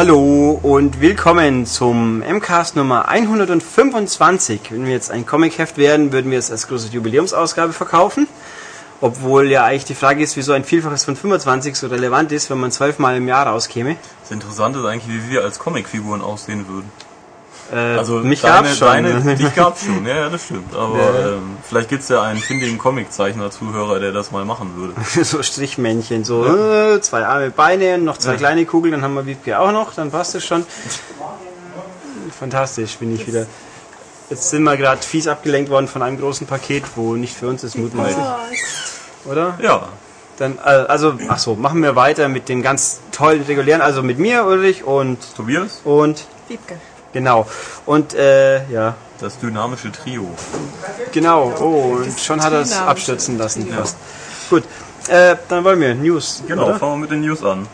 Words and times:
Hallo 0.00 0.60
und 0.62 1.00
willkommen 1.00 1.66
zum 1.66 2.20
MCAST 2.20 2.76
Nummer 2.76 3.08
125. 3.08 4.70
Wenn 4.70 4.86
wir 4.86 4.92
jetzt 4.92 5.10
ein 5.10 5.26
Comic-Heft 5.26 5.76
werden, 5.76 6.12
würden 6.12 6.30
wir 6.30 6.38
es 6.38 6.52
als 6.52 6.68
große 6.68 6.90
Jubiläumsausgabe 6.92 7.72
verkaufen. 7.72 8.28
Obwohl 9.00 9.50
ja 9.50 9.64
eigentlich 9.64 9.86
die 9.86 9.96
Frage 9.96 10.22
ist, 10.22 10.36
wieso 10.36 10.52
ein 10.52 10.62
Vielfaches 10.62 11.04
von 11.04 11.16
25 11.16 11.74
so 11.74 11.88
relevant 11.88 12.30
ist, 12.30 12.48
wenn 12.48 12.58
man 12.58 12.70
zwölfmal 12.70 13.16
im 13.16 13.26
Jahr 13.26 13.48
rauskäme. 13.48 13.96
Das 14.20 14.30
Interessante 14.30 14.78
ist 14.78 14.84
eigentlich, 14.84 15.12
wie 15.12 15.32
wir 15.32 15.42
als 15.42 15.58
Comicfiguren 15.58 16.22
aussehen 16.22 16.68
würden. 16.68 16.88
Äh, 17.72 17.76
Also 17.98 18.14
mich 18.20 18.40
deine, 18.40 18.54
gab's 18.68 18.78
schon. 18.78 18.88
Deine, 18.88 19.36
dich 19.36 19.54
gab's 19.54 19.84
schon, 19.84 20.06
ja, 20.06 20.16
ja, 20.16 20.28
das 20.30 20.44
stimmt. 20.44 20.74
Aber 20.74 20.96
Ja. 20.98 21.28
ähm, 21.34 21.56
vielleicht 21.68 21.88
gibt's 21.90 22.08
ja 22.08 22.22
einen 22.22 22.40
findigen 22.40 22.78
Comiczeichner-Zuhörer, 22.78 24.00
der 24.00 24.12
das 24.12 24.30
mal 24.30 24.44
machen 24.44 24.72
würde. 24.76 24.94
so 25.24 25.42
Strichmännchen, 25.42 26.24
so 26.24 26.44
äh, 26.46 27.00
zwei 27.00 27.26
Arme, 27.26 27.50
Beine, 27.50 27.98
noch 27.98 28.16
zwei 28.18 28.32
Ja. 28.32 28.38
kleine 28.38 28.64
Kugeln, 28.64 28.92
dann 28.92 29.02
haben 29.02 29.14
wir 29.14 29.26
Wiebke 29.26 29.58
auch 29.58 29.72
noch, 29.72 29.92
dann 29.94 30.10
passt 30.10 30.34
es 30.34 30.44
schon. 30.46 30.64
Fantastisch, 32.38 32.96
bin 32.96 33.14
ich 33.14 33.26
wieder. 33.26 33.46
Jetzt 34.30 34.50
sind 34.50 34.62
wir 34.62 34.76
gerade 34.76 35.02
fies 35.02 35.26
abgelenkt 35.26 35.70
worden 35.70 35.88
von 35.88 36.02
einem 36.02 36.18
großen 36.18 36.46
Paket, 36.46 36.84
wo 36.96 37.14
nicht 37.16 37.34
für 37.36 37.48
uns 37.48 37.64
ist, 37.64 37.76
mutmaßlich. 37.78 38.24
Oder? 39.24 39.58
Ja, 39.60 39.88
Dann, 40.38 40.58
äh, 40.58 40.60
also, 40.68 41.14
ach 41.28 41.38
so, 41.38 41.56
machen 41.56 41.82
wir 41.82 41.96
weiter 41.96 42.28
mit 42.28 42.48
den 42.48 42.62
ganz 42.62 43.00
tollen 43.10 43.42
regulären, 43.42 43.80
also 43.80 44.02
mit 44.02 44.18
mir, 44.18 44.44
Ulrich 44.44 44.84
und, 44.84 45.18
Tobias, 45.36 45.80
und, 45.84 46.26
Wiebke. 46.48 46.78
Genau. 47.12 47.46
Und, 47.86 48.14
äh, 48.14 48.68
ja, 48.70 48.94
das 49.20 49.38
dynamische 49.38 49.90
Trio. 49.92 50.28
genau. 51.12 51.52
Oh, 51.60 51.96
und 52.02 52.18
schon 52.20 52.42
hat 52.42 52.52
er 52.52 52.60
es 52.60 52.76
abstürzen 52.76 53.36
lassen 53.38 53.66
fast. 53.68 53.96
Gut, 54.50 54.62
äh, 55.08 55.36
dann 55.48 55.64
wollen 55.64 55.80
wir 55.80 55.94
News. 55.94 56.42
Genau, 56.46 56.66
oder? 56.66 56.78
fangen 56.78 56.94
wir 56.94 56.98
mit 56.98 57.10
den 57.10 57.20
News 57.22 57.42
an. 57.42 57.66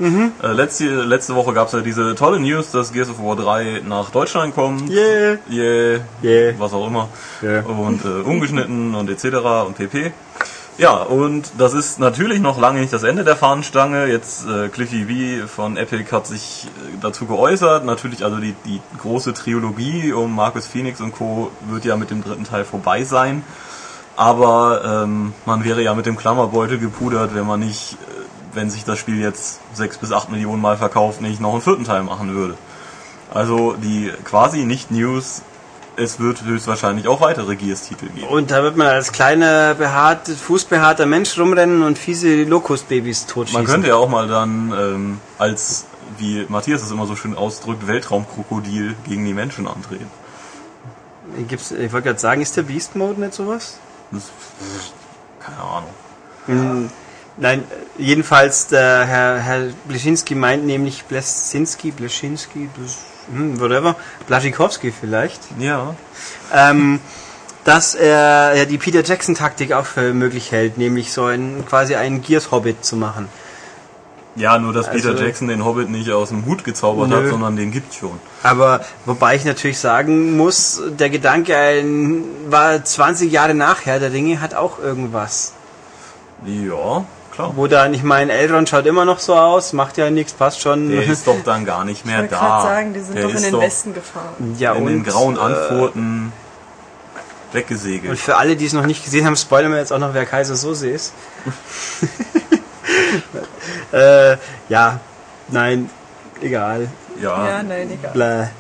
Äh, 0.43 0.53
letzte, 0.53 0.85
letzte 0.85 1.35
Woche 1.35 1.53
gab's 1.53 1.73
ja 1.73 1.81
diese 1.81 2.15
tolle 2.15 2.39
News, 2.39 2.71
dass 2.71 2.93
Gears 2.93 3.11
of 3.11 3.19
War 3.19 3.37
3 3.37 3.83
nach 3.87 4.11
Deutschland 4.11 4.55
kommt. 4.55 4.89
Yeah. 4.89 5.39
Yeah, 5.51 6.01
Yeah. 6.23 6.55
was 6.59 6.73
auch 6.73 6.87
immer. 6.87 7.09
Yeah. 7.43 7.65
Und 7.67 8.05
äh, 8.05 8.09
umgeschnitten 8.09 8.95
und 8.95 9.11
etc. 9.11 9.25
und 9.67 9.77
pp. 9.77 10.13
Ja, 10.77 10.95
und 10.97 11.53
das 11.57 11.73
ist 11.73 12.01
natürlich 12.01 12.41
noch 12.41 12.59
lange 12.59 12.81
nicht 12.81 12.93
das 12.93 13.05
Ende 13.05 13.23
der 13.23 13.37
Fahnenstange. 13.37 14.07
Jetzt 14.07 14.45
äh, 14.49 14.69
Cliffy 14.69 15.43
V 15.43 15.47
von 15.47 15.77
Epic 15.77 16.11
hat 16.11 16.27
sich 16.27 16.67
äh, 16.67 16.99
dazu 17.01 17.27
geäußert. 17.27 17.85
Natürlich, 17.85 18.25
also 18.25 18.39
die, 18.39 18.57
die 18.65 18.81
große 18.99 19.35
Trilogie 19.35 20.13
um 20.13 20.35
Marcus 20.35 20.67
Phoenix 20.67 21.01
und 21.01 21.13
Co. 21.13 21.53
wird 21.69 21.85
ja 21.85 21.97
mit 21.97 22.11
dem 22.11 22.25
dritten 22.25 22.43
Teil 22.43 22.65
vorbei 22.65 23.05
sein. 23.05 23.45
Aber 24.17 25.05
ähm, 25.05 25.33
man 25.47 25.63
wäre 25.63 25.81
ja 25.81 25.95
mit 25.95 26.07
dem 26.07 26.17
Klammerbeutel 26.17 26.79
gepudert, 26.79 27.37
wenn 27.37 27.47
man 27.47 27.61
nicht, 27.61 27.93
äh, 27.93 27.97
wenn 28.55 28.69
sich 28.69 28.85
das 28.85 28.99
Spiel 28.99 29.21
jetzt 29.21 29.61
sechs 29.75 29.99
bis 29.99 30.11
acht 30.11 30.29
Millionen 30.29 30.61
Mal 30.61 30.77
verkauft, 30.77 31.21
nicht 31.21 31.41
noch 31.41 31.53
einen 31.53 31.63
vierten 31.63 31.85
Teil 31.85 32.03
machen 32.03 32.35
würde. 32.35 32.57
Also 33.33 33.75
die 33.75 34.13
quasi 34.25 34.65
nicht 34.65 34.91
News, 34.91 35.43
es 35.97 36.21
wird 36.21 36.45
höchstwahrscheinlich 36.45 37.09
auch 37.09 37.21
weitere 37.21 37.57
Gears-Titel 37.57 38.09
geben. 38.09 38.27
Und 38.29 38.51
da 38.51 38.63
wird 38.63 38.77
man 38.77 38.89
als 38.89 39.13
kleiner, 39.13 39.75
behaart, 39.75 40.29
fußbehaarter 40.29 41.07
Mensch 41.07 41.39
rumrennen 41.39 41.83
und 41.83 41.99
fiese 41.99 42.45
Lokusbabys 42.45 43.27
totschießen. 43.27 43.63
Man 43.63 43.71
könnte 43.71 43.89
ja 43.89 43.97
auch 43.97 44.09
mal 44.09 44.29
dann 44.29 44.73
ähm, 44.73 45.21
als, 45.39 45.87
wie 46.19 46.47
Matthias 46.49 46.83
es 46.83 46.91
immer 46.91 47.07
so 47.07 47.17
schön 47.17 47.37
ausdrückt, 47.37 47.87
Weltraumkrokodil 47.87 48.95
gegen 49.07 49.25
die 49.25 49.35
Menschen 49.35 49.67
antreten. 49.67 50.11
Gibt's, 51.49 51.73
ich 51.73 51.93
wollte 51.93 52.09
gerade 52.09 52.21
sagen, 52.21 52.43
ist 52.43 52.57
der 52.57 52.63
Beast 52.63 52.97
Mode 52.97 53.21
nicht 53.21 53.35
sowas? 53.35 53.79
Das, 54.11 54.31
keine 55.41 55.59
Ahnung. 55.59 55.91
Hm, 56.47 56.91
Nein, 57.37 57.65
jedenfalls 57.99 58.69
der 58.69 59.05
Herr, 59.07 59.41
Herr 59.41 59.63
Bleschinski 59.89 60.37
meint 60.37 60.65
nämlich 60.65 61.05
Blesinski, 61.05 61.91
Bleschinski, 61.91 62.69
Blesch, 62.73 62.99
hm, 63.31 63.61
whatever, 63.61 63.97
Blaschikowski 64.27 64.93
vielleicht, 64.93 65.41
Ja. 65.59 65.95
ähm, 66.53 67.01
dass 67.65 67.95
er 67.95 68.55
ja, 68.57 68.65
die 68.67 68.79
Peter 68.79 69.03
Jackson 69.03 69.35
Taktik 69.35 69.73
auch 69.73 69.87
für 69.87 70.13
möglich 70.13 70.53
hält, 70.53 70.77
nämlich 70.79 71.13
so 71.13 71.25
ein, 71.25 71.65
quasi 71.69 71.95
einen 71.95 72.23
Gears 72.23 72.51
Hobbit 72.51 72.85
zu 72.85 72.97
machen. 72.97 73.29
Ja, 74.37 74.59
nur 74.59 74.73
dass 74.73 74.91
Peter 74.91 75.11
Also- 75.11 75.23
Jackson 75.25 75.47
den 75.49 75.65
Hobbit 75.65 75.89
nicht 75.91 76.11
aus 76.11 76.31
dem 76.31 76.45
Hut 76.45 76.65
gezaubert 76.65 77.09
Nö. 77.09 77.17
hat, 77.23 77.31
sondern 77.31 77.55
den 77.57 77.71
gibt's 77.71 77.97
schon. 77.97 78.19
Aber 78.43 78.85
wobei 79.07 79.37
ich 79.37 79.45
natürlich 79.45 79.79
sagen 79.79 80.37
muss, 80.37 80.83
der 80.99 81.09
Gedanke 81.09 81.57
ein, 81.57 82.25
war 82.49 82.85
20 82.85 83.31
Jahre 83.31 83.55
nach 83.55 83.87
Herr 83.87 84.01
der 84.01 84.13
Ringe, 84.13 84.41
hat 84.41 84.55
auch 84.55 84.81
irgendwas. 84.81 85.53
Ja, 86.45 87.05
klar. 87.35 87.53
Wo 87.57 87.67
dann, 87.67 87.95
ich 87.95 88.03
meine, 88.03 88.33
Elrond 88.33 88.69
schaut 88.69 88.87
immer 88.87 89.05
noch 89.05 89.19
so 89.19 89.35
aus, 89.35 89.73
macht 89.73 89.97
ja 89.99 90.11
nichts, 90.11 90.33
passt 90.33 90.61
schon. 90.61 90.91
Der 90.91 91.05
ist 91.05 91.27
doch 91.27 91.37
dann 91.45 91.65
gar 91.65 91.85
nicht 91.85 92.05
mehr 92.07 92.25
Ich 92.25 92.31
da. 92.31 92.39
gerade 92.39 92.63
sagen, 92.69 92.95
die 92.95 93.01
sind 93.01 93.17
Der 93.17 93.25
doch 93.25 93.35
in 93.35 93.43
den 93.43 93.53
doch 93.53 93.63
Westen 93.63 93.95
gefahren. 93.95 94.57
ja, 94.59 94.73
in 94.75 94.87
den 94.87 95.05
grauen 95.05 95.37
äh, 95.37 95.41
Antworten 95.41 96.33
Und 96.33 96.33
weggesegelt. 97.53 98.19
für 98.19 98.37
alle, 98.37 98.57
die 98.57 98.67
es 98.67 98.73
noch 98.73 98.87
nicht 98.87 99.05
gesehen 99.05 99.27
haben, 99.27 99.37
spoilern 99.37 99.73
wir 99.73 99.79
jetzt 99.79 99.93
auch 99.93 99.99
noch, 99.99 100.15
wer 100.15 100.27
Kaiser 100.27 100.57
Sose 100.57 100.91
ist. 100.91 101.13
äh, 103.93 104.37
ja, 104.69 105.01
nein, 105.49 105.91
egal. 106.41 106.89
Ja, 107.21 107.49
Ja, 107.49 107.63
nein, 107.63 107.89
egal. 107.93 108.51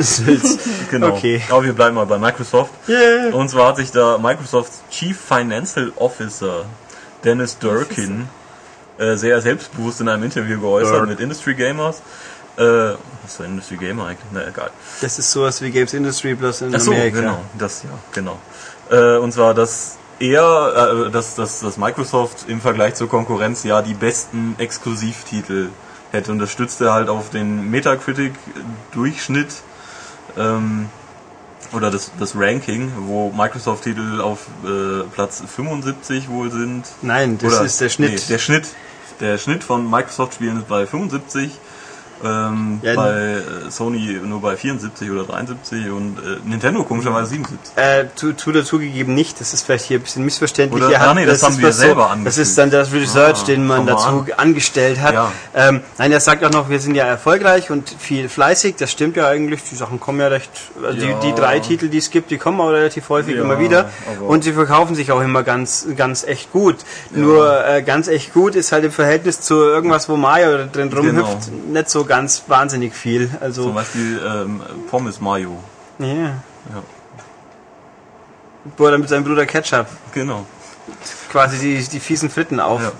Sülz. 0.00 0.58
genau. 0.90 1.08
Okay. 1.08 1.42
Aber 1.50 1.62
wir 1.64 1.74
bleiben 1.74 1.94
mal 1.94 2.06
bei 2.06 2.18
Microsoft. 2.18 2.70
Yeah. 2.88 3.34
Und 3.34 3.50
zwar 3.50 3.68
hat 3.68 3.76
sich 3.76 3.90
da 3.90 4.16
Microsofts 4.16 4.80
Chief 4.90 5.18
Financial 5.20 5.92
Officer 5.96 6.64
Dennis 7.24 7.58
Durkin 7.58 8.28
äh, 8.98 9.16
sehr 9.16 9.40
selbstbewusst 9.40 10.00
in 10.00 10.08
einem 10.08 10.24
Interview 10.24 10.60
geäußert 10.60 10.96
Durk. 10.96 11.08
mit 11.08 11.20
Industry 11.20 11.54
Gamers. 11.54 12.02
Äh, 12.56 12.62
was 13.22 13.38
ist 13.38 13.40
Industry 13.40 13.76
Gamer 13.76 14.06
eigentlich? 14.06 14.26
Na 14.32 14.48
egal. 14.48 14.70
Das 15.00 15.18
ist 15.18 15.30
sowas 15.30 15.62
wie 15.62 15.70
Games 15.70 15.94
Industry 15.94 16.34
bloß 16.34 16.62
in 16.62 16.74
Ach 16.74 16.80
so, 16.80 16.90
Amerika. 16.90 17.20
genau, 17.20 17.40
das 17.56 17.84
ja, 17.84 17.90
genau. 18.12 18.38
Äh, 18.90 19.18
und 19.18 19.32
zwar, 19.32 19.54
dass 19.54 19.96
er, 20.18 21.06
äh, 21.06 21.10
dass, 21.10 21.36
dass, 21.36 21.60
dass 21.60 21.76
Microsoft 21.76 22.48
im 22.48 22.60
Vergleich 22.60 22.94
zur 22.96 23.08
Konkurrenz 23.08 23.62
ja 23.62 23.80
die 23.82 23.94
besten 23.94 24.56
Exklusivtitel 24.58 25.68
hätte 26.10 26.32
und 26.32 26.40
das 26.40 26.50
stützte 26.50 26.92
halt 26.92 27.08
auf 27.08 27.30
den 27.30 27.70
Metacritic-Durchschnitt 27.70 29.62
ähm, 30.36 30.88
oder 31.72 31.90
das, 31.90 32.10
das 32.18 32.34
Ranking, 32.36 32.90
wo 33.06 33.30
Microsoft-Titel 33.30 34.20
auf 34.20 34.46
äh, 34.64 35.02
Platz 35.14 35.42
75 35.54 36.28
wohl 36.28 36.50
sind. 36.50 36.84
Nein, 37.02 37.38
das 37.38 37.54
Oder- 37.54 37.64
ist 37.64 37.80
der 37.80 37.88
Schnitt. 37.88 38.12
Nee, 38.12 38.20
der 38.28 38.38
Schnitt. 38.38 38.64
Der 39.20 39.36
Schnitt 39.38 39.64
von 39.64 39.88
Microsoft-Spielen 39.90 40.58
ist 40.58 40.68
bei 40.68 40.86
75. 40.86 41.50
Ähm, 42.24 42.80
Ja, 42.82 42.94
bei 42.94 43.10
äh, 43.10 43.70
Sony 43.70 44.18
nur 44.24 44.40
bei 44.40 44.56
74 44.56 45.10
oder 45.10 45.24
73 45.24 45.88
und 45.90 46.18
äh, 46.18 46.38
Nintendo 46.48 46.82
komischerweise 46.84 47.30
77. 47.30 47.76
Äh, 47.76 48.06
tu, 48.16 48.32
tu 48.32 48.52
dazugegeben 48.52 49.14
nicht, 49.14 49.40
das 49.40 49.54
ist 49.54 49.62
vielleicht 49.64 49.84
hier 49.84 49.98
ein 49.98 50.02
bisschen 50.02 50.24
missverständlich. 50.24 50.82
Oder- 50.84 51.00
ah, 51.00 51.14
nee, 51.14 51.26
das 51.26 51.42
haben 51.42 51.52
ist 51.54 51.60
wir 51.62 51.72
selber 51.72 52.02
Das 52.02 52.10
angefügt. 52.12 52.36
ist 52.38 52.58
dann 52.58 52.70
das 52.70 52.92
Research, 52.92 53.38
Ah, 53.42 53.46
den 53.46 53.66
man 53.66 53.86
dazu 53.86 54.06
an. 54.06 54.26
angestellt 54.36 55.00
hat. 55.00 55.14
Ja. 55.14 55.32
Ähm, 55.54 55.80
nein, 55.98 56.12
er 56.12 56.20
sagt 56.20 56.44
auch 56.44 56.50
noch, 56.50 56.68
wir 56.68 56.80
sind 56.80 56.94
ja 56.94 57.04
erfolgreich 57.04 57.70
und 57.70 57.88
viel 57.98 58.28
fleißig, 58.28 58.76
das 58.76 58.90
stimmt 58.90 59.16
ja 59.16 59.28
eigentlich, 59.28 59.62
die 59.70 59.76
Sachen 59.76 60.00
kommen 60.00 60.20
ja 60.20 60.28
recht, 60.28 60.50
also 60.84 60.98
Ja. 61.06 61.18
die, 61.20 61.26
die 61.28 61.34
drei 61.34 61.60
Titel, 61.60 61.88
die 61.88 61.98
es 61.98 62.10
gibt, 62.10 62.30
die 62.30 62.38
kommen 62.38 62.60
auch 62.60 62.70
relativ 62.70 63.08
häufig 63.08 63.36
Ja, 63.36 63.42
immer 63.42 63.58
wieder 63.60 63.90
und 64.26 64.44
sie 64.44 64.52
verkaufen 64.52 64.94
sich 64.94 65.12
auch 65.12 65.20
immer 65.20 65.42
ganz, 65.42 65.86
ganz 65.96 66.24
echt 66.24 66.52
gut. 66.52 66.76
Nur 67.10 67.64
äh, 67.66 67.82
ganz 67.82 68.08
echt 68.08 68.32
gut 68.34 68.54
ist 68.54 68.72
halt 68.72 68.84
im 68.84 68.92
Verhältnis 68.92 69.40
zu 69.40 69.54
irgendwas, 69.54 70.08
wo 70.08 70.16
Mario 70.16 70.66
drin 70.72 70.92
rumhüpft, 70.92 71.46
Genau. 71.50 71.72
nicht 71.72 71.90
so 71.90 72.04
ganz 72.08 72.44
wahnsinnig 72.48 72.94
viel. 72.94 73.30
Also, 73.40 73.62
Zum 73.64 73.74
Beispiel 73.74 74.20
ähm, 74.26 74.62
Pommes 74.90 75.20
Mayo. 75.20 75.58
ja. 75.98 76.06
Ja, 76.70 76.82
Wo 78.76 78.84
er 78.86 78.90
dann 78.90 79.00
mit 79.00 79.08
seinem 79.08 79.24
Bruder 79.24 79.46
Ketchup 79.46 79.86
genau. 80.12 80.44
quasi 81.30 81.58
die, 81.58 81.82
die 81.88 82.00
fiesen 82.00 82.28
Fritten 82.28 82.60
auf, 82.60 82.82
Ja. 82.82 82.92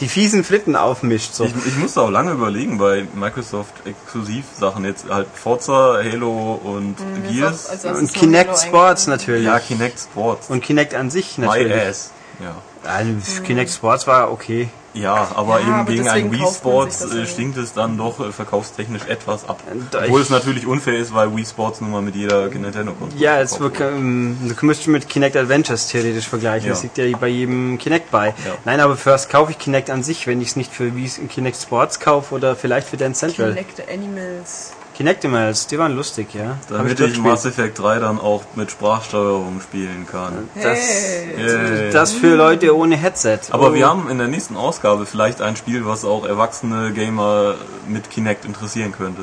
die 0.00 0.08
fiesen 0.08 0.44
Fritten 0.44 0.76
aufmischt. 0.76 1.32
So. 1.32 1.44
Ich, 1.44 1.54
ich 1.66 1.76
musste 1.78 2.02
auch 2.02 2.10
lange 2.10 2.32
überlegen 2.32 2.76
bei 2.76 3.06
Microsoft 3.14 3.72
Exklusivsachen 3.86 4.84
jetzt 4.84 5.08
halt 5.08 5.28
Forza, 5.32 5.98
Halo 6.02 6.60
und 6.62 6.96
Gears. 7.30 7.68
Also, 7.70 7.88
Und 7.90 8.12
Kinect 8.12 8.58
Sports 8.58 9.06
natürlich. 9.06 9.44
ja, 9.46 9.58
Kinect 9.58 10.00
Sports. 10.00 10.50
Und 10.50 10.62
Kinect 10.62 10.94
an 10.94 11.08
sich 11.10 11.38
My 11.38 11.46
natürlich. 11.46 11.82
ass. 11.82 12.10
Ja. 12.42 12.56
Also, 12.90 13.42
Kinect 13.42 13.70
Sports 13.70 14.06
war 14.06 14.30
okay. 14.32 14.68
Ja, 14.94 15.32
aber 15.34 15.58
Ja, 15.58 15.66
eben 15.66 15.72
aber 15.72 15.92
gegen 15.92 16.08
ein 16.08 16.32
Wii 16.32 16.46
Sports 16.46 17.12
äh, 17.12 17.26
stinkt 17.26 17.58
es 17.58 17.72
dann 17.72 17.98
doch 17.98 18.20
äh, 18.20 18.32
verkaufstechnisch 18.32 19.02
etwas 19.08 19.48
ab. 19.48 19.60
Da 19.90 20.04
Obwohl 20.04 20.20
es 20.20 20.30
natürlich 20.30 20.66
unfair 20.66 20.96
ist, 20.96 21.12
weil 21.12 21.34
Wii 21.34 21.44
Sports 21.44 21.80
nun 21.80 21.90
mal 21.90 22.00
mit 22.00 22.14
jeder 22.14 22.48
Nintendo-Konsole 22.48 23.20
Ja, 23.20 23.40
es 23.40 23.58
wird, 23.58 23.80
ähm, 23.80 24.36
du 24.40 24.66
müsstest 24.66 24.88
mit 24.88 25.08
Kinect 25.08 25.36
Adventures 25.36 25.88
theoretisch 25.88 26.28
vergleichen. 26.28 26.68
Ja. 26.68 26.74
Das 26.74 26.82
liegt 26.84 26.96
ja 26.96 27.04
bei 27.16 27.28
jedem 27.28 27.76
Kinect 27.78 28.10
bei. 28.10 28.28
Ja. 28.28 28.34
Nein, 28.64 28.80
aber 28.80 28.96
first 28.96 29.30
kaufe 29.30 29.50
ich 29.50 29.58
Kinect 29.58 29.90
an 29.90 30.02
sich, 30.02 30.26
wenn 30.26 30.40
ich 30.40 30.48
es 30.48 30.56
nicht 30.56 30.72
für 30.72 30.94
Wii 30.94 31.10
Kinect 31.28 31.56
Sports 31.60 31.98
kaufe 31.98 32.34
oder 32.34 32.54
vielleicht 32.54 32.88
für 32.88 32.96
Dance 32.96 33.20
Central. 33.20 33.52
Kinect 33.52 33.82
Animals. 33.88 34.72
Kinectimals, 34.94 35.66
die 35.66 35.78
waren 35.78 35.94
lustig, 35.96 36.34
ja. 36.34 36.56
Damit 36.68 36.92
ich 36.92 36.98
durchgespielt. 36.98 37.26
Mass 37.26 37.44
Effect 37.44 37.78
3 37.80 37.98
dann 37.98 38.20
auch 38.20 38.44
mit 38.54 38.70
Sprachsteuerung 38.70 39.60
spielen 39.60 40.06
kann. 40.10 40.48
Das, 40.54 40.78
Hey. 40.78 41.90
Das 41.92 42.12
für 42.12 42.36
Leute 42.36 42.76
ohne 42.76 42.96
Headset. 42.96 43.40
Aber 43.50 43.70
Oh. 43.70 43.74
wir 43.74 43.88
haben 43.88 44.08
in 44.08 44.18
der 44.18 44.28
nächsten 44.28 44.56
Ausgabe 44.56 45.04
vielleicht 45.06 45.40
ein 45.42 45.56
Spiel, 45.56 45.84
was 45.84 46.04
auch 46.04 46.24
erwachsene 46.24 46.92
Gamer 46.92 47.56
mit 47.88 48.08
Kinect 48.10 48.44
interessieren 48.44 48.92
könnte. 48.92 49.22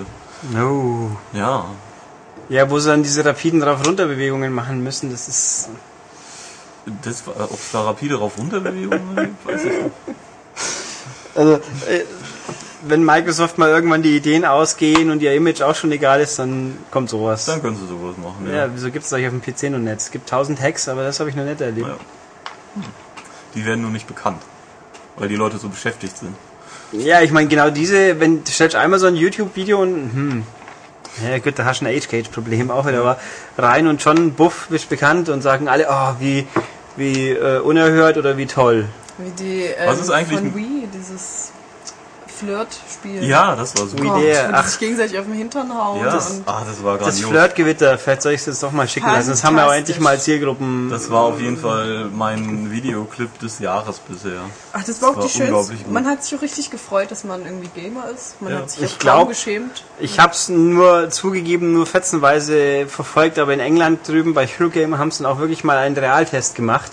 No. 0.52 1.16
Ja. 1.34 1.66
Ja, 2.50 2.70
wo 2.70 2.78
sie 2.80 2.90
dann 2.90 3.02
diese 3.04 3.24
rapiden 3.24 3.64
Rauf-Runter-Bewegungen 3.64 4.52
machen 4.54 4.84
müssen, 4.84 5.10
das 5.10 5.30
ist. 5.30 5.70
Das, 7.04 7.26
war- 7.28 7.36
ob 7.46 7.54
es 7.60 7.72
da 7.72 7.82
rapide 7.84 8.16
rauf 8.16 8.38
runter 8.38 8.60
Bewegungen 8.60 9.16
gibt, 9.16 9.48
weiß 9.48 9.64
ich 9.66 9.72
nicht. 9.72 9.92
Also, 11.36 11.54
äh, 11.54 12.04
wenn 12.83 13.04
Microsoft 13.04 13.57
mal 13.57 13.69
irgendwann 13.69 14.01
die 14.01 14.16
Ideen 14.16 14.45
ausgehen 14.45 15.10
und 15.12 15.22
ihr 15.22 15.33
Image 15.33 15.62
auch 15.62 15.75
schon 15.75 15.92
egal 15.92 16.22
ist, 16.22 16.39
dann 16.39 16.78
kommt 16.92 17.10
sowas. 17.10 17.45
Dann 17.45 17.62
können 17.62 17.75
sie 17.75 17.88
sowas 17.88 18.16
machen, 18.18 18.48
ja. 18.48 18.66
Ja, 18.66 18.69
wieso 18.74 18.89
gibt 18.92 19.06
es 19.06 19.13
euch 19.13 19.25
auf 19.28 19.31
dem 19.31 19.42
PC 19.42 19.69
noch 19.72 19.80
nicht? 19.80 19.98
Es 19.98 20.12
gibt 20.12 20.30
tausend 20.30 20.62
Hacks, 20.62 20.88
aber 20.88 21.04
das 21.04 21.19
habe 21.19 21.30
ich 21.30 21.36
noch 21.36 21.44
nicht 21.45 21.62
erlebt. 21.62 21.88
Ja. 21.88 21.94
Hm. 22.75 22.83
Die 23.56 23.66
werden 23.66 23.81
nur 23.81 23.92
nicht 23.92 24.07
bekannt, 24.07 24.42
weil 25.18 25.28
die 25.28 25.36
Leute 25.36 25.57
so 25.57 25.69
beschäftigt 25.69 26.18
sind. 26.18 26.36
Ja, 26.94 27.22
ich 27.22 27.31
meine, 27.31 27.48
genau 27.48 27.69
diese, 27.69 28.19
wenn 28.19 28.44
du 28.44 28.51
stellst 28.51 28.75
einmal 28.75 29.00
so 29.00 29.07
ein 29.07 29.16
YouTube-Video 29.16 29.81
und, 29.81 29.94
hm, 30.13 30.44
ja 31.30 31.38
gut, 31.39 31.57
da 31.57 31.66
hast 31.66 31.81
du 31.81 31.86
ein 31.86 31.95
Age-Cage-Problem 31.95 32.69
auch 32.72 32.86
wieder, 32.88 33.00
aber 33.00 33.18
rein 33.57 33.88
und 33.88 34.01
schon, 34.01 34.34
buff, 34.34 34.68
bist 34.69 34.89
bekannt 34.89 35.30
und 35.30 35.42
sagen 35.42 35.68
alle, 35.68 35.88
oh, 35.89 36.16
wie, 36.19 36.48
wie 36.98 37.30
äh, 37.30 37.60
unerhört 37.60 38.18
oder 38.18 38.38
wie 38.38 38.45
toll. 38.45 38.88
Wie 39.18 39.30
die 39.31 39.62
ähm, 39.63 39.88
Was 39.88 40.00
ist 40.00 40.10
eigentlich 40.10 40.38
von 40.39 40.48
ein- 40.48 40.56
Wii, 40.56 40.88
dieses 40.94 41.41
Flirt-Spiel. 42.42 43.24
Ja, 43.24 43.56
das 43.56 43.78
war 43.78 43.88
super. 43.88 44.04
Wie 44.04 44.08
Gott, 44.08 44.22
der- 44.24 44.50
wo 44.50 44.54
ach. 44.56 44.68
sich 44.68 44.80
gegenseitig 44.80 45.18
auf 45.20 45.26
den 45.26 45.36
Hintern 45.36 45.72
hauen. 45.74 46.00
Ja, 46.02 46.14
und 46.16 46.44
ah, 46.46 46.64
das 46.68 46.84
war 46.84 46.98
Das 46.98 47.08
grandios. 47.08 47.30
Flirtgewitter, 47.30 47.98
vielleicht 47.98 48.22
soll 48.24 48.32
ich 48.34 48.42
es 48.42 48.48
jetzt 48.48 48.64
doch 48.64 48.72
mal 48.72 48.88
schicken 48.88 49.08
lassen. 49.08 49.30
Das 49.30 49.44
haben 49.44 49.56
wir 49.56 49.68
auch 49.68 49.74
endlich 49.74 50.00
mal 50.00 50.20
Zielgruppen. 50.20 50.90
Das 50.90 51.10
war 51.12 51.22
auf 51.22 51.40
jeden 51.40 51.58
Fall 51.58 52.10
mein 52.14 52.72
Videoclip 52.72 53.40
des 53.40 53.60
Jahres 53.60 54.00
bisher. 54.00 54.40
Ach, 54.74 54.84
das 54.84 55.02
war 55.02 55.12
auch 55.12 55.18
war 55.18 55.28
die 55.28 55.42
unglaublich 55.42 55.68
schönste. 55.70 55.86
gut. 55.86 55.94
Man 55.94 56.06
hat 56.08 56.24
sich 56.24 56.38
auch 56.38 56.42
richtig 56.42 56.70
gefreut, 56.72 57.12
dass 57.12 57.24
man 57.24 57.46
irgendwie 57.46 57.70
Gamer 57.80 58.06
ist. 58.14 58.42
Man 58.42 58.52
Ja. 58.54 58.58
hat 58.60 58.72
sich 58.72 58.84
Ich 58.84 58.94
auch 58.96 59.00
glaub- 59.00 59.18
kaum 59.20 59.28
geschämt. 59.30 59.84
Ich 60.00 60.20
habe 60.20 60.34
es 60.34 60.50
nur 60.50 61.10
zugegeben, 61.10 61.74
nur 61.74 61.86
fetzenweise 61.86 62.88
verfolgt, 62.88 63.40
aber 63.40 63.54
in 63.54 63.60
England 63.60 64.08
drüben 64.08 64.34
bei 64.34 64.48
Eurogamer 64.60 64.98
haben 64.98 65.12
sie 65.12 65.24
dann 65.24 65.32
auch 65.32 65.40
wirklich 65.40 65.64
mal 65.64 65.78
einen 65.78 65.96
Realtest 65.98 66.56
gemacht 66.56 66.92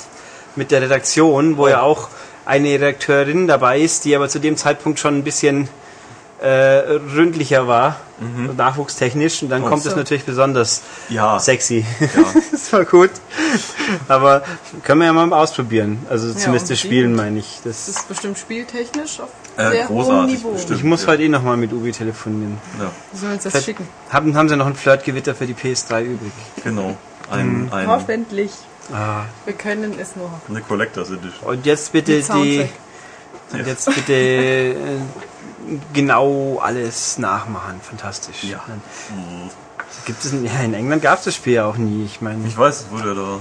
mit 0.56 0.71
der 0.71 0.83
Redaktion, 0.83 1.56
wo 1.56 1.65
Oh. 1.65 1.69
ja 1.69 1.83
auch 1.83 2.09
eine 2.49 2.69
Redakteurin 2.75 3.47
dabei 3.47 3.79
ist, 3.81 4.05
die 4.05 4.17
aber 4.17 4.29
zu 4.29 4.41
dem 4.41 4.56
Zeitpunkt 4.56 4.99
schon 4.99 5.19
ein 5.19 5.23
bisschen 5.23 5.69
äh, 6.41 6.49
ründlicher 7.17 7.67
war, 7.67 7.97
nachwuchstechnisch, 8.56 9.43
und 9.43 9.49
dann 9.49 9.61
Mhm. 9.61 9.67
Oh. 9.67 9.71
kommt 9.71 9.85
es 9.85 9.91
So. 9.91 9.97
natürlich 9.97 10.25
besonders 10.25 10.83
Ja, 11.09 11.39
sexy. 11.41 11.85
ja. 12.00 12.09
das 12.53 12.73
war 12.73 12.85
gut. 12.85 13.11
Aber 14.06 14.43
können 14.85 15.00
wir 15.00 15.06
ja 15.06 15.12
mal 15.12 15.33
ausprobieren. 15.33 15.99
Also 16.09 16.27
zumindest 16.33 16.47
das 16.47 16.55
unbedingt. 16.55 16.79
Spielen 16.79 17.15
meine 17.17 17.39
ich. 17.41 17.61
Das, 17.65 17.87
Das 17.87 17.97
ist 17.97 18.09
bestimmt 18.09 18.39
spieltechnisch 18.39 19.19
auf 19.21 19.29
Äh, 19.56 19.71
sehr 19.71 19.89
hohem 19.89 20.27
Niveau. 20.27 20.53
bestimmt. 20.53 20.79
ich 20.79 20.85
muss 20.85 21.03
ja. 21.03 21.09
heute 21.09 21.25
eh 21.25 21.29
nochmal 21.29 21.56
mit 21.56 21.73
Ubi 21.73 21.91
telefonieren. 21.93 22.59
ja, 22.79 22.91
Wir 23.12 23.19
sollen 23.21 23.33
uns 23.33 23.43
das 23.43 23.65
schicken. 23.65 23.87
Haben, 24.11 24.37
haben 24.37 24.49
sie 24.49 24.56
noch 24.56 24.67
ein 24.67 24.77
Flirtgewitter 24.77 25.35
für 25.35 25.47
die 25.47 25.55
PS3 25.55 26.03
übrig? 26.05 26.33
genau. 26.62 26.97
Ein, 27.31 27.65
Mhm. 27.65 27.73
ein, 27.73 27.87
Hoffentlich. 27.89 28.53
Ah. 28.93 29.25
Wir 29.44 29.55
können 29.55 29.99
es 29.99 30.17
nur 30.17 30.31
eine 30.49 30.61
Collectors 30.62 31.11
Edition. 31.11 31.49
Und 31.49 31.67
jetzt 31.67 31.93
bitte 31.93 32.17
die. 32.17 32.23
Soundtrack. 32.23 32.70
Und 33.52 33.67
jetzt 33.67 33.94
bitte 33.94 34.12
äh, 34.12 34.75
genau 35.93 36.58
alles 36.62 37.19
nachmachen. 37.19 37.81
Fantastisch. 37.82 38.44
Ja. 38.44 38.62
Dann 38.67 38.81
Gibt 40.05 40.25
es 40.25 40.32
in, 40.32 40.44
ja, 40.44 40.61
in 40.61 40.75
England 40.75 41.02
gab 41.02 41.19
es 41.19 41.25
das 41.25 41.35
Spiel 41.35 41.55
ja 41.55 41.67
auch 41.67 41.76
nie. 41.76 42.05
Ich 42.05 42.20
meine. 42.20 42.46
Ich 42.46 42.56
weiß, 42.56 42.81
es 42.81 42.90
wurde 42.90 43.14
da 43.14 43.40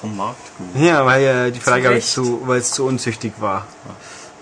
vom 0.00 0.16
Markt 0.16 0.40
geholt. 0.58 0.86
Ja, 0.88 1.04
weil 1.06 1.22
ja 1.22 1.50
die 1.50 1.60
Freigabe 1.60 1.96
Recht. 1.96 2.08
zu, 2.08 2.42
weil 2.46 2.60
es 2.60 2.72
zu 2.72 2.84
unzüchtig 2.86 3.34
war. 3.38 3.66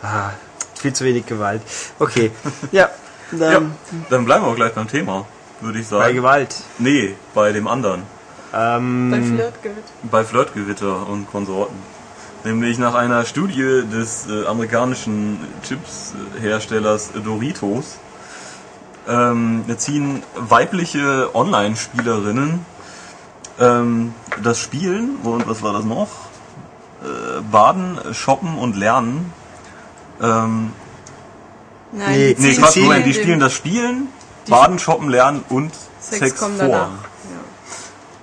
Ah, 0.03 0.31
viel 0.75 0.93
zu 0.93 1.05
wenig 1.05 1.26
Gewalt. 1.26 1.62
Okay. 1.99 2.31
Ja. 2.73 2.88
Dann 3.32 3.53
Ja, 3.53 3.62
dann 4.11 4.25
bleiben 4.25 4.44
wir 4.44 4.49
auch 4.50 4.56
gleich 4.56 4.73
beim 4.73 4.88
Thema, 4.88 5.25
würde 5.61 5.79
ich 5.79 5.87
bei 5.88 5.99
sagen. 5.99 6.17
Gewalt. 6.17 6.56
Nee, 6.79 7.14
bei 7.32 7.53
dem 7.53 7.69
anderen. 7.69 8.03
Ähm, 8.52 9.11
Bei 9.11 9.23
Flirtgewitt. 9.23 9.85
Bei 10.11 10.25
Flirtgewitter 10.25 11.08
und 11.08 11.31
Konsorten. 11.31 11.76
Nämlich 12.44 12.79
nach 12.79 12.94
einer 12.94 13.25
Studie 13.26 13.82
des 13.93 14.26
äh, 14.29 14.47
amerikanischen 14.47 15.38
Chips-Herstellers 15.62 17.11
Doritos 17.25 17.99
ähm, 19.08 19.64
ziehen 19.76 20.23
weibliche 20.37 21.35
Online-Spielerinnen 21.35 22.64
ähm, 23.58 24.14
das 24.43 24.58
Spielen, 24.58 25.17
und 25.23 25.46
was 25.46 25.62
war 25.62 25.73
das 25.75 25.85
noch? 25.85 26.08
Äh, 27.03 27.43
Baden, 27.50 27.99
Shoppen 28.12 28.56
und 28.58 28.76
Lernen. 28.76 29.32
Ähm, 30.20 30.73
Nein, 31.93 32.11
Nee, 32.19 32.35
die 32.35 32.43
nee, 32.43 32.55
Quatsch, 32.55 32.76
Moment, 32.79 33.06
die 33.06 33.14
spielen 33.14 33.41
das 33.41 33.53
Spielen, 33.53 34.08
Baden, 34.49 34.79
Shoppen, 34.79 35.08
Lernen 35.11 35.44
und 35.49 35.73
Sex, 36.00 36.20
Sex, 36.20 36.38
vor. 36.38 36.50
danach. 36.56 36.88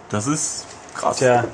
Das 0.10 0.28
ist 0.28 0.66
krass. 0.96 1.18
Tja, 1.18 1.46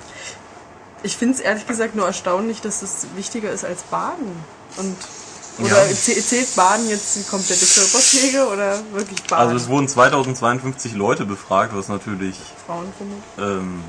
Ich 1.06 1.18
finde 1.18 1.36
es 1.36 1.40
ehrlich 1.42 1.68
gesagt 1.68 1.96
nur 1.96 2.06
erstaunlich, 2.08 2.62
dass 2.62 2.82
es 2.82 3.08
wichtiger 3.16 3.52
ist 3.52 3.66
als 3.66 3.84
Baden. 3.84 4.32
Und 4.78 4.96
oder 5.60 5.86
Ja. 5.86 5.92
zäh- 5.92 6.20
zählt 6.26 6.56
Baden 6.56 6.90
jetzt 6.90 7.16
die 7.16 7.24
komplette 7.24 7.66
Körperpflege 7.66 8.48
oder 8.48 8.80
wirklich 8.94 9.22
Baden? 9.24 9.50
Also 9.50 9.56
es 9.58 9.68
wurden 9.68 9.88
2052 9.88 10.94
Leute 10.94 11.26
befragt, 11.26 11.74
was 11.76 11.90
natürlich 11.90 12.36
Frauen 12.66 12.86
ähm, 13.38 13.84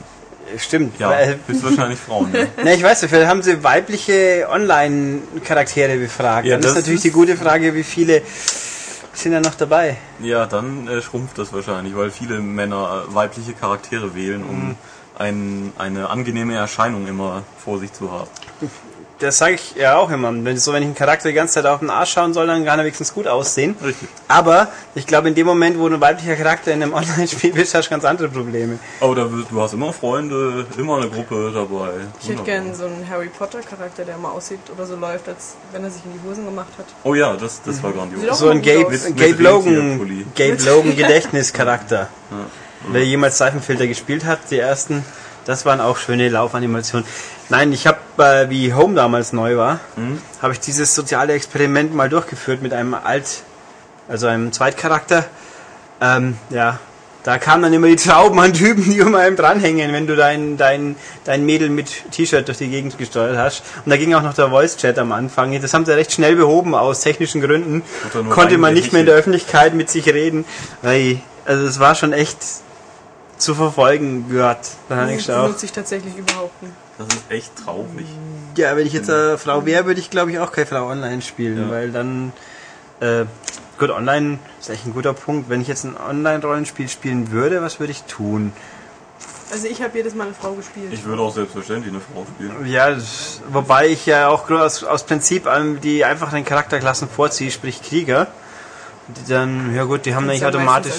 stimmt. 0.59 0.99
ja, 0.99 1.09
Weil, 1.11 1.39
höchstwahrscheinlich 1.47 1.99
Frauen. 1.99 2.33
Ne? 2.33 2.49
ne, 2.65 2.75
ich 2.75 2.83
weiß 2.83 3.01
nicht, 3.03 3.11
vielleicht 3.11 3.31
haben 3.31 3.43
sie 3.43 3.63
weibliche 3.63 4.47
Online-Charaktere 4.51 5.97
befragt. 5.97 6.47
Ja, 6.47 6.57
Dann 6.57 6.61
ist 6.61 6.67
das 6.71 6.75
natürlich 6.77 6.97
ist- 6.99 7.05
die 7.05 7.11
gute 7.13 7.37
Frage, 7.37 7.75
wie 7.75 7.85
viele 7.85 8.23
sind 9.15 9.33
da 9.33 9.41
noch 9.41 9.55
dabei? 9.55 9.97
Ja, 10.21 10.47
dann 10.47 10.87
äh, 10.89 11.01
schrumpft 11.03 11.39
das 11.39 11.53
wahrscheinlich, 11.53 11.97
weil 11.97 12.11
viele 12.11 12.41
Männer 12.41 13.05
äh, 13.09 13.15
weibliche 13.15 13.53
Charaktere 13.55 14.15
wählen, 14.15 14.43
um 14.45 14.69
Mhm. 14.69 14.77
ein, 15.19 15.73
eine 15.79 16.11
angenehme 16.11 16.55
Erscheinung 16.55 17.07
immer 17.07 17.43
vor 17.57 17.79
sich 17.79 17.93
zu 17.93 18.11
haben. 18.11 18.29
Das 19.25 19.39
sage 19.39 19.55
ich 19.55 19.75
ja 19.77 19.97
auch 19.97 20.11
immer. 20.11 20.31
Wenn, 20.45 20.59
so, 20.59 20.75
wenn 20.75 20.83
ich 20.83 20.87
einen 20.87 20.95
Charakter 20.95 21.31
die 21.31 21.35
ganze 21.35 21.55
Zeit 21.55 21.65
auf 21.65 21.79
den 21.81 21.89
Arsch 21.89 22.13
schauen 22.13 22.35
soll, 22.35 22.47
dann 22.47 22.63
kann 22.67 22.79
er 22.79 22.85
wenigstens 22.85 23.15
gut 23.15 23.27
aussehen. 23.27 23.75
Richtig. 23.83 24.07
Aber 24.29 24.69
ich 24.95 25.07
glaube, 25.07 25.29
in 25.29 25.35
dem 25.35 25.47
Moment, 25.47 25.79
wo 25.79 25.89
du 25.89 25.95
ein 25.95 26.01
weiblicher 26.03 26.37
Charakter 26.37 26.73
in 26.73 26.83
einem 26.83 26.93
Online-Spiel 27.01 27.55
bist, 27.55 27.75
hast 27.75 27.87
du 27.87 27.91
ganz 27.91 28.05
andere 28.05 28.29
Probleme. 28.29 28.79
Aber 29.01 29.15
da, 29.15 29.25
du 29.25 29.63
hast 29.63 29.73
immer 29.73 29.95
Freunde, 29.95 30.67
immer 30.77 30.99
eine 30.99 31.09
Gruppe 31.09 31.51
dabei. 31.55 31.93
Ich 32.21 32.29
hätte 32.29 32.41
Wunderbar. 32.41 32.45
gern 32.45 32.75
so 32.75 32.85
einen 32.85 33.09
Harry 33.09 33.29
Potter 33.29 33.61
Charakter, 33.61 34.05
der 34.05 34.19
mal 34.19 34.29
aussieht 34.31 34.61
oder 34.71 34.85
so 34.85 34.95
läuft, 34.95 35.27
als 35.27 35.57
wenn 35.73 35.85
er 35.85 35.91
sich 35.91 36.03
in 36.05 36.13
die 36.13 36.29
Hosen 36.29 36.45
gemacht 36.45 36.73
hat. 36.77 36.87
Oh 37.03 37.15
ja, 37.15 37.35
das, 37.35 37.63
das 37.63 37.83
war 37.83 37.93
grandios. 37.93 38.39
So 38.39 38.51
ein 38.51 38.61
Gabe, 38.61 38.91
Mit 38.91 39.41
Logan. 39.41 40.27
Gabe 40.37 40.63
Logan 40.63 40.97
Gedächtnischarakter. 40.97 42.09
Wer 42.91 43.05
jemals 43.07 43.39
Seifenfilter 43.39 43.87
gespielt 43.87 44.27
hat, 44.27 44.41
die 44.51 44.59
ersten, 44.59 45.03
das 45.47 45.65
waren 45.65 45.81
auch 45.81 45.97
schöne 45.97 46.29
Laufanimationen. 46.29 47.07
Nein, 47.49 47.73
ich 47.73 47.87
habe, 47.87 47.99
äh, 48.19 48.49
wie 48.49 48.73
Home 48.73 48.95
damals 48.95 49.33
neu 49.33 49.57
war, 49.57 49.81
habe 50.41 50.53
ich 50.55 50.61
dieses 50.61 50.95
soziale 50.95 51.35
Experiment 51.35 51.95
mal 51.95 52.09
durchgeführt 52.09 52.63
mit 52.63 52.73
einem 52.73 52.95
Alt, 52.95 53.43
also 54.09 54.27
einem 54.27 54.53
Zweitcharakter. 54.53 55.27
Ähm, 56.01 56.39
ja, 56.51 56.79
da 57.25 57.39
kamen 57.39 57.63
dann 57.63 57.73
immer 57.73 57.87
die 57.87 57.97
Trauben 57.97 58.39
an 58.39 58.53
Typen, 58.53 58.85
die 58.85 59.01
um 59.01 59.15
einem 59.15 59.35
dranhängen, 59.35 59.95
wenn 59.95 60.07
du 60.07 60.15
dein, 60.15 60.59
dein, 60.59 60.95
dein 61.25 61.47
Mädel 61.47 61.71
mit 61.71 62.11
T-Shirt 62.11 62.47
durch 62.47 62.59
die 62.59 62.69
Gegend 62.69 62.99
gesteuert 62.99 63.39
hast. 63.39 63.63
Und 63.85 63.91
da 63.91 63.97
ging 63.97 64.13
auch 64.13 64.23
noch 64.23 64.35
der 64.35 64.51
Voice-Chat 64.51 64.99
am 64.99 65.11
Anfang. 65.11 65.59
Das 65.61 65.73
haben 65.73 65.87
sie 65.87 65.97
recht 65.97 66.13
schnell 66.13 66.37
behoben 66.37 66.75
aus 66.75 67.01
technischen 67.01 67.41
Gründen. 67.41 67.83
Konnte 68.29 68.59
man 68.59 68.75
nicht 68.75 68.93
mehr 68.93 69.01
in 69.01 69.07
der. 69.07 69.15
Öffentlichkeit 69.15 69.75
mit 69.75 69.89
sich 69.89 70.07
reden. 70.07 70.45
Weil, 70.83 71.21
also 71.47 71.65
es 71.65 71.81
war 71.81 71.95
schon 71.95 72.13
echt 72.13 72.39
zu 73.39 73.55
verfolgen 73.55 74.29
gehört. 74.29 74.69
Da 74.91 74.97
habe 74.97 75.13
ich 75.13 75.19
geschaut. 75.19 75.47
Benutze 75.47 75.65
ich 75.65 75.73
tatsächlich 75.73 76.15
überhaupt 76.17 76.63
nicht. 76.63 76.75
Das 76.99 77.09
ist 77.09 77.23
echt 77.29 77.53
traurig. 77.65 78.07
Ja, 78.57 78.77
wenn 78.77 78.87
ich 78.87 78.93
jetzt 78.93 79.09
äh, 79.09 79.37
Frau 79.37 79.67
wäre, 79.67 79.85
würde 79.87 80.01
ich 80.01 80.11
glaube 80.11 80.31
ich 80.31 80.39
auch 80.39 80.53
keine 80.53 80.67
Frau 80.67 80.87
online 80.89 81.23
spielen, 81.23 81.63
Ja. 81.67 81.71
weil 81.71 81.91
dann 81.91 82.33
äh, 83.01 83.25
gut 83.79 83.91
online 83.91 84.39
ist 84.61 84.71
echt 84.71 84.87
ein 84.87 84.93
guter 84.95 85.13
Punkt. 85.13 85.49
Wenn 85.49 85.61
ich 85.61 85.67
jetzt 85.69 85.85
ein 85.85 85.97
Online-Rollenspiel 85.97 86.89
spielen 86.89 87.33
würde, 87.33 87.61
was 87.63 87.81
würde 87.81 87.91
ich 87.91 88.05
tun? 88.05 88.53
Also 89.53 89.67
ich 89.67 89.83
habe 89.83 89.97
jedes 89.97 90.15
Mal 90.15 90.25
eine 90.25 90.35
Frau 90.35 90.53
gespielt. 90.53 90.93
Ich 90.93 91.05
würde 91.05 91.23
auch 91.23 91.33
selbstverständlich 91.35 91.93
eine 91.93 92.01
Frau 92.01 92.25
spielen. 92.35 92.67
Ja, 92.67 92.91
das- 92.91 93.41
wobei 93.51 93.89
ich 93.89 94.07
ja 94.07 94.29
auch 94.29 94.49
nur 94.49 94.63
aus, 94.63 94.85
aus 94.85 95.05
Prinzip 95.05 95.47
ähm, 95.47 95.81
die 95.81 96.05
einfachen 96.05 96.45
Charakterklassen 96.45 97.09
vorziehe, 97.09 97.51
sprich 97.51 97.83
Krieger. 97.83 98.29
Die 99.07 99.31
dann, 99.31 99.75
ja 99.75 99.85
gut, 99.85 100.07
die 100.07 100.15
haben 100.15 100.25
dann 100.27 100.33
nicht 100.33 100.41
ja 100.41 100.49
automatisch. 100.49 100.93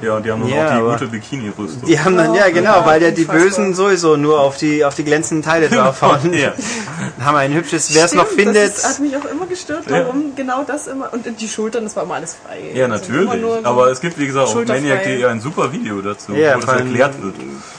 Ja, 0.00 0.18
die 0.20 0.30
haben 0.32 0.40
dann 0.40 0.48
Ja, 0.48 0.66
auch 0.82 0.96
die 0.96 1.04
gute 1.04 1.06
Bikini-Rüstung. 1.12 1.84
Die 1.86 2.00
haben 2.00 2.16
dann, 2.16 2.34
ja 2.34 2.48
genau, 2.48 2.76
ja, 2.80 2.86
weil 2.86 3.02
ja 3.02 3.10
die. 3.10 3.24
Bösen 3.26 3.74
sowieso 3.74 4.16
nur 4.16 4.40
auf 4.40 4.56
die 4.56 4.82
auf 4.82 4.94
die 4.94 5.04
glänzenden 5.04 5.44
Teile 5.44 5.68
draufhauen. 5.68 6.32
Ja. 6.42 6.52
Haben 7.22 7.36
ein 7.36 7.52
hübsches, 7.52 7.94
wer 7.94 8.04
es 8.06 8.14
noch 8.14 8.26
findet. 8.26 8.56
Das 8.70 8.78
ist, 8.78 8.88
hat 8.88 9.00
mich 9.00 9.14
auch 9.16 9.24
immer 9.26 9.46
gestört, 9.46 9.84
Ja. 9.90 10.06
warum 10.06 10.34
genau 10.34 10.64
das 10.64 10.86
immer. 10.86 11.12
Und 11.12 11.26
die 11.40 11.48
Schultern, 11.48 11.84
das 11.84 11.94
war 11.96 12.04
immer 12.04 12.14
alles 12.14 12.34
frei. 12.42 12.60
Ja, 12.74 12.86
Also 12.86 12.96
natürlich. 13.12 13.40
nur 13.42 13.58
so- 13.60 13.64
Aber 13.66 13.88
es 13.90 14.00
gibt, 14.00 14.18
wie 14.18 14.26
gesagt, 14.26 14.48
auf. 14.48 14.54
Maniac.de 14.66 15.24
ein 15.26 15.40
super 15.40 15.70
Video 15.72 16.00
dazu, 16.00 16.32
Ja, 16.32 16.56
wo 16.56 16.60
das 16.60 16.70
erklärt 16.80 17.22
wird. 17.22 17.34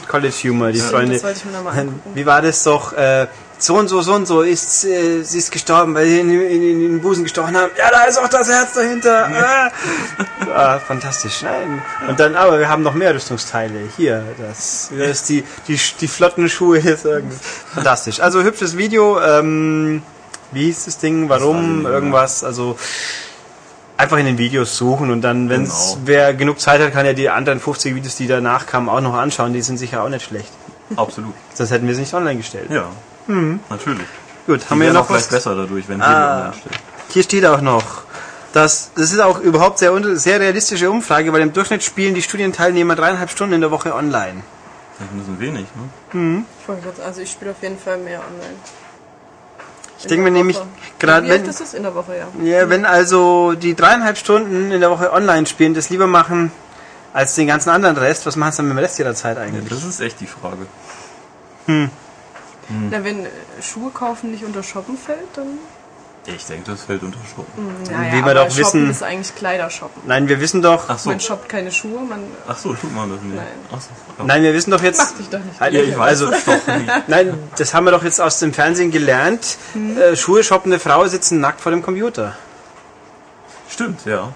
College 0.07 0.33
Humor, 0.43 0.71
die 0.71 0.79
Freunde. 0.79 1.13
das 1.13 1.23
wollte 1.23 1.39
ich 1.39 1.45
mir 1.45 1.51
noch 1.53 1.63
mal 1.63 1.71
angucken. 1.71 2.11
Wie 2.13 2.25
war 2.25 2.41
das 2.41 2.63
doch? 2.63 2.93
Äh, 2.93 3.27
so 3.65 3.75
und 3.77 3.88
so, 3.88 4.01
so 4.01 4.13
und 4.13 4.25
so 4.27 4.41
ist, 4.41 4.84
äh, 4.84 5.24
sie 5.24 5.38
ist 5.38 5.51
gestorben, 5.51 5.96
weil 5.96 6.05
sie 6.08 6.20
in, 6.20 6.29
in, 6.29 6.62
in 6.63 6.79
den 6.82 7.01
Busen 7.01 7.24
gestochen 7.24 7.55
haben. 7.55 7.72
Ja, 7.77 7.89
da 7.91 8.03
ist 8.03 8.17
auch 8.17 8.27
das 8.27 8.50
Herz 8.50 8.74
dahinter. 8.74 9.29
Ah, 9.34 9.72
ah, 10.53 10.79
fantastisch. 10.79 11.41
Nein. 11.43 11.82
Und 12.08 12.20
dann, 12.20 12.36
aber 12.36 12.60
wir 12.60 12.67
haben 12.67 12.84
noch 12.84 12.93
mehr 12.93 13.15
Rüstungsteile. 13.15 13.79
Hier, 13.96 14.24
das, 14.38 14.89
das 14.98 15.08
ist 15.10 15.29
die, 15.29 15.43
die, 15.67 15.79
die 16.01 16.08
flotten 16.08 16.50
Schuhe 16.50 16.79
irgendwie. 16.79 17.38
Fantastisch. 17.74 18.20
Also 18.20 18.43
hübsches 18.43 18.77
Video. 18.77 19.22
Ähm, 19.22 20.03
wie 20.51 20.65
hieß 20.65 20.86
das 20.86 20.98
Ding? 20.98 21.29
Warum? 21.29 21.86
Irgendwas. 21.86 22.43
Also 22.43 22.77
einfach 23.96 24.17
in 24.17 24.25
den 24.25 24.38
Videos 24.38 24.75
suchen 24.75 25.10
und 25.10 25.22
dann, 25.22 25.50
wenn 25.50 25.63
Genau. 25.63 25.98
wer 26.03 26.34
genug 26.34 26.60
Zeit 26.60 26.82
hat, 26.82 26.91
kann 26.91 27.05
er 27.05 27.13
die 27.13 27.29
anderen 27.29 27.60
50 27.62 27.96
Videos, 27.96 28.17
die 28.17 28.27
danach 28.27 28.65
kamen, 28.65 28.89
auch 28.89 29.00
noch 29.01 29.13
anschauen. 29.13 29.53
Die 29.53 29.62
sind 29.62 29.77
sicher 29.77 30.03
auch 30.03 30.10
nicht 30.10 30.25
schlecht. 30.25 30.51
Absolut. 30.98 31.34
Sonst 31.53 31.72
hätten 31.72 31.88
wir 31.88 31.93
es 31.93 32.00
nicht 32.00 32.13
online 32.13 32.36
gestellt. 32.38 32.70
Ja. 32.70 32.89
Natürlich. 33.27 34.07
Gut, 34.45 34.61
Die 34.61 34.65
haben 34.69 34.79
wir 34.79 34.85
werden 34.87 34.95
noch 34.95 35.09
was? 35.09 35.27
besser 35.27 35.55
dadurch, 35.55 35.87
wenn 35.87 36.01
Ah. 36.01 36.37
online 36.39 36.53
stellen. 36.53 36.75
Hier 37.09 37.23
steht 37.23 37.45
auch 37.45 37.61
noch, 37.61 38.03
dass 38.51 38.91
das 38.95 39.11
ist 39.13 39.19
auch 39.19 39.39
überhaupt 39.39 39.79
sehr 39.79 39.91
sehr 40.17 40.39
realistische 40.39 40.89
Umfrage, 40.91 41.31
weil 41.31 41.41
im 41.41 41.53
Durchschnitt 41.53 41.83
spielen 41.83 42.13
die 42.13 42.21
Studienteilnehmer 42.21 42.95
dreieinhalb 42.95 43.29
Stunden 43.29 43.53
in 43.55 43.61
der 43.61 43.71
Woche 43.71 43.93
online. 43.95 44.43
Das 44.99 45.07
ist 45.07 45.13
ein 45.13 45.19
bisschen 45.19 45.39
wenig, 45.39 45.65
ne? 46.13 46.45
Ich 46.61 46.67
wollte 46.67 46.81
gerade- 46.83 47.03
Also 47.03 47.21
ich 47.21 47.31
spiele 47.31 47.51
auf 47.51 47.61
jeden 47.61 47.77
Fall 47.79 47.97
mehr 47.97 48.19
online. 48.19 48.55
Ich 49.99 50.07
denke 50.07 50.23
mir 50.25 50.31
nämlich 50.31 50.59
gerade, 50.99 51.29
wenn 51.29 51.45
ist 51.45 51.61
es 51.61 51.73
in 51.73 51.83
der 51.83 51.95
Woche, 51.95 52.13
ja? 52.17 52.27
ja, 52.43 52.69
wenn 52.69 52.85
also 52.85 53.53
die 53.53 53.73
dreieinhalb 53.73 54.17
Stunden 54.17 54.71
in 54.71 54.81
der 54.81 54.91
Woche 54.91 55.13
online 55.13 55.45
spielen, 55.45 55.73
das 55.73 55.89
lieber 55.89 56.07
machen 56.07 56.51
als 57.13 57.35
den 57.35 57.47
ganzen 57.47 57.69
anderen 57.69 57.95
Rest, 57.95 58.25
was 58.25 58.35
machen 58.35 58.51
sie 58.51 58.57
dann 58.57 58.67
mit 58.67 58.77
dem 58.77 58.79
Rest 58.83 58.99
ihrer 58.99 59.15
Zeit 59.15 59.37
Ja, 59.37 59.43
eigentlich? 59.43 59.69
das 59.69 59.83
ist 59.85 60.01
echt 60.01 60.19
die 60.19 60.27
Frage. 60.27 60.67
Na, 62.70 63.03
wenn 63.03 63.25
äh, 63.25 63.29
Schuhe 63.62 63.91
kaufen 63.91 64.32
nicht 64.32 64.43
unter 64.43 64.63
Shoppen 64.63 64.98
fällt, 64.98 65.20
dann. 65.36 65.58
Ich 66.25 66.46
denke, 66.46 66.72
das 66.72 66.84
fällt 66.84 67.03
unter 67.03 67.20
Shoppen. 67.36 67.65
Naja, 67.91 68.13
Wie 68.13 68.15
wir 68.17 68.24
aber 68.24 68.34
doch 68.36 68.43
Shoppen 68.50 68.58
wissen- 68.58 68.89
ist 68.89 69.03
eigentlich 69.03 69.36
Kleidershoppen. 69.36 70.03
Nein, 70.05 70.29
wir 70.29 70.39
wissen 70.39 70.62
doch, 70.62 70.86
Ach 70.88 70.98
so. 70.98 71.10
Man 71.10 71.20
shoppt 71.20 71.50
keine 71.50 71.70
Schuhe, 71.70 72.00
man 72.00 72.24
Ach 72.48 72.58
so, 72.58 72.74
tut 72.74 72.96
man 72.96 73.10
das 73.12 73.22
nicht. 73.22 73.36
Nein. 73.36 73.46
Ach 73.75 73.82
so. 73.82 73.89
Ja. 74.20 74.24
nein, 74.24 74.41
wir 74.43 74.53
wissen 74.53 74.72
doch 74.72 74.82
jetzt, 74.82 75.00
macht 75.00 75.20
dich 75.20 75.27
doch 75.29 75.39
nicht. 75.39 75.60
Halt, 75.60 75.74
Ja, 75.74 75.82
ich 75.82 75.98
weiß 75.98 76.22
also, 76.22 76.32
es 76.32 76.46
doch 76.46 76.67
nicht. 76.77 76.91
nein, 77.10 77.38
das 77.58 77.74
haben 77.74 77.84
wir 77.84 77.91
doch 77.91 78.03
jetzt 78.05 78.22
aus 78.22 78.39
dem 78.39 78.53
Fernsehen 78.53 78.89
gelernt. 78.91 79.58
Äh, 79.75 80.15
Schuhe 80.15 80.43
shoppende 80.46 80.79
Frau 80.79 81.05
sitzen 81.08 81.41
nackt 81.41 81.60
vor 81.60 81.72
dem 81.74 81.82
Computer. 81.82 82.36
Stimmt, 83.70 84.05
ja. 84.05 84.32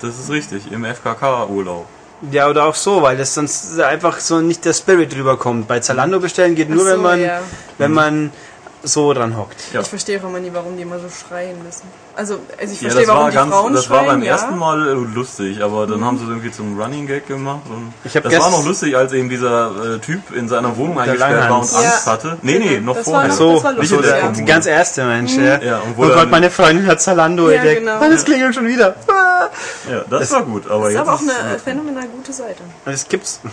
Das 0.00 0.18
ist 0.20 0.30
richtig. 0.30 0.70
Im 0.70 0.84
FKK-Urlaub. 0.84 1.86
Ja, 2.30 2.48
oder 2.48 2.64
auch 2.64 2.74
so, 2.74 3.02
weil 3.02 3.16
das 3.16 3.34
sonst 3.34 3.80
einfach 3.80 4.20
so 4.20 4.40
nicht 4.40 4.64
der 4.64 4.74
Spirit 4.74 5.14
rüberkommt. 5.16 5.66
Bei 5.66 5.80
Zalando 5.80 6.20
bestellen 6.20 6.54
geht 6.54 6.70
nur, 6.70 6.84
so, 6.84 6.90
wenn 6.90 7.02
man 7.02 7.20
ja. 7.20 7.40
wenn 7.78 7.92
man 7.92 8.32
so 8.84 9.12
dran 9.12 9.36
hockt. 9.36 9.56
Ja. 9.72 9.80
Ich 9.80 9.86
verstehe 9.86 10.18
auch 10.20 10.24
immer 10.28 10.40
nie, 10.40 10.50
warum 10.52 10.76
die 10.76 10.82
immer 10.82 10.98
so 10.98 11.06
schreien 11.08 11.56
müssen. 11.62 11.82
Also, 12.16 12.38
also 12.60 12.72
ich 12.74 12.80
Ja, 12.80 12.90
verstehe, 12.90 13.02
das 13.02 13.08
warum 13.08 13.22
war 13.24 13.30
die 13.30 13.36
ganz, 13.36 13.50
Frauen 13.52 13.72
das 13.74 13.84
schreien, 13.84 14.06
war 14.06 14.12
beim 14.14 14.22
ja. 14.22 14.32
ersten 14.32 14.58
Mal 14.58 14.88
äh, 14.88 14.92
lustig, 14.92 15.62
aber 15.62 15.86
dann 15.86 16.04
haben 16.04 16.18
sie 16.18 16.24
irgendwie 16.24 16.50
zum 16.50 16.78
Running 16.80 17.06
Gag 17.06 17.26
gemacht 17.26 17.62
und 17.68 17.92
Ich 18.04 18.12
das 18.12 18.24
war 18.38 18.50
noch 18.50 18.64
lustig, 18.66 18.96
als 18.96 19.12
eben 19.12 19.28
dieser 19.28 19.94
äh, 19.94 19.98
Typ 20.00 20.34
in 20.34 20.48
seiner 20.48 20.76
Wohnung 20.76 20.98
eingesperrt 20.98 21.48
war 21.50 21.58
und. 21.60 21.72
Angst 21.74 21.74
Ja. 22.06 22.12
hatte. 22.12 22.38
Nee, 22.42 22.58
nee, 22.58 22.80
noch 22.80 22.96
Das 22.96 23.06
war 23.06 23.12
vorher. 23.12 23.28
noch- 23.28 23.36
So, 23.36 23.54
das 23.54 23.64
war 23.64 23.72
nicht 23.74 23.88
so 23.88 23.96
lustig, 23.96 24.10
der 24.12 24.20
ja. 24.20 24.26
Kommune. 24.26 24.44
ganz 24.46 24.66
erste 24.66 25.04
Mensch. 25.04 25.32
Ja. 25.36 25.62
Ja, 25.62 25.78
und 25.78 25.96
wo 25.96 26.02
oh 26.02 26.08
dann- 26.08 26.18
Gott, 26.18 26.30
meine 26.30 26.50
Freundin 26.50 26.86
hat 26.86 27.00
Zalando 27.00 27.50
Ja, 27.50 27.56
entdeckt. 27.58 27.80
genau. 27.80 28.00
Das 28.00 28.24
klingelt 28.24 28.54
schon 28.54 28.66
wieder. 28.66 28.96
Ah. 29.08 29.48
Ja, 29.90 30.04
das, 30.10 30.30
war 30.32 30.42
gut, 30.42 30.66
aber 30.70 30.84
Das 30.84 30.88
ist 30.88 30.94
jetzt 30.98 31.08
aber 31.08 31.16
auch 31.16 31.22
ist, 31.22 31.30
eine 31.30 31.58
phänomenal 31.58 32.08
gute 32.08 32.32
Seite. 32.32 32.62
Das 32.84 33.08
gibt's. 33.08 33.40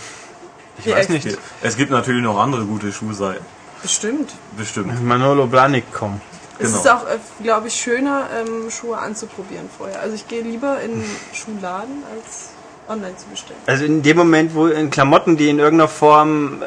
Ich 0.82 0.90
weiß 0.94 1.10
nicht. 1.10 1.36
es 1.62 1.76
gibt 1.76 1.90
natürlich 1.90 2.22
noch 2.22 2.38
andere 2.38 2.64
gute 2.64 2.90
Schuhseiten, 2.90 3.44
Bestimmt. 3.82 4.30
bestimmt. 4.56 5.02
Manolo 5.04 5.46
Blahnik 5.46 5.92
kommen. 5.92 6.20
Es 6.58 6.66
Genau. 6.68 6.78
ist 6.80 6.88
auch, 6.90 7.06
äh, 7.08 7.18
glaube 7.42 7.68
ich, 7.68 7.74
schöner, 7.74 8.26
ähm, 8.38 8.70
Schuhe 8.70 8.98
anzuprobieren 8.98 9.70
vorher. 9.76 10.00
Also 10.00 10.14
ich 10.14 10.28
gehe 10.28 10.42
lieber 10.42 10.80
in 10.82 10.92
einen 10.92 11.16
Schuhladen, 11.32 12.02
als 12.14 12.50
online 12.88 13.16
zu 13.16 13.26
bestellen. 13.28 13.58
Also 13.66 13.84
in 13.84 14.02
dem 14.02 14.16
Moment, 14.18 14.54
wo 14.54 14.66
in 14.66 14.90
Klamotten, 14.90 15.36
die 15.38 15.48
in 15.48 15.58
irgendeiner 15.58 15.88
Form 15.88 16.60
äh, 16.62 16.66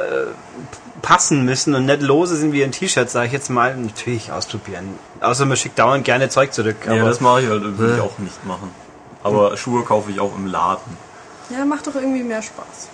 passen 1.03 1.45
müssen 1.45 1.75
und 1.75 1.85
nicht 1.85 2.01
lose 2.01 2.35
sind 2.37 2.53
wie 2.53 2.63
ein 2.63 2.71
T-Shirt, 2.71 3.09
sage 3.09 3.27
ich 3.27 3.33
jetzt 3.33 3.49
mal, 3.49 3.75
natürlich 3.75 4.31
ausprobieren. 4.31 4.97
Außer 5.19 5.45
man 5.45 5.57
schickt 5.57 5.77
dauernd 5.77 6.05
gerne 6.05 6.29
Zeug 6.29 6.53
zurück. 6.53 6.77
Aber 6.87 6.95
Ja, 6.95 7.05
das 7.05 7.19
mache 7.19 7.41
ich 7.41 7.49
halt 7.49 7.61
irgendwie 7.61 8.01
auch 8.01 8.17
nicht 8.17 8.43
machen. 8.45 8.71
Aber 9.21 9.55
Schuhe 9.57 9.83
kaufe 9.83 10.09
ich 10.11 10.19
auch 10.19 10.35
im 10.35 10.47
Laden. 10.47 10.97
Ja, 11.49 11.65
macht 11.65 11.85
doch 11.85 11.95
irgendwie 11.95 12.23
mehr 12.23 12.41
Spaß. 12.41 12.87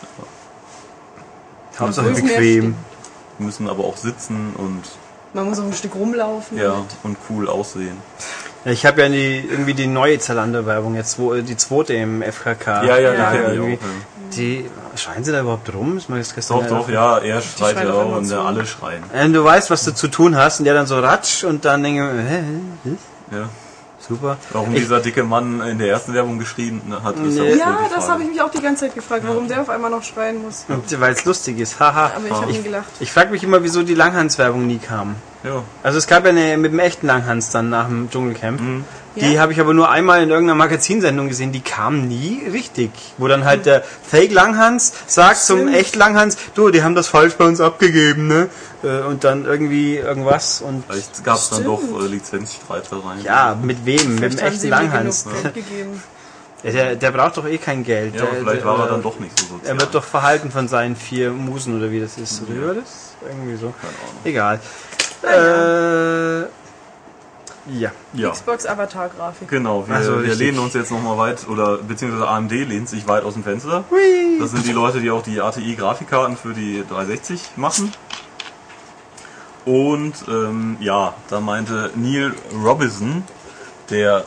Hauptsache 1.79 2.09
ist 2.09 2.23
mehr 2.23 2.33
bequem. 2.37 2.75
Müssen 3.39 3.69
aber 3.69 3.83
auch 3.85 3.97
sitzen 3.97 4.53
und 4.57 4.81
Man 5.33 5.45
muss 5.49 5.59
auch 5.59 5.63
ein 5.65 5.73
Stück 5.73 5.95
rumlaufen. 5.95 6.57
ja 6.57 6.69
damit. 6.71 6.85
und 7.03 7.17
cool 7.29 7.49
aussehen. 7.49 7.97
Ja, 8.65 8.71
ich 8.71 8.85
habe 8.85 9.01
ja 9.01 9.09
die, 9.09 9.39
irgendwie 9.49 9.73
die 9.73 9.87
neue 9.87 10.19
Zalando-Werbung 10.19 10.95
jetzt, 10.95 11.17
wo 11.17 11.33
die 11.35 11.55
zweite 11.55 11.93
im 11.93 12.21
FKK. 12.21 12.83
Ja, 12.83 12.97
ja, 12.97 13.13
Ja, 13.13 13.33
ich 13.53 13.59
auch. 13.59 13.67
Ja. 13.67 13.77
Die 14.35 14.65
schreien 14.95 15.23
sie 15.23 15.31
da 15.31 15.39
überhaupt 15.41 15.73
rum? 15.73 15.97
Ist 15.97 16.09
mir 16.09 16.17
das 16.17 16.35
gestern 16.35 16.59
Doch, 16.59 16.67
doch, 16.67 16.89
ja, 16.89 17.17
er 17.19 17.41
schreit 17.41 17.77
ja 17.77 17.93
auch 17.93 18.17
und 18.17 18.29
ja, 18.29 18.43
alle 18.43 18.65
schreien. 18.65 19.03
Äh, 19.13 19.29
du 19.29 19.43
weißt, 19.43 19.69
was 19.71 19.85
du 19.85 19.93
zu 19.93 20.07
tun 20.09 20.35
hast, 20.35 20.59
und 20.59 20.65
der 20.65 20.73
dann 20.73 20.85
so 20.87 20.99
ratsch 20.99 21.43
und 21.45 21.63
dann 21.65 21.81
denke 21.83 22.05
ich, 22.05 22.13
mir, 22.13 22.21
hä, 22.21 22.43
hä, 22.83 23.37
Ja. 23.37 23.49
Super. 24.09 24.37
Warum 24.51 24.73
Ich- 24.73 24.81
dieser 24.81 24.99
dicke 24.99 25.23
Mann 25.23 25.61
in 25.61 25.77
der 25.77 25.89
ersten 25.89 26.13
Werbung 26.13 26.39
geschrien 26.39 26.81
hat, 27.03 27.15
ist 27.17 27.35
Nee. 27.37 27.53
Ja, 27.55 27.77
die 27.87 27.93
das 27.95 28.09
habe 28.09 28.23
ich 28.23 28.29
mich 28.29 28.41
auch 28.41 28.51
die 28.51 28.61
ganze 28.61 28.85
Zeit 28.87 28.95
gefragt, 28.95 29.23
warum 29.25 29.47
der 29.47 29.61
auf 29.61 29.69
einmal 29.69 29.91
noch 29.91 30.03
schreien 30.03 30.41
muss. 30.41 30.65
Weil 30.97 31.13
es 31.13 31.23
lustig 31.25 31.59
ist, 31.59 31.79
haha. 31.79 32.11
Aber 32.15 32.25
ich 32.25 32.31
habe 32.33 32.51
ihn 32.51 32.63
gelacht. 32.63 32.89
Ich 32.99 33.11
frage 33.11 33.29
mich 33.31 33.43
immer, 33.43 33.63
wieso 33.63 33.83
die 33.83 33.93
Langhans-Werbung 33.93 34.65
nie 34.67 34.79
kam. 34.79 35.15
Ja. 35.43 35.63
Also 35.83 35.97
es 35.97 36.07
gab 36.07 36.23
ja 36.25 36.31
eine 36.31 36.57
mit 36.57 36.71
dem 36.73 36.79
echten 36.79 37.07
Langhans 37.07 37.49
dann 37.51 37.69
nach 37.69 37.87
dem 37.87 38.09
Dschungelcamp. 38.09 38.59
Mhm. 38.59 38.83
Die 39.15 39.33
Ja? 39.33 39.41
habe 39.41 39.53
ich 39.53 39.59
aber 39.59 39.73
nur 39.73 39.89
einmal 39.89 40.21
in 40.21 40.29
irgendeiner 40.29 40.57
Magazinsendung 40.57 41.27
gesehen, 41.29 41.51
die 41.51 41.61
kam 41.61 42.07
nie 42.07 42.41
richtig. 42.51 42.91
Wo 43.17 43.27
dann 43.27 43.43
halt 43.45 43.65
der 43.65 43.83
Fake 43.83 44.31
Langhans 44.31 44.93
sagt 45.07 45.37
zum 45.39 45.67
echt 45.67 45.95
Langhans, 45.95 46.37
du, 46.55 46.69
die 46.69 46.83
haben 46.83 46.93
das 46.95 47.07
falsch 47.07 47.33
bei 47.35 47.45
uns 47.45 47.59
abgegeben, 47.61 48.27
ne? 48.27 48.49
Äh, 48.83 49.01
Und 49.01 49.23
dann 49.23 49.45
irgendwie 49.45 49.95
irgendwas 49.97 50.61
und 50.61 50.83
Vielleicht 50.87 51.23
gab 51.23 51.37
es 51.37 51.49
dann 51.49 51.63
doch 51.63 51.81
äh, 51.81 52.07
Lizenzstreitereien. 52.07 53.23
ja, 53.23 53.57
mit 53.61 53.85
wem? 53.85 54.15
Mit 54.15 54.23
dem 54.23 54.31
Vielleicht 54.37 54.53
echten 54.55 54.69
Langhans. 54.69 55.25
Der, 56.61 56.95
der 56.97 57.11
braucht 57.11 57.37
doch 57.37 57.45
eh 57.47 57.57
kein 57.57 57.85
Geld. 57.85 58.15
Ja, 58.15 58.21
der, 58.23 58.29
vielleicht 58.41 58.57
der, 58.57 58.65
war 58.65 58.79
er 58.79 58.85
äh, 58.87 58.89
dann 58.89 59.01
doch 59.01 59.17
nicht 59.19 59.39
so 59.39 59.45
sozial. 59.45 59.75
Er 59.75 59.79
wird 59.79 59.95
doch 59.95 60.03
verhalten 60.03 60.51
von 60.51 60.67
seinen 60.67 60.97
vier 60.97 61.31
Musen 61.31 61.77
oder 61.77 61.89
wie 61.89 62.01
das 62.01 62.17
ist. 62.17 62.41
Oder 62.41 62.53
wie 62.53 62.67
war 62.67 62.73
das? 62.73 63.13
Irgendwie 63.25 63.55
so. 63.55 63.67
Keine 63.79 63.93
Ahnung. 63.93 64.21
Egal. 64.25 64.59
Naja. 65.21 66.41
Äh, 66.41 66.47
ja. 67.71 67.91
Ja, 68.13 68.31
Xbox-Avatar-Grafik. 68.31 69.47
genau. 69.47 69.87
Wir, 69.87 69.95
Also 69.95 70.23
wir 70.23 70.33
lehnen 70.33 70.59
uns 70.59 70.73
jetzt 70.73 70.91
nochmal 70.91 71.17
weit, 71.17 71.47
oder 71.47 71.77
beziehungsweise 71.77 72.27
AMD 72.27 72.51
lehnt 72.51 72.89
sich 72.89 73.07
weit 73.07 73.23
aus 73.23 73.33
dem 73.35 73.43
Fenster. 73.43 73.83
Das 74.39 74.51
sind 74.51 74.65
die 74.65 74.71
Leute, 74.71 75.01
die 75.01 75.11
auch 75.11 75.21
die 75.21 75.39
ATI-Grafikkarten 75.41 76.35
für 76.37 76.53
die 76.53 76.83
360 76.89 77.57
machen. 77.57 77.91
Und 79.65 80.13
ähm, 80.27 80.77
ja, 80.79 81.13
da 81.29 81.39
meinte 81.39 81.91
Neil 81.95 82.33
Robinson, 82.63 83.23
der 83.91 84.25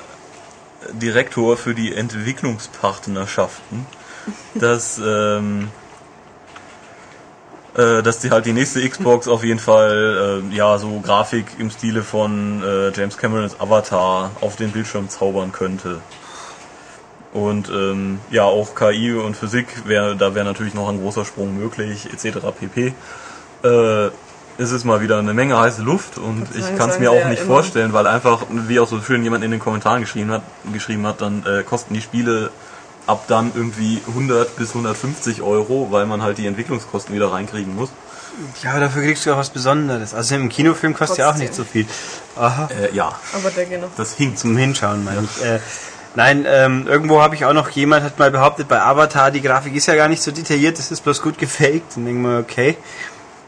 Direktor 0.93 1.57
für 1.57 1.75
die 1.75 1.95
Entwicklungspartnerschaften, 1.95 3.87
dass, 4.55 5.01
ähm, 5.05 5.69
äh, 7.76 8.02
dass 8.02 8.19
die 8.19 8.31
halt 8.31 8.47
die 8.47 8.52
nächste 8.52 8.87
Xbox 8.87 9.29
auf 9.29 9.45
jeden 9.45 9.59
Fall 9.59 10.43
äh, 10.52 10.55
ja 10.55 10.79
so 10.79 11.00
Grafik 11.00 11.47
im 11.59 11.71
Stile 11.71 12.02
von 12.02 12.62
äh, 12.62 12.91
James 12.91 13.17
Camerons 13.17 13.59
Avatar 13.61 14.31
auf 14.41 14.57
den 14.57 14.73
Bildschirm 14.73 15.09
zaubern 15.09 15.52
könnte. 15.52 16.00
Und 17.33 17.71
ähm, 17.71 18.21
ja, 18.31 18.45
auch 18.45 18.75
KI 18.75 19.14
und 19.14 19.37
Physik 19.37 19.88
wäre, 19.88 20.17
da 20.17 20.35
wäre 20.35 20.45
natürlich 20.45 20.75
noch 20.75 20.91
ein 20.91 21.00
großer 21.00 21.25
Sprung 21.25 21.57
möglich, 21.57 22.11
etc. 22.12 22.38
pp. 22.59 22.93
Äh, 23.64 24.11
es 24.59 24.71
ist 24.71 24.85
mal 24.85 25.00
wieder 25.00 25.19
eine 25.19 25.33
Menge 25.33 25.59
heiße 25.59 25.83
Luft 25.83 26.19
und 26.19 26.55
ich 26.55 26.76
kann 26.76 26.91
es 26.91 26.99
mir 26.99 27.11
auch 27.11 27.26
nicht 27.29 27.43
vorstellen, 27.43 27.95
weil 27.95 28.07
einfach, 28.07 28.45
wie 28.50 28.79
auch 28.81 28.88
so 28.88 29.00
schön 29.00 29.25
jemand 29.25 29.45
in 29.45 29.50
den 29.50 29.61
Kommentaren 29.61 30.02
geschrieben 30.02 30.31
hat, 30.31 30.43
geschrieben 30.75 31.07
hat, 31.07 31.23
dann 31.23 31.43
äh, 31.47 31.62
kosten 31.62 31.95
die 31.95 32.02
Spiele 32.02 32.50
ab 33.06 33.25
dann 33.28 33.52
irgendwie 33.54 34.00
100 34.09 34.56
bis 34.56 34.71
150 34.71 35.42
Euro, 35.42 35.88
weil 35.90 36.06
man 36.06 36.23
halt 36.23 36.38
die 36.38 36.47
Entwicklungskosten 36.47 37.14
wieder 37.14 37.32
reinkriegen 37.32 37.75
muss. 37.75 37.90
Ja, 38.62 38.71
aber 38.71 38.80
dafür 38.80 39.02
kriegst 39.02 39.26
du 39.26 39.32
auch 39.32 39.38
was 39.38 39.50
Besonderes. 39.50 40.14
Also 40.14 40.35
im 40.37 40.49
Kinofilm 40.49 40.94
kostet 40.94 41.18
ja 41.18 41.26
auch 41.26 41.30
Trotzdem. 41.32 41.47
nicht 41.49 41.54
so 41.54 41.64
viel. 41.64 41.87
Aha. 42.37 42.68
Äh, 42.80 42.94
ja, 42.94 43.12
Aber 43.35 43.50
der 43.50 43.66
geht 43.66 43.80
noch. 43.82 43.90
das 43.97 44.14
hinkt. 44.14 44.38
Zum 44.38 44.56
Hinschauen, 44.56 45.04
meine 45.04 45.25
ich. 45.37 45.44
Äh, 45.44 45.59
nein, 46.14 46.47
ähm, 46.49 46.87
irgendwo 46.87 47.21
habe 47.21 47.35
ich 47.35 47.44
auch 47.44 47.52
noch, 47.52 47.68
jemand 47.71 48.04
hat 48.04 48.18
mal 48.18 48.30
behauptet, 48.30 48.68
bei 48.68 48.80
Avatar, 48.80 49.30
die 49.30 49.42
Grafik 49.42 49.75
ist 49.75 49.87
ja 49.87 49.97
gar 49.97 50.09
nicht 50.09 50.23
so 50.23 50.30
detailliert, 50.30 50.78
das 50.78 50.90
ist 50.90 51.02
bloß 51.02 51.21
gut 51.21 51.37
gefaked. 51.37 51.97
Und 51.97 52.06
denke 52.06 52.21
mal, 52.21 52.40
okay. 52.40 52.78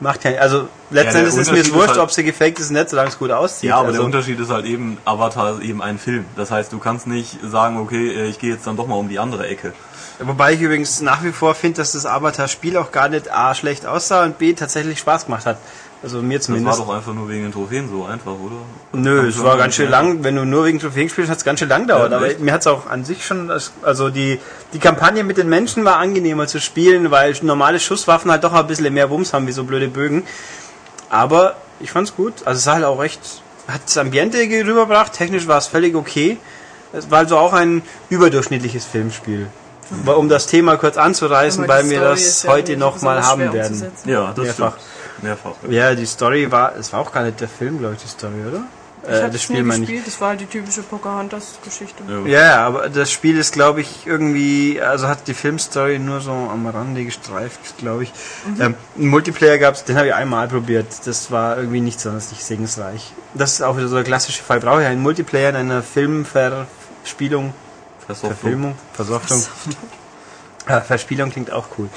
Macht 0.04 0.22
ja, 0.24 0.32
also 0.32 0.68
letztendlich 0.90 1.32
der 1.32 1.42
ist 1.42 1.50
mir 1.50 1.60
es 1.60 1.72
wurscht, 1.72 1.88
halt- 1.88 1.98
ob 1.98 2.10
sie 2.10 2.24
gefaked 2.24 2.60
ist, 2.60 2.70
nicht, 2.70 2.90
solange 2.90 3.08
es 3.08 3.18
gut 3.18 3.30
aussieht. 3.30 3.70
Ja, 3.70 3.76
aber 3.76 3.86
also, 3.86 3.98
der 4.00 4.04
Unterschied 4.04 4.38
ist 4.38 4.50
halt 4.50 4.66
eben, 4.66 4.98
Avatar 5.06 5.54
ist 5.54 5.62
eben 5.62 5.80
ein 5.80 5.98
Film. 5.98 6.26
Das 6.36 6.50
heißt, 6.50 6.70
du 6.74 6.78
kannst 6.78 7.06
nicht 7.06 7.38
sagen, 7.42 7.78
okay, 7.78 8.10
äh, 8.10 8.28
ich 8.28 8.38
gehe 8.38 8.52
jetzt 8.52 8.66
dann 8.66 8.76
doch 8.76 8.86
mal 8.86 8.96
um 8.96 9.08
die 9.08 9.18
andere 9.18 9.46
Ecke. 9.48 9.72
Wobei 10.20 10.52
ich 10.52 10.60
übrigens 10.60 11.00
nach 11.00 11.24
wie 11.24 11.32
vor 11.32 11.54
finde, 11.54 11.78
dass 11.78 11.92
das 11.92 12.04
Avatar-Spiel 12.06 12.76
auch 12.76 12.92
gar 12.92 13.08
nicht 13.08 13.32
A 13.32 13.54
schlecht 13.54 13.86
aussah 13.86 14.24
und 14.24 14.38
B 14.38 14.52
tatsächlich 14.52 14.98
Spaß 14.98 15.24
gemacht 15.24 15.46
hat. 15.46 15.56
Also 16.04 16.20
mir 16.20 16.38
Das 16.38 16.48
war 16.48 16.56
zumindest. 16.56 16.80
doch 16.80 16.94
einfach 16.94 17.14
nur 17.14 17.28
wegen 17.30 17.44
den 17.44 17.52
Trophäen 17.52 17.88
so 17.88 18.04
einfach, 18.04 18.32
oder? 18.32 18.56
Nö, 18.92 19.16
Kann 19.20 19.28
es 19.28 19.42
war 19.42 19.56
ganz 19.56 19.74
schön 19.74 19.90
lang. 19.90 20.22
Wenn 20.22 20.36
du 20.36 20.44
nur 20.44 20.66
wegen 20.66 20.78
Trophäen 20.78 21.06
gespielt 21.06 21.26
hast, 21.28 21.32
hat 21.32 21.38
es 21.38 21.44
ganz 21.44 21.60
schön 21.60 21.68
lang 21.70 21.82
gedauert. 21.86 22.10
Ja, 22.12 22.18
aber 22.18 22.28
mir 22.38 22.52
hat 22.52 22.60
es 22.60 22.66
auch 22.66 22.86
an 22.86 23.04
sich 23.06 23.24
schon, 23.24 23.50
also 23.82 24.10
die, 24.10 24.38
die 24.74 24.78
Kampagne 24.78 25.24
mit 25.24 25.38
den 25.38 25.48
Menschen 25.48 25.84
war 25.86 25.96
angenehmer 25.96 26.46
zu 26.46 26.60
spielen, 26.60 27.10
weil 27.10 27.34
normale 27.40 27.80
Schusswaffen 27.80 28.30
halt 28.30 28.44
doch 28.44 28.52
ein 28.52 28.66
bisschen 28.66 28.92
mehr 28.92 29.08
Wumms 29.08 29.32
haben, 29.32 29.46
wie 29.46 29.52
so 29.52 29.64
blöde 29.64 29.88
Bögen. 29.88 30.24
Aber 31.08 31.56
ich 31.80 31.90
fand's 31.90 32.14
gut. 32.14 32.34
Also 32.44 32.58
es 32.58 32.64
sah 32.64 32.74
halt 32.74 32.84
auch 32.84 33.00
recht, 33.00 33.20
hat 33.66 33.80
das 33.86 33.96
Ambiente 33.96 34.38
rübergebracht. 34.38 35.12
Technisch 35.14 35.48
war 35.48 35.58
es 35.58 35.66
völlig 35.68 35.94
okay. 35.94 36.36
Es 36.92 37.10
war 37.10 37.20
also 37.20 37.38
auch 37.38 37.54
ein 37.54 37.82
überdurchschnittliches 38.10 38.84
Filmspiel. 38.84 39.46
Aber 40.02 40.16
Um 40.16 40.28
das 40.28 40.46
Thema 40.46 40.76
kurz 40.76 40.96
anzureißen, 40.96 41.66
weil 41.68 41.90
wir 41.90 42.00
das 42.00 42.46
heute 42.46 42.72
nicht 42.72 42.80
noch 42.80 43.02
mal 43.02 43.16
besonders 43.18 43.26
haben 43.26 43.52
werden. 43.52 43.92
Ja, 44.06 44.32
das 44.34 44.44
Mehrfach. 44.44 44.72
stimmt. 44.76 44.93
Mehrfach. 45.22 45.52
Ja, 45.68 45.94
die 45.94 46.06
Story 46.06 46.50
war, 46.50 46.74
es 46.76 46.92
war 46.92 47.00
auch 47.00 47.12
gar 47.12 47.22
nicht 47.24 47.40
der 47.40 47.48
Film, 47.48 47.78
glaube 47.78 47.94
ich, 47.94 48.02
die 48.02 48.08
Story, 48.08 48.34
oder? 48.48 48.64
Ich 49.02 49.08
Äh, 49.10 49.12
das 49.12 49.26
es 49.26 49.32
nie 49.32 49.38
Spiel 49.56 49.62
meine 49.64 49.82
ich. 49.84 49.88
gespielt, 49.90 50.06
das 50.06 50.20
war 50.20 50.28
halt 50.30 50.40
die 50.40 50.46
typische 50.46 50.82
Pocahontas-Geschichte. 50.82 52.02
Ja. 52.08 52.18
Ja, 52.26 52.40
ja, 52.40 52.66
aber 52.66 52.88
das 52.88 53.12
Spiel 53.12 53.38
ist, 53.38 53.52
glaube 53.52 53.82
ich, 53.82 54.06
irgendwie, 54.06 54.80
also 54.80 55.08
hat 55.08 55.26
die 55.28 55.34
Filmstory 55.34 55.98
nur 55.98 56.20
so 56.22 56.30
am 56.32 56.66
Rande 56.66 57.04
gestreift, 57.04 57.76
glaube 57.78 58.04
ich. 58.04 58.12
Ähm, 58.60 58.74
einen 58.96 59.08
Multiplayer 59.08 59.58
gab's, 59.58 59.84
den 59.84 59.96
habe 59.98 60.06
ich 60.08 60.14
einmal 60.14 60.48
probiert. 60.48 60.86
Das 61.04 61.30
war 61.30 61.58
irgendwie 61.58 61.80
nicht 61.82 62.00
sonderlich 62.00 62.42
segensreich. 62.42 63.12
Das 63.34 63.52
ist 63.52 63.62
auch 63.62 63.76
wieder 63.76 63.88
so 63.88 63.96
der 63.96 64.04
klassische 64.04 64.42
Fall. 64.42 64.60
Brauche 64.60 64.80
ich 64.80 64.86
einen 64.88 65.02
Multiplayer 65.02 65.50
in 65.50 65.56
einer 65.56 65.82
Filmverspielung, 65.82 67.52
Versofftung. 68.06 68.30
Verfilmung, 68.38 68.74
Versoftung. 68.94 69.44
Ja, 70.68 70.80
Verspielung 70.80 71.30
klingt 71.30 71.52
auch 71.52 71.66
cool. 71.76 71.88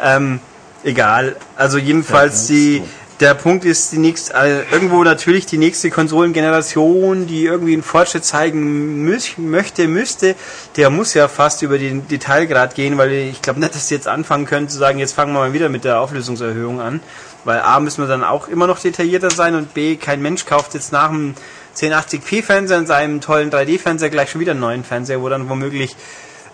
Ähm, 0.00 0.40
egal. 0.86 1.36
Also 1.56 1.78
jedenfalls 1.78 2.46
die, 2.46 2.82
der 3.20 3.34
Punkt 3.34 3.64
ist 3.64 3.92
die 3.92 3.98
nächste, 3.98 4.34
äh, 4.34 4.62
irgendwo 4.70 5.02
natürlich 5.02 5.46
die 5.46 5.58
nächste 5.58 5.90
Konsolengeneration, 5.90 7.26
die 7.26 7.44
irgendwie 7.44 7.72
einen 7.72 7.82
Fortschritt 7.82 8.24
zeigen 8.24 9.02
müß, 9.02 9.38
möchte, 9.38 9.88
müsste, 9.88 10.34
der 10.76 10.90
muss 10.90 11.14
ja 11.14 11.28
fast 11.28 11.62
über 11.62 11.78
den 11.78 12.06
Detailgrad 12.08 12.74
gehen, 12.74 12.98
weil 12.98 13.12
ich 13.12 13.42
glaube 13.42 13.60
nicht, 13.60 13.74
dass 13.74 13.88
sie 13.88 13.94
jetzt 13.94 14.08
anfangen 14.08 14.46
können 14.46 14.68
zu 14.68 14.78
sagen, 14.78 14.98
jetzt 14.98 15.14
fangen 15.14 15.32
wir 15.32 15.40
mal 15.40 15.52
wieder 15.52 15.68
mit 15.68 15.84
der 15.84 16.00
Auflösungserhöhung 16.00 16.80
an, 16.80 17.00
weil 17.44 17.60
A 17.60 17.80
müssen 17.80 18.02
wir 18.02 18.08
dann 18.08 18.24
auch 18.24 18.48
immer 18.48 18.66
noch 18.66 18.78
detaillierter 18.78 19.30
sein 19.30 19.54
und 19.54 19.74
B, 19.74 19.96
kein 19.96 20.22
Mensch 20.22 20.46
kauft 20.46 20.74
jetzt 20.74 20.92
nach 20.92 21.08
dem 21.08 21.34
1080p 21.76 22.42
Fernseher 22.42 22.78
in 22.78 22.86
seinem 22.86 23.20
tollen 23.20 23.50
3D-Fernseher 23.50 24.10
gleich 24.10 24.30
schon 24.30 24.40
wieder 24.40 24.52
einen 24.52 24.60
neuen 24.60 24.84
Fernseher, 24.84 25.20
wo 25.20 25.28
dann 25.28 25.48
womöglich 25.48 25.94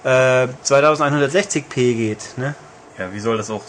äh, 0.05 0.49
2160p 0.65 1.75
geht. 1.95 2.19
Ne? 2.37 2.55
Ja, 2.99 3.13
wie 3.13 3.21
soll 3.21 3.37
das 3.37 3.51
auch, 3.51 3.63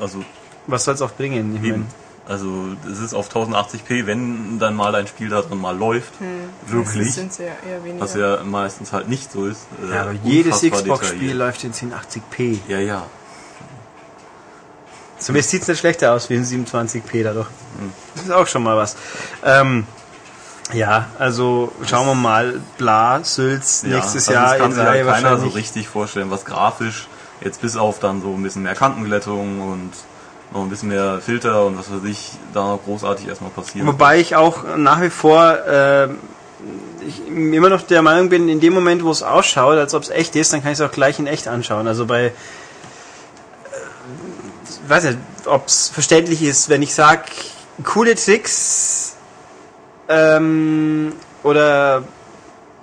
also 0.00 0.24
Was 0.66 0.84
soll 0.84 0.94
es 0.94 1.02
auch 1.02 1.12
bringen? 1.12 1.56
Ich 1.56 1.68
eben, 1.68 1.86
also 2.26 2.66
es 2.90 3.00
ist 3.00 3.14
auf 3.14 3.28
1080p, 3.34 4.06
wenn 4.06 4.58
dann 4.58 4.74
mal 4.74 4.94
ein 4.94 5.06
Spiel 5.06 5.28
da 5.28 5.42
drin 5.42 5.60
mal 5.60 5.76
läuft, 5.76 6.12
Das 6.64 6.72
wirklich, 6.72 7.14
sie 7.14 7.42
ja 7.42 7.50
eher 7.68 7.84
weniger. 7.84 8.00
was 8.04 8.14
ja 8.14 8.42
meistens 8.44 8.92
halt 8.92 9.08
nicht 9.08 9.32
so 9.32 9.46
ist. 9.46 9.66
äh, 9.84 9.94
ja, 9.94 10.02
aber 10.02 10.12
jedes 10.24 10.62
Xbox-Spiel 10.62 11.34
läuft 11.36 11.64
in 11.64 11.72
1080p. 11.72 12.58
Ja, 12.68 12.78
ja. 12.78 13.06
Zumindest 15.18 15.50
sieht 15.50 15.62
es 15.62 15.68
nicht 15.68 15.78
schlechter 15.78 16.12
aus 16.12 16.28
wie 16.30 16.34
in 16.34 16.44
27p 16.44 17.22
dadurch. 17.22 17.46
Hm. 17.78 17.92
Das 18.14 18.24
ist 18.24 18.30
auch 18.32 18.46
schon 18.46 18.64
mal 18.64 18.76
was. 18.76 18.96
Ähm, 19.44 19.86
ja, 20.72 21.06
also 21.18 21.70
schauen 21.86 22.06
wir 22.06 22.14
mal. 22.14 22.60
Bla, 22.78 23.22
Sülz, 23.22 23.82
ja, 23.82 23.96
nächstes 23.96 24.28
also 24.28 24.32
Jahr 24.32 24.48
das 24.50 24.58
kann 24.58 24.70
in 24.70 24.76
sich 24.76 24.84
Reihe 24.84 25.04
halt 25.04 25.22
keiner 25.22 25.38
so 25.38 25.48
richtig 25.48 25.88
vorstellen, 25.88 26.30
was 26.30 26.44
grafisch, 26.44 27.06
jetzt 27.44 27.60
bis 27.60 27.76
auf 27.76 27.98
dann 27.98 28.22
so 28.22 28.34
ein 28.34 28.42
bisschen 28.42 28.62
mehr 28.62 28.74
Kantenglättung 28.74 29.60
und 29.60 29.90
noch 30.52 30.62
ein 30.62 30.68
bisschen 30.68 30.88
mehr 30.88 31.20
Filter 31.20 31.64
und 31.66 31.78
was 31.78 31.90
weiß 31.90 32.04
ich, 32.04 32.32
da 32.52 32.78
großartig 32.84 33.28
erstmal 33.28 33.50
passiert. 33.50 33.86
Wobei 33.86 34.20
ich 34.20 34.36
auch 34.36 34.76
nach 34.76 35.00
wie 35.00 35.10
vor 35.10 35.66
äh, 35.66 36.08
ich 37.06 37.26
immer 37.26 37.68
noch 37.68 37.82
der 37.82 38.02
Meinung 38.02 38.28
bin, 38.28 38.48
in 38.48 38.60
dem 38.60 38.72
Moment, 38.72 39.04
wo 39.04 39.10
es 39.10 39.22
ausschaut, 39.22 39.78
als 39.78 39.94
ob 39.94 40.02
es 40.02 40.10
echt 40.10 40.36
ist, 40.36 40.52
dann 40.52 40.62
kann 40.62 40.72
ich 40.72 40.78
es 40.78 40.84
auch 40.84 40.92
gleich 40.92 41.18
in 41.18 41.26
echt 41.26 41.48
anschauen. 41.48 41.88
Also 41.88 42.06
bei, 42.06 42.26
äh, 42.26 42.32
weiß 44.88 45.04
nicht, 45.04 45.18
ob 45.46 45.66
es 45.66 45.88
verständlich 45.88 46.42
ist, 46.42 46.68
wenn 46.68 46.82
ich 46.82 46.94
sage, 46.94 47.22
coole 47.82 48.14
Tricks 48.14 49.16
ähm, 50.08 51.12
oder 51.42 52.04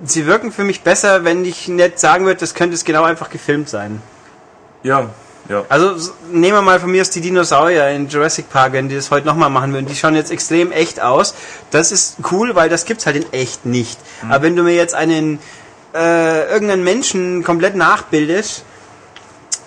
sie 0.03 0.25
wirken 0.25 0.51
für 0.51 0.63
mich 0.63 0.81
besser, 0.81 1.23
wenn 1.23 1.45
ich 1.45 1.67
nicht 1.67 1.99
sagen 1.99 2.25
würde, 2.25 2.39
das 2.39 2.53
könnte 2.53 2.75
es 2.75 2.83
genau 2.83 3.03
einfach 3.03 3.29
gefilmt 3.29 3.69
sein. 3.69 4.01
Ja, 4.83 5.09
ja. 5.49 5.65
Also 5.67 6.11
nehmen 6.31 6.53
wir 6.53 6.61
mal 6.61 6.79
von 6.79 6.91
mir 6.91 7.01
aus 7.01 7.09
die 7.09 7.21
Dinosaurier 7.21 7.89
in 7.89 8.07
Jurassic 8.07 8.49
Park, 8.51 8.73
wenn 8.73 8.87
die 8.87 8.95
das 8.95 9.09
heute 9.09 9.25
nochmal 9.25 9.49
machen 9.49 9.73
würden. 9.73 9.87
Die 9.87 9.95
schauen 9.95 10.15
jetzt 10.15 10.31
extrem 10.31 10.71
echt 10.71 11.01
aus. 11.01 11.33
Das 11.71 11.91
ist 11.91 12.17
cool, 12.31 12.55
weil 12.55 12.69
das 12.69 12.85
gibt's 12.85 13.07
halt 13.07 13.15
in 13.15 13.33
echt 13.33 13.65
nicht. 13.65 13.99
Aber 14.29 14.43
wenn 14.43 14.55
du 14.55 14.61
mir 14.61 14.75
jetzt 14.75 14.93
einen 14.93 15.39
äh, 15.95 16.51
irgendeinen 16.51 16.83
Menschen 16.83 17.43
komplett 17.43 17.75
nachbildest, 17.75 18.63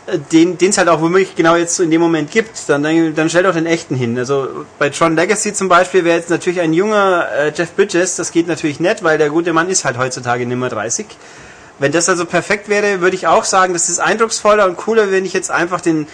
äh, 0.07 0.19
den 0.19 0.57
den 0.57 0.71
es 0.71 0.79
halt 0.79 0.89
auch 0.89 1.01
womöglich 1.01 1.35
genau 1.35 1.57
jetzt 1.57 1.75
so 1.75 1.83
in 1.83 1.91
dem 1.91 2.01
Moment 2.01 2.31
gibt, 2.31 2.69
dann, 2.69 2.85
dann, 2.85 3.15
dann 3.17 3.29
stell 3.29 3.43
doch 3.43 3.55
den 3.55 3.67
echten 3.67 3.97
hin. 3.97 4.17
Also 4.17 4.65
bei 4.79 4.89
Tron 4.91 5.17
Legacy 5.17 5.53
zum 5.53 5.69
Beispiel 5.69 6.05
wäre 6.05 6.17
jetzt 6.17 6.31
natürlich 6.31 6.61
ein 6.61 6.73
junger 6.73 7.27
äh, 7.37 7.53
Jeff 7.53 7.73
Bridges, 7.73 8.15
das 8.15 8.31
geht 8.31 8.47
natürlich 8.47 8.79
nicht, 8.79 9.03
weil 9.03 9.19
der 9.19 9.31
gute 9.31 9.53
Mann 9.53 9.69
ist 9.69 9.85
halt 9.85 9.99
heutzutage 9.99 10.47
nimmer 10.47 10.69
30. 10.69 11.07
Wenn 11.79 11.93
das 11.93 12.09
also 12.09 12.25
perfekt 12.27 12.69
wäre, 12.69 13.01
würde 13.01 13.17
ich 13.17 13.27
auch 13.27 13.45
sagen, 13.45 13.73
das 13.73 13.89
ist 13.89 13.99
eindrucksvoller 13.99 14.67
und 14.67 14.77
cooler, 14.77 15.11
wenn 15.11 15.25
ich 15.25 15.33
jetzt 15.33 15.51
einfach 15.51 15.81
den 15.81 16.07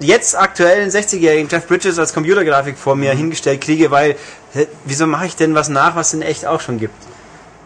jetzt 0.00 0.36
aktuellen 0.38 0.90
60-jährigen 0.90 1.48
Jeff 1.48 1.66
Bridges 1.66 1.98
als 1.98 2.12
Computergrafik 2.12 2.76
vor 2.76 2.96
mir 2.96 3.12
hingestellt 3.12 3.60
kriege, 3.60 3.90
weil 3.90 4.16
wieso 4.84 5.06
mache 5.06 5.26
ich 5.26 5.36
denn 5.36 5.54
was 5.54 5.68
nach, 5.68 5.96
was 5.96 6.08
es 6.08 6.14
in 6.14 6.22
echt 6.22 6.46
auch 6.46 6.60
schon 6.60 6.78
gibt? 6.78 6.94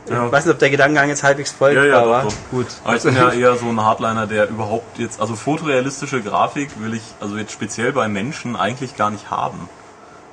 Ja. 0.09 0.27
Ich 0.27 0.33
weiß 0.33 0.47
nicht, 0.47 0.55
ob 0.55 0.59
der 0.59 0.71
Gedankengang 0.71 1.09
jetzt 1.09 1.23
halbwegs 1.23 1.53
folgt, 1.53 1.77
Ja, 1.77 1.85
ja, 1.85 2.01
aber 2.01 2.23
doch, 2.23 2.29
doch. 2.31 2.37
gut. 2.51 2.67
Aber 2.85 2.97
ich 2.97 3.03
bin 3.03 3.15
ja 3.15 3.31
eher 3.31 3.57
so 3.57 3.67
ein 3.67 3.81
Hardliner, 3.81 4.27
der 4.27 4.49
überhaupt 4.49 4.99
jetzt, 4.99 5.21
also 5.21 5.37
fotorealistische 5.37 6.23
Grafik 6.23 6.71
will 6.81 6.95
ich, 6.95 7.03
also 7.21 7.37
jetzt 7.37 7.53
speziell 7.53 7.93
bei 7.93 8.09
Menschen 8.09 8.57
eigentlich 8.57 8.97
gar 8.97 9.11
nicht 9.11 9.31
haben. 9.31 9.69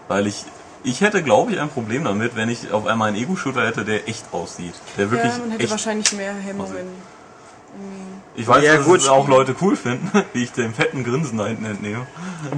Weil 0.08 0.28
ich, 0.28 0.46
ich 0.86 1.02
hätte 1.02 1.22
glaube 1.24 1.52
ich 1.52 1.60
ein 1.60 1.70
Problem 1.70 2.04
damit, 2.06 2.36
wenn 2.36 2.50
ich 2.50 2.72
auf 2.72 2.86
einmal 2.88 3.10
einen 3.10 3.18
Ego-Shooter 3.18 3.66
hätte, 3.66 3.84
der 3.84 4.08
echt 4.08 4.26
aussieht. 4.32 4.74
Der 4.98 5.12
wirklich 5.12 5.32
ja, 5.34 5.40
man 5.40 5.52
hätte 5.52 5.64
echt, 5.64 5.72
wahrscheinlich 5.72 6.14
mehr 6.14 6.34
Hemmungen. 6.34 6.88
ich 8.38 8.48
weiß, 8.48 8.64
Ja, 8.64 8.78
dass 8.78 8.86
gut. 8.86 9.00
es 9.00 9.08
auch 9.08 9.28
Leute 9.28 9.56
cool 9.62 9.76
finden, 9.76 10.12
wie 10.34 10.44
ich 10.44 10.52
dem 10.52 10.74
fetten 10.74 11.04
Grinsen 11.04 11.38
da 11.38 11.48
hinten 11.48 11.66
entnehme. 11.66 12.06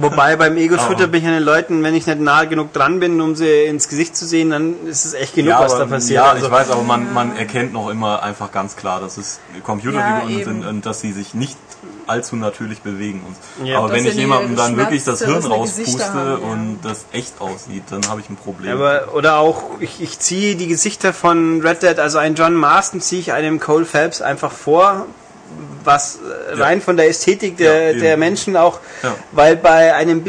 Wobei 0.00 0.36
beim 0.36 0.56
Ego-Shooter 0.56 1.06
bin 1.06 1.22
ich 1.22 1.26
an 1.26 1.34
den 1.34 1.42
Leuten, 1.42 1.82
wenn 1.82 1.94
ich 1.94 2.06
nicht 2.06 2.20
nahe 2.20 2.46
genug 2.48 2.72
dran 2.72 3.00
bin, 3.00 3.20
um 3.20 3.34
sie 3.36 3.64
ins 3.64 3.88
Gesicht 3.88 4.16
zu 4.16 4.26
sehen, 4.26 4.50
dann 4.50 4.74
ist 4.86 5.04
es 5.04 5.14
echt 5.14 5.34
genug, 5.34 5.54
was 5.58 5.72
aber, 5.74 5.84
da 5.84 5.90
passiert. 5.96 6.16
ja 6.24 6.30
Also, 6.32 6.46
ich 6.46 6.52
weiß, 6.52 6.70
aber 6.70 6.82
man, 6.82 7.12
man 7.14 7.36
erkennt 7.36 7.72
noch 7.72 7.88
immer 7.88 8.22
einfach 8.22 8.52
ganz 8.52 8.76
klar, 8.76 9.00
dass 9.00 9.16
es 9.16 9.40
Computerfiguren 9.64 10.38
Ja, 10.38 10.44
sind 10.44 10.66
und 10.66 10.84
dass 10.86 11.00
sie 11.00 11.12
sich 11.12 11.32
nicht 11.34 11.56
allzu 12.08 12.36
natürlich 12.36 12.80
bewegen. 12.80 13.22
Und, 13.26 13.66
Ja. 13.66 13.78
aber 13.78 13.92
wenn 13.92 14.06
ich 14.06 14.14
jemandem 14.14 14.56
dann 14.56 14.76
wirklich 14.76 15.04
das 15.04 15.24
Hirn 15.24 15.44
rauspuste 15.44 16.12
haben, 16.12 16.28
ja. 16.30 16.34
und 16.48 16.78
das 16.82 17.04
echt 17.12 17.40
aussieht, 17.40 17.84
dann 17.90 18.08
habe 18.08 18.20
ich 18.20 18.28
ein 18.30 18.36
Problem. 18.36 18.72
aber, 18.76 19.14
oder 19.14 19.38
auch, 19.38 19.62
ich, 19.80 20.00
ich 20.02 20.18
ziehe 20.18 20.56
die 20.56 20.68
Gesichter 20.68 21.12
von 21.12 21.60
Red 21.60 21.82
Dead, 21.82 21.98
also 21.98 22.18
einen 22.18 22.34
John 22.34 22.54
Marston 22.54 23.00
ziehe 23.00 23.20
ich 23.20 23.32
einem 23.32 23.60
Cole 23.60 23.84
Phelps 23.84 24.20
einfach 24.22 24.52
vor, 24.52 25.06
was 25.84 26.16
äh, 26.52 26.58
Ja. 26.58 26.64
rein 26.64 26.82
von 26.82 26.98
der 26.98 27.08
Ästhetik 27.08 27.56
der, 27.56 27.92
Ja, 27.94 27.98
der 28.00 28.16
Menschen 28.18 28.54
auch, 28.56 28.80
Ja. 29.02 29.14
weil 29.32 29.56
bei 29.56 29.94
einem 29.94 30.22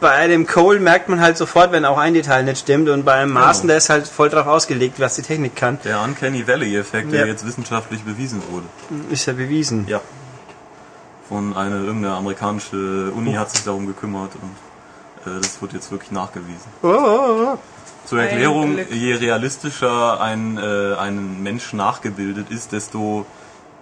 bei 0.00 0.10
einem 0.10 0.46
Cole 0.48 0.80
merkt 0.80 1.08
man 1.08 1.20
halt 1.20 1.36
sofort, 1.36 1.70
wenn 1.70 1.84
auch 1.84 1.98
ein 1.98 2.14
Detail 2.14 2.42
nicht 2.42 2.58
stimmt 2.58 2.88
und 2.88 3.04
bei 3.04 3.12
einem 3.14 3.32
Marston, 3.32 3.68
der 3.68 3.76
ist 3.76 3.88
halt 3.90 4.08
voll 4.08 4.28
drauf 4.28 4.46
ausgelegt, 4.48 4.98
was 4.98 5.14
die 5.14 5.22
Technik 5.22 5.54
kann. 5.54 5.78
Der 5.84 6.00
Uncanny 6.02 6.46
Valley-Effekt, 6.48 7.12
Ja. 7.12 7.18
der 7.18 7.26
jetzt 7.28 7.46
wissenschaftlich 7.46 8.02
bewiesen 8.02 8.42
wurde. 8.50 8.66
Ist 9.10 9.26
ja 9.26 9.34
bewiesen. 9.34 9.86
Ja. 9.88 10.00
Von 11.28 11.56
einer 11.56 11.76
irgendeine 11.76 12.14
amerikanische 12.14 13.10
Uni 13.14 13.34
hat 13.34 13.50
sich 13.50 13.64
darum 13.64 13.86
gekümmert 13.86 14.30
und 14.34 15.32
äh, 15.32 15.40
das 15.40 15.60
wird 15.60 15.72
jetzt 15.72 15.90
wirklich 15.90 16.12
nachgewiesen. 16.12 16.70
Oh, 16.82 16.88
oh, 16.88 17.54
oh. 17.54 17.58
Zur 18.04 18.22
Erklärung, 18.22 18.78
je 18.90 19.14
realistischer 19.14 20.20
ein, 20.20 20.58
äh, 20.58 20.94
ein 20.94 21.42
Mensch 21.42 21.72
nachgebildet 21.72 22.50
ist, 22.50 22.70
desto 22.70 23.26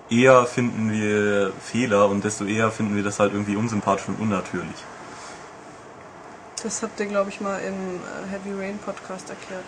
eher 0.09 0.46
finden 0.46 0.90
wir 0.90 1.52
Fehler 1.61 2.09
und 2.09 2.24
desto 2.24 2.44
eher 2.44 2.70
finden 2.70 2.96
wir 2.96 3.02
das 3.02 3.20
halt 3.20 3.33
irgendwie 3.33 3.57
unsympathisch 3.57 4.09
und 4.09 4.20
unnatürlich. 4.20 4.76
Das 6.62 6.83
habt 6.83 6.98
ihr, 7.00 7.07
glaube 7.07 7.28
ich, 7.28 7.42
mal 7.42 7.59
im 7.59 7.74
äh, 7.74 8.30
Heavy 8.30 8.59
Rain 8.59 8.78
Podcast 8.78 9.28
erklärt. 9.28 9.66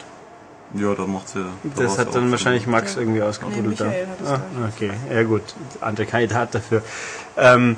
Ja, 0.75 0.95
da 0.95 1.07
macht's 1.07 1.35
ja. 1.35 1.47
da 1.63 1.83
Das 1.85 1.99
hat 1.99 2.15
dann 2.15 2.31
wahrscheinlich. 2.31 2.67
Max 2.67 2.95
Ja. 2.95 3.01
irgendwie 3.01 3.21
Nee, 3.21 3.25
ausgebuddelt. 3.27 3.67
Michael 3.69 4.07
hat 4.09 4.21
es 4.23 4.29
ah, 4.29 4.41
okay, 4.75 4.91
ja 5.13 5.23
gut, 5.23 5.43
andere 5.81 6.07
Kandidat 6.07 6.55
dafür. 6.55 6.83
Ähm, 7.37 7.77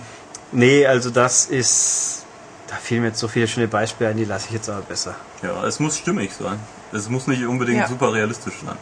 nee, 0.53 0.87
also 0.87 1.11
das 1.11 1.47
ist 1.47 2.25
Da 2.69 2.77
fehlen 2.77 3.01
mir 3.03 3.09
jetzt 3.09 3.19
so 3.21 3.29
viele 3.29 3.47
schöne 3.49 3.67
Beispiele 3.69 4.11
ein, 4.11 4.17
die 4.17 4.25
lasse 4.27 4.47
ich 4.49 4.53
jetzt 4.55 4.69
aber 4.69 4.83
besser. 4.83 5.15
Ja, 5.43 5.65
es 5.67 5.81
muss 5.81 5.97
stimmig 5.99 6.33
sein. 6.35 6.59
Es 6.93 7.09
muss 7.09 7.27
nicht 7.27 7.45
unbedingt 7.47 7.79
Ja. 7.81 7.89
super 7.89 8.13
realistisch 8.13 8.55
sein. 8.65 8.77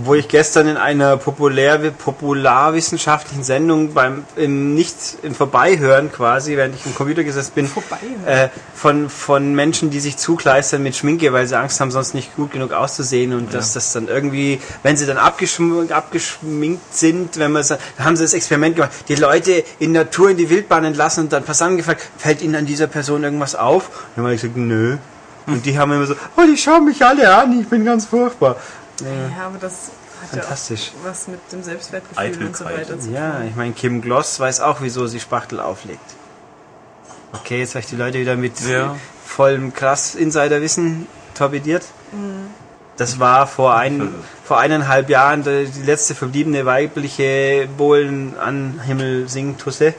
Wo 0.00 0.14
ich 0.14 0.28
gestern 0.28 0.68
in 0.68 0.76
einer 0.76 1.16
populär, 1.16 1.78
popularwissenschaftlichen 1.90 3.42
Sendung 3.42 3.94
beim 3.94 4.24
im 4.36 4.74
nicht 4.74 4.94
im 5.22 5.34
Vorbeihören 5.34 6.12
quasi, 6.12 6.56
während 6.56 6.76
ich 6.76 6.86
im 6.86 6.94
Computer 6.94 7.24
gesessen 7.24 7.50
bin, 7.54 7.70
äh, 8.24 8.48
von 8.74 9.10
von 9.10 9.54
Menschen, 9.54 9.90
die 9.90 9.98
sich 9.98 10.16
zukleistern 10.16 10.84
mit 10.84 10.94
Schminke, 10.94 11.32
weil 11.32 11.48
sie 11.48 11.58
Angst 11.58 11.80
haben, 11.80 11.90
sonst 11.90 12.14
nicht 12.14 12.36
gut 12.36 12.52
genug 12.52 12.72
auszusehen 12.72 13.32
und 13.32 13.52
dass 13.52 13.72
das 13.72 13.92
dann 13.92 14.06
irgendwie, 14.06 14.60
wenn 14.84 14.96
sie 14.96 15.04
dann 15.04 15.18
abgeschminkt, 15.18 15.90
abgeschminkt 15.90 16.94
sind, 16.94 17.36
wenn 17.38 17.50
man 17.50 17.64
dann 17.66 17.78
haben 17.98 18.16
sie 18.16 18.22
das 18.22 18.34
Experiment 18.34 18.76
gemacht, 18.76 18.92
die 19.08 19.16
Leute 19.16 19.64
in 19.80 19.90
Natur 19.90 20.30
in 20.30 20.36
die 20.36 20.48
Wildbahn 20.48 20.84
entlassen 20.84 21.24
und 21.24 21.32
dann 21.32 21.42
Passanten 21.42 21.76
gefragt, 21.76 22.08
fällt 22.16 22.40
ihnen 22.40 22.54
an 22.54 22.66
dieser 22.66 22.86
Person 22.86 23.24
irgendwas 23.24 23.56
auf? 23.56 23.88
Und 23.88 23.94
dann 24.16 24.24
habe 24.26 24.34
ich 24.34 24.42
gesagt, 24.42 24.56
nö. 24.56 24.96
Und 25.48 25.64
die 25.64 25.78
haben 25.78 25.90
immer 25.92 26.04
so, 26.04 26.14
oh, 26.36 26.42
die 26.42 26.58
schauen 26.58 26.84
mich 26.84 27.02
alle 27.04 27.34
an, 27.34 27.58
ich 27.58 27.66
bin 27.68 27.84
ganz 27.84 28.04
furchtbar. 28.04 28.56
Ja, 29.00 29.46
aber 29.46 29.58
das 29.60 29.90
hat 30.22 30.30
Fantastisch. 30.40 30.92
ja 30.94 31.00
auch 31.00 31.10
was 31.12 31.28
mit 31.28 31.40
dem 31.52 31.62
Selbstwertgefühl 31.62 32.46
und 32.46 32.56
so 32.56 32.64
Eitelkeit. 32.64 32.88
weiter 32.90 33.00
zu 33.00 33.10
Ja, 33.10 33.42
ich 33.48 33.54
meine, 33.54 33.72
Kim 33.72 34.00
Gloss 34.02 34.40
weiß 34.40 34.60
auch, 34.60 34.78
wieso 34.80 35.06
sie 35.06 35.20
Spachtel 35.20 35.60
auflegt. 35.60 36.00
Okay, 37.32 37.60
jetzt 37.60 37.70
habe 37.74 37.80
ich 37.80 37.86
die 37.86 37.96
Leute 37.96 38.18
wieder 38.18 38.36
mit 38.36 38.60
Ja. 38.60 38.96
vollem 39.24 39.72
krass 39.72 40.14
Insiderwissen 40.14 41.06
torpediert. 41.34 41.84
Das 42.96 43.20
war 43.20 43.46
vor, 43.46 43.76
ein, 43.76 44.12
vor 44.44 44.58
eineinhalb 44.58 45.08
Jahren 45.08 45.44
die 45.44 45.82
letzte 45.84 46.16
verbliebene 46.16 46.66
weibliche 46.66 47.68
Bohlen 47.76 48.36
an 48.38 48.80
Himmel 48.84 49.28
Singtusse. 49.28 49.94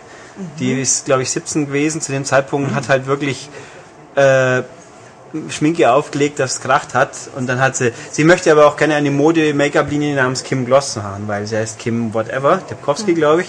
Die 0.58 0.74
ist, 0.82 1.06
glaube 1.06 1.22
ich, 1.22 1.32
17 1.32 1.68
gewesen 1.68 2.02
zu 2.02 2.12
dem 2.12 2.26
Zeitpunkt, 2.26 2.74
hat 2.74 2.90
halt 2.90 3.06
wirklich 3.08 3.50
äh, 4.16 4.64
Schminke 5.50 5.92
aufgelegt, 5.92 6.39
dass 6.39 6.54
es 6.54 6.62
kracht 6.62 6.94
hat. 6.94 7.12
Und 7.36 7.48
dann 7.48 7.60
hat 7.60 7.76
sie, 7.76 7.92
sie 8.12 8.24
möchte 8.24 8.52
aber 8.52 8.68
auch 8.68 8.78
gerne 8.78 8.96
eine 8.96 9.12
Mode-Make-up-Linie 9.12 10.15
namens 10.15 10.44
Kim 10.44 10.65
Gloss 10.65 10.98
haben, 10.98 11.28
weil 11.28 11.48
sie 11.48 11.58
heißt 11.58 11.80
Kim 11.80 12.13
Whatever, 12.13 12.62
Debkowski, 12.70 13.13
glaube 13.13 13.42
ich. 13.42 13.48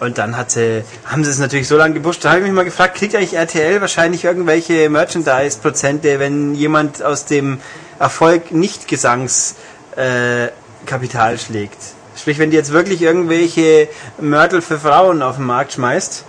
Und 0.00 0.18
dann 0.18 0.36
hat 0.36 0.50
sie, 0.50 0.82
haben 1.04 1.22
sie 1.22 1.30
es 1.30 1.38
natürlich 1.38 1.68
so 1.68 1.76
lange 1.76 1.94
gepusht. 1.94 2.24
Da 2.24 2.30
habe 2.30 2.40
ich 2.40 2.46
mich 2.46 2.52
mal 2.52 2.64
gefragt, 2.64 2.96
kriegt 2.96 3.14
eigentlich 3.14 3.34
RTL 3.34 3.80
wahrscheinlich 3.80 4.24
irgendwelche 4.24 4.90
Merchandise-Prozente, 4.90 6.18
wenn 6.18 6.56
jemand 6.56 7.04
aus 7.04 7.24
dem 7.24 7.60
Erfolg 8.00 8.50
nicht 8.50 8.88
Gesangskapital 8.88 11.34
äh, 11.34 11.38
schlägt? 11.38 11.78
Sprich, 12.16 12.38
wenn 12.38 12.50
die 12.50 12.56
jetzt 12.56 12.72
wirklich 12.72 13.00
irgendwelche 13.00 13.88
Mörtel 14.20 14.60
für 14.60 14.78
Frauen 14.78 15.22
auf 15.22 15.36
den 15.36 15.46
Markt 15.46 15.74
schmeißt, 15.74 16.24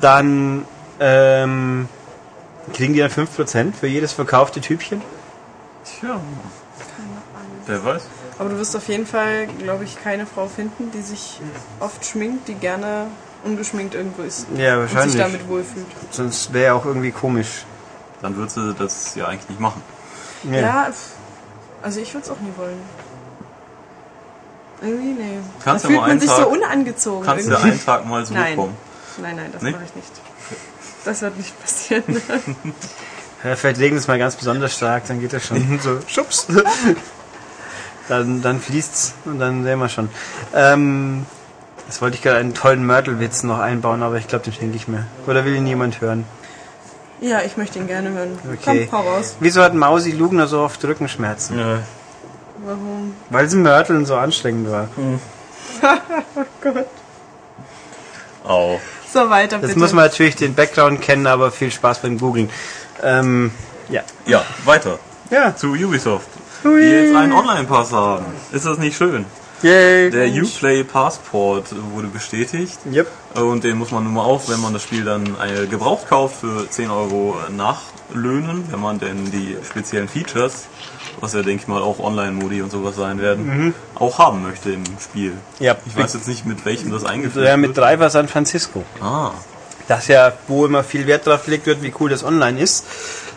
dann 0.00 0.64
ähm, 0.98 1.88
kriegen 2.72 2.92
die 2.94 3.00
dann 3.00 3.10
5% 3.10 3.72
für 3.74 3.86
jedes 3.86 4.12
verkaufte 4.12 4.60
Typchen? 4.60 5.02
Tja. 5.84 6.20
Wer 7.66 7.84
weiß. 7.84 8.02
Aber 8.38 8.48
du 8.48 8.58
wirst 8.58 8.74
auf 8.76 8.88
jeden 8.88 9.06
Fall, 9.06 9.46
glaube 9.46 9.84
ich, 9.84 10.02
keine 10.02 10.26
Frau 10.26 10.48
finden, 10.48 10.90
die 10.90 11.02
sich 11.02 11.40
oft 11.80 12.04
schminkt, 12.04 12.48
die 12.48 12.54
gerne 12.54 13.06
ungeschminkt 13.44 13.94
irgendwo 13.94 14.22
ist. 14.22 14.46
Ja, 14.56 14.78
Und 14.78 14.86
sich 14.88 14.94
wahrscheinlich. 14.96 15.16
damit 15.18 15.48
wohlfühlt. 15.48 15.86
Sonst 16.10 16.52
wäre 16.52 16.66
ja 16.66 16.74
auch 16.74 16.84
irgendwie 16.84 17.10
komisch. 17.12 17.64
Dann 18.20 18.36
wird 18.36 18.50
sie 18.50 18.74
das 18.74 19.14
ja 19.14 19.26
eigentlich 19.26 19.48
nicht 19.48 19.60
machen. 19.60 19.82
Ja, 20.50 20.88
pf, 20.92 21.10
also 21.82 22.00
ich 22.00 22.12
würde 22.14 22.24
es 22.24 22.30
auch 22.30 22.40
nie 22.40 22.52
wollen. 22.56 22.78
Irgendwie, 24.80 25.12
nee. 25.22 25.38
Kannst 25.64 25.84
da 25.84 25.88
ja 25.88 25.94
fühlt 25.94 26.08
man 26.08 26.20
sich 26.20 26.28
Tag- 26.30 26.38
so 26.40 26.48
unangezogen. 26.48 27.24
Kannst 27.26 27.46
du 27.46 27.50
irgendwie. 27.52 27.70
einen 27.70 27.84
Tag 27.84 28.06
mal 28.06 28.24
zurückkommen. 28.26 28.76
Nein, 29.20 29.36
nein, 29.36 29.50
das 29.52 29.62
Nee? 29.62 29.70
mache 29.72 29.84
ich 29.84 29.94
nicht. 29.94 30.10
Das 31.04 31.22
wird 31.22 31.36
nicht 31.36 31.60
passieren. 31.60 32.04
Ja, 33.44 33.56
vielleicht 33.56 33.78
legen 33.78 33.96
wir 33.96 34.00
es 34.00 34.06
mal 34.06 34.20
ganz 34.20 34.36
besonders 34.36 34.72
stark, 34.76 35.02
dann 35.08 35.20
geht 35.20 35.32
das 35.32 35.44
schon. 35.44 35.80
so, 35.82 35.98
schubs. 36.06 36.46
dann, 38.08 38.40
dann 38.40 38.60
fließt's 38.60 39.14
und 39.24 39.40
dann 39.40 39.64
sehen 39.64 39.80
wir 39.80 39.88
schon. 39.88 40.10
Ähm, 40.54 41.26
jetzt 41.88 42.00
wollte 42.00 42.14
ich 42.16 42.22
gerade 42.22 42.38
einen 42.38 42.54
tollen 42.54 42.86
Mörtelwitz 42.86 43.42
noch 43.42 43.58
einbauen, 43.58 44.04
aber 44.04 44.16
ich 44.18 44.28
glaube, 44.28 44.44
den 44.44 44.52
schenke 44.52 44.76
ich 44.76 44.86
mir. 44.86 45.08
Oder 45.26 45.44
will 45.44 45.56
ihn 45.56 45.64
niemand 45.64 46.00
hören? 46.00 46.24
ja, 47.22 47.40
ich 47.42 47.56
möchte 47.56 47.78
ihn 47.78 47.86
gerne 47.86 48.10
hören. 48.10 48.38
Okay. 48.44 48.88
Komm, 48.90 49.00
hau 49.00 49.08
raus. 49.14 49.36
Wieso 49.40 49.62
hat 49.62 49.74
Mausi 49.74 50.10
Lugner 50.10 50.46
so 50.46 50.60
oft 50.60 50.84
Rückenschmerzen? 50.84 51.58
Ja. 51.58 51.78
Warum? 52.64 53.14
Weil 53.30 53.48
sie 53.48 53.56
Mörteln 53.56 54.06
so 54.06 54.16
anstrengend 54.16 54.70
war. 54.70 54.88
Au. 58.44 58.80
So, 59.12 59.28
weiter 59.28 59.60
Jetzt 59.60 59.76
muss 59.76 59.92
man 59.92 60.06
natürlich 60.06 60.36
den 60.36 60.54
Background 60.54 61.02
kennen, 61.02 61.26
aber 61.26 61.50
viel 61.50 61.70
Spaß 61.70 62.00
beim 62.00 62.18
Googlen. 62.18 62.48
Ähm, 63.02 63.50
ja. 63.90 64.02
Ja, 64.26 64.44
weiter. 64.64 64.98
Ja. 65.30 65.54
Zu 65.54 65.72
Ubisoft. 65.72 66.28
Die 66.64 66.68
jetzt 66.68 67.14
einen 67.14 67.32
Online-Pass 67.32 67.92
haben. 67.92 68.24
Ist 68.52 68.64
das 68.64 68.78
nicht 68.78 68.96
schön? 68.96 69.26
Yay. 69.62 70.10
Der 70.10 70.26
Uplay 70.28 70.82
Passport 70.84 71.66
wurde 71.92 72.08
bestätigt. 72.08 72.78
Yep. 72.90 73.06
Und 73.34 73.64
den 73.64 73.78
muss 73.78 73.90
man 73.90 74.04
nun 74.04 74.14
mal 74.14 74.22
auch, 74.24 74.48
wenn 74.48 74.60
man 74.60 74.72
das 74.72 74.82
Spiel 74.82 75.04
dann 75.04 75.24
äh, 75.26 75.66
gebraucht 75.66 76.08
kauft, 76.08 76.40
für 76.40 76.68
10 76.68 76.90
Euro 76.90 77.36
nachlöhnen, 77.56 78.64
wenn 78.70 78.80
man 78.80 78.98
denn 78.98 79.30
die 79.30 79.56
speziellen 79.68 80.08
Features, 80.08 80.66
was 81.20 81.32
ja 81.34 81.42
denke 81.42 81.62
ich 81.62 81.68
mal 81.68 81.80
auch 81.80 82.00
Online-Modi 82.00 82.62
und 82.62 82.70
sowas 82.70 82.96
sein 82.96 83.20
werden, 83.20 83.74
auch 83.94 84.18
haben 84.18 84.42
möchte 84.42 84.72
im 84.72 84.84
Spiel. 85.00 85.34
Ja. 85.60 85.76
Ich 85.86 85.96
weiß 85.96 86.14
jetzt 86.14 86.28
nicht, 86.28 86.44
mit 86.44 86.64
welchem 86.64 86.90
das 86.90 87.04
eingeführt 87.04 87.46
Ja, 87.46 87.56
mit 87.56 87.76
wird. 87.76 87.78
Driver 87.78 88.10
San 88.10 88.28
Francisco. 88.28 88.84
Ah, 89.00 89.30
das 89.88 90.08
ja, 90.08 90.32
wo 90.48 90.66
immer 90.66 90.84
viel 90.84 91.06
Wert 91.06 91.26
drauf 91.26 91.44
gelegt 91.44 91.66
wird, 91.66 91.82
wie 91.82 91.92
cool 92.00 92.10
das 92.10 92.24
online 92.24 92.58
ist. 92.60 92.84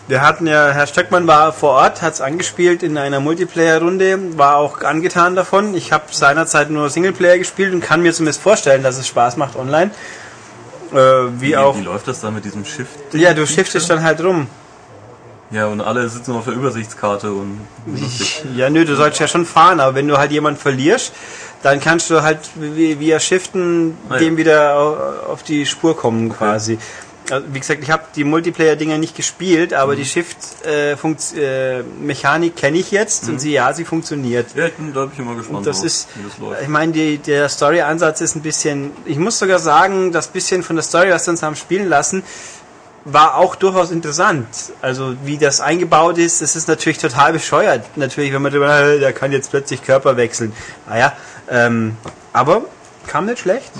Wir 0.08 0.22
hatten 0.22 0.46
ja, 0.46 0.70
Herr 0.70 0.86
Stöckmann 0.86 1.26
war 1.26 1.52
vor 1.52 1.72
Ort, 1.72 2.04
hat 2.04 2.14
es 2.14 2.22
angespielt 2.22 2.84
in 2.84 2.96
einer 2.98 3.20
Multiplayer-Runde, 3.20 4.38
war 4.38 4.58
auch 4.58 4.82
angetan 4.82 5.36
davon. 5.36 5.74
Ich 5.74 5.92
habe 5.92 6.04
seinerzeit 6.12 6.70
nur 6.70 6.92
Singleplayer 6.92 7.40
gespielt 7.40 7.74
und 7.74 7.82
kann 7.82 8.04
mir 8.04 8.14
zumindest 8.14 8.42
vorstellen, 8.42 8.84
dass 8.84 8.98
es 9.00 9.08
Spaß 9.08 9.38
macht 9.38 9.56
online. 9.56 9.90
Äh, 10.94 10.96
wie, 10.96 11.42
wie, 11.42 11.58
auch. 11.58 11.76
wie 11.76 11.82
läuft 11.82 12.08
das 12.08 12.22
da 12.22 12.30
mit 12.30 12.46
diesem 12.46 12.66
Shift? 12.66 12.92
Ja, 13.14 13.34
du 13.34 13.48
shiftest 13.48 13.90
dann 13.90 14.04
halt 14.04 14.24
rum. 14.24 14.46
Ja, 15.50 15.68
und 15.68 15.82
alle 15.82 16.08
sitzen 16.08 16.34
auf 16.36 16.46
der 16.46 16.54
Übersichtskarte 16.54 17.32
und. 17.32 17.62
Ja, 18.56 18.70
nö, 18.70 18.86
du 18.86 18.96
sollst 18.96 19.20
ja 19.20 19.28
schon 19.28 19.46
fahren, 19.46 19.80
aber 19.80 19.96
wenn 19.96 20.08
du 20.08 20.18
halt 20.18 20.32
jemanden 20.32 20.60
verlierst, 20.60 21.14
dann 21.64 21.80
kannst 21.80 22.10
du 22.12 22.22
halt 22.22 22.40
via 22.56 23.20
Shiften 23.20 23.98
Ah, 24.10 24.14
ja. 24.14 24.20
dem 24.20 24.38
wieder 24.38 24.76
au- 24.78 25.32
auf 25.32 25.44
die 25.44 25.66
Spur 25.66 25.96
kommen 25.98 26.30
quasi. 26.30 26.78
Also, 27.32 27.48
wie 27.52 27.60
gesagt, 27.60 27.82
ich 27.84 27.92
habe 27.92 28.04
die 28.16 28.24
Multiplayer-Dinger 28.24 28.98
nicht 28.98 29.16
gespielt, 29.16 29.74
aber 29.74 29.94
Mhm. 29.94 29.98
die 29.98 30.06
Shift-Mechanik 30.06 32.56
kenne 32.56 32.78
ich 32.78 32.92
jetzt 32.92 33.28
und 33.30 33.40
sie, 33.40 33.52
ja, 33.52 33.74
sie 33.74 33.86
funktioniert. 33.86 34.48
Ja, 34.56 34.68
ich 34.68 34.74
bin, 34.74 34.94
da 34.94 35.02
bin 35.02 35.12
ich 35.14 35.20
immer 35.20 35.36
gespannt, 35.36 35.60
Und 35.60 35.68
das 35.68 35.78
drauf, 35.78 35.86
ist, 35.86 36.08
das 36.40 36.62
ich 36.62 36.68
meine, 36.68 37.18
der 37.18 37.50
Story-Ansatz 37.50 38.22
ist 38.22 38.36
ein 38.36 38.42
bisschen, 38.42 38.92
ich 39.06 39.18
muss 39.18 39.40
sogar 39.40 39.60
sagen, 39.60 40.12
das 40.12 40.28
bisschen 40.28 40.64
von 40.64 40.76
der 40.76 40.84
Story, 40.84 41.10
was 41.12 41.26
sie 41.26 41.32
uns 41.32 41.44
haben 41.44 41.56
spielen 41.56 41.90
lassen, 41.90 42.24
war 43.06 43.36
auch 43.38 43.56
durchaus 43.56 43.92
interessant. 43.92 44.48
Also 44.82 45.16
wie 45.24 45.38
das 45.38 45.62
eingebaut 45.62 46.18
ist, 46.18 46.42
das 46.42 46.56
ist 46.56 46.68
natürlich 46.68 46.98
total 46.98 47.34
bescheuert. 47.34 47.86
Natürlich, 47.98 48.34
wenn 48.34 48.42
man 48.42 48.52
drüber, 48.52 48.80
äh, 48.82 49.00
der 49.00 49.14
kann 49.14 49.32
jetzt 49.32 49.52
plötzlich 49.52 49.84
Körper 49.84 50.18
wechseln. 50.18 50.54
Naja, 50.90 51.14
ähm, 51.50 51.98
aber 52.34 52.62
kam 53.08 53.28
nicht 53.28 53.40
schlecht. 53.40 53.72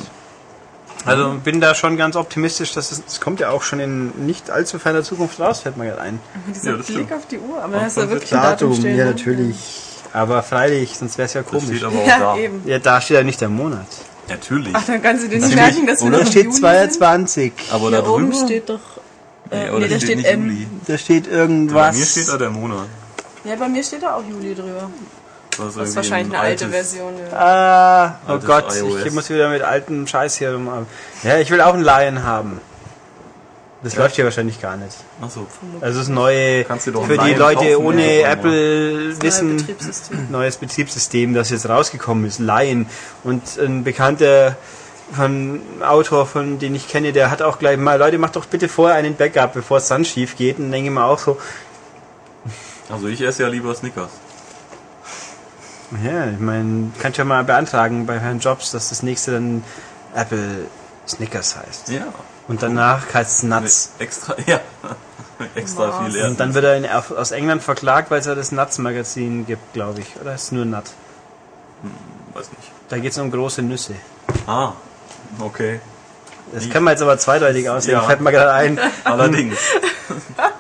Also 1.06 1.36
bin 1.44 1.62
da 1.62 1.76
schon 1.76 1.98
ganz 1.98 2.16
optimistisch, 2.16 2.74
dass 2.74 2.92
es, 2.92 3.04
es 3.08 3.22
kommt 3.22 3.40
ja 3.40 3.50
auch 3.50 3.62
schon 3.62 3.80
in 3.80 4.26
nicht 4.26 4.50
allzu 4.50 4.80
ferner 4.80 5.04
Zukunft 5.04 5.40
raus, 5.40 5.60
fällt 5.62 5.78
mir 5.78 5.86
gerade 5.86 6.02
ein. 6.02 6.20
Dieser 6.54 6.72
Ja, 6.72 6.78
das 6.78 6.88
Blick 6.88 6.98
stimmt. 7.06 7.14
auf 7.14 7.28
die 7.28 7.38
Uhr, 7.40 7.62
aber 7.64 7.76
Auch 7.76 7.80
da 7.80 7.86
hast 7.86 7.98
du 7.98 8.02
von 8.02 8.10
wirklich 8.12 8.34
ein 8.36 8.42
Datum 8.42 8.74
stehen. 8.76 8.98
ja 8.98 9.06
ne? 9.06 9.12
natürlich. 9.12 9.56
Aber 10.14 10.42
freilich, 10.44 10.98
sonst 10.98 11.18
wäre 11.18 11.26
es 11.28 11.34
ja 11.34 11.42
Das 11.42 11.50
komisch. 11.52 11.66
steht 11.66 11.84
aber 11.84 11.98
auch 12.04 12.08
Ja, 12.08 12.20
da. 12.20 12.38
eben. 12.38 12.62
Ja, 12.66 12.80
da 12.80 13.02
steht 13.02 13.18
ja 13.18 13.24
nicht 13.24 13.40
der 13.42 13.50
Monat. 13.50 13.86
Natürlich. 14.30 14.74
Ach, 14.74 14.84
dann 14.86 15.02
kannst 15.04 15.24
du 15.24 15.28
dir 15.30 15.40
nicht 15.40 15.54
merken, 15.54 15.86
dass 15.86 16.00
wir 16.02 16.08
Oder 16.08 16.18
noch 16.18 16.24
Da 16.24 16.26
im 16.26 16.32
steht 16.32 16.46
Juli 16.46 16.58
22. 16.60 17.54
Aber 17.72 17.92
da 17.92 17.98
Hier 18.02 18.10
oben 18.10 18.32
drüber? 18.32 18.46
steht 18.46 18.70
doch... 18.70 18.80
Nee, 19.52 19.66
Äh, 19.68 19.70
oder 19.70 19.80
nee, 19.82 19.88
da 19.90 20.00
steht 20.00 20.18
nicht 20.18 20.26
M. 20.28 20.44
Juli. 20.50 20.68
Da 20.88 20.98
steht 20.98 21.26
Bei 21.26 21.32
irgendwas. 21.36 21.96
mir 21.98 22.06
steht 22.06 22.28
da 22.30 22.38
der 22.38 22.50
Monat. 22.50 22.88
Ja, 23.44 23.56
bei 23.58 23.68
mir 23.68 23.84
steht 23.84 24.02
da 24.02 24.16
auch 24.16 24.24
Juli 24.28 24.56
drüber. 24.56 24.90
Das 25.58 25.76
ist 25.76 25.96
wahrscheinlich 25.96 26.34
eine 26.34 26.44
alte 26.44 26.70
Version. 26.70 27.14
Ja. 27.32 27.38
Ah, 27.38 28.20
oh 28.28 28.32
Altes 28.34 28.46
Gott, 28.48 28.76
iOS. 28.76 29.06
ich 29.06 29.14
muss 29.14 29.30
wieder 29.30 29.50
mit 29.50 29.62
altem 29.62 30.06
Scheiß 30.08 30.38
hier 30.38 30.54
rum. 30.54 30.70
Ja, 31.24 31.38
ich 31.38 31.50
will 31.52 31.62
auch 31.62 31.74
einen 31.74 31.84
Lion 31.84 32.24
haben. 32.24 32.60
Das 33.84 33.96
läuft 33.96 34.16
hier 34.16 34.26
wahrscheinlich 34.26 34.60
gar 34.60 34.78
nicht. 34.78 34.98
Achso. 35.22 35.46
Also 35.80 36.00
das 36.00 36.08
neue, 36.08 36.64
Kannst 36.64 36.88
du 36.88 36.92
doch 36.92 37.06
für 37.06 37.18
die 37.20 37.26
Lion 37.26 37.38
Leute 37.40 37.72
kaufen, 37.74 37.86
ohne 37.86 38.22
ja, 38.22 38.32
Apple 38.32 38.94
Neues 39.10 39.22
wissen, 39.22 39.58
Betriebssystem. 39.58 40.28
neues 40.32 40.58
Betriebssystem, 40.58 41.34
das 41.36 41.52
jetzt 41.52 41.70
rausgekommen 41.70 42.26
ist, 42.26 42.40
Lion. 42.40 42.88
Und 43.24 43.44
ein 43.60 43.84
bekannter 43.84 44.58
von 45.14 45.62
Autor, 45.84 46.26
von 46.26 46.58
den 46.58 46.74
ich 46.74 46.88
kenne, 46.88 47.14
der 47.14 47.30
hat 47.30 47.44
auch 47.44 47.60
gleich 47.60 47.78
mal, 47.78 48.00
Leute, 48.00 48.18
macht 48.18 48.36
doch 48.36 48.46
bitte 48.46 48.68
vorher 48.70 48.98
einen 48.98 49.16
Backup, 49.16 49.54
bevor 49.54 49.78
es 49.78 49.88
dann 49.88 50.04
schief 50.04 50.36
geht. 50.36 50.58
Und 50.58 50.72
denke 50.72 50.90
ich 50.90 50.94
mir 50.94 51.06
auch 51.06 51.20
so, 51.20 51.38
Also 52.90 53.08
ich 53.08 53.22
esse 53.22 53.44
ja 53.44 53.50
lieber 53.50 53.74
Snickers. 53.76 54.10
Ja, 56.04 56.28
ich 56.32 56.40
meine, 56.40 56.92
kannst 57.00 57.18
ja 57.18 57.26
mal 57.26 57.44
beantragen 57.44 58.06
bei 58.06 58.20
Herrn 58.20 58.40
Jobs, 58.40 58.72
dass 58.72 58.90
das 58.90 59.04
nächste 59.04 59.34
dann 59.34 59.64
Apple 60.16 60.66
Snickers 61.08 61.56
heißt. 61.58 61.90
Ja. 61.90 62.06
Und 62.48 62.64
danach 62.64 63.14
heißt 63.14 63.38
es 63.38 63.44
Nuts. 63.44 63.92
Extra, 64.00 64.36
ja. 64.48 64.60
Extra 65.54 65.92
viel 66.04 66.08
Und 66.08 66.16
Erdnuss. 66.16 66.38
dann 66.38 66.54
wird 66.54 66.66
er 66.66 66.78
in, 66.78 66.86
aus 66.88 67.32
England 67.32 67.62
verklagt, 67.62 68.10
weil 68.10 68.20
es 68.20 68.26
ja 68.26 68.36
das 68.36 68.52
Nuts-Magazin 68.52 69.46
gibt, 69.46 69.74
glaube 69.74 70.00
ich. 70.02 70.16
Oder 70.22 70.34
ist 70.36 70.44
es 70.44 70.52
nur 70.52 70.66
Nut? 70.66 70.84
Weiß 72.34 72.50
nicht. 72.52 72.72
Da 72.90 72.98
geht 72.98 73.12
es 73.12 73.18
um 73.18 73.30
große 73.32 73.62
Nüsse. 73.62 73.94
Ah, 74.48 74.72
okay. 75.40 75.80
Das 76.54 76.70
kann 76.70 76.84
man 76.84 76.92
jetzt 76.94 77.02
aber 77.02 77.18
zweideutig 77.18 77.70
aussehen, 77.70 77.94
Ja. 77.96 78.02
fällt 78.02 78.22
mir 78.22 78.32
gerade 78.32 78.54
ein. 78.54 78.80
Allerdings. 79.04 79.58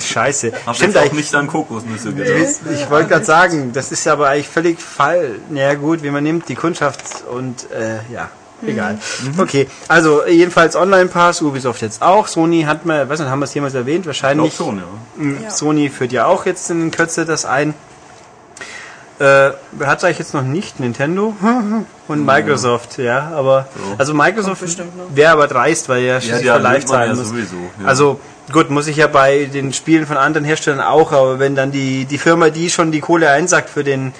Scheiße. 0.00 0.52
Hab 0.66 0.74
Stimmt 0.76 0.94
jetzt 0.94 0.96
auch 0.96 1.02
eigentlich. 1.06 1.24
nicht 1.24 1.34
an 1.34 1.46
Kokosnüsse 1.46 2.12
gedacht. 2.12 2.60
Ich, 2.70 2.80
ich 2.82 2.90
wollte 2.90 3.08
gerade 3.08 3.24
sagen, 3.24 3.72
das 3.72 3.92
ist 3.92 4.06
aber 4.08 4.28
eigentlich 4.28 4.48
völlig 4.48 4.80
fall. 4.80 5.36
Naja 5.50 5.74
gut, 5.74 6.02
wie 6.02 6.10
man 6.10 6.22
nimmt, 6.24 6.48
die 6.48 6.54
Kundschaft 6.54 7.24
und 7.30 7.70
äh, 7.70 7.98
ja, 8.12 8.30
egal. 8.66 8.94
Mhm. 9.34 9.40
Okay, 9.40 9.68
also 9.88 10.26
jedenfalls 10.26 10.74
Online-Pass, 10.76 11.42
Ubisoft 11.42 11.82
jetzt 11.82 12.02
auch. 12.02 12.26
Sony 12.26 12.62
hat 12.62 12.84
man, 12.86 13.08
weiß 13.08 13.20
nicht, 13.20 13.28
haben 13.28 13.38
wir 13.40 13.44
es 13.44 13.54
jemals 13.54 13.74
erwähnt? 13.74 14.00
Ich 14.00 14.06
Wahrscheinlich. 14.06 14.54
schon, 14.54 14.78
ja. 14.78 15.24
Ja. 15.44 15.50
Sony 15.50 15.90
führt 15.90 16.12
ja 16.12 16.26
auch 16.26 16.46
jetzt 16.46 16.70
in 16.70 16.90
Kürze 16.90 17.24
das 17.24 17.44
ein. 17.44 17.74
Äh, 19.20 19.50
hat 19.84 20.04
eigentlich 20.04 20.20
jetzt 20.20 20.32
noch 20.32 20.42
nicht 20.44 20.78
Nintendo 20.78 21.34
und 22.08 22.24
Microsoft, 22.24 22.98
ja, 22.98 23.32
aber 23.34 23.66
So. 23.76 23.94
also 23.98 24.14
Microsoft 24.14 24.62
wäre 25.12 25.32
aber 25.32 25.48
dreist, 25.48 25.88
weil 25.88 26.02
ja 26.04 26.20
schließlich 26.20 26.46
für 26.48 26.58
live 26.58 26.62
nimmt 26.78 26.88
man 26.88 26.98
zahlen 26.98 27.10
ja 27.10 27.16
muss. 27.16 27.28
sowieso. 27.28 27.56
Ja. 27.82 27.86
Also 27.88 28.20
gut, 28.52 28.70
muss 28.70 28.86
ich 28.86 28.96
ja 28.96 29.06
bei 29.06 29.44
den 29.46 29.72
Spielen 29.72 30.06
von 30.06 30.16
anderen 30.16 30.44
Herstellern 30.44 30.80
auch, 30.80 31.12
aber 31.12 31.38
wenn 31.38 31.54
dann 31.54 31.70
die, 31.72 32.04
die 32.04 32.18
Firma, 32.18 32.50
die 32.50 32.70
schon 32.70 32.92
die 32.92 33.00
Kohle 33.00 33.30
einsackt 33.30 33.70
für 33.70 33.84
den 33.84 34.12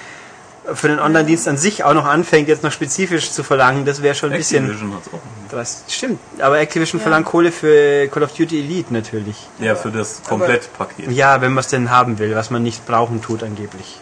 für 0.73 0.87
den 0.87 0.99
Online-Dienst 0.99 1.47
an 1.47 1.57
sich 1.57 1.83
auch 1.83 1.95
noch 1.95 2.05
anfängt, 2.05 2.47
jetzt 2.47 2.63
noch 2.63 2.71
spezifisch 2.71 3.31
zu 3.31 3.41
verlangen, 3.43 3.85
das 3.85 4.03
wäre 4.03 4.13
schon 4.13 4.31
ein 4.31 4.37
bisschen. 4.37 4.65
Activision 4.65 4.93
hat's 4.95 5.07
auch. 5.07 5.19
Das 5.49 5.83
stimmt. 5.87 6.19
Aber 6.39 6.59
Activision 6.59 6.99
Ja. 6.99 7.03
verlangt 7.03 7.25
Kohle 7.25 7.51
für 7.51 8.07
Call 8.09 8.21
of 8.21 8.33
Duty 8.33 8.59
Elite 8.59 8.93
natürlich. 8.93 9.47
Ja, 9.57 9.73
für 9.75 9.89
das 9.89 10.21
Komplettpaket. 10.27 11.11
Ja, 11.11 11.41
wenn 11.41 11.53
man 11.53 11.61
es 11.61 11.69
denn 11.69 11.89
haben 11.89 12.19
will, 12.19 12.35
was 12.35 12.51
man 12.51 12.61
nicht 12.61 12.85
brauchen 12.85 13.19
tut 13.21 13.41
angeblich. 13.41 13.99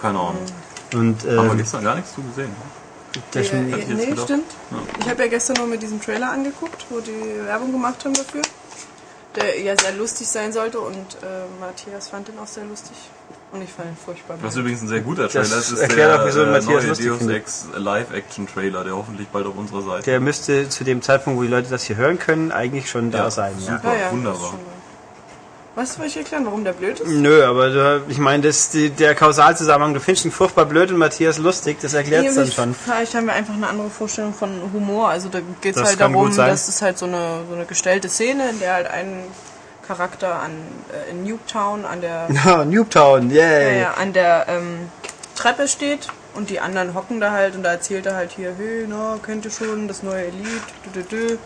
Keine 0.00 0.18
Ahnung. 0.18 0.38
Und 0.94 1.22
Haben 1.22 1.36
wir 1.36 1.50
ähm, 1.52 1.58
gestern 1.58 1.84
gar 1.84 1.94
nichts 1.94 2.14
zu 2.14 2.22
gesehen. 2.22 2.50
Ja, 3.34 3.44
schon, 3.44 3.66
hätte 3.66 3.78
ich 3.82 3.88
jetzt 3.88 3.98
nee, 3.98 4.06
gedacht. 4.06 4.24
stimmt. 4.24 4.44
Ich 5.00 5.08
habe 5.08 5.22
ja 5.22 5.28
gestern 5.28 5.56
nur 5.58 5.66
mit 5.66 5.82
diesem 5.82 6.00
Trailer 6.00 6.32
angeguckt, 6.32 6.84
wo 6.90 6.98
die 7.00 7.46
Werbung 7.46 7.70
gemacht 7.70 8.04
haben 8.04 8.14
dafür. 8.14 8.42
Der 9.36 9.60
ja 9.60 9.74
sehr 9.78 9.92
lustig 9.92 10.28
sein 10.28 10.52
sollte 10.52 10.78
und 10.80 10.96
äh, 10.96 11.26
Matthias 11.58 12.08
fand 12.08 12.28
den 12.28 12.38
auch 12.38 12.46
sehr 12.46 12.64
lustig. 12.64 12.96
Und 13.50 13.62
ich 13.62 13.70
fand 13.70 13.88
ihn 13.88 13.96
furchtbar. 14.02 14.36
Was 14.42 14.56
übrigens 14.56 14.82
ein 14.82 14.88
sehr 14.88 15.00
guter 15.00 15.28
Trailer 15.28 15.44
Das 15.44 15.52
ist, 15.52 15.72
ist 15.72 15.78
erklärt 15.80 16.10
der 16.10 16.22
auch, 16.22 16.26
wieso 16.26 16.42
äh, 16.42 16.46
Matthias 16.50 16.98
neue 16.98 17.18
Deus. 17.18 17.26
Ex 17.28 17.66
Live-Action-Trailer, 17.76 18.84
der 18.84 18.96
hoffentlich 18.96 19.28
bald 19.28 19.46
auf 19.46 19.56
unserer 19.56 19.82
Seite 19.82 20.04
der 20.04 20.20
müsste 20.20 20.68
zu 20.68 20.84
dem 20.84 21.02
Zeitpunkt, 21.02 21.38
wo 21.38 21.42
die 21.42 21.48
Leute 21.50 21.68
das 21.70 21.84
hier 21.84 21.96
hören 21.96 22.18
können, 22.18 22.50
eigentlich 22.52 22.90
schon 22.90 23.10
da 23.10 23.24
Ja, 23.24 23.30
sein. 23.30 23.54
Ja. 23.60 23.76
super. 23.76 23.94
ja, 23.94 24.00
ja, 24.00 24.10
wunderbar. 24.12 24.32
das 24.40 24.42
ist 24.44 24.50
schon 24.50 24.58
wahr. 24.66 24.72
Was 25.74 25.94
soll 25.94 26.04
ich 26.06 26.16
erklären, 26.18 26.44
warum 26.44 26.64
der 26.64 26.74
blöd 26.74 27.00
ist? 27.00 27.08
Nö, 27.08 27.46
aber 27.46 27.70
du, 27.70 28.02
ich 28.08 28.18
meine, 28.18 28.42
das, 28.42 28.70
die, 28.70 28.90
der 28.90 29.14
Kausalzusammenhang, 29.14 29.94
du 29.94 30.00
findest 30.00 30.26
ihn 30.26 30.30
furchtbar 30.30 30.66
blöd 30.66 30.90
und 30.90 30.98
Matthias 30.98 31.38
lustig, 31.38 31.78
das 31.80 31.94
erklärt 31.94 32.26
es 32.26 32.34
dann 32.34 32.52
schon. 32.52 32.74
Vielleicht 32.74 33.14
haben 33.14 33.26
wir 33.26 33.32
einfach 33.32 33.54
eine 33.54 33.68
andere 33.68 33.88
Vorstellung 33.88 34.34
von 34.34 34.50
Humor. 34.74 35.08
Also 35.08 35.30
da 35.30 35.40
geht 35.62 35.76
es 35.76 35.82
halt 35.82 35.98
darum, 35.98 36.36
dass 36.36 36.68
es 36.68 36.82
halt 36.82 36.98
so 36.98 37.06
eine, 37.06 37.40
so 37.48 37.54
eine 37.54 37.64
gestellte 37.64 38.10
Szene, 38.10 38.50
in 38.50 38.58
der 38.60 38.74
halt 38.74 38.86
ein 38.86 39.24
Charakter 39.86 40.40
an, 40.40 40.52
äh, 40.92 41.10
in 41.10 41.24
Newtown 41.24 41.86
an 41.86 42.02
der, 42.02 42.64
Newtown, 42.66 43.30
yay. 43.30 43.80
ja, 43.80 43.94
an 43.94 44.12
der 44.12 44.46
ähm, 44.48 44.90
Treppe 45.34 45.68
steht 45.68 46.08
und 46.34 46.50
die 46.50 46.60
anderen 46.60 46.94
hocken 46.94 47.18
da 47.18 47.32
halt 47.32 47.56
und 47.56 47.62
da 47.62 47.72
erzählt 47.72 48.06
er 48.06 48.14
halt 48.14 48.32
hier, 48.32 48.54
hey, 48.56 48.86
na, 48.88 49.18
kennt 49.24 49.44
ihr 49.46 49.50
schon 49.50 49.88
das 49.88 50.02
neue 50.02 50.26
Elite, 50.26 50.48
dü, 50.94 51.02
dü, 51.02 51.16
dü. 51.16 51.38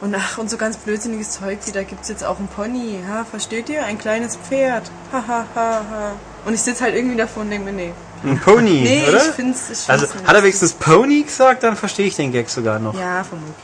Und 0.00 0.14
ach, 0.14 0.38
und 0.38 0.48
so 0.48 0.56
ganz 0.56 0.76
blödsinniges 0.76 1.32
Zeug, 1.32 1.58
wie 1.64 1.72
da 1.72 1.82
gibt's 1.82 2.08
jetzt 2.08 2.24
auch 2.24 2.38
ein 2.38 2.46
Pony, 2.48 3.00
ha, 3.08 3.24
versteht 3.24 3.68
ihr? 3.68 3.84
Ein 3.84 3.98
kleines 3.98 4.36
Pferd, 4.36 4.90
ha, 5.12 5.24
ha, 5.26 5.44
ha, 5.54 5.82
ha. 5.90 6.12
Und 6.44 6.54
ich 6.54 6.62
sitze 6.62 6.84
halt 6.84 6.94
irgendwie 6.94 7.16
davor 7.16 7.42
und 7.42 7.50
denke 7.50 7.64
mir, 7.66 7.72
nee. 7.72 7.92
Ein 8.24 8.38
Pony, 8.40 8.80
Nee, 8.82 9.04
oder? 9.08 9.18
ich 9.18 9.22
find's, 9.34 9.62
ich 9.70 9.78
find's 9.78 9.90
also, 9.90 10.06
nicht. 10.06 10.26
hat 10.26 10.34
er 10.36 10.42
wenigstens 10.42 10.72
Pony 10.72 11.22
gesagt, 11.22 11.62
dann 11.62 11.76
verstehe 11.76 12.06
ich 12.06 12.16
den 12.16 12.30
Gag 12.32 12.48
sogar 12.48 12.78
noch. 12.78 12.94
Ja, 12.98 13.22
vermutlich. 13.24 13.54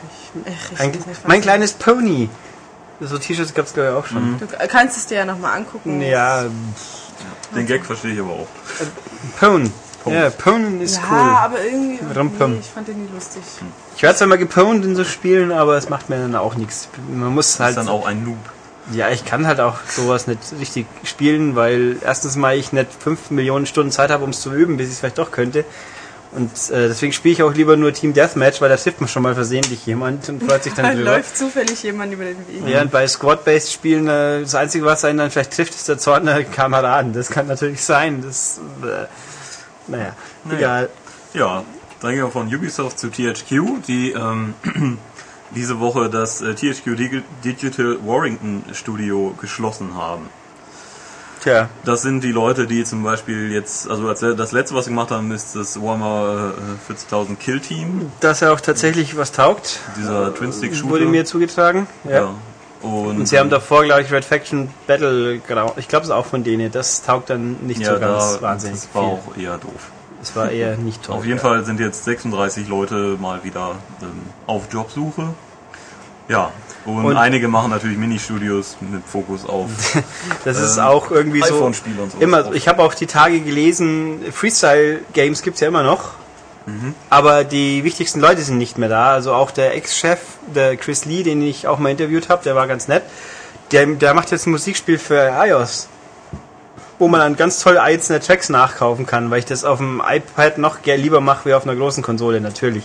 Ach, 0.46 0.72
ich 0.72 0.80
Ein, 0.80 0.92
mein 1.26 1.40
kleines 1.40 1.72
Pony. 1.72 2.28
So 3.00 3.18
T-Shirts 3.18 3.52
gab 3.54 3.66
es 3.66 3.74
glaube 3.74 3.90
ich 3.90 3.94
auch 3.96 4.06
schon. 4.06 4.38
Du 4.38 4.46
kannst 4.68 4.96
es 4.96 5.06
dir 5.06 5.18
ja 5.18 5.24
nochmal 5.24 5.56
angucken. 5.56 6.00
Ja, 6.00 6.44
Den 7.54 7.66
Gag 7.66 7.84
verstehe 7.84 8.12
ich 8.14 8.20
aber 8.20 8.30
auch. 8.30 8.46
Pwn. 9.38 9.72
Pwn. 10.04 10.12
Ja, 10.14 10.30
Pwn 10.30 10.80
ist 10.80 10.96
ja 10.96 11.02
cool. 11.10 11.18
aber 11.18 11.64
irgendwie. 11.64 11.98
Nee, 12.02 12.58
ich 12.60 12.66
fand 12.70 12.88
den 12.88 13.02
nie 13.04 13.08
lustig. 13.14 13.42
Ich 13.96 14.02
werde 14.02 14.16
zwar 14.18 14.28
mal 14.28 14.38
gepwned 14.38 14.84
in 14.84 14.94
so 14.96 15.04
Spielen, 15.04 15.50
aber 15.52 15.76
es 15.76 15.88
macht 15.88 16.08
mir 16.10 16.16
dann 16.18 16.34
auch 16.36 16.54
nichts. 16.56 16.88
Man 17.10 17.34
muss 17.34 17.50
Ist 17.50 17.60
halt. 17.60 17.76
dann 17.76 17.88
auch 17.88 18.06
ein 18.06 18.24
Noob. 18.24 18.38
Ja, 18.92 19.08
ich 19.08 19.24
kann 19.24 19.46
halt 19.46 19.60
auch 19.60 19.78
sowas 19.88 20.26
nicht 20.26 20.40
richtig 20.60 20.86
spielen, 21.04 21.56
weil 21.56 21.96
erstens 22.04 22.36
mal 22.36 22.54
ich 22.56 22.72
nicht 22.72 22.88
5 23.02 23.30
Millionen 23.30 23.64
Stunden 23.64 23.90
Zeit 23.90 24.10
habe, 24.10 24.24
um 24.24 24.30
es 24.30 24.40
zu 24.42 24.52
üben, 24.52 24.76
bis 24.76 24.88
ich 24.88 24.92
es 24.94 24.98
vielleicht 25.00 25.16
doch 25.18 25.30
könnte. 25.30 25.64
Und 26.32 26.50
äh, 26.70 26.88
deswegen 26.88 27.12
spiele 27.12 27.32
ich 27.32 27.42
auch 27.44 27.54
lieber 27.54 27.76
nur 27.76 27.92
Team 27.94 28.12
Deathmatch, 28.12 28.60
weil 28.60 28.68
da 28.68 28.76
trifft 28.76 29.00
man 29.00 29.08
schon 29.08 29.22
mal 29.22 29.34
versehentlich 29.36 29.86
jemand 29.86 30.28
und 30.28 30.42
freut 30.42 30.64
sich 30.64 30.74
dann 30.74 30.84
Da 30.88 30.92
drüber. 30.94 31.12
läuft 31.12 31.38
zufällig 31.38 31.80
jemand 31.84 32.12
über 32.12 32.24
den 32.24 32.36
Weg. 32.40 32.66
Ja, 32.66 32.82
und 32.82 32.90
bei 32.90 33.06
Squad-Based 33.06 33.72
Spielen, 33.72 34.08
äh, 34.08 34.40
das 34.42 34.54
Einzige, 34.56 34.84
was 34.84 35.04
einen 35.04 35.18
dann 35.18 35.30
vielleicht 35.30 35.54
trifft, 35.54 35.74
ist 35.76 35.88
der 35.88 35.96
Zorn 35.96 36.26
der 36.26 36.42
Kameraden. 36.44 37.12
Das 37.12 37.30
kann 37.30 37.46
natürlich 37.46 37.82
sein. 37.84 38.22
Das, 38.26 38.58
äh, 38.82 39.06
naja, 39.86 40.14
Naja. 40.44 40.58
egal. 40.58 40.88
Ja, 41.34 41.64
dann 42.00 42.10
gehen 42.12 42.22
wir 42.24 42.30
von 42.30 42.46
Ubisoft 42.54 42.98
zu 42.98 43.08
THQ, 43.10 43.82
die 43.86 44.12
ähm, 44.12 44.54
diese 45.54 45.80
Woche 45.80 46.08
das 46.10 46.42
äh, 46.42 46.54
THQ 46.54 46.96
Dig- 46.96 47.22
Digital 47.44 47.98
Warrington 48.04 48.64
Studio 48.72 49.34
geschlossen 49.40 49.94
haben. 49.96 50.28
Tja, 51.42 51.68
Das 51.84 52.00
sind 52.00 52.22
die 52.24 52.32
Leute, 52.32 52.66
die 52.66 52.84
zum 52.84 53.02
Beispiel 53.02 53.52
jetzt, 53.52 53.90
also 53.90 54.08
als, 54.08 54.20
das 54.20 54.52
letzte, 54.52 54.74
was 54.74 54.86
sie 54.86 54.90
gemacht 54.92 55.10
haben, 55.10 55.30
ist 55.30 55.54
das 55.54 55.78
Warhammer 55.80 56.54
äh, 56.88 56.92
40.000 56.92 57.36
Kill 57.36 57.60
Team, 57.60 58.10
dass 58.20 58.40
er 58.40 58.52
auch 58.52 58.60
tatsächlich 58.60 59.16
was 59.18 59.30
taugt, 59.32 59.80
dieser 59.98 60.34
Twin-Stick-Shooter. 60.34 60.90
wurde 60.90 61.04
mir 61.04 61.26
zugetragen. 61.26 61.86
Ja. 62.04 62.10
ja. 62.10 62.34
Und, 62.84 63.16
Und 63.20 63.28
sie 63.28 63.38
haben 63.38 63.48
davor, 63.50 63.84
glaube 63.84 64.02
ich, 64.02 64.12
Red 64.12 64.24
Faction 64.24 64.68
Battleground. 64.86 65.72
Ich 65.76 65.88
glaube, 65.88 66.02
es 66.02 66.08
ist 66.10 66.14
auch 66.14 66.26
von 66.26 66.44
denen. 66.44 66.70
Das 66.70 67.02
taugt 67.02 67.30
dann 67.30 67.56
nicht 67.66 67.80
ja, 67.80 67.94
so 67.94 68.00
ganz 68.00 68.34
da, 68.36 68.42
wahnsinnig 68.42 68.80
das 68.80 68.94
war 68.94 69.02
viel. 69.02 69.12
auch 69.12 69.36
eher 69.52 69.58
doof. 69.58 69.90
Das 70.20 70.36
war 70.36 70.50
eher 70.50 70.76
nicht 70.76 71.02
toll. 71.06 71.16
Auf 71.16 71.24
jeden 71.24 71.38
Fall 71.40 71.64
sind 71.64 71.80
jetzt 71.80 72.04
36 72.04 72.68
Leute 72.68 73.16
mal 73.20 73.42
wieder 73.42 73.76
ähm, 74.02 74.08
auf 74.46 74.64
Jobsuche. 74.70 75.28
Ja, 76.28 76.50
und, 76.86 77.04
Und- 77.04 77.16
einige 77.16 77.48
machen 77.48 77.70
natürlich 77.70 77.96
Mini-Studios 77.98 78.76
mit 78.80 79.02
Fokus 79.06 79.46
auf 79.46 79.68
Das 80.44 80.58
ist 80.58 80.76
ähm, 80.78 80.84
auch 80.84 81.10
irgendwie 81.10 81.42
so. 81.42 81.64
und 81.64 81.74
so. 81.74 82.18
Immer, 82.18 82.52
ich 82.54 82.68
habe 82.68 82.82
auch 82.82 82.94
die 82.94 83.06
Tage 83.06 83.40
gelesen, 83.40 84.20
Freestyle-Games 84.32 85.42
gibt's 85.42 85.60
ja 85.60 85.68
immer 85.68 85.82
noch. 85.82 86.10
Mhm. 86.66 86.94
Aber 87.10 87.44
die 87.44 87.84
wichtigsten 87.84 88.20
Leute 88.20 88.42
sind 88.42 88.58
nicht 88.58 88.78
mehr 88.78 88.88
da. 88.88 89.12
Also 89.12 89.32
auch 89.32 89.50
der 89.50 89.74
Ex-Chef, 89.74 90.20
der 90.54 90.76
Chris 90.76 91.04
Lee, 91.04 91.22
den 91.22 91.42
ich 91.42 91.66
auch 91.66 91.78
mal 91.78 91.90
interviewt 91.90 92.28
habe, 92.28 92.42
der 92.42 92.54
war 92.54 92.66
ganz 92.66 92.88
nett. 92.88 93.02
Der, 93.72 93.86
der 93.86 94.14
macht 94.14 94.30
jetzt 94.30 94.46
ein 94.46 94.50
Musikspiel 94.50 94.98
für 94.98 95.32
iOS. 95.46 95.88
Wo 96.98 97.08
man 97.08 97.20
dann 97.20 97.36
ganz 97.36 97.60
toll 97.60 97.76
einzelne 97.76 98.20
Tracks 98.20 98.48
nachkaufen 98.48 99.04
kann, 99.04 99.30
weil 99.30 99.40
ich 99.40 99.46
das 99.46 99.64
auf 99.64 99.78
dem 99.78 100.00
iPad 100.06 100.58
noch 100.58 100.82
gern 100.82 101.00
lieber 101.00 101.20
mache 101.20 101.48
wie 101.48 101.54
auf 101.54 101.64
einer 101.64 101.74
großen 101.74 102.02
Konsole, 102.02 102.40
natürlich. 102.40 102.84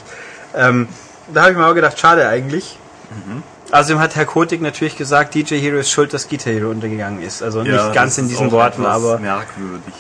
Ähm, 0.55 0.87
da 1.31 1.41
habe 1.41 1.51
ich 1.51 1.57
mir 1.57 1.67
auch 1.67 1.75
gedacht, 1.75 1.99
schade 1.99 2.27
eigentlich. 2.27 2.77
Mhm. 3.11 3.43
Außerdem 3.71 3.99
hat 3.99 4.15
Herr 4.15 4.25
Kotik 4.25 4.61
natürlich 4.61 4.97
gesagt, 4.97 5.35
DJ 5.35 5.59
Hero 5.59 5.77
ist 5.77 5.91
schuld, 5.91 6.11
dass 6.13 6.27
Guitar 6.27 6.51
Hero 6.51 6.71
untergegangen 6.71 7.21
ist. 7.21 7.43
Also 7.43 7.61
Ja, 7.61 7.83
nicht 7.85 7.93
ganz 7.93 8.17
in 8.17 8.27
diesen 8.27 8.51
Worten, 8.51 8.85
aber 8.85 9.19
merkwürdig. 9.19 9.93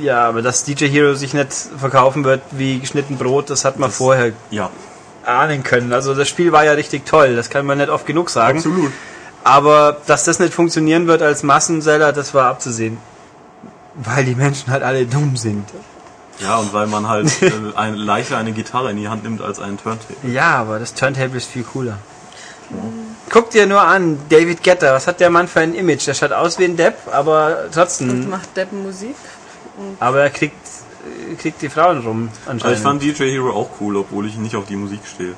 Ja, 0.00 0.28
aber 0.28 0.42
dass 0.42 0.64
DJ 0.64 0.86
Hero 0.88 1.14
sich 1.14 1.34
nicht 1.34 1.52
verkaufen 1.52 2.24
wird 2.24 2.42
wie 2.50 2.78
geschnitten 2.80 3.16
Brot, 3.18 3.50
das 3.50 3.64
hat 3.64 3.78
man 3.78 3.90
vorher 3.90 4.32
Ja, 4.50 4.70
ahnen 5.24 5.62
können. 5.62 5.92
Also 5.92 6.14
das 6.14 6.28
Spiel 6.28 6.52
war 6.52 6.64
ja 6.64 6.72
richtig 6.72 7.06
toll, 7.06 7.36
das 7.36 7.50
kann 7.50 7.66
man 7.66 7.78
nicht 7.78 7.90
oft 7.90 8.06
genug 8.06 8.30
sagen. 8.30 8.58
absolut. 8.58 8.92
Aber 9.42 9.96
dass 10.06 10.24
das 10.24 10.38
nicht 10.38 10.52
funktionieren 10.52 11.06
wird 11.06 11.22
als 11.22 11.42
Massenseller, 11.42 12.12
das 12.12 12.34
war 12.34 12.46
abzusehen. 12.50 12.98
Weil 13.94 14.24
die 14.24 14.34
Menschen 14.34 14.70
halt 14.70 14.82
alle 14.82 15.06
dumm 15.06 15.36
sind. 15.36 15.64
Ja, 16.40 16.56
und 16.58 16.72
weil 16.72 16.86
man 16.86 17.08
halt 17.08 17.30
äh, 17.42 17.50
ein, 17.76 17.94
leichter 17.96 18.36
eine 18.38 18.52
Gitarre 18.52 18.90
in 18.90 18.96
die 18.96 19.08
Hand 19.08 19.24
nimmt 19.24 19.42
als 19.42 19.58
einen 19.60 19.78
Turntable. 19.78 20.16
Ja, 20.30 20.56
aber 20.56 20.78
das 20.78 20.94
Turntable 20.94 21.36
ist 21.36 21.50
viel 21.50 21.64
cooler. 21.64 21.98
Guck 23.30 23.50
dir 23.50 23.66
nur 23.66 23.80
an, 23.82 24.18
David 24.28 24.62
Getter, 24.62 24.92
was 24.94 25.06
hat 25.06 25.20
der 25.20 25.30
Mann 25.30 25.46
für 25.48 25.60
ein 25.60 25.74
Image? 25.74 26.06
Der 26.06 26.14
schaut 26.14 26.32
aus 26.32 26.58
wie 26.58 26.64
ein 26.64 26.76
Depp, 26.76 26.96
aber 27.12 27.64
Und 27.66 27.74
trotzdem. 27.74 28.28
macht 28.28 28.56
Deppen 28.56 28.82
Musik. 28.82 29.14
Aber 29.98 30.20
er 30.20 30.30
kriegt, 30.30 30.54
äh, 31.30 31.34
kriegt 31.36 31.62
die 31.62 31.68
Frauen 31.68 31.98
rum 32.00 32.28
Also 32.46 32.50
anscheinend. 32.50 32.76
ich 32.76 32.82
fand 32.82 33.02
DJ 33.02 33.30
Hero 33.30 33.50
auch 33.52 33.70
cool, 33.80 33.96
obwohl 33.96 34.26
ich 34.26 34.36
nicht 34.36 34.56
auf 34.56 34.66
die 34.66 34.76
Musik 34.76 35.00
stehe. 35.12 35.34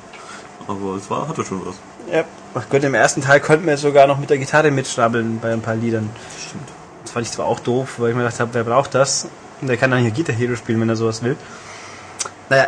Aber 0.67 0.95
es 0.95 1.09
war, 1.09 1.27
hatte 1.27 1.43
schon 1.43 1.65
was. 1.65 1.75
Ja. 2.11 2.23
Ach 2.55 2.65
Gott, 2.69 2.83
im 2.83 2.93
ersten 2.93 3.21
Teil 3.21 3.39
konnten 3.39 3.65
wir 3.65 3.77
sogar 3.77 4.07
noch 4.07 4.19
mit 4.19 4.29
der 4.29 4.37
Gitarre 4.37 4.71
mitschrabbeln 4.71 5.39
bei 5.41 5.51
ein 5.51 5.61
paar 5.61 5.75
Liedern. 5.75 6.09
Stimmt. 6.47 6.69
Das 7.03 7.11
fand 7.11 7.25
ich 7.25 7.31
zwar 7.31 7.45
auch 7.47 7.59
doof, 7.59 7.95
weil 7.97 8.09
ich 8.11 8.15
mir 8.15 8.23
gedacht 8.23 8.39
habe, 8.39 8.53
wer 8.53 8.63
braucht 8.63 8.93
das? 8.95 9.27
Und 9.61 9.67
der 9.67 9.77
kann 9.77 9.91
dann 9.91 10.01
hier 10.01 10.11
Guitar 10.11 10.35
Hero 10.35 10.55
spielen, 10.55 10.79
wenn 10.81 10.89
er 10.89 10.95
sowas 10.95 11.23
will. 11.23 11.35
Naja, 12.49 12.65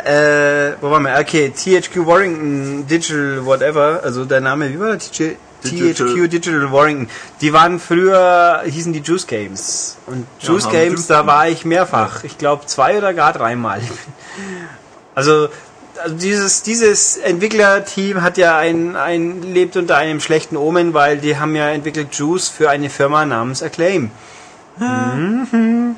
äh, 0.70 0.76
wo 0.80 0.90
waren 0.90 1.02
wir? 1.04 1.18
Okay, 1.20 1.50
THQ 1.50 2.06
Warrington 2.06 2.86
Digital 2.86 3.44
Whatever, 3.44 4.00
also 4.02 4.24
der 4.24 4.40
Name, 4.40 4.70
wie 4.70 4.80
war 4.80 4.88
der? 4.88 4.98
THQ 4.98 5.36
Digital. 5.70 6.28
Digital 6.28 6.72
Warrington. 6.72 7.08
Die 7.40 7.52
waren 7.52 7.80
früher, 7.80 8.62
hießen 8.64 8.92
die 8.92 9.00
Juice 9.00 9.26
Games. 9.26 9.96
Und 10.06 10.26
Ja, 10.40 10.48
Juice 10.48 10.66
haben 10.66 10.72
Games, 10.72 11.06
da 11.06 11.26
war 11.26 11.48
ich 11.48 11.64
mehrfach. 11.64 12.24
Ich 12.24 12.38
glaube 12.38 12.66
zwei 12.66 12.98
oder 12.98 13.14
gar 13.14 13.32
dreimal. 13.32 13.80
Also, 15.14 15.48
also 16.04 16.14
dieses, 16.14 16.62
dieses 16.62 17.16
Entwicklerteam 17.16 18.20
hat 18.20 18.36
ja 18.36 18.58
ein, 18.58 18.96
ein, 18.96 19.40
lebt 19.40 19.78
unter 19.78 19.96
einem 19.96 20.20
schlechten 20.20 20.58
Omen, 20.58 20.92
weil 20.92 21.16
die 21.16 21.38
haben 21.38 21.56
ja 21.56 21.70
entwickelt 21.70 22.08
Juice 22.14 22.48
für 22.48 22.68
eine 22.68 22.90
Firma 22.90 23.24
namens 23.24 23.62
Acclaim. 23.62 24.10
Mhm. 24.78 25.96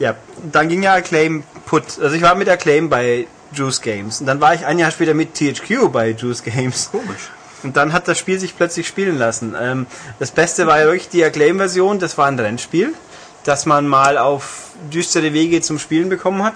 Ja, 0.00 0.16
dann 0.50 0.68
ging 0.68 0.82
ja 0.82 0.94
Acclaim 0.94 1.44
put. 1.66 1.84
Also 2.00 2.16
ich 2.16 2.22
war 2.22 2.34
mit 2.34 2.48
Acclaim 2.48 2.88
bei 2.88 3.26
Juice 3.52 3.80
Games. 3.80 4.20
Und 4.20 4.26
dann 4.26 4.40
war 4.40 4.54
ich 4.54 4.66
ein 4.66 4.78
Jahr 4.78 4.90
später 4.90 5.14
mit 5.14 5.34
THQ 5.34 5.90
bei 5.92 6.10
Juice 6.10 6.42
Games. 6.42 6.90
Komisch. 6.90 7.30
Und 7.66 7.76
dann 7.76 7.92
hat 7.92 8.06
das 8.06 8.16
Spiel 8.16 8.38
sich 8.38 8.56
plötzlich 8.56 8.86
spielen 8.86 9.18
lassen. 9.18 9.56
Ähm, 9.60 9.88
das 10.20 10.30
Beste 10.30 10.68
war 10.68 10.78
ja 10.78 10.84
wirklich 10.84 11.08
die 11.08 11.24
Acclaim-Version. 11.24 11.98
Das 11.98 12.16
war 12.16 12.26
ein 12.26 12.38
Rennspiel, 12.38 12.94
das 13.42 13.66
man 13.66 13.88
mal 13.88 14.18
auf 14.18 14.68
düstere 14.92 15.32
Wege 15.32 15.60
zum 15.62 15.80
Spielen 15.80 16.08
bekommen 16.08 16.44
hat. 16.44 16.54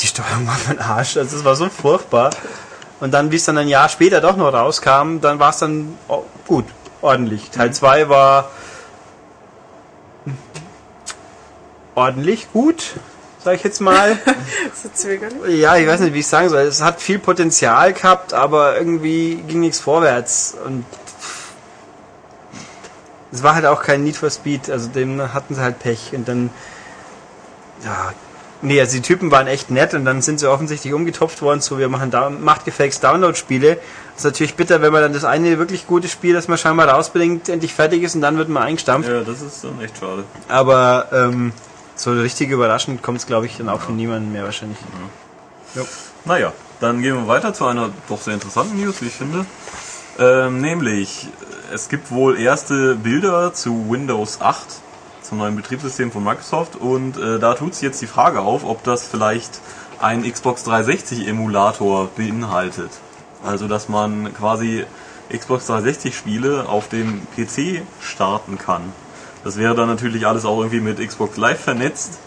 Die 0.00 0.06
Steuerung 0.06 0.46
war 0.46 0.58
den 0.68 0.80
Arsch. 0.80 1.16
Also 1.16 1.38
es 1.38 1.46
war 1.46 1.56
so 1.56 1.70
furchtbar. 1.70 2.28
Und 3.00 3.12
dann, 3.12 3.32
wie 3.32 3.36
es 3.36 3.46
dann 3.46 3.56
ein 3.56 3.68
Jahr 3.68 3.88
später 3.88 4.20
doch 4.20 4.36
noch 4.36 4.52
rauskam, 4.52 5.20
dann 5.22 5.38
war 5.38 5.48
es 5.48 5.58
dann 5.60 5.96
oh, 6.08 6.24
gut, 6.46 6.66
ordentlich. 7.00 7.48
Teil 7.48 7.72
2 7.72 8.10
war 8.10 8.50
ordentlich 11.94 12.52
gut, 12.52 12.96
sag 13.44 13.56
ich 13.56 13.64
jetzt 13.64 13.80
mal. 13.80 14.18
So 14.82 14.88
zögerlich. 14.92 15.58
Ja, 15.60 15.76
ich 15.76 15.86
weiß 15.86 16.00
nicht, 16.00 16.14
wie 16.14 16.20
ich 16.20 16.26
sagen 16.26 16.48
soll. 16.48 16.62
Es 16.62 16.82
hat 16.82 17.00
viel 17.00 17.18
Potenzial 17.18 17.92
gehabt, 17.92 18.34
aber 18.34 18.76
irgendwie 18.76 19.36
ging 19.46 19.60
nichts 19.60 19.78
vorwärts. 19.78 20.56
Und 20.64 20.84
es 23.30 23.42
war 23.42 23.54
halt 23.54 23.66
auch 23.66 23.82
kein 23.82 24.02
Need 24.04 24.16
for 24.16 24.30
Speed, 24.30 24.70
also 24.70 24.88
dem 24.88 25.32
hatten 25.32 25.54
sie 25.54 25.60
halt 25.60 25.78
Pech. 25.78 26.12
Und 26.12 26.28
dann, 26.28 26.50
ja, 27.84 28.12
nee, 28.62 28.80
also 28.80 28.96
die 28.96 29.02
Typen 29.02 29.30
waren 29.30 29.46
echt 29.46 29.70
nett 29.70 29.94
und 29.94 30.04
dann 30.04 30.22
sind 30.22 30.40
sie 30.40 30.50
offensichtlich 30.50 30.92
umgetopft 30.92 31.40
worden 31.42 31.60
zu, 31.60 31.78
wir 31.78 31.88
machen 31.88 32.10
da 32.10 32.30
machtgefälligst 32.30 33.02
Download-Spiele. 33.04 33.76
Das 33.76 34.18
ist 34.18 34.24
natürlich 34.24 34.54
bitter, 34.54 34.82
wenn 34.82 34.92
man 34.92 35.02
dann 35.02 35.12
das 35.12 35.24
eine 35.24 35.58
wirklich 35.58 35.86
gute 35.86 36.08
Spiel, 36.08 36.34
das 36.34 36.48
man 36.48 36.58
scheinbar 36.58 36.88
rausbringt, 36.88 37.48
endlich 37.48 37.74
fertig 37.74 38.02
ist 38.02 38.14
und 38.14 38.22
dann 38.22 38.38
wird 38.38 38.48
man 38.48 38.62
eingestampft. 38.62 39.08
Ja, 39.08 39.20
das 39.20 39.40
ist 39.40 39.64
dann 39.64 39.80
echt 39.80 39.98
schade. 39.98 40.24
Aber 40.48 41.08
ähm, 41.12 41.52
so 41.96 42.12
richtig 42.12 42.50
überraschend 42.50 43.02
kommt 43.02 43.18
es, 43.18 43.26
glaube 43.26 43.46
ich, 43.46 43.56
dann 43.56 43.68
auch 43.68 43.80
von 43.80 43.96
niemandem 43.96 44.32
mehr 44.32 44.44
wahrscheinlich. 44.44 44.78
Naja, 46.24 46.52
dann 46.80 47.02
gehen 47.02 47.16
wir 47.16 47.28
weiter 47.28 47.54
zu 47.54 47.66
einer 47.66 47.90
doch 48.08 48.20
sehr 48.20 48.34
interessanten 48.34 48.80
News, 48.80 49.02
wie 49.02 49.06
ich 49.06 49.14
finde. 49.14 49.46
Ähm, 50.18 50.60
nämlich, 50.60 51.28
es 51.72 51.88
gibt 51.88 52.10
wohl 52.10 52.38
erste 52.38 52.94
Bilder 52.94 53.52
zu 53.52 53.90
Windows 53.90 54.40
8, 54.40 54.66
zum 55.22 55.38
neuen 55.38 55.56
Betriebssystem 55.56 56.12
von 56.12 56.22
Microsoft. 56.22 56.76
Und 56.76 57.16
äh, 57.16 57.38
da 57.38 57.54
tut 57.54 57.74
sich 57.74 57.82
jetzt 57.82 58.00
die 58.00 58.06
Frage 58.06 58.40
auf, 58.40 58.64
ob 58.64 58.82
das 58.84 59.06
vielleicht 59.06 59.60
einen 60.00 60.30
Xbox 60.30 60.64
360 60.64 61.26
Emulator 61.26 62.08
beinhaltet. 62.16 62.90
Also, 63.44 63.68
dass 63.68 63.88
man 63.88 64.32
quasi 64.34 64.84
Xbox 65.32 65.66
360 65.66 66.16
Spiele 66.16 66.68
auf 66.68 66.88
dem 66.88 67.22
PC 67.36 67.82
starten 68.00 68.58
kann. 68.58 68.92
Das 69.44 69.56
wäre 69.58 69.74
dann 69.74 69.88
natürlich 69.88 70.26
alles 70.26 70.44
auch 70.44 70.58
irgendwie 70.58 70.80
mit 70.80 71.06
Xbox 71.06 71.36
Live 71.36 71.60
vernetzt. 71.60 72.18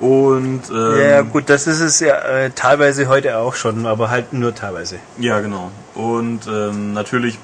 Und 0.00 0.62
ähm, 0.70 1.00
Ja, 1.00 1.22
gut, 1.22 1.44
das 1.48 1.66
ist 1.66 1.80
es 1.80 2.00
ja 2.00 2.16
äh, 2.18 2.50
teilweise 2.50 3.08
heute 3.08 3.38
auch 3.38 3.54
schon, 3.54 3.86
aber 3.86 4.10
halt 4.10 4.32
nur 4.32 4.54
teilweise. 4.54 4.98
Ja, 5.18 5.40
genau. 5.40 5.70
Und 5.94 6.40
ähm, 6.46 6.92
natürlich 6.92 7.38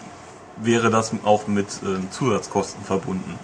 wäre 0.57 0.91
das 0.91 1.13
auch 1.25 1.47
mit 1.47 1.69
ähm, 1.83 2.09
Zusatzkosten 2.11 2.85
verbunden. 2.85 3.39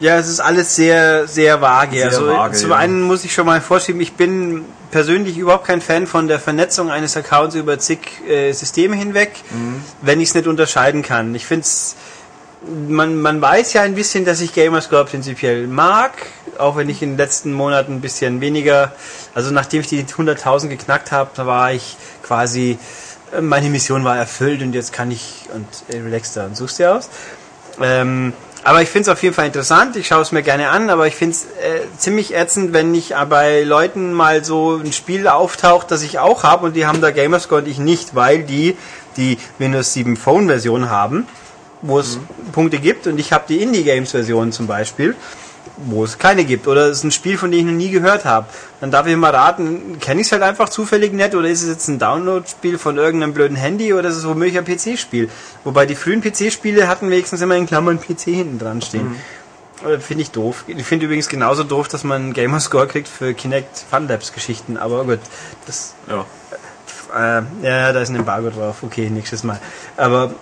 Ja, 0.00 0.16
es 0.16 0.28
ist 0.28 0.40
alles 0.40 0.74
sehr, 0.74 1.28
sehr 1.28 1.60
vage. 1.60 1.98
Sehr 1.98 2.06
also 2.06 2.26
vage, 2.26 2.56
zum 2.56 2.70
ja. 2.70 2.76
einen 2.76 3.02
muss 3.02 3.24
ich 3.24 3.32
schon 3.32 3.46
mal 3.46 3.60
vorschieben, 3.60 4.00
ich 4.00 4.14
bin 4.14 4.64
persönlich 4.90 5.38
überhaupt 5.38 5.64
kein 5.64 5.80
Fan 5.80 6.08
von 6.08 6.26
der 6.26 6.40
Vernetzung 6.40 6.90
eines 6.90 7.16
Accounts 7.16 7.54
über 7.54 7.78
zig 7.78 8.00
äh, 8.28 8.50
Systeme 8.52 8.96
hinweg, 8.96 9.30
Mhm. 9.50 9.84
wenn 10.00 10.20
ich 10.20 10.30
es 10.30 10.34
nicht 10.34 10.48
unterscheiden 10.48 11.02
kann. 11.02 11.32
Ich 11.36 11.46
finde 11.46 11.62
es, 11.62 11.94
man, 12.88 13.20
man 13.20 13.40
weiß 13.40 13.72
ja 13.72 13.82
ein 13.82 13.94
bisschen, 13.94 14.24
dass 14.24 14.40
ich 14.40 14.54
Gamerscore 14.54 15.04
prinzipiell 15.04 15.66
mag, 15.66 16.12
auch 16.58 16.76
wenn 16.76 16.88
ich 16.88 17.02
in 17.02 17.10
den 17.10 17.18
letzten 17.18 17.52
Monaten 17.52 17.96
ein 17.96 18.00
bisschen 18.00 18.40
weniger, 18.40 18.92
also 19.34 19.50
nachdem 19.50 19.80
ich 19.80 19.88
die 19.88 20.04
100.000 20.04 20.68
geknackt 20.68 21.12
habe, 21.12 21.30
da 21.34 21.46
war 21.46 21.72
ich 21.72 21.96
quasi, 22.22 22.78
äh, 23.36 23.40
meine 23.40 23.68
Mission 23.68 24.04
war 24.04 24.16
erfüllt 24.16 24.62
und 24.62 24.74
jetzt 24.74 24.92
kann 24.92 25.10
ich, 25.10 25.48
und 25.54 25.66
äh, 25.94 26.00
relax 26.00 26.34
da 26.34 26.46
und 26.46 26.56
suchst 26.56 26.78
dir 26.78 26.94
aus. 26.94 27.08
Ähm, 27.80 28.32
aber 28.64 28.80
ich 28.80 28.90
finde 28.90 29.10
es 29.10 29.16
auf 29.16 29.22
jeden 29.24 29.34
Fall 29.34 29.46
interessant, 29.46 29.96
ich 29.96 30.06
schaue 30.06 30.22
es 30.22 30.30
mir 30.30 30.42
gerne 30.42 30.68
an, 30.68 30.88
aber 30.88 31.08
ich 31.08 31.16
finde 31.16 31.34
es 31.34 31.44
äh, 31.44 31.80
ziemlich 31.98 32.32
ätzend, 32.34 32.72
wenn 32.72 32.92
nicht 32.92 33.12
äh, 33.12 33.26
bei 33.28 33.62
Leuten 33.64 34.12
mal 34.12 34.44
so 34.44 34.76
ein 34.76 34.92
Spiel 34.92 35.26
auftaucht, 35.26 35.90
das 35.90 36.02
ich 36.02 36.20
auch 36.20 36.44
habe 36.44 36.66
und 36.66 36.76
die 36.76 36.86
haben 36.86 37.00
da 37.00 37.10
Gamerscore 37.10 37.62
und 37.62 37.68
ich 37.68 37.78
nicht, 37.78 38.14
weil 38.14 38.44
die 38.44 38.76
die 39.16 39.36
Windows 39.58 39.92
7 39.92 40.16
Phone 40.16 40.46
Version 40.46 40.88
haben, 40.88 41.26
wo 41.82 41.98
es 41.98 42.18
Punkte 42.52 42.78
gibt 42.78 43.06
und 43.06 43.18
ich 43.18 43.32
habe 43.32 43.44
die 43.48 43.62
Indie 43.62 43.82
Games 43.84 44.12
Version 44.12 44.52
zum 44.52 44.66
Beispiel, 44.66 45.14
wo 45.78 46.04
es 46.04 46.18
keine 46.18 46.44
gibt 46.44 46.68
oder 46.68 46.86
es 46.86 46.98
ist 46.98 47.04
ein 47.04 47.10
Spiel, 47.10 47.36
von 47.38 47.50
dem 47.50 47.60
ich 47.60 47.66
noch 47.66 47.72
nie 47.72 47.90
gehört 47.90 48.24
habe. 48.24 48.46
Dann 48.80 48.90
darf 48.90 49.06
ich 49.06 49.16
mal 49.16 49.34
raten, 49.34 49.98
kenne 50.00 50.20
ich 50.20 50.26
es 50.26 50.32
halt 50.32 50.42
einfach 50.42 50.68
zufällig 50.68 51.12
nicht 51.12 51.34
oder 51.34 51.48
ist 51.48 51.62
es 51.62 51.68
jetzt 51.68 51.88
ein 51.88 51.98
Download-Spiel 51.98 52.78
von 52.78 52.98
irgendeinem 52.98 53.32
blöden 53.34 53.56
Handy 53.56 53.92
oder 53.92 54.08
ist 54.08 54.16
es 54.16 54.26
womöglich 54.26 54.58
ein 54.58 54.64
PC-Spiel? 54.64 55.28
Wobei 55.64 55.86
die 55.86 55.94
frühen 55.96 56.20
PC-Spiele 56.22 56.88
hatten 56.88 57.10
wenigstens 57.10 57.40
immer 57.40 57.56
in 57.56 57.66
Klammern 57.66 57.98
PC 58.00 58.20
hinten 58.24 58.58
dran 58.58 58.80
stehen. 58.82 59.16
Äh, 59.84 59.98
Finde 59.98 60.22
ich 60.22 60.30
doof. 60.30 60.64
Ich 60.68 60.84
finde 60.84 61.06
übrigens 61.06 61.28
genauso 61.28 61.64
doof, 61.64 61.88
dass 61.88 62.04
man 62.04 62.22
einen 62.22 62.32
Gamerscore 62.32 62.86
kriegt 62.86 63.08
für 63.08 63.34
Kinect 63.34 63.84
Fun 63.90 64.06
Labs 64.06 64.32
Geschichten, 64.32 64.76
aber 64.76 65.04
gut, 65.04 65.18
das 65.66 65.94
Ja. 66.08 66.26
äh, 67.38 67.42
ja, 67.66 67.92
da 67.92 68.00
ist 68.00 68.10
ein 68.10 68.16
Embargo 68.16 68.50
drauf. 68.50 68.82
Okay, 68.82 69.10
nächstes 69.10 69.42
Mal. 69.42 69.58
Aber 69.96 70.34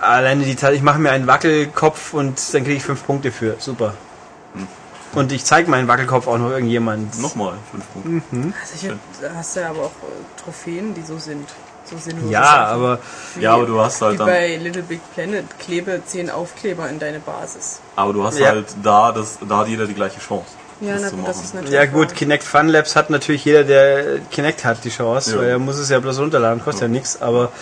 alleine 0.00 0.44
die 0.44 0.56
Tat, 0.56 0.72
ich 0.72 0.82
mache 0.82 0.98
mir 0.98 1.10
einen 1.10 1.26
Wackelkopf 1.26 2.12
und 2.14 2.38
dann 2.54 2.64
kriege 2.64 2.76
ich 2.76 2.82
fünf 2.82 3.04
Punkte 3.06 3.30
für. 3.32 3.56
Super. 3.58 3.94
Und 5.14 5.32
ich 5.32 5.44
zeige 5.44 5.70
meinen 5.70 5.88
Wackelkopf 5.88 6.26
auch 6.26 6.36
noch 6.38 6.50
irgendjemand. 6.50 7.18
Nochmal 7.20 7.54
fünf 7.70 7.84
Punkte. 7.92 8.52
Also 8.60 8.74
ich, 8.88 8.92
da 9.22 9.34
hast 9.34 9.56
du 9.56 9.60
ja 9.60 9.70
aber 9.70 9.80
auch 9.80 9.84
äh, 9.86 10.42
Trophäen, 10.44 10.92
die 10.94 11.02
so 11.02 11.18
sind. 11.18 11.48
So 11.88 11.96
sinnlos. 11.96 12.30
Ja, 12.32 12.66
aber 12.66 12.98
Wie, 13.36 13.42
Ja, 13.42 13.54
aber 13.54 13.64
du 13.64 13.80
hast 13.80 14.02
halt 14.02 14.14
wie 14.14 14.18
dann- 14.18 14.26
bei 14.26 14.56
Little 14.56 14.82
Big 14.82 15.00
Planet 15.14 15.44
klebe 15.60 16.02
10 16.04 16.30
Aufkleber 16.30 16.88
in 16.90 16.98
deine 16.98 17.20
Basis. 17.20 17.78
Aber 17.94 18.12
du 18.12 18.24
hast 18.24 18.38
Ja. 18.40 18.48
halt 18.48 18.66
da, 18.82 19.12
das, 19.12 19.38
da 19.48 19.58
hat 19.58 19.68
jeder 19.68 19.86
die 19.86 19.94
gleiche 19.94 20.18
Chance. 20.18 20.46
Ja, 20.80 20.94
das 20.94 21.02
na 21.02 21.08
zu 21.10 21.16
gut, 21.16 21.28
das 21.28 21.36
ist 21.44 21.54
natürlich. 21.54 21.72
ja 21.74 21.86
gut, 21.86 22.08
wahr. 22.08 22.14
Kinect 22.16 22.42
Fun 22.44 22.68
Labs 22.68 22.96
hat 22.96 23.08
natürlich 23.08 23.44
jeder, 23.44 23.62
der 23.64 24.18
Kinect 24.32 24.64
hat, 24.64 24.82
die 24.84 24.90
Chance, 24.90 25.30
Ja. 25.32 25.38
weil 25.38 25.48
er 25.48 25.58
muss 25.60 25.78
es 25.78 25.88
ja 25.88 26.00
bloß 26.00 26.18
runterladen, 26.18 26.62
kostet 26.62 26.82
ja, 26.82 26.88
nichts, 26.88 27.22
aber 27.22 27.52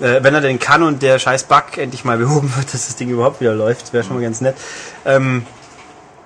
äh, 0.00 0.22
wenn 0.22 0.34
er 0.34 0.40
denn 0.40 0.58
kann 0.58 0.82
und 0.82 1.02
der 1.02 1.18
scheiß 1.18 1.44
Bug 1.44 1.76
endlich 1.76 2.04
mal 2.04 2.18
behoben 2.18 2.52
wird, 2.56 2.72
dass 2.72 2.86
das 2.86 2.96
Ding 2.96 3.08
überhaupt 3.10 3.40
wieder 3.40 3.54
läuft, 3.54 3.92
wäre 3.92 4.04
schon 4.04 4.16
mal 4.16 4.22
ganz 4.22 4.40
nett. 4.40 4.56
Ähm, 5.04 5.46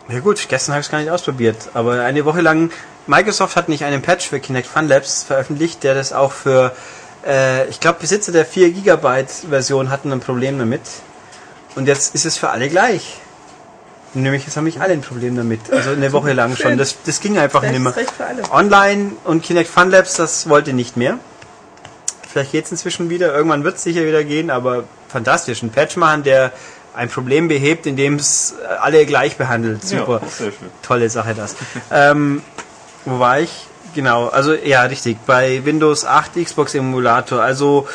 ja 0.08 0.18
gut, 0.20 0.44
gestern 0.48 0.74
habe 0.74 0.80
ich 0.80 0.86
es 0.86 0.90
gar 0.90 0.98
nicht 0.98 1.10
ausprobiert, 1.10 1.70
aber 1.74 2.02
eine 2.02 2.24
Woche 2.24 2.40
lang, 2.40 2.70
Microsoft 3.06 3.56
hat 3.56 3.68
nicht 3.68 3.84
einen 3.84 4.02
Patch 4.02 4.28
für 4.28 4.40
Kinect 4.40 4.66
Fun 4.66 4.88
Labs 4.88 5.22
veröffentlicht, 5.22 5.84
der 5.84 5.94
das 5.94 6.12
auch 6.12 6.32
für, 6.32 6.72
äh, 7.26 7.68
ich 7.68 7.80
glaube 7.80 8.00
Besitzer 8.00 8.32
der 8.32 8.44
4 8.44 8.72
GB 8.72 9.24
Version 9.48 9.90
hatten 9.90 10.12
ein 10.12 10.20
Problem 10.20 10.58
damit. 10.58 10.82
Und 11.76 11.86
jetzt 11.86 12.14
ist 12.14 12.26
es 12.26 12.36
für 12.36 12.50
alle 12.50 12.68
gleich. 12.68 13.18
Nämlich, 14.12 14.44
jetzt 14.44 14.56
haben 14.56 14.64
mich 14.64 14.80
alle 14.80 14.92
ein 14.92 15.02
Problem 15.02 15.36
damit. 15.36 15.72
Also 15.72 15.90
eine 15.90 16.12
Woche 16.12 16.32
lang 16.32 16.56
schon. 16.56 16.76
Das, 16.76 16.96
das 17.06 17.20
ging 17.20 17.38
einfach 17.38 17.62
nicht 17.62 17.78
mehr. 17.78 17.94
Online 18.50 19.12
und 19.24 19.42
Kinect 19.44 19.70
Fun 19.70 19.90
Labs, 19.90 20.14
das 20.14 20.48
wollte 20.48 20.72
nicht 20.72 20.96
mehr. 20.96 21.18
Vielleicht 22.30 22.52
geht 22.52 22.64
es 22.66 22.72
inzwischen 22.72 23.10
wieder. 23.10 23.34
Irgendwann 23.34 23.64
wird 23.64 23.76
es 23.76 23.82
sicher 23.82 24.04
wieder 24.04 24.22
gehen, 24.24 24.50
aber 24.50 24.84
fantastisch. 25.08 25.62
Ein 25.62 25.70
Patch 25.70 25.96
machen, 25.96 26.22
der 26.22 26.52
ein 26.94 27.08
Problem 27.08 27.48
behebt, 27.48 27.86
indem 27.86 28.16
es 28.16 28.54
äh, 28.62 28.66
alle 28.66 29.04
gleich 29.06 29.36
behandelt. 29.36 29.82
Super. 29.82 30.20
Ja. 30.38 30.46
Tolle 30.82 31.10
Sache 31.10 31.34
das. 31.34 31.56
ähm, 31.90 32.42
wo 33.04 33.18
war 33.18 33.40
ich? 33.40 33.50
Genau, 33.94 34.28
also 34.28 34.54
ja, 34.54 34.82
richtig. 34.82 35.18
Bei 35.26 35.64
Windows 35.64 36.04
8 36.04 36.34
Xbox 36.44 36.74
Emulator. 36.74 37.42
Also 37.42 37.88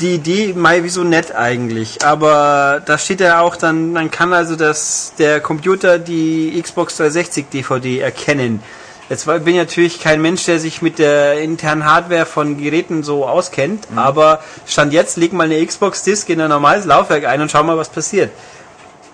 die 0.00 0.14
Idee, 0.14 0.52
Mai, 0.54 0.84
wieso 0.84 1.02
nett 1.02 1.34
eigentlich. 1.34 2.04
Aber 2.04 2.80
da 2.84 2.98
steht 2.98 3.20
ja 3.20 3.40
auch 3.40 3.56
dann, 3.56 3.94
dann 3.94 4.10
kann 4.12 4.32
also 4.32 4.54
das, 4.54 5.14
der 5.18 5.40
Computer 5.40 5.98
die 5.98 6.60
Xbox 6.62 6.96
360 6.98 7.46
DVD 7.50 7.98
erkennen. 7.98 8.62
Jetzt 9.08 9.26
bin 9.26 9.48
ich 9.48 9.56
natürlich 9.56 10.00
kein 10.00 10.22
Mensch, 10.22 10.46
der 10.46 10.58
sich 10.58 10.80
mit 10.80 10.98
der 10.98 11.40
internen 11.40 11.84
Hardware 11.84 12.24
von 12.24 12.56
Geräten 12.56 13.02
so 13.02 13.26
auskennt, 13.26 13.86
aber 13.94 14.40
Stand 14.66 14.92
jetzt, 14.94 15.18
leg 15.18 15.32
mal 15.34 15.44
eine 15.44 15.64
Xbox-Disk 15.64 16.30
in 16.30 16.40
ein 16.40 16.48
normales 16.48 16.86
Laufwerk 16.86 17.26
ein 17.26 17.40
und 17.42 17.50
schau 17.50 17.62
mal, 17.62 17.76
was 17.76 17.90
passiert. 17.90 18.30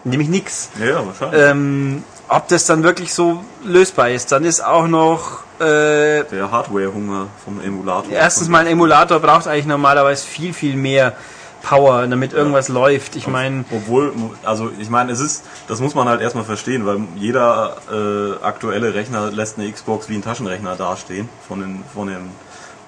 Nämlich 0.04 0.28
nix. 0.28 0.70
Ja, 0.78 0.86
ja, 0.86 1.06
wahrscheinlich. 1.06 1.42
Ähm, 1.42 2.04
ob 2.28 2.46
das 2.48 2.64
dann 2.66 2.84
wirklich 2.84 3.12
so 3.12 3.44
lösbar 3.64 4.10
ist. 4.10 4.30
Dann 4.30 4.44
ist 4.44 4.64
auch 4.64 4.86
noch 4.86 5.40
äh, 5.58 6.22
Der 6.24 6.50
Hardware-Hunger 6.50 7.26
vom 7.44 7.60
Emulator. 7.60 8.12
erstens 8.12 8.48
mal 8.48 8.60
ein 8.60 8.68
Emulator 8.68 9.18
braucht 9.18 9.48
eigentlich 9.48 9.66
normalerweise 9.66 10.24
viel, 10.24 10.54
viel 10.54 10.76
mehr 10.76 11.14
Power, 11.62 12.06
damit 12.06 12.32
irgendwas 12.32 12.68
läuft. 12.68 13.16
Ich 13.16 13.26
meine, 13.26 13.64
Obwohl, 13.70 14.12
also 14.44 14.70
ich 14.78 14.88
meine, 14.90 15.12
es 15.12 15.20
ist, 15.20 15.44
das 15.68 15.80
muss 15.80 15.94
man 15.94 16.08
halt 16.08 16.20
erstmal 16.20 16.44
verstehen, 16.44 16.86
weil 16.86 17.00
jeder 17.16 17.76
äh, 17.92 18.44
aktuelle 18.44 18.94
Rechner 18.94 19.30
lässt 19.30 19.58
eine 19.58 19.70
Xbox 19.70 20.08
wie 20.08 20.14
ein 20.16 20.22
Taschenrechner 20.22 20.76
dastehen, 20.76 21.28
von, 21.46 21.60
den, 21.60 21.84
von, 21.94 22.08
dem, 22.08 22.30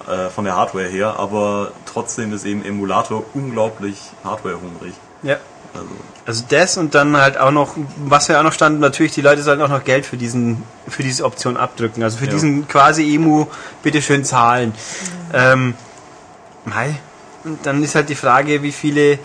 äh, 0.08 0.28
von 0.30 0.44
der 0.44 0.56
Hardware 0.56 0.88
her, 0.88 1.16
aber 1.18 1.72
trotzdem 1.86 2.32
ist 2.32 2.44
eben 2.44 2.64
Emulator 2.64 3.24
unglaublich 3.34 3.98
hardwarehungrig. 4.24 4.94
ja. 5.22 5.36
Also, 5.74 5.88
Also 6.26 6.44
das 6.50 6.76
und 6.76 6.94
dann 6.94 7.16
halt 7.16 7.38
auch 7.38 7.50
noch, 7.50 7.74
was 8.04 8.28
ja 8.28 8.38
auch 8.38 8.42
noch 8.42 8.52
stand, 8.52 8.78
natürlich 8.78 9.12
die 9.12 9.22
Leute 9.22 9.42
sollen 9.42 9.62
auch 9.62 9.70
noch 9.70 9.84
Geld 9.84 10.04
für 10.04 10.18
diesen, 10.18 10.62
für 10.86 11.02
diese 11.02 11.24
Option 11.24 11.56
abdrücken. 11.56 12.02
Also 12.02 12.18
für 12.18 12.26
Ja. 12.26 12.30
diesen 12.32 12.68
quasi 12.68 13.14
Emu 13.14 13.46
bitteschön 13.82 14.22
zahlen. 14.22 14.74
Ähm, 15.32 15.72
mei. 16.66 16.96
Und 17.44 17.64
dann 17.66 17.82
ist 17.82 17.94
halt 17.94 18.08
die 18.08 18.14
Frage, 18.14 18.62
wie 18.62 18.72
viele. 18.72 19.18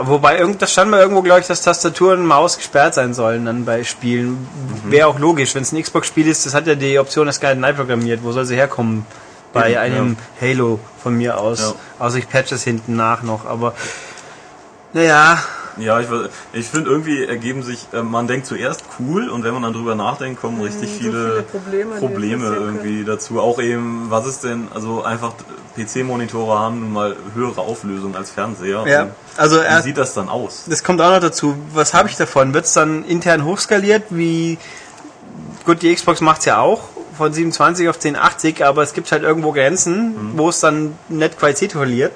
Wobei 0.00 0.38
irgend, 0.38 0.62
da 0.62 0.66
stand 0.66 0.90
mal 0.90 1.00
irgendwo, 1.00 1.20
glaube 1.20 1.40
ich, 1.40 1.46
dass 1.46 1.60
Tastatur 1.60 2.14
und 2.14 2.24
Maus 2.24 2.56
gesperrt 2.56 2.94
sein 2.94 3.12
sollen 3.12 3.44
dann 3.44 3.66
bei 3.66 3.84
Spielen. 3.84 4.48
Wäre 4.86 5.06
auch 5.06 5.18
logisch, 5.18 5.54
wenn 5.54 5.62
es 5.62 5.72
ein 5.72 5.82
Xbox-Spiel 5.82 6.28
ist, 6.28 6.46
das 6.46 6.54
hat 6.54 6.66
ja 6.66 6.74
die 6.74 6.98
Option 6.98 7.26
das 7.26 7.40
gar 7.40 7.54
nicht 7.54 7.76
programmiert. 7.76 8.20
Wo 8.22 8.32
soll 8.32 8.46
sie 8.46 8.56
herkommen? 8.56 9.04
Bei 9.52 9.78
einem 9.78 10.16
Halo 10.40 10.80
von 11.02 11.14
mir 11.14 11.38
aus. 11.38 11.60
Ja. 11.60 11.74
Außer 11.98 12.16
ich 12.16 12.28
patch 12.28 12.52
es 12.52 12.64
hinten 12.64 12.96
nach 12.96 13.22
noch, 13.22 13.44
aber 13.44 13.74
naja, 14.94 15.42
ja, 15.84 16.00
ich, 16.00 16.08
weiß- 16.08 16.28
ich 16.52 16.66
finde 16.68 16.90
irgendwie 16.90 17.24
ergeben 17.24 17.62
sich, 17.62 17.88
äh, 17.92 18.02
man 18.02 18.26
denkt 18.26 18.46
zuerst 18.46 18.82
cool 18.98 19.28
und 19.28 19.44
wenn 19.44 19.52
man 19.54 19.62
dann 19.62 19.72
drüber 19.72 19.94
nachdenkt, 19.94 20.40
kommen 20.40 20.60
richtig 20.60 20.90
so 20.90 20.98
viele, 20.98 21.30
viele 21.30 21.42
Probleme, 21.42 21.94
Probleme 21.96 22.46
irgendwie 22.56 23.04
dazu. 23.04 23.40
Auch 23.40 23.60
eben, 23.60 24.06
was 24.10 24.26
ist 24.26 24.44
denn, 24.44 24.68
also 24.74 25.02
einfach 25.02 25.32
PC-Monitore 25.76 26.58
haben 26.58 26.80
nun 26.80 26.92
mal 26.92 27.16
höhere 27.34 27.60
Auflösung 27.60 28.14
als 28.16 28.30
Fernseher. 28.30 28.84
Ja, 28.86 29.08
also 29.36 29.56
Wie 29.56 29.64
er, 29.64 29.82
sieht 29.82 29.96
das 29.98 30.14
dann 30.14 30.28
aus? 30.28 30.64
das 30.68 30.84
kommt 30.84 31.00
auch 31.00 31.10
noch 31.10 31.20
dazu. 31.20 31.56
Was 31.72 31.94
habe 31.94 32.08
ich 32.08 32.16
davon? 32.16 32.52
Wird 32.54 32.66
es 32.66 32.72
dann 32.74 33.04
intern 33.04 33.44
hochskaliert? 33.44 34.04
Wie 34.10 34.58
gut, 35.64 35.82
die 35.82 35.94
Xbox 35.94 36.20
macht's 36.20 36.44
ja 36.44 36.58
auch 36.58 36.88
von 37.16 37.32
27 37.32 37.88
auf 37.88 37.96
1080, 37.96 38.64
aber 38.64 38.82
es 38.82 38.94
gibt 38.94 39.12
halt 39.12 39.22
irgendwo 39.22 39.52
Grenzen, 39.52 40.32
wo 40.36 40.48
es 40.48 40.60
dann 40.60 40.96
nicht 41.08 41.38
Qualität 41.38 41.72
verliert. 41.72 42.12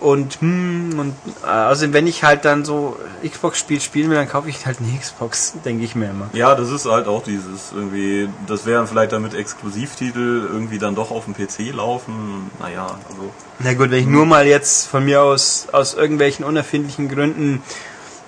Und 0.00 0.40
hm, 0.40 0.98
und 0.98 1.14
äh, 1.44 1.46
also 1.46 1.92
wenn 1.92 2.06
ich 2.06 2.24
halt 2.24 2.44
dann 2.44 2.64
so 2.64 2.96
Xbox-Spiel 3.26 3.80
spielen 3.80 4.10
will, 4.10 4.16
dann 4.16 4.28
kaufe 4.28 4.48
ich 4.50 4.66
halt 4.66 4.78
eine 4.80 4.98
Xbox, 4.98 5.54
denke 5.64 5.84
ich 5.84 5.94
mir 5.94 6.10
immer. 6.10 6.28
Ja, 6.32 6.54
das 6.56 6.70
ist 6.70 6.84
halt 6.84 7.06
auch 7.06 7.22
dieses 7.22 7.72
irgendwie, 7.72 8.28
das 8.46 8.66
wären 8.66 8.86
vielleicht 8.88 9.12
damit 9.12 9.34
Exklusivtitel 9.34 10.48
irgendwie 10.52 10.78
dann 10.78 10.94
doch 10.94 11.10
auf 11.10 11.24
dem 11.26 11.34
PC 11.34 11.72
laufen. 11.74 12.50
Naja, 12.60 12.86
also 13.08 13.32
Na 13.60 13.72
gut, 13.74 13.90
wenn 13.92 14.00
ich 14.00 14.06
nur 14.06 14.26
mal 14.26 14.46
jetzt 14.46 14.88
von 14.88 15.04
mir 15.04 15.22
aus 15.22 15.68
aus 15.72 15.94
irgendwelchen 15.94 16.44
unerfindlichen 16.44 17.08
Gründen 17.08 17.62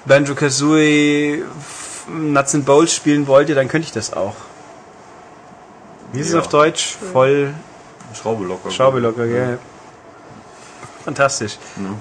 Banjo 0.07 0.35
Kazooie 0.37 1.43
Nuts 2.09 2.55
and 2.55 2.64
Bolts 2.64 2.95
spielen 2.95 3.27
wollte, 3.27 3.55
dann 3.57 3.67
könnte 3.67 3.87
ich 3.87 3.93
das 3.93 4.12
auch. 4.12 4.37
Wie 6.12 6.21
ist 6.21 6.29
es 6.29 6.35
Ja. 6.35 6.39
auf 6.39 6.49
Deutsch? 6.49 6.97
Voll 7.12 7.53
Schraube 8.14 8.45
locker. 8.45 8.71
Schraube 8.71 9.01
locker, 9.01 9.27
gell? 9.27 9.59
Fantastisch. 11.07 11.57
Ja. 11.77 11.95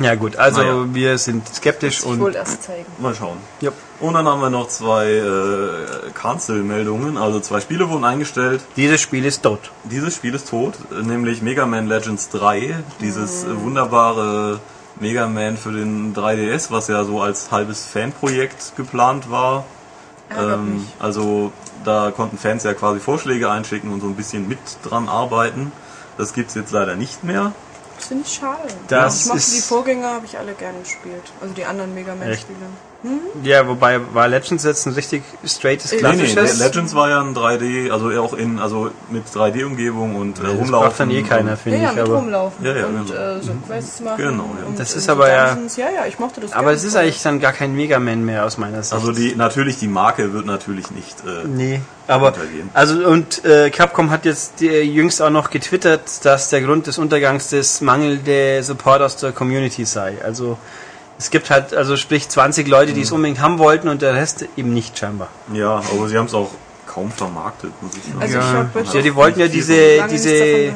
Ja 0.00 0.14
gut, 0.14 0.36
also 0.36 0.60
Naja. 0.62 0.84
wir 0.94 1.18
sind 1.18 1.52
skeptisch 1.52 1.98
Ich 2.00 2.04
wohl 2.06 2.20
und 2.28 2.36
erst 2.36 2.62
zeigen. 2.62 2.86
Mal 2.98 3.14
schauen. 3.16 3.38
ja. 3.60 3.72
Und 3.98 4.14
dann 4.14 4.28
haben 4.28 4.40
wir 4.40 4.48
noch 4.50 4.68
zwei 4.68 5.06
äh, 5.10 6.10
Cancel-Meldungen. 6.14 7.16
Also 7.16 7.40
zwei 7.40 7.60
Spiele 7.60 7.88
wurden 7.88 8.04
eingestellt. 8.04 8.60
dieses 8.76 9.00
Spiel 9.00 9.24
ist 9.24 9.42
tot. 9.42 9.58
Dieses 9.82 10.14
Spiel 10.14 10.34
ist 10.36 10.50
tot, 10.50 10.74
nämlich 11.02 11.42
Mega 11.42 11.66
Man 11.66 11.88
Legends 11.88 12.28
3. 12.28 12.76
Dieses 13.00 13.42
äh, 13.42 13.60
wunderbare 13.60 14.60
Mega 15.00 15.26
Man 15.26 15.56
für 15.56 15.72
den 15.72 16.14
3DS, 16.14 16.70
was 16.70 16.86
ja 16.86 17.02
so 17.04 17.20
als 17.20 17.50
halbes 17.50 17.84
Fanprojekt 17.84 18.76
geplant 18.76 19.30
war. 19.32 19.64
Ähm, 20.38 20.86
also 21.00 21.50
da 21.84 22.12
konnten 22.12 22.38
Fans 22.38 22.62
ja 22.62 22.74
quasi 22.74 23.00
Vorschläge 23.00 23.50
einschicken 23.50 23.90
und 23.92 24.00
so 24.00 24.06
ein 24.06 24.14
bisschen 24.14 24.46
mit 24.46 24.58
dran 24.84 25.08
arbeiten. 25.08 25.72
Das 26.18 26.34
gibt's 26.34 26.54
jetzt 26.54 26.70
leider 26.70 26.94
nicht 26.94 27.24
mehr. 27.24 27.50
Das 27.98 28.06
finde 28.06 28.24
ich 28.26 28.34
schade. 28.34 28.68
Das 28.86 29.22
ich 29.22 29.26
mochte 29.26 29.50
die 29.50 29.60
Vorgänger, 29.60 30.14
habe 30.14 30.26
ich 30.26 30.38
alle 30.38 30.54
gerne 30.54 30.78
gespielt. 30.78 31.32
Also 31.40 31.52
die 31.52 31.64
anderen 31.64 31.94
Mega 31.94 32.14
Man-Spiele. 32.14 32.58
Ja, 33.44 33.68
wobei 33.68 34.00
war 34.12 34.26
Legends 34.26 34.64
jetzt 34.64 34.84
ein 34.86 34.92
richtig 34.94 35.22
straightes 35.44 35.92
Äh, 35.92 36.02
Nee, 36.02 36.16
nee, 36.16 36.24
klassisches. 36.32 36.58
Legends 36.58 36.94
war 36.96 37.08
ja 37.08 37.20
ein 37.20 37.32
3D, 37.32 37.92
also 37.92 38.08
auch 38.20 38.32
in, 38.34 38.58
also 38.58 38.90
mit 39.08 39.24
3D-Umgebung 39.26 40.16
und 40.16 40.40
äh, 40.40 40.42
das 40.42 40.50
rumlaufen. 40.52 40.70
braucht 40.88 41.00
dann 41.00 41.10
eh 41.12 41.22
keiner, 41.22 41.50
Ja, 41.50 41.56
finde 41.56 41.78
ja, 41.78 41.90
ich. 41.90 41.94
mit 41.96 42.04
Aber, 42.04 42.14
rumlaufen 42.16 42.66
Ja, 42.66 42.76
ja, 42.76 42.86
und 42.86 43.06
genau. 43.06 43.20
äh, 43.20 43.40
so 43.40 43.52
Quests 43.68 44.00
machen. 44.00 44.16
Genau, 44.16 44.44
ja. 44.60 44.74
Das 44.76 44.94
äh, 44.94 44.98
ist 44.98 45.08
aber 45.08 45.28
ja-. 45.28 45.56
Ja, 45.76 45.90
ja, 45.94 46.06
ich 46.08 46.18
mochte 46.18 46.40
das 46.40 46.52
aber 46.52 46.72
es 46.72 46.82
ist 46.82 46.96
eigentlich 46.96 47.22
dann 47.22 47.38
gar 47.38 47.52
kein 47.52 47.72
Mega 47.76 48.00
Man 48.00 48.24
mehr 48.24 48.44
aus 48.44 48.58
meiner 48.58 48.82
Sicht. 48.82 48.92
Also 48.94 49.12
die 49.12 49.36
natürlich 49.36 49.78
die 49.78 49.88
Marke 49.88 50.32
wird 50.32 50.46
natürlich 50.46 50.90
nicht. 50.90 51.20
Äh, 51.24 51.46
Nee, 51.46 51.80
aber 52.08 52.28
Untergehen. 52.28 52.68
also 52.74 53.06
und 53.08 53.44
äh, 53.44 53.70
Capcom 53.70 54.10
hat 54.10 54.24
jetzt 54.24 54.60
äh, 54.60 54.82
jüngst 54.82 55.22
auch 55.22 55.30
noch 55.30 55.50
getwittert, 55.50 56.24
dass 56.24 56.50
der 56.50 56.62
Grund 56.62 56.88
des 56.88 56.98
Untergangs 56.98 57.50
des 57.50 57.80
mangelnde 57.80 58.60
Support 58.64 59.02
aus 59.02 59.16
der 59.16 59.30
Community 59.30 59.84
sei. 59.84 60.16
Also 60.24 60.58
es 61.18 61.30
gibt 61.30 61.50
halt, 61.50 61.74
also 61.74 61.96
sprich 61.96 62.28
20 62.28 62.68
Leute, 62.68 62.92
die 62.92 63.02
es 63.02 63.12
unbedingt 63.12 63.40
haben 63.40 63.58
wollten 63.58 63.88
und 63.88 64.02
der 64.02 64.14
Rest 64.14 64.44
eben 64.56 64.72
nicht 64.72 64.96
scheinbar. 64.98 65.28
Ja, 65.52 65.76
aber 65.92 66.08
sie 66.08 66.16
haben 66.16 66.26
es 66.26 66.34
auch 66.34 66.50
kaum 66.86 67.10
vermarktet, 67.10 67.72
muss 67.82 67.92
ich 67.96 68.04
sagen. 68.04 68.20
Also 68.20 68.38
Ja. 68.38 68.68
ich 68.70 68.74
jetzt 68.84 68.94
Ja, 68.94 69.02
die 69.02 69.14
wollten 69.14 69.40
ja 69.40 69.48
diese, 69.48 70.06
diese 70.10 70.72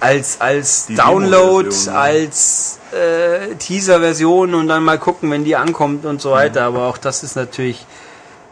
als, 0.00 0.40
als 0.40 0.86
Die 0.86 0.94
Download, 0.96 1.68
als 1.92 2.78
äh, 2.92 3.54
Teaser-Version 3.54 4.54
und 4.54 4.68
dann 4.68 4.82
mal 4.84 4.98
gucken, 4.98 5.30
wenn 5.30 5.44
die 5.44 5.56
ankommt 5.56 6.04
und 6.04 6.20
so 6.20 6.32
weiter. 6.32 6.62
Aber 6.64 6.86
auch 6.88 6.98
das 6.98 7.22
ist 7.22 7.36
natürlich 7.36 7.86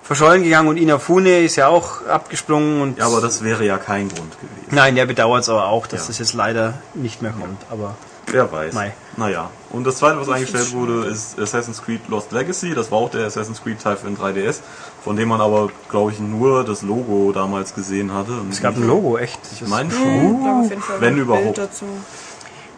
verschollen 0.03 0.43
gegangen 0.43 0.69
und 0.69 0.77
Inafune 0.79 1.41
ist 1.41 1.57
ja 1.57 1.69
auch 1.69 2.07
abgesprungen 2.07 2.81
und 2.81 2.99
Ja, 2.99 3.07
aber 3.07 3.21
das 3.21 3.43
wäre 3.45 3.65
ja 3.65 3.79
kein 3.79 4.09
Grund 4.09 4.33
gewesen. 4.41 4.67
Nein, 4.71 4.95
der 4.97 5.07
bedauert 5.07 5.43
es 5.43 5.49
aber 5.49 5.67
auch, 5.69 5.87
dass 5.87 6.03
Ja. 6.03 6.07
das 6.09 6.19
jetzt 6.19 6.33
leider 6.35 6.75
nicht 6.95 7.23
mehr 7.23 7.33
kommt. 7.33 7.61
Aber 7.71 7.95
Wer 8.27 8.51
weiß. 8.51 8.73
Mei. 8.75 8.93
Naja. 9.17 9.51
Und 9.71 9.87
das 9.87 9.97
zweite, 9.97 10.19
was 10.19 10.29
eingestellt 10.29 10.73
wurde, 10.73 11.07
ist 11.07 11.39
Assassin's 11.39 11.83
Creed 11.83 12.09
Lost 12.09 12.33
Legacy. 12.33 12.75
Das 12.75 12.91
war 12.91 12.99
auch 12.99 13.11
der 13.11 13.27
Assassin's 13.27 13.63
Creed 13.63 13.81
Teil 13.81 13.97
für 13.97 14.07
den 14.07 14.17
3DS, 14.17 14.61
von 15.05 15.17
dem 15.17 15.29
man 15.29 15.41
aber, 15.41 15.69
glaube 15.91 16.13
ich, 16.13 16.21
nur 16.21 16.65
das 16.65 16.83
Logo 16.83 17.33
damals 17.33 17.75
gesehen 17.75 18.13
hatte. 18.13 18.33
Und 18.33 18.53
es 18.53 18.63
gab 18.63 18.77
ein 18.77 18.87
Logo, 18.87 19.19
echt. 19.19 19.41
Ich 19.53 19.67
meine 19.69 19.91
schon, 19.91 20.71
wenn 21.01 21.19
überhaupt. 21.19 21.61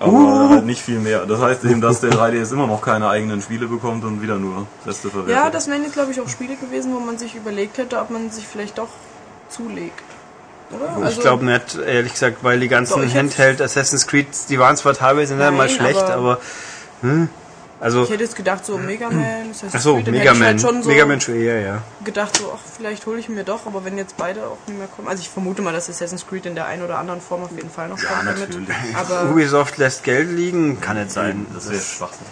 Aber 0.01 0.49
halt 0.51 0.67
nicht 0.67 0.83
viel 0.83 0.99
mehr. 0.99 1.25
Das 1.25 1.41
heißt 1.41 1.65
eben, 1.65 1.81
dass 1.81 2.01
der 2.01 2.11
3DS 2.11 2.53
immer 2.53 2.67
noch 2.67 2.83
keine 2.83 3.09
eigenen 3.09 3.41
Spiele 3.41 3.69
bekommt 3.69 4.05
und 4.05 4.21
wieder 4.21 4.37
nur 4.37 4.67
Reste 4.85 5.09
verwertet. 5.09 5.35
Ja, 5.35 5.51
das 5.51 5.69
wären 5.69 5.83
jetzt 5.83 5.95
glaube 5.95 6.11
ich 6.11 6.21
auch 6.21 6.29
Spiele 6.29 6.57
gewesen, 6.57 6.93
wo 6.95 7.01
man 7.01 7.17
sich 7.17 7.37
überlegt 7.37 7.79
hätte, 7.79 8.01
ob 8.01 8.11
man 8.11 8.31
sich 8.31 8.47
vielleicht 8.47 8.79
doch 8.79 8.89
zulegt. 9.49 10.03
Oder? 10.75 11.09
ich 11.11 11.21
glaube 11.21 11.45
nicht, 11.45 11.77
ehrlich 11.79 12.13
gesagt, 12.13 12.39
weil 12.43 12.61
die 12.61 12.69
ganzen 12.69 13.13
Handheld 13.13 13.61
Assassin's 13.63 14.07
Creed, 14.07 14.27
die 14.49 14.59
waren 14.59 14.77
zwar 14.77 14.95
teilweise 14.95 15.35
nicht 15.35 15.45
Nein, 15.45 15.57
mal 15.57 15.69
schlecht, 15.69 16.03
aber, 16.03 16.15
aber- 16.15 16.39
hm, 17.03 17.29
also 17.81 18.05
Ich 18.05 18.11
hätte 18.11 18.23
jetzt 18.25 18.37
gedacht, 18.37 18.65
so 18.65 18.79
Mega 18.79 19.11
Man, 19.11 19.51
Assassin's 19.51 19.75
ach 19.75 19.81
so, 19.81 19.97
Mega 19.97 20.33
ich 20.33 20.39
Man, 20.39 20.49
halt 20.49 20.61
schon 20.61 20.83
so 20.83 20.89
Mega 20.89 21.05
Man 21.07 21.21
schon 21.21 21.35
eher, 21.35 21.61
ja. 21.61 21.83
gedacht, 22.05 22.37
so, 22.39 22.53
ach, 22.55 22.61
vielleicht 22.77 23.05
hole 23.07 23.19
ich 23.19 23.29
mir 23.29 23.45
doch, 23.45 23.67
aber 23.67 23.85
wenn 23.85 23.99
jetzt 23.99 24.17
beide 24.17 24.41
auch 24.47 24.57
nicht 24.67 24.79
mehr 24.79 24.89
kommen. 24.89 25.09
Also 25.09 25.21
ich 25.21 25.29
vermute 25.29 25.61
mal, 25.61 25.73
dass 25.73 25.91
Assassin's 25.91 26.27
Creed 26.27 26.47
in 26.47 26.55
der 26.55 26.67
einen 26.67 26.83
oder 26.83 26.99
anderen 26.99 27.21
Form 27.21 27.43
auf 27.43 27.51
jeden 27.53 27.71
Fall 27.71 27.89
noch 27.89 27.99
Ja, 27.99 28.09
kommt 28.09 28.27
damit. 28.29 28.49
natürlich. 28.49 28.69
Aber, 28.97 29.25
Ubisoft 29.31 29.77
lässt 29.77 30.03
Geld 30.05 30.31
liegen, 30.31 30.81
kann 30.81 30.97
nicht 30.99 31.11
sein. 31.11 31.47
Das 31.55 31.69
wäre 31.71 31.81
Schwachsinn. 31.81 32.27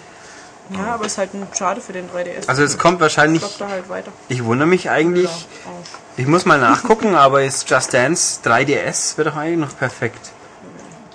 Ja, 0.74 0.94
aber 0.94 1.06
ist 1.06 1.18
halt 1.18 1.34
ein 1.34 1.46
schade 1.56 1.80
für 1.80 1.92
den 1.92 2.08
3DS. 2.10 2.48
Also 2.48 2.62
es 2.62 2.78
kommt 2.78 3.00
wahrscheinlich, 3.00 3.42
da 3.58 3.68
halt 3.68 3.88
weiter. 3.88 4.12
ich 4.28 4.44
wundere 4.44 4.68
mich 4.68 4.88
eigentlich, 4.90 5.30
Ja, 5.30 5.70
ich 6.16 6.26
muss 6.26 6.44
mal 6.44 6.58
nachgucken, 6.58 7.14
aber 7.14 7.42
ist 7.42 7.68
Just 7.70 7.92
Dance 7.94 8.40
3DS 8.44 9.16
wäre 9.18 9.30
doch 9.30 9.36
eigentlich 9.36 9.58
noch 9.58 9.76
perfekt. 9.76 10.30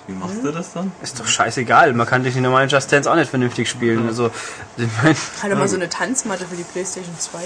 Wie 0.06 0.14
machst 0.14 0.42
du 0.42 0.50
das 0.50 0.72
dann? 0.72 0.90
Ist 1.02 1.20
doch 1.20 1.26
scheißegal, 1.26 1.92
man 1.92 2.06
kann 2.06 2.22
durch 2.22 2.34
die 2.34 2.40
normalen 2.40 2.68
Just 2.70 2.90
Dance 2.90 3.10
auch 3.10 3.14
nicht 3.16 3.28
vernünftig 3.30 3.68
spielen. 3.68 4.06
Also, 4.08 4.30
ich 4.76 4.88
meine, 5.02 5.14
Halt 5.42 5.54
mal 5.58 5.68
so 5.68 5.76
eine 5.76 5.88
Tanzmatte 5.90 6.46
für 6.46 6.56
die 6.56 6.62
Playstation 6.62 7.14
2. 7.18 7.38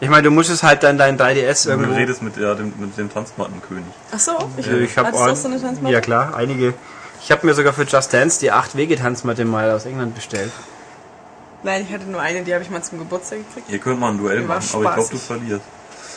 ich 0.00 0.08
mein, 0.10 0.22
du 0.22 0.30
musst 0.30 0.50
es 0.50 0.62
halt 0.62 0.82
dann 0.82 0.98
dein 0.98 1.18
3DS 1.18 1.64
Du 1.64 1.70
irgendwo. 1.70 1.94
redest 1.94 2.20
mit, 2.22 2.36
ja, 2.36 2.54
dem, 2.54 2.74
mit 2.78 2.96
dem 2.98 3.10
Tanzmattenkönig. 3.12 3.84
Ach 4.14 4.18
so, 4.18 4.32
ich, 4.58 4.66
Also 4.68 4.78
ich 4.78 4.98
habe 4.98 5.12
du 5.12 5.16
auch 5.16 5.34
so 5.34 5.48
eine 5.48 5.60
Tanzmatte? 5.60 5.92
ja 5.94 6.00
klar, 6.02 6.34
einige. 6.36 6.74
Ich 7.22 7.32
habe 7.32 7.46
mir 7.46 7.54
sogar 7.54 7.72
für 7.72 7.82
Just 7.84 8.12
Dance 8.12 8.38
die 8.38 8.52
8 8.52 8.76
Wege 8.76 8.94
Tanzmatte 8.96 9.44
mal 9.46 9.70
aus 9.72 9.86
England 9.86 10.14
bestellt. 10.14 10.52
Nein, 11.62 11.86
ich 11.88 11.92
hatte 11.92 12.04
nur 12.04 12.20
eine, 12.20 12.42
die 12.42 12.54
habe 12.54 12.62
ich 12.62 12.70
mal 12.70 12.82
zum 12.82 12.98
Geburtstag 12.98 13.40
gekriegt. 13.46 13.70
Ihr 13.70 13.78
könnt 13.78 13.98
mal 13.98 14.10
ein 14.10 14.18
Duell 14.18 14.42
machen, 14.42 14.66
aber 14.72 14.84
ich 14.84 14.94
glaube, 14.94 15.10
du 15.10 15.18
verlierst. 15.18 15.64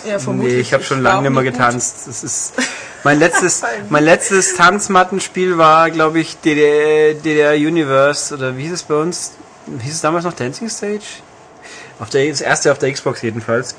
Ja, 0.08 0.20
vermutlich. 0.20 0.54
Nee, 0.54 0.60
ich 0.60 0.74
habe 0.74 0.84
schon 0.84 1.02
lange 1.02 1.24
nicht 1.24 1.32
mehr 1.32 1.44
getanzt. 1.44 2.08
Das 2.08 2.24
ist 2.24 2.54
mein 3.04 3.20
letztes 3.20 3.62
mein 3.89 4.04
letztes 4.04 4.56
Tanzmattenspiel 4.56 5.58
war, 5.58 5.92
glaube 5.92 6.20
ich, 6.20 6.38
DDR, 6.38 7.14
DDR 7.14 7.54
Universe 7.54 8.34
oder 8.34 8.58
wie 8.58 8.64
hieß 8.64 8.74
es 8.74 8.84
bei 8.84 8.96
uns? 8.96 9.34
Hieß 9.80 9.94
es 9.94 10.02
damals 10.02 10.26
noch 10.26 10.34
Dancing 10.34 10.70
Stage? 10.70 11.06
Auf 12.00 12.10
der 12.10 12.28
das 12.30 12.42
erste 12.42 12.72
auf 12.72 12.80
der 12.80 12.92
Xbox 12.92 13.22
jedenfalls. 13.22 13.76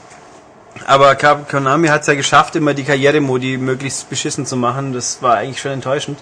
Aber 0.87 1.15
Konami 1.17 1.89
hat 1.89 2.03
es 2.03 2.07
ja 2.07 2.15
geschafft, 2.15 2.57
immer 2.57 2.73
die 2.73 2.85
Karrieremodi 2.85 3.59
möglichst 3.59 4.09
beschissen 4.09 4.47
zu 4.47 4.57
machen. 4.57 4.93
Das 4.93 5.23
war 5.23 5.37
eigentlich 5.37 5.61
schon 5.61 5.73
enttäuschend. 5.73 6.19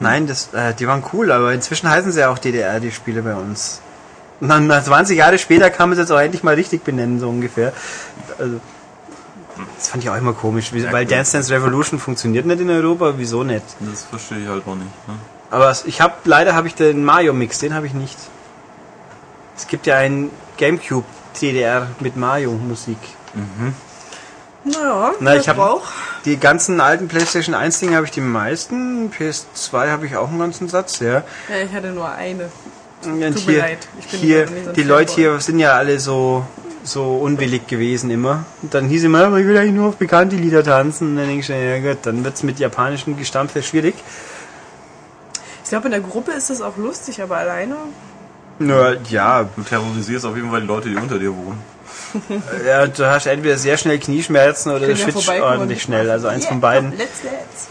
Nein, 0.00 0.26
das, 0.26 0.52
äh, 0.52 0.74
die 0.74 0.86
waren 0.86 1.04
cool, 1.12 1.30
aber 1.30 1.52
inzwischen 1.52 1.88
heißen 1.88 2.12
sie 2.12 2.20
ja 2.20 2.30
auch 2.30 2.38
DDR, 2.38 2.80
die 2.80 2.90
Spiele 2.90 3.22
bei 3.22 3.34
uns. 3.34 3.80
Und 4.40 4.48
dann 4.48 4.66
na, 4.66 4.82
20 4.82 5.16
Jahre 5.16 5.38
später 5.38 5.70
kann 5.70 5.88
man 5.88 5.98
es 5.98 6.02
jetzt 6.02 6.10
auch 6.10 6.20
endlich 6.20 6.42
mal 6.42 6.54
richtig 6.54 6.82
benennen, 6.82 7.20
so 7.20 7.28
ungefähr. 7.28 7.72
Also, 8.38 8.60
das 9.76 9.88
fand 9.88 10.02
ich 10.02 10.10
auch 10.10 10.16
immer 10.16 10.32
komisch, 10.32 10.72
weil 10.90 11.06
Dance 11.06 11.32
Dance 11.32 11.52
Revolution 11.52 12.00
funktioniert 12.00 12.46
nicht 12.46 12.60
in 12.60 12.70
Europa, 12.70 13.14
wieso 13.16 13.44
nicht? 13.44 13.64
Das 13.80 14.02
verstehe 14.04 14.38
ich 14.38 14.48
halt 14.48 14.66
noch 14.66 14.74
nicht. 14.74 14.90
Ne? 15.06 15.14
Aber 15.50 15.76
ich 15.84 16.00
habe 16.00 16.14
leider 16.24 16.54
habe 16.54 16.66
ich 16.66 16.74
den 16.74 17.04
Mario 17.04 17.32
Mix, 17.34 17.58
den 17.58 17.74
habe 17.74 17.86
ich 17.86 17.94
nicht. 17.94 18.16
Es 19.56 19.66
gibt 19.66 19.86
ja 19.86 19.96
einen 19.96 20.30
GameCube 20.56 21.04
DDR 21.40 21.86
mit 22.00 22.16
Mario 22.16 22.52
Musik. 22.52 22.98
Naja, 24.64 25.12
Na, 25.20 25.36
ich 25.36 25.48
hab- 25.48 25.56
braucht. 25.56 25.92
Die 26.24 26.36
ganzen 26.36 26.80
alten 26.80 27.08
PlayStation 27.08 27.54
1 27.54 27.80
Dinge 27.80 27.96
habe 27.96 28.06
ich 28.06 28.12
die 28.12 28.20
meisten, 28.20 29.10
PS2 29.10 29.90
habe 29.90 30.06
ich 30.06 30.16
auch 30.16 30.28
einen 30.28 30.38
ganzen 30.38 30.68
Satz, 30.68 31.00
ja. 31.00 31.24
Ja, 31.48 31.56
ich 31.64 31.72
hatte 31.72 31.88
nur 31.88 32.08
eine. 32.10 32.48
Und 33.04 33.20
Tut 33.34 33.46
mir 33.46 33.52
hier, 33.52 33.58
leid, 33.62 33.88
ich 33.98 34.06
bin 34.06 34.20
hier 34.20 34.46
die 34.46 34.82
Leute 34.84 35.12
hier 35.14 35.40
sind 35.40 35.58
ja 35.58 35.72
alle 35.72 35.98
so 35.98 36.44
so 36.84 37.16
unwillig 37.16 37.66
gewesen 37.66 38.10
immer. 38.10 38.44
Und 38.60 38.74
dann 38.74 38.86
hieß 38.86 39.04
immer, 39.04 39.36
ich 39.36 39.46
will 39.46 39.56
eigentlich 39.56 39.72
nur 39.74 39.88
auf 39.88 39.96
bekannte 39.96 40.36
Lieder 40.36 40.62
tanzen. 40.64 41.08
Und 41.10 41.16
dann 41.16 41.26
denke 41.26 41.40
ich, 41.40 41.48
ja 41.48 41.78
gut, 41.78 41.98
dann 42.02 42.24
wird's 42.24 42.42
mit 42.42 42.58
japanischem 42.58 43.16
Gestampfe 43.16 43.62
schwierig. 43.62 43.94
Ich 45.64 45.70
glaube, 45.70 45.86
in 45.86 45.92
der 45.92 46.00
Gruppe 46.00 46.32
ist 46.32 46.50
das 46.50 46.60
auch 46.60 46.76
lustig, 46.76 47.22
aber 47.22 47.36
alleine. 47.38 47.76
Nur, 48.66 48.96
ja, 49.08 49.48
Du 49.56 49.62
terrorisierst 49.62 50.24
auf 50.24 50.36
jeden 50.36 50.50
Fall 50.50 50.60
die 50.62 50.66
Leute, 50.66 50.88
die 50.88 50.96
unter 50.96 51.18
dir 51.18 51.34
wohnen. 51.34 51.58
Ja, 52.66 52.86
du 52.86 53.06
hast 53.06 53.26
entweder 53.26 53.56
sehr 53.56 53.78
schnell 53.78 53.98
Knieschmerzen 53.98 54.70
oder 54.70 54.80
du 54.86 54.90
ja 54.90 54.96
schwitzt 54.96 55.24
vorbeikommen 55.24 55.52
ordentlich 55.52 55.82
schnell. 55.82 56.10
Also 56.10 56.28
eins 56.28 56.42
Yeah, 56.44 56.52
von 56.52 56.60
beiden. 56.60 56.90
komm, 56.90 56.98
Let's, 56.98 57.22
let's. 57.22 57.68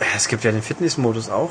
Ja, 0.00 0.06
Es 0.16 0.28
gibt 0.28 0.44
ja 0.44 0.52
den 0.52 0.62
Fitnessmodus 0.62 1.28
auch. 1.28 1.50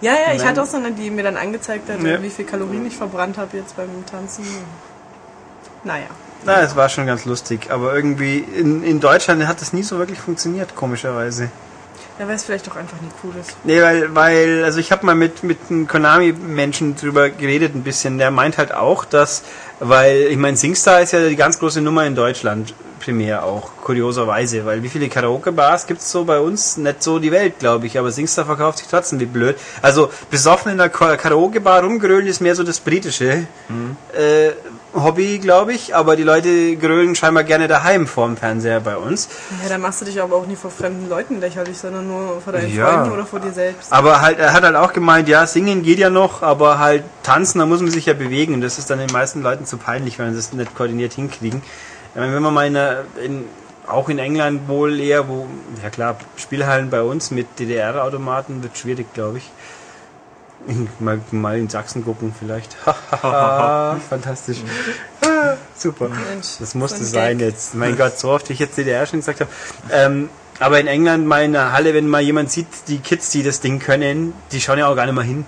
Ja, 0.00 0.12
ja, 0.12 0.34
ich 0.34 0.44
hatte 0.46 0.62
auch 0.62 0.66
so 0.66 0.76
eine, 0.76 0.92
die 0.92 1.10
mir 1.10 1.24
dann 1.24 1.36
angezeigt 1.36 1.88
hat, 1.90 2.00
Ja. 2.02 2.22
wie 2.22 2.30
viel 2.30 2.44
Kalorien 2.44 2.86
ich 2.86 2.96
verbrannt 2.96 3.36
habe 3.38 3.56
jetzt 3.56 3.76
beim 3.76 3.88
Tanzen. 4.08 4.44
Naja. 5.84 6.06
Na, 6.44 6.60
es 6.62 6.76
war 6.76 6.88
schon 6.88 7.06
ganz 7.06 7.24
lustig. 7.24 7.70
Aber 7.70 7.92
irgendwie 7.94 8.38
in, 8.38 8.84
in 8.84 9.00
Deutschland 9.00 9.44
hat 9.48 9.60
das 9.60 9.72
nie 9.72 9.82
so 9.82 9.98
wirklich 9.98 10.20
funktioniert, 10.20 10.76
komischerweise. 10.76 11.50
Ja, 12.18 12.26
weil 12.26 12.34
es 12.34 12.44
vielleicht 12.44 12.66
doch 12.66 12.74
einfach 12.76 13.00
nie 13.00 13.08
cool 13.22 13.32
ist. 13.40 13.56
Nee, 13.64 13.80
weil, 13.80 14.14
weil, 14.14 14.64
also 14.64 14.80
ich 14.80 14.90
habe 14.90 15.06
mal 15.06 15.14
mit, 15.14 15.42
mit 15.44 15.58
einem 15.70 15.86
Konami-Menschen 15.86 16.96
drüber 16.96 17.30
geredet 17.30 17.74
ein 17.76 17.82
bisschen. 17.84 18.18
Der 18.18 18.30
meint 18.32 18.58
halt 18.58 18.74
auch, 18.74 19.04
dass, 19.04 19.42
weil, 19.78 20.22
ich 20.22 20.36
meine, 20.36 20.56
Singstar 20.56 21.00
ist 21.00 21.12
ja 21.12 21.26
die 21.28 21.36
ganz 21.36 21.58
große 21.60 21.80
Nummer 21.80 22.04
in 22.06 22.16
Deutschland, 22.16 22.74
primär 22.98 23.44
auch, 23.44 23.70
kurioserweise. 23.84 24.66
Weil 24.66 24.82
wie 24.82 24.88
viele 24.88 25.08
Karaoke-Bars 25.08 25.86
gibt's 25.86 26.10
so 26.10 26.24
bei 26.24 26.40
uns? 26.40 26.76
Nicht 26.76 27.04
so 27.04 27.20
die 27.20 27.30
Welt, 27.30 27.60
glaube 27.60 27.86
ich. 27.86 27.96
Aber 27.96 28.10
Singstar 28.10 28.44
verkauft 28.46 28.78
sich 28.78 28.88
trotzdem 28.88 29.20
wie 29.20 29.26
blöd. 29.26 29.56
Also, 29.80 30.10
besoffen 30.28 30.72
in 30.72 30.80
einer 30.80 30.88
Ka- 30.90 31.16
Karaoke-Bar 31.16 31.82
rumgrölen 31.84 32.26
ist 32.26 32.40
mehr 32.40 32.56
so 32.56 32.64
das 32.64 32.80
britische 32.80 33.46
äh, 34.12 34.50
Hobby, 34.94 35.38
glaube 35.38 35.72
ich. 35.74 35.94
Aber 35.94 36.16
die 36.16 36.22
Leute 36.22 36.76
grölen 36.76 37.14
scheinbar 37.14 37.44
gerne 37.44 37.68
daheim 37.68 38.06
vorm 38.06 38.36
Fernseher 38.36 38.80
bei 38.80 38.96
uns. 38.96 39.28
Ja, 39.62 39.68
da 39.68 39.78
machst 39.78 40.00
du 40.00 40.04
dich 40.04 40.20
aber 40.20 40.36
auch 40.36 40.46
nie 40.46 40.56
vor 40.56 40.70
fremden 40.70 41.08
Leuten 41.08 41.40
lächerlich, 41.40 41.78
sondern 41.78 42.08
nur 42.08 42.40
vor 42.40 42.52
deinen 42.52 42.74
Ja. 42.74 42.88
Freunden 42.88 43.12
oder 43.12 43.26
vor 43.26 43.40
dir 43.40 43.52
selbst. 43.52 43.92
Aber 43.92 44.20
halt, 44.20 44.38
er 44.38 44.52
hat 44.52 44.62
halt 44.62 44.76
auch 44.76 44.92
gemeint, 44.92 45.28
ja, 45.28 45.46
singen 45.46 45.82
geht 45.82 45.98
ja 45.98 46.10
noch, 46.10 46.42
aber 46.42 46.78
halt 46.78 47.04
tanzen, 47.22 47.58
da 47.58 47.66
muss 47.66 47.80
man 47.80 47.90
sich 47.90 48.06
ja 48.06 48.14
bewegen. 48.14 48.54
Und 48.54 48.60
das 48.60 48.78
ist 48.78 48.90
dann 48.90 48.98
den 48.98 49.12
meisten 49.12 49.42
Leuten 49.42 49.66
zu 49.66 49.76
peinlich, 49.76 50.18
wenn 50.18 50.30
sie 50.30 50.36
das 50.36 50.52
nicht 50.52 50.74
koordiniert 50.74 51.12
hinkriegen. 51.12 51.62
Ich 52.14 52.20
meine, 52.20 52.34
wenn 52.34 52.42
man 52.42 52.54
mal 52.54 52.66
in, 52.66 52.76
in 53.24 53.44
auch 53.88 54.08
in 54.08 54.18
England 54.18 54.68
wohl 54.68 55.00
eher, 55.00 55.28
wo, 55.28 55.46
ja 55.82 55.90
klar, 55.90 56.16
Spielhallen 56.36 56.90
bei 56.90 57.02
uns 57.02 57.30
mit 57.30 57.58
DDR-Automaten 57.58 58.62
wird 58.62 58.76
schwierig, 58.76 59.12
glaube 59.14 59.38
ich. 59.38 59.50
Mal, 60.98 61.20
mal 61.30 61.58
in 61.58 61.68
Sachsen 61.68 62.04
gucken 62.04 62.34
vielleicht. 62.38 62.74
Fantastisch. 64.08 64.58
Super. 65.76 66.08
Mensch, 66.08 66.46
Das 66.58 66.74
musste 66.74 67.04
sein 67.04 67.38
Gag. 67.38 67.48
jetzt. 67.48 67.74
Mein 67.74 67.96
Gott, 67.96 68.18
so 68.18 68.30
oft 68.30 68.48
wie 68.48 68.52
ich 68.54 68.58
jetzt 68.58 68.76
DDR 68.76 69.06
schon 69.06 69.20
gesagt 69.20 69.40
habe. 69.40 69.50
Ähm, 69.90 70.28
aber 70.60 70.80
in 70.80 70.86
England, 70.88 71.26
mal 71.26 71.44
in 71.44 71.52
der 71.52 71.72
Halle, 71.72 71.94
wenn 71.94 72.08
mal 72.08 72.20
jemand 72.20 72.50
sieht, 72.50 72.66
die 72.88 72.98
Kids, 72.98 73.30
die 73.30 73.42
das 73.42 73.60
Ding 73.60 73.78
können, 73.78 74.32
die 74.52 74.60
schauen 74.60 74.78
ja 74.78 74.88
auch 74.88 74.96
gar 74.96 75.06
nicht 75.06 75.14
mal 75.14 75.24
hin. 75.24 75.44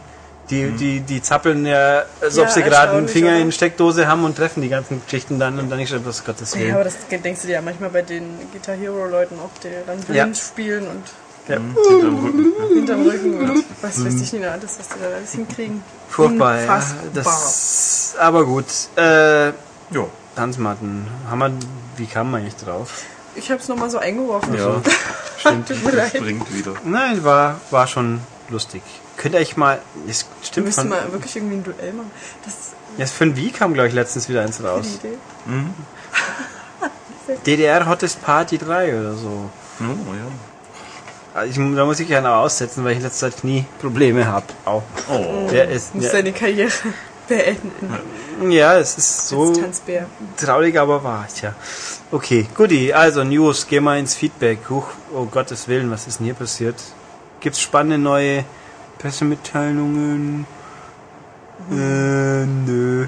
Die, 0.51 0.71
die, 0.73 1.01
die 1.01 1.23
zappeln 1.23 1.65
ja, 1.65 2.05
als 2.21 2.37
Ja, 2.37 2.43
ob 2.43 2.51
sie 2.51 2.63
gerade 2.63 2.97
einen 2.97 3.07
Finger 3.07 3.31
oder? 3.31 3.41
in 3.41 3.53
Steckdose 3.53 4.09
haben 4.09 4.25
und 4.25 4.37
treffen 4.37 4.63
die 4.63 4.69
ganzen 4.69 5.01
Geschichten 5.05 5.39
dann 5.39 5.59
und 5.61 5.71
dann 5.71 5.79
ich 5.79 5.89
schon, 5.89 6.05
was 6.05 6.25
Gottes 6.25 6.55
Ja, 6.55 6.61
Willen. 6.61 6.75
aber 6.75 6.85
das 6.85 6.95
denkst 7.09 7.43
du 7.43 7.47
dir 7.47 7.55
ja 7.55 7.63
manchmal 7.63 7.91
bei 7.91 8.03
den 8.03 8.25
Guitar 8.53 8.75
Hero 8.75 9.07
Leuten 9.07 9.39
auch, 9.39 9.51
die 9.63 9.69
dann 9.87 9.99
Ja. 10.15 10.25
blind 10.25 10.37
spielen 10.39 10.89
und 10.89 11.03
Ja. 11.51 11.57
Hinterm 11.59 12.19
Rücken. 12.25 12.53
hinterm 12.75 13.03
Rücken 13.03 13.51
und 13.51 13.65
was 13.83 14.05
weiß 14.05 14.15
ich 14.15 14.33
nicht 14.33 14.41
mehr 14.41 14.53
alles, 14.53 14.79
was 14.79 14.89
die 14.89 15.01
da 15.01 15.07
alles 15.17 15.33
hinkriegen. 15.33 15.83
Furchtbar, 16.09 16.61
ja. 16.61 16.83
Das, 17.15 18.15
aber 18.19 18.45
gut. 18.45 18.67
Äh, 18.97 19.49
Jo. 19.93 20.09
Tanzmatten. 20.37 21.07
Haben 21.29 21.39
wir, 21.41 21.53
wie 21.97 22.07
kam 22.07 22.31
man 22.31 22.43
eigentlich 22.43 22.57
drauf? 22.57 23.03
Ich 23.35 23.51
hab's 23.51 23.69
nochmal 23.69 23.91
so 23.91 23.99
eingeworfen. 23.99 24.55
Ja, 24.57 24.81
Stimmt. 25.39 25.69
Tut 25.69 25.85
mir 25.85 25.91
leid. 25.93 26.09
springt 26.17 26.55
wieder. 26.55 26.75
Nein, 26.85 27.25
war, 27.25 27.61
war 27.71 27.87
schon 27.87 28.21
lustig. 28.49 28.83
Könnt 29.17 29.35
ihr 29.35 29.41
euch 29.41 29.57
mal, 29.57 29.81
das 30.07 30.27
Wir 30.41 30.47
stimmt 30.47 30.67
müssen 30.67 30.81
von, 30.81 30.89
mal 30.91 31.13
wirklich 31.13 31.37
irgendwie 31.37 31.57
ein 31.57 31.65
Duell 31.65 31.93
machen. 31.93 32.11
Das 32.45 32.55
ist 32.55 32.73
ja, 32.99 33.07
für 33.07 33.25
ein 33.25 33.37
Wie 33.37 33.51
kam, 33.51 33.75
glaube 33.75 33.89
ich, 33.89 33.95
letztens 33.95 34.29
wieder 34.29 34.43
eins 34.43 34.59
die 34.59 34.65
raus. 34.65 34.87
Idee. 35.03 35.17
DDR 37.47 37.87
Hottest 37.87 38.23
Party 38.23 38.59
3 38.59 39.01
oder 39.01 39.15
so. 39.15 39.51
Oh, 39.81 40.15
ja. 40.15 40.27
Also 41.41 41.61
ich, 41.61 41.77
da 41.77 41.85
muss 41.87 42.01
ich 42.01 42.09
ja 42.09 42.21
noch 42.21 42.37
aussetzen, 42.37 42.85
weil 42.85 42.93
ich 42.93 42.99
in 42.99 43.05
letzter 43.05 43.31
Zeit 43.31 43.41
Knieprobleme 43.41 44.27
habe. 44.27 44.47
Auch. 44.67 44.83
Oh. 45.09 45.49
Der 45.51 45.71
ist, 45.71 45.93
Du 45.93 45.99
musst 45.99 46.13
ja, 46.13 46.21
deine 46.21 46.33
Karriere 46.33 46.71
beenden 47.29 48.03
ja, 48.49 48.79
es 48.79 48.97
ist 48.97 49.29
so 49.29 49.53
traurig, 50.37 50.79
aber 50.79 51.03
wahr. 51.05 51.27
Tja. 51.35 51.55
Okay, 52.11 52.47
guti. 52.55 52.93
Also 52.93 53.25
News, 53.25 53.67
geh 53.67 53.81
mal 53.81 53.99
ins 53.99 54.15
Feedback. 54.15 54.59
Huch, 54.71 54.87
oh 55.15 55.27
Gottes 55.27 55.69
Willen, 55.69 55.91
was 55.91 56.07
ist 56.07 56.19
denn 56.19 56.27
hier 56.27 56.35
passiert? 56.35 56.77
Gibt's 57.41 57.61
spannende 57.61 57.99
neue 57.99 58.45
Pressemitteilungen? 58.99 60.47
Äh, 61.71 62.47
nö. 62.47 63.07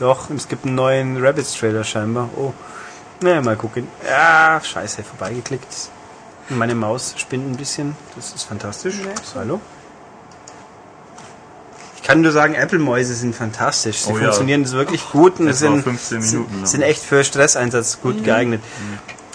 Doch, 0.00 0.30
es 0.30 0.48
gibt 0.48 0.66
einen 0.66 0.74
neuen 0.74 1.24
Rabbits-Trailer 1.24 1.84
scheinbar. 1.84 2.28
Oh. 2.36 2.52
Naja, 3.20 3.40
mal 3.40 3.56
gucken. 3.56 3.86
Ja, 4.06 4.60
scheiße, 4.62 5.04
vorbeigeklickt. 5.04 5.90
Meine 6.48 6.74
Maus 6.74 7.14
spinnt 7.16 7.50
ein 7.50 7.56
bisschen. 7.56 7.96
Das 8.14 8.32
ist 8.32 8.44
fantastisch. 8.44 8.94
Hallo? 9.34 9.60
Ich 11.96 12.02
kann 12.02 12.20
nur 12.20 12.30
sagen, 12.30 12.54
Apple-Mäuse 12.54 13.14
sind 13.14 13.34
fantastisch. 13.34 14.02
Sie 14.02 14.12
Oh 14.12 14.16
ja. 14.16 14.24
funktionieren 14.26 14.62
das 14.62 14.72
wirklich 14.72 15.10
gut 15.10 15.40
und 15.40 15.48
Etwa 15.48 15.56
sind, 15.56 15.82
15 15.82 16.22
sind, 16.22 16.40
Minuten 16.50 16.66
sind 16.66 16.82
echt 16.82 17.02
für 17.02 17.24
Stresseinsatz 17.24 18.00
gut 18.00 18.18
Mhm. 18.20 18.22
geeignet. 18.22 18.62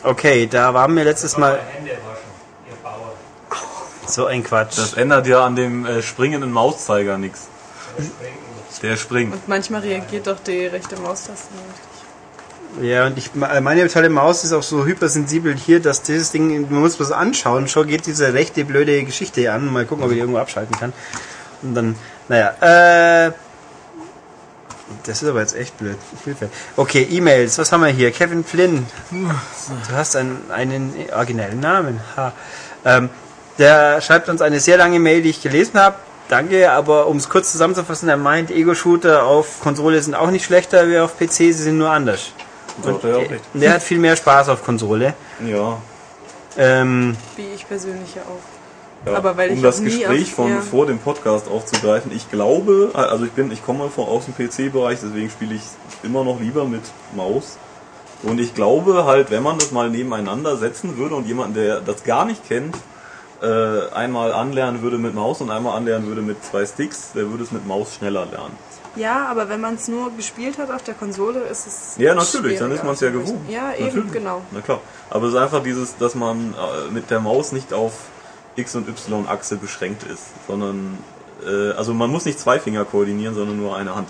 Okay, 0.04 0.48
da 0.48 0.74
waren 0.74 0.96
wir 0.96 1.04
letztes 1.04 1.36
Mal 1.38 1.60
Hände 1.74 1.92
waschen, 1.92 2.70
ihr 2.70 2.76
Bauer. 2.82 3.14
so 4.08 4.26
ein 4.26 4.44
Quatsch. 4.44 4.78
Das 4.78 4.94
ändert 4.94 5.28
ja 5.28 5.44
an 5.46 5.58
dem 5.58 5.86
äh, 5.86 6.02
springenden 6.02 6.52
Mauszeiger 6.52 7.18
nichts. 7.18 7.48
Der 8.82 8.96
springt. 8.96 9.34
Und 9.34 9.48
manchmal 9.50 9.82
reagiert 9.82 10.28
doch 10.28 10.40
die 10.40 10.66
rechte 10.66 10.96
Maustaste 10.96 11.54
nicht. 11.54 11.91
Ja, 12.80 13.08
und 13.08 13.18
ich, 13.18 13.32
meine 13.36 13.88
tolle 13.90 14.10
Maus 14.10 14.44
ist 14.46 14.54
auch 14.54 14.64
so 14.64 14.86
hypersensibel 14.86 15.56
hier, 15.56 15.82
dass 15.82 16.04
dieses 16.04 16.32
Ding, 16.32 16.70
man 16.70 16.80
muss 16.80 17.00
was 17.00 17.12
anschauen, 17.12 17.68
schon 17.68 17.88
geht 17.88 18.06
diese 18.06 18.34
rechte 18.34 18.64
blöde 18.64 19.04
Geschichte 19.04 19.52
an. 19.52 19.72
Mal 19.72 19.86
gucken, 19.86 20.06
ob 20.06 20.12
ich 20.12 20.18
irgendwo 20.18 20.40
abschalten 20.40 20.76
kann. 20.80 20.94
Und 21.62 21.76
dann, 21.76 21.96
naja, 22.30 23.28
äh, 23.28 23.32
das 25.04 25.22
ist 25.22 25.30
aber 25.30 25.42
jetzt 25.42 25.56
echt 25.56 25.78
blöd. 25.78 25.98
Okay, 26.78 27.08
E-Mails, 27.10 27.58
was 27.58 27.72
haben 27.72 27.82
wir 27.82 27.90
hier? 27.90 28.12
Kevin 28.12 28.44
Flynn. 28.44 28.86
Du 29.10 29.96
hast 29.96 30.16
einen, 30.16 30.40
einen 30.50 30.94
originellen 31.14 31.60
Namen. 31.60 32.00
Ha. 32.16 32.34
Ähm, 32.86 33.10
der 33.58 34.02
schreibt 34.02 34.30
uns 34.30 34.42
eine 34.42 34.60
sehr 34.60 34.78
lange 34.78 35.00
Mail, 35.00 35.22
die 35.22 35.30
ich 35.30 35.42
gelesen 35.42 35.80
habe. 35.80 35.98
Danke, 36.30 36.72
aber 36.72 37.08
um 37.08 37.18
es 37.18 37.28
kurz 37.28 37.52
zusammenzufassen, 37.52 38.08
er 38.08 38.18
meint, 38.18 38.52
Ego-Shooter 38.52 39.26
auf 39.26 39.60
Konsole 39.60 40.02
sind 40.02 40.16
auch 40.16 40.32
nicht 40.32 40.46
schlechter 40.46 40.88
wie 40.88 40.98
auf 40.98 41.18
PC, 41.18 41.34
sie 41.34 41.52
sind 41.52 41.78
nur 41.78 41.90
anders. 41.90 42.32
Recht. 42.84 43.42
Der 43.54 43.74
hat 43.74 43.84
viel 43.84 44.00
mehr 44.00 44.16
Spaß 44.16 44.50
auf 44.50 44.64
Konsole. 44.64 45.14
Ja. 45.46 45.78
Ähm, 46.58 47.16
Wie 47.36 47.54
ich 47.56 47.68
persönlich 47.68 48.16
ja 48.16 48.22
auch. 48.24 49.08
Ja, 49.10 49.18
Aber 49.18 49.36
weil 49.36 49.50
um 49.50 49.56
ich 49.56 49.62
das 49.64 49.82
Gespräch 49.82 50.24
auf- 50.30 50.36
von 50.36 50.50
ja. 50.52 50.62
vor 50.62 50.86
dem 50.86 51.00
Podcast 51.00 51.48
aufzugreifen, 51.50 52.12
ich 52.16 52.30
glaube, 52.30 52.92
also 52.94 53.26
ich 53.26 53.32
bin, 53.32 53.52
ich 53.52 53.66
komme 53.66 53.90
von 53.90 54.06
aus 54.06 54.26
dem 54.26 54.36
PC-Bereich, 54.36 55.00
deswegen 55.02 55.30
spiele 55.30 55.56
ich 55.56 55.62
immer 56.04 56.24
noch 56.24 56.40
lieber 56.40 56.66
mit 56.66 56.82
Maus. 57.16 57.58
Und 58.22 58.40
ich 58.40 58.54
glaube 58.54 59.06
halt, 59.06 59.32
wenn 59.32 59.42
man 59.42 59.58
das 59.58 59.72
mal 59.72 59.90
nebeneinander 59.90 60.56
setzen 60.58 60.98
würde 60.98 61.16
und 61.16 61.26
jemanden, 61.26 61.56
der 61.56 61.80
das 61.82 62.04
gar 62.04 62.26
nicht 62.26 62.48
kennt, 62.48 62.76
äh, 63.42 63.90
einmal 63.92 64.32
anlernen 64.34 64.84
würde 64.84 65.00
mit 65.00 65.16
Maus 65.16 65.42
und 65.42 65.50
einmal 65.50 65.76
anlernen 65.76 66.06
würde 66.08 66.22
mit 66.22 66.44
zwei 66.46 66.64
Sticks, 66.68 67.14
der 67.16 67.28
würde 67.32 67.44
es 67.44 67.52
mit 67.52 67.66
Maus 67.66 67.96
schneller 67.96 68.28
lernen. 68.28 68.56
Ja, 68.96 69.28
aber 69.28 69.48
wenn 69.48 69.62
man 69.62 69.76
es 69.76 69.88
nur 69.88 70.12
gespielt 70.16 70.58
hat 70.58 70.70
auf 70.70 70.84
der 70.84 70.94
Konsole, 70.96 71.40
ist 71.42 71.66
es. 71.66 71.94
Ja, 71.98 72.14
natürlich, 72.14 72.60
dann 72.60 72.72
ist 72.72 72.84
man 72.84 72.94
es 72.94 73.00
ja 73.00 73.10
gewohnt. 73.10 73.50
Ja, 73.50 73.74
eben, 73.74 73.86
Natürlich. 73.86 74.12
genau. 74.12 74.42
Na 74.52 74.62
klar. 74.62 74.82
Aber 75.10 75.28
es 75.28 75.34
ist 75.34 75.40
einfach 75.40 75.64
dieses, 75.64 75.98
dass 75.98 76.14
man 76.14 76.54
äh, 76.54 76.92
mit 76.92 77.10
der 77.10 77.22
Maus 77.22 77.54
nicht 77.54 77.74
auf 77.74 77.94
X- 78.56 78.76
und 78.76 78.90
Y-Achse 78.90 79.56
beschränkt 79.56 80.04
ist, 80.04 80.24
sondern, 80.48 80.98
äh, 81.46 81.72
also 81.72 81.94
man 81.94 82.10
muss 82.10 82.26
nicht 82.26 82.40
zwei 82.40 82.60
Finger 82.60 82.84
koordinieren, 82.84 83.34
sondern 83.34 83.58
nur 83.58 83.78
eine 83.78 83.96
Hand. 83.96 84.10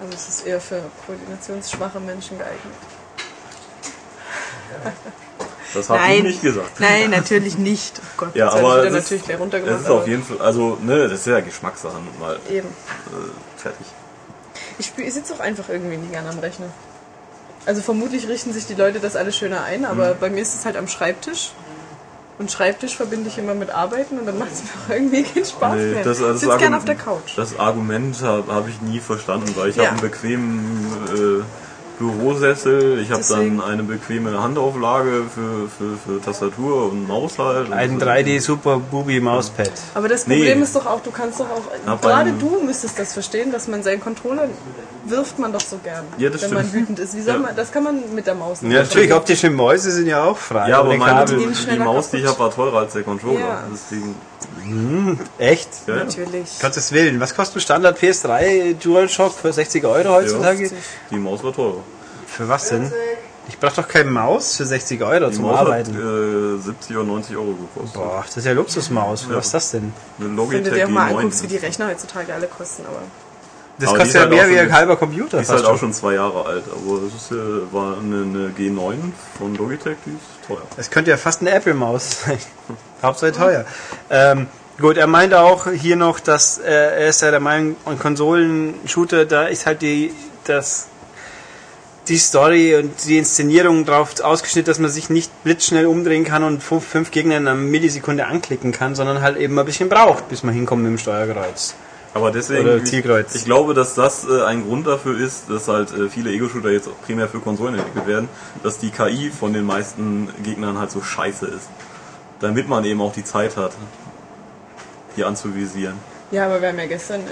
Also 0.00 0.14
es 0.14 0.28
ist 0.28 0.46
eher 0.46 0.60
für 0.60 0.82
koordinationsschwache 1.06 2.00
Menschen 2.00 2.38
geeignet. 2.38 2.60
Das 5.74 5.88
habe 5.88 6.00
ich 6.00 6.08
Nein. 6.08 6.22
nicht 6.24 6.42
gesagt. 6.42 6.80
Nein, 6.80 7.10
natürlich 7.10 7.56
nicht. 7.58 8.00
Oh 8.02 8.06
Gott, 8.16 8.34
Ja, 8.36 8.46
das 8.46 8.54
aber 8.56 8.62
ich 8.62 8.68
es 8.68 8.76
wieder 8.86 8.88
ist, 8.98 9.04
natürlich 9.04 9.24
gleich 9.24 9.38
runtergemacht. 9.40 9.76
es 9.76 9.82
ist 9.82 9.90
auf 9.90 10.06
jeden 10.06 10.22
Fall, 10.24 10.40
also, 10.40 10.78
ne, 10.82 11.08
das 11.08 11.20
ist 11.20 11.26
ja 11.26 11.40
Geschmackssache 11.40 11.94
mal 12.18 12.38
Eben. 12.50 12.68
äh, 12.68 13.60
fertig. 13.60 13.86
Ich, 14.78 14.92
ich 14.96 15.14
sitze 15.14 15.34
auch 15.34 15.40
einfach 15.40 15.68
irgendwie 15.68 15.96
nicht 15.96 16.12
gerne 16.12 16.28
am 16.30 16.38
Rechner. 16.38 16.66
Also 17.66 17.82
vermutlich 17.82 18.26
richten 18.28 18.52
sich 18.52 18.66
die 18.66 18.74
Leute 18.74 19.00
das 19.00 19.16
alles 19.16 19.36
schöner 19.36 19.62
ein, 19.64 19.84
aber 19.84 20.14
bei 20.14 20.30
mir 20.30 20.40
ist 20.42 20.54
es 20.54 20.64
halt 20.64 20.76
am 20.76 20.88
Schreibtisch. 20.88 21.52
Und 22.38 22.50
Schreibtisch 22.50 22.96
verbinde 22.96 23.28
ich 23.28 23.36
immer 23.36 23.52
mit 23.52 23.68
Arbeiten 23.70 24.18
und 24.18 24.24
dann 24.24 24.38
macht 24.38 24.52
es 24.52 24.62
mir 24.62 24.70
auch 24.70 24.90
irgendwie 24.94 25.22
keinen 25.24 25.44
Spaß 25.44 25.74
Nee, 25.76 25.84
mehr. 25.92 26.04
das- 26.04 26.18
das 26.20 26.34
ich 26.36 26.40
sitze 26.40 26.56
gerne 26.56 26.78
auf 26.78 26.86
der 26.86 26.94
Couch. 26.94 27.36
Das 27.36 27.58
Argument 27.58 28.22
habe 28.22 28.50
hab 28.54 28.66
ich 28.66 28.80
nie 28.80 28.98
verstanden, 28.98 29.52
weil 29.56 29.68
ich 29.68 29.76
Ja. 29.76 29.82
habe 29.82 29.92
einen 29.92 30.00
bequemen 30.00 31.42
äh, 31.42 31.44
Bürosessel, 32.00 32.98
ich 33.00 33.10
habe 33.10 33.22
dann 33.28 33.60
eine 33.60 33.82
bequeme 33.82 34.42
Handauflage 34.42 35.24
für, 35.34 35.68
für, 35.68 35.96
für 36.16 36.20
Tastatur 36.24 36.90
und 36.90 37.06
Maus 37.06 37.38
halt. 37.38 37.70
Ein 37.72 38.00
so. 38.00 38.06
3D 38.06 38.40
Super 38.40 38.78
Booby 38.78 39.20
Mauspad. 39.20 39.70
Aber 39.94 40.08
das 40.08 40.26
Nee. 40.26 40.38
Problem 40.38 40.62
ist 40.62 40.74
doch 40.74 40.86
auch, 40.86 41.00
du 41.02 41.10
kannst 41.10 41.38
doch 41.40 41.46
auch, 41.50 41.62
Hab 41.86 42.00
gerade 42.02 42.32
du 42.32 42.60
müsstest 42.64 42.98
das 42.98 43.12
verstehen, 43.12 43.52
dass 43.52 43.68
man 43.68 43.82
seinen 43.82 44.00
Controller 44.00 44.48
wirft 45.04 45.38
man 45.38 45.52
doch 45.52 45.60
so 45.60 45.78
gern, 45.84 46.04
Ja, 46.18 46.30
das 46.30 46.42
wenn 46.42 46.54
man 46.54 46.66
stimmt. 46.68 46.82
wütend 46.82 46.98
ist. 47.00 47.14
Wie 47.16 47.20
soll 47.20 47.34
Ja. 47.34 47.40
man, 47.40 47.54
das 47.56 47.70
kann 47.70 47.84
man 47.84 48.00
mit 48.14 48.26
der 48.26 48.34
Maus 48.34 48.62
nicht. 48.62 48.72
Ja, 48.72 48.82
natürlich, 48.82 49.12
optische 49.12 49.50
Mäuse 49.50 49.90
sind 49.90 50.06
ja 50.06 50.24
auch 50.24 50.38
frei. 50.38 50.68
Ja, 50.70 50.80
aber 50.80 50.96
meine, 50.96 51.24
die 51.26 51.54
schneller 51.54 51.84
Maus, 51.84 52.10
die 52.10 52.16
ich 52.18 52.24
kaputt. 52.24 52.40
habe, 52.40 52.50
war 52.50 52.54
teurer 52.54 52.78
als 52.78 52.92
der 52.94 53.02
Controller. 53.02 53.38
Ja. 53.40 53.64
Deswegen, 53.72 54.14
Echt? 55.38 55.68
ja, 55.86 55.96
ja. 55.96 56.04
Natürlich. 56.04 56.58
Gottes 56.60 56.92
Willen. 56.92 57.20
Was 57.20 57.34
kostet 57.34 57.56
ein 57.56 57.60
Standard 57.60 57.98
PS3 57.98 58.74
DualShock 58.74 59.32
für 59.34 59.52
60 59.52 59.84
Euro 59.84 60.10
heutzutage? 60.10 60.70
Die 61.10 61.16
Maus 61.16 61.42
war 61.44 61.52
teurer. 61.52 61.82
Für 62.26 62.48
was 62.48 62.68
denn? 62.68 62.90
Ich 63.48 63.58
brauche 63.58 63.82
doch 63.82 63.88
keine 63.88 64.10
Maus 64.10 64.56
für 64.56 64.64
60 64.64 65.02
Euro 65.02 65.28
Die 65.28 65.34
zum 65.34 65.44
Maus 65.44 65.58
hat 65.58 65.66
Arbeiten. 65.66 66.58
äh, 66.58 66.62
70 66.62 66.96
oder 66.96 67.04
90 67.06 67.36
Euro 67.36 67.54
gekostet. 67.54 67.94
Boah, 67.94 68.22
das 68.24 68.36
ist 68.36 68.44
ja 68.46 68.52
Luxusmaus. 68.52 69.22
Für 69.22 69.32
Ja. 69.32 69.36
was 69.38 69.46
ist 69.46 69.54
das 69.54 69.70
denn? 69.72 69.92
Eine 70.18 70.28
Wenn 70.28 70.36
Logitech 70.36 70.64
du 70.68 70.74
dir 70.74 70.84
auch 70.86 70.88
mal 70.90 71.10
G9. 71.10 71.16
anguckst, 71.16 71.42
wie 71.42 71.46
die 71.48 71.56
Rechner 71.56 71.88
heutzutage 71.88 72.32
alle 72.32 72.46
kosten, 72.46 72.84
aber 72.86 73.00
Das 73.78 73.88
Aber 73.88 73.98
kostet 73.98 74.14
ja 74.14 74.20
halt 74.20 74.30
mehr 74.30 74.48
wie 74.50 74.58
ein 74.60 74.72
halber 74.72 74.96
Computer. 74.96 75.38
Die 75.38 75.42
ist 75.42 75.48
halt 75.50 75.64
auch 75.64 75.78
schon. 75.78 75.92
zwei 75.92 76.14
Jahre 76.14 76.44
alt, 76.46 76.64
aber 76.70 77.00
das 77.04 77.22
ist, 77.22 77.32
äh, 77.32 77.72
war 77.72 77.96
eine, 77.98 78.22
eine 78.22 78.48
G9 78.56 78.94
von 79.38 79.54
Logitech, 79.56 79.96
die 80.06 80.10
ist 80.10 80.46
teuer. 80.46 80.62
Das 80.76 80.90
könnte 80.90 81.10
ja 81.10 81.16
fast 81.16 81.40
eine 81.40 81.50
Apple-Maus 81.50 82.20
sein. 82.26 82.38
Hauptsache 83.02 83.32
teuer. 83.32 83.64
Ähm, 84.10 84.46
gut, 84.80 84.96
er 84.96 85.06
meinte 85.06 85.40
auch 85.40 85.70
hier 85.70 85.96
noch, 85.96 86.18
dass 86.20 86.58
äh, 86.58 86.70
er 86.70 87.08
ist 87.08 87.22
ja 87.22 87.30
der 87.30 87.40
Meinung, 87.40 87.76
ein 87.84 87.98
Konsolen-Shooter, 87.98 89.26
da 89.26 89.46
ist 89.46 89.66
halt 89.66 89.82
die, 89.82 90.12
das, 90.44 90.88
die 92.08 92.18
Story 92.18 92.74
und 92.76 92.92
die 93.06 93.18
Inszenierung 93.18 93.84
drauf 93.84 94.18
ausgeschnitten, 94.20 94.70
dass 94.70 94.78
man 94.78 94.90
sich 94.90 95.10
nicht 95.10 95.30
blitzschnell 95.44 95.86
umdrehen 95.86 96.24
kann 96.24 96.42
und 96.42 96.62
fünf, 96.62 96.84
fünf 96.84 97.10
Gegner 97.10 97.36
in 97.36 97.46
einer 97.46 97.56
Millisekunde 97.56 98.26
anklicken 98.26 98.72
kann, 98.72 98.94
sondern 98.94 99.22
halt 99.22 99.36
eben 99.36 99.58
ein 99.58 99.66
bisschen 99.66 99.88
braucht, 99.88 100.28
bis 100.28 100.42
man 100.42 100.54
hinkommt 100.54 100.82
mit 100.82 100.90
dem 100.90 100.98
Steuerkreuz. 100.98 101.74
Aber 102.12 102.32
deswegen, 102.32 102.62
Oder 102.62 102.78
ich, 102.78 102.84
Zielkreuz. 102.84 103.34
ich 103.36 103.44
glaube, 103.44 103.72
dass 103.72 103.94
das 103.94 104.26
äh, 104.28 104.42
ein 104.42 104.64
Grund 104.64 104.86
dafür 104.86 105.18
ist, 105.18 105.48
dass 105.48 105.68
halt 105.68 105.92
äh, 105.92 106.08
viele 106.08 106.30
Ego-Shooter 106.30 106.70
jetzt 106.70 106.88
auch 106.88 107.00
primär 107.04 107.28
für 107.28 107.38
Konsolen 107.38 107.76
entwickelt 107.76 108.08
werden, 108.08 108.28
dass 108.64 108.78
die 108.78 108.90
KI 108.90 109.30
von 109.30 109.52
den 109.52 109.64
meisten 109.64 110.28
Gegnern 110.42 110.78
halt 110.78 110.90
so 110.90 111.02
scheiße 111.02 111.46
ist. 111.46 111.68
Damit 112.40 112.68
man 112.68 112.84
eben 112.84 113.00
auch 113.00 113.12
die 113.12 113.22
Zeit 113.22 113.56
hat, 113.56 113.72
die 115.16 115.24
anzuvisieren. 115.24 115.96
ja, 116.30 116.46
aber 116.46 116.60
wir 116.60 116.68
haben 116.68 116.78
ja 116.78 116.86
gestern 116.86 117.20
in, 117.22 117.26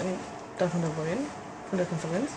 man 0.73 0.83
darüber 0.83 1.03
reden? 1.05 1.27
Von 1.71 1.79
der 1.79 1.87
Konferenz? 1.87 2.31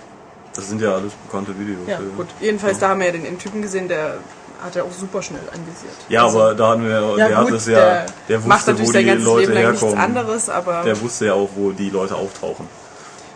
Das 0.53 0.67
sind 0.67 0.81
ja 0.81 0.93
alles 0.95 1.13
bekannte 1.13 1.57
Videos. 1.57 1.87
Ja, 1.87 1.99
gut. 2.17 2.27
Jedenfalls, 2.41 2.77
da 2.79 2.89
haben 2.89 2.99
wir 2.99 3.07
ja 3.07 3.13
den, 3.13 3.23
den 3.23 3.39
Typen 3.39 3.61
gesehen, 3.61 3.87
der 3.87 4.15
hat 4.61 4.75
ja 4.75 4.83
auch 4.83 4.91
super 4.91 5.21
schnell 5.21 5.41
anvisiert. 5.47 5.93
Ja, 6.09 6.25
Also, 6.25 6.41
aber 6.41 6.55
da 6.55 6.67
hatten 6.69 6.83
wir, 6.83 7.15
ja, 7.17 7.27
der 7.29 7.37
hat 7.37 7.45
gut, 7.47 7.55
es 7.55 7.65
ja, 7.67 7.79
der, 7.79 8.05
der 8.27 8.39
macht 8.41 8.67
wusste, 8.67 8.71
natürlich 8.71 8.87
wo 8.89 8.91
sein 8.93 9.01
die 9.03 9.07
ganzes 9.07 9.25
Leute 9.25 9.41
Leben 9.47 9.53
lang 9.63 9.71
nichts 9.71 9.81
herkommen. 9.81 10.03
anderes, 10.03 10.49
aber 10.49 10.83
Der 10.83 11.01
wusste 11.01 11.25
ja 11.27 11.33
auch, 11.33 11.49
wo 11.55 11.71
die 11.71 11.89
Leute 11.89 12.15
auftauchen. 12.15 12.67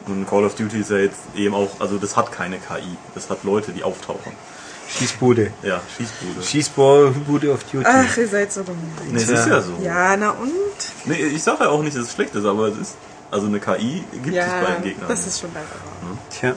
Und 0.08 0.30
Call 0.30 0.43
of 0.45 0.53
Duty 0.56 0.82
ist 0.82 0.91
ja 0.91 0.97
jetzt 0.97 1.22
eben 1.36 1.56
auch, 1.56 1.70
also 1.80 1.97
das 1.97 2.16
hat 2.16 2.32
keine 2.32 2.58
KI, 2.58 2.95
das 3.16 3.30
hat 3.30 3.43
Leute, 3.43 3.72
die 3.72 3.84
auftauchen. 3.84 4.34
Schießbude. 4.88 5.52
Ja, 5.64 5.82
Schießbude. 5.98 6.46
Schießbude 6.46 7.52
of 7.54 7.64
Duty. 7.64 7.86
ach, 7.86 8.18
ihr 8.18 8.28
seid 8.28 8.52
so 8.54 8.64
gemein. 8.64 8.80
Nee, 9.12 9.18
es 9.18 9.30
ist 9.30 9.48
ja 9.48 9.62
so. 9.62 9.72
Ja, 9.82 10.16
na 10.16 10.32
und? 10.32 10.52
Nee, 11.06 11.16
ich 11.16 11.42
sage 11.44 11.64
ja 11.64 11.70
auch 11.70 11.82
nicht, 11.82 11.96
dass 11.96 12.04
es 12.04 12.14
schlecht 12.14 12.36
ist, 12.36 12.46
aber 12.46 12.68
es 12.68 12.78
ist, 12.78 12.96
also 13.32 13.48
eine 13.48 13.60
KI 13.60 14.04
gibt 14.14 14.28
es 14.28 14.34
Ja, 14.36 14.46
bei 14.64 14.72
den 14.76 14.84
Gegnern. 14.84 15.08
das 15.08 15.26
ist 15.28 15.40
schon 15.40 15.50
leider 15.54 15.66
wahr. 15.68 16.18
Tja, 16.30 16.54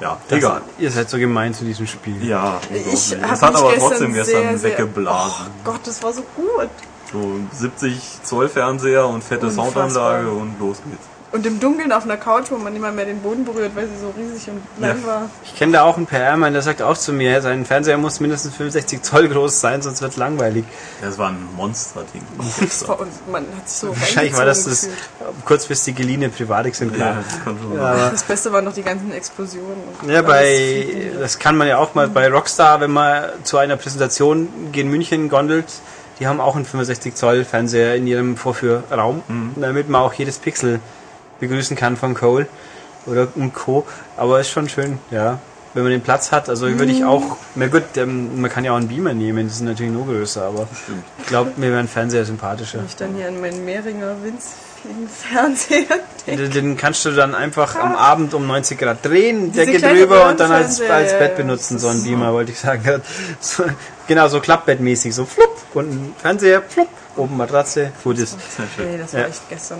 ja, 0.00 0.18
das, 0.28 0.38
egal. 0.38 0.62
ihr 0.78 0.90
seid 0.90 1.08
so 1.08 1.18
gemein 1.18 1.54
zu 1.54 1.64
diesem 1.64 1.86
Spiel. 1.86 2.22
Ja, 2.26 2.60
Ich 2.70 3.12
Es 3.12 3.12
hat 3.20 3.42
aber 3.54 3.70
gestern 3.72 3.88
trotzdem 3.88 4.14
sehr, 4.14 4.24
gestern 4.24 4.58
sehr- 4.58 4.70
weggeblasen. 4.70 5.46
Oh 5.46 5.70
Gott, 5.70 5.80
das 5.84 6.02
war 6.02 6.12
so 6.12 6.22
gut. 6.36 6.68
So 7.12 7.38
70 7.52 8.00
Zoll 8.24 8.48
Fernseher 8.48 9.06
und 9.06 9.22
fette 9.22 9.46
Unfassbar. 9.46 9.88
Soundanlage 9.88 10.30
und 10.30 10.58
los 10.58 10.78
geht's. 10.84 11.06
Und 11.34 11.44
im 11.46 11.58
Dunkeln 11.58 11.90
auf 11.90 12.04
einer 12.04 12.16
Couch, 12.16 12.44
wo 12.50 12.56
man 12.58 12.72
nicht 12.72 12.80
mal 12.80 12.92
mehr 12.92 13.06
den 13.06 13.18
Boden 13.20 13.44
berührt, 13.44 13.72
weil 13.74 13.88
sie 13.88 13.96
so 14.00 14.14
riesig 14.16 14.48
und 14.50 14.62
lang 14.80 15.00
Ja. 15.00 15.06
war. 15.06 15.30
Ich 15.42 15.56
kenne 15.56 15.72
da 15.72 15.82
auch 15.82 15.96
einen 15.96 16.06
PR-Mann, 16.06 16.52
der 16.52 16.62
sagt 16.62 16.80
auch 16.80 16.96
zu 16.96 17.12
mir, 17.12 17.42
sein 17.42 17.64
Fernseher 17.64 17.98
muss 17.98 18.20
mindestens 18.20 18.54
65 18.54 19.02
Zoll 19.02 19.28
groß 19.28 19.60
sein, 19.60 19.82
sonst 19.82 20.00
wird 20.00 20.16
langweilig. 20.16 20.64
Das 21.02 21.18
war 21.18 21.30
ein 21.30 21.48
Monsterding. 21.56 22.22
Man 22.38 23.44
hat 23.56 23.68
sich 23.68 23.78
so 23.78 23.88
Wahrscheinlich 23.88 24.36
war 24.36 24.44
das 24.44 24.62
das 24.64 24.84
reingezogen 24.84 25.42
kurzfristig 25.44 25.96
geliehene 25.96 26.28
Privatexemplar. 26.28 27.16
ja, 27.74 27.94
das 27.94 28.10
Das 28.12 28.22
Beste 28.22 28.52
waren 28.52 28.64
noch 28.64 28.72
die 28.74 28.82
ganzen 28.84 29.10
Explosionen. 29.12 29.74
Und 30.02 30.08
Ja, 30.10 30.22
bei, 30.22 31.10
das 31.18 31.40
kann 31.40 31.56
man 31.56 31.66
ja 31.66 31.78
auch 31.78 31.94
mal 31.96 32.06
bei 32.06 32.28
Rockstar, 32.30 32.80
wenn 32.80 32.92
man 32.92 33.24
zu 33.42 33.58
einer 33.58 33.76
Präsentation 33.76 34.48
in 34.72 34.88
München 34.88 35.28
gondelt, 35.28 35.66
die 36.20 36.28
haben 36.28 36.40
auch 36.40 36.54
einen 36.54 36.64
65 36.64 37.16
Zoll 37.16 37.44
Fernseher 37.44 37.96
in 37.96 38.06
ihrem 38.06 38.36
Vorführraum, 38.36 39.22
damit 39.56 39.88
man 39.88 40.02
auch 40.02 40.12
jedes 40.12 40.38
Pixel 40.38 40.78
begrüßen 41.48 41.76
kann 41.76 41.96
von 41.96 42.14
Cole 42.14 42.46
oder 43.06 43.28
und 43.34 43.54
Co. 43.54 43.84
Aber 44.16 44.40
ist 44.40 44.50
schon 44.50 44.68
schön, 44.68 44.98
ja. 45.10 45.38
Wenn 45.74 45.82
man 45.82 45.90
den 45.90 46.02
Platz 46.02 46.30
hat, 46.30 46.48
also 46.48 46.68
würde 46.78 46.92
ich 46.92 47.04
auch, 47.04 47.36
na 47.56 47.66
gut, 47.66 47.82
ähm, 47.96 48.40
man 48.40 48.48
kann 48.48 48.64
ja 48.64 48.70
auch 48.70 48.76
einen 48.76 48.86
Beamer 48.86 49.12
nehmen, 49.12 49.48
die 49.48 49.52
sind 49.52 49.66
natürlich 49.66 49.90
nur 49.92 50.06
größer, 50.06 50.44
aber 50.44 50.68
Stimmt. 50.84 51.02
ich 51.18 51.26
glaube, 51.26 51.50
mir 51.56 51.70
wäre 51.70 51.80
ein 51.80 51.88
Fernseher 51.88 52.24
sympathischer. 52.24 52.78
Wenn 52.78 52.86
ich 52.86 52.94
dann 52.94 53.14
hier 53.16 53.26
an 53.26 53.40
meinen 53.40 53.64
Mehringer 53.64 54.14
winzigen 54.22 55.08
Fernseher 55.08 55.98
denke. 56.28 56.42
Den, 56.44 56.50
den 56.52 56.76
kannst 56.76 57.04
du 57.04 57.10
dann 57.10 57.34
einfach 57.34 57.74
am 57.74 57.96
Abend 57.96 58.34
um 58.34 58.46
90 58.46 58.78
Grad 58.78 59.04
drehen, 59.04 59.50
Diese 59.50 59.66
Decke 59.66 59.78
kleine 59.78 59.98
drüber 59.98 60.28
und 60.28 60.38
dann 60.38 60.52
als, 60.52 60.80
als 60.80 61.18
Bett 61.18 61.36
benutzen, 61.36 61.80
so 61.80 61.88
ein 61.88 62.04
Beamer, 62.04 62.32
wollte 62.32 62.52
ich 62.52 62.60
sagen. 62.60 63.02
So, 63.40 63.64
genau, 64.06 64.28
so 64.28 64.38
Klappbettmäßig, 64.38 65.12
so 65.12 65.24
flupp 65.24 65.56
und 65.74 65.90
ein 65.90 66.14
Fernseher, 66.18 66.62
flupp, 66.62 66.88
oben 67.16 67.36
Matratze, 67.36 67.90
gut 68.04 68.18
ist. 68.18 68.36
Nee, 68.78 68.96
das 68.98 69.12
war 69.12 69.20
Ja. 69.22 69.26
echt 69.26 69.48
gestern. 69.48 69.78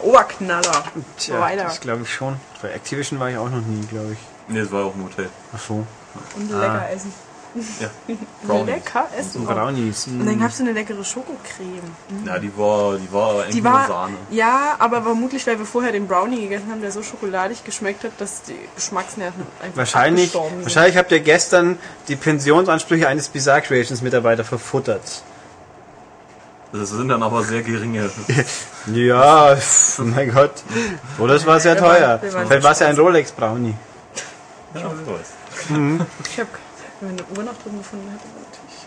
Oberknaller. 0.00 0.84
Tja, 1.18 1.40
Weiter. 1.40 1.64
das 1.64 1.80
glaube 1.80 2.02
ich 2.02 2.12
schon. 2.12 2.36
Bei 2.62 2.70
Activision 2.70 3.20
war 3.20 3.30
ich 3.30 3.36
auch 3.36 3.50
noch 3.50 3.60
nie, 3.60 3.84
glaube 3.86 4.12
ich. 4.12 4.18
Nee, 4.48 4.60
es 4.60 4.72
war 4.72 4.86
auch 4.86 4.94
ein 4.94 5.04
Hotel. 5.04 5.28
Ach 5.54 5.58
so. 5.60 5.74
Und 6.36 6.52
Ah. 6.54 6.60
lecker 6.60 6.90
essen. 6.94 7.12
Ja. 7.80 7.88
Brownies. 8.46 8.66
Lecker 8.66 9.08
essen. 9.18 9.40
Und 9.42 9.46
Brownies. 9.54 10.06
Und 10.06 10.24
dann 10.26 10.40
gab 10.40 10.48
es 10.50 10.60
eine 10.60 10.72
leckere 10.72 11.04
Schokocreme. 11.04 11.82
Ja, 12.24 12.38
die 12.38 12.50
war, 12.56 12.96
die 12.96 13.12
war 13.12 13.44
Die 13.44 13.62
war, 13.62 13.86
Sahne. 13.86 14.14
ja, 14.30 14.74
aber 14.78 15.02
vermutlich, 15.02 15.46
weil 15.46 15.58
wir 15.58 15.66
vorher 15.66 15.92
den 15.92 16.08
Brownie 16.08 16.40
gegessen 16.40 16.70
haben, 16.70 16.80
der 16.80 16.90
so 16.92 17.02
schokoladig 17.02 17.62
geschmeckt 17.62 18.04
hat, 18.04 18.12
dass 18.18 18.42
die 18.44 18.56
Geschmacksnerven 18.74 19.42
einfach 19.62 19.76
Wahrscheinlich, 19.76 20.30
sind. 20.32 20.62
wahrscheinlich 20.62 20.96
habt 20.96 21.12
ihr 21.12 21.20
gestern 21.20 21.78
die 22.08 22.16
Pensionsansprüche 22.16 23.06
eines 23.06 23.28
Bizarre 23.28 23.60
Creations 23.60 24.00
Mitarbeiter 24.00 24.44
verfuttert. 24.44 25.22
Das 26.72 26.88
sind 26.88 27.08
dann 27.08 27.22
aber 27.22 27.42
sehr 27.42 27.62
geringe. 27.62 28.10
Ja, 28.86 29.56
mein 29.98 30.32
Gott. 30.32 30.50
Oder 31.18 31.34
es 31.34 31.46
war 31.46 31.60
sehr 31.60 31.74
Wir 31.76 31.82
teuer. 31.82 32.20
wir 32.20 32.30
Vielleicht 32.30 32.64
war 32.64 32.72
es 32.72 32.80
ja 32.80 32.88
ein 32.88 32.96
Rolex 32.96 33.30
Brownie. 33.30 33.76
Ja, 34.74 34.86
weiß. 34.86 34.90
Ich 36.32 36.40
hab, 36.40 36.48
wenn 37.00 37.10
man 37.10 37.18
eine 37.18 37.38
Uhr 37.38 37.44
noch 37.44 37.62
drin 37.62 37.78
gefunden 37.78 38.10
hätte, 38.10 38.26
natürlich. 38.26 38.82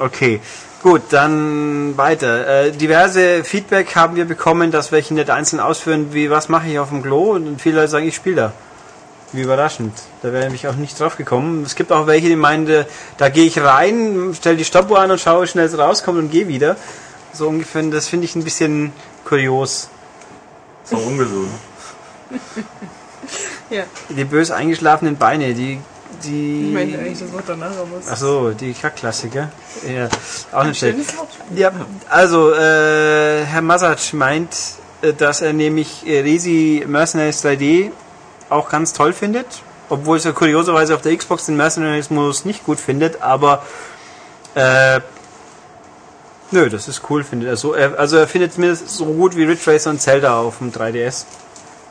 Okay, 0.00 0.40
gut, 0.82 1.02
dann 1.10 1.96
weiter. 1.96 2.64
Äh, 2.64 2.72
diverse 2.72 3.44
Feedback 3.44 3.94
haben 3.94 4.16
wir 4.16 4.24
bekommen, 4.24 4.72
dass 4.72 4.90
welche 4.90 5.14
nicht 5.14 5.30
einzeln 5.30 5.60
ausführen, 5.60 6.12
wie 6.12 6.28
was 6.30 6.48
mache 6.48 6.66
ich 6.66 6.80
auf 6.80 6.88
dem 6.88 7.02
Klo 7.02 7.34
und 7.34 7.60
viele 7.60 7.76
Leute 7.76 7.88
sagen, 7.88 8.08
ich 8.08 8.16
spiele 8.16 8.36
da. 8.36 8.52
Wie 9.34 9.42
überraschend. 9.42 9.92
Da 10.22 10.32
wäre 10.32 10.54
ich 10.54 10.68
auch 10.68 10.76
nicht 10.76 10.98
drauf 10.98 11.16
gekommen. 11.16 11.64
Es 11.64 11.74
gibt 11.74 11.90
auch 11.92 12.06
welche, 12.06 12.28
die 12.28 12.36
meinen, 12.36 12.86
da 13.18 13.28
gehe 13.28 13.44
ich 13.46 13.58
rein, 13.60 14.32
stelle 14.34 14.56
die 14.56 14.64
Stoppuhr 14.64 15.00
an 15.00 15.10
und 15.10 15.20
schaue, 15.20 15.42
wie 15.42 15.46
schnell 15.48 15.66
es 15.66 15.76
rauskommt 15.76 16.18
und 16.18 16.30
gehe 16.30 16.46
wieder. 16.48 16.76
So 17.32 17.48
ungefähr, 17.48 17.82
das 17.82 18.06
finde 18.06 18.26
ich 18.26 18.36
ein 18.36 18.44
bisschen 18.44 18.92
kurios. 19.24 19.88
Ist 20.84 20.94
auch 20.94 21.04
ungesund. 21.06 21.48
Ja, 23.70 23.84
Die 24.10 24.24
bös 24.24 24.50
eingeschlafenen 24.50 25.16
Beine, 25.16 25.54
die. 25.54 25.80
die 26.22 26.66
ich 26.68 26.74
meine 26.74 26.98
eigentlich 26.98 27.18
das 27.18 27.32
Wort 27.32 27.44
danach, 27.46 27.70
aber 27.70 27.98
es 27.98 28.08
Ach 28.10 28.16
so, 28.16 28.50
die 28.50 28.72
Kackklassiker. 28.74 29.48
Ja, 29.88 30.08
auch 30.52 30.64
nicht 30.64 30.78
schlecht. 30.78 30.96
schönes 30.96 31.16
Wortspiel. 31.16 31.58
Ja, 31.58 31.72
also 32.10 32.52
äh, 32.52 33.44
Herr 33.44 33.62
Masac 33.62 34.12
meint, 34.12 34.54
äh, 35.00 35.14
dass 35.14 35.40
er 35.40 35.54
nämlich 35.54 36.06
äh, 36.06 36.20
Resi 36.20 36.84
Mercenaries 36.86 37.42
3D 37.44 37.90
auch 38.54 38.68
ganz 38.70 38.92
toll 38.92 39.12
findet, 39.12 39.46
obwohl 39.88 40.16
es 40.16 40.24
ja 40.24 40.32
kurioserweise 40.32 40.94
auf 40.94 41.02
der 41.02 41.16
Xbox 41.16 41.46
den 41.46 41.56
Mercenaries-Modus 41.56 42.44
nicht 42.44 42.64
gut 42.64 42.80
findet, 42.80 43.20
aber 43.22 43.62
äh, 44.54 45.00
nö, 46.50 46.68
das 46.70 46.88
ist 46.88 47.02
cool, 47.10 47.24
findet 47.24 47.48
er 47.48 47.56
so. 47.56 47.74
Er, 47.74 47.98
also 47.98 48.16
er 48.16 48.26
findet 48.28 48.54
zumindest 48.54 48.88
so 48.88 49.04
gut 49.06 49.36
wie 49.36 49.44
Ridge 49.44 49.70
Racer 49.70 49.90
und 49.90 50.00
Zelda 50.00 50.38
auf 50.40 50.58
dem 50.58 50.72
3DS. 50.72 51.24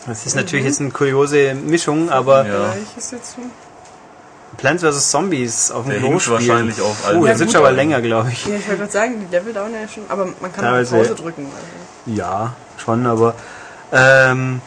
Das 0.07 0.25
ist 0.25 0.35
natürlich 0.35 0.65
jetzt 0.65 0.81
eine 0.81 0.91
kuriose 0.91 1.53
Mischung, 1.55 2.09
aber 2.09 2.45
Ja. 2.45 2.73
Plants 4.57 4.83
vs. 4.83 5.09
Zombies 5.09 5.71
auf 5.71 5.85
dem 5.87 5.97
Klo 5.99 6.19
spielen. 6.19 6.35
wahrscheinlich 6.47 6.81
auf 6.81 6.95
Oh, 7.15 7.23
der 7.25 7.35
Ja, 7.35 7.45
schon 7.47 7.55
aber 7.55 7.71
länger, 7.71 8.01
glaube 8.01 8.29
ich. 8.31 8.45
Ja, 8.45 8.55
ich 8.55 8.67
wollte 8.67 8.81
gerade 8.81 8.91
sagen, 8.91 9.13
die 9.27 9.35
Level 9.35 9.51
dauern 9.53 9.71
ja 9.73 9.87
schon, 9.87 10.03
aber 10.09 10.25
man 10.25 10.53
kann 10.53 10.65
auch 10.65 10.69
Teilweise- 10.71 10.95
Pause 10.97 11.15
drücken. 11.15 11.45
Also. 11.45 12.17
Ja, 12.19 12.53
schon, 12.77 13.05
aber 13.07 13.33
ähm, 13.91 14.61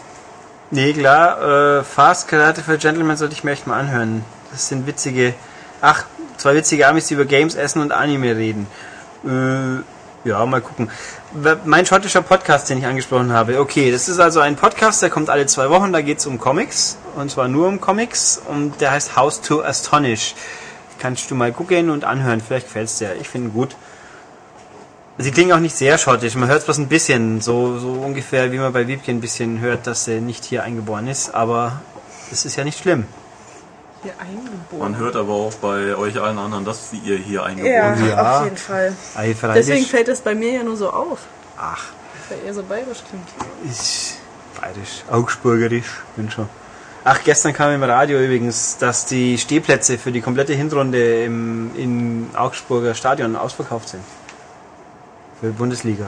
nee, 0.71 0.93
klar, 0.93 1.79
äh, 1.79 1.85
Fast 1.85 2.29
Karate 2.29 2.63
for 2.63 2.77
Gentlemen 2.77 3.17
sollte 3.17 3.35
ich 3.35 3.45
mir 3.45 3.53
echt 3.53 3.67
mal 3.67 3.79
anhören. 3.79 4.25
Das 4.51 4.69
sind 4.69 4.87
witzige, 4.87 5.35
ach, 5.81 6.05
zwei 6.37 6.55
witzige 6.55 6.87
Amis, 6.87 7.07
die 7.07 7.15
über 7.15 7.25
Games, 7.25 7.55
Essen 7.55 7.83
und 7.83 7.93
Anime 7.93 8.37
reden. 8.37 8.67
Äh, 9.25 10.29
ja, 10.29 10.45
mal 10.45 10.61
gucken. 10.61 10.91
Mein 11.65 11.87
schottischer 11.87 12.23
Podcast, 12.23 12.69
den 12.69 12.79
ich 12.79 12.87
angesprochen 12.87 13.33
habe, 13.33 13.61
okay, 13.61 13.93
das 13.93 14.09
ist 14.09 14.19
also 14.19 14.41
ein 14.41 14.57
Podcast, 14.57 15.03
der 15.03 15.11
kommt 15.11 15.31
alle 15.31 15.47
zwei 15.47 15.71
Wochen, 15.71 15.93
da 15.93 16.01
geht 16.01 16.19
es 16.19 16.27
um 16.27 16.39
Comics, 16.39 16.99
und 17.15 17.31
zwar 17.31 17.49
nur 17.49 17.69
um 17.69 17.81
Comics, 17.81 18.41
und 18.49 18.81
der 18.81 18.91
heißt 18.91 19.17
House 19.17 19.41
to 19.41 19.63
Astonish. 19.63 20.35
Kannst 20.99 21.31
du 21.31 21.35
mal 21.35 21.53
gucken 21.53 21.91
und 21.91 22.05
anhören, 22.05 22.41
vielleicht 22.41 22.67
gefällt's 22.67 22.99
dir. 22.99 23.15
Ich 23.21 23.29
finde 23.29 23.51
ihn 23.51 23.53
gut. 23.53 23.77
Sie 25.19 25.31
klingen 25.31 25.53
auch 25.53 25.61
nicht 25.61 25.75
sehr 25.75 25.97
schottisch, 25.97 26.35
man 26.35 26.49
hört 26.49 26.59
es 26.59 26.65
bloß 26.67 26.79
ein 26.79 26.89
bisschen, 26.89 27.41
so, 27.41 27.79
so 27.79 27.93
ungefähr 27.93 28.53
wie 28.53 28.59
man 28.59 28.71
bei 28.73 28.87
Wiebke 28.87 29.11
ein 29.11 29.23
bisschen 29.23 29.61
hört, 29.61 29.87
dass 29.87 30.05
sie 30.05 30.21
nicht 30.21 30.45
hier 30.45 30.63
eingeboren 30.63 31.09
ist, 31.09 31.35
aber 31.35 31.81
das 32.29 32.45
ist 32.45 32.57
ja 32.57 32.65
nicht 32.65 32.79
schlimm. 32.79 33.07
Hier 34.03 34.13
eingeboren. 34.21 34.93
Man 34.93 34.99
hört 34.99 35.17
aber 35.17 35.33
auch 35.33 35.55
bei 35.55 35.97
euch 35.97 36.21
allen 36.21 36.39
anderen, 36.39 36.67
dass 36.67 36.91
sie 36.91 36.99
ihr 36.99 37.17
hier 37.17 37.41
ja, 37.41 37.45
eingeboren 37.45 37.99
seid. 37.99 38.09
Ja. 38.11 38.39
auf 38.39 38.45
jeden 38.45 38.57
Fall. 38.59 38.93
Ei. 39.15 39.35
Deswegen 39.55 39.87
fällt 39.87 40.09
das 40.09 40.21
bei 40.21 40.35
mir 40.35 40.53
ja 40.53 40.63
nur 40.63 40.77
so 40.77 40.91
auf, 40.91 41.21
Ach, 41.57 41.85
weil 42.29 42.39
er 42.47 42.53
so 42.53 42.63
bayerisch 42.63 43.03
klingt. 43.09 43.27
ist 43.71 44.19
bayerisch, 44.61 45.03
augsburgerisch, 45.11 46.03
bin 46.17 46.31
schon. 46.31 46.49
Ach, 47.05 47.21
gestern 47.25 47.55
kam 47.55 47.73
im 47.73 47.83
Radio 47.83 48.21
übrigens, 48.21 48.77
dass 48.77 49.07
die 49.07 49.39
Stehplätze 49.39 49.97
für 49.97 50.13
die 50.13 50.21
komplette 50.21 50.53
Hinrunde 50.53 51.23
im, 51.25 51.71
im 51.77 52.31
Augsburger 52.37 52.95
Stadion 52.95 53.35
ausverkauft 53.35 53.89
sind. 53.89 54.03
Für 55.41 55.47
die 55.47 55.53
Bundesliga. 55.53 56.07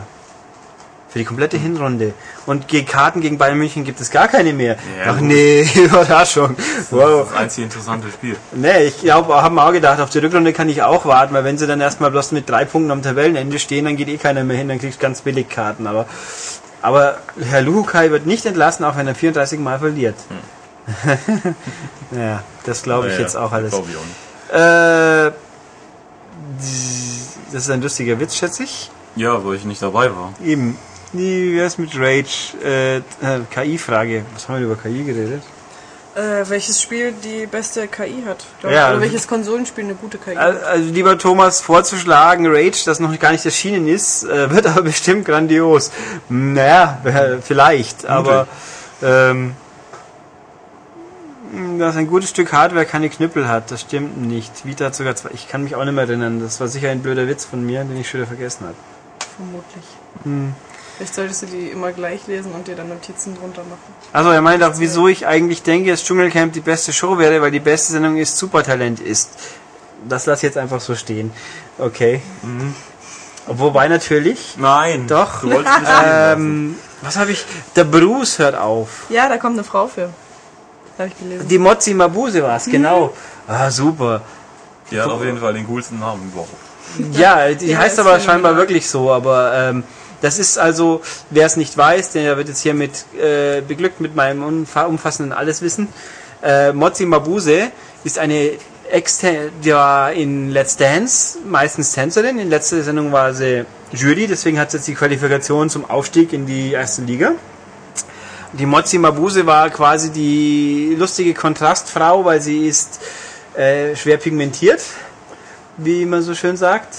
Für 1.10 1.18
die 1.18 1.24
komplette 1.24 1.56
Hinrunde. 1.56 2.12
Und 2.44 2.68
gegen 2.68 2.86
Karten 2.86 3.22
gegen 3.22 3.38
Bayern 3.38 3.56
München 3.56 3.82
gibt 3.82 3.98
es 3.98 4.10
gar 4.10 4.28
keine 4.28 4.52
mehr. 4.52 4.76
Ja, 4.98 5.12
Ach 5.12 5.18
gut. 5.18 5.28
nee, 5.28 5.62
Überraschung. 5.74 6.54
Wow. 6.90 7.28
Das 7.30 7.38
einzige 7.38 7.64
interessante 7.64 8.10
Spiel. 8.10 8.36
Nee, 8.52 8.84
ich 8.84 9.00
glaube, 9.00 9.34
haben 9.42 9.54
wir 9.54 9.66
auch 9.66 9.72
gedacht, 9.72 10.00
auf 10.00 10.10
die 10.10 10.18
Rückrunde 10.18 10.52
kann 10.52 10.68
ich 10.68 10.82
auch 10.82 11.06
warten, 11.06 11.32
weil 11.32 11.44
wenn 11.44 11.56
sie 11.56 11.66
dann 11.66 11.80
erstmal 11.80 12.10
bloß 12.10 12.32
mit 12.32 12.48
drei 12.48 12.66
Punkten 12.66 12.90
am 12.90 13.02
Tabellenende 13.02 13.58
stehen, 13.58 13.86
dann 13.86 13.96
geht 13.96 14.08
eh 14.08 14.18
keiner 14.18 14.44
mehr 14.44 14.58
hin, 14.58 14.68
dann 14.68 14.78
kriegst 14.78 14.98
du 14.98 15.02
ganz 15.02 15.22
billig 15.22 15.48
Karten. 15.48 15.86
Aber, 15.86 16.04
aber 16.82 17.16
Herr 17.40 17.62
Luhukai 17.62 18.10
wird 18.10 18.26
nicht 18.26 18.44
entlassen, 18.44 18.84
auch 18.84 18.96
wenn 18.96 19.06
er 19.06 19.14
34 19.14 19.58
Mal 19.60 19.78
verliert. 19.78 20.16
ja, 22.12 22.42
das 22.64 22.82
glaube 22.82 23.06
ich 23.06 23.12
Naja, 23.14 23.24
jetzt 23.24 23.36
auch 23.36 23.52
alles. 23.52 23.72
Ich 23.72 23.78
auch 23.78 23.84
nicht. 23.86 24.52
Äh, 24.52 25.32
das 27.52 27.62
ist 27.62 27.70
ein 27.70 27.80
lustiger 27.80 28.20
Witz, 28.20 28.36
schätze 28.36 28.64
ich. 28.64 28.90
Ja, 29.18 29.44
weil 29.44 29.56
ich 29.56 29.64
nicht 29.64 29.82
dabei 29.82 30.10
war. 30.14 30.32
Eben. 30.44 30.76
Wie 31.12 31.56
wär's 31.56 31.78
mit 31.78 31.90
Rage? 31.98 32.54
Äh, 32.64 32.96
äh, 32.98 33.00
KI-Frage. 33.50 34.24
Was 34.34 34.48
haben 34.48 34.56
wir 34.60 34.66
über 34.66 34.76
KI 34.76 35.02
geredet? 35.04 35.42
Äh, 36.14 36.44
welches 36.48 36.80
Spiel 36.82 37.12
die 37.24 37.46
beste 37.46 37.88
KI 37.88 38.22
hat? 38.26 38.44
glaub 38.60 38.72
Ja. 38.72 38.88
ich. 38.88 38.92
Oder 38.92 39.00
welches 39.02 39.26
Konsolenspiel 39.26 39.84
eine 39.84 39.94
gute 39.94 40.18
KI 40.18 40.36
Al- 40.36 40.54
hat? 40.54 40.64
Also 40.64 40.90
lieber 40.92 41.16
Thomas, 41.16 41.60
vorzuschlagen, 41.60 42.46
Rage, 42.46 42.82
das 42.84 43.00
noch 43.00 43.16
gar 43.18 43.32
nicht 43.32 43.44
erschienen 43.44 43.88
ist, 43.88 44.24
äh, 44.24 44.50
wird 44.54 44.66
aber 44.66 44.82
bestimmt 44.82 45.24
grandios. 45.24 45.90
Naja, 46.28 46.98
äh, 47.04 47.36
vielleicht, 47.40 48.04
aber 48.06 48.46
ähm, 49.02 49.54
dass 51.78 51.96
ein 51.96 52.06
gutes 52.08 52.30
Stück 52.30 52.52
Hardware 52.52 52.84
keine 52.84 53.08
Knüppel 53.08 53.48
hat, 53.48 53.70
das 53.70 53.80
stimmt 53.82 54.20
nicht. 54.20 54.66
Vita 54.66 54.86
hat 54.86 54.94
sogar 54.94 55.14
zwei, 55.16 55.30
ich 55.32 55.48
kann 55.48 55.64
mich 55.64 55.74
auch 55.74 55.84
nicht 55.84 55.94
mehr 55.94 56.04
erinnern, 56.04 56.40
das 56.40 56.60
war 56.60 56.68
sicher 56.68 56.90
ein 56.90 57.00
blöder 57.00 57.26
Witz 57.28 57.44
von 57.46 57.64
mir, 57.64 57.84
den 57.84 57.96
ich 57.98 58.08
schon 58.10 58.20
wieder 58.20 58.28
vergessen 58.28 58.64
habe. 58.66 58.74
Vermutlich. 59.39 59.84
Hm. 60.24 60.55
Vielleicht 60.97 61.14
solltest 61.14 61.43
du 61.43 61.47
die 61.47 61.68
immer 61.68 61.93
gleich 61.93 62.26
lesen 62.26 62.51
und 62.51 62.66
dir 62.66 62.74
dann 62.74 62.89
Notizen 62.89 63.36
drunter 63.36 63.62
machen. 63.62 63.95
Also 64.12 64.30
er 64.30 64.43
meint 64.43 64.64
auch, 64.64 64.74
wieso 64.78 65.07
ich 65.07 65.28
eigentlich 65.28 65.62
denke, 65.62 65.93
dass 65.93 66.03
Dschungelcamp 66.03 66.53
die 66.53 66.61
beste 66.61 66.93
Show 66.93 67.18
wäre, 67.18 67.41
weil 67.41 67.53
die 67.53 67.61
beste 67.61 67.93
Sendung 67.93 68.16
ist 68.16 68.36
Supertalent 68.36 68.99
ist. 68.99 69.30
Das 70.09 70.26
lass 70.26 70.41
ich 70.41 70.43
jetzt 70.45 70.59
einfach 70.59 70.80
so 70.80 70.97
stehen. 70.97 71.30
Okay. 71.78 72.20
Wobei 73.47 73.86
natürlich. 73.86 74.57
Nein. 74.59 75.07
Doch. 75.07 75.45
Ähm, 76.05 76.76
was 77.03 77.16
habe 77.16 77.30
ich? 77.30 77.45
Der 77.76 77.84
Bruce 77.84 78.41
hört 78.41 78.57
auf. 78.57 79.07
Ja, 79.09 79.28
da 79.28 79.36
kommt 79.36 79.55
eine 79.55 79.62
Frau 79.62 79.86
für. 79.86 80.11
Habe 80.99 81.09
ich 81.09 81.18
gelesen. 81.18 81.47
Die 81.47 81.59
Mozzi 81.59 81.95
Mabuse 81.95 82.43
war 82.43 82.57
es, 82.57 82.64
genau. 82.64 83.14
Ah, 83.47 83.70
super. 83.70 84.22
Die 84.91 85.01
hat 85.01 85.09
auf 85.09 85.22
jeden 85.22 85.39
Fall 85.39 85.55
den 85.55 85.66
coolsten 85.66 86.01
Namen 86.01 86.28
überhaupt. 86.32 86.67
Ja, 87.12 87.53
die 87.53 87.66
Ja, 87.68 87.78
heißt 87.78 87.99
aber 87.99 88.18
scheinbar 88.20 88.57
wirklich 88.57 88.89
so, 88.89 89.12
aber 89.12 89.53
ähm, 89.55 89.84
das 90.20 90.39
ist 90.39 90.59
also, 90.59 91.01
wer 91.30 91.47
es 91.47 91.57
nicht 91.57 91.76
weiß, 91.76 92.12
der 92.12 92.36
wird 92.36 92.49
jetzt 92.49 92.61
hier 92.62 92.74
mit 92.74 93.05
äh, 93.20 93.61
beglückt 93.61 94.01
mit 94.01 94.16
meinem 94.16 94.43
umfa- 94.43 94.86
umfassenden 94.86 95.32
Alleswissen. 95.32 95.89
Äh, 96.43 96.72
Mozzi 96.72 97.07
Mabuse 97.07 97.70
ist 98.05 98.18
eine 98.18 98.53
Exter 98.91 99.51
die 99.62 99.72
war 99.72 100.12
in 100.12 100.51
Let's 100.51 100.76
Dance 100.76 101.39
meistens 101.47 101.93
Tänzerin. 101.93 102.39
In 102.39 102.49
letzter 102.49 102.82
Sendung 102.82 103.12
war 103.12 103.34
sie 103.34 103.64
Jury, 103.93 104.26
deswegen 104.26 104.59
hat 104.59 104.70
sie 104.70 104.78
jetzt 104.78 104.86
die 104.89 104.95
Qualifikation 104.95 105.68
zum 105.68 105.89
Aufstieg 105.89 106.32
in 106.32 106.47
die 106.47 106.72
erste 106.72 107.03
Liga. 107.03 107.32
Die 108.55 108.64
Mozzi 108.64 108.97
Mabuse 108.99 109.45
war 109.45 109.68
quasi 109.68 110.11
die 110.11 110.97
lustige 110.99 111.34
Kontrastfrau, 111.34 112.24
weil 112.24 112.41
sie 112.41 112.66
ist 112.66 112.99
äh, 113.55 113.95
schwer 113.95 114.16
pigmentiert, 114.16 114.80
wie 115.78 116.04
man 116.04 116.22
so 116.22 116.34
schön 116.34 116.56
sagt, 116.56 116.94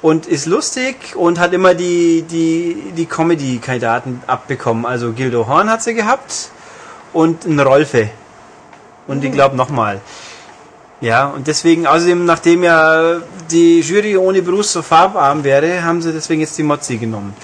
und 0.00 0.26
ist 0.26 0.46
lustig 0.46 1.16
und 1.16 1.38
hat 1.38 1.52
immer 1.52 1.74
die, 1.74 2.22
die, 2.22 2.92
die 2.96 3.06
Comedy-Kandidaten 3.06 4.22
abbekommen. 4.26 4.86
Also 4.86 5.12
Gildo 5.12 5.46
Horn 5.48 5.68
hat 5.68 5.82
sie 5.82 5.94
gehabt 5.94 6.50
und 7.12 7.44
ein 7.44 7.58
Rolfe. 7.58 8.10
Und 9.06 9.24
ich 9.24 9.32
glaube 9.32 9.56
nochmal. 9.56 10.00
Ja, 11.00 11.26
und 11.26 11.46
deswegen, 11.46 11.86
außerdem, 11.86 12.24
nachdem 12.24 12.62
ja 12.62 13.20
die 13.50 13.80
Jury 13.80 14.16
ohne 14.16 14.42
Bruce 14.42 14.72
so 14.72 14.82
farbarm 14.82 15.44
wäre, 15.44 15.82
haben 15.82 16.02
sie 16.02 16.12
deswegen 16.12 16.40
jetzt 16.40 16.58
die 16.58 16.64
Mozzi 16.64 16.96
genommen. 16.98 17.34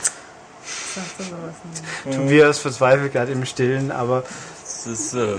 Tobias 2.12 2.58
verzweifelt 2.58 3.12
gerade 3.12 3.32
im 3.32 3.44
Stillen, 3.46 3.90
aber 3.90 4.24
ist, 4.86 5.14
äh, 5.14 5.36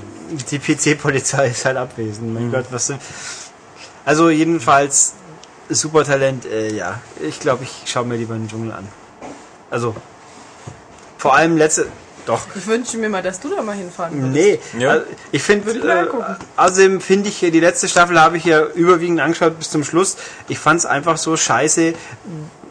die 0.49 0.59
PC-Polizei 0.59 1.49
ist 1.49 1.65
halt 1.65 1.77
abwesend. 1.77 2.33
Mein 2.33 2.51
Gott, 2.51 2.65
was 2.71 2.87
denn? 2.87 2.99
Also 4.03 4.29
jedenfalls 4.29 5.13
Supertalent, 5.70 6.45
äh, 6.45 6.74
ja. 6.74 6.99
Ich 7.22 7.39
glaube, 7.39 7.63
ich 7.63 7.89
schaue 7.91 8.05
mir 8.05 8.16
lieber 8.18 8.34
den 8.36 8.47
Dschungel 8.47 8.72
an. 8.72 8.88
Also 9.70 9.95
vor 11.18 11.36
allem 11.36 11.57
letzte. 11.57 11.88
Doch. 12.26 12.41
Ich 12.55 12.66
wünsche 12.66 12.97
mir 12.97 13.09
mal, 13.09 13.22
dass 13.22 13.39
du 13.39 13.49
da 13.55 13.61
mal 13.61 13.76
hinfahren 13.76 14.20
würdest. 14.34 14.63
Nee, 14.74 14.80
Ja. 14.82 14.89
also, 14.91 15.05
ich 15.32 15.43
finde, 15.43 15.66
Würde 15.68 15.80
ich 15.80 15.86
mir 15.86 16.03
äh, 16.07 16.36
außerdem 16.57 16.99
finde 16.99 17.30
ich, 17.30 17.39
die 17.39 17.59
letzte 17.59 17.88
Staffel 17.88 18.20
habe 18.20 18.38
ich 18.38 18.45
ja 18.45 18.63
überwiegend 18.66 19.20
angeschaut 19.20 19.59
bis 19.59 19.70
zum 19.70 19.84
Schluss. 19.84 20.18
Ich 20.47 20.57
fand 20.57 20.80
es 20.80 20.86
einfach 20.88 21.18
so 21.18 21.38
scheiße. 21.38 21.93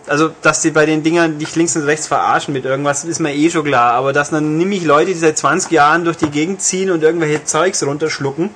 Also, 0.06 0.30
dass 0.42 0.60
die 0.60 0.70
bei 0.70 0.86
den 0.86 1.02
Dingern 1.04 1.38
dich 1.38 1.54
links 1.56 1.76
und 1.76 1.84
rechts 1.84 2.08
verarschen 2.08 2.52
mit 2.52 2.64
irgendwas, 2.64 3.04
ist 3.04 3.20
mir 3.20 3.32
eh 3.34 3.48
schon 3.48 3.64
klar. 3.64 3.92
Aber 3.92 4.12
dass 4.12 4.30
dann 4.30 4.58
nämlich 4.58 4.84
Leute, 4.84 5.12
die 5.12 5.18
seit 5.18 5.38
20 5.38 5.70
Jahren 5.70 6.04
durch 6.04 6.16
die 6.16 6.30
Gegend 6.30 6.60
ziehen 6.60 6.90
und 6.90 7.02
irgendwelche 7.02 7.44
Zeugs 7.44 7.82
runterschlucken, 7.84 8.50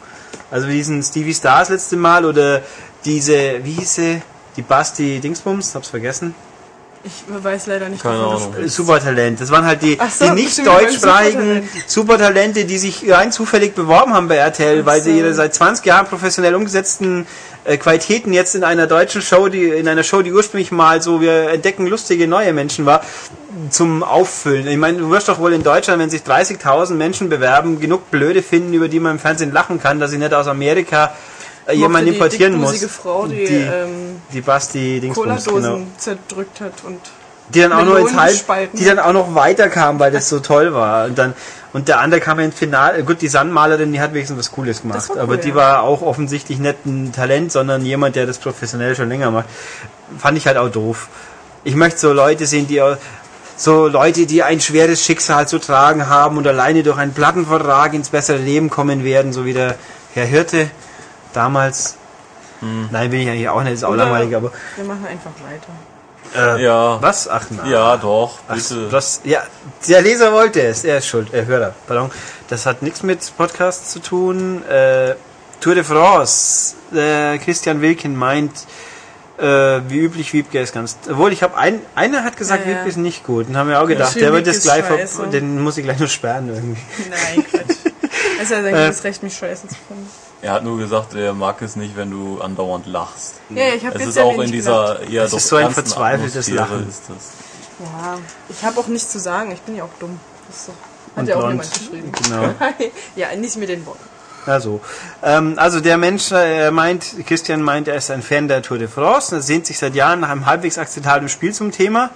also 0.50 0.66
wie 0.68 0.74
diesen 0.74 1.02
Stevie 1.02 1.32
Stars 1.34 1.68
letzte 1.70 1.96
Mal 1.96 2.24
oder 2.24 2.62
diese, 3.04 3.64
wie 3.64 3.72
hieß 3.72 3.94
sie, 3.94 4.22
die 4.56 4.62
Basti 4.62 5.20
Dingsbums, 5.20 5.74
hab's 5.74 5.88
vergessen. 5.88 6.34
Ich 7.04 7.24
weiß 7.28 7.66
leider 7.68 7.88
nicht, 7.88 8.02
Keine 8.02 8.16
Ahnung. 8.18 8.52
sprichst. 8.52 8.74
Supertalent. 8.74 9.40
Das 9.40 9.50
waren 9.50 9.64
halt 9.64 9.82
die, 9.82 9.96
so, 10.10 10.24
die 10.26 10.30
nicht 10.32 10.66
deutschsprachigen 10.66 11.68
Supertalente, 11.86 12.64
die 12.64 12.76
sich 12.76 13.08
rein 13.10 13.30
zufällig 13.30 13.74
beworben 13.74 14.14
haben 14.14 14.26
bei 14.26 14.36
RTL, 14.36 14.80
Ach 14.82 14.86
weil 14.86 15.00
sie 15.00 15.12
so. 15.12 15.18
ihre 15.18 15.32
seit 15.34 15.54
20 15.54 15.86
Jahren 15.86 16.06
professionell 16.06 16.56
umgesetzten 16.56 17.26
äh, 17.64 17.76
Qualitäten 17.76 18.32
jetzt 18.32 18.56
in 18.56 18.64
einer 18.64 18.88
deutschen 18.88 19.22
Show, 19.22 19.48
die 19.48 19.64
in 19.68 19.86
einer 19.86 20.02
Show, 20.02 20.22
die 20.22 20.32
ursprünglich 20.32 20.72
mal 20.72 21.00
so 21.00 21.20
wir 21.20 21.50
entdecken 21.50 21.86
lustige 21.86 22.26
neue 22.26 22.52
Menschen 22.52 22.84
war, 22.84 23.02
zum 23.70 24.02
Auffüllen. 24.02 24.66
Ich 24.66 24.76
meine, 24.76 24.98
du 24.98 25.10
wirst 25.10 25.28
doch 25.28 25.38
wohl 25.38 25.52
in 25.52 25.62
Deutschland, 25.62 26.00
wenn 26.00 26.10
sich 26.10 26.22
30.000 26.22 26.94
Menschen 26.94 27.28
bewerben, 27.28 27.78
genug 27.80 28.10
Blöde 28.10 28.42
finden, 28.42 28.74
über 28.74 28.88
die 28.88 28.98
man 28.98 29.12
im 29.12 29.18
Fernsehen 29.20 29.52
lachen 29.52 29.80
kann, 29.80 30.00
dass 30.00 30.12
ich 30.12 30.18
nicht 30.18 30.34
aus 30.34 30.48
Amerika 30.48 31.06
äh, 31.06 31.37
jemanden 31.72 32.10
mochte 32.10 32.24
importieren 32.24 32.52
die 32.52 32.58
muss. 32.58 32.84
Frau, 32.84 33.26
die, 33.26 33.44
die, 33.44 33.54
ähm, 33.54 34.22
die 34.32 34.40
Basti 34.40 35.00
Dingsbums, 35.00 35.44
genau. 35.44 35.80
zerdrückt 35.96 36.60
hat 36.60 36.72
und 36.84 37.00
die 37.54 37.60
dann 37.60 37.72
auch 37.72 37.84
noch 37.84 37.96
ins 37.96 38.14
Halb, 38.14 38.72
die 38.74 38.84
dann 38.84 38.98
auch 38.98 39.12
noch 39.12 39.34
weiterkam, 39.34 39.98
weil 39.98 40.10
das 40.10 40.28
so 40.28 40.40
toll 40.40 40.74
war. 40.74 41.06
Und 41.06 41.18
dann 41.18 41.34
und 41.72 41.88
der 41.88 42.00
andere 42.00 42.20
kam 42.20 42.38
ins 42.38 42.56
Finale. 42.56 43.04
Gut, 43.04 43.20
die 43.20 43.28
Sandmalerin, 43.28 43.92
die 43.92 44.00
hat 44.00 44.12
wenigstens 44.14 44.38
was 44.38 44.52
Cooles 44.52 44.82
gemacht, 44.82 45.08
cool, 45.10 45.18
aber 45.18 45.36
die 45.36 45.50
ja. 45.50 45.54
war 45.54 45.82
auch 45.82 46.02
offensichtlich 46.02 46.58
nicht 46.58 46.86
ein 46.86 47.12
Talent, 47.12 47.52
sondern 47.52 47.84
jemand, 47.84 48.16
der 48.16 48.26
das 48.26 48.38
professionell 48.38 48.96
schon 48.96 49.08
länger 49.08 49.30
macht. 49.30 49.46
Fand 50.18 50.38
ich 50.38 50.46
halt 50.46 50.56
auch 50.56 50.70
doof. 50.70 51.08
Ich 51.64 51.74
möchte 51.74 51.98
so 52.00 52.12
Leute 52.12 52.46
sehen, 52.46 52.66
die 52.66 52.80
auch- 52.80 52.96
so 53.56 53.88
Leute, 53.88 54.24
die 54.26 54.44
ein 54.44 54.60
schweres 54.60 55.02
Schicksal 55.02 55.48
zu 55.48 55.58
tragen 55.58 56.08
haben 56.08 56.38
und 56.38 56.46
alleine 56.46 56.84
durch 56.84 56.96
einen 56.96 57.12
Plattenvertrag 57.12 57.92
ins 57.92 58.10
bessere 58.10 58.38
Leben 58.38 58.70
kommen 58.70 59.02
werden, 59.02 59.32
so 59.32 59.44
wie 59.44 59.52
der 59.52 59.74
Herr 60.14 60.26
Hirte 60.26 60.70
damals. 61.32 61.96
Nein, 62.90 63.10
bin 63.10 63.20
ich 63.20 63.28
eigentlich 63.28 63.48
auch 63.48 63.62
nicht, 63.62 63.74
ist 63.74 63.84
auch 63.84 63.90
Oder- 63.90 64.04
langweilig, 64.04 64.34
aber 64.34 64.50
wir 64.76 64.84
machen 64.84 65.06
einfach 65.08 65.30
weiter. 65.44 66.56
äh, 66.58 66.64
Ja. 66.64 67.00
was? 67.00 67.28
Ach 67.28 67.44
nein. 67.50 67.70
Ja, 67.70 67.96
doch, 67.96 68.40
Ach, 68.48 68.54
bitte. 68.56 68.88
das, 68.90 69.20
ja, 69.22 69.42
der 69.88 70.02
Leser 70.02 70.32
wollte 70.32 70.60
es. 70.62 70.82
Er 70.84 70.98
ist 70.98 71.06
schuld. 71.06 71.28
Er 71.32 71.46
Hörer. 71.46 71.72
Pardon. 71.86 72.10
Das 72.48 72.66
hat 72.66 72.82
nichts 72.82 73.02
mit 73.04 73.32
Podcast 73.36 73.90
zu 73.92 74.00
tun. 74.00 74.64
Äh, 74.68 75.14
Tour 75.60 75.74
de 75.76 75.84
France. 75.84 76.74
Äh, 76.94 77.38
Christian 77.38 77.80
Wilken 77.80 78.16
meint, 78.16 78.52
äh, 79.38 79.44
wie 79.88 79.98
üblich, 80.00 80.32
Wiebke 80.32 80.60
ist 80.60 80.74
ganz. 80.74 80.96
Obwohl, 81.08 81.32
ich 81.32 81.44
habe 81.44 81.56
ein, 81.56 81.80
einer 81.94 82.24
hat 82.24 82.36
gesagt, 82.36 82.64
Ja, 82.66 82.70
ja. 82.72 82.76
Wiebke 82.78 82.88
ist 82.90 82.96
nicht 82.96 83.24
gut. 83.24 83.48
Und 83.48 83.56
haben 83.56 83.68
wir 83.68 83.80
auch 83.80 83.86
gedacht, 83.86 84.16
der 84.16 84.32
wird 84.32 84.48
das 84.48 84.62
gleich, 84.62 84.82
den 85.32 85.62
muss 85.62 85.76
ich 85.78 85.84
gleich 85.84 85.98
nur 86.00 86.08
sperren 86.08 86.48
irgendwie. 86.48 86.80
Nein, 87.08 87.44
Quatsch. 87.48 87.76
Es 88.38 88.44
ist 88.44 88.50
ja 88.50 88.62
sein 88.62 88.74
Äh, 88.74 88.84
gutes 88.86 89.04
Recht, 89.04 89.22
mich 89.22 89.36
scheiße 89.36 89.68
zu 89.68 89.74
finden. 89.86 90.10
Er 90.40 90.52
hat 90.52 90.62
nur 90.64 90.78
gesagt, 90.78 91.14
er 91.14 91.34
mag 91.34 91.60
es 91.62 91.74
nicht, 91.74 91.96
wenn 91.96 92.10
du 92.10 92.40
andauernd 92.40 92.86
lachst. 92.86 93.34
Ja, 93.50 93.74
ich 93.74 93.84
habe 93.84 93.96
Es 93.96 94.02
jetzt 94.02 94.08
ist 94.10 94.16
ja 94.18 94.22
auch 94.24 94.38
in 94.40 94.52
dieser 94.52 95.00
eher 95.08 95.24
Es 95.24 95.32
doch 95.32 95.38
ist 95.38 95.48
so 95.48 95.56
ein 95.56 95.70
verzweifeltes 95.72 96.48
Atmosphäre 96.48 96.76
Lachen. 96.76 96.88
Ist 96.88 97.02
das. 97.08 97.32
Ja, 97.80 98.18
ich 98.48 98.64
habe 98.64 98.78
auch 98.80 98.86
nichts 98.86 99.10
zu 99.10 99.18
sagen. 99.18 99.50
Ich 99.50 99.60
bin 99.62 99.76
ja 99.76 99.84
auch 99.84 99.98
dumm. 99.98 100.18
Das 100.46 100.56
ist 100.56 100.68
doch, 100.68 100.74
hat 101.16 101.22
Und 101.22 101.28
ja 101.28 101.34
auch 101.36 101.40
blond. 101.40 101.52
jemand 101.52 101.72
geschrieben. 101.74 102.12
Genau. 102.22 102.54
ja, 103.16 103.34
nicht 103.36 103.56
mit 103.56 103.68
den 103.68 103.84
Worten. 103.84 104.04
Na 104.46 104.60
so. 104.60 104.80
Ähm, 105.22 105.54
also 105.56 105.80
der 105.80 105.98
Mensch 105.98 106.30
äh, 106.32 106.70
meint, 106.70 107.26
Christian 107.26 107.60
meint, 107.60 107.88
er 107.88 107.96
ist 107.96 108.10
ein 108.10 108.22
Fan 108.22 108.48
der 108.48 108.62
Tour 108.62 108.78
de 108.78 108.88
France. 108.88 109.34
Er 109.34 109.42
sehnt 109.42 109.66
sich 109.66 109.78
seit 109.78 109.94
Jahren 109.94 110.20
nach 110.20 110.30
einem 110.30 110.46
halbwegs 110.46 110.78
akzeptablen 110.78 111.28
Spiel 111.28 111.52
zum 111.52 111.72
Thema. 111.72 112.10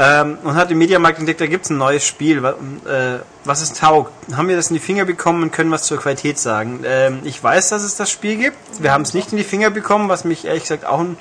Ähm, 0.00 0.38
und 0.44 0.54
hat 0.54 0.70
im 0.70 0.78
Mediamarkt 0.78 1.18
entdeckt, 1.18 1.40
da 1.40 1.46
gibt 1.46 1.64
es 1.64 1.70
ein 1.70 1.76
neues 1.76 2.06
Spiel, 2.06 2.40
wa- 2.44 2.54
äh, 2.86 3.18
was 3.44 3.62
es 3.62 3.72
taugt. 3.72 4.12
Haben 4.36 4.46
wir 4.46 4.54
das 4.54 4.68
in 4.70 4.74
die 4.74 4.80
Finger 4.80 5.04
bekommen 5.04 5.42
und 5.42 5.52
können 5.52 5.72
was 5.72 5.82
zur 5.82 5.98
Qualität 5.98 6.38
sagen. 6.38 6.80
Ähm, 6.84 7.18
ich 7.24 7.42
weiß, 7.42 7.70
dass 7.70 7.82
es 7.82 7.96
das 7.96 8.08
Spiel 8.08 8.36
gibt. 8.36 8.56
Wir 8.78 8.92
haben 8.92 9.02
es 9.02 9.12
nicht 9.12 9.32
in 9.32 9.38
die 9.38 9.44
Finger 9.44 9.70
bekommen, 9.70 10.08
was 10.08 10.24
mich 10.24 10.44
ehrlich 10.44 10.62
gesagt 10.62 10.84
auch 10.86 11.00
einen 11.00 11.18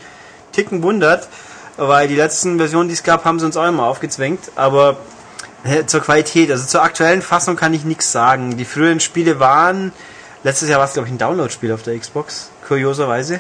Ticken 0.52 0.84
wundert, 0.84 1.28
weil 1.78 2.08
die 2.08 2.16
letzten 2.16 2.58
Versionen, 2.60 2.88
die 2.88 2.94
es 2.94 3.02
gab, 3.02 3.26
haben 3.26 3.40
sie 3.40 3.48
uns 3.48 3.58
auch 3.58 3.68
immer 3.68 3.84
aufgezwängt. 3.88 4.52
Aber 4.56 4.98
äh, 5.64 5.86
zur 5.88 6.02
Qualität, 6.02 6.52
also 6.52 6.68
zur 6.68 6.84
aktuellen 6.84 7.24
Fassung 7.24 7.56
kann 7.56 7.74
ich 7.74 7.84
nichts 7.84 8.12
sagen. 8.12 8.58
Die 8.58 8.66
früheren 8.66 9.00
Spiele 9.00 9.40
waren, 9.40 9.92
letztes 10.44 10.70
Jahr 10.70 10.78
war 10.78 10.86
es 10.86 10.94
glaube 10.94 11.08
ich 11.08 11.14
ein 11.16 11.18
Download-Spiel 11.18 11.72
auf 11.72 11.82
der 11.82 11.98
Xbox, 11.98 12.52
kurioserweise. 12.68 13.40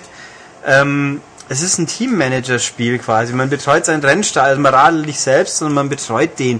Ähm, 0.65 1.21
es 1.49 1.61
ist 1.61 1.77
ein 1.79 1.87
Teammanager-Spiel 1.87 2.99
quasi. 2.99 3.33
Man 3.33 3.49
betreut 3.49 3.85
seinen 3.85 4.03
Rennstall, 4.03 4.49
also 4.49 4.61
man 4.61 4.73
radelt 4.73 5.05
nicht 5.05 5.19
selbst, 5.19 5.57
sondern 5.57 5.75
man 5.75 5.89
betreut 5.89 6.37
den. 6.39 6.59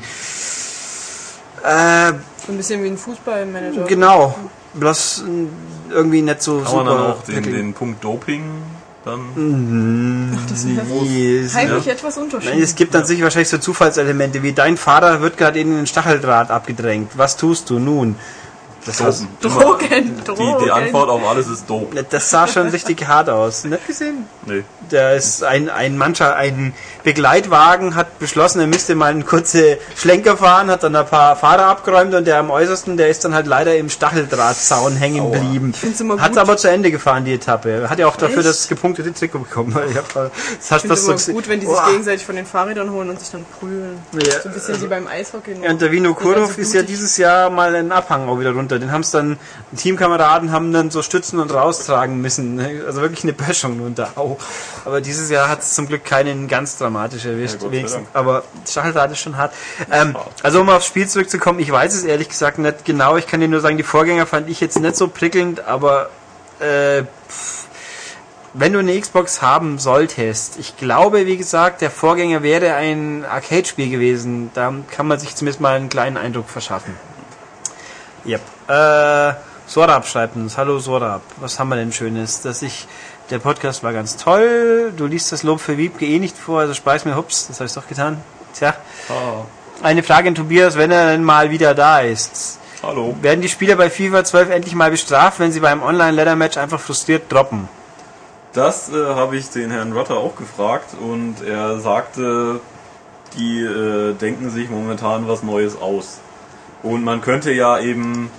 Äh, 1.64 2.14
So 2.46 2.52
ein 2.54 2.58
bisschen 2.58 2.84
wie 2.84 2.88
ein 2.88 2.98
Fußballmanager. 2.98 3.84
genau. 3.86 4.38
Bloß 4.74 5.24
äh, 5.28 5.94
irgendwie 5.94 6.22
nicht 6.22 6.42
so 6.42 6.60
Kann 6.62 6.76
man 6.76 6.86
dann 6.86 6.98
super. 6.98 7.10
auch 7.10 7.24
den, 7.24 7.44
den 7.44 7.74
Punkt 7.74 8.04
Doping 8.04 8.44
dann. 9.04 9.20
Nee, 10.56 11.40
es- 11.40 11.56
Heimlich 11.56 11.88
etwas 11.88 12.16
Nein, 12.16 12.26
unterschiedlich. 12.26 12.64
es 12.64 12.76
gibt 12.76 12.96
an 12.96 13.06
sich 13.06 13.22
wahrscheinlich 13.22 13.50
so 13.50 13.58
Zufallselemente, 13.58 14.44
wie 14.44 14.54
dein 14.54 14.78
Fahrer 14.78 15.22
wird 15.22 15.38
gerade 15.38 15.60
in 15.60 15.76
den 15.76 15.88
Stacheldraht 15.88 16.52
abgedrängt. 16.52 17.12
Was 17.18 17.38
tust 17.38 17.70
du 17.70 17.80
nun? 17.80 18.16
Das, 18.88 19.02
hast, 19.02 19.28
Dopen. 19.42 19.58
Drogen, 19.60 20.16
Die, 20.18 20.24
Drogen. 20.24 20.64
die 20.66 20.72
Antwort 20.72 21.10
auf 21.10 21.28
alles 21.28 21.48
ist 21.50 21.70
Dope. 21.70 22.06
das 22.10 22.30
sah 22.30 22.48
schon 22.48 22.68
richtig 22.70 23.06
hart 23.06 23.30
aus. 23.30 23.66
Nicht 23.66 23.86
gesehen? 23.86 24.26
Nee. 24.46 24.64
Da 24.90 25.12
ist 25.12 25.44
ein, 25.44 25.70
ein 25.70 25.98
mancher, 25.98 26.36
ein 26.38 26.74
Begleitwagen 27.08 27.96
hat 27.96 28.20
beschlossen, 28.20 28.60
er 28.60 28.68
müsste 28.68 28.94
mal 28.94 29.06
einen 29.12 29.26
kurze 29.26 29.78
Schlenker 29.96 30.36
fahren, 30.36 30.70
hat 30.70 30.84
dann 30.84 30.94
ein 30.94 31.06
paar 31.06 31.38
Fahrer 31.38 31.68
abgeräumt 31.68 32.14
und 32.14 32.28
der 32.28 32.38
am 32.38 32.52
äußersten, 32.52 32.98
der 32.98 33.08
ist 33.08 33.24
dann 33.24 33.34
halt 33.34 33.48
leider 33.48 33.78
im 33.78 33.90
Stacheldrahtzaun 33.90 34.98
hängen 34.98 35.32
geblieben. 35.32 35.74
Hat 36.20 36.32
gut. 36.34 36.38
aber 36.38 36.58
zu 36.58 36.70
Ende 36.70 36.92
gefahren, 36.92 37.24
die 37.24 37.32
Etappe. 37.32 37.90
Hat 37.90 37.98
ja 37.98 38.08
auch 38.08 38.18
dafür 38.18 38.40
Echt? 38.40 38.50
das 38.50 38.68
gepunktete 38.68 39.14
Trikot 39.14 39.40
bekommen. 39.40 39.74
Ich 39.90 39.96
hab, 39.96 40.14
das 40.14 40.32
hast 40.70 40.84
Ich 40.84 40.90
das 40.90 41.06
finde 41.06 41.18
so 41.18 41.32
gut, 41.32 41.48
wenn 41.48 41.62
die 41.62 41.66
sich 41.66 41.76
Boah. 41.76 41.88
gegenseitig 41.88 42.26
von 42.26 42.36
den 42.36 42.46
Fahrrädern 42.46 42.92
holen 42.92 43.10
und 43.10 43.20
sich 43.22 43.30
dann 43.30 43.46
prügeln. 43.58 44.00
Ja, 44.12 44.42
so 44.42 44.50
ein 44.50 44.54
bisschen 44.54 44.82
wie 44.82 44.88
beim 44.88 45.08
Eishockey. 45.08 45.54
und 45.54 45.82
der 45.82 45.92
Vino 45.94 46.14
Kurov 46.14 46.56
so 46.56 46.62
ist 46.62 46.74
ja 46.74 46.82
dieses 46.82 47.16
Jahr 47.16 47.50
mal 47.50 47.74
einen 47.74 47.94
Abhang 47.94 48.28
auch 48.28 48.38
wieder 48.38 48.52
runter. 48.52 48.80
Den 48.80 48.92
haben 48.92 49.02
es 49.02 49.12
dann, 49.12 49.38
Teamkameraden 49.78 50.52
haben 50.52 50.74
dann 50.74 50.92
so 50.92 51.02
stützen 51.02 51.40
und 51.40 51.54
raustragen 51.54 52.20
müssen. 52.20 52.60
Also 52.86 53.00
wirklich 53.00 53.24
eine 53.24 53.32
Böschung 53.32 53.80
runter. 53.80 54.12
Au. 54.16 54.38
Aber 54.84 55.00
dieses 55.00 55.30
Jahr 55.30 55.48
hat 55.48 55.62
es 55.62 55.74
zum 55.74 55.88
Glück 55.88 56.04
keinen 56.04 56.50
ganz 56.50 56.76
dramatisch 56.98 57.26
erwischt. 57.26 57.62
Ja, 57.62 57.72
wenigstens. 57.72 58.08
Aber 58.14 58.44
Stacheldraht 58.68 59.12
ist 59.12 59.20
schon 59.20 59.38
hart. 59.38 59.54
Ähm, 59.92 60.16
also 60.44 60.62
um 60.62 60.70
aufs 60.70 60.88
Spiel 60.88 61.08
zurückzukommen, 61.08 61.60
ich 61.60 61.72
weiß 61.72 61.94
es 61.94 62.04
ehrlich 62.04 62.30
gesagt 62.30 62.58
nicht 62.58 62.86
genau. 62.86 63.18
Ich 63.18 63.28
kann 63.28 63.40
dir 63.40 63.48
nur 63.48 63.62
sagen, 63.62 63.78
die 63.78 63.84
Vorgänger 63.84 64.26
fand 64.26 64.50
ich 64.50 64.60
jetzt 64.60 64.80
nicht 64.80 64.96
so 64.96 65.08
prickelnd, 65.08 65.66
aber 65.66 66.10
äh, 66.60 67.04
pff, 67.30 67.68
wenn 68.54 68.74
du 68.74 68.80
eine 68.80 69.00
Xbox 69.00 69.42
haben 69.42 69.78
solltest, 69.78 70.58
ich 70.58 70.78
glaube, 70.78 71.28
wie 71.28 71.38
gesagt, 71.38 71.82
der 71.82 71.92
Vorgänger 71.92 72.42
wäre 72.42 72.74
ein 72.74 73.24
Arcade-Spiel 73.26 73.90
gewesen. 73.90 74.50
Da 74.56 74.74
kann 74.90 75.08
man 75.08 75.20
sich 75.20 75.36
zumindest 75.36 75.62
mal 75.62 75.76
einen 75.76 75.90
kleinen 75.90 76.18
Eindruck 76.18 76.50
verschaffen. 76.50 76.96
Yep. 78.26 78.42
Äh, 78.68 79.34
Sorab 79.68 80.08
schreibt 80.08 80.38
uns. 80.38 80.58
Hallo 80.58 80.80
Sorab, 80.80 81.22
was 81.38 81.60
haben 81.60 81.70
wir 81.70 81.76
denn 81.76 81.92
Schönes? 81.92 82.42
Dass 82.42 82.62
ich, 82.62 82.88
der 83.30 83.40
Podcast 83.40 83.84
war 83.84 83.94
ganz 83.94 84.18
toll. 84.18 84.94
Du 84.96 85.06
liest 85.06 85.32
das 85.32 85.44
Lob 85.44 85.60
für 85.60 85.78
Wiebke 85.78 86.06
eh 86.06 86.20
nicht 86.20 86.38
vor, 86.38 86.62
also 86.62 86.74
speis 86.74 87.06
mir, 87.06 87.16
hups, 87.16 87.48
das 87.48 87.60
habe 87.60 87.68
ich 87.68 87.74
doch 87.74 87.88
getan. 87.88 88.22
Tja. 88.54 88.76
Ah, 89.10 89.46
Eine 89.84 90.04
Frage 90.04 90.30
an 90.30 90.36
Tobias, 90.36 90.78
wenn 90.78 90.92
er 90.92 91.12
denn 91.12 91.24
mal 91.24 91.50
wieder 91.52 91.74
da 91.76 92.00
ist. 92.00 92.60
hallo. 92.84 93.16
Werden 93.22 93.42
die 93.42 93.50
Spieler 93.50 93.76
bei 93.76 93.90
FIFA 93.90 94.24
12 94.24 94.50
endlich 94.50 94.76
mal 94.76 94.90
bestraft, 94.92 95.40
wenn 95.40 95.52
sie 95.52 95.60
beim 95.60 95.84
Online-Ladder-Match 95.84 96.58
einfach 96.58 96.80
frustriert 96.80 97.32
droppen? 97.32 97.68
Das 98.54 98.90
äh, 98.90 98.94
habe 99.14 99.36
ich 99.38 99.50
den 99.50 99.70
Herrn 99.72 99.92
Rotter 99.94 100.16
auch 100.18 100.36
gefragt 100.36 100.96
und 101.00 101.36
er 101.46 101.80
sagte, 101.80 102.60
die 103.38 103.60
äh, 103.62 104.14
denken 104.14 104.50
sich 104.50 104.70
momentan 104.70 105.28
was 105.28 105.44
Neues 105.44 105.80
aus. 105.80 106.20
Und 106.82 107.04
man 107.04 107.22
könnte 107.22 107.52
ja 107.52 107.78
eben 107.80 108.32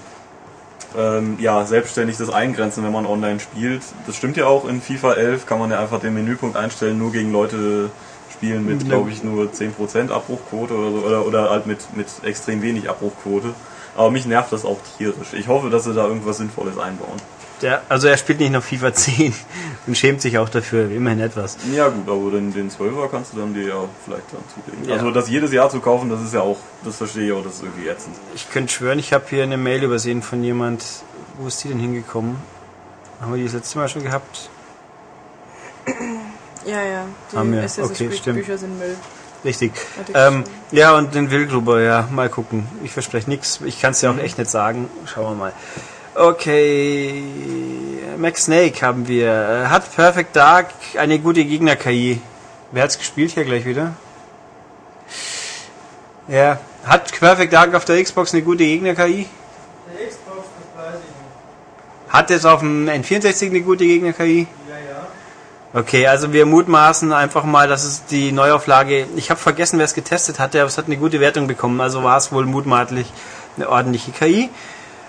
ähm, 0.96 1.36
ja, 1.40 1.64
selbstständig 1.64 2.16
das 2.16 2.30
eingrenzen, 2.30 2.84
wenn 2.84 2.92
man 2.92 3.06
online 3.06 3.40
spielt. 3.40 3.82
Das 4.06 4.16
stimmt 4.16 4.36
ja 4.36 4.46
auch, 4.46 4.66
in 4.68 4.80
FIFA 4.80 5.14
11 5.14 5.46
kann 5.46 5.58
man 5.58 5.70
ja 5.70 5.80
einfach 5.80 6.00
den 6.00 6.14
Menüpunkt 6.14 6.56
einstellen, 6.56 6.98
nur 6.98 7.12
gegen 7.12 7.32
Leute 7.32 7.90
spielen 8.32 8.64
mit, 8.64 8.82
Ja. 8.82 8.88
glaube 8.88 9.10
ich, 9.10 9.22
nur 9.22 9.52
10% 9.52 10.10
Abbruchquote 10.10 10.74
oder 10.74 10.90
so, 10.90 11.06
oder, 11.06 11.26
oder 11.26 11.50
halt 11.50 11.66
mit, 11.66 11.94
mit 11.96 12.06
extrem 12.22 12.62
wenig 12.62 12.88
Abbruchquote. 12.88 13.54
Aber 13.96 14.10
mich 14.10 14.26
nervt 14.26 14.52
das 14.52 14.64
auch 14.64 14.78
tierisch. 14.96 15.32
Ich 15.32 15.48
hoffe, 15.48 15.70
dass 15.70 15.84
sie 15.84 15.92
da 15.94 16.06
irgendwas 16.06 16.36
Sinnvolles 16.38 16.78
einbauen. 16.78 17.20
Der, 17.62 17.82
also 17.88 18.06
er 18.08 18.16
spielt 18.16 18.40
nicht 18.40 18.52
noch 18.52 18.62
FIFA 18.62 18.94
10 18.94 19.34
und 19.86 19.96
schämt 19.96 20.20
sich 20.20 20.38
auch 20.38 20.48
dafür, 20.48 20.90
immerhin 20.90 21.20
etwas. 21.20 21.56
Ja 21.74 21.88
gut, 21.88 22.08
aber 22.08 22.30
den, 22.30 22.52
den 22.52 22.70
12er 22.70 23.08
kannst 23.10 23.32
du 23.32 23.38
dann 23.38 23.54
dir 23.54 23.66
ja 23.68 23.84
vielleicht 24.04 24.32
dann 24.32 24.42
zulegen. 24.54 24.88
Ja. 24.88 24.94
Also 24.96 25.10
das 25.10 25.28
jedes 25.28 25.52
Jahr 25.52 25.68
zu 25.68 25.80
kaufen, 25.80 26.08
das 26.08 26.22
ist 26.22 26.34
ja 26.34 26.40
auch, 26.40 26.58
das 26.84 26.96
verstehe 26.96 27.26
ich 27.26 27.32
auch, 27.32 27.42
das 27.42 27.54
ist 27.54 27.62
irgendwie 27.62 27.88
ätzend. 27.88 28.16
Ich 28.34 28.50
könnte 28.50 28.72
schwören, 28.72 28.98
ich 28.98 29.12
habe 29.12 29.24
hier 29.28 29.42
eine 29.42 29.56
Mail 29.56 29.82
übersehen 29.82 30.22
von 30.22 30.42
jemand. 30.42 30.84
Wo 31.38 31.48
ist 31.48 31.62
die 31.64 31.68
denn 31.68 31.78
hingekommen? 31.78 32.36
Haben 33.20 33.32
wir 33.32 33.38
die 33.38 33.44
das 33.44 33.54
letzte 33.54 33.78
Mal 33.78 33.88
schon 33.88 34.02
gehabt? 34.04 34.50
Ja, 36.66 36.82
ja. 36.82 37.04
Die 37.32 37.36
Haben 37.36 37.52
wir. 37.52 37.64
Okay, 37.64 38.10
stimmt. 38.12 38.38
Bücher 38.38 38.58
sind 38.58 38.78
Müll. 38.78 38.96
Richtig. 39.44 39.72
Ähm, 40.14 40.44
ja, 40.72 40.96
und 40.96 41.14
den 41.14 41.30
Wildgruber, 41.30 41.80
ja, 41.80 42.08
mal 42.10 42.28
gucken. 42.28 42.66
Ich 42.82 42.90
verspreche 42.90 43.30
nichts. 43.30 43.60
Ich 43.64 43.80
kann 43.80 43.92
es 43.92 44.02
ja 44.02 44.10
auch 44.10 44.18
echt 44.18 44.36
nicht 44.38 44.50
sagen. 44.50 44.90
Schauen 45.06 45.32
wir 45.32 45.44
mal. 45.44 45.52
Okay. 46.18 47.22
Max 48.16 48.46
Snake 48.46 48.84
haben 48.84 49.06
wir. 49.06 49.28
Äh, 49.28 49.66
Hat 49.68 49.94
Perfect 49.94 50.34
Dark 50.34 50.70
eine 50.98 51.20
gute 51.20 51.44
Gegner-KI? 51.44 52.20
Wer 52.72 52.82
hat's 52.82 52.98
gespielt 52.98 53.30
hier 53.30 53.44
gleich 53.44 53.64
wieder? 53.64 53.92
Ja. 56.26 56.58
Hat 56.84 57.12
Perfect 57.12 57.52
Dark 57.52 57.72
auf 57.72 57.84
der 57.84 58.02
Xbox 58.02 58.34
eine 58.34 58.42
gute 58.42 58.64
Gegner-KI? 58.64 59.26
Der 59.86 60.08
Xbox, 60.08 60.48
das 60.74 60.84
weiß 60.84 60.94
ich 60.94 61.06
nicht. 61.06 62.12
Hat 62.12 62.30
es 62.32 62.44
auf 62.44 62.60
dem 62.60 62.88
N64 62.88 63.50
eine 63.50 63.60
gute 63.60 63.86
Gegner-KI? 63.86 64.48
Ja, 64.68 64.74
ja. 64.74 65.06
Okay, 65.80 66.08
also 66.08 66.32
wir 66.32 66.46
mutmaßen 66.46 67.12
einfach 67.12 67.44
mal, 67.44 67.68
dass 67.68 67.84
es 67.84 68.06
die 68.06 68.32
Neuauflage, 68.32 69.06
ich 69.14 69.30
habe 69.30 69.38
vergessen, 69.38 69.78
wer 69.78 69.84
es 69.84 69.94
getestet 69.94 70.40
hatte, 70.40 70.60
aber 70.60 70.66
es 70.66 70.78
hat 70.78 70.86
eine 70.86 70.96
gute 70.96 71.20
Wertung 71.20 71.46
bekommen, 71.46 71.80
also 71.80 72.02
war 72.02 72.16
es 72.16 72.32
wohl 72.32 72.44
mutmaßlich 72.44 73.06
eine 73.56 73.68
ordentliche 73.68 74.10
KI. 74.10 74.50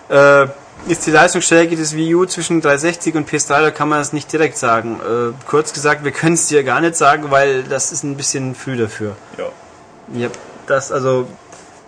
Äh, 0.09 0.47
ist 0.87 1.05
die 1.05 1.11
Leistungsstärke 1.11 1.75
des 1.75 1.95
Wii 1.95 2.15
U 2.15 2.25
zwischen 2.25 2.61
360 2.61 3.15
und 3.15 3.29
PS3, 3.29 3.61
da 3.61 3.71
kann 3.71 3.89
man 3.89 4.01
es 4.01 4.13
nicht 4.13 4.31
direkt 4.31 4.57
sagen. 4.57 4.99
Äh, 4.99 5.33
kurz 5.47 5.73
gesagt, 5.73 6.03
wir 6.03 6.11
können 6.11 6.35
es 6.35 6.47
dir 6.47 6.63
gar 6.63 6.81
nicht 6.81 6.95
sagen, 6.95 7.31
weil 7.31 7.63
das 7.63 7.91
ist 7.91 8.03
ein 8.03 8.15
bisschen 8.15 8.55
früh 8.55 8.77
dafür. 8.77 9.15
Ja. 9.37 9.45
Ja, 10.13 10.29
das 10.65 10.91
also 10.91 11.27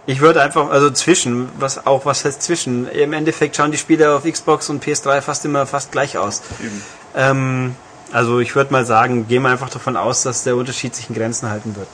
ich 0.06 0.20
würde 0.20 0.42
einfach 0.42 0.70
also 0.70 0.90
zwischen, 0.90 1.50
was 1.58 1.86
auch 1.86 2.06
was 2.06 2.26
heißt 2.26 2.42
zwischen. 2.42 2.88
Im 2.90 3.14
Endeffekt 3.14 3.56
schauen 3.56 3.72
die 3.72 3.78
Spiele 3.78 4.16
auf 4.16 4.24
Xbox 4.24 4.70
und 4.70 4.84
PS3 4.84 5.22
fast 5.22 5.46
immer 5.46 5.66
fast 5.66 5.92
gleich 5.92 6.18
aus. 6.18 6.42
Ähm, 7.16 7.76
also 8.12 8.40
ich 8.40 8.56
würde 8.56 8.74
mal 8.74 8.86
sagen, 8.86 9.28
gehen 9.28 9.44
wir 9.44 9.50
einfach 9.50 9.70
davon 9.70 9.96
aus, 9.96 10.24
dass 10.24 10.44
der 10.44 10.56
Unterschied 10.56 10.96
sich 10.96 11.10
in 11.10 11.16
Grenzen 11.16 11.50
halten 11.50 11.76
wird. 11.76 11.88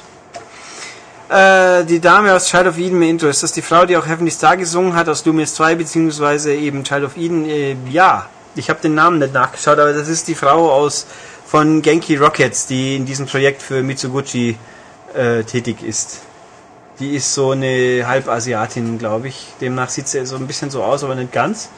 Äh, 1.29 1.83
die 1.83 1.99
Dame 1.99 2.33
aus 2.33 2.47
Child 2.47 2.67
of 2.67 2.77
Eden 2.77 3.01
Intro, 3.01 3.27
ist 3.27 3.43
das 3.43 3.51
die 3.51 3.61
Frau, 3.61 3.85
die 3.85 3.97
auch 3.97 4.05
Heavenly 4.05 4.31
Star 4.31 4.55
gesungen 4.55 4.95
hat 4.95 5.09
aus 5.09 5.25
Luminous 5.25 5.55
2, 5.55 5.75
beziehungsweise 5.75 6.53
eben 6.53 6.83
Child 6.83 7.03
of 7.03 7.17
Eden? 7.17 7.49
Äh, 7.49 7.75
ja, 7.89 8.27
ich 8.55 8.69
habe 8.69 8.79
den 8.81 8.95
Namen 8.95 9.19
nicht 9.19 9.33
nachgeschaut, 9.33 9.77
aber 9.77 9.93
das 9.93 10.07
ist 10.07 10.27
die 10.27 10.35
Frau 10.35 10.71
aus 10.71 11.05
von 11.45 11.81
Genki 11.81 12.15
Rockets, 12.15 12.67
die 12.67 12.95
in 12.95 13.05
diesem 13.05 13.25
Projekt 13.25 13.61
für 13.61 13.83
Mitsuguchi 13.83 14.57
äh, 15.13 15.43
tätig 15.43 15.83
ist. 15.83 16.21
Die 16.99 17.15
ist 17.15 17.33
so 17.33 17.51
eine 17.51 18.05
Halbasiatin, 18.07 18.97
glaube 18.97 19.27
ich. 19.27 19.47
Demnach 19.61 19.89
sieht 19.89 20.07
sie 20.07 20.25
so 20.25 20.35
ein 20.35 20.47
bisschen 20.47 20.71
so 20.71 20.83
aus, 20.83 21.03
aber 21.03 21.13
nicht 21.13 21.31
ganz. 21.31 21.69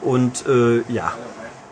Und 0.00 0.46
äh, 0.46 0.80
ja, 0.90 1.12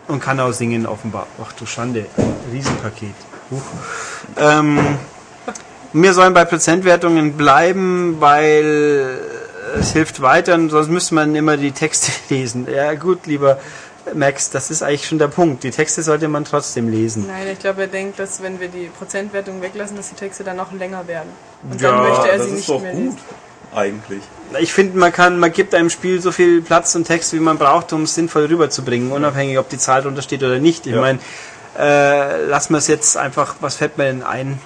und 0.07 0.19
kann 0.19 0.39
auch 0.39 0.51
singen 0.51 0.85
offenbar. 0.85 1.25
Ach 1.43 1.51
du 1.53 1.65
Schande, 1.65 2.05
Riesenpaket. 2.51 3.15
Huch. 3.49 3.61
Ähm, 4.37 4.79
wir 5.93 6.13
sollen 6.13 6.33
bei 6.33 6.45
Prozentwertungen 6.45 7.33
bleiben, 7.33 8.17
weil 8.19 9.19
es 9.79 9.91
hilft 9.93 10.21
weiter, 10.21 10.55
und 10.55 10.69
sonst 10.69 10.89
müsste 10.89 11.15
man 11.15 11.35
immer 11.35 11.57
die 11.57 11.71
Texte 11.71 12.11
lesen. 12.33 12.67
Ja 12.73 12.93
gut, 12.95 13.25
lieber 13.27 13.59
Max, 14.13 14.49
das 14.49 14.71
ist 14.71 14.83
eigentlich 14.83 15.05
schon 15.07 15.19
der 15.19 15.27
Punkt. 15.27 15.63
Die 15.63 15.71
Texte 15.71 16.01
sollte 16.01 16.27
man 16.29 16.45
trotzdem 16.45 16.89
lesen. 16.89 17.25
Nein, 17.27 17.47
ich 17.51 17.59
glaube, 17.59 17.81
er 17.81 17.87
denkt, 17.87 18.17
dass 18.19 18.41
wenn 18.41 18.59
wir 18.59 18.69
die 18.69 18.89
Prozentwertung 18.97 19.61
weglassen, 19.61 19.97
dass 19.97 20.09
die 20.09 20.15
Texte 20.15 20.43
dann 20.45 20.55
noch 20.57 20.71
länger 20.71 21.05
werden. 21.07 21.29
Und 21.69 21.81
Ja, 21.81 21.91
dann 21.91 22.03
möchte 22.03 22.29
er 22.29 22.37
das 22.37 22.45
sie 22.47 22.51
ist 22.53 22.57
nicht 22.59 22.69
doch 22.69 22.81
mehr 22.81 22.93
gut. 22.93 23.03
lesen. 23.03 23.17
Eigentlich. 23.75 24.23
Ich 24.59 24.71
finde, 24.73 24.97
man 24.97 25.11
kann, 25.11 25.39
man 25.39 25.51
gibt 25.51 25.75
einem 25.75 25.89
Spiel 25.89 26.21
so 26.21 26.31
viel 26.31 26.61
Platz 26.61 26.95
und 26.95 27.03
Text, 27.05 27.33
wie 27.33 27.39
man 27.39 27.57
braucht, 27.57 27.91
um 27.91 28.03
es 28.03 28.15
sinnvoll 28.15 28.45
rüberzubringen, 28.45 29.11
unabhängig, 29.11 29.59
ob 29.59 29.67
die 29.67 29.77
Zahl 29.77 30.01
drunter 30.01 30.21
steht 30.21 30.41
oder 30.41 30.57
nicht. 30.59 30.87
Ich 30.87 30.93
Ja. 30.93 31.01
meine, 31.01 31.19
äh, 31.77 32.45
lassen 32.45 32.73
wir 32.73 32.77
es 32.77 32.87
jetzt 32.87 33.17
einfach, 33.17 33.55
was 33.59 33.75
fällt 33.75 33.97
mir 33.97 34.05
denn 34.05 34.23
ein? 34.23 34.57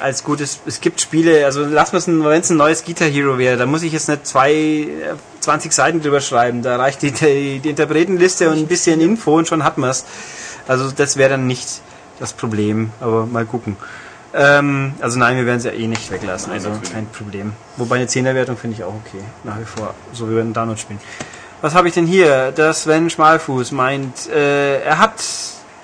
Als 0.00 0.24
gutes, 0.24 0.60
es 0.66 0.80
gibt 0.80 1.00
Spiele, 1.00 1.44
also 1.44 1.64
lassen 1.64 1.92
wir 1.92 1.98
es, 1.98 2.06
wenn 2.06 2.40
es 2.40 2.50
ein 2.50 2.56
neues 2.56 2.84
Guitar 2.84 3.08
Hero 3.08 3.38
wäre, 3.38 3.56
da 3.56 3.66
muss 3.66 3.82
ich 3.82 3.92
jetzt 3.92 4.08
nicht 4.08 4.26
zwei, 4.26 4.52
äh, 4.52 5.14
20 5.40 5.72
Seiten 5.72 6.00
drüber 6.00 6.20
schreiben. 6.20 6.62
Da 6.62 6.76
reicht 6.76 7.02
die, 7.02 7.12
die, 7.12 7.58
die 7.58 7.70
Interpretenliste 7.70 8.48
und 8.48 8.58
ein 8.58 8.66
bisschen 8.66 9.00
Info 9.00 9.36
und 9.36 9.46
schon 9.46 9.62
hat 9.62 9.78
man 9.78 9.90
es. 9.90 10.04
Also 10.66 10.90
das 10.90 11.16
wäre 11.16 11.30
dann 11.30 11.46
nicht 11.46 11.82
das 12.18 12.32
Problem, 12.32 12.90
aber 13.00 13.26
mal 13.26 13.44
gucken. 13.44 13.76
Ähm, 14.32 14.94
also 15.00 15.18
nein, 15.18 15.36
wir 15.36 15.46
werden 15.46 15.58
es 15.58 15.64
ja 15.64 15.72
eh 15.72 15.86
nicht 15.86 16.10
weglassen, 16.10 16.52
also 16.52 16.70
kein 16.92 17.06
Problem. 17.06 17.52
Wobei 17.76 17.96
eine 17.96 18.06
10er-Wertung 18.06 18.56
finde 18.56 18.76
ich 18.76 18.84
auch 18.84 18.94
okay, 18.94 19.22
nach 19.44 19.58
wie 19.58 19.64
vor, 19.64 19.94
so 20.12 20.30
wie 20.30 20.36
wir 20.36 20.42
den 20.42 20.52
Download 20.52 20.80
spielen. 20.80 21.00
Was 21.62 21.74
habe 21.74 21.88
ich 21.88 21.94
denn 21.94 22.06
hier? 22.06 22.52
Der 22.52 22.72
Sven 22.72 23.10
Schmalfuß 23.10 23.72
meint, 23.72 24.28
äh, 24.28 24.80
er 24.82 24.98
hat, 24.98 25.22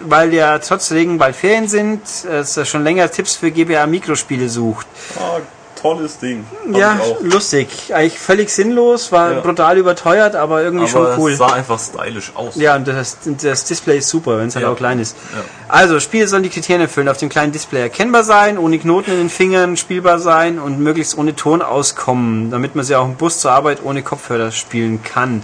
weil 0.01 0.33
ja 0.35 0.59
trotz 0.59 0.91
Regen 0.93 1.19
bald 1.19 1.37
Ferien 1.37 1.69
sind, 1.69 2.01
dass 2.29 2.57
er 2.57 2.65
schon 2.65 2.85
länger 2.85 3.11
Tipps 3.11 3.37
für 3.37 3.51
GBA-Mikrospiele 3.51 4.49
sucht. 4.49 4.87
Ah, 5.19 5.39
tolles 5.81 6.19
Ding. 6.19 6.45
Hab 6.73 6.77
ja, 6.77 6.99
lustig. 7.23 7.69
Eigentlich 7.95 8.19
völlig 8.19 8.51
sinnlos, 8.51 9.13
war 9.13 9.33
Ja. 9.33 9.41
brutal 9.41 9.77
überteuert, 9.79 10.35
aber 10.35 10.63
irgendwie 10.63 10.85
Aber 10.85 11.13
schon 11.13 11.19
cool. 11.19 11.33
es 11.33 11.39
sah 11.39 11.53
einfach 11.53 11.79
stylisch 11.79 12.33
aus. 12.35 12.57
Ja, 12.57 12.77
und 12.77 12.89
das, 12.89 13.19
das 13.43 13.65
Display 13.65 13.99
ist 13.99 14.09
super, 14.09 14.39
wenn 14.39 14.49
es 14.49 14.55
halt 14.57 14.65
Ja. 14.65 14.73
auch 14.73 14.77
klein 14.77 14.99
ist. 15.01 15.17
Ja. 15.35 15.45
Also, 15.69 16.01
Spiele 16.01 16.27
sollen 16.29 16.43
die 16.43 16.49
Kriterien 16.51 16.81
erfüllen, 16.83 17.09
auf 17.09 17.19
dem 17.19 17.29
kleinen 17.29 17.53
Display 17.53 17.81
erkennbar 17.83 18.25
sein, 18.25 18.57
ohne 18.59 18.79
Knoten 18.79 19.11
in 19.13 19.19
den 19.19 19.31
Fingern, 19.31 19.77
spielbar 19.77 20.19
sein 20.19 20.59
und 20.59 20.79
möglichst 20.81 21.17
ohne 21.19 21.37
Ton 21.37 21.61
auskommen, 21.63 22.51
damit 22.51 22.75
man 22.75 22.85
sie 22.85 22.97
auch 22.97 23.05
im 23.05 23.15
Bus 23.17 23.41
zur 23.41 23.51
Arbeit 23.53 23.81
ohne 23.85 24.03
Kopfhörer 24.03 24.53
spielen 24.53 25.03
kann. 25.03 25.43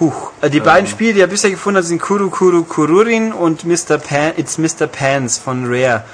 Huch. 0.00 0.32
Äh, 0.42 0.50
Die 0.50 0.60
beiden 0.60 0.86
Spiele, 0.86 1.14
die 1.14 1.20
er 1.20 1.26
bisher 1.26 1.50
gefunden 1.50 1.78
hat, 1.78 1.84
sind 1.84 2.00
Kuru 2.00 2.28
Kuru 2.30 2.64
Kururin 2.64 3.32
und 3.32 3.64
Mr. 3.64 3.98
Pan, 3.98 4.32
It's 4.36 4.58
Mr. 4.58 4.86
Pants 4.86 5.38
von 5.38 5.64
Rare. 5.66 6.04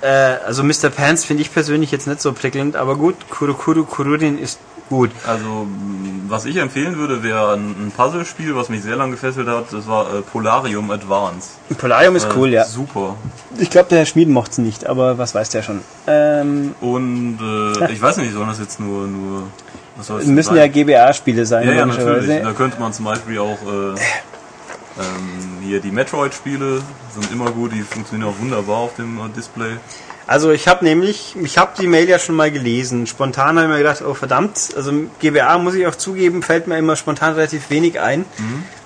Äh, 0.00 0.06
also 0.46 0.62
Mr. 0.64 0.90
Pants 0.90 1.24
finde 1.24 1.42
ich 1.42 1.52
persönlich 1.52 1.90
jetzt 1.90 2.06
nicht 2.06 2.20
so 2.20 2.32
prickelnd, 2.32 2.76
aber 2.76 2.96
gut, 2.96 3.14
Kuru 3.30 3.54
Kuru 3.54 3.84
Kururin 3.84 4.38
ist 4.38 4.58
gut. 4.88 5.10
Also, 5.26 5.66
was 6.28 6.44
ich 6.46 6.56
empfehlen 6.56 6.96
würde, 6.96 7.22
wäre 7.22 7.52
ein, 7.52 7.70
ein 7.88 7.92
Puzzlespiel, 7.94 8.56
was 8.56 8.68
mich 8.68 8.82
sehr 8.82 8.96
lange 8.96 9.12
gefesselt 9.12 9.46
hat. 9.48 9.66
Das 9.72 9.86
war 9.86 10.06
äh, 10.14 10.22
Polarium 10.22 10.90
Advance. 10.90 11.50
Polarium 11.76 12.16
ist 12.16 12.24
Äh, 12.24 12.30
cool, 12.36 12.48
ja. 12.50 12.64
Super. 12.64 13.16
Ich 13.58 13.70
glaube, 13.70 13.88
der 13.90 13.98
Herr 13.98 14.06
Schmieden 14.06 14.32
mochte 14.32 14.52
es 14.52 14.58
nicht, 14.58 14.86
aber 14.86 15.18
was 15.18 15.34
weiß 15.34 15.50
der 15.50 15.62
schon. 15.62 15.80
Ähm, 16.06 16.74
Und 16.80 17.38
äh, 17.80 17.92
ich 17.92 18.00
weiß 18.00 18.16
nicht, 18.18 18.32
sollen 18.32 18.48
das 18.48 18.58
jetzt 18.60 18.80
nur 18.80 19.06
nur 19.06 19.42
was 19.98 20.08
Es 20.08 20.26
müssen 20.26 20.56
ja 20.56 20.66
GBA-Spiele 20.66 21.44
sein, 21.44 21.68
ja, 21.68 21.74
ja, 21.74 21.86
natürlich. 21.86 22.42
Da 22.42 22.52
könnte 22.52 22.80
man 22.80 22.92
zum 22.92 23.04
Beispiel 23.04 23.38
auch 23.38 23.58
äh, 23.62 23.98
ähm, 24.98 25.58
hier 25.62 25.80
die 25.80 25.90
Metroid-Spiele 25.90 26.82
sind 27.14 27.32
immer 27.32 27.50
gut, 27.50 27.72
die 27.72 27.82
funktionieren 27.82 28.30
auch 28.30 28.38
wunderbar 28.40 28.76
auf 28.78 28.94
dem 28.96 29.18
äh, 29.18 29.28
Display. 29.36 29.76
Also 30.26 30.50
ich 30.50 30.68
habe 30.68 30.84
nämlich, 30.84 31.36
ich 31.42 31.56
habe 31.56 31.72
die 31.80 31.86
Mail 31.86 32.06
ja 32.06 32.18
schon 32.18 32.36
mal 32.36 32.50
gelesen. 32.50 33.06
Spontan 33.06 33.56
habe 33.56 33.62
ich 33.62 33.72
mir 33.72 33.78
gedacht, 33.78 34.02
oh 34.02 34.12
verdammt, 34.12 34.74
also 34.76 34.92
GBA 35.20 35.56
muss 35.56 35.74
ich 35.74 35.86
auch 35.86 35.94
zugeben, 35.94 36.42
fällt 36.42 36.66
mir 36.66 36.76
immer 36.76 36.96
spontan 36.96 37.32
relativ 37.32 37.70
wenig 37.70 37.98
ein, 37.98 38.26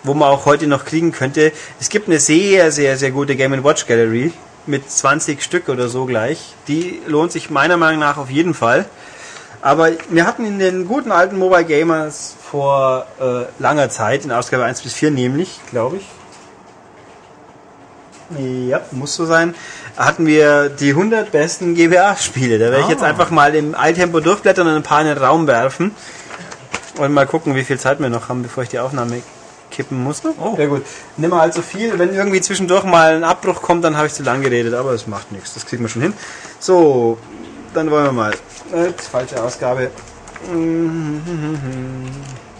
wo 0.04 0.14
man 0.14 0.28
auch 0.28 0.46
heute 0.46 0.68
noch 0.68 0.84
kriegen 0.84 1.10
könnte. 1.10 1.50
Es 1.80 1.88
gibt 1.88 2.08
eine 2.08 2.20
sehr, 2.20 2.70
sehr, 2.70 2.96
sehr 2.96 3.10
gute 3.10 3.34
Game 3.34 3.64
Watch 3.64 3.86
Gallery 3.86 4.32
mit 4.66 4.88
20 4.88 5.42
Stück 5.42 5.68
oder 5.68 5.88
so 5.88 6.04
gleich. 6.04 6.54
Die 6.68 7.00
lohnt 7.08 7.32
sich 7.32 7.50
meiner 7.50 7.76
Meinung 7.76 7.98
nach 7.98 8.18
auf 8.18 8.30
jeden 8.30 8.54
Fall. 8.54 8.86
Aber 9.62 9.90
wir 10.10 10.26
hatten 10.26 10.44
in 10.44 10.58
den 10.58 10.86
guten 10.88 11.12
alten 11.12 11.38
Mobile 11.38 11.64
Gamers 11.64 12.34
vor 12.50 13.06
äh, 13.20 13.44
langer 13.62 13.88
Zeit, 13.90 14.24
in 14.24 14.32
Ausgabe 14.32 14.64
1 14.64 14.82
bis 14.82 14.92
4 14.92 15.10
nämlich, 15.12 15.60
glaube 15.70 15.96
ich, 15.98 16.06
ja, 18.68 18.80
muss 18.92 19.14
so 19.14 19.26
sein. 19.26 19.54
Hatten 19.96 20.26
wir 20.26 20.70
die 20.70 20.90
100 20.90 21.30
besten 21.32 21.74
GBA-Spiele. 21.74 22.58
Da 22.58 22.66
werde 22.66 22.78
ich 22.80 22.86
Ah. 22.86 22.90
jetzt 22.90 23.02
einfach 23.02 23.30
mal 23.30 23.54
im 23.54 23.74
Eiltempo 23.74 24.20
durchblättern 24.20 24.66
und 24.66 24.74
ein 24.74 24.82
paar 24.82 25.02
in 25.02 25.06
den 25.06 25.18
Raum 25.18 25.46
werfen. 25.46 25.94
Und 26.98 27.12
mal 27.12 27.26
gucken, 27.26 27.54
wie 27.54 27.64
viel 27.64 27.78
Zeit 27.78 28.00
wir 28.00 28.08
noch 28.08 28.30
haben, 28.30 28.42
bevor 28.42 28.62
ich 28.62 28.70
die 28.70 28.78
Aufnahme 28.78 29.22
kippen 29.70 30.02
muss. 30.02 30.22
Oh. 30.40 30.54
Ja 30.58 30.66
gut. 30.66 30.82
Nimm 31.18 31.28
mal 31.30 31.40
allzu 31.40 31.60
viel. 31.60 31.98
Wenn 31.98 32.14
irgendwie 32.14 32.40
zwischendurch 32.40 32.84
mal 32.84 33.16
ein 33.16 33.24
Abbruch 33.24 33.60
kommt, 33.60 33.84
dann 33.84 33.98
habe 33.98 34.06
ich 34.06 34.14
zu 34.14 34.22
lang 34.22 34.40
geredet. 34.40 34.72
Aber 34.72 34.92
es 34.92 35.06
macht 35.06 35.30
nichts. 35.30 35.52
Das 35.52 35.66
kriegen 35.66 35.82
wir 35.82 35.90
schon 35.90 36.00
hin. 36.02 36.14
So, 36.58 37.18
dann 37.74 37.90
wollen 37.90 38.06
wir 38.06 38.12
mal. 38.12 38.32
Äh, 38.72 38.92
falsche 38.92 39.42
Ausgabe. 39.42 39.90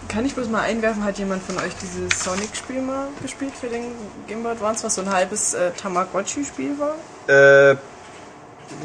Kann 0.07 0.25
ich 0.25 0.35
bloß 0.35 0.49
mal 0.49 0.61
einwerfen, 0.61 1.03
hat 1.03 1.17
jemand 1.17 1.43
von 1.43 1.57
euch 1.57 1.73
dieses 1.81 2.23
Sonic-Spiel 2.23 2.81
mal 2.81 3.07
gespielt 3.21 3.53
für 3.59 3.67
den 3.67 3.83
Game 4.27 4.43
Boy 4.43 4.51
Advance, 4.53 4.83
was 4.83 4.95
so 4.95 5.01
ein 5.01 5.11
halbes 5.11 5.53
äh, 5.53 5.71
Tamagotchi-Spiel 5.71 6.77
war? 6.79 6.95
Äh, 7.27 7.75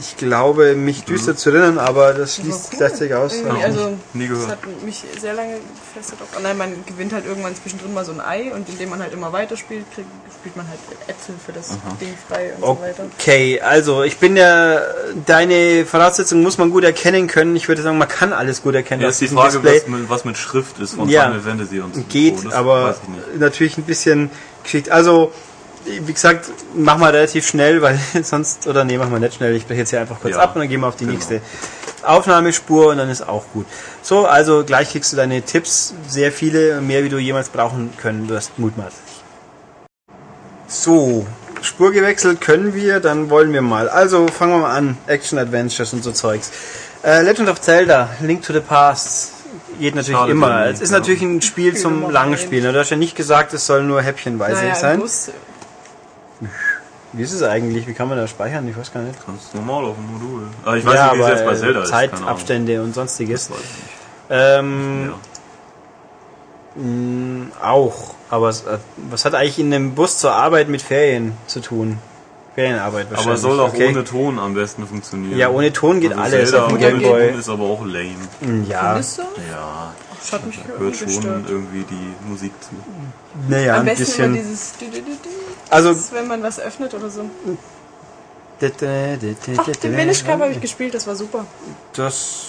ich 0.00 0.16
glaube, 0.16 0.74
mich 0.74 1.04
düster 1.04 1.34
zu 1.36 1.50
erinnern, 1.50 1.78
aber 1.78 2.12
das 2.12 2.18
Das 2.18 2.34
schließt 2.36 2.68
cool. 2.72 2.78
gleichzeitig 2.78 3.14
aus. 3.14 3.34
Irgendwie, 3.34 3.58
Ja. 3.60 3.64
also, 3.66 3.98
Nie 4.14 4.28
das 4.28 4.38
gehört. 4.38 4.50
hat 4.50 4.82
mich 4.84 5.02
sehr 5.20 5.34
lange 5.34 5.54
gefesselt. 5.94 6.22
Auf, 6.22 6.28
oh 6.36 6.40
nein, 6.42 6.56
man 6.56 6.72
gewinnt 6.86 7.12
halt 7.12 7.26
irgendwann 7.26 7.54
zwischendrin 7.56 7.92
mal 7.94 8.04
so 8.04 8.12
ein 8.12 8.20
Ei 8.20 8.52
und 8.54 8.68
indem 8.68 8.90
man 8.90 9.00
halt 9.00 9.12
immer 9.12 9.32
weiter 9.32 9.56
spielt, 9.56 9.84
kriegt, 9.94 10.08
spielt 10.38 10.56
man 10.56 10.68
halt 10.68 10.78
Äpfel 11.08 11.34
für 11.44 11.52
das 11.52 11.70
Ding 12.00 12.14
frei 12.28 12.52
und 12.60 12.64
so 12.64 12.80
weiter. 12.82 13.04
Okay, 13.18 13.60
also 13.60 14.02
ich 14.04 14.18
bin 14.18 14.36
ja, 14.36 14.80
deine 15.26 15.84
Voraussetzungen 15.86 16.42
muss 16.42 16.58
man 16.58 16.70
gut 16.70 16.84
erkennen 16.84 17.26
können. 17.26 17.56
Ich 17.56 17.66
würde 17.68 17.82
sagen, 17.82 17.98
man 17.98 18.08
kann 18.08 18.32
alles 18.32 18.62
gut 18.62 18.74
erkennen 18.74 19.02
Ja, 19.02 19.08
ist 19.08 19.20
die 19.20 19.28
Frage, 19.28 19.62
was 19.64 19.86
mit, 19.88 20.08
was 20.10 20.24
mit 20.24 20.36
Schrift 20.38 20.78
ist 20.78 20.94
von 20.94 21.08
Ja. 21.08 21.24
Final 21.24 21.40
Fantasy 21.40 21.80
und 21.80 21.94
so. 21.94 22.02
Geht, 22.08 22.44
Das 22.44 22.52
aber 22.54 22.94
natürlich 23.38 23.76
ein 23.78 23.84
bisschen 23.84 24.30
geschickt. 24.62 24.90
Also, 24.90 25.32
wie 26.04 26.12
gesagt, 26.12 26.50
machen 26.74 27.00
wir 27.00 27.12
relativ 27.12 27.46
schnell, 27.46 27.82
weil 27.82 27.98
sonst, 28.22 28.66
oder 28.66 28.84
nee, 28.84 28.98
machen 28.98 29.12
wir 29.12 29.18
nicht 29.18 29.34
schnell. 29.34 29.54
Ich 29.54 29.66
breche 29.66 29.80
jetzt 29.80 29.90
hier 29.90 30.00
einfach 30.00 30.20
kurz 30.20 30.34
Ja, 30.34 30.40
ab 30.40 30.54
und 30.54 30.60
dann 30.60 30.68
gehen 30.68 30.80
wir 30.80 30.88
auf 30.88 30.96
die 30.96 31.04
genau. 31.04 31.14
nächste 31.14 31.40
Aufnahmespur 32.02 32.88
und 32.88 32.98
dann 32.98 33.10
ist 33.10 33.28
auch 33.28 33.44
gut. 33.52 33.66
So, 34.02 34.26
also 34.26 34.64
gleich 34.64 34.90
kriegst 34.90 35.12
du 35.12 35.16
deine 35.16 35.42
Tipps, 35.42 35.94
sehr 36.08 36.32
viele, 36.32 36.80
mehr 36.80 37.04
wie 37.04 37.08
du 37.08 37.18
jemals 37.18 37.48
brauchen 37.48 37.92
können 37.96 38.28
wirst, 38.28 38.58
mutmaßlich. 38.58 39.02
So, 40.68 41.26
Spur 41.62 41.92
gewechselt 41.92 42.40
können 42.40 42.74
wir, 42.74 43.00
dann 43.00 43.30
wollen 43.30 43.52
wir 43.52 43.62
mal. 43.62 43.88
Also 43.88 44.28
fangen 44.28 44.52
wir 44.52 44.58
mal 44.58 44.76
an, 44.76 44.98
Action 45.06 45.38
Adventures 45.38 45.92
und 45.92 46.04
so 46.04 46.12
Zeugs. 46.12 46.50
Äh, 47.04 47.22
Legend 47.22 47.48
of 47.48 47.60
Zelda, 47.60 48.10
Link 48.20 48.42
to 48.42 48.52
the 48.52 48.60
Past. 48.60 49.32
Geht 49.78 49.94
natürlich 49.94 50.18
Schade, 50.18 50.32
immer. 50.32 50.66
Es 50.66 50.80
ist 50.80 50.90
ja. 50.90 50.98
natürlich 50.98 51.22
ein 51.22 51.40
Spiel 51.40 51.76
zum 51.76 52.10
langen. 52.10 52.36
Spielen. 52.36 52.72
Du 52.72 52.78
hast 52.78 52.90
ja 52.90 52.96
nicht 52.96 53.16
gesagt, 53.16 53.54
es 53.54 53.66
soll 53.66 53.84
nur 53.84 54.02
häppchenweise 54.02 54.62
Naja, 54.62 54.74
sein. 54.74 55.00
Bus, 55.00 55.30
Wie 57.12 57.22
ist 57.22 57.32
es 57.32 57.42
eigentlich? 57.42 57.86
Wie 57.86 57.94
kann 57.94 58.08
man 58.08 58.18
da 58.18 58.26
speichern? 58.28 58.68
Ich 58.68 58.76
weiß 58.76 58.92
gar 58.92 59.00
nicht. 59.02 59.26
Ganz 59.26 59.54
normal 59.54 59.84
auf 59.86 59.96
dem 59.96 60.12
Modul. 60.12 60.46
Aber 60.64 60.76
ich 60.76 60.84
weiß 60.84 60.94
ja, 60.94 61.04
nicht, 61.06 61.14
wie 61.14 61.20
es 61.20 61.24
aber 61.26 61.34
jetzt 61.36 61.44
bei 61.46 61.52
äh, 61.52 61.56
Zelda 61.56 61.82
ist. 61.82 61.90
keine 61.90 62.02
Ahnung. 62.12 62.18
Zeitabstände 62.24 62.82
und 62.82 62.94
sonstiges. 62.94 63.48
Das 63.48 63.56
weiß 63.56 63.64
ich 63.64 63.82
nicht. 63.82 63.94
Ähm, 64.30 65.12
Ja. 66.76 66.82
mh, 66.82 67.46
auch. 67.62 68.14
Aber 68.30 68.50
äh, 68.50 68.52
was 69.10 69.24
hat 69.24 69.34
eigentlich 69.34 69.58
in 69.58 69.72
einem 69.72 69.94
Bus 69.94 70.18
zur 70.18 70.32
Arbeit 70.32 70.68
mit 70.68 70.82
Ferien 70.82 71.32
zu 71.46 71.60
tun? 71.60 71.98
Ferienarbeit 72.54 73.10
wahrscheinlich. 73.10 73.26
Aber 73.26 73.34
es 73.36 73.40
soll 73.40 73.60
auch 73.60 73.68
okay. 73.72 73.88
ohne 73.88 74.04
Ton 74.04 74.38
am 74.38 74.52
besten 74.54 74.86
funktionieren. 74.86 75.38
Ja, 75.38 75.48
ohne 75.48 75.72
Ton 75.72 76.00
geht 76.00 76.10
also 76.12 76.22
alles 76.36 76.50
Zelda 76.50 76.66
auf 76.66 76.76
dem 76.76 76.94
ohne. 76.96 77.02
Ton 77.30 77.38
ist 77.38 77.48
aber 77.48 77.64
auch 77.64 77.84
lame. 77.84 78.16
Ja, 78.68 78.92
Kulisse? 78.92 79.22
Ja, 79.50 79.92
Das 80.18 80.32
hat 80.32 80.44
mich 80.46 80.56
hört 80.58 80.68
irgendwie 80.80 80.98
schon 80.98 81.06
gestört. 81.06 81.44
irgendwie 81.48 81.84
die 81.88 82.28
Musik 82.28 82.52
zu. 82.60 82.70
naja, 83.48 83.74
Am 83.74 83.80
ein 83.80 83.86
besten 83.86 84.22
immer 84.22 84.32
bisschen. 84.34 84.34
dieses 84.34 84.72
dü- 84.74 84.90
dü. 84.92 85.00
Also, 85.70 85.90
Das 85.90 85.98
ist, 85.98 86.12
wenn 86.14 86.26
man 86.28 86.42
was 86.42 86.58
öffnet 86.60 86.94
oder 86.94 87.10
so. 87.10 87.22
Ach, 88.60 89.66
den 89.82 89.94
Minish 89.94 90.24
Cup 90.24 90.40
habe 90.40 90.50
ich 90.52 90.60
gespielt, 90.60 90.94
das 90.94 91.06
war 91.06 91.14
super. 91.14 91.44
Das 91.94 92.46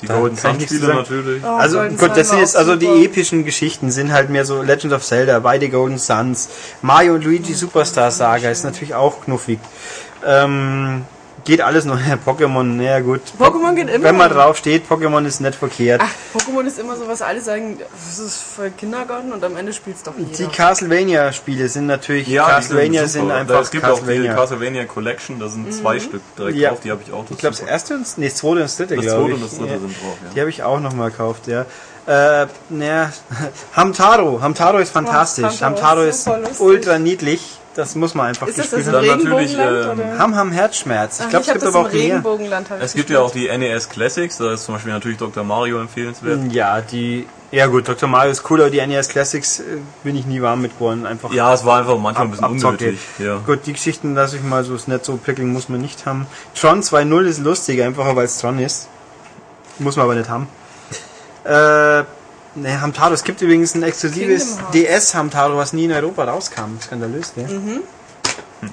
Die 0.00 0.06
Da 0.06 0.18
Golden 0.18 0.36
kann 0.36 0.36
ich 0.36 0.40
Sun 0.40 0.56
nichts 0.58 0.72
Spiele 0.74 0.86
sagen. 0.86 0.98
natürlich. 0.98 1.44
Oh, 1.44 1.48
Also 1.48 1.78
Golden 1.78 1.96
gut, 1.98 2.16
das 2.16 2.28
sind 2.30 2.38
jetzt 2.40 2.56
also 2.56 2.76
die 2.76 2.86
super. 2.86 3.00
epischen 3.00 3.44
Geschichten 3.44 3.90
sind 3.90 4.12
halt 4.12 4.30
mehr 4.30 4.44
so 4.44 4.62
Legend 4.62 4.92
of 4.92 5.04
Zelda, 5.04 5.38
beide 5.40 5.68
Golden 5.68 5.98
Suns, 5.98 6.48
Mario 6.82 7.14
und 7.14 7.24
Luigi 7.24 7.54
Superstar 7.54 8.10
Saga 8.10 8.50
ist 8.50 8.64
natürlich 8.64 8.94
auch 8.94 9.22
knuffig. 9.24 9.58
Ähm, 10.24 11.04
geht 11.44 11.60
alles 11.60 11.84
noch. 11.84 11.98
Pokémon, 12.26 12.62
naja 12.62 13.00
gut. 13.00 13.20
Pokémon 13.38 13.74
geht 13.74 13.88
immer. 13.90 14.04
Wenn 14.04 14.16
man 14.16 14.30
drauf 14.30 14.56
steht, 14.56 14.88
Pokémon 14.90 15.24
ist 15.26 15.40
nicht 15.40 15.54
verkehrt. 15.54 16.00
Ach, 16.04 16.10
Pokémon 16.38 16.64
ist 16.66 16.78
immer 16.78 16.96
so, 16.96 17.06
was 17.08 17.22
alle 17.22 17.40
sagen, 17.40 17.78
das 17.78 18.18
ist 18.18 18.36
voll 18.42 18.70
Kindergarten 18.70 19.32
und 19.32 19.42
am 19.44 19.56
Ende 19.56 19.72
spielt 19.72 19.96
es 19.96 20.02
doch 20.02 20.14
Die 20.16 20.22
jeder. 20.24 20.50
Castlevania-Spiele 20.50 21.68
sind 21.68 21.86
natürlich, 21.86 22.28
Ja, 22.28 22.46
die 22.46 22.50
Castlevania 22.52 23.06
sind, 23.06 23.22
super. 23.22 23.34
einfach 23.34 23.60
Es 23.60 23.70
gibt 23.70 23.84
auch 23.84 23.94
die 23.94 24.00
Castlevania. 24.06 24.34
Castlevania 24.34 24.84
Collection, 24.84 25.38
da 25.40 25.48
sind 25.48 25.72
zwei 25.74 26.00
Stück 26.00 26.22
direkt 26.38 26.56
Ja. 26.56 26.70
drauf, 26.70 26.80
die 26.80 26.90
habe 26.90 27.02
ich 27.06 27.12
auch. 27.12 27.24
ich 27.30 27.38
glaube, 27.38 27.56
das 27.56 27.66
erste 27.66 27.94
und 27.94 28.06
nee, 28.18 28.26
das 28.28 28.36
zweite 28.36 28.52
und 28.56 28.60
das 28.62 28.76
dritte, 28.76 28.96
das 28.96 29.04
glaube 29.04 29.22
zweite 29.22 29.28
ich. 29.30 29.42
und 29.42 29.50
das 29.50 29.58
dritte 29.58 29.72
Ja. 29.74 29.78
sind 29.80 29.90
drauf, 30.02 30.16
Die 30.32 30.36
ja. 30.36 30.40
habe 30.40 30.50
ich 30.50 30.62
auch 30.62 30.80
nochmal 30.80 31.10
gekauft, 31.10 31.46
ja. 31.46 31.66
Äh, 32.06 32.46
naja, 32.68 33.12
Hamtaro. 33.74 34.40
Hamtaro 34.42 34.78
ist 34.78 34.90
fantastisch. 34.92 35.44
Hamtaro 35.62 35.64
Hamtaro 35.70 36.02
ist 36.02 36.16
ist 36.16 36.24
super 36.24 36.38
lustig. 36.38 36.60
ultra 36.60 36.98
niedlich. 36.98 37.58
Das 37.74 37.96
muss 37.96 38.14
man 38.14 38.26
einfach 38.26 38.46
Ist 38.46 38.56
gespielt 38.56 38.86
das 38.86 38.94
haben. 38.94 39.06
natürlich, 39.06 39.54
ähm, 39.54 39.60
oder? 39.60 40.18
Ham 40.18 40.36
Ham 40.36 40.52
Herzschmerz. 40.52 41.20
Ich 41.20 41.28
glaube, 41.28 41.44
es 41.44 41.52
gibt 41.52 41.64
aber 41.64 41.80
auch 41.80 41.92
mehr. 41.92 42.22
Es 42.80 42.94
gibt 42.94 43.10
ja 43.10 43.20
auch 43.20 43.32
die 43.32 43.48
NES 43.48 43.88
Classics, 43.88 44.38
da 44.38 44.52
ist 44.52 44.64
zum 44.64 44.74
Beispiel 44.74 44.92
natürlich 44.92 45.18
Dr. 45.18 45.42
Mario 45.42 45.80
empfehlenswert. 45.80 46.52
Ja, 46.52 46.80
die. 46.80 47.26
Ja 47.50 47.66
gut, 47.66 47.86
Dr. 47.88 48.08
Mario 48.08 48.32
ist 48.32 48.48
cool, 48.50 48.60
aber 48.62 48.70
die 48.70 48.84
NES 48.84 49.08
Classics 49.08 49.60
äh, 49.60 49.78
bin 50.02 50.16
ich 50.16 50.26
nie 50.26 50.42
warm 50.42 50.62
mit 50.62 50.74
geworden. 50.74 51.06
Einfach. 51.06 51.32
Ja, 51.32 51.52
es 51.54 51.64
war 51.64 51.78
einfach 51.78 51.98
manchmal 51.98 52.26
ein 52.26 52.30
bisschen 52.30 52.46
unnötig. 52.46 52.98
Ja. 53.18 53.38
Gut, 53.46 53.60
die 53.66 53.72
Geschichten 53.72 54.14
lasse 54.14 54.36
ich 54.36 54.42
mal 54.42 54.64
so, 54.64 54.74
ist 54.74 54.88
nicht 54.88 55.04
so 55.04 55.16
prickeln, 55.16 55.52
muss 55.52 55.68
man 55.68 55.80
nicht 55.80 56.04
haben. 56.06 56.26
Tron 56.58 56.80
2.0 56.80 57.24
ist 57.26 57.38
lustig, 57.40 57.82
einfach 57.82 58.16
weil 58.16 58.24
es 58.24 58.38
Tron 58.38 58.58
ist. 58.58 58.88
Muss 59.78 59.96
man 59.96 60.04
aber 60.04 60.14
nicht 60.14 60.28
haben. 60.28 60.48
Äh, 61.44 62.04
ne, 62.54 62.80
Hamtaro, 62.80 63.14
es 63.14 63.24
gibt 63.24 63.40
übrigens 63.42 63.74
ein 63.74 63.82
exklusives. 63.82 64.58
DS 64.72 65.14
Hamtaro, 65.14 65.56
was 65.56 65.72
nie 65.72 65.84
in 65.84 65.92
Europa 65.92 66.24
rauskam. 66.24 66.78
Skandalös, 66.80 67.36
ne? 67.36 67.80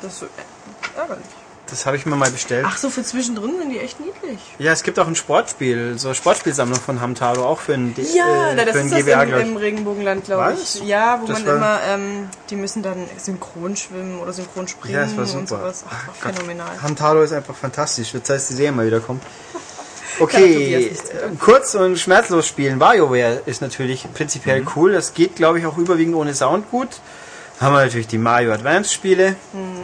Das 0.02 0.14
ist 0.14 0.20
so 0.20 0.26
äh, 0.26 1.00
ärgerlich. 1.00 1.26
Das 1.68 1.86
habe 1.86 1.96
ich 1.96 2.06
mir 2.06 2.18
mal 2.18 2.30
bestellt. 2.30 2.66
Ach 2.68 2.76
so, 2.78 2.90
für 2.90 3.02
zwischendrin 3.02 3.52
sind 3.58 3.70
die 3.70 3.80
echt 3.80 3.98
niedlich. 4.02 4.40
Ja, 4.60 4.74
es 4.74 4.84
gibt 4.84 5.00
auch 5.00 5.08
ein 5.08 5.16
Sportspiel, 5.16 5.98
so 5.98 6.10
eine 6.10 6.16
Sportspielsammlung 6.16 6.78
von 6.78 7.00
Hamtaro, 7.00 7.46
auch 7.46 7.60
für 7.60 7.74
ein, 7.76 7.94
D 7.96 8.02
Ja, 8.14 8.52
äh, 8.52 8.56
das 8.58 8.74
für 8.74 8.80
ist 8.80 8.86
ein 8.86 8.90
das 8.92 9.06
GBA, 9.06 9.24
im, 9.24 9.52
im 9.52 9.56
Regenbogenland, 9.58 10.26
glaube 10.26 10.58
ich. 10.62 10.84
Ja, 10.84 11.20
wo 11.22 11.28
Das 11.28 11.46
man 11.46 11.56
immer, 11.56 11.80
ähm, 11.88 12.28
die 12.50 12.58
müssen 12.58 12.84
dann 12.84 12.98
synchron 13.18 13.78
schwimmen 13.78 14.20
oder 14.20 14.34
synchron 14.34 14.68
springen 14.68 14.96
Ja, 14.96 15.04
das 15.06 15.16
war 15.16 15.24
und 15.24 15.48
super. 15.48 15.62
sowas. 15.62 15.86
Ach, 15.90 16.08
war 16.26 16.34
phänomenal. 16.34 16.82
Hamtaro 16.82 17.22
ist 17.22 17.32
einfach 17.32 17.56
fantastisch. 17.56 18.14
Wird 18.14 18.26
Zeit, 18.28 18.38
dass 18.38 18.50
die 18.50 18.56
Serie 18.56 18.74
mal 18.74 18.86
wieder 18.86 19.00
kommt. 19.00 19.24
Kann 19.24 19.62
Okay, 20.32 20.92
kurz 21.40 21.76
und 21.76 21.98
schmerzlos 21.98 22.48
spielen. 22.48 22.80
WarioWare 22.80 23.42
ist 23.46 23.62
natürlich 23.62 24.06
prinzipiell 24.14 24.64
cool. 24.76 24.94
Das 24.94 25.14
geht, 25.14 25.36
glaube 25.36 25.60
ich, 25.60 25.66
auch 25.66 25.78
überwiegend 25.78 26.16
ohne 26.16 26.34
Sound 26.34 26.70
gut. 26.70 26.90
Haben 27.60 27.76
wir 27.76 27.84
natürlich 27.84 28.08
die 28.08 28.18
Mario 28.18 28.54
Advance 28.54 28.94
Spiele. 28.94 29.36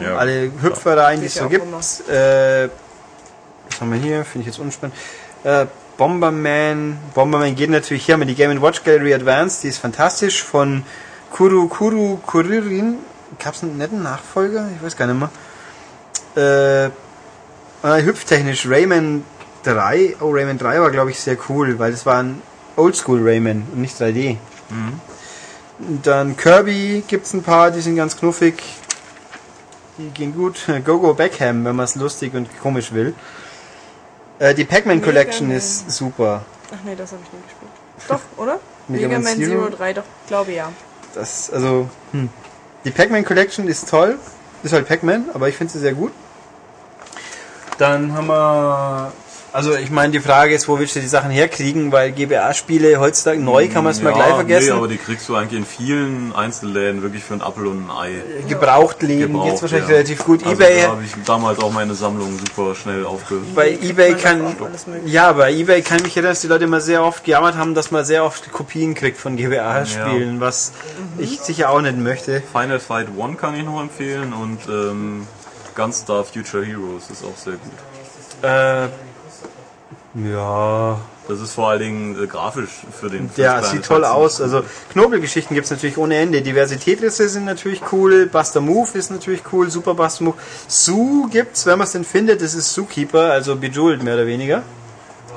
Ja. 0.02 0.16
Alle 0.16 0.50
Hüpfereien, 0.60 1.20
die 1.20 1.26
es 1.26 1.34
so 1.34 1.48
gibt. 1.48 1.64
Äh, 1.64 2.68
was 3.68 3.80
haben 3.80 3.92
wir 3.92 4.00
hier? 4.00 4.24
Finde 4.24 4.40
ich 4.40 4.46
jetzt 4.46 4.58
unspannend. 4.58 4.96
Äh, 5.44 5.66
Bomberman. 5.96 6.98
Bomberman 7.14 7.54
geht 7.54 7.70
natürlich 7.70 8.04
hier 8.04 8.16
mit 8.16 8.28
die 8.28 8.34
Game 8.34 8.60
Watch 8.62 8.82
Gallery 8.84 9.14
Advance. 9.14 9.62
Die 9.62 9.68
ist 9.68 9.78
fantastisch. 9.78 10.42
Von 10.42 10.84
Kuru 11.30 11.68
Kuru 11.68 12.18
Kuririn. 12.18 12.96
Gab 13.38 13.54
es 13.54 13.62
einen 13.62 13.76
netten 13.76 14.02
Nachfolger? 14.02 14.68
Ich 14.76 14.84
weiß 14.84 14.96
gar 14.96 15.06
nicht 15.06 15.20
mehr. 15.20 15.30
Äh, 16.36 16.86
äh, 17.86 18.02
hüpftechnisch 18.02 18.66
Rayman 18.68 19.24
3. 19.64 20.16
Oh, 20.20 20.30
Rayman 20.30 20.58
3 20.58 20.80
war, 20.80 20.90
glaube 20.90 21.10
ich, 21.10 21.20
sehr 21.20 21.36
cool, 21.48 21.78
weil 21.78 21.90
das 21.90 22.06
war 22.06 22.22
ein 22.22 22.42
Oldschool 22.76 23.20
Rayman 23.22 23.66
und 23.72 23.80
nicht 23.80 24.00
3D. 24.00 24.36
Und 25.78 26.06
Dann 26.06 26.36
Kirby 26.36 27.04
gibt's 27.06 27.32
ein 27.32 27.42
paar, 27.42 27.70
die 27.70 27.80
sind 27.80 27.96
ganz 27.96 28.16
knuffig. 28.16 28.62
Die 29.98 30.08
gehen 30.10 30.34
gut. 30.34 30.60
Go-Go 30.84 31.14
Beckham, 31.14 31.64
wenn 31.64 31.76
man 31.76 31.84
es 31.84 31.96
lustig 31.96 32.34
und 32.34 32.48
komisch 32.60 32.92
will. 32.92 33.14
Äh, 34.38 34.54
die 34.54 34.64
Pac-Man 34.64 35.02
Collection 35.02 35.50
ist 35.50 35.90
super. 35.90 36.42
Ach 36.72 36.78
nee, 36.84 36.94
das 36.94 37.12
habe 37.12 37.22
ich 37.24 37.32
nie 37.32 37.42
gespielt. 37.42 37.70
Doch, 38.08 38.20
oder? 38.42 38.60
Mega 38.86 39.08
Mega 39.08 39.20
Man 39.20 39.24
Man 39.24 39.36
Zero? 39.36 39.64
Zero 39.66 39.76
3, 39.76 39.92
doch, 39.94 40.04
glaube 40.28 40.52
ja. 40.52 40.72
Das, 41.14 41.50
also, 41.50 41.88
hm. 42.12 42.28
Die 42.84 42.90
Pac-Man 42.90 43.24
Collection 43.24 43.66
ist 43.66 43.88
toll. 43.88 44.18
Ist 44.62 44.72
halt 44.72 44.86
Pac-Man, 44.86 45.30
aber 45.34 45.48
ich 45.48 45.56
finde 45.56 45.72
sie 45.72 45.78
sehr 45.78 45.94
gut. 45.94 46.12
Dann 47.78 48.12
haben 48.12 48.26
wir. 48.28 49.12
Also 49.58 49.74
ich 49.74 49.90
meine, 49.90 50.12
die 50.12 50.20
Frage 50.20 50.54
ist, 50.54 50.68
wo 50.68 50.78
willst 50.78 50.94
du 50.94 51.00
die 51.00 51.08
Sachen 51.08 51.32
herkriegen, 51.32 51.90
weil 51.90 52.12
GBA-Spiele 52.12 53.00
heutzutage 53.00 53.40
neu 53.40 53.66
kann 53.66 53.82
man 53.82 53.90
es 53.90 54.00
mal 54.00 54.10
Ja, 54.10 54.14
gleich 54.14 54.34
vergessen. 54.36 54.66
Nee, 54.68 54.72
aber 54.76 54.86
die 54.86 54.98
kriegst 54.98 55.28
du 55.28 55.34
eigentlich 55.34 55.58
in 55.58 55.66
vielen 55.66 56.32
Einzelläden 56.32 57.02
wirklich 57.02 57.24
für 57.24 57.32
einen 57.32 57.42
Apfel 57.42 57.66
und 57.66 57.90
ein 57.90 57.90
Ei. 57.90 58.22
Gebraucht 58.48 59.02
leben 59.02 59.32
Gebraucht, 59.32 59.48
geht's 59.48 59.62
wahrscheinlich 59.62 59.88
ja. 59.88 59.94
relativ 59.96 60.24
gut. 60.24 60.46
Also 60.46 60.62
eBay, 60.62 60.82
Da 60.82 60.88
habe 60.90 61.02
ich 61.02 61.10
damals 61.26 61.58
auch 61.58 61.72
meine 61.72 61.94
Sammlung 61.94 62.38
super 62.38 62.76
schnell 62.76 63.04
aufge... 63.04 63.40
bei 63.56 63.76
eBay 63.82 64.14
kann, 64.14 64.54
ja, 65.06 65.32
bei 65.32 65.52
eBay 65.52 65.82
kann 65.82 65.96
ich 65.96 66.04
mich 66.04 66.16
erinnern, 66.16 66.30
dass 66.30 66.40
die 66.40 66.46
Leute 66.46 66.62
immer 66.62 66.80
sehr 66.80 67.02
oft 67.02 67.24
gejammert 67.24 67.56
haben, 67.56 67.74
dass 67.74 67.90
man 67.90 68.04
sehr 68.04 68.24
oft 68.24 68.52
Kopien 68.52 68.94
kriegt 68.94 69.18
von 69.18 69.36
GBA-Spielen, 69.36 70.40
was 70.40 70.70
ich 71.18 71.40
sicher 71.40 71.70
auch 71.70 71.80
nicht 71.80 71.98
möchte. 71.98 72.44
Final 72.52 72.78
Fight 72.78 73.08
1 73.20 73.36
kann 73.36 73.56
ich 73.56 73.64
noch 73.64 73.80
empfehlen 73.80 74.32
und 74.32 74.60
ähm, 74.68 75.26
Gunstar 75.74 76.22
Future 76.22 76.64
Heroes 76.64 77.10
ist 77.10 77.24
auch 77.24 77.36
sehr 77.36 77.54
gut. 77.54 78.48
Äh, 78.48 78.86
ja, 80.24 80.98
Das 81.28 81.40
ist 81.40 81.52
vor 81.54 81.68
allen 81.68 81.80
Dingen 81.80 82.24
äh, 82.24 82.26
grafisch 82.26 82.70
für 82.98 83.10
den... 83.10 83.28
für 83.30 83.42
Ja, 83.42 83.60
es 83.60 83.70
sieht 83.70 83.84
toll 83.84 84.02
Teil 84.02 84.10
aus. 84.10 84.40
Also 84.40 84.62
Knobelgeschichten 84.92 85.54
gibt's 85.54 85.70
natürlich 85.70 85.98
ohne 85.98 86.16
Ende. 86.16 86.40
Diversitätrisse 86.42 87.28
sind 87.28 87.44
natürlich 87.44 87.80
cool. 87.92 88.26
Buster 88.26 88.60
Move 88.60 88.88
ist 88.96 89.10
natürlich 89.10 89.42
cool. 89.52 89.70
Super 89.70 89.94
Buster 89.94 90.24
Move. 90.24 90.36
Sue 90.66 91.28
gibt's, 91.30 91.66
wenn 91.66 91.78
man 91.78 91.86
es 91.86 91.92
denn 91.92 92.04
findet. 92.04 92.40
Das 92.42 92.54
ist 92.54 92.72
Zookeeper, 92.72 93.30
also 93.30 93.56
Bejeweled 93.56 94.02
mehr 94.02 94.14
oder 94.14 94.26
weniger. 94.26 94.62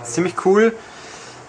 Ziemlich 0.03 0.33
cool. 0.45 0.73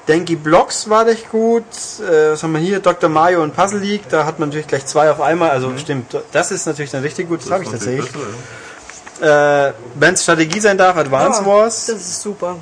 Denki 0.08 0.34
Blocks 0.34 0.90
war 0.90 1.06
recht 1.06 1.30
gut. 1.30 1.62
Äh, 2.00 2.32
was 2.32 2.42
haben 2.42 2.52
wir 2.52 2.58
hier? 2.60 2.80
Dr. 2.80 3.08
Mario 3.08 3.42
und 3.44 3.54
Puzzle 3.54 3.78
League. 3.78 4.08
Da 4.08 4.24
hat 4.24 4.40
man 4.40 4.48
natürlich 4.48 4.66
gleich 4.66 4.84
zwei 4.86 5.10
auf 5.10 5.20
einmal. 5.20 5.50
Also 5.50 5.72
stimmt, 5.78 6.16
das 6.32 6.50
ist 6.50 6.66
natürlich 6.66 6.90
dann 6.90 7.02
richtig 7.02 7.28
gut. 7.28 7.38
Das, 7.38 7.44
Das 7.46 7.52
habe 7.52 7.62
ich 7.64 7.70
tatsächlich. 7.70 8.10
besser, 8.10 8.26
ja. 9.20 9.68
Äh, 9.68 9.72
Wenn 9.94 10.14
es 10.14 10.24
Strategie 10.24 10.58
sein 10.58 10.76
darf, 10.76 10.96
Advance 10.96 11.42
Ah, 11.42 11.46
Wars. 11.46 11.86
Das 11.86 11.96
ist 11.98 12.20
super. 12.22 12.56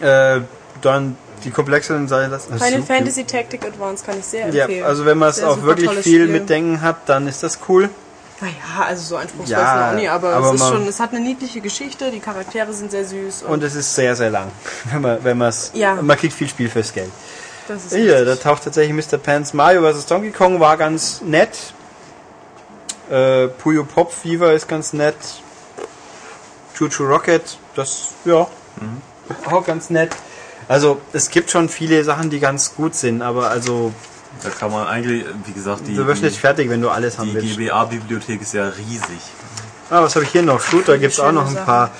Äh, 0.00 0.40
dann 0.82 1.16
die 1.44 1.50
komplexeren 1.50 2.08
sein 2.08 2.30
lassen. 2.30 2.58
Final 2.58 2.82
Fantasy 2.82 3.24
Tactic 3.24 3.64
Advance 3.64 4.04
kann 4.04 4.18
ich 4.18 4.24
sehr 4.24 4.48
Ja, 4.50 4.64
empfehlen. 4.64 4.84
also 4.84 5.04
wenn 5.06 5.18
man 5.18 5.28
es 5.30 5.42
auch 5.42 5.54
super 5.56 5.66
wirklich 5.68 5.90
viel 5.90 6.02
Spiel. 6.02 6.28
mit 6.28 6.48
Denken 6.48 6.80
hat, 6.82 7.08
dann 7.08 7.26
ist 7.28 7.42
das 7.42 7.58
cool. 7.68 7.88
Naja, 8.40 8.52
also 8.86 9.02
so 9.02 9.16
anspruchsvoll 9.16 9.50
Ja, 9.58 9.86
ist 9.88 9.92
auch 9.94 10.00
nie, 10.00 10.08
aber, 10.08 10.32
aber 10.34 10.48
es 10.48 10.54
ist 10.54 10.60
man- 10.60 10.72
schon, 10.74 10.86
es 10.88 11.00
hat 11.00 11.10
eine 11.10 11.20
niedliche 11.20 11.60
Geschichte, 11.60 12.10
die 12.12 12.20
Charaktere 12.20 12.72
sind 12.72 12.90
sehr 12.92 13.04
süß 13.04 13.42
und, 13.42 13.50
Und 13.50 13.62
es 13.64 13.74
ist 13.74 13.92
sehr, 13.94 14.14
sehr 14.14 14.30
lang. 14.30 14.50
Wenn 14.92 15.02
man, 15.02 15.24
wenn 15.24 15.38
man's, 15.38 15.72
Ja. 15.74 15.94
man 15.96 16.16
kriegt 16.16 16.34
viel 16.34 16.48
Spiel 16.48 16.68
fürs 16.68 16.92
Geld. 16.92 17.10
das 17.66 17.86
ist 17.86 17.94
Hier, 17.94 18.24
da 18.24 18.36
taucht 18.36 18.62
tatsächlich 18.64 18.94
Mr. 19.10 19.18
Pants 19.18 19.52
Mario 19.54 19.82
vs. 19.92 20.06
Donkey 20.06 20.30
Kong 20.30 20.60
war 20.60 20.76
ganz 20.76 21.20
nett. 21.22 21.50
Äh, 23.10 23.48
Puyo 23.48 23.84
Pop 23.84 24.12
Fever 24.12 24.52
ist 24.52 24.68
ganz 24.68 24.92
nett. 24.92 25.16
Choo 26.76 26.88
Choo 26.88 27.06
Rocket, 27.06 27.42
das, 27.74 28.10
ja, 28.24 28.46
auch 29.50 29.64
ganz 29.66 29.90
nett. 29.90 30.10
Also, 30.68 31.00
es 31.12 31.30
gibt 31.30 31.50
schon 31.50 31.68
viele 31.68 32.04
Sachen, 32.04 32.28
die 32.30 32.40
ganz 32.40 32.74
gut 32.74 32.94
sind, 32.94 33.22
aber 33.22 33.48
also, 33.50 33.92
Da 34.42 34.50
kann 34.50 34.70
man 34.70 34.86
eigentlich, 34.86 35.24
wie 35.46 35.52
gesagt, 35.52 35.86
die, 35.86 35.96
du 35.96 36.06
wirst 36.06 36.22
nicht 36.22 36.36
die, 36.36 36.40
fertig, 36.40 36.68
wenn 36.68 36.82
du 36.82 36.90
alles 36.90 37.18
haben 37.18 37.28
die 37.30 37.34
willst. 37.36 37.56
GBA-Bibliothek 37.56 38.42
ist 38.42 38.52
ja 38.54 38.68
riesig. 38.68 39.20
Ah, 39.90 40.02
was 40.02 40.14
habe 40.14 40.24
ich 40.26 40.32
hier 40.32 40.42
noch? 40.42 40.60
Shooter 40.60 40.98
gibt 40.98 41.14
es 41.14 41.20
auch 41.20 41.32
noch 41.32 41.48
ein 41.48 41.56
paar. 41.64 41.90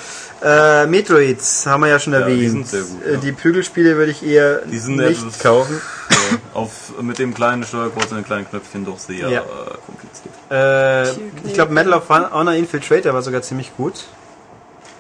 Äh, 0.45 0.87
Metroids 0.87 1.67
haben 1.67 1.81
wir 1.81 1.89
ja 1.89 1.99
schon 1.99 2.13
Ja, 2.13 2.21
die 2.21 2.33
erwähnt. 2.35 2.69
sind 2.69 2.69
sehr 2.69 2.83
gut, 2.83 3.03
Äh, 3.05 3.13
ja. 3.15 3.19
Die 3.19 3.33
Prügelspiele 3.33 3.97
würde 3.97 4.13
ich 4.13 4.23
eher 4.25 4.59
Die 4.67 4.79
sind 4.79 4.97
nicht 4.97 5.21
etwas- 5.23 5.39
kaufen. 5.41 5.81
äh, 6.11 6.15
auf, 6.57 6.71
mit 7.01 7.19
dem 7.19 7.35
kleinen 7.35 7.65
Steuerkreuz 7.65 8.11
und 8.13 8.19
den 8.19 8.25
kleinen 8.25 8.49
Knöpfchen 8.49 8.85
doch 8.85 8.99
sehr 9.01 9.29
Ja. 9.31 9.41
äh, 9.41 9.45
kompliziert. 9.85 10.35
Äh, 10.51 11.11
ich 11.49 11.55
glaube, 11.55 11.73
Medal 11.73 11.95
of 11.95 12.09
Honor 12.09 12.53
Infiltrator 12.55 13.15
war 13.15 13.23
sogar 13.23 13.43
ziemlich 13.43 13.75
gut. 13.77 14.05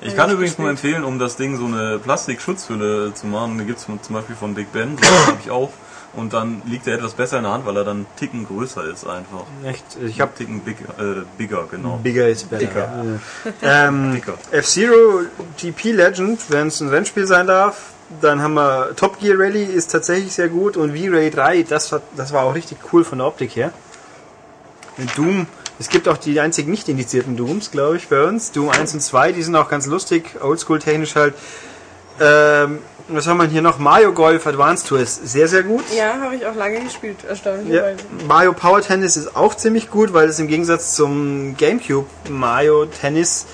Ich 0.00 0.14
kann 0.16 0.30
übrigens 0.30 0.58
nur 0.58 0.70
empfehlen, 0.70 1.04
um 1.04 1.18
das 1.18 1.36
Ding 1.36 1.56
so 1.58 1.64
eine 1.66 1.98
Plastikschutzhülle 1.98 3.14
zu 3.14 3.26
machen, 3.26 3.58
die 3.58 3.64
gibt's 3.64 3.84
von- 3.84 4.02
zum 4.02 4.14
Beispiel 4.14 4.36
von 4.36 4.54
Big 4.54 4.72
Ben, 4.72 4.96
das 5.00 5.26
habe 5.26 5.38
ich 5.44 5.50
auch. 5.50 5.70
Und 6.14 6.32
dann 6.32 6.62
liegt 6.64 6.86
er 6.86 6.94
etwas 6.94 7.12
besser 7.12 7.36
in 7.36 7.42
der 7.44 7.52
Hand, 7.52 7.66
weil 7.66 7.76
er 7.76 7.84
dann 7.84 7.98
einen 7.98 8.06
Ticken 8.16 8.46
größer 8.46 8.82
ist 8.84 9.06
einfach. 9.06 9.44
Echt, 9.64 9.84
ich 10.04 10.20
habe 10.20 10.32
Ticken 10.34 10.60
big, 10.60 10.76
äh, 10.98 11.22
bigger, 11.36 11.66
genau. 11.70 11.98
Bigger 12.02 12.28
is 12.28 12.44
better. 12.44 12.64
Dicker. 12.64 13.04
Ja. 13.62 13.88
Ähm. 13.88 14.20
F-Zero 14.50 15.22
GP 15.58 15.92
Legend, 15.92 16.40
wenn 16.48 16.68
es 16.68 16.80
ein 16.80 16.88
Rennspiel 16.88 17.26
sein 17.26 17.46
darf. 17.46 17.90
Dann 18.22 18.40
haben 18.40 18.54
wir 18.54 18.96
Top 18.96 19.20
Gear 19.20 19.38
Rally, 19.38 19.62
ist 19.64 19.92
tatsächlich 19.92 20.32
sehr 20.32 20.48
gut. 20.48 20.78
Und 20.78 20.96
V-Ray 20.96 21.30
3, 21.30 21.62
das 21.64 21.92
war, 21.92 22.00
das 22.16 22.32
war 22.32 22.44
auch 22.44 22.54
richtig 22.54 22.78
cool 22.92 23.04
von 23.04 23.18
der 23.18 23.26
Optik 23.26 23.54
her. 23.54 23.70
Und 24.96 25.16
Doom, 25.16 25.46
es 25.78 25.88
gibt 25.88 26.08
auch 26.08 26.16
die 26.16 26.40
einzig 26.40 26.66
nicht 26.66 26.88
indizierten 26.88 27.36
Dooms, 27.36 27.70
glaube 27.70 27.96
ich, 27.96 28.08
bei 28.08 28.24
uns. 28.24 28.52
Doom 28.52 28.70
1 28.70 28.94
und 28.94 29.00
2, 29.00 29.32
die 29.32 29.42
sind 29.42 29.54
auch 29.56 29.68
ganz 29.68 29.86
lustig, 29.86 30.36
oldschool 30.40 30.78
technisch 30.78 31.14
halt. 31.14 31.34
Ähm, 32.20 32.80
was 33.08 33.26
haben 33.26 33.38
wir 33.38 33.46
hier 33.46 33.62
noch? 33.62 33.78
Mario 33.78 34.12
Golf 34.12 34.46
Advanced 34.46 34.88
Tour 34.88 35.00
ist 35.00 35.26
sehr, 35.28 35.48
sehr 35.48 35.62
gut. 35.62 35.84
Ja, 35.96 36.20
habe 36.20 36.34
ich 36.34 36.44
auch 36.44 36.54
lange 36.54 36.80
gespielt, 36.80 37.18
Ja, 37.22 37.30
erstaunlicherweise. 37.30 37.98
Mario 38.26 38.52
Power 38.52 38.82
Tennis 38.82 39.16
ist 39.16 39.36
auch 39.36 39.54
ziemlich 39.54 39.88
gut, 39.90 40.12
weil 40.12 40.28
es 40.28 40.38
im 40.38 40.48
Gegensatz 40.48 40.94
zum 40.94 41.56
GameCube 41.56 42.06
Mario 42.28 42.86
Tennis, 42.86 43.46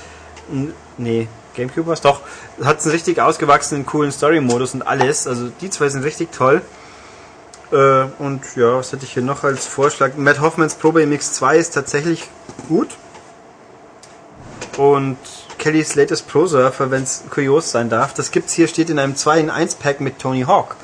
nee, 0.96 1.28
GameCube 1.54 1.86
war 1.86 1.94
es 1.94 2.00
doch, 2.00 2.22
hat 2.64 2.82
einen 2.82 2.90
richtig 2.90 3.20
ausgewachsenen, 3.20 3.86
coolen 3.86 4.10
Story-Modus 4.10 4.74
und 4.74 4.82
alles. 4.82 5.26
Also 5.26 5.50
die 5.60 5.70
zwei 5.70 5.88
sind 5.88 6.02
richtig 6.02 6.32
toll. 6.32 6.62
Äh, 7.72 8.04
und 8.18 8.42
ja, 8.56 8.76
was 8.76 8.92
hätte 8.92 9.04
ich 9.04 9.12
hier 9.12 9.22
noch 9.22 9.44
als 9.44 9.66
Vorschlag? 9.66 10.12
Matt 10.16 10.40
Hoffmans 10.40 10.74
Probe 10.74 11.02
im 11.02 11.12
X2 11.12 11.56
ist 11.56 11.70
tatsächlich 11.70 12.28
gut. 12.68 12.88
Und 14.76 15.18
Kellys 15.58 15.94
latest 15.94 16.28
Pro 16.28 16.46
Surfer, 16.46 16.90
wenn 16.90 17.04
es 17.04 17.24
kurios 17.30 17.70
sein 17.70 17.88
darf, 17.88 18.12
das 18.12 18.30
gibt's 18.30 18.52
hier, 18.52 18.68
steht 18.68 18.90
in 18.90 18.98
einem 18.98 19.16
2 19.16 19.40
in 19.40 19.50
1 19.50 19.76
Pack 19.76 20.00
mit 20.00 20.18
Tony 20.18 20.42
Hawk. 20.42 20.76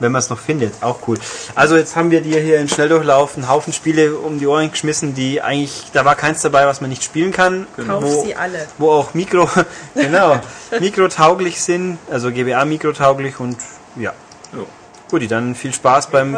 Wenn 0.00 0.12
man 0.12 0.20
es 0.20 0.30
noch 0.30 0.38
findet, 0.38 0.74
auch 0.80 1.00
cool. 1.08 1.18
Also 1.56 1.76
jetzt 1.76 1.96
haben 1.96 2.12
wir 2.12 2.20
dir 2.20 2.40
hier 2.40 2.60
in 2.60 2.68
Schnelldurchlauf 2.68 3.36
einen 3.36 3.48
Haufen 3.48 3.72
Spiele 3.72 4.14
um 4.14 4.38
die 4.38 4.46
Ohren 4.46 4.70
geschmissen, 4.70 5.16
die 5.16 5.42
eigentlich, 5.42 5.86
da 5.92 6.04
war 6.04 6.14
keins 6.14 6.40
dabei, 6.42 6.66
was 6.66 6.80
man 6.80 6.90
nicht 6.90 7.02
spielen 7.02 7.32
kann. 7.32 7.66
Kauf 7.84 8.04
wo, 8.04 8.22
sie 8.22 8.36
alle. 8.36 8.68
wo 8.78 8.92
auch 8.92 9.14
Mikro, 9.14 9.50
genau, 9.96 10.40
mikrotauglich 10.80 11.60
sind, 11.60 11.98
also 12.08 12.30
GBA 12.30 12.64
mikrotauglich 12.64 13.40
und 13.40 13.56
ja. 13.96 14.12
Jo. 14.52 14.66
Gut, 15.10 15.30
dann 15.30 15.54
viel 15.54 15.72
Spaß 15.72 16.08
beim 16.08 16.36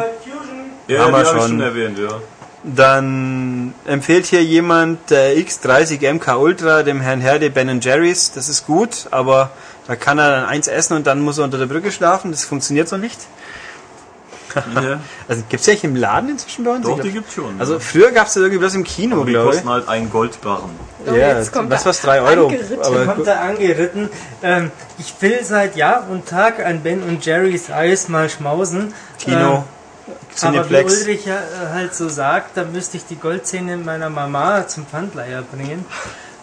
Ja, 0.87 1.05
Haben 1.05 1.13
wir 1.13 1.25
schon. 1.25 1.39
schon 1.41 1.61
erwähnt, 1.61 1.99
ja. 1.99 2.19
Dann 2.63 3.73
empfiehlt 3.85 4.27
hier 4.27 4.43
jemand 4.43 5.09
der 5.09 5.35
X30 5.35 6.13
MK 6.13 6.37
Ultra 6.37 6.83
dem 6.83 7.01
Herrn 7.01 7.19
Herde 7.19 7.49
Ben 7.49 7.81
Jerry's. 7.81 8.31
Das 8.33 8.49
ist 8.49 8.67
gut, 8.67 9.07
aber 9.09 9.49
da 9.87 9.95
kann 9.95 10.19
er 10.19 10.29
dann 10.29 10.45
eins 10.45 10.67
essen 10.67 10.95
und 10.95 11.07
dann 11.07 11.21
muss 11.21 11.39
er 11.39 11.45
unter 11.45 11.57
der 11.57 11.65
Brücke 11.65 11.91
schlafen. 11.91 12.29
Das 12.31 12.45
funktioniert 12.45 12.87
so 12.87 12.97
nicht. 12.97 13.19
Ja. 14.55 14.99
Also 15.27 15.43
gibt's 15.49 15.65
ja 15.65 15.73
nicht 15.73 15.83
im 15.83 15.95
Laden 15.95 16.29
inzwischen 16.29 16.63
bei 16.65 16.71
uns? 16.71 16.85
Doch, 16.85 16.95
die 16.95 17.01
glaub- 17.09 17.13
gibt's 17.13 17.33
schon. 17.33 17.59
also 17.59 17.79
früher 17.79 18.11
gab's 18.11 18.33
das 18.33 18.41
irgendwie 18.41 18.59
bloß 18.59 18.75
im 18.75 18.83
Kino, 18.83 19.17
Aber 19.17 19.25
die 19.25 19.31
glaube 19.31 19.49
ich. 19.49 19.55
kosten 19.55 19.69
halt 19.69 19.87
einen 19.87 20.09
Goldbarren. 20.09 20.71
Oh, 21.07 21.13
ja, 21.13 21.37
jetzt 21.37 21.51
kommt 21.51 21.69
was 21.71 21.81
er 21.81 21.89
was 21.89 22.01
drei 22.01 22.21
Euro. 22.21 22.47
angeritten. 22.47 22.81
Aber 22.83 23.05
kommt 23.05 23.27
da 23.27 23.39
angeritten. 23.41 24.09
Ähm, 24.43 24.71
ich 24.99 25.13
will 25.19 25.39
seit 25.43 25.75
Jahr 25.75 26.07
und 26.09 26.27
Tag 26.27 26.63
an 26.65 26.81
Ben 26.81 27.01
und 27.03 27.25
Jerry's 27.25 27.69
Eis 27.71 28.07
mal 28.09 28.29
schmausen. 28.29 28.93
Kino, 29.19 29.35
Ähm, 29.37 29.63
aber 30.07 30.15
wie 30.35 30.35
Cineplex. 30.35 31.01
Ulrich 31.01 31.25
ja 31.25 31.35
äh, 31.35 31.73
halt 31.73 31.95
so 31.95 32.07
sagt, 32.09 32.57
da 32.57 32.63
müsste 32.63 32.97
ich 32.97 33.05
die 33.05 33.15
Goldzähne 33.17 33.77
meiner 33.77 34.09
Mama 34.09 34.67
zum 34.67 34.85
Pfandleiher 34.85 35.41
bringen. 35.43 35.85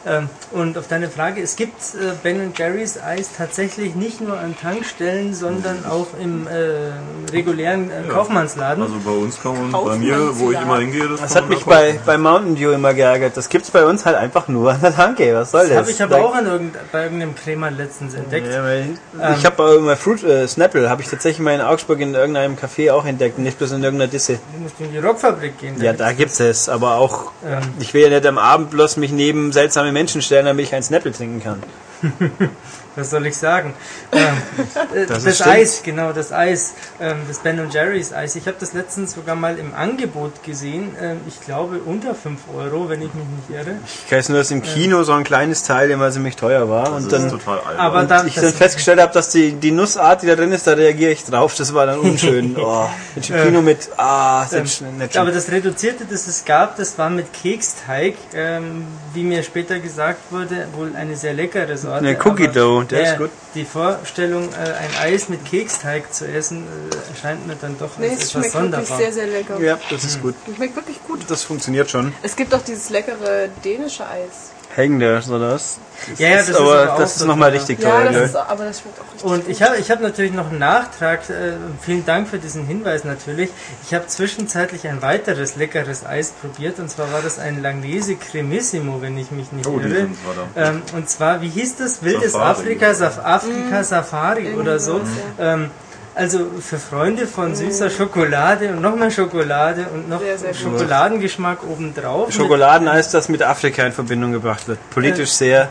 Ähm, 0.08 0.28
und 0.52 0.78
auf 0.78 0.88
deine 0.88 1.08
Frage, 1.10 1.42
es 1.42 1.56
gibt 1.56 1.80
äh, 1.94 2.12
Ben 2.22 2.52
Jerry's 2.56 2.98
Eis 3.00 3.30
tatsächlich 3.36 3.94
nicht 3.94 4.20
nur 4.20 4.38
an 4.38 4.56
Tankstellen, 4.60 5.34
sondern 5.34 5.84
auch 5.86 6.06
im 6.22 6.46
äh, 6.46 7.30
regulären 7.32 7.90
äh, 7.90 8.06
Ja. 8.06 8.12
Kaufmannsladen. 8.14 8.82
Also 8.82 8.94
bei 9.04 9.10
uns 9.10 9.40
kann 9.42 9.70
man, 9.70 9.84
bei 9.84 9.96
mir, 9.96 10.30
wo 10.38 10.50
ich 10.52 10.60
immer 10.60 10.78
hingehe, 10.78 11.08
das, 11.08 11.20
Das 11.20 11.34
kann 11.34 11.42
hat 11.42 11.48
man 11.50 11.58
mich 11.58 11.64
bei, 11.66 12.00
bei 12.06 12.16
Mountain 12.18 12.56
Dew 12.56 12.70
immer 12.72 12.94
geärgert. 12.94 13.36
Das 13.36 13.48
gibt's 13.48 13.70
bei 13.70 13.84
uns 13.84 14.06
halt 14.06 14.16
einfach 14.16 14.48
nur 14.48 14.72
an 14.72 14.80
der 14.80 14.94
Tanke. 14.94 15.34
Was 15.34 15.50
soll 15.50 15.62
das 15.62 15.68
das? 15.70 15.78
habe 15.78 15.90
ich 15.90 16.02
aber 16.02 16.16
Da- 16.16 16.22
auch 16.24 16.34
an 16.34 16.46
irgend, 16.46 16.76
bei 16.92 17.02
irgendeinem 17.04 17.34
Krämer 17.34 17.70
letztens 17.70 18.14
entdeckt. 18.14 18.48
Ja, 18.52 18.62
weil 18.62 18.78
Ähm. 19.20 19.34
ich 19.38 19.44
habe 19.44 19.74
immer 19.78 19.96
Fruit 19.96 20.22
äh, 20.24 20.46
Snapple 20.48 20.88
habe 20.88 21.02
ich 21.02 21.08
tatsächlich 21.08 21.40
mal 21.44 21.54
in 21.54 21.60
Augsburg 21.60 22.00
in 22.00 22.14
irgendeinem 22.14 22.56
Café 22.56 22.92
auch 22.92 23.04
entdeckt, 23.04 23.38
nicht 23.38 23.58
bloß 23.58 23.72
in 23.72 23.82
irgendeiner 23.84 24.10
Disse. 24.10 24.38
Du 24.54 24.62
musst 24.62 24.80
in 24.80 24.90
die 24.92 24.98
Rockfabrik 24.98 25.58
gehen. 25.58 25.80
Ja, 25.82 25.92
da 25.92 26.12
gibt's 26.12 26.40
es, 26.40 26.68
aber 26.68 26.94
auch 26.96 27.32
Ähm. 27.46 27.60
ich 27.80 27.92
will 27.94 28.02
ja 28.02 28.08
nicht 28.08 28.26
am 28.26 28.38
Abend 28.38 28.70
bloß 28.70 28.96
mich 28.96 29.12
neben 29.12 29.52
seltsame 29.52 29.92
Menschen 29.98 30.22
stellen, 30.22 30.46
damit 30.46 30.66
ich 30.66 30.74
ein 30.74 30.82
Snapple 30.84 31.10
trinken 31.10 31.42
kann. 31.42 31.60
Was 32.98 33.10
soll 33.10 33.26
ich 33.26 33.36
sagen? 33.36 33.74
Ähm, 34.12 34.20
äh, 34.94 35.06
Das 35.06 35.18
das 35.18 35.24
ist 35.24 35.34
stimmt. 35.36 35.50
Eis, 35.54 35.82
genau, 35.84 36.12
das 36.12 36.32
Eis, 36.32 36.74
ähm, 37.00 37.18
das 37.28 37.38
Ben 37.38 37.58
Jerry's 37.70 38.12
Eis. 38.12 38.34
Ich 38.34 38.46
habe 38.48 38.56
das 38.58 38.72
letztens 38.72 39.12
sogar 39.14 39.36
mal 39.36 39.56
im 39.58 39.72
Angebot 39.74 40.42
gesehen. 40.42 40.96
Ähm, 41.00 41.20
ich 41.28 41.40
glaube 41.40 41.78
unter 41.84 42.14
5 42.14 42.40
Euro, 42.56 42.88
wenn 42.88 43.00
ich 43.02 43.14
mich 43.14 43.24
nicht 43.24 43.50
irre. 43.60 43.76
Ich 44.06 44.12
weiß 44.12 44.30
nur, 44.30 44.38
dass 44.38 44.50
im 44.50 44.62
Kino 44.62 45.04
so 45.04 45.12
ein 45.12 45.22
kleines 45.22 45.62
Teil 45.62 45.90
immer 45.90 46.10
ziemlich 46.10 46.34
teuer 46.36 46.68
war 46.68 46.84
Das 46.86 46.92
und 46.94 47.02
ist 47.04 47.12
dann 47.12 47.30
total 47.30 47.60
albern. 47.60 47.76
Aber 47.78 48.00
und 48.00 48.10
da- 48.10 48.24
ich 48.24 48.34
dann 48.34 48.52
festgestellt 48.52 49.00
habe, 49.00 49.12
dass 49.12 49.30
die, 49.30 49.52
die 49.52 49.70
Nussart, 49.70 50.22
die 50.22 50.26
da 50.26 50.34
drin 50.34 50.50
ist, 50.50 50.66
da 50.66 50.72
reagiere 50.72 51.12
ich 51.12 51.24
drauf. 51.24 51.54
Das 51.54 51.72
war 51.74 51.86
dann 51.86 52.00
unschön. 52.00 52.56
Oh, 52.70 52.88
im 53.14 53.22
Kino 53.22 53.62
mit, 53.62 53.88
ah, 53.96 54.42
ist 54.44 54.52
Ähm, 54.52 54.62
nicht 54.64 54.78
schön. 54.78 55.20
Aber 55.20 55.30
das 55.30 55.50
Reduzierte, 55.50 56.04
das 56.04 56.26
es 56.26 56.44
gab, 56.44 56.76
das 56.76 56.98
war 56.98 57.08
mit 57.08 57.32
Keksteig, 57.32 58.14
ähm, 58.34 58.86
wie 59.14 59.22
mir 59.22 59.42
später 59.42 59.78
gesagt 59.78 60.20
wurde, 60.30 60.66
wohl 60.74 60.92
eine 60.96 61.14
sehr 61.16 61.34
leckere 61.34 61.76
Sorte. 61.76 62.04
Ne, 62.04 62.18
Cookie 62.24 62.48
Dough, 62.48 62.84
der 62.90 63.12
ist 63.12 63.18
gut. 63.18 63.30
Die 63.54 63.64
Vorstellung, 63.64 64.48
äh, 64.52 64.56
ein 64.56 64.90
Eis 65.00 65.28
mit 65.28 65.44
Keksteig 65.44 66.12
zu 66.12 66.26
essen, 66.26 66.64
äh, 66.66 67.10
erscheint 67.10 67.46
mir 67.46 67.56
dann 67.56 67.78
doch 67.78 67.96
Nee, 67.98 68.10
als 68.10 68.22
es 68.22 68.28
etwas 68.30 68.30
schmeckt 68.30 68.54
wirklich 68.54 68.88
sonderbar. 68.88 68.98
sehr, 68.98 69.12
sehr 69.12 69.26
lecker. 69.26 69.60
ja, 69.60 69.78
das 69.90 70.04
ist 70.04 70.22
gut. 70.22 70.34
Schmeckt 70.56 70.76
wirklich 70.76 71.02
gut. 71.06 71.20
Das 71.28 71.42
funktioniert 71.44 71.90
schon. 71.90 72.12
Es 72.22 72.36
gibt 72.36 72.54
auch 72.54 72.62
dieses 72.62 72.90
leckere 72.90 73.48
dänische 73.64 74.06
Eis. 74.06 74.52
Hängender, 74.74 75.20
oder 75.28 75.52
was? 75.54 75.78
Ja, 76.18 76.28
ja, 76.28 76.36
das 76.36 76.50
ist 76.50 76.56
aber 76.56 76.82
aber 76.82 76.92
auch 76.92 76.98
das 76.98 77.12
ist 77.12 77.18
so 77.20 77.26
nochmal 77.26 77.50
richtig 77.50 77.80
Ja, 77.82 77.90
teuer. 77.90 78.12
das 78.12 78.30
ist, 78.30 78.36
aber 78.36 78.64
das 78.66 78.80
schmeckt 78.80 79.00
auch 79.00 79.12
richtig 79.12 79.24
Und 79.30 79.40
gut. 79.44 79.50
ich 79.50 79.62
habe 79.62 79.76
ich 79.78 79.90
hab 79.90 80.00
natürlich 80.00 80.32
noch 80.32 80.50
einen 80.50 80.58
Nachtrag. 80.60 81.28
Äh, 81.28 81.54
vielen 81.82 82.06
Dank 82.06 82.28
für 82.28 82.38
diesen 82.38 82.64
Hinweis 82.66 83.02
natürlich. 83.02 83.50
Ich 83.84 83.92
habe 83.94 84.06
zwischenzeitlich 84.06 84.86
ein 84.86 85.02
weiteres 85.02 85.56
leckeres 85.56 86.06
Eis 86.06 86.30
probiert 86.40 86.78
und 86.78 86.88
zwar 86.90 87.12
war 87.12 87.22
das 87.22 87.38
ein 87.40 87.60
Langnese 87.62 88.14
Cremissimo, 88.14 89.02
wenn 89.02 89.18
ich 89.18 89.30
mich 89.32 89.50
nicht 89.50 89.66
Oh, 89.66 89.80
die 89.80 89.88
irre. 89.88 90.06
Ähm, 90.54 90.82
und 90.94 91.08
zwar, 91.10 91.42
wie 91.42 91.48
hieß 91.48 91.76
das? 91.78 92.02
Wildes 92.04 92.32
Safari. 92.32 92.50
Afrika, 92.50 92.94
Saf 92.94 93.18
Afrika 93.24 93.82
Safari 93.82 94.42
Irgendwie 94.42 94.60
oder 94.60 94.78
so. 94.78 94.98
sowas, 94.98 95.08
Ähm, 95.40 95.70
also 96.18 96.50
für 96.60 96.78
Freunde 96.78 97.26
von 97.26 97.54
süßer 97.54 97.90
Schokolade 97.90 98.70
und 98.70 98.82
noch 98.82 98.96
mehr 98.96 99.10
Schokolade 99.10 99.86
und 99.94 100.08
noch 100.08 100.20
Sehr, 100.20 100.36
sehr. 100.36 100.54
Schokoladengeschmack 100.54 101.62
obendrauf. 101.62 102.32
Schokoladeneis, 102.32 103.10
das 103.10 103.28
mit 103.28 103.42
Afrika 103.42 103.84
in 103.86 103.92
Verbindung 103.92 104.32
gebracht 104.32 104.66
wird. 104.66 104.78
Politisch 104.90 105.30
sehr. 105.30 105.68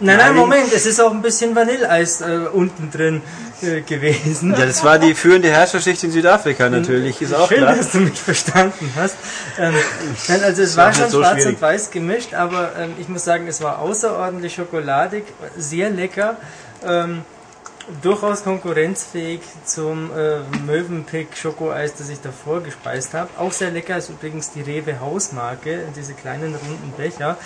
Nein, 0.00 0.16
nein. 0.16 0.34
Moment, 0.34 0.72
es 0.72 0.86
ist 0.86 0.98
auch 1.00 1.12
ein 1.12 1.22
bisschen 1.22 1.54
Vanilleeis 1.54 2.22
äh, 2.22 2.38
unten 2.52 2.90
drin 2.90 3.20
äh, 3.60 3.82
gewesen. 3.82 4.52
Ja, 4.52 4.66
das 4.66 4.82
war 4.82 4.98
die 4.98 5.14
führende 5.14 5.48
Herrscherschicht 5.48 6.02
in 6.02 6.10
Südafrika 6.10 6.68
natürlich, 6.70 7.20
ist 7.22 7.34
auch 7.34 7.48
Schön, 7.48 7.58
klar. 7.58 7.76
dass 7.76 7.92
du 7.92 7.98
mich 7.98 8.18
verstanden 8.18 8.90
hast. 8.96 9.16
Ähm, 9.58 9.74
nein, 10.26 10.42
also 10.42 10.62
es 10.62 10.76
war 10.76 10.86
war 10.86 10.94
schon 10.94 11.10
so 11.10 11.20
schwarz 11.20 11.34
schwierig. 11.34 11.54
und 11.54 11.62
weiß 11.62 11.90
gemischt, 11.90 12.34
aber 12.34 12.72
ähm, 12.78 12.94
ich 12.98 13.08
muss 13.08 13.24
sagen, 13.24 13.46
es 13.46 13.62
war 13.62 13.78
außerordentlich 13.78 14.54
schokoladig, 14.54 15.24
sehr 15.56 15.90
lecker. 15.90 16.36
Ähm, 16.84 17.22
durchaus 18.02 18.42
konkurrenzfähig 18.44 19.40
zum 19.64 20.10
äh, 20.16 20.40
Mövenpick 20.64 21.36
Schokoeis, 21.36 21.94
das 21.94 22.08
ich 22.08 22.20
davor 22.20 22.62
gespeist 22.62 23.14
habe. 23.14 23.28
Auch 23.38 23.52
sehr 23.52 23.70
lecker 23.70 23.96
ist 23.98 24.08
übrigens 24.10 24.50
die 24.52 24.62
Rewe 24.62 25.00
Hausmarke, 25.00 25.80
diese 25.96 26.14
kleinen 26.14 26.54
runden 26.54 26.92
Becher. 26.96 27.36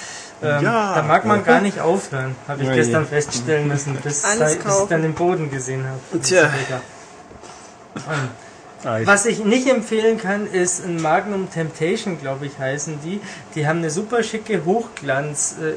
Ähm, 0.43 0.63
Ja. 0.65 0.95
da 0.95 1.03
mag 1.03 1.25
man 1.25 1.45
gar 1.45 1.61
nicht 1.61 1.81
aufhören, 1.81 2.37
habe 2.47 2.63
ich 2.63 2.69
Ja, 2.69 2.75
gestern 2.75 3.03
ja. 3.03 3.09
feststellen 3.09 3.69
müssen, 3.69 3.97
bis, 3.97 4.25
Alles 4.25 4.57
bis 4.59 4.79
ich 4.83 4.89
dann 4.89 5.03
den 5.03 5.15
Boden 5.15 5.51
gesehen 5.51 5.85
habe. 5.85 5.99
Das 6.13 6.21
ist 6.21 6.29
Tja. 6.29 6.51
So 8.87 8.93
Eis. 8.93 9.07
Was 9.07 9.27
ich 9.27 9.45
nicht 9.45 9.69
empfehlen 9.69 10.19
kann, 10.19 10.47
ist 10.51 10.85
ein 10.85 11.01
Magnum 11.01 11.51
Temptation, 11.51 12.19
glaube 12.21 12.47
ich, 12.47 12.59
heißen 12.59 12.99
die. 13.05 13.21
Die 13.55 13.67
haben 13.67 13.79
eine 13.79 13.91
super 13.91 14.23
schicke 14.23 14.65
Hochglanz 14.65 15.57
äh, 15.61 15.73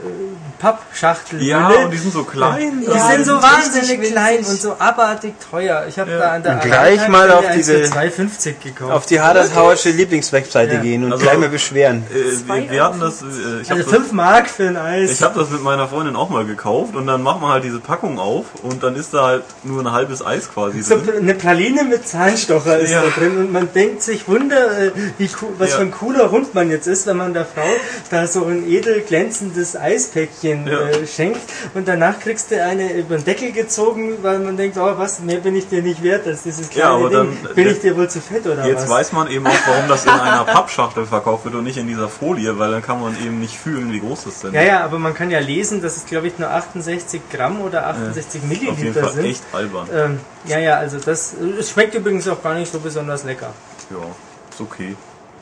Pappschachtel. 0.59 1.41
Ja, 1.41 1.69
und 1.69 1.91
die 1.91 1.97
sind 1.97 2.13
so 2.13 2.23
klein. 2.23 2.81
Die 2.81 2.91
Ja, 2.91 3.07
sind 3.07 3.19
die 3.19 3.23
so 3.23 3.33
sind 3.39 3.43
wahnsinnig 3.43 3.89
richtig 3.91 4.11
klein 4.11 4.37
winzig. 4.39 4.51
und 4.53 4.61
so 4.61 4.75
abartig 4.79 5.33
teuer. 5.49 5.85
Ich 5.87 5.97
habe 5.99 6.11
da 6.11 6.31
an 6.33 6.43
der 6.43 6.53
Und 6.55 6.61
gleich 6.63 7.07
mal 7.07 7.31
auf 7.31 7.45
diese- 7.55 7.79
für 7.85 7.91
2,50 7.91 8.55
gekauft. 8.63 8.91
Auf 8.91 9.05
die 9.05 9.21
Hadershauersche 9.21 9.89
Lieblingswebseite 9.91 10.75
Ja. 10.75 10.81
gehen 10.81 11.03
und 11.05 11.13
Also- 11.13 11.23
gleich 11.23 11.37
mal 11.37 11.49
beschweren. 11.49 12.03
Äh, 12.11 12.69
wir, 12.71 12.83
hatten 12.83 12.99
das, 12.99 13.21
äh, 13.21 13.25
ich 13.61 13.69
habe 13.69 13.79
also 13.79 13.91
das, 13.91 13.99
5 13.99 14.11
Mark 14.11 14.49
für 14.49 14.67
ein 14.67 14.77
Eis. 14.77 15.11
ich 15.11 15.21
hab 15.23 15.35
das 15.35 15.49
mit 15.49 15.63
meiner 15.63 15.87
Freundin 15.87 16.15
auch 16.15 16.29
mal 16.29 16.45
gekauft 16.45 16.95
und 16.95 17.07
dann 17.07 17.23
macht 17.23 17.41
man 17.41 17.51
halt 17.51 17.63
diese 17.63 17.79
Packung 17.79 18.19
auf 18.19 18.45
und 18.63 18.83
dann 18.83 18.95
ist 18.95 19.13
da 19.13 19.23
halt 19.25 19.43
nur 19.63 19.81
ein 19.81 19.91
halbes 19.91 20.25
Eis 20.25 20.49
quasi 20.51 20.81
so 20.81 20.97
drin. 20.97 21.15
eine 21.21 21.33
Praline 21.33 21.83
mit 21.83 22.07
Zahnstocher 22.07 22.77
ist 22.79 22.91
Ja. 22.91 22.98
Da 23.01 23.09
drin 23.19 23.37
und 23.37 23.51
man 23.51 23.71
denkt 23.73 24.01
sich, 24.01 24.27
Wunder, 24.27 24.77
äh, 24.87 24.91
wie 25.17 25.29
was 25.57 25.71
Ja. 25.71 25.75
für 25.77 25.81
ein 25.83 25.91
cooler 25.91 26.31
Hund 26.31 26.53
man 26.55 26.69
jetzt 26.69 26.87
ist, 26.87 27.05
wenn 27.07 27.17
man 27.17 27.33
der 27.33 27.45
Frau 27.45 27.61
da 28.09 28.27
so 28.27 28.45
ein 28.45 28.67
edel 28.69 29.01
glänzendes 29.01 29.75
Eispäckchen 29.75 30.67
Ja. 30.67 30.87
äh, 30.89 31.07
schenkt 31.07 31.41
und 31.73 31.87
danach 31.87 32.19
kriegst 32.19 32.51
du 32.51 32.63
eine 32.63 32.93
über 32.93 33.15
den 33.17 33.25
Deckel 33.25 33.51
gezogen, 33.51 34.17
weil 34.21 34.39
man 34.39 34.57
denkt, 34.57 34.77
oh 34.77 34.93
was, 34.97 35.19
mehr 35.19 35.37
bin 35.39 35.55
ich 35.55 35.67
dir 35.67 35.81
nicht 35.81 36.01
wert 36.03 36.25
als 36.27 36.43
dieses 36.43 36.69
kleine 36.69 36.89
Ja, 36.89 36.95
aber 36.95 37.09
Ding. 37.09 37.37
dann- 37.43 37.55
bin 37.55 37.67
ich 37.69 37.79
dir 37.79 37.95
wohl 37.97 38.09
zu 38.09 38.21
fett 38.21 38.45
oder 38.45 38.65
Jetzt 38.65 38.83
was? 38.83 38.89
weiß 38.89 39.11
man 39.13 39.29
eben 39.29 39.45
auch, 39.47 39.53
warum 39.67 39.87
das 39.87 40.05
in 40.05 40.11
einer 40.11 40.43
Pappschachtel 40.45 41.05
verkauft 41.05 41.45
wird 41.45 41.55
und 41.55 41.63
nicht 41.63 41.77
in 41.77 41.87
dieser 41.87 42.07
Folie, 42.09 42.57
weil 42.59 42.71
dann 42.71 42.81
kann 42.81 43.01
man 43.01 43.15
eben 43.23 43.39
nicht 43.39 43.57
fühlen, 43.57 43.91
wie 43.91 43.99
groß 43.99 44.25
das 44.25 44.41
denn 44.41 44.53
ja, 44.53 44.61
ja, 44.61 44.83
aber 44.83 44.99
man 44.99 45.13
kann 45.13 45.29
ja 45.31 45.39
lesen, 45.39 45.81
dass 45.81 45.97
es 45.97 46.05
glaube 46.05 46.27
ich 46.27 46.37
nur 46.39 46.49
68 46.49 47.21
Gramm 47.31 47.61
oder 47.61 47.87
68 47.87 48.41
Auf 48.43 48.49
jeden 48.49 48.65
Milliliter 48.73 49.03
Fall 49.03 49.13
sind. 49.13 49.25
echt 49.25 49.43
albern. 49.51 49.87
Ähm, 49.93 50.19
ja, 50.45 50.59
ja, 50.59 50.75
also 50.77 50.97
das 50.99 51.33
es 51.59 51.69
schmeckt 51.71 51.93
übrigens 51.95 52.27
auch 52.27 52.41
gar 52.41 52.53
nicht 52.55 52.71
so 52.71 52.78
besonders 52.79 53.23
lecker. 53.23 53.53
Ja, 53.89 54.05
ist 54.49 54.61
okay. 54.61 54.95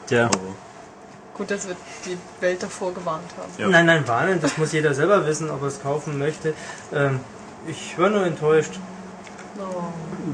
Ja. 0.10 0.26
Aber 0.26 0.56
Gut, 1.38 1.52
dass 1.52 1.68
wir 1.68 1.76
die 2.06 2.18
Welt 2.42 2.64
davor 2.64 2.94
gewarnt 2.96 3.30
haben. 3.38 3.52
Ja. 3.60 3.68
Nein, 3.68 3.86
nein, 3.86 4.08
warnen, 4.08 4.42
das 4.42 4.58
muss 4.58 4.72
jeder 4.72 4.96
selber 4.96 5.28
wissen, 5.28 5.52
ob 5.52 5.62
er 5.62 5.68
es 5.68 5.82
kaufen 5.82 6.18
möchte. 6.18 6.56
Ähm, 6.92 7.20
ich 7.68 7.98
war 8.00 8.10
nur 8.10 8.26
enttäuscht. 8.26 8.72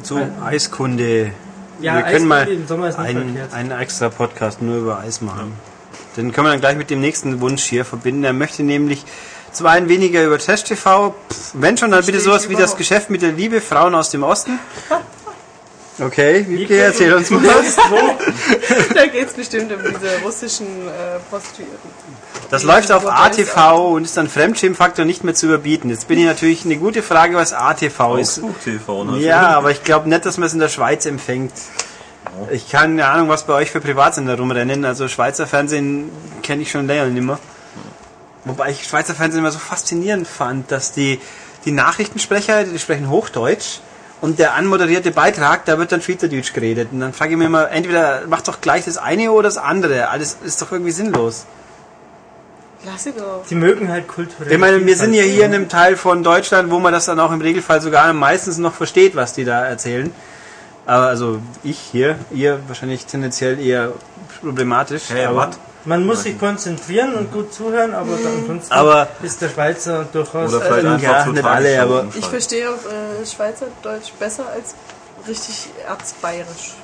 So, 0.02 0.20
Eiskunde. 0.44 1.34
Ja, 1.82 1.98
wir 1.98 2.04
können 2.04 2.28
mal 2.28 2.42
Eiskunde 2.44 2.62
im 2.62 2.68
Sommer 2.68 2.88
ist 2.88 3.00
nicht 3.00 3.10
einen, 3.10 3.38
einen 3.52 3.72
extra 3.72 4.10
Podcast 4.10 4.62
nur 4.62 4.78
über 4.78 5.00
Eis 5.00 5.20
machen. 5.20 5.54
Den 6.16 6.32
können 6.32 6.48
wir 6.48 6.52
dann 6.52 6.62
gleich 6.62 6.78
mit 6.78 6.90
dem 6.90 7.02
nächsten 7.02 7.42
Wunsch 7.42 7.64
hier 7.64 7.84
verbinden. 7.84 8.24
Er 8.24 8.34
möchte 8.34 8.64
nämlich 8.64 9.04
zum 9.52 9.68
einen 9.68 9.90
weniger 9.90 10.24
über 10.24 10.38
Trash 10.38 10.64
TV, 10.64 11.14
pff, 11.30 11.52
wenn 11.56 11.78
schon, 11.78 11.92
dann 11.92 12.06
bitte 12.06 12.22
sowas 12.22 12.48
wie 12.48 12.56
das. 12.56 12.78
Geschäft 12.78 13.10
mit 13.10 13.22
der 13.22 13.34
Liebe, 13.34 13.60
Frauen 13.60 13.94
aus 13.94 14.10
dem 14.10 14.24
Osten. 14.24 14.58
Okay, 15.99 16.45
Wie 16.48 16.60
Wiebke, 16.60 16.78
erzähl 16.78 17.14
uns 17.14 17.30
mal. 17.30 17.44
was. 17.44 17.78
Wo? 17.90 18.94
Da 18.95 19.06
geht 19.06 19.28
es 19.28 19.34
bestimmt 19.34 19.72
um 19.72 19.80
diese 19.80 20.22
russischen 20.24 20.65
äh, 20.88 21.20
Prostituierten. 21.30 21.90
Das 22.49 22.64
läuft 22.64 22.91
auf 22.91 23.06
ATV 23.06 23.94
und 23.94 24.03
ist 24.03 24.18
dann 24.18 24.28
Fremdschämfaktor 24.28 25.06
nicht 25.06 25.24
mehr 25.24 25.36
zu 25.36 25.45
überbieten. 25.48 25.90
Jetzt 25.90 26.07
bin 26.07 26.18
ich 26.20 26.26
natürlich 26.26 26.65
eine 26.65 26.78
gute 26.78 27.03
Frage, 27.03 27.36
was 27.36 27.53
ATV 27.53 28.18
ist. 28.18 28.40
Augsburg 28.40 28.64
TV, 28.64 29.03
ne? 29.03 29.20
Ja, 29.20 29.49
aber 29.49 29.72
ich 29.72 29.84
glaube 29.84 30.10
nicht, 30.10 30.26
dass 30.26 30.38
man 30.38 30.48
es 30.48 30.53
in 30.53 30.60
der 30.60 30.70
Schweiz 30.70 31.06
empfängt. 31.06 31.53
Ich 32.52 32.70
kann 32.72 32.98
keine 32.98 33.07
Ahnung, 33.07 33.30
was 33.30 33.45
bei 33.45 33.53
euch 33.53 33.70
für 33.70 33.80
Privatsender 33.80 34.38
rumrennen. 34.38 34.86
Also 34.86 35.07
Schweizer 35.07 35.45
Fernsehen 35.45 36.10
kenne 36.41 36.64
ich 36.64 36.72
schon 36.72 36.88
länger 36.88 37.06
nicht 37.06 37.24
mehr. 37.24 37.40
Wobei 38.45 38.72
ich 38.72 38.86
Schweizer 38.86 39.14
Fernsehen 39.14 39.40
immer 39.40 39.52
so 39.52 39.60
faszinierend 39.60 40.28
fand, 40.28 40.72
dass 40.72 40.91
die, 40.91 41.20
die 41.65 41.72
Nachrichtensprecher, 41.72 42.64
die 42.64 42.80
sprechen 42.80 43.10
Hochdeutsch 43.10 43.80
und 44.24 44.40
der 44.40 44.54
anmoderierte 44.54 45.12
Beitrag, 45.12 45.66
da 45.66 45.78
wird 45.78 45.91
dann 45.91 46.02
Schweizerdeutsch 46.02 46.54
geredet. 46.54 46.94
Und 46.94 47.02
dann 47.02 47.12
frage 47.12 47.32
ich 47.32 47.38
mich 47.38 47.45
immer, 47.45 47.70
entweder 47.72 48.22
macht 48.26 48.48
doch 48.48 48.62
gleich 48.62 48.86
das 48.86 48.95
eine 48.95 49.30
oder 49.34 49.50
das 49.50 49.58
andere. 49.58 50.08
Alles 50.08 50.38
ist 50.45 50.62
doch 50.62 50.72
irgendwie 50.72 50.91
sinnlos. 50.91 51.45
Lass 52.86 53.04
sie 53.04 53.12
doch. 53.12 53.44
Die 53.50 53.56
mögen 53.56 53.90
halt 53.90 54.08
kulturell. 54.08 54.50
Ich 54.50 54.58
meine, 54.58 54.86
wir 54.86 54.95
sind 54.95 55.14
ja 55.14 55.24
hier 55.24 55.44
in 55.45 55.54
einem 55.54 55.68
Teil 55.68 55.98
von 55.98 56.24
Deutschland, 56.24 56.72
wo 56.72 56.80
man 56.80 56.94
das 56.94 57.04
dann 57.04 57.20
auch 57.20 57.34
im 57.34 57.41
Regelfall 57.41 57.82
sogar 57.82 58.14
meistens 58.14 58.58
noch 58.60 58.74
versteht, 58.74 59.14
was 59.18 59.34
die 59.34 59.44
da 59.44 59.66
erzählen. 59.66 60.10
Aber 60.86 61.08
also 61.08 61.41
ich 61.66 61.78
hier, 61.78 62.16
ihr 62.32 62.62
wahrscheinlich 62.70 63.06
tendenziell 63.06 63.60
eher 63.60 63.91
problematisch. 64.40 65.10
Hä, 65.10 65.26
aber, 65.26 65.50
was? 65.50 65.60
Man 65.86 66.06
muss 66.06 66.24
sich 66.24 66.40
konzentrieren 66.40 67.14
und 67.16 67.32
gut 67.32 67.54
zuhören, 67.54 67.94
aber 67.94 68.14
ansonsten 68.14 68.72
Aber- 68.74 69.08
ist 69.22 69.42
der 69.42 69.50
Schweizer 69.50 70.06
durchaus. 70.12 70.54
Oder 70.54 70.62
vielleicht 70.66 70.86
Ähm, 70.86 70.92
einfach 70.94 71.26
ja, 71.26 71.32
nicht 71.34 71.44
alle, 71.46 71.82
aber-. 71.82 72.06
Ich 72.18 72.26
verstehe 72.26 72.70
auch 72.70 72.74
äh, 72.76 73.26
Schweizerdeutsch 73.26 74.12
besser 74.20 74.46
als 74.54 74.76
richtig 75.28 75.70
erzbayerisch. 75.88 76.76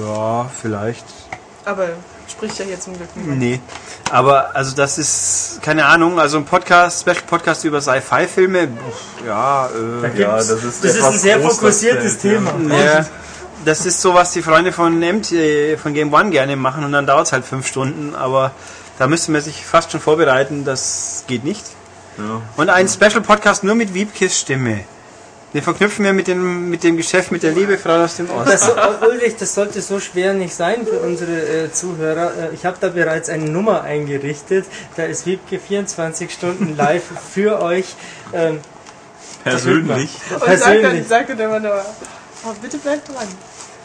Ja, 0.00 0.50
vielleicht. 0.60 1.04
Aber 1.64 1.88
spricht 2.28 2.58
ja 2.58 2.64
hier 2.64 2.78
zum 2.80 2.96
Glück 2.96 3.08
niemand. 3.16 3.38
Nee. 3.38 3.60
Aber 4.10 4.54
also 4.54 4.74
das 4.76 4.98
ist, 4.98 5.58
keine 5.62 5.84
Ahnung, 5.86 6.18
also 6.20 6.38
ein 6.38 6.44
Podcast, 6.44 7.00
Special 7.02 7.22
Podcast 7.26 7.64
über 7.64 7.80
Sci-Fi-Filme, 7.80 8.68
ja, 9.26 9.68
Da 9.68 10.06
äh, 10.06 10.10
gibt's- 10.10 10.18
Ja, 10.20 10.36
das 10.36 10.50
ist 10.50 10.84
das 10.84 10.94
ist 10.96 11.02
ein 11.04 11.18
sehr 11.18 11.40
fokussiertes. 11.40 12.18
Thema. 12.18 12.52
ja, 12.70 13.04
das 13.66 13.84
ist 13.84 14.00
so, 14.00 14.14
was 14.14 14.32
die 14.32 14.42
Freunde 14.42 14.72
von 14.72 14.98
MT, 14.98 15.78
von 15.82 15.92
Game 15.92 16.14
One 16.14 16.30
gerne 16.30 16.56
machen 16.56 16.84
und 16.84 16.92
dann 16.92 17.06
dauert 17.06 17.26
es 17.26 17.32
halt 17.32 17.44
fünf 17.44 17.66
Stunden, 17.66 18.14
aber 18.14 18.52
da 18.98 19.08
müsste 19.08 19.32
man 19.32 19.42
sich 19.42 19.66
fast 19.66 19.90
schon 19.90 20.00
vorbereiten, 20.00 20.64
das 20.64 21.24
geht 21.26 21.44
nicht. 21.44 21.64
Ja. 22.16 22.40
Und 22.56 22.70
ein 22.70 22.88
Special 22.88 23.20
Podcast 23.20 23.64
nur 23.64 23.74
mit 23.74 23.92
Wiebkes 23.92 24.38
Stimme. 24.38 24.84
Den 25.52 25.62
verknüpfen 25.62 26.04
wir 26.04 26.12
mit 26.12 26.28
dem, 26.28 26.70
mit 26.70 26.84
dem 26.84 26.96
Geschäft 26.96 27.32
mit 27.32 27.42
der 27.42 27.52
Liebe 27.52 27.76
Frau 27.76 28.04
aus 28.04 28.16
dem 28.16 28.30
Osten. 28.30 28.50
Das, 28.50 28.70
Ulrich, 29.02 29.36
das 29.38 29.54
sollte 29.54 29.80
so 29.80 30.00
schwer 30.00 30.34
nicht 30.34 30.54
sein 30.54 30.86
für 30.86 31.00
unsere 31.00 31.64
äh, 31.64 31.72
Zuhörer. 31.72 32.32
Äh, 32.50 32.54
ich 32.54 32.64
habe 32.64 32.76
da 32.80 32.88
bereits 32.88 33.28
eine 33.28 33.46
Nummer 33.46 33.82
eingerichtet. 33.82 34.66
Da 34.96 35.04
ist 35.04 35.26
Wiebke 35.26 35.58
24 35.58 36.30
Stunden 36.32 36.76
live 36.76 37.04
für 37.32 37.62
euch. 37.62 37.96
Ähm, 38.32 38.60
Persönlich. 39.44 40.10
Und 40.30 40.40
sagt 40.40 40.50
dann, 40.50 40.58
persönlich. 40.58 41.08
sagt 41.08 41.30
dann 41.30 41.38
immer 41.38 41.60
nur, 41.60 41.84
oh, 42.44 42.54
bitte 42.60 42.78
bleib 42.78 43.04
dran. 43.04 43.28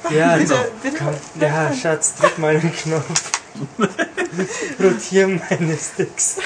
Ja, 0.10 0.36
Bitte, 0.38 0.54
doch. 0.54 0.66
bitte. 0.84 0.98
Komm. 0.98 1.16
ja, 1.40 1.72
Schatz, 1.74 2.16
drück 2.16 2.38
mal 2.38 2.60
den 2.60 2.74
Knopf. 2.74 3.32
Rotier 4.82 5.28
meine 5.28 5.78
Sticks. 5.78 6.38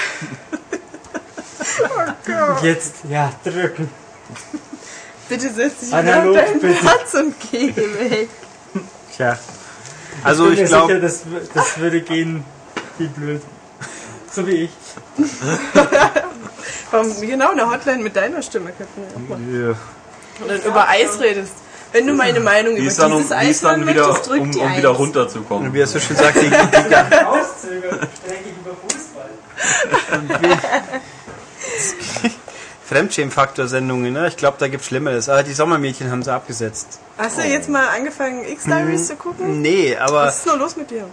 Oh 1.80 2.64
Jetzt, 2.64 2.94
ja, 3.08 3.32
drücken. 3.44 3.88
Bitte 5.28 5.50
setz 5.52 5.80
dich 5.80 5.92
Analog, 5.92 6.34
wieder 6.34 6.42
auf 6.42 6.48
deinen 6.48 6.60
bitte. 6.60 6.74
Platz 6.80 7.14
und 7.14 7.34
geh 7.50 7.76
weg. 7.76 8.28
Tja. 9.16 9.38
Also 10.22 10.50
ich 10.50 10.60
mir 10.60 10.66
glaube, 10.66 11.00
das, 11.00 11.22
das 11.54 11.78
würde 11.78 12.00
gehen 12.00 12.44
wie 12.98 13.06
blöd. 13.08 13.42
So 14.32 14.46
wie 14.46 14.64
ich. 14.64 14.70
Warum, 16.90 17.20
genau, 17.20 17.50
eine 17.50 17.70
Hotline 17.70 18.02
mit 18.02 18.14
deiner 18.16 18.42
Stimme 18.42 18.72
könnten 18.72 19.02
wir 19.02 19.16
auch 19.16 19.28
machen. 19.28 19.68
ja. 19.68 20.42
Und 20.42 20.50
dann 20.50 20.62
über 20.62 20.88
Eis 20.88 21.18
redest. 21.20 21.52
Wenn 21.92 22.06
du 22.06 22.14
meine 22.14 22.40
Meinung 22.40 22.76
über 22.76 22.86
ist 22.86 22.98
dann, 22.98 23.12
um, 23.12 23.18
dieses 23.18 23.30
die 23.30 23.36
Eis 23.36 23.50
ist 23.50 23.64
dann 23.64 23.86
wieder, 23.86 24.08
möchtest, 24.08 24.28
drück 24.28 24.40
um, 24.40 24.50
die 24.50 24.58
um 24.58 24.66
Eins. 24.66 24.78
wieder 24.78 24.88
runterzukommen. 24.90 25.72
wie 25.72 25.80
er 25.80 25.86
so 25.86 25.98
schön 25.98 26.16
sagt, 26.16 26.36
die, 26.40 26.46
über 26.46 26.62
Fußball. 28.82 29.30
Fremdschämfaktor-Sendungen, 32.86 34.12
ne? 34.12 34.28
Ich 34.28 34.36
glaube, 34.36 34.56
da 34.60 34.68
gibt's 34.68 34.86
Schlimmeres. 34.86 35.28
Aber 35.28 35.42
die 35.42 35.52
Sommermädchen 35.52 36.10
haben 36.10 36.22
sie 36.22 36.32
abgesetzt. 36.32 37.00
Hast 37.18 37.38
du 37.38 37.42
jetzt 37.42 37.68
mal 37.68 37.88
angefangen, 37.88 38.44
X-Diaries 38.46 39.08
zu 39.08 39.16
gucken? 39.16 39.60
Nee, 39.60 39.96
aber, 39.96 40.26
Was 40.26 40.38
ist 40.38 40.46
nur 40.46 40.56
los 40.58 40.76
mit 40.76 40.90
dir? 40.90 41.04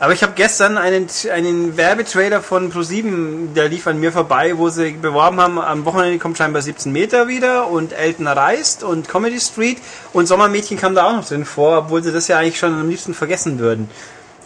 Aber 0.00 0.12
ich 0.14 0.22
habe 0.22 0.32
gestern 0.34 0.78
einen, 0.78 1.08
einen 1.32 1.76
Werbetrailer 1.76 2.42
von 2.42 2.72
Pro7, 2.72 3.52
der 3.54 3.68
lief 3.68 3.86
an 3.86 4.00
mir 4.00 4.12
vorbei, 4.12 4.56
wo 4.56 4.70
sie 4.70 4.92
beworben 4.92 5.40
haben, 5.40 5.58
am 5.60 5.84
Wochenende 5.84 6.18
kommt 6.18 6.38
scheinbar 6.38 6.62
17 6.62 6.90
Meter 6.90 7.28
wieder 7.28 7.68
und 7.68 7.92
Elton 7.92 8.26
reist 8.26 8.82
und 8.82 9.08
Comedy 9.08 9.38
Street 9.38 9.78
und 10.12 10.26
Sommermädchen 10.26 10.78
kam 10.78 10.94
da 10.94 11.04
auch 11.06 11.12
noch 11.12 11.28
drin 11.28 11.44
vor, 11.44 11.78
obwohl 11.78 12.02
sie 12.02 12.12
das 12.12 12.28
ja 12.28 12.38
eigentlich 12.38 12.58
schon 12.58 12.72
am 12.72 12.88
liebsten 12.88 13.12
vergessen 13.14 13.58
würden. 13.58 13.90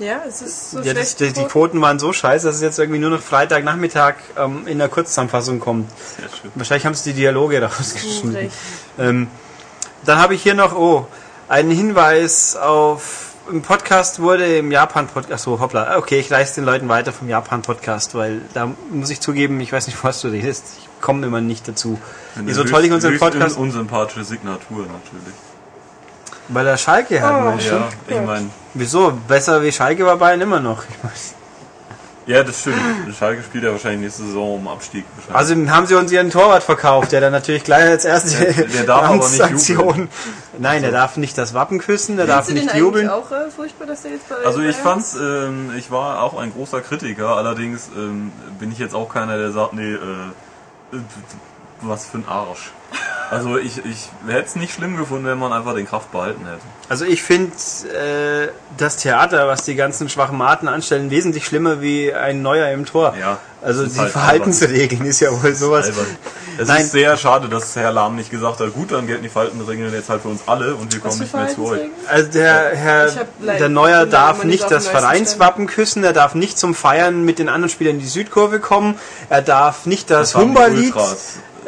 Ja, 0.00 0.22
es 0.28 0.42
ist 0.42 0.72
so 0.72 0.80
Ja, 0.80 0.92
das, 0.92 1.12
schlecht. 1.12 1.36
die, 1.36 1.40
die 1.42 1.46
Quoten 1.46 1.80
waren 1.80 2.00
so 2.00 2.12
scheiße, 2.12 2.46
dass 2.48 2.56
es 2.56 2.62
jetzt 2.62 2.80
irgendwie 2.80 2.98
nur 2.98 3.10
noch 3.10 3.20
Freitagnachmittag 3.22 4.14
ähm, 4.36 4.66
in 4.66 4.78
der 4.78 4.88
Kurzzusammenfassung 4.88 5.60
kommt. 5.60 5.88
Sehr 6.18 6.28
schön. 6.30 6.50
Wahrscheinlich 6.56 6.84
haben 6.84 6.94
sie 6.94 7.12
die 7.12 7.20
Dialoge 7.20 7.62
rausgeschnitten. 7.62 8.34
Recht. 8.34 8.56
Ähm, 8.98 9.28
dann 10.04 10.18
habe 10.18 10.34
ich 10.34 10.42
hier 10.42 10.54
noch, 10.54 10.74
oh, 10.76 11.06
einen 11.48 11.70
Hinweis 11.70 12.56
auf, 12.56 13.33
im 13.50 13.62
Podcast 13.62 14.20
wurde 14.20 14.58
im 14.58 14.70
Japan-Podcast, 14.70 15.44
so 15.44 15.60
hoppla, 15.60 15.96
okay, 15.98 16.18
ich 16.18 16.30
reiß 16.30 16.54
den 16.54 16.64
Leuten 16.64 16.88
weiter 16.88 17.12
vom 17.12 17.28
Japan-Podcast, 17.28 18.14
weil 18.14 18.40
da 18.54 18.70
muss 18.90 19.10
ich 19.10 19.20
zugeben, 19.20 19.60
ich 19.60 19.72
weiß 19.72 19.86
nicht, 19.86 20.02
was 20.02 20.20
du 20.20 20.28
redest, 20.28 20.64
ich 20.78 20.88
komme 21.00 21.26
immer 21.26 21.40
nicht 21.40 21.66
dazu. 21.68 22.00
Eine 22.36 22.54
so 22.54 22.64
toll 22.64 22.84
ich 22.84 22.92
unseren 22.92 23.18
Podcast, 23.18 23.56
un- 23.56 23.64
unsympathische 23.64 24.24
Signatur 24.24 24.80
natürlich. 24.86 25.34
weil 26.48 26.66
er 26.66 26.76
Schalke 26.78 27.20
hat, 27.20 27.44
meinst 27.44 27.66
du? 27.66 27.74
Ja, 27.74 27.88
ich 28.08 28.20
meine, 28.20 28.50
Wieso? 28.74 29.12
Besser 29.28 29.62
wie 29.62 29.72
Schalke 29.72 30.04
war 30.06 30.16
Bayern 30.16 30.40
immer 30.40 30.60
noch. 30.60 30.82
Ich 30.88 31.04
weiß. 31.04 31.34
Ja, 32.26 32.42
das 32.42 32.60
stimmt. 32.60 32.76
Schalke 33.18 33.42
spielt 33.42 33.64
ja 33.64 33.72
wahrscheinlich 33.72 34.00
nächste 34.00 34.22
Saison 34.24 34.54
um 34.56 34.68
Abstieg. 34.68 35.04
Also 35.32 35.54
haben 35.68 35.86
sie 35.86 35.94
uns 35.94 36.10
ihren 36.10 36.30
Torwart 36.30 36.62
verkauft, 36.62 37.12
der 37.12 37.20
dann 37.20 37.32
natürlich 37.32 37.64
gleich 37.64 37.84
als 37.84 38.04
erste 38.06 38.38
Der- 38.44 38.64
der 38.66 38.84
darf 38.84 39.02
aber 39.04 39.16
nicht 39.28 39.42
Amtssanktion- 39.42 40.08
Nein, 40.58 40.80
der 40.82 40.90
darf 40.90 41.16
nicht 41.18 41.36
das 41.36 41.52
Wappen 41.52 41.78
küssen, 41.80 42.16
der 42.16 42.26
darf 42.26 42.46
Findest 42.46 42.68
nicht 42.68 42.76
jubeln. 42.76 43.10
auch 43.10 43.30
äh, 43.30 43.50
furchtbar, 43.50 43.86
dass 43.86 44.02
der 44.02 44.12
jetzt 44.12 44.28
bei 44.28 44.36
Also 44.44 44.60
ich 44.60 44.76
fand's, 44.76 45.14
ähm, 45.14 45.72
ich 45.76 45.90
war 45.90 46.22
auch 46.22 46.38
ein 46.38 46.52
großer 46.52 46.80
Kritiker, 46.80 47.36
allerdings 47.36 47.90
ähm, 47.94 48.32
bin 48.58 48.72
ich 48.72 48.78
jetzt 48.78 48.94
auch 48.94 49.12
keiner, 49.12 49.36
der 49.36 49.52
sagt, 49.52 49.74
nee, 49.74 49.92
äh, 49.92 49.98
was 51.82 52.06
für 52.06 52.18
ein 52.18 52.24
Arsch. 52.28 52.70
Also 53.30 53.58
ich, 53.58 53.84
ich 53.84 54.08
hätte 54.26 54.46
es 54.46 54.56
nicht 54.56 54.72
schlimm 54.72 54.96
gefunden, 54.96 55.26
wenn 55.26 55.38
man 55.38 55.52
einfach 55.52 55.74
den 55.74 55.86
Kraft 55.86 56.10
behalten 56.12 56.46
hätte. 56.46 56.60
Also 56.88 57.04
ich 57.06 57.22
finde 57.22 57.52
äh, 57.54 58.48
das 58.76 58.98
Theater, 58.98 59.48
was 59.48 59.64
die 59.64 59.74
ganzen 59.74 60.08
schwachen 60.08 60.36
Maten 60.36 60.68
anstellen, 60.68 61.10
wesentlich 61.10 61.46
schlimmer 61.46 61.80
wie 61.80 62.12
ein 62.12 62.42
Neuer 62.42 62.70
im 62.72 62.84
Tor. 62.84 63.14
Ja, 63.18 63.38
Also 63.62 63.86
die 63.86 63.98
halt 63.98 64.10
Verhaltensregeln 64.10 65.06
ist 65.06 65.20
ja 65.20 65.30
wohl 65.42 65.54
sowas. 65.54 65.86
Albern. 65.86 66.06
Es 66.58 66.68
Nein. 66.68 66.82
ist 66.82 66.92
sehr 66.92 67.16
schade, 67.16 67.48
dass 67.48 67.74
Herr 67.74 67.90
Lahm 67.90 68.16
nicht 68.16 68.30
gesagt 68.30 68.60
hat, 68.60 68.72
gut, 68.74 68.92
dann 68.92 69.06
gelten 69.06 69.22
die 69.22 69.28
Verhaltensregeln 69.28 69.92
jetzt 69.92 70.08
halt 70.08 70.22
für 70.22 70.28
uns 70.28 70.42
alle 70.46 70.74
und 70.74 70.92
wir 70.92 71.00
kommen 71.00 71.18
nicht 71.18 71.34
mehr 71.34 71.48
zu 71.48 71.66
euch. 71.66 71.80
Also 72.08 72.30
der 72.30 72.76
Herr, 72.76 73.10
der 73.40 73.68
Neuer 73.68 74.06
darf 74.06 74.44
nicht 74.44 74.70
das 74.70 74.86
Vereinswappen 74.86 75.66
küssen, 75.66 76.04
er 76.04 76.12
darf 76.12 76.34
nicht 76.34 76.58
zum 76.58 76.74
Feiern 76.74 77.24
mit 77.24 77.38
den 77.38 77.48
anderen 77.48 77.70
Spielern 77.70 77.94
in 77.94 78.00
die 78.00 78.06
Südkurve 78.06 78.60
kommen, 78.60 78.96
er 79.30 79.42
darf 79.42 79.86
nicht 79.86 80.10
das, 80.10 80.32
Das 80.32 80.40
Humberlied, 80.40 80.94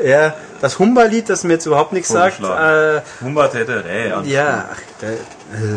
ja, 0.04 0.34
das 0.60 0.78
Humberlied, 0.78 1.28
das 1.28 1.44
mir 1.44 1.54
jetzt 1.54 1.66
überhaupt 1.66 1.92
nichts 1.92 2.08
sagt. 2.08 2.40
Äh. 2.40 3.00
Humbert 3.22 3.54
hätte, 3.54 3.84
ey, 3.88 4.10
ja, 4.30 4.68
äh, 5.02 5.16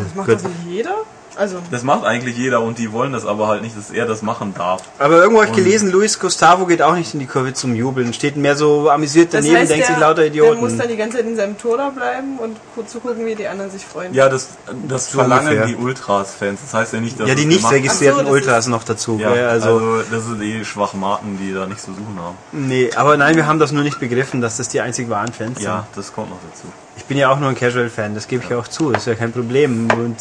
Das 0.04 0.14
macht 0.14 0.28
nicht 0.28 0.44
jeder. 0.66 0.96
Also, 1.36 1.58
Das 1.70 1.82
macht 1.84 2.04
eigentlich 2.04 2.36
jeder 2.36 2.60
und 2.60 2.78
die 2.78 2.92
wollen 2.92 3.12
das 3.12 3.24
aber 3.24 3.46
halt 3.48 3.62
nicht, 3.62 3.76
dass 3.76 3.90
er 3.90 4.04
das 4.06 4.20
machen 4.22 4.52
darf. 4.56 4.82
Aber 4.98 5.18
irgendwo 5.22 5.40
habe 5.42 5.50
ich 5.50 5.56
gelesen, 5.56 5.90
Luis 5.90 6.18
Gustavo 6.18 6.66
geht 6.66 6.82
auch 6.82 6.94
nicht 6.94 7.14
in 7.14 7.20
die 7.20 7.26
Kurve 7.26 7.54
zum 7.54 7.74
Jubeln, 7.74 8.12
steht 8.12 8.36
mehr 8.36 8.56
so 8.56 8.90
amüsiert 8.90 9.32
das 9.32 9.40
daneben, 9.44 9.60
heißt, 9.60 9.70
denkt 9.70 9.86
der, 9.88 9.94
sich 9.94 10.00
lauter 10.00 10.22
der 10.28 10.30
muss 10.30 10.32
Idioten. 10.72 10.78
dann 10.78 10.88
die 10.88 10.96
ganze 10.96 11.16
Zeit 11.18 11.26
in 11.26 11.36
seinem 11.36 11.56
Tor 11.56 11.76
da 11.78 11.88
bleiben 11.90 12.38
und 12.38 12.56
gu- 12.74 12.82
zugucken, 12.82 13.24
wie 13.26 13.34
die 13.36 13.46
anderen 13.46 13.70
sich 13.70 13.84
freuen. 13.84 14.12
Ja, 14.12 14.28
das, 14.28 14.48
das 14.88 15.10
So 15.12 15.18
verlangen 15.20 15.48
ungefähr. 15.48 15.66
die 15.66 15.76
Ultras-Fans. 15.76 16.60
Das 16.62 16.74
heißt 16.74 16.92
ja 16.94 17.00
nicht, 17.00 17.18
dass 17.20 17.28
Ja, 17.28 17.34
die 17.34 17.46
nicht 17.46 17.70
registrierten 17.70 18.18
so, 18.20 18.24
das 18.24 18.32
Ultras 18.32 18.66
noch 18.66 18.84
dazu. 18.84 19.18
Ja, 19.20 19.30
also, 19.48 19.68
also, 19.74 20.02
das 20.10 20.24
sind 20.26 20.42
eh 20.42 20.64
Schwachmaten, 20.64 21.38
die 21.40 21.54
da 21.54 21.66
nichts 21.66 21.84
zu 21.84 21.92
suchen 21.92 22.18
haben. 22.20 22.36
nee, 22.52 22.90
aber 22.96 23.16
nein, 23.16 23.36
wir 23.36 23.46
haben 23.46 23.58
das 23.58 23.72
nur 23.72 23.82
nicht 23.84 24.00
begriffen, 24.00 24.40
dass 24.40 24.56
das 24.56 24.68
die 24.68 24.80
einzig 24.80 25.08
wahren 25.08 25.32
Fans 25.32 25.58
sind. 25.58 25.64
Ja, 25.66 25.86
das 25.94 26.12
kommt 26.12 26.30
noch 26.30 26.38
dazu. 26.50 26.64
Ich 26.96 27.04
bin 27.04 27.16
ja 27.16 27.30
auch 27.30 27.38
nur 27.40 27.48
ein 27.48 27.54
Casual-Fan, 27.54 28.14
das 28.14 28.28
gebe 28.28 28.42
ich 28.44 28.50
ja 28.50 28.58
auch 28.58 28.68
zu, 28.68 28.90
ist 28.90 29.06
ja 29.06 29.14
kein 29.14 29.32
Problem. 29.32 29.88
Und 29.96 30.16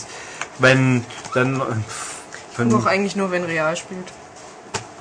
wenn 0.59 1.03
dann. 1.33 1.61
Wenn, 2.57 2.69
Doch 2.69 2.85
eigentlich 2.85 3.15
nur, 3.15 3.31
wenn 3.31 3.43
Real 3.45 3.75
spielt. 3.77 4.05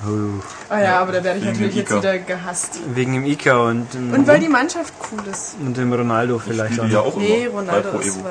Oh, 0.07 0.41
Ah 0.69 0.79
ja, 0.79 0.99
aber 1.01 1.11
da 1.11 1.23
werde 1.25 1.39
ich 1.39 1.45
natürlich 1.45 1.75
jetzt 1.75 1.93
wieder 1.93 2.17
gehasst. 2.19 2.79
wegen 2.93 3.13
dem 3.13 3.25
Ika 3.25 3.57
und, 3.57 3.93
dem- 3.93 4.13
Und 4.13 4.27
weil 4.27 4.39
die 4.39 4.47
Mannschaft 4.47 4.93
cool 5.11 5.19
ist. 5.29 5.55
und 5.59 5.75
dem 5.75 5.91
Ronaldo 5.91 6.39
vielleicht 6.39 6.79
auch. 6.79 6.85
ja 6.85 6.99
noch. 6.99 7.05
auch 7.07 7.17
Nee, 7.17 7.47
Ronaldo 7.47 7.99
ist, 7.99 8.15
ähm, 8.15 8.23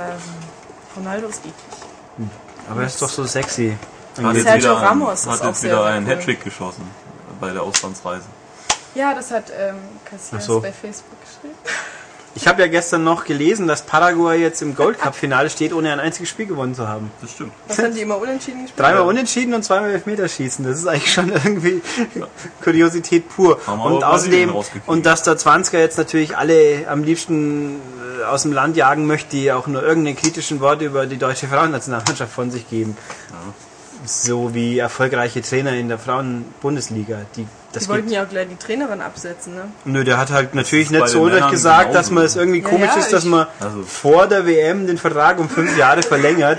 Ronaldo 0.96 1.28
ist 1.28 1.40
eklig. 1.40 2.30
Aber 2.70 2.80
er 2.80 2.86
ist 2.86 3.02
doch 3.02 3.08
so 3.10 3.24
sexy. 3.24 3.76
Hat 4.22 4.34
jetzt 4.34 4.44
Sergio 4.44 4.70
wieder, 4.70 4.82
Ramos 4.82 5.20
ist 5.20 5.26
hat 5.30 5.44
jetzt 5.44 5.62
wieder 5.62 5.84
einen 5.84 6.06
cool. 6.06 6.12
Hattrick 6.16 6.42
geschossen 6.42 6.84
bei 7.38 7.50
der 7.52 7.62
Auslandsreise. 7.62 8.24
Ja, 8.94 9.14
das 9.14 9.30
hat 9.30 9.52
ähm, 9.56 9.76
Cassias 10.10 10.46
so. 10.46 10.60
bei 10.60 10.72
Facebook 10.72 11.18
geschrieben. 11.20 11.54
Ich 12.34 12.46
habe 12.46 12.62
ja 12.62 12.68
gestern 12.68 13.04
noch 13.04 13.24
gelesen, 13.24 13.66
dass 13.66 13.82
Paraguay 13.82 14.40
jetzt 14.40 14.62
im 14.62 14.76
Gold 14.76 14.98
Cup-Finale 14.98 15.50
steht, 15.50 15.72
ohne 15.72 15.92
ein 15.92 16.00
einziges 16.00 16.28
Spiel 16.28 16.46
gewonnen 16.46 16.74
zu 16.74 16.86
haben. 16.86 17.10
Das 17.20 17.32
stimmt. 17.32 17.52
Was 17.66 17.78
haben 17.78 17.94
die 17.94 18.00
immer 18.00 18.18
unentschieden 18.18 18.62
gespielt? 18.62 18.78
Dreimal 18.78 19.02
unentschieden 19.02 19.54
und 19.54 19.64
zweimal 19.64 19.90
Elfmeterschießen. 19.90 20.64
Das 20.64 20.78
ist 20.78 20.86
eigentlich 20.86 21.12
schon 21.12 21.30
irgendwie 21.30 21.82
Kuriosität 22.62 23.28
pur. 23.28 23.58
Haben 23.66 23.80
Und 23.80 24.04
außerdem, 24.04 24.54
und 24.86 25.06
dass 25.06 25.22
der 25.22 25.36
20er 25.36 25.78
jetzt 25.78 25.98
natürlich 25.98 26.36
alle 26.36 26.86
am 26.88 27.02
liebsten 27.02 27.80
äh, 28.20 28.24
aus 28.24 28.42
dem 28.42 28.52
Land 28.52 28.76
jagen 28.76 29.06
möchte, 29.06 29.30
die 29.30 29.50
auch 29.52 29.66
nur 29.66 29.82
irgendeine 29.82 30.16
kritischen 30.16 30.60
Worte 30.60 30.84
über 30.84 31.06
die 31.06 31.16
deutsche 31.16 31.48
Frauennationalmannschaft 31.48 32.32
von 32.32 32.50
sich 32.50 32.68
geben. 32.68 32.96
So 34.04 34.54
wie 34.54 34.78
erfolgreiche 34.78 35.42
Trainer 35.42 35.72
in 35.72 35.88
der 35.88 35.98
Frauenbundesliga. 35.98 37.18
Die, 37.36 37.46
das 37.72 37.82
Die 37.84 37.88
wollten 37.90 38.06
geht, 38.08 38.14
ja 38.16 38.24
auch 38.24 38.28
gleich 38.28 38.48
die 38.48 38.56
Trainerin 38.56 39.00
absetzen, 39.02 39.54
ne? 39.54 39.64
nö, 39.84 40.04
der 40.04 40.16
hat 40.18 40.30
halt 40.30 40.54
natürlich 40.54 40.90
nicht 40.90 41.08
so 41.08 41.24
gesagt, 41.50 41.94
dass 41.94 42.10
man 42.10 42.24
es 42.24 42.34
irgendwie 42.36 42.60
Ja, 42.62 42.68
komisch 42.68 42.90
ja, 42.94 43.00
ist, 43.00 43.12
dass 43.12 43.24
man 43.24 43.46
Also- 43.60 43.82
vor 43.82 44.26
der 44.26 44.46
WM 44.46 44.86
den 44.86 44.96
Vertrag 44.98 45.38
um 45.38 45.48
fünf 45.48 45.76
Jahre 45.76 46.02
verlängert. 46.02 46.58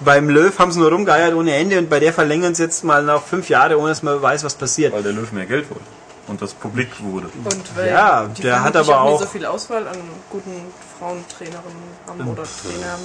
Beim 0.00 0.28
Löw 0.28 0.56
haben 0.58 0.72
sie 0.72 0.80
nur 0.80 0.90
rumgeiert 0.90 1.32
ohne 1.34 1.54
Ende 1.54 1.78
und 1.78 1.88
bei 1.88 2.00
der 2.00 2.12
verlängern 2.12 2.54
sie 2.54 2.64
jetzt 2.64 2.82
mal 2.84 3.02
noch 3.04 3.24
fünf 3.24 3.48
Jahre, 3.48 3.78
ohne 3.78 3.90
dass 3.90 4.02
man 4.02 4.20
weiß, 4.20 4.42
was 4.44 4.54
passiert. 4.56 4.92
Weil 4.92 5.02
der 5.04 5.12
Löw 5.12 5.30
mehr 5.32 5.46
Geld 5.46 5.70
wollte. 5.70 5.84
Und 6.26 6.40
das 6.42 6.54
publik 6.54 6.88
wurde. 7.02 7.28
Und 7.44 7.76
weil 7.76 7.88
Ja, 7.88 8.26
die 8.26 8.42
der 8.42 8.62
hat 8.62 8.74
aber 8.76 8.86
nicht 8.86 8.94
auch- 8.94 9.20
so 9.20 9.26
viel 9.26 9.46
Auswahl 9.46 9.86
an 9.88 9.96
guten 10.30 10.52
Frauentrainerinnen 10.98 11.62
haben 12.06 12.28
oder 12.28 12.42
Trainern. 12.42 13.00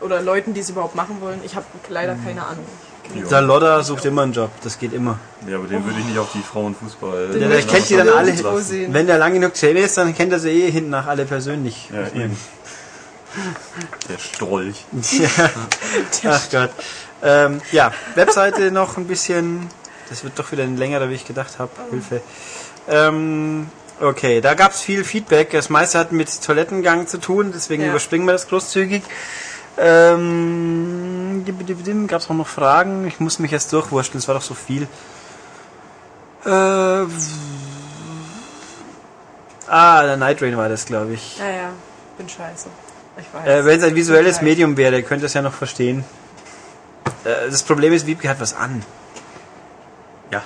Oder 0.00 0.20
Leuten, 0.20 0.52
die 0.52 0.60
es 0.60 0.70
überhaupt 0.70 0.94
machen 0.96 1.18
wollen. 1.20 1.40
Ich 1.44 1.54
habe 1.54 1.64
leider 1.88 2.16
keine 2.24 2.44
Ahnung. 2.44 2.64
Ja. 3.14 3.22
Der 3.28 3.40
Lodder 3.42 3.82
sucht 3.82 4.04
immer 4.06 4.22
einen 4.22 4.32
Job, 4.32 4.50
das 4.64 4.78
geht 4.78 4.92
immer. 4.92 5.18
Ja, 5.46 5.56
aber 5.58 5.66
den 5.66 5.84
würde 5.84 5.98
ich 6.00 6.06
nicht 6.06 6.18
auf 6.18 6.32
die 6.32 6.42
Frauenfußball. 6.42 7.28
Den 7.28 7.50
der 7.50 7.62
kennt 7.62 7.88
die 7.88 7.96
dann 7.96 8.08
alle. 8.08 8.32
sehen. 8.62 8.92
Wenn 8.94 9.06
der 9.06 9.18
lang 9.18 9.34
genug 9.34 9.54
Trainer 9.54 9.80
ist, 9.80 9.96
dann 9.98 10.14
kennt 10.14 10.32
er 10.32 10.38
sie 10.38 10.48
eh 10.50 10.70
hinten 10.70 10.90
nach 10.90 11.06
alle 11.06 11.24
persönlich. 11.26 11.90
Ja, 11.92 12.06
eben. 12.08 12.36
Der 14.08 14.18
Strolch. 14.18 14.84
Ach 16.26 16.42
Gott. 16.50 16.70
Ähm, 17.22 17.60
ja, 17.70 17.92
Webseite 18.14 18.70
noch 18.70 18.96
ein 18.96 19.06
bisschen. 19.06 19.68
Das 20.10 20.24
wird 20.24 20.38
doch 20.38 20.50
wieder 20.52 20.64
ein 20.64 20.76
längerer, 20.76 21.08
wie 21.08 21.14
ich 21.14 21.26
gedacht 21.26 21.58
habe. 21.58 21.70
Hilfe. 21.90 22.20
Ähm, 22.88 23.68
okay, 24.00 24.40
da 24.40 24.54
gab 24.54 24.72
es 24.72 24.80
viel 24.80 25.04
Feedback. 25.04 25.50
Das 25.52 25.70
meiste 25.70 25.98
hat 25.98 26.12
mit 26.12 26.28
Toilettengang 26.42 27.06
zu 27.06 27.18
tun, 27.18 27.52
deswegen 27.54 27.82
Ja. 27.84 27.90
überspringen 27.90 28.26
wir 28.26 28.32
das 28.32 28.48
großzügig. 28.48 29.02
Ähm, 29.78 31.21
gab 32.06 32.20
es 32.20 32.30
auch 32.30 32.34
noch 32.34 32.46
Fragen? 32.46 33.06
Ich 33.06 33.20
muss 33.20 33.38
mich 33.38 33.50
jetzt 33.50 33.72
durchwurschteln, 33.72 34.18
es 34.18 34.28
war 34.28 34.34
doch 34.34 34.42
so 34.42 34.54
viel. 34.54 34.86
Äh, 36.44 36.48
ah, 39.68 40.02
der 40.02 40.16
Night 40.16 40.42
Rain 40.42 40.56
war 40.56 40.68
das, 40.68 40.86
glaube 40.86 41.12
ich. 41.12 41.38
Ja, 41.38 41.50
ja, 41.50 41.68
bin 42.18 42.28
scheiße. 42.28 42.68
Ich 43.18 43.26
weiß. 43.32 43.46
Äh, 43.46 43.64
Wenn 43.64 43.78
es 43.78 43.84
ein 43.84 43.94
visuelles. 43.94 44.42
Medium 44.42 44.76
wäre, 44.76 45.02
könnt 45.02 45.22
ihr 45.22 45.26
es 45.26 45.34
ja 45.34 45.42
noch 45.42 45.54
verstehen. 45.54 46.04
Äh, 47.24 47.50
das 47.50 47.62
Problem 47.62 47.92
ist, 47.92 48.06
Wiebke 48.06 48.28
hat 48.28 48.40
was 48.40 48.54
an. 48.54 48.82
Ja. 50.30 50.42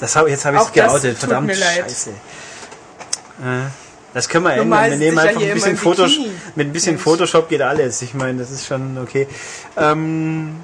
Das 0.00 0.16
hab, 0.16 0.28
jetzt 0.28 0.44
habe 0.44 0.56
ich 0.56 0.62
es 0.62 0.72
geoutet, 0.72 1.18
verdammt 1.18 1.54
scheiße. 1.54 2.10
Äh, 2.10 3.87
das 4.18 4.28
können 4.28 4.44
wir 4.46 4.52
ändern. 4.54 4.90
Wir 4.90 4.96
nehmen 4.96 5.16
einfach 5.18 5.40
ein 5.40 5.54
bisschen 5.54 5.76
Photoshop. 5.76 6.26
Mit 6.56 6.66
ein 6.66 6.72
bisschen 6.72 6.94
Mensch. 6.94 7.04
Photoshop 7.04 7.48
geht 7.48 7.62
alles. 7.62 8.02
Ich 8.02 8.14
meine, 8.14 8.38
das 8.40 8.50
ist 8.50 8.66
schon 8.66 8.98
okay. 8.98 9.28
Ähm, 9.76 10.56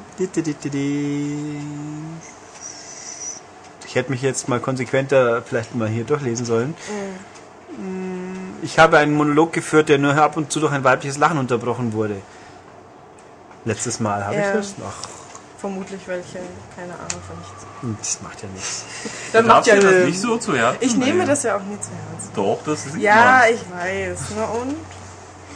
ich 3.87 3.95
hätte 3.95 4.11
mich 4.11 4.23
jetzt 4.23 4.49
mal 4.49 4.59
konsequenter 4.59 5.41
vielleicht 5.43 5.73
mal 5.77 5.87
hier 5.89 6.03
durchlesen 6.03 6.45
sollen. 6.45 6.75
Mm, 7.79 8.63
Ich 8.63 8.81
habe 8.81 8.99
einen 8.99 9.15
Monolog 9.15 9.53
geführt, 9.53 9.89
der 9.89 9.99
nur 9.99 10.17
ab 10.17 10.37
und 10.37 10.51
zu 10.51 10.59
durch 10.59 10.73
ein 10.73 10.83
weibliches 10.83 11.17
Lachen 11.19 11.39
unterbrochen 11.39 11.93
wurde. 11.93 12.17
Letztes 13.65 14.01
Mal 14.01 14.25
habe 14.25 14.35
Ja. 14.35 14.49
ich 14.49 14.57
das 14.57 14.79
noch. 14.79 14.95
Vermutlich 15.65 16.03
welche, 16.07 16.41
keine 16.77 16.93
Ahnung 16.93 17.23
von 17.27 17.39
nichts. 17.39 17.67
Hm, 17.81 17.97
Das 17.99 18.21
macht 18.21 18.43
ja 18.43 18.49
nichts. 18.51 18.85
Dann 19.33 19.47
macht 19.47 19.67
ja 19.67 19.77
das 19.77 20.05
nicht 20.05 20.21
so 20.21 20.37
zu 20.37 20.55
Herzen 20.55 20.79
Ich 20.83 20.95
nehme 20.95 21.25
das 21.25 21.43
ja 21.43 21.57
auch 21.57 21.63
nie 21.63 21.81
zu 21.81 21.89
Herzen. 21.89 22.31
Doch, 22.35 22.59
das 22.67 22.85
sieht 22.85 23.01
Ja, 23.01 23.45
ich 23.47 23.61
weiß. 23.73 24.19
Na 24.37 24.45
und? 24.61 24.77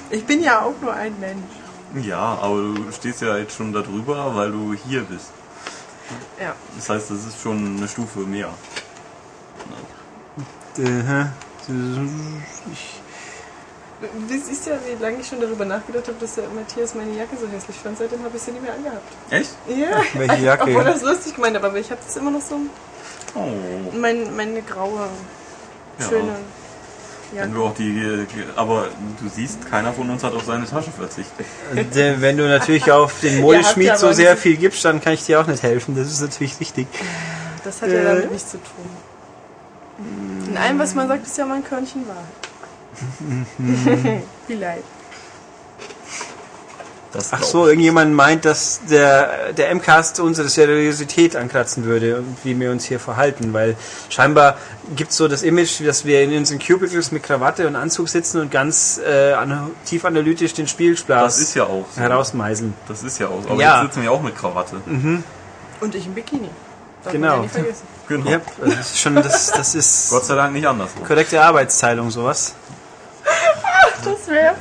Ich 0.09 0.25
bin 0.25 0.43
ja 0.43 0.63
auch 0.63 0.73
nur 0.81 0.95
ein 0.95 1.13
Mensch. 1.21 1.43
man. 1.93 2.03
Ja, 2.03 2.39
aber 2.41 2.55
du 2.57 2.91
stehst 2.91 3.21
ja 3.21 3.37
jetzt 3.37 3.55
schon 3.55 3.71
darüber, 3.75 4.35
weil 4.35 4.51
du 4.51 4.73
hier 4.73 5.03
bist. 5.03 5.27
Ja. 6.41 6.55
Das 6.77 6.89
heißt, 6.89 7.11
das 7.11 7.27
ist 7.27 7.43
schon 7.43 7.77
eine 7.77 7.87
Stufe 7.87 8.21
mehr. 8.21 8.49
Äh, 10.79 11.27
Ich, 12.73 13.01
Du 14.01 14.39
siehst 14.39 14.67
ja, 14.67 14.75
wie 14.87 15.03
lange 15.03 15.19
ich 15.21 15.27
schon 15.27 15.41
darüber 15.41 15.65
nachgedacht 15.65 16.07
habe, 16.07 16.17
dass 16.21 16.37
der 16.37 16.45
Matthias 16.51 16.95
meine 16.95 17.11
Jacke 17.17 17.37
so 17.37 17.49
hässlich 17.49 17.77
fand. 17.77 17.99
Seitdem 17.99 18.23
habe 18.23 18.37
ich 18.37 18.43
sie 18.43 18.53
nie 18.53 18.61
mehr 18.61 18.75
angehabt. 18.75 19.03
Echt? 19.31 19.51
Ja. 19.69 20.01
Welche 20.15 20.45
Jacke? 20.45 20.63
Obwohl 20.71 20.85
das 20.85 21.03
lustig 21.03 21.35
gemeint, 21.35 21.57
aber 21.57 21.75
ich 21.77 21.91
habe 21.91 22.01
das 22.07 22.17
immer 22.17 22.31
noch 22.31 22.41
so. 22.41 22.57
Oh. 23.35 23.49
Mein, 23.97 24.37
meine 24.37 24.63
graue, 24.63 25.09
Ja. 25.99 26.09
schöne 26.09 26.33
Wenn 27.33 27.53
du 27.53 27.59
Jacke. 27.59 27.71
auch 27.71 27.75
die, 27.75 28.27
aber 28.55 28.87
du 29.21 29.29
siehst, 29.29 29.69
keiner 29.69 29.93
von 29.93 30.09
uns 30.11 30.23
hat 30.23 30.33
auf 30.33 30.45
seine 30.45 30.65
Tasche 30.65 30.93
verzichtet. 30.93 31.45
Denn 31.95 32.21
wenn 32.21 32.37
du 32.37 32.47
natürlich 32.49 32.91
auf 32.93 33.19
den 33.21 33.41
Modeschmied 33.41 33.87
ja 33.89 33.97
so 33.97 34.13
sehr 34.13 34.37
viel 34.37 34.57
gibst, 34.57 34.85
dann 34.85 35.01
kann 35.01 35.15
ich 35.15 35.25
dir 35.27 35.41
auch 35.41 35.47
nicht 35.49 35.63
helfen. 35.65 35.97
Das 35.97 36.07
ist 36.07 36.21
natürlich 36.21 36.59
richtig. 36.61 36.87
Das 37.65 37.83
hat 37.83 37.89
ja 37.91 37.99
Äh. 37.99 38.05
damit 38.05 38.31
nichts 38.31 38.51
zu 38.53 38.59
tun. 38.59 40.47
In 40.49 40.57
allem, 40.57 40.79
was 40.79 40.95
man 40.95 41.09
sagt, 41.09 41.27
ist 41.27 41.37
ja 41.37 41.45
mal 41.45 41.57
ein 41.57 41.65
Körnchen 41.65 42.07
Wahrheit. 42.07 42.23
Vielleicht. 44.47 44.85
Das 47.11 47.33
Ach 47.33 47.43
so, 47.43 47.67
irgendjemand 47.67 48.13
meint, 48.15 48.45
dass 48.45 48.81
der, 48.91 49.55
der 49.55 49.75
MCAST 49.75 50.21
unsere 50.21 50.51
Seriosität 50.51 51.37
ankratzen 51.37 51.85
würde 51.85 52.19
und 52.19 52.37
wie 52.45 52.59
wir 52.61 52.71
uns 52.71 52.85
hier 52.85 53.01
verhalten, 53.01 53.55
weil 53.55 53.77
scheinbar 54.11 54.59
gibt 54.95 55.13
es 55.13 55.17
so 55.17 55.27
das 55.27 55.43
Image, 55.43 55.81
dass 55.87 56.05
wir 56.05 56.23
in 56.23 56.37
unseren 56.37 56.59
Cubicles 56.59 57.11
mit 57.11 57.23
Krawatte 57.23 57.67
und 57.67 57.77
Anzug 57.77 58.11
sitzen 58.11 58.43
und 58.43 58.51
ganz 58.51 59.01
äh, 59.03 59.33
an, 59.33 59.71
tief 59.87 60.05
analytisch 60.05 60.53
den 60.53 60.69
Spielspaß 60.69 61.23
Das 61.37 61.39
ist 61.41 61.55
ja 61.55 61.65
auch 61.65 61.87
so. 61.91 61.99
herausmeißeln. 62.01 62.75
Das 62.89 63.03
ist 63.03 63.19
ja 63.19 63.29
auch 63.29 63.43
so. 63.43 63.49
Aber 63.51 63.61
Ja. 63.63 63.83
jetzt 63.83 63.95
sitzen 63.95 64.03
wir 64.03 64.13
auch 64.13 64.21
mit 64.23 64.37
Krawatte. 64.37 64.77
Und 65.81 65.95
ich 65.95 66.05
im 66.07 66.13
Bikini. 66.13 66.51
Darf 67.05 67.13
Genau. 67.15 67.37
Ja 67.37 67.41
nicht 67.43 67.53
vergessen. 67.53 67.83
Genau. 68.07 68.31
Ja, 68.31 68.41
das 68.61 68.75
ist 68.91 69.01
schon, 69.01 69.15
das, 69.15 69.51
das 69.53 69.75
ist 69.75 70.11
Gott 70.11 70.27
sei 70.27 70.35
Dank 70.35 70.53
nicht 70.53 70.67
andersrum. 70.67 71.05
korrekte 71.05 71.41
Arbeitsteilung, 71.41 72.11
sowas. 72.11 72.55
Das 74.05 74.29
wäre. 74.29 74.55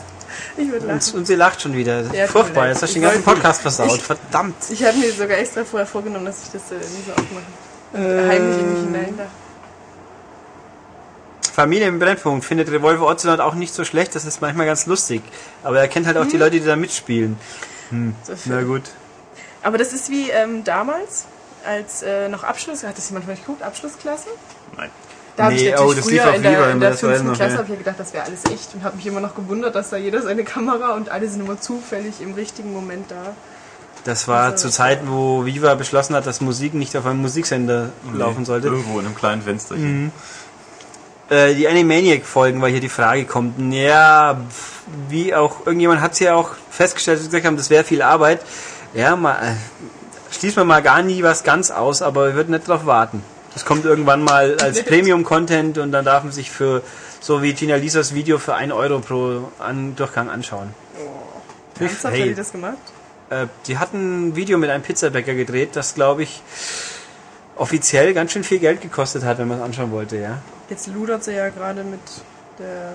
Ich 0.57 0.72
würde 0.72 0.88
lachen. 0.88 0.99
Und, 0.99 1.14
und 1.15 1.28
sie 1.28 1.36
lacht 1.36 1.61
schon 1.61 1.74
wieder. 1.76 2.02
Ja, 2.14 2.28
Furchtbar, 2.28 2.68
jetzt 2.68 2.82
hast 2.82 2.91
du 2.95 2.99
den 2.99 3.03
Ich 3.03 3.10
ganzen 3.10 3.24
Podcast 3.24 3.61
versaut. 3.61 3.95
ich- 3.98 4.03
Verdammt. 4.03 4.56
Ich 4.69 4.84
habe 4.84 4.98
mir 4.98 5.11
sogar 5.11 5.38
extra 5.38 5.64
vorher 5.64 5.86
vorgenommen, 5.88 6.26
dass 6.26 6.44
ich 6.44 6.49
das 6.52 6.72
äh, 6.72 6.76
nie 6.76 7.03
so 7.06 7.11
aufmache. 7.11 7.44
Und 7.94 8.28
heimlich 8.30 8.57
in 8.60 8.74
mich 8.74 8.80
hinein 8.84 9.18
darf. 9.18 9.28
Familie 11.53 11.88
im 11.88 11.98
Brennpunkt 11.99 12.45
findet 12.45 12.69
Revolver 12.72 13.07
Ocelot 13.07 13.40
auch 13.40 13.56
nicht 13.56 13.74
so 13.74 13.84
schlecht, 13.84 14.14
das 14.15 14.26
ist 14.26 14.41
manchmal 14.41 14.65
ganz 14.68 14.86
lustig. 14.86 15.22
Aber 15.64 15.80
er 15.80 15.88
kennt 15.88 16.06
halt 16.06 16.18
auch 16.18 16.26
Mhm. 16.26 16.30
die 16.30 16.38
Leute, 16.38 16.60
die 16.60 16.65
da 16.65 16.76
mitspielen. 16.76 17.38
So 18.24 18.34
Na 18.45 18.61
gut. 18.64 18.84
Aber 19.64 19.78
das 19.78 19.94
ist 19.94 20.10
wie 20.10 20.30
ähm, 20.30 20.64
damals, 20.64 21.26
als 21.65 22.03
äh, 22.03 22.30
noch 22.30 22.44
Abschluss, 22.44 22.84
hat 22.84 22.98
das 22.98 23.10
jemand 23.10 23.26
von 23.26 23.34
euch 23.34 23.40
geguckt, 23.41 23.64
Abschlussklasse? 23.64 24.28
Nein. 24.76 24.90
Da 25.38 25.43
habe 25.45 25.53
Nee, 25.53 25.68
ich 25.68 25.72
natürlich 25.72 25.91
oh, 25.91 25.93
das 25.93 26.05
lief 26.09 26.22
früher 26.22 26.30
auf 26.30 26.35
in 26.35 26.43
der, 26.43 26.72
in 26.72 26.80
der 26.80 26.89
das 26.89 27.03
weiß 27.03 27.09
ich 27.09 27.09
fünften 27.09 27.27
noch, 27.27 27.35
Klasse 27.35 27.53
ja. 27.53 27.57
habe 27.59 27.72
ich 27.72 27.77
gedacht, 27.77 27.95
das 27.99 28.14
wäre 28.14 28.26
alles 28.26 28.45
echt 28.45 28.73
und 28.73 28.84
habe 28.84 28.95
mich 28.95 29.05
immer 29.05 29.19
noch 29.19 29.35
gewundert, 29.35 29.76
dass 29.76 29.91
da 29.91 29.97
jeder 29.97 30.22
seine 30.22 30.43
Kamera 30.43 30.95
und 30.95 31.09
alle 31.09 31.30
sind 31.30 31.41
immer 31.41 31.61
zufällig 31.61 32.22
im 32.22 32.34
richtigen 32.34 32.73
Moment 32.73 33.11
da. 33.11 33.35
Das 34.03 34.27
war 34.27 34.45
Also, 34.45 34.64
zur 34.64 34.72
Zeit, 34.72 35.01
wo 35.05 35.45
Viva 35.45 35.76
beschlossen 35.76 36.15
hat, 36.15 36.26
dass 36.26 36.41
Musik 36.41 36.73
nicht 36.73 36.97
auf 36.97 37.05
einem 37.05 37.22
Musiksender 37.22 37.89
laufen 38.14 38.45
sollte. 38.45 38.68
Irgendwo 38.68 38.99
in 38.99 39.05
einem 39.05 39.15
kleinen 39.15 39.43
Fensterchen. 39.43 40.11
Äh, 41.30 41.53
die 41.55 41.68
Animaniac-Folgen, 41.68 42.61
weil 42.61 42.72
hier 42.72 42.80
die 42.80 42.89
Frage 42.89 43.26
kommt. 43.26 43.55
Ja, 43.73 44.39
wie 45.09 45.35
auch, 45.35 45.65
irgendjemand 45.65 46.01
hat 46.01 46.14
es 46.14 46.19
ja 46.19 46.35
auch 46.35 46.51
festgestellt, 46.72 47.18
dass 47.18 47.26
sie 47.26 47.30
gesagt 47.30 47.45
haben, 47.45 47.57
das 47.57 47.69
wäre 47.69 47.84
viel 47.84 48.01
Arbeit. 48.01 48.41
Ja, 48.93 49.15
mal, 49.15 49.34
äh, 49.34 50.34
schließt 50.34 50.55
man 50.57 50.68
mal 50.68 50.81
gar 50.81 51.03
nie 51.03 51.22
was 51.22 51.43
ganz 51.43 51.69
aus, 51.69 52.01
aber 52.01 52.27
wir 52.27 52.35
würden 52.35 52.51
nicht 52.51 52.68
drauf 52.68 52.85
warten. 52.85 53.22
Das 53.57 53.65
kommt 53.65 53.85
irgendwann 53.85 54.21
mal 54.21 54.55
als 54.61 54.84
Premium-Content 54.84 55.79
und 55.79 55.91
dann 55.91 56.05
darf 56.05 56.21
man 56.23 56.31
sich 56.31 56.51
für, 56.51 56.84
so 57.19 57.41
wie 57.41 57.53
Gina 57.53 57.75
Lisas 57.77 58.13
Video, 58.13 58.38
für 58.38 58.53
1 58.53 58.71
Euro 58.71 58.99
pro 58.99 59.51
an 59.57 59.95
Durchgang 59.95 60.29
anschauen. 60.29 60.75
Ernsthaft 61.79 62.13
Hey. 62.13 62.21
hat 62.21 62.29
die 62.29 62.35
das 62.35 62.51
gemacht? 62.51 62.77
Äh, 63.31 63.47
die 63.65 63.79
hatten 63.79 64.27
ein 64.27 64.35
Video 64.35 64.59
mit 64.59 64.69
einem 64.69 64.84
Pizzabäcker 64.84 65.34
gedreht, 65.34 65.69
das 65.73 65.95
glaube 65.95 66.21
ich 66.21 66.43
offiziell 67.55 68.13
ganz 68.13 68.31
schön 68.31 68.43
viel 68.43 68.59
Geld 68.59 68.79
gekostet 68.79 69.23
hat, 69.23 69.39
wenn 69.39 69.47
man 69.47 69.57
es 69.57 69.63
anschauen 69.63 69.91
wollte, 69.91 70.17
ja. 70.17 70.38
Jetzt 70.69 70.85
ludert 70.85 71.23
sie 71.23 71.34
ja 71.34 71.49
gerade 71.49 71.84
mit 71.84 71.99
der 72.59 72.93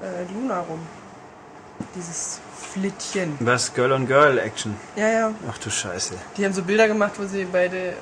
äh, 0.00 0.32
Luna 0.32 0.60
rum. 0.60 0.80
Dieses 1.94 2.40
Flittchen. 2.72 3.36
Was 3.40 3.74
Girl 3.74 3.92
on 3.92 4.06
Girl 4.06 4.38
Action. 4.38 4.74
Ja, 4.96 5.08
ja. 5.08 5.34
Ach 5.50 5.58
du 5.58 5.68
Scheiße. 5.68 6.14
Die 6.38 6.46
haben 6.46 6.54
so 6.54 6.62
Bilder 6.62 6.88
gemacht, 6.88 7.12
wo 7.18 7.26
sie 7.26 7.44
beide, 7.44 7.92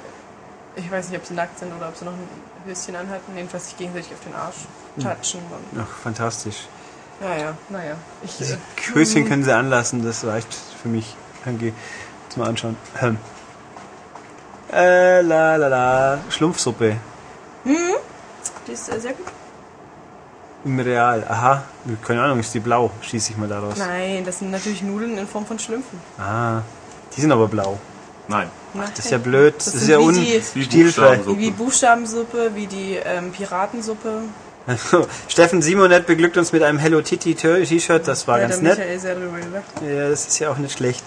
ich 0.77 0.91
weiß 0.91 1.09
nicht, 1.09 1.19
ob 1.19 1.27
sie 1.27 1.35
nackt 1.35 1.59
sind 1.59 1.73
oder 1.75 1.89
ob 1.89 1.97
sie 1.97 2.05
noch 2.05 2.13
ein 2.13 2.29
Höschen 2.67 2.95
anhatten, 2.95 3.35
jedenfalls 3.35 3.69
sich 3.69 3.77
gegenseitig 3.79 4.13
auf 4.13 4.21
den 4.21 4.35
Arsch 4.35 4.57
touchen. 4.97 5.41
Und, 5.51 5.81
Ach, 5.81 5.97
fantastisch. 6.03 6.69
ja, 7.21 7.37
ja, 7.37 7.55
naja. 7.69 7.97
Ich, 8.23 8.37
Diese 8.37 8.55
äh, 8.55 8.95
Höschen 8.95 9.27
können 9.27 9.45
sie 9.45 9.55
anlassen, 9.55 10.05
das 10.05 10.25
reicht 10.25 10.53
für 10.83 10.89
mich. 10.89 11.17
Danke. 11.45 11.73
Jetzt 12.25 12.37
mal 12.37 12.49
anschauen. 12.49 12.77
Ähm. 13.01 13.19
Äh, 14.73 15.21
la 15.23 15.57
la 15.57 15.69
la. 15.69 16.19
Schlumpfsuppe. 16.29 16.97
die 17.65 18.73
ist 18.73 18.93
äh, 18.93 19.01
sehr 19.01 19.13
gut. 19.13 19.27
Im 20.65 20.81
Real. 20.81 21.25
Aha. 21.29 21.63
Keine 22.05 22.23
Ahnung, 22.23 22.41
ist 22.41 22.53
die 22.53 22.59
blau? 22.61 22.91
Schieße 23.01 23.31
ich 23.31 23.37
mal 23.37 23.49
daraus. 23.49 23.79
Nein, 23.79 24.25
das 24.25 24.41
sind 24.41 24.51
natürlich 24.51 24.83
Nudeln 24.83 25.17
in 25.17 25.29
Form 25.29 25.47
von 25.47 25.59
Schlümpfen. 25.61 26.01
Ah. 26.19 26.63
Die 27.17 27.21
sind 27.21 27.31
aber 27.31 27.47
blau. 27.47 27.79
Nein. 28.29 28.51
Das 28.75 29.05
ist 29.05 29.11
ja 29.11 29.19
blöd. 29.19 29.55
Das, 29.57 29.67
Das 29.67 29.75
ist 29.75 29.89
ja 29.89 29.99
wie 29.99 30.03
un 30.03 30.15
die- 30.15 30.43
Wie. 30.55 30.83
Buchstabensuppe. 30.85 31.39
Wie 31.41 31.51
Buchstabensuppe, 31.51 32.51
wie 32.55 32.67
die 32.67 32.97
ähm, 33.05 33.31
Piratensuppe. 33.33 34.23
Steffen 35.29 35.63
Simonet 35.63 36.07
beglückt 36.07 36.37
uns 36.37 36.53
mit 36.53 36.63
einem 36.65 36.79
Hello 36.79 37.01
Kitty 37.01 37.37
T-Shirt. 37.37 38.07
Das 38.09 38.27
war 38.27 38.41
ja, 38.41 38.49
ganz 38.49 38.61
der 38.61 38.69
nett. 38.71 38.79
Michael 38.79 38.99
sehr 38.99 39.15
drüber 39.15 39.39
gelacht. 39.39 39.65
Ja, 39.89 40.09
das 40.09 40.27
ist 40.27 40.39
ja 40.41 40.51
auch 40.51 40.57
nicht 40.59 40.77
schlecht. 40.77 41.05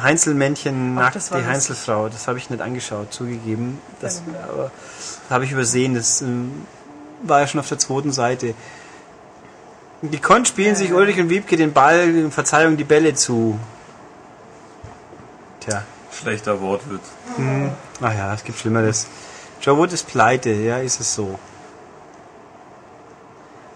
Heinzelmännchen 0.00 0.98
Ach, 0.98 1.14
nackt, 1.14 1.30
die. 1.30 1.46
Heinzelfrau. 1.46 2.08
Das 2.08 2.28
habe 2.28 2.38
ich 2.38 2.50
nicht 2.50 2.60
angeschaut, 2.62 3.12
zugegeben. 3.12 3.78
Das, 4.00 4.22
habe 5.30 5.44
ich 5.44 5.52
übersehen. 5.52 5.94
Das 5.94 6.20
ähm, 6.20 6.66
war 7.22 7.40
ja 7.40 7.46
schon 7.46 7.60
auf 7.60 7.68
der 7.68 7.78
zweiten 7.78 8.12
Seite. 8.12 8.54
Die 10.02 10.18
Kon 10.18 10.44
spielen 10.44 10.74
sich 10.76 10.92
Ulrich 10.92 11.18
und 11.20 11.30
Wiebke 11.30 11.56
den 11.56 11.72
Ball, 11.72 12.30
Verzeihung, 12.30 12.76
die 12.76 12.84
Bälle 12.84 13.14
zu. 13.14 13.58
Tja, 15.60 15.84
Schlechter 16.20 16.60
Wortwitz. 16.60 17.02
ach 18.00 18.14
ja, 18.14 18.34
es 18.34 18.44
gibt 18.44 18.58
Schlimmeres. 18.58 19.06
Joe 19.60 19.76
Wood 19.76 19.92
ist 19.92 20.06
pleite, 20.08 20.50
ja, 20.50 20.78
ist 20.78 21.00
es 21.00 21.14
so. 21.14 21.38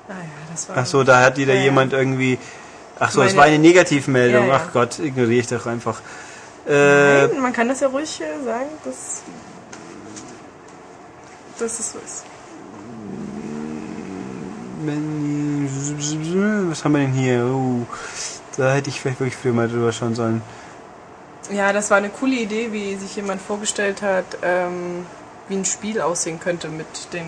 Ah 0.09 0.13
ja, 0.13 0.19
das 0.53 0.69
war. 0.69 0.77
Ach 0.79 0.87
so, 0.87 1.03
da 1.05 1.23
hat 1.23 1.37
wieder 1.39 1.55
Ja, 1.55 1.63
jemand 1.63 1.93
irgendwie. 1.93 2.39
Ach 2.99 3.11
so, 3.11 3.23
es 3.23 3.37
war 3.37 3.45
eine 3.45 3.59
Negativmeldung. 3.59 4.47
Ja, 4.49 4.55
ja. 4.55 4.61
Ach 4.67 4.73
Gott, 4.73 4.99
ignoriere 4.99 5.41
ich 5.41 5.47
doch 5.49 5.67
einfach. 5.67 6.01
Äh, 6.69 7.27
Nein, 7.29 7.41
man 7.43 7.53
kann 7.53 7.69
das 7.69 7.81
ja 7.81 7.89
ruhig 7.89 8.21
äh, 8.21 8.45
sagen, 8.45 8.69
dass, 8.85 9.23
dass 11.59 11.79
es 11.79 11.93
so 11.93 11.99
ist. 12.05 12.25
Wenn- 14.85 15.69
Was 16.71 16.85
haben 16.85 16.93
wir 16.93 17.01
denn 17.01 17.13
hier? 17.13 17.45
Oh, 17.45 17.87
da 18.57 18.75
hätte 18.75 18.91
ich 18.91 19.01
vielleicht 19.01 19.21
wirklich 19.21 19.37
früher 19.37 19.53
mal 19.53 19.69
drüber 19.69 19.93
schauen 19.93 20.15
sollen. 20.15 20.43
Ja, 21.51 21.73
das 21.73 21.90
war 21.90 21.98
eine 21.98 22.09
coole 22.09 22.35
Idee, 22.36 22.73
wie 22.73 22.97
sich 22.97 23.16
jemand 23.16 23.40
vorgestellt 23.40 24.02
hat, 24.02 24.24
ähm, 24.43 25.06
wie 25.48 25.56
ein 25.56 25.64
Spiel 25.64 26.01
aussehen 26.01 26.40
könnte 26.40 26.68
mit 26.68 26.86
den 27.12 27.27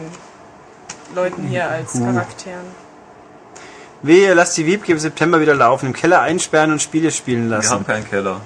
Leuten 1.14 1.44
hier 1.44 1.68
als 1.68 1.94
Uh. 1.94 2.04
Charakteren. 2.04 2.88
Wehe, 4.02 4.34
lasst 4.34 4.56
die 4.56 4.66
Wiebke 4.66 4.92
im 4.92 4.98
September 4.98 5.40
wieder 5.40 5.54
laufen, 5.54 5.86
im 5.86 5.92
Keller 5.92 6.20
einsperren 6.20 6.70
und 6.72 6.80
Spiele 6.82 7.10
spielen 7.10 7.48
Wir 7.50 7.56
lassen. 7.56 7.70
haben 7.70 7.86
keinen 7.86 8.08
Keller. 8.08 8.40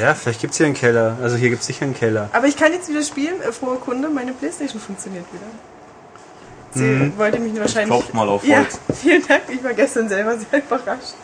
Ja, 0.00 0.14
vielleicht 0.14 0.40
gibt's 0.42 0.58
hier 0.58 0.66
einen 0.66 0.74
Keller. 0.74 1.16
Also 1.22 1.36
hier 1.36 1.48
gibt's 1.48 1.66
sicher 1.66 1.84
einen 1.86 1.94
Keller. 1.94 2.28
Aber 2.32 2.46
ich 2.46 2.56
kann 2.56 2.72
jetzt 2.72 2.88
wieder 2.88 3.02
spielen, 3.02 3.40
äh, 3.40 3.50
frohe 3.52 3.76
Kunde, 3.76 4.10
meine 4.10 4.32
Playstation 4.32 4.80
funktioniert 4.80 5.24
wieder. 5.32 5.46
Sie 6.72 7.12
wollte 7.18 7.40
mich 7.40 7.58
wahrscheinlich... 7.58 7.88
Klopft 7.90 8.14
mal 8.14 8.28
auf 8.28 8.44
Ja, 8.44 8.58
Holz. 8.58 8.78
vielen 9.00 9.26
Dank, 9.26 9.42
ich 9.48 9.64
war 9.64 9.72
gestern 9.72 10.08
selber 10.08 10.36
sehr 10.38 10.58
überrascht. 10.60 11.14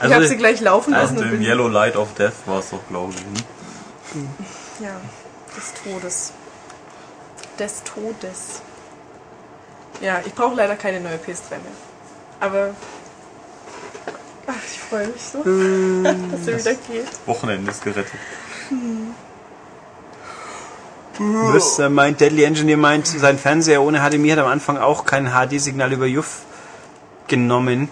Also- 0.00 0.08
ich 0.08 0.14
habe 0.14 0.26
sie 0.26 0.36
gleich 0.36 0.60
laufen 0.60 0.92
lassen 0.92 1.18
und 1.18 1.24
im 1.24 1.30
bin... 1.30 1.42
Yellow 1.42 1.68
Light 1.68 1.96
of 1.96 2.14
Death 2.14 2.32
war 2.46 2.60
es 2.60 2.70
doch, 2.70 2.80
glaube 2.88 3.12
ich. 3.14 3.20
ne? 3.20 4.28
Ja, 4.80 5.00
des 5.56 5.72
Todes. 5.82 6.32
Des 7.58 7.82
Todes. 7.82 8.62
Ja, 10.00 10.20
ich 10.24 10.34
brauche 10.34 10.54
leider 10.54 10.76
keine 10.76 11.00
neue 11.00 11.16
PS3 11.16 11.50
mehr. 11.50 11.60
Aber. 12.40 12.74
Ach, 14.46 14.54
ich 14.70 14.78
freue 14.78 15.08
mich 15.08 15.22
so, 15.22 15.38
dass 15.38 16.44
sie 16.44 16.58
wieder 16.58 16.74
geht. 16.74 17.08
Wochenende 17.26 17.70
ist 17.70 17.82
gerettet. 17.82 18.12
Was 21.18 21.78
äh, 21.78 21.88
meint 21.88 22.20
Deadly 22.20 22.44
Engineer 22.44 22.76
meint, 22.76 23.06
sein 23.06 23.38
Fernseher 23.38 23.82
ohne 23.82 24.00
HDMI 24.00 24.30
hat 24.30 24.38
am 24.38 24.48
Anfang 24.48 24.76
auch 24.76 25.04
kein 25.06 25.30
HD-Signal 25.30 25.92
über 25.92 26.06
JUF 26.06 26.42
genommen. 27.26 27.88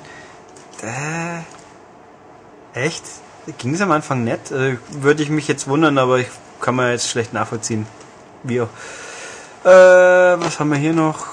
Äh, 0.83 0.87
echt? 2.75 3.03
Ging 3.59 3.75
es 3.75 3.81
am 3.81 3.91
Anfang 3.93 4.25
nicht? 4.25 4.51
Äh, 4.53 4.77
Würde 4.91 5.23
ich 5.23 5.31
mich 5.31 5.49
jetzt 5.49 5.69
wundern, 5.69 5.99
aber 5.99 6.19
ich 6.19 6.29
kann 6.61 6.75
man 6.75 6.91
jetzt 6.91 7.09
schlecht 7.09 7.33
nachvollziehen. 7.33 7.87
Wie 8.43 8.61
auch. 8.61 8.69
Äh, 9.65 9.69
was 9.69 10.59
haben 10.61 10.71
wir 10.71 10.79
hier 10.79 10.93
noch? 10.93 11.27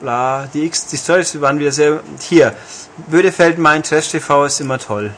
Bla, 0.00 0.46
die 0.52 0.64
X, 0.66 0.86
die 0.86 0.96
Stories 0.96 1.40
waren 1.40 1.58
wieder 1.58 1.72
sehr. 1.72 2.00
Hier, 2.20 2.54
Bödefeld 3.08 3.58
meint, 3.58 3.86
Trash 3.88 4.10
TV 4.10 4.44
ist 4.44 4.60
immer 4.60 4.78
toll. 4.78 5.12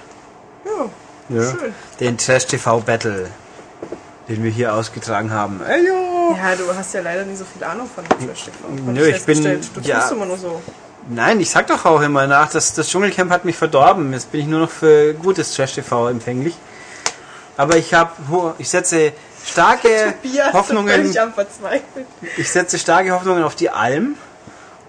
Ja, 0.65 1.37
Ja. 1.41 1.51
schön. 1.51 1.75
Den 1.99 2.17
Trash 2.19 2.47
TV 2.47 2.81
Battle, 2.81 3.31
den 4.29 4.43
wir 4.43 4.51
hier 4.51 4.75
ausgetragen 4.75 5.31
haben. 5.33 5.61
Ey, 5.67 5.87
yo. 5.87 6.35
Ja, 6.37 6.55
du 6.57 6.75
hast 6.75 6.95
ja 6.95 7.01
leider 7.03 7.25
nicht 7.25 7.39
so 7.39 7.45
viel 7.45 7.63
Ahnung 7.65 7.89
von 7.93 8.05
Trash 8.05 8.45
TV. 8.45 8.69
Nö, 8.87 9.01
ich 9.07 9.25
bin- 9.25 9.43
festgestellt. 9.43 9.71
Du 9.75 9.81
ja. 9.83 10.09
immer 10.09 10.27
nur 10.27 10.39
so. 10.39 10.63
Nein, 11.09 11.41
ich 11.41 11.51
sag 11.51 11.67
doch 11.67 11.85
auch 11.85 12.01
immer 12.03 12.27
nach, 12.27 12.51
dass 12.51 12.75
das 12.75 12.89
Dschungelcamp 12.89 13.31
hat 13.31 13.45
mich 13.45 13.57
verdorben. 13.57 14.13
Jetzt 14.13 14.31
bin 14.31 14.43
ich 14.43 14.47
nur 14.47 14.61
noch 14.61 14.71
für 14.71 15.15
gutes 15.15 15.55
Trash 15.55 15.75
TV 15.75 16.09
empfänglich. 16.09 16.55
Aber 17.57 17.77
ich 17.77 17.93
habe, 17.95 18.13
ich 18.59 18.69
setze 18.69 19.13
starke 19.45 19.89
ist 20.23 20.53
Hoffnungen, 20.53 21.15
ich 22.37 22.51
setze 22.51 22.79
starke 22.79 23.13
Hoffnungen 23.13 23.43
auf 23.43 23.55
die 23.55 23.71
Alm. 23.71 24.17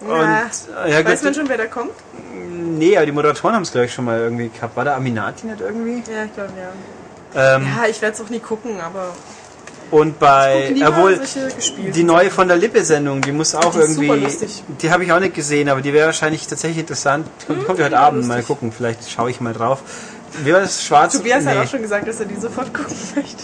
Und 0.01 0.11
äh, 0.11 0.91
ja, 0.91 1.05
Weiß 1.05 1.19
gut, 1.19 1.25
man 1.25 1.33
schon, 1.33 1.49
wer 1.49 1.57
da 1.57 1.67
kommt? 1.67 1.91
Nee, 2.33 2.97
aber 2.97 3.05
die 3.05 3.11
Moderatoren 3.11 3.55
haben 3.55 3.63
es, 3.63 3.71
glaube 3.71 3.85
ich, 3.85 3.93
schon 3.93 4.05
mal 4.05 4.19
irgendwie 4.19 4.49
gehabt. 4.49 4.75
War 4.75 4.85
da 4.85 4.95
Aminati 4.95 5.45
nicht 5.47 5.61
irgendwie? 5.61 6.03
Ja, 6.11 6.25
ich 6.25 6.33
glaube, 6.33 6.51
ja. 6.57 7.55
Ähm, 7.55 7.67
Ja, 7.67 7.88
ich 7.88 8.01
werde 8.01 8.15
es 8.15 8.21
auch 8.21 8.29
nie 8.29 8.39
gucken, 8.39 8.81
aber 8.81 9.13
Und 9.91 10.19
bei, 10.19 10.73
obwohl, 10.88 11.19
die 11.93 12.03
neue 12.03 12.31
von 12.31 12.47
der 12.47 12.55
Lippe-Sendung, 12.57 13.19
die 13.22 13.34
muss 13.34 13.53
auch 13.55 13.73
Die 13.73 13.80
irgendwie, 13.80 14.27
die 14.81 14.89
habe 14.91 15.03
ich 15.03 15.11
auch 15.11 15.19
nicht 15.19 15.34
gesehen, 15.35 15.68
aber 15.68 15.81
die 15.81 15.91
wäre 15.91 16.05
wahrscheinlich 16.07 16.47
tatsächlich 16.47 16.80
interessant. 16.80 17.27
Kommt, 17.45 17.65
kommt 17.65 17.80
ja 17.80 17.85
heute 17.85 17.95
die 17.95 18.01
Abend, 18.01 18.26
mal 18.26 18.35
lustig. 18.38 18.47
gucken, 18.47 18.72
vielleicht 18.72 19.09
schaue 19.11 19.30
ich 19.31 19.41
mal 19.41 19.53
drauf. 19.53 19.80
Wie 20.45 20.53
war 20.53 20.61
das? 20.61 20.81
Schwarz? 20.81 21.13
Tobias 21.18 21.45
hat 21.45 21.55
Nee. 21.55 21.61
auch 21.61 21.68
schon 21.68 21.81
gesagt, 21.81 22.07
dass 22.07 22.22
er 22.22 22.26
die 22.26 22.38
sofort 22.39 22.73
gucken 22.73 22.95
möchte. 23.15 23.43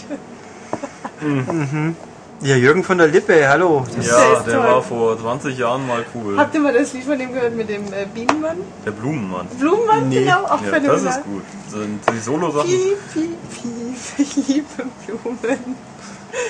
Ja, 2.40 2.54
Jürgen 2.54 2.84
von 2.84 2.96
der 2.98 3.08
Lippe, 3.08 3.48
hallo. 3.48 3.84
Das 3.96 4.06
Ja, 4.06 4.40
der 4.46 4.54
toll. 4.54 4.62
war 4.64 4.82
vor 4.82 5.18
20 5.20 5.58
Jahren 5.58 5.86
mal 5.86 6.04
cool. 6.14 6.38
Habt 6.38 6.54
ihr 6.54 6.60
mal 6.60 6.72
das 6.72 6.92
Lied 6.92 7.04
von 7.04 7.18
dem 7.18 7.34
gehört 7.34 7.54
mit 7.56 7.68
dem 7.68 7.82
äh, 7.92 8.06
Bienenmann? 8.14 8.58
Der 8.86 8.92
Blumenmann. 8.92 9.48
Blumenmann, 9.58 10.08
Nee. 10.08 10.20
genau, 10.20 10.44
auch 10.44 10.62
Ja, 10.62 10.68
phänomenal. 10.70 11.04
das 11.04 11.16
ist 11.16 11.24
gut. 11.24 11.42
Sind 11.68 12.00
die 12.14 12.18
Solo-Sachen. 12.20 12.70
Piep, 12.70 12.96
piep, 13.12 13.30
piep, 13.52 13.96
ich 14.18 14.36
liebe 14.48 14.66
Blumen. 15.04 15.76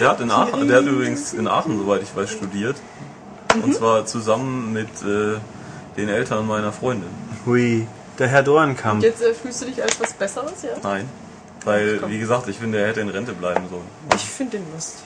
Der 0.00 0.08
hat 0.08 0.20
in 0.20 0.30
Aachen, 0.30 0.68
der 0.68 0.78
hat 0.78 0.86
übrigens 0.86 1.32
in 1.32 1.48
Aachen, 1.48 1.78
soweit 1.78 2.02
ich 2.02 2.14
weiß, 2.14 2.30
studiert. 2.30 2.76
Mhm. 3.54 3.64
Und 3.64 3.74
zwar 3.74 4.06
zusammen 4.06 4.72
mit 4.72 4.88
äh, 5.02 5.38
den 5.96 6.08
Eltern 6.08 6.46
meiner 6.46 6.72
Freundin. 6.72 7.08
Hui, 7.46 7.86
der 8.18 8.28
Herr 8.28 8.42
Dorenkamp. 8.42 9.02
Jetzt 9.02 9.22
äh, 9.22 9.34
fühlst 9.34 9.62
du 9.62 9.66
dich 9.66 9.82
als 9.82 10.00
was 10.00 10.12
Besseres, 10.12 10.62
ja? 10.62 10.70
Nein. 10.82 11.08
Weil, 11.64 12.00
wie 12.08 12.18
gesagt, 12.18 12.48
ich 12.48 12.58
finde, 12.58 12.78
er 12.78 12.88
hätte 12.88 13.00
in 13.00 13.08
Rente 13.08 13.32
bleiben 13.32 13.64
sollen. 13.68 13.82
Ich 14.14 14.22
finde 14.22 14.58
den 14.58 14.66
lustig. 14.72 15.04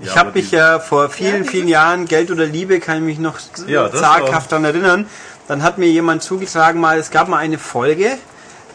Ich 0.00 0.08
Ja, 0.08 0.16
habe 0.16 0.30
aber 0.30 0.38
mich 0.38 0.50
ja 0.50 0.80
vor 0.80 1.08
vielen, 1.10 1.44
vielen 1.44 1.68
Jahren, 1.68 2.06
Geld 2.06 2.30
oder 2.30 2.44
Liebe, 2.44 2.80
kann 2.80 2.96
ich 2.98 3.02
mich 3.02 3.18
noch 3.18 3.38
Ja, 3.66 3.90
zaghaft 3.92 4.50
daran 4.50 4.64
erinnern. 4.64 5.06
Dann 5.48 5.62
hat 5.62 5.78
mir 5.78 5.86
jemand 5.86 6.22
zugetragen, 6.22 6.80
mal, 6.80 6.98
es 6.98 7.10
gab 7.10 7.28
mal 7.28 7.38
eine 7.38 7.58
Folge, 7.58 8.18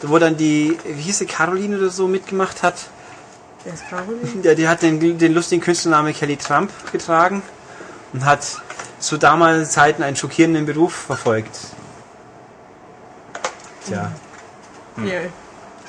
wo 0.02 0.18
dann 0.18 0.36
die, 0.36 0.78
wie 0.86 1.02
hieß 1.02 1.18
sie, 1.18 1.26
Caroline 1.26 1.76
oder 1.76 1.90
so 1.90 2.08
mitgemacht 2.08 2.62
hat. 2.62 2.88
Wer 3.64 3.74
ist 3.74 3.88
Caroline? 3.88 4.42
Der, 4.42 4.54
die 4.54 4.68
hat 4.68 4.82
den, 4.82 5.18
den 5.18 5.34
lustigen 5.34 5.60
Künstlernamen 5.62 6.12
Kelly 6.14 6.36
Trump 6.36 6.70
getragen 6.92 7.42
und 8.12 8.24
hat 8.24 8.40
zu 9.00 9.16
damaligen 9.16 9.66
Zeiten 9.66 10.02
einen 10.02 10.16
schockierenden 10.16 10.66
Beruf 10.66 10.94
verfolgt. 10.94 11.58
Tja. 13.86 14.12
Ja. 15.04 15.20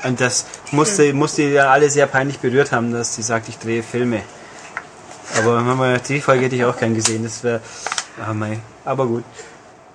Und 0.03 0.21
das 0.21 0.45
musste, 0.71 1.13
musste 1.13 1.41
die 1.41 1.49
ja 1.49 1.71
alle 1.71 1.89
sehr 1.89 2.07
peinlich 2.07 2.39
berührt 2.39 2.71
haben, 2.71 2.91
dass 2.91 3.15
sie 3.15 3.21
sagt, 3.21 3.49
ich 3.49 3.57
drehe 3.57 3.83
Filme. 3.83 4.21
Aber 5.37 5.61
Mama, 5.61 5.97
die 5.97 6.21
Folge 6.21 6.45
hätte 6.45 6.55
ich 6.55 6.65
auch 6.65 6.77
gern 6.77 6.95
gesehen. 6.95 7.23
Das 7.23 7.43
wäre. 7.43 7.61
Ah, 8.25 8.33
mei. 8.33 8.59
Aber 8.85 9.05
gut. 9.05 9.23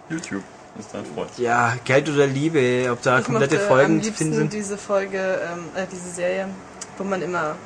YouTube 0.09 0.43
ist 0.79 0.89
dein 0.93 1.05
Freund. 1.07 1.31
Ja, 1.39 1.75
Geld 1.85 2.09
oder 2.09 2.27
Liebe, 2.27 2.89
ob 2.91 3.03
da 3.03 3.19
Ich 3.19 3.25
komplette 3.25 3.59
Folgen 3.59 3.97
am 3.97 4.03
zu 4.03 4.13
finden 4.13 4.33
liebsten 4.33 4.35
sind. 4.35 4.53
diese 4.53 4.77
Folge, 4.77 5.19
ähm, 5.19 5.65
äh, 5.75 5.87
diese 5.91 6.11
Serie, 6.11 6.49
wo 6.99 7.05
man 7.05 7.23
immer 7.23 7.57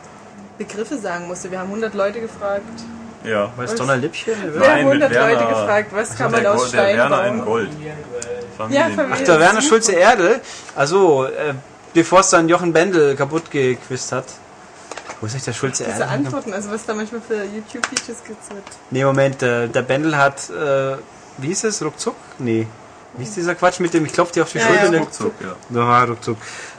Begriffe 0.59 0.99
sagen 0.99 1.27
musste. 1.29 1.51
Wir 1.51 1.59
haben 1.61 1.69
100 1.69 1.95
Leute 1.95 2.21
gefragt. 2.21 2.63
Ja. 3.25 3.51
War 3.57 3.65
es 3.65 3.75
Donnerlippchen? 3.75 4.35
Wir 4.55 4.69
haben 4.71 4.79
100 4.81 5.11
mit 5.11 5.19
Werner- 5.19 5.33
Leute 5.35 5.47
gefragt, 5.49 5.91
was 5.93 6.17
kann 6.17 6.31
man 6.31 6.41
der, 6.43 6.53
aus 6.53 6.59
Go- 6.59 6.63
der 6.65 6.69
Stein 6.79 6.97
Werner 6.97 7.27
in? 7.27 7.45
Gold. 7.45 7.69
Ja, 7.85 7.93
Familien. 8.57 9.11
Ach, 9.13 9.21
der 9.21 9.41
Werner. 9.41 9.63
Schulze 9.63 9.93
Erdel. 9.93 10.41
Also, 10.75 11.25
äh, 11.27 11.55
bevor 11.95 12.21
es 12.21 12.31
dann 12.31 12.49
Jochen 12.49 12.73
Bendel 12.73 13.15
kaputt 13.17 13.51
gequizt 13.51 14.13
hat. 14.13 14.25
Wo 15.21 15.27
ist 15.27 15.33
eigentlich 15.33 15.45
der 15.47 15.53
Schulze 15.53 15.85
Diese 15.85 16.03
Erdel? 16.03 16.09
Antworten, 16.27 16.53
also 16.53 16.71
was 16.71 16.87
da 16.87 16.95
manchmal 16.95 17.21
für 17.21 17.43
YouTube-Features 17.43 18.23
gibt. 18.25 18.39
Nee, 18.91 19.05
Moment, 19.05 19.43
äh, 19.43 19.67
der 19.69 19.83
Bendel 19.83 20.17
hat, 20.17 20.49
äh, 20.51 20.97
wie 21.39 21.49
hieß 21.49 21.65
es, 21.65 21.83
ruckzuck? 21.85 22.15
Nee. 22.39 22.67
Wie 23.15 23.25
ist 23.25 23.37
dieser 23.37 23.57
Quatsch 23.57 23.81
mit 23.81 23.93
dem, 23.95 24.05
ich 24.07 24.13
klopfe 24.13 24.35
dir 24.35 24.43
auf 24.45 24.53
die 24.53 24.59
Ja, 24.59 24.67
Schulter? 24.67 24.93
ja. 24.93 24.99
Ruckzuck, 25.01 25.33
ja. 25.41 25.77
Ja, 25.77 26.05
ruckzuck. 26.05 26.37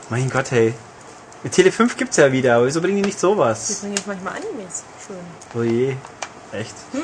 Mein 0.08 0.30
Gott, 0.30 0.50
hey. 0.52 0.72
Mit 1.42 1.52
Tele 1.52 1.72
5 1.72 1.96
gibt's 1.96 2.16
ja 2.18 2.30
wieder, 2.32 2.56
aber 2.56 2.66
wieso 2.66 2.80
bringen 2.80 2.96
die 2.96 3.02
nicht 3.02 3.16
Die 3.16 3.20
sowas? 3.20 3.80
bringen 3.80 3.94
jetzt 3.96 4.06
manchmal 4.06 4.34
Animes. 4.34 4.82
Schön. 5.06 5.16
Oh 5.58 5.62
je. 5.62 5.94
Echt? 6.52 6.74
Hm? 6.92 7.00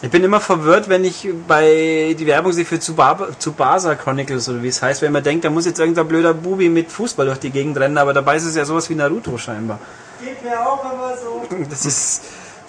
Ich 0.00 0.10
bin 0.10 0.22
immer 0.22 0.40
verwirrt, 0.40 0.88
wenn 0.88 1.04
ich 1.04 1.28
bei 1.48 2.14
die 2.16 2.26
Werbung 2.26 2.52
sehe 2.52 2.64
für 2.64 2.78
Tsubasa 2.78 3.94
Chronicles 3.96 4.48
oder 4.48 4.62
wie 4.62 4.68
es 4.68 4.80
heißt, 4.80 5.02
wenn 5.02 5.10
man 5.10 5.24
denkt, 5.24 5.44
da 5.44 5.50
muss 5.50 5.66
jetzt 5.66 5.80
irgendein 5.80 6.06
blöder 6.06 6.34
Bubi 6.34 6.68
mit 6.68 6.92
Fußball 6.92 7.26
durch 7.26 7.38
die 7.40 7.50
Gegend 7.50 7.76
rennen, 7.78 7.98
aber 7.98 8.14
dabei 8.14 8.36
ist 8.36 8.44
es 8.44 8.54
ja 8.54 8.64
sowas 8.64 8.88
wie 8.88 8.94
Naruto 8.94 9.36
scheinbar. 9.36 9.80
Geht 10.22 10.42
mir 10.44 10.60
auch 10.60 10.84
immer 10.84 11.16
so. 11.16 11.42
Das 11.68 11.84
ist. 11.84 12.22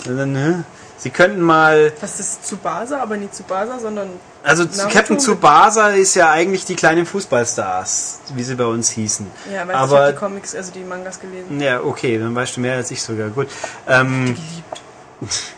ne? 0.08 0.64
Sie 1.00 1.10
könnten 1.12 1.40
mal. 1.42 1.94
Das 2.02 2.20
ist 2.20 2.44
Tsubasa, 2.46 3.02
aber 3.02 3.16
nicht 3.18 3.34
Tsubasa, 3.34 3.80
sondern 3.80 4.10
Also 4.44 4.64
Naruto 4.66 4.90
Captain 4.94 5.18
Tsubasa 5.18 5.90
ist 5.92 6.14
ja 6.16 6.30
eigentlich 6.32 6.66
die 6.66 6.76
kleinen 6.76 7.06
Fußballstars, 7.06 8.20
wie 8.36 8.44
sie 8.44 8.56
bei 8.56 8.66
uns 8.66 8.90
hießen. 8.90 9.26
ja, 9.54 9.62
weil 9.66 9.70
ich 9.70 9.76
Aber- 9.82 10.00
habe 10.02 10.12
die 10.14 10.18
Comics, 10.20 10.56
also 10.56 10.72
die 10.72 10.84
Mangas 10.84 11.20
gelesen. 11.22 11.60
Ja, 11.62 11.82
okay, 11.82 12.18
dann 12.18 12.36
weißt 12.36 12.58
du 12.58 12.62
mehr 12.62 12.76
als 12.76 12.92
ich 12.92 13.02
sogar. 13.02 13.30
Gut. 13.30 13.48
Ähm, 13.88 14.36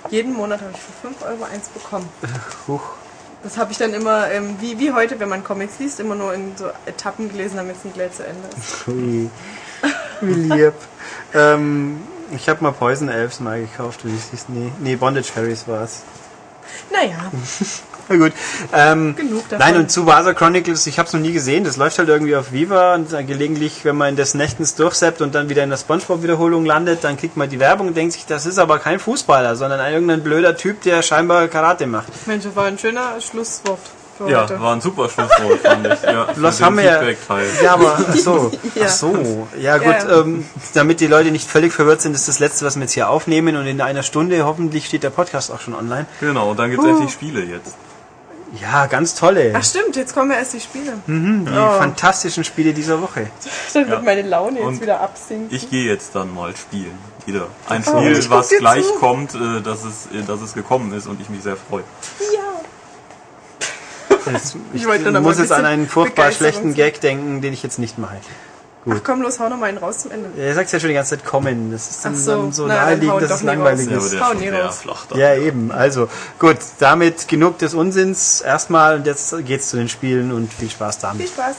Jeden 0.09 0.33
Monat 0.33 0.61
habe 0.61 0.71
ich 0.73 0.79
für 0.79 1.07
5 1.07 1.21
Euro 1.23 1.43
eins 1.51 1.69
bekommen. 1.69 2.09
huch. 2.67 2.81
Das 3.43 3.57
habe 3.57 3.71
ich 3.71 3.77
dann 3.79 3.93
immer, 3.95 4.29
ähm, 4.29 4.55
wie, 4.59 4.77
wie 4.77 4.91
heute, 4.91 5.19
wenn 5.19 5.29
man 5.29 5.43
Comics 5.43 5.73
liest, 5.79 5.99
immer 5.99 6.13
nur 6.15 6.33
in 6.33 6.55
so 6.55 6.65
Etappen 6.85 7.29
gelesen, 7.31 7.57
damit 7.57 7.77
es 7.77 7.83
nicht 7.83 7.95
gleich 7.95 8.11
zu 8.11 8.23
Ende 8.25 8.47
ist. 8.55 8.85
Hui. 8.87 9.29
Wie 10.21 10.33
lieb. 10.33 10.73
ähm, 11.33 12.03
ich 12.33 12.49
habe 12.49 12.63
mal 12.63 12.71
Poison 12.71 13.09
Elves 13.09 13.39
mal 13.39 13.61
gekauft, 13.61 14.01
wie 14.03 14.15
es 14.15 14.31
hieß. 14.31 14.45
Nee, 14.49 14.71
nee 14.79 14.95
Bondage 14.95 15.31
Fairies 15.31 15.67
war 15.67 15.83
es. 15.83 16.03
Naja, 16.91 17.31
Na 18.09 18.17
gut. 18.17 18.33
Ähm, 18.73 19.15
genug 19.15 19.47
davon. 19.47 19.59
Nein, 19.59 19.77
und 19.77 19.89
Tsubasa 19.89 20.33
Chronicles, 20.33 20.85
ich 20.87 20.99
habe 20.99 21.07
es 21.07 21.13
noch 21.13 21.21
nie 21.21 21.31
gesehen. 21.31 21.63
Das 21.63 21.77
läuft 21.77 21.97
halt 21.97 22.09
irgendwie 22.09 22.35
auf 22.35 22.51
Viva 22.51 22.95
und 22.95 23.13
dann 23.13 23.25
gelegentlich, 23.25 23.85
wenn 23.85 23.95
man 23.95 24.09
in 24.09 24.15
des 24.15 24.33
Nächtens 24.33 24.75
durchseppt 24.75 25.21
und 25.21 25.33
dann 25.33 25.49
wieder 25.49 25.63
in 25.63 25.69
der 25.69 25.77
Spongebob-Wiederholung 25.77 26.65
landet, 26.65 27.03
dann 27.03 27.17
kriegt 27.17 27.37
man 27.37 27.49
die 27.49 27.59
Werbung 27.59 27.87
und 27.87 27.97
denkt 27.97 28.13
sich, 28.13 28.25
das 28.25 28.45
ist 28.45 28.57
aber 28.57 28.79
kein 28.79 28.99
Fußballer, 28.99 29.55
sondern 29.55 29.79
ein 29.79 29.93
irgendein 29.93 30.23
blöder 30.23 30.57
Typ, 30.57 30.81
der 30.81 31.01
scheinbar 31.01 31.47
Karate 31.47 31.87
macht. 31.87 32.27
Mensch, 32.27 32.43
das 32.43 32.55
war 32.55 32.65
ein 32.65 32.77
schöner 32.77 33.19
Schlusswort 33.21 33.79
für 34.25 34.31
Ja, 34.31 34.41
heute. 34.43 34.59
war 34.61 34.73
ein 34.73 34.81
super 34.81 35.09
Schlusswort, 35.09 35.59
fand 35.63 35.87
ich. 35.87 36.01
Ja, 36.03 36.25
den 36.25 36.43
haben 36.65 36.77
wir 36.77 36.83
ja-. 36.83 37.01
Ja, 37.63 37.73
aber 37.73 37.97
ach 38.09 38.15
so, 38.15 38.51
Ja. 38.75 38.83
ach 38.85 38.89
so. 38.89 39.47
Ja 39.59 39.77
gut, 39.77 39.87
Ja. 39.87 40.19
Ähm, 40.21 40.45
damit 40.73 40.99
die 40.99 41.07
Leute 41.07 41.31
nicht 41.31 41.49
völlig 41.49 41.73
verwirrt 41.73 42.01
sind, 42.01 42.15
ist 42.15 42.27
das 42.27 42.39
letzte, 42.39 42.65
was 42.65 42.75
wir 42.75 42.83
jetzt 42.83 42.93
hier 42.93 43.09
aufnehmen 43.09 43.55
und 43.57 43.67
in 43.67 43.81
einer 43.81 44.03
Stunde 44.03 44.45
hoffentlich 44.45 44.85
steht 44.87 45.03
der 45.03 45.09
Podcast 45.09 45.51
auch 45.51 45.59
schon 45.59 45.73
online. 45.75 46.05
Genau, 46.19 46.51
und 46.51 46.59
dann 46.59 46.69
gibt's 46.71 46.85
endlich 46.85 47.11
Spiele 47.11 47.41
jetzt. 47.43 47.75
Ja, 48.61 48.85
ganz 48.87 49.15
tolle. 49.15 49.53
Ach 49.55 49.63
stimmt, 49.63 49.95
jetzt 49.95 50.13
kommen 50.13 50.29
ja 50.31 50.37
erst 50.37 50.51
die 50.51 50.59
Spiele. 50.59 50.91
Mhm, 51.07 51.45
die 51.45 51.51
Oh. 51.53 51.77
fantastischen 51.77 52.43
Spiele 52.43 52.73
dieser 52.73 53.01
Woche. 53.01 53.27
Dann 53.73 53.87
wird 53.87 53.99
Ja. 53.99 54.05
meine 54.05 54.23
Laune 54.23 54.57
jetzt 54.59 54.67
Und 54.67 54.81
wieder 54.81 54.99
absinken. 54.99 55.55
Ich 55.55 55.69
gehe 55.69 55.85
jetzt 55.89 56.13
dann 56.15 56.33
mal 56.33 56.53
spielen. 56.57 56.97
Wieder. 57.25 57.47
Ein 57.69 57.81
Oh, 57.87 57.99
Spiel, 58.01 58.29
was 58.29 58.49
gleich 58.49 58.83
zu. 58.85 58.93
kommt, 58.95 59.35
äh, 59.35 59.61
dass 59.63 59.85
es, 59.85 60.07
äh, 60.07 60.23
dass 60.27 60.41
es 60.41 60.53
gekommen 60.53 60.91
ist 60.93 61.07
und 61.07 61.21
ich 61.21 61.29
mich 61.29 61.43
sehr 61.43 61.55
freue. 61.55 61.83
ja. 62.33 62.39
Jetzt, 64.25 64.55
ich 64.73 64.85
Ich 64.87 65.19
muss 65.19 65.39
jetzt 65.39 65.51
an 65.51 65.65
einen 65.65 65.87
furchtbar 65.87 66.31
schlechten 66.31 66.73
Gag 66.73 67.01
denken, 67.01 67.41
den 67.41 67.53
ich 67.53 67.63
jetzt 67.63 67.79
nicht 67.79 67.97
mache. 67.97 68.17
Ach 68.89 69.01
komm, 69.03 69.21
los, 69.21 69.39
hau 69.39 69.47
noch 69.47 69.57
mal 69.57 69.67
einen 69.67 69.77
raus 69.77 69.99
zum 69.99 70.11
Ende. 70.11 70.29
Er 70.41 70.55
sagt 70.55 70.71
ja 70.71 70.79
schon 70.79 70.89
die 70.89 70.95
ganze 70.95 71.11
Zeit 71.11 71.23
kommen. 71.23 71.71
Das 71.71 71.89
ist 71.89 72.03
dann 72.03 72.15
so, 72.15 72.49
so, 72.51 72.67
dann 72.67 72.77
naheliegend, 72.77 73.21
dass 73.21 73.31
es 73.31 73.43
langweilig. 73.43 73.87
Ja, 73.87 73.97
ist. 73.97 74.09
sehr 74.09 74.63
raus. 74.63 74.79
flach 74.79 75.05
dann. 75.05 75.19
Ja, 75.19 75.35
eben. 75.35 75.71
Also 75.71 76.09
gut, 76.39 76.57
damit 76.79 77.27
genug 77.27 77.59
des 77.59 77.75
Unsinns 77.75 78.41
erstmal 78.41 78.95
und 78.95 79.05
jetzt 79.05 79.35
geht's 79.45 79.69
zu 79.69 79.77
den 79.77 79.87
Spielen 79.87 80.31
und 80.31 80.51
viel 80.51 80.69
Spaß 80.69 80.97
damit. 80.99 81.21
Viel 81.21 81.31
Spaß. 81.31 81.55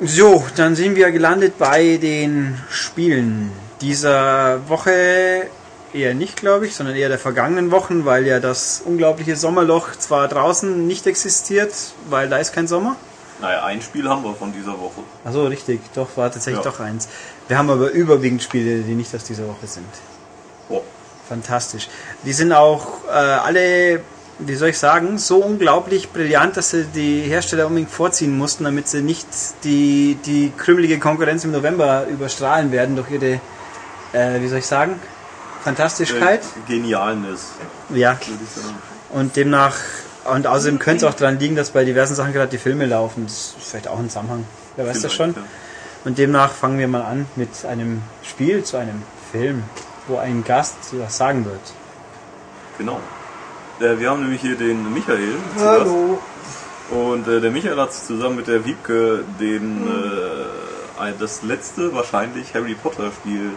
So, 0.00 0.44
dann 0.54 0.76
sind 0.76 0.96
wir 0.96 1.10
gelandet 1.10 1.58
bei 1.58 1.96
den 1.96 2.58
Spielen 2.70 3.50
dieser 3.80 4.68
Woche. 4.68 5.48
Eher 5.94 6.14
nicht, 6.14 6.36
glaube 6.36 6.66
ich, 6.66 6.74
sondern 6.74 6.96
eher 6.96 7.08
der 7.08 7.18
vergangenen 7.18 7.70
Wochen, 7.70 8.04
weil 8.04 8.26
ja 8.26 8.40
das 8.40 8.82
unglaubliche 8.84 9.36
Sommerloch 9.36 9.96
zwar 9.96 10.28
draußen 10.28 10.86
nicht 10.86 11.06
existiert, 11.06 11.72
weil 12.10 12.28
da 12.28 12.36
ist 12.38 12.52
kein 12.52 12.68
Sommer. 12.68 12.96
Naja, 13.40 13.64
ein 13.64 13.80
Spiel 13.80 14.06
haben 14.08 14.22
wir 14.22 14.34
von 14.34 14.52
dieser 14.52 14.72
Woche. 14.78 15.00
Achso, 15.24 15.46
richtig, 15.46 15.80
doch, 15.94 16.08
war 16.16 16.30
tatsächlich 16.30 16.64
Ja. 16.64 16.70
doch 16.70 16.80
eins. 16.80 17.08
Wir 17.46 17.56
haben 17.56 17.70
aber 17.70 17.90
überwiegend 17.90 18.42
Spiele, 18.42 18.80
die 18.82 18.94
nicht 18.94 19.14
aus 19.14 19.24
dieser 19.24 19.46
Woche 19.46 19.66
sind. 19.66 19.86
Oh. 20.68 20.82
Fantastisch. 21.28 21.88
Die 22.24 22.32
sind 22.32 22.52
auch 22.52 23.04
äh, 23.06 23.12
alle, 23.12 24.00
wie 24.40 24.54
soll 24.56 24.70
ich 24.70 24.78
sagen, 24.78 25.18
so 25.18 25.36
unglaublich 25.38 26.10
brillant, 26.10 26.56
dass 26.56 26.70
sie 26.70 26.84
die 26.84 27.20
Hersteller 27.22 27.66
unbedingt 27.68 27.90
vorziehen 27.90 28.36
mussten, 28.36 28.64
damit 28.64 28.88
sie 28.88 29.02
nicht 29.02 29.26
die, 29.64 30.18
die 30.26 30.52
krümelige 30.56 30.98
Konkurrenz 30.98 31.44
im 31.44 31.52
November 31.52 32.06
überstrahlen 32.08 32.72
werden 32.72 32.96
durch 32.96 33.10
ihre, 33.10 33.40
äh, 34.12 34.40
wie 34.40 34.48
soll 34.48 34.58
ich 34.58 34.66
sagen, 34.66 34.98
Fantastischkeit. 35.68 36.40
Äh, 36.40 36.72
Genialness, 36.72 37.52
Ja, 37.90 38.18
und 39.10 39.36
demnach, 39.36 39.74
und 40.24 40.46
außerdem 40.46 40.78
könnte 40.78 41.06
es 41.06 41.12
auch 41.12 41.16
daran 41.16 41.38
liegen, 41.38 41.56
dass 41.56 41.70
bei 41.70 41.84
diversen 41.84 42.14
Sachen 42.14 42.32
gerade 42.32 42.50
die 42.50 42.58
Filme 42.58 42.86
laufen. 42.86 43.24
Das 43.26 43.54
ist 43.58 43.68
vielleicht 43.70 43.88
auch 43.88 43.98
ein 43.98 44.08
Zusammenhang. 44.08 44.44
Wer 44.76 44.86
weiß 44.86 45.02
das 45.02 45.12
schon? 45.12 45.32
Vielleicht, 45.34 45.46
ja. 45.48 45.52
Und 46.04 46.18
demnach 46.18 46.52
fangen 46.52 46.78
wir 46.78 46.88
mal 46.88 47.02
an 47.02 47.26
mit 47.36 47.64
einem 47.64 48.02
Spiel 48.22 48.64
zu 48.64 48.76
einem 48.76 49.02
Film, 49.32 49.64
wo 50.06 50.16
ein 50.16 50.44
Gast 50.44 50.76
was 50.92 51.16
sagen 51.16 51.44
wird. 51.44 51.60
Genau. 52.78 53.00
Äh, 53.80 53.98
wir 53.98 54.10
haben 54.10 54.22
nämlich 54.22 54.40
hier 54.40 54.56
den 54.56 54.92
Michael. 54.94 55.34
zu 55.56 55.64
Gast. 55.64 55.90
Und 56.90 57.28
äh, 57.28 57.40
der 57.40 57.50
Michael 57.50 57.76
hat 57.76 57.92
zusammen 57.92 58.36
mit 58.36 58.46
der 58.46 58.64
Wiebke 58.64 59.24
den, 59.38 59.86
äh, 59.86 61.12
das 61.18 61.42
letzte 61.42 61.94
wahrscheinlich 61.94 62.54
Harry 62.54 62.74
Potter 62.74 63.10
Spiel 63.12 63.50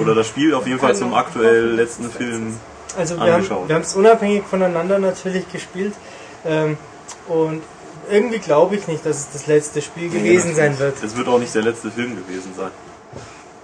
oder 0.00 0.14
das 0.14 0.28
Spiel 0.28 0.54
auf 0.54 0.66
jeden 0.66 0.78
Fall 0.78 0.94
zum 0.94 1.08
Genau. 1.08 1.20
aktuell 1.20 1.74
letzten 1.74 2.10
Film. 2.10 2.58
Also 2.96 3.16
wir 3.16 3.22
haben 3.22 3.32
angeschaut. 3.34 3.68
wir 3.68 3.74
haben 3.74 3.82
es 3.82 3.94
unabhängig 3.94 4.44
voneinander 4.48 4.98
natürlich 4.98 5.50
gespielt. 5.50 5.94
Ähm, 6.44 6.76
und 7.28 7.62
irgendwie 8.10 8.38
glaube 8.38 8.76
ich 8.76 8.86
nicht, 8.88 9.04
dass 9.04 9.18
es 9.18 9.28
das 9.32 9.46
letzte 9.46 9.82
Spiel 9.82 10.08
gewesen 10.08 10.54
sein 10.54 10.78
wird. 10.78 11.02
Es 11.02 11.16
wird 11.16 11.28
auch 11.28 11.38
nicht 11.38 11.54
der 11.54 11.62
letzte 11.62 11.90
Film 11.90 12.16
gewesen 12.16 12.52
sein. 12.56 12.70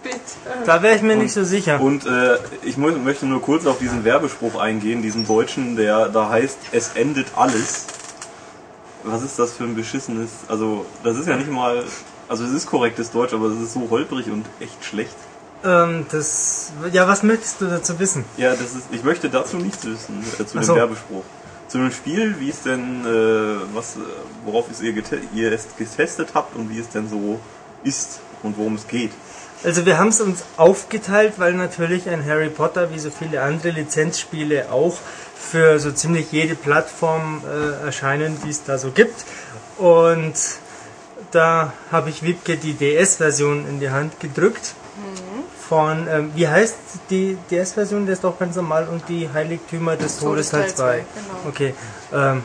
Bitte. 0.02 0.18
Da 0.66 0.82
wäre 0.82 0.96
ich 0.96 1.02
mir 1.02 1.14
nicht 1.16 1.32
so 1.32 1.44
sicher. 1.44 1.80
Und 1.80 2.04
äh, 2.06 2.38
ich 2.64 2.76
möchte 2.76 3.24
nur 3.26 3.40
kurz 3.40 3.66
auf 3.66 3.78
diesen 3.78 4.04
Werbespruch 4.04 4.60
eingehen, 4.60 5.00
diesen 5.00 5.26
deutschen, 5.26 5.76
der 5.76 6.08
da 6.08 6.28
heißt, 6.28 6.58
es 6.72 6.90
endet 6.94 7.28
alles. 7.36 7.86
Was 9.04 9.22
ist 9.22 9.38
das 9.38 9.52
für 9.52 9.64
ein 9.64 9.74
beschissenes, 9.76 10.30
also 10.48 10.86
das 11.04 11.16
ist 11.16 11.26
ja 11.28 11.36
nicht 11.36 11.50
mal, 11.50 11.84
also 12.28 12.44
es 12.44 12.52
ist 12.52 12.66
korrektes 12.66 13.10
Deutsch, 13.12 13.32
aber 13.32 13.46
es 13.46 13.60
ist 13.60 13.74
so 13.74 13.88
holprig 13.90 14.26
und 14.26 14.44
echt 14.60 14.84
schlecht. 14.84 15.14
Ähm, 15.64 16.06
das, 16.10 16.72
ja, 16.92 17.06
was 17.06 17.22
möchtest 17.22 17.60
du 17.60 17.66
dazu 17.66 17.98
wissen? 17.98 18.24
Ja, 18.36 18.50
das 18.52 18.74
ist, 18.74 18.86
ich 18.90 19.04
möchte 19.04 19.30
dazu 19.30 19.56
nichts 19.56 19.84
wissen, 19.84 20.24
äh, 20.38 20.44
zu 20.44 20.58
Ach 20.58 20.60
dem 20.60 20.64
so. 20.64 20.76
Werbespruch. 20.76 21.24
Zu 21.68 21.78
dem 21.78 21.90
Spiel, 21.90 22.38
wie 22.38 22.50
es 22.50 22.62
denn, 22.62 23.06
äh, 23.06 23.74
was, 23.74 23.96
äh, 23.96 24.00
worauf 24.44 24.70
es 24.70 24.82
ihr, 24.82 24.94
ihr 25.34 25.52
es 25.52 25.68
getestet 25.78 26.30
habt 26.34 26.56
und 26.56 26.68
wie 26.68 26.78
es 26.78 26.88
denn 26.88 27.08
so 27.08 27.40
ist 27.84 28.20
und 28.42 28.58
worum 28.58 28.74
es 28.74 28.86
geht. 28.86 29.12
Also 29.64 29.86
wir 29.86 29.96
haben 29.96 30.08
es 30.08 30.20
uns 30.20 30.42
aufgeteilt, 30.56 31.34
weil 31.36 31.54
natürlich 31.54 32.08
ein 32.08 32.26
Harry 32.26 32.48
Potter 32.48 32.92
wie 32.92 32.98
so 32.98 33.10
viele 33.10 33.42
andere 33.42 33.70
Lizenzspiele 33.70 34.72
auch 34.72 34.98
für 35.36 35.78
so 35.78 35.92
ziemlich 35.92 36.32
jede 36.32 36.56
Plattform 36.56 37.42
äh, 37.46 37.84
erscheinen, 37.84 38.36
die 38.44 38.50
es 38.50 38.64
da 38.64 38.76
so 38.76 38.90
gibt. 38.90 39.24
Und 39.78 40.34
da 41.30 41.72
habe 41.92 42.10
ich 42.10 42.24
Wiebke 42.24 42.56
die 42.56 42.74
DS-Version 42.74 43.68
in 43.68 43.78
die 43.78 43.90
Hand 43.90 44.18
gedrückt. 44.18 44.74
Von, 45.72 46.06
ähm, 46.06 46.32
wie 46.34 46.46
heißt 46.46 46.76
die 47.08 47.38
DS-Version? 47.50 48.04
Der 48.04 48.12
ist 48.12 48.22
doch 48.24 48.38
ganz 48.38 48.56
normal 48.56 48.86
und 48.88 49.08
die 49.08 49.30
Heiligtümer 49.32 49.96
des 49.96 50.18
Todes 50.18 50.50
Teil 50.50 50.68
2. 50.68 50.68
Todesteil 50.68 50.74
zwei, 50.74 50.96
genau. 50.98 51.48
Okay. 51.48 51.74
Ähm, 52.12 52.42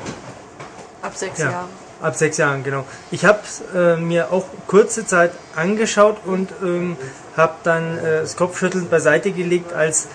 Ab 1.02 1.12
sechs 1.14 1.38
Ja. 1.40 1.52
Jahren. 1.52 1.70
Ab 2.02 2.16
sechs 2.16 2.38
Jahren, 2.38 2.64
genau. 2.64 2.86
Ich 3.12 3.26
habe 3.26 3.40
äh, 3.76 3.98
mir 3.98 4.32
auch 4.32 4.46
kurze 4.66 5.06
Zeit 5.06 5.32
angeschaut 5.58 6.16
und 6.26 6.54
ähm, 6.64 6.96
habe 7.36 7.56
dann 7.66 7.98
äh, 7.98 8.22
das 8.22 8.38
Kopfschütteln 8.38 8.88
beiseite 8.88 9.32
gelegt, 9.32 9.74
als 9.74 10.08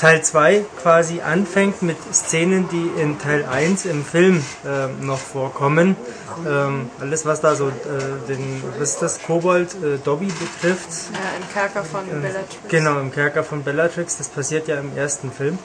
Teil 0.00 0.22
2 0.22 0.64
quasi 0.80 1.20
anfängt 1.20 1.82
mit 1.82 1.98
Szenen, 2.14 2.68
die 2.70 2.90
in 3.00 3.18
Teil 3.18 3.44
1 3.44 3.84
im 3.84 4.02
Film 4.02 4.42
ähm, 4.66 5.06
noch 5.06 5.18
vorkommen. 5.18 5.94
Ähm, 6.48 6.90
alles, 6.98 7.26
was 7.26 7.42
da 7.42 7.54
so 7.54 7.68
äh, 7.68 7.72
den, 8.26 8.62
was 8.78 8.92
ist 8.92 9.02
das, 9.02 9.22
Kobold 9.22 9.74
äh, 9.74 9.98
Dobby 10.02 10.26
betrifft. 10.26 10.88
Ja, 11.12 11.18
im 11.38 11.52
Kerker 11.52 11.84
von 11.84 12.06
Bellatrix. 12.08 12.56
Genau, 12.68 12.98
im 12.98 13.12
Kerker 13.12 13.44
von 13.44 13.62
Bellatrix, 13.62 14.16
das 14.16 14.28
passiert 14.28 14.68
ja 14.68 14.80
im 14.80 14.96
ersten 14.96 15.30
Film. 15.30 15.58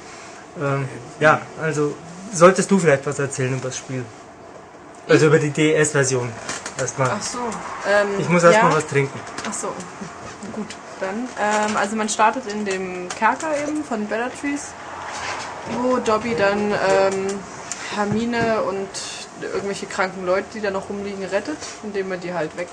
Ähm, 0.62 0.90
ja, 1.22 1.41
also 1.62 1.95
solltest 2.34 2.70
du 2.70 2.78
vielleicht 2.78 3.06
was 3.06 3.20
erzählen 3.20 3.53
über 3.53 3.70
das 3.70 3.78
Spiel? 3.78 4.03
Also 5.07 5.28
über 5.28 5.40
die 5.40 5.52
DS-Version 5.52 6.30
erstmal. 6.78 7.12
Ach 7.12 7.22
so. 7.22 7.40
Ähm, 7.88 8.07
Ich 8.20 8.28
muss 8.28 8.44
erstmal 8.44 8.72
ja. 8.72 8.78
was 8.78 8.88
trinken. 8.88 9.18
Ach 9.48 9.53
so. 9.53 9.68
Gut, 10.52 10.76
dann. 10.99 11.27
Ähm, 11.39 11.77
also 11.77 11.95
man 11.95 12.09
startet 12.09 12.51
in 12.51 12.65
dem 12.65 13.09
Kerker 13.09 13.57
eben 13.57 13.84
von 13.84 14.07
Bellatrix, 14.07 14.73
wo 15.81 15.97
Dobby 15.97 16.35
dann 16.35 16.72
ähm, 16.72 17.27
Hermine 17.95 18.61
und 18.63 18.88
irgendwelche 19.41 19.85
kranken 19.85 20.26
Leute, 20.26 20.45
die 20.53 20.61
da 20.61 20.72
noch 20.72 20.89
rumliegen, 20.89 21.23
rettet, 21.26 21.57
indem 21.84 22.11
er 22.11 22.17
die 22.17 22.34
halt 22.34 22.55
weg. 22.57 22.69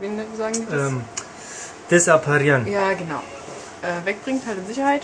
Wie 0.00 0.36
sagen 0.36 0.54
die 0.54 0.66
das? 0.66 0.88
Ähm, 0.88 1.04
desapparieren. 1.90 2.66
Ja, 2.66 2.92
genau. 2.92 3.22
Äh, 3.82 4.04
wegbringt 4.04 4.46
halt 4.46 4.58
in 4.58 4.66
Sicherheit. 4.66 5.02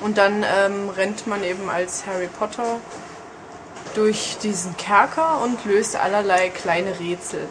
Und 0.00 0.18
dann 0.18 0.44
ähm, 0.44 0.90
rennt 0.90 1.26
man 1.26 1.42
eben 1.42 1.68
als 1.70 2.06
Harry 2.06 2.28
Potter 2.28 2.80
durch 3.94 4.36
diesen 4.42 4.76
Kerker 4.76 5.40
und 5.42 5.64
löst 5.64 5.96
allerlei 5.96 6.50
kleine 6.50 6.98
Rätsel. 6.98 7.48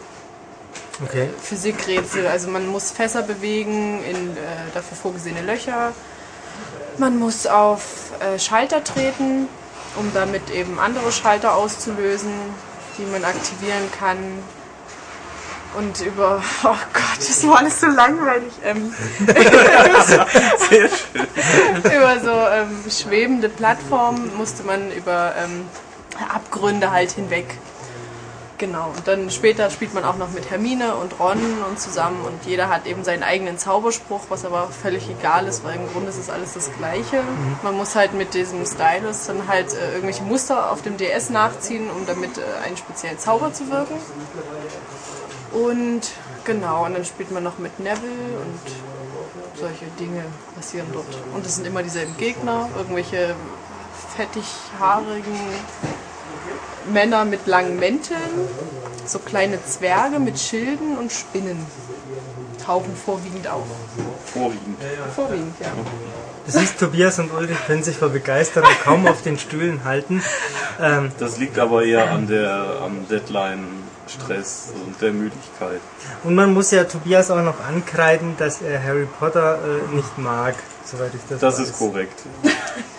Okay. 1.02 1.28
Physikrätsel. 1.42 2.26
Also 2.26 2.48
man 2.48 2.66
muss 2.66 2.90
Fässer 2.90 3.22
bewegen 3.22 4.02
in 4.04 4.36
äh, 4.36 4.40
dafür 4.72 4.96
vorgesehene 4.96 5.42
Löcher. 5.42 5.92
Man 6.98 7.18
muss 7.18 7.46
auf 7.46 8.12
äh, 8.20 8.38
Schalter 8.38 8.84
treten, 8.84 9.48
um 9.96 10.10
damit 10.14 10.50
eben 10.50 10.78
andere 10.78 11.10
Schalter 11.10 11.54
auszulösen, 11.54 12.32
die 12.98 13.02
man 13.06 13.24
aktivieren 13.24 13.90
kann. 13.98 14.18
Und 15.76 16.00
über, 16.02 16.40
oh 16.62 16.68
Gott, 16.68 17.18
das 17.18 17.46
war 17.48 17.58
alles 17.58 17.80
so 17.80 17.86
langweilig. 17.86 18.52
Ähm, 18.62 18.94
Sehr 19.26 20.88
schön. 20.88 21.28
über 21.82 22.20
so 22.20 22.30
ähm, 22.30 22.84
schwebende 22.88 23.48
Plattformen 23.48 24.36
musste 24.36 24.62
man 24.62 24.92
über 24.92 25.34
ähm, 25.36 25.66
Abgründe 26.32 26.92
halt 26.92 27.10
hinweg. 27.10 27.58
Genau, 28.56 28.92
und 28.96 29.08
dann 29.08 29.30
später 29.30 29.68
spielt 29.68 29.94
man 29.94 30.04
auch 30.04 30.16
noch 30.16 30.30
mit 30.30 30.48
Hermine 30.48 30.94
und 30.94 31.18
Ron 31.18 31.40
und 31.68 31.80
zusammen 31.80 32.24
und 32.24 32.46
jeder 32.46 32.68
hat 32.68 32.86
eben 32.86 33.02
seinen 33.02 33.24
eigenen 33.24 33.58
Zauberspruch, 33.58 34.26
was 34.28 34.44
aber 34.44 34.68
völlig 34.68 35.10
egal 35.10 35.48
ist, 35.48 35.64
weil 35.64 35.74
im 35.74 35.88
Grunde 35.88 36.10
ist 36.10 36.18
es 36.18 36.30
alles 36.30 36.54
das 36.54 36.72
Gleiche. 36.72 37.22
Man 37.64 37.76
muss 37.76 37.96
halt 37.96 38.14
mit 38.14 38.32
diesem 38.32 38.64
Stylus 38.64 39.26
dann 39.26 39.48
halt 39.48 39.74
äh, 39.74 39.94
irgendwelche 39.94 40.22
Muster 40.22 40.70
auf 40.70 40.82
dem 40.82 40.96
DS 40.96 41.30
nachziehen, 41.30 41.90
um 41.90 42.06
damit 42.06 42.38
äh, 42.38 42.42
einen 42.64 42.76
speziellen 42.76 43.18
Zauber 43.18 43.52
zu 43.52 43.68
wirken. 43.70 43.96
Und 45.52 46.02
genau, 46.44 46.84
und 46.84 46.94
dann 46.94 47.04
spielt 47.04 47.32
man 47.32 47.42
noch 47.42 47.58
mit 47.58 47.80
Neville 47.80 48.38
und 48.40 48.60
solche 49.58 49.86
Dinge 49.98 50.22
passieren 50.54 50.86
dort. 50.92 51.18
Und 51.34 51.44
es 51.44 51.56
sind 51.56 51.66
immer 51.66 51.82
dieselben 51.82 52.16
Gegner, 52.18 52.68
irgendwelche 52.76 53.34
fettighaarigen 54.16 55.38
Männer 56.92 57.24
mit 57.24 57.46
langen 57.46 57.78
Mänteln, 57.78 58.18
so 59.06 59.18
kleine 59.18 59.64
Zwerge 59.64 60.18
mit 60.18 60.38
Schilden 60.38 60.96
und 60.98 61.12
Spinnen. 61.12 61.64
Tauchen 62.64 62.96
vorwiegend 62.96 63.46
auf. 63.48 63.64
Vorwiegend. 64.32 64.78
Vorwiegend, 65.14 65.54
ja. 65.60 65.66
Du 66.46 66.50
siehst, 66.52 66.78
Tobias 66.78 67.18
und 67.18 67.30
Ulrich 67.32 67.56
können 67.66 67.82
sich 67.82 67.96
vor 67.96 68.08
Begeisterung 68.08 68.68
kaum 68.82 69.06
auf 69.06 69.22
den 69.22 69.38
Stühlen 69.38 69.84
halten. 69.84 70.22
Ähm, 70.80 71.10
Das 71.18 71.38
liegt 71.38 71.58
aber 71.58 71.84
eher 71.84 72.10
an 72.10 72.26
der 72.26 72.78
am 72.82 73.06
Deadline-Stress 73.08 74.72
und 74.86 75.00
der 75.00 75.12
Müdigkeit. 75.12 75.80
und 76.24 76.34
man 76.34 76.52
muss 76.54 76.70
ja 76.70 76.84
Tobias 76.84 77.30
auch 77.30 77.42
noch 77.42 77.60
ankreiden, 77.66 78.34
dass 78.38 78.60
er 78.62 78.82
Harry 78.82 79.06
Potter 79.18 79.58
äh, 79.90 79.94
nicht 79.94 80.16
mag, 80.18 80.54
soweit 80.84 81.14
ich 81.14 81.20
das, 81.28 81.40
Das 81.40 81.58
weiß. 81.58 81.68
ist 81.68 81.78
korrekt. 81.78 82.20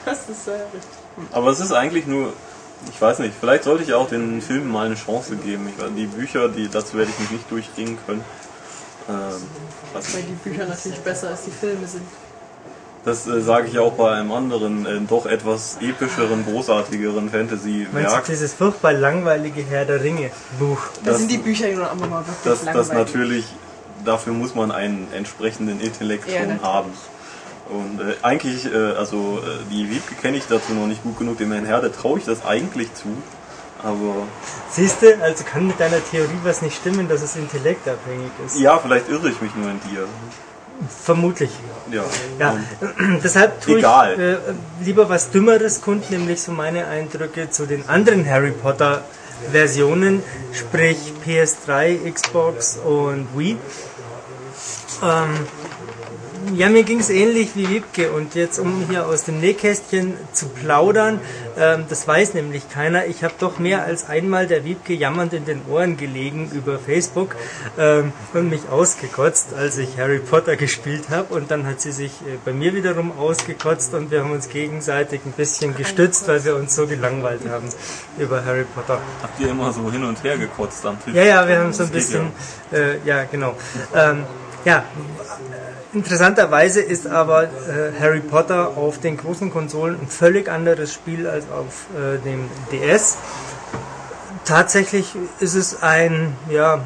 Das 0.06 0.30
ist 0.30 0.48
äh, 0.48 0.52
richtig. 0.52 0.82
Aber 1.32 1.50
es 1.50 1.60
ist 1.60 1.72
eigentlich 1.72 2.06
nur, 2.06 2.32
ich 2.90 3.02
weiß 3.02 3.20
nicht, 3.20 3.34
vielleicht 3.40 3.64
sollte 3.64 3.84
ich 3.84 3.94
auch 3.94 4.08
den 4.10 4.42
Filmen 4.42 4.72
mal 4.72 4.86
eine 4.86 4.96
Chance 4.96 5.36
geben. 5.38 5.68
Ich, 5.70 5.76
die 5.96 6.06
Bücher, 6.08 6.50
die 6.50 6.70
dazu 6.70 6.98
werde 6.98 7.12
ich 7.12 7.20
mich 7.20 7.32
nicht 7.32 7.52
durchringen 7.52 7.98
können. 8.06 8.24
Ähm, 9.10 9.16
Weil 9.94 10.22
die 10.24 10.50
Bücher 10.50 10.66
natürlich 10.66 11.00
besser 11.00 11.30
als 11.30 11.44
die 11.46 11.52
Filme 11.52 11.86
sind. 11.88 12.04
Das 13.06 13.28
äh, 13.28 13.40
sage 13.40 13.68
ich 13.68 13.78
auch 13.78 13.94
bei 13.94 14.14
einem 14.14 14.32
anderen, 14.32 14.86
äh, 14.88 15.00
doch 15.08 15.28
etwas 15.28 15.78
epischeren, 15.80 16.44
großartigeren 16.44 17.30
Fantasy-Werk. 17.30 18.26
dieses 18.26 18.54
furchtbar 18.54 18.94
langweilige 18.94 19.62
Herr 19.62 19.86
der 19.86 20.02
Ringe 20.04 20.32
Buch? 20.60 20.80
Da 21.04 21.12
Das- 21.12 21.20
sind 21.20 21.30
die 21.30 21.38
Bücher 21.38 21.68
nun 21.72 21.84
auch 21.86 21.94
mal 21.96 22.10
wirklich 22.26 22.36
Das, 22.44 22.64
das 22.64 22.66
langweilig. 22.66 22.94
natürlich, 22.94 23.46
dafür 24.04 24.34
muss 24.34 24.56
man 24.56 24.72
einen 24.72 25.08
entsprechenden 25.14 25.80
Intellekt 25.80 26.28
Ja, 26.28 26.40
schon 26.40 26.48
natürlich. 26.48 26.64
haben. 26.68 26.90
Und 27.70 28.00
äh, 28.00 28.16
eigentlich, 28.22 28.72
äh, 28.72 28.94
also 28.94 29.40
äh, 29.40 29.72
die 29.72 29.90
Wiebke 29.90 30.16
kenne 30.16 30.38
ich 30.38 30.44
dazu 30.48 30.74
noch 30.74 30.88
nicht 30.88 31.04
gut 31.04 31.18
genug, 31.18 31.38
dem 31.38 31.52
Herrn 31.52 31.66
Herde 31.66 31.92
traue 31.92 32.20
ich 32.20 32.26
das 32.26 32.46
eigentlich 32.46 32.94
zu. 32.94 33.08
Aber 33.82 34.28
Siehst 34.72 35.02
du, 35.02 35.22
also 35.22 35.44
kann 35.44 35.68
mit 35.68 35.80
deiner 35.80 36.04
Theorie 36.04 36.40
was 36.44 36.62
nicht 36.62 36.76
stimmen, 36.78 37.08
dass 37.08 37.22
es 37.22 37.36
intellektabhängig 37.36 38.32
ist. 38.46 38.60
ja, 38.60 38.78
vielleicht 38.78 39.10
irre 39.10 39.30
ich 39.30 39.42
mich 39.42 39.54
nur 39.56 39.70
in 39.70 39.80
dir. 39.92 40.08
Vermutlich. 41.04 41.52
Ja. 41.92 42.04
Ja, 42.40 42.58
deshalb 43.24 43.62
tue 43.62 43.78
Egal. 43.78 44.14
ich 44.14 44.20
äh, 44.20 44.38
lieber 44.86 45.08
was 45.10 45.32
Dümmeres 45.32 45.82
kund, 45.82 46.10
nämlich 46.12 46.42
so 46.42 46.52
meine 46.52 46.88
Eindrücke 46.88 47.50
zu 47.50 47.66
den 47.66 47.88
anderen 47.88 48.30
Harry 48.30 48.52
Potter 48.52 49.04
Versionen, 49.52 50.24
sprich 50.54 50.98
PS3, 51.26 52.12
Xbox 52.12 52.78
und 52.78 53.28
Wii. 53.36 53.58
Ähm, 55.04 55.30
ja, 56.56 56.70
mir 56.70 56.84
ging 56.84 57.00
es 57.00 57.10
ähnlich 57.10 57.56
wie 57.56 57.70
Wiebke 57.70 58.12
und 58.12 58.36
jetzt 58.36 58.60
um 58.60 58.86
hier 58.90 59.08
aus 59.08 59.24
dem 59.24 59.40
Nähkästchen 59.40 60.14
zu 60.34 60.48
plaudern, 60.48 61.20
ähm, 61.58 61.86
das 61.90 62.08
weiß 62.08 62.34
nämlich 62.34 62.70
keiner. 62.70 63.06
Ich 63.06 63.24
habe 63.24 63.34
doch 63.40 63.60
mehr 63.60 63.84
als 63.84 64.08
einmal 64.08 64.48
der 64.48 64.64
Wiebke 64.66 64.94
jammernd 64.94 65.34
in 65.34 65.46
den 65.46 65.62
Ohren 65.70 65.98
gelegen 65.98 66.52
über 66.54 66.80
Facebook 66.80 67.36
ähm, 67.78 68.14
und 68.34 68.50
mich 68.50 68.70
ausgekotzt, 68.70 69.54
als 69.58 69.78
ich 69.78 69.98
Harry 69.98 70.20
Potter 70.20 70.56
gespielt 70.56 71.10
habe 71.10 71.34
und 71.34 71.52
dann 71.52 71.66
hat 71.66 71.82
sie 71.82 71.92
sich 71.92 72.12
äh, 72.22 72.38
bei 72.44 72.54
mir 72.54 72.74
wiederum 72.74 73.18
ausgekotzt 73.18 73.94
und 73.94 74.12
wir 74.12 74.24
haben 74.24 74.32
uns 74.32 74.50
gegenseitig 74.50 75.22
ein 75.26 75.34
bisschen 75.34 75.76
gestützt, 75.76 76.28
weil 76.28 76.44
wir 76.46 76.56
uns 76.56 76.76
so 76.76 76.88
gelangweilt 76.88 77.42
haben 77.50 77.68
über 78.18 78.44
Harry 78.46 78.66
Potter. 78.76 79.00
Habt 79.22 79.40
ihr 79.40 79.50
immer 79.50 79.72
so 79.72 79.92
hin 79.92 80.04
und 80.04 80.24
her 80.24 80.38
gekotzt 80.38 80.86
am 80.86 81.02
Tisch? 81.04 81.14
Ja, 81.14 81.24
ja, 81.24 81.48
wir 81.48 81.60
haben 81.60 81.74
so 81.74 81.84
ein 81.84 81.90
bisschen, 81.90 82.32
äh, 82.72 82.98
ja, 83.06 83.24
genau. 83.26 83.56
Ähm, 83.94 84.24
ja, 84.66 84.84
interessanterweise 85.96 86.82
ist 86.82 87.08
aber 87.08 87.44
äh, 87.44 87.48
Harry 88.00 88.20
Potter 88.20 88.78
auf 88.78 89.00
den 89.00 89.18
großen 89.18 89.52
Konsolen 89.52 90.00
ein 90.00 90.08
völlig 90.08 90.50
anderes 90.50 90.94
Spiel 90.94 91.28
als 91.28 91.46
auf 91.50 91.88
äh, 91.96 92.18
dem 92.24 92.50
DS. 92.72 93.18
Tatsächlich 94.44 95.16
ist 95.40 95.56
es 95.56 95.82
ein, 95.82 96.36
ja, 96.50 96.82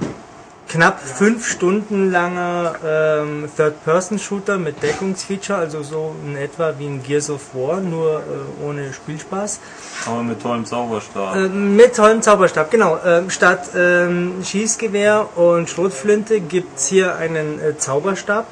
knapp 0.69 1.02
fünf 1.02 1.49
Stunden 1.49 2.11
langer 2.11 2.76
ähm, 2.86 3.49
Third-Person-Shooter 3.57 4.57
mit 4.57 4.81
Deckungsfeature, 4.81 5.57
also 5.57 5.84
so 5.84 6.15
in 6.26 6.38
etwa 6.38 6.76
wie 6.77 6.86
ein 6.86 7.03
Gears 7.03 7.30
of 7.30 7.53
War, 7.53 7.81
nur 7.81 8.19
äh, 8.19 8.64
ohne 8.65 8.94
Spielspaß. 8.94 9.60
Aber 10.06 10.23
mit 10.23 10.41
tollem 10.41 10.65
Zauberstab. 10.65 11.36
Ähm, 11.36 11.76
mit 11.76 11.95
tollem 11.95 12.22
Zauberstab, 12.22 12.72
genau. 12.72 12.99
Ähm, 13.03 13.30
statt 13.30 13.72
ähm, 13.76 14.44
Schießgewehr 14.44 15.27
und 15.36 15.69
Schrotflinte 15.69 16.40
gibt's 16.40 16.88
hier 16.88 17.15
einen 17.15 17.60
äh, 17.60 17.77
Zauberstab, 17.77 18.45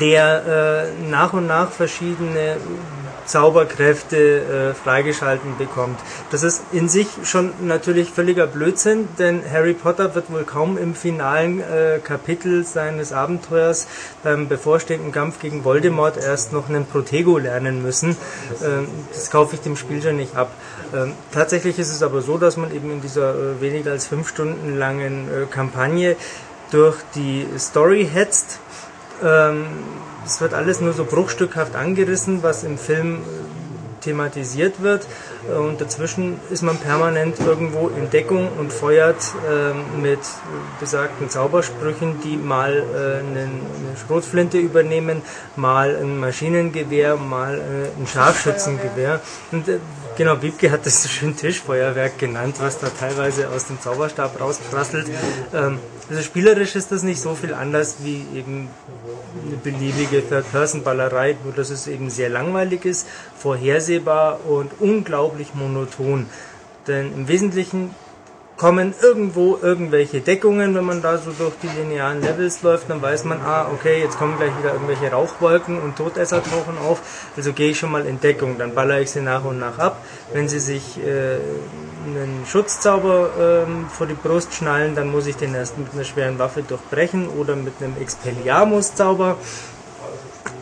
der 0.00 0.90
äh, 0.98 1.10
nach 1.10 1.32
und 1.32 1.46
nach 1.46 1.70
verschiedene 1.70 2.56
Zauberkräfte 3.28 4.70
äh, 4.70 4.74
freigeschalten 4.74 5.56
bekommt. 5.58 6.00
Das 6.30 6.42
ist 6.42 6.62
in 6.72 6.88
sich 6.88 7.06
schon 7.24 7.52
natürlich 7.60 8.10
völliger 8.10 8.46
Blödsinn, 8.46 9.08
denn 9.18 9.42
Harry 9.50 9.74
Potter 9.74 10.14
wird 10.14 10.32
wohl 10.32 10.44
kaum 10.44 10.78
im 10.78 10.94
finalen 10.94 11.60
äh, 11.60 12.00
Kapitel 12.02 12.64
seines 12.64 13.12
Abenteuers 13.12 13.86
beim 14.22 14.48
bevorstehenden 14.48 15.12
Kampf 15.12 15.40
gegen 15.40 15.64
Voldemort 15.64 16.16
erst 16.16 16.52
noch 16.52 16.68
einen 16.68 16.86
Protego 16.86 17.38
lernen 17.38 17.82
müssen. 17.82 18.16
Ähm, 18.64 18.88
das 19.12 19.30
kaufe 19.30 19.56
ich 19.56 19.60
dem 19.60 19.76
Spiel 19.76 20.02
schon 20.02 20.16
nicht 20.16 20.34
ab. 20.34 20.50
Ähm, 20.94 21.12
tatsächlich 21.32 21.78
ist 21.78 21.92
es 21.92 22.02
aber 22.02 22.22
so, 22.22 22.38
dass 22.38 22.56
man 22.56 22.74
eben 22.74 22.90
in 22.90 23.02
dieser 23.02 23.34
äh, 23.34 23.60
weniger 23.60 23.90
als 23.90 24.06
fünf 24.06 24.28
Stunden 24.28 24.78
langen 24.78 25.28
äh, 25.28 25.44
Kampagne 25.46 26.16
durch 26.70 26.96
die 27.14 27.46
Story 27.58 28.08
hetzt. 28.10 28.60
Ähm, 29.24 29.66
es 30.24 30.40
wird 30.40 30.52
alles 30.54 30.80
nur 30.80 30.92
so 30.92 31.04
bruchstückhaft 31.04 31.74
angerissen, 31.74 32.42
was 32.42 32.62
im 32.64 32.76
Film 32.78 33.16
äh, 33.16 34.04
thematisiert 34.04 34.82
wird. 34.82 35.06
Äh, 35.48 35.54
Und 35.56 35.80
dazwischen 35.80 36.38
ist 36.50 36.62
man 36.62 36.76
permanent 36.76 37.40
irgendwo 37.40 37.88
in 37.88 38.10
Deckung 38.10 38.48
und 38.58 38.72
feuert 38.72 39.16
ähm, 39.50 40.02
mit 40.02 40.20
besagten 40.80 41.28
Zaubersprüchen, 41.30 42.20
die 42.22 42.36
mal 42.36 42.72
äh, 42.76 43.18
einen- 43.20 43.36
eine 43.36 43.96
Schrotflinte 44.06 44.58
übernehmen, 44.58 45.22
mal 45.56 45.96
ein 45.96 46.18
Maschinengewehr, 46.20 47.16
mal 47.16 47.54
äh, 47.58 48.00
ein 48.00 48.06
Scharfschützengewehr. 48.06 49.20
Und 49.52 49.68
äh, 49.68 49.78
genau, 50.18 50.42
Wiebke 50.42 50.70
hat 50.70 50.84
das 50.84 51.02
so 51.04 51.08
schön 51.08 51.34
Tischfeuerwerk 51.34 52.18
genannt, 52.18 52.56
was 52.58 52.78
da 52.78 52.88
teilweise 52.88 53.48
aus 53.48 53.68
dem 53.68 53.80
Zauberstab 53.80 54.38
rausprasselt. 54.38 55.06
Ähm, 55.54 55.78
also 56.10 56.22
spielerisch 56.22 56.76
ist 56.76 56.92
das 56.92 57.02
nicht 57.02 57.20
so 57.20 57.34
viel 57.34 57.54
anders 57.54 57.96
wie 58.02 58.26
eben 58.34 58.68
eine 59.46 59.56
beliebige 59.56 60.26
Third-Person-Ballerei, 60.28 61.36
nur 61.44 61.54
dass 61.54 61.70
es 61.70 61.86
eben 61.86 62.10
sehr 62.10 62.28
langweilig 62.28 62.84
ist, 62.84 63.06
vorhersehbar 63.38 64.40
und 64.46 64.72
unglaublich 64.80 65.54
monoton. 65.54 66.26
Denn 66.86 67.12
im 67.14 67.28
Wesentlichen 67.28 67.94
kommen 68.58 68.92
irgendwo 69.00 69.56
irgendwelche 69.62 70.20
Deckungen, 70.20 70.74
wenn 70.74 70.84
man 70.84 71.00
da 71.00 71.16
so 71.16 71.30
durch 71.30 71.54
die 71.62 71.68
linearen 71.68 72.20
Levels 72.20 72.62
läuft, 72.62 72.90
dann 72.90 73.00
weiß 73.00 73.24
man, 73.24 73.40
ah, 73.40 73.70
okay, 73.72 74.00
jetzt 74.02 74.18
kommen 74.18 74.36
gleich 74.36 74.50
wieder 74.58 74.72
irgendwelche 74.72 75.12
Rauchwolken 75.12 75.80
und 75.80 75.96
Todesser 75.96 76.42
tauchen 76.42 76.76
auf, 76.76 77.00
also 77.36 77.52
gehe 77.52 77.70
ich 77.70 77.78
schon 77.78 77.92
mal 77.92 78.04
in 78.04 78.20
Deckung, 78.20 78.58
dann 78.58 78.74
baller 78.74 79.00
ich 79.00 79.12
sie 79.12 79.20
nach 79.20 79.44
und 79.44 79.60
nach 79.60 79.78
ab. 79.78 80.04
Wenn 80.32 80.48
sie 80.48 80.58
sich 80.58 80.98
äh, 80.98 81.38
einen 82.04 82.44
Schutzzauber 82.46 83.30
ähm, 83.38 83.86
vor 83.88 84.08
die 84.08 84.14
Brust 84.14 84.52
schnallen, 84.52 84.96
dann 84.96 85.08
muss 85.12 85.28
ich 85.28 85.36
den 85.36 85.54
erst 85.54 85.78
mit 85.78 85.94
einer 85.94 86.04
schweren 86.04 86.40
Waffe 86.40 86.62
durchbrechen 86.62 87.28
oder 87.28 87.54
mit 87.54 87.74
einem 87.80 87.96
Expelliarmus-Zauber. 88.00 89.36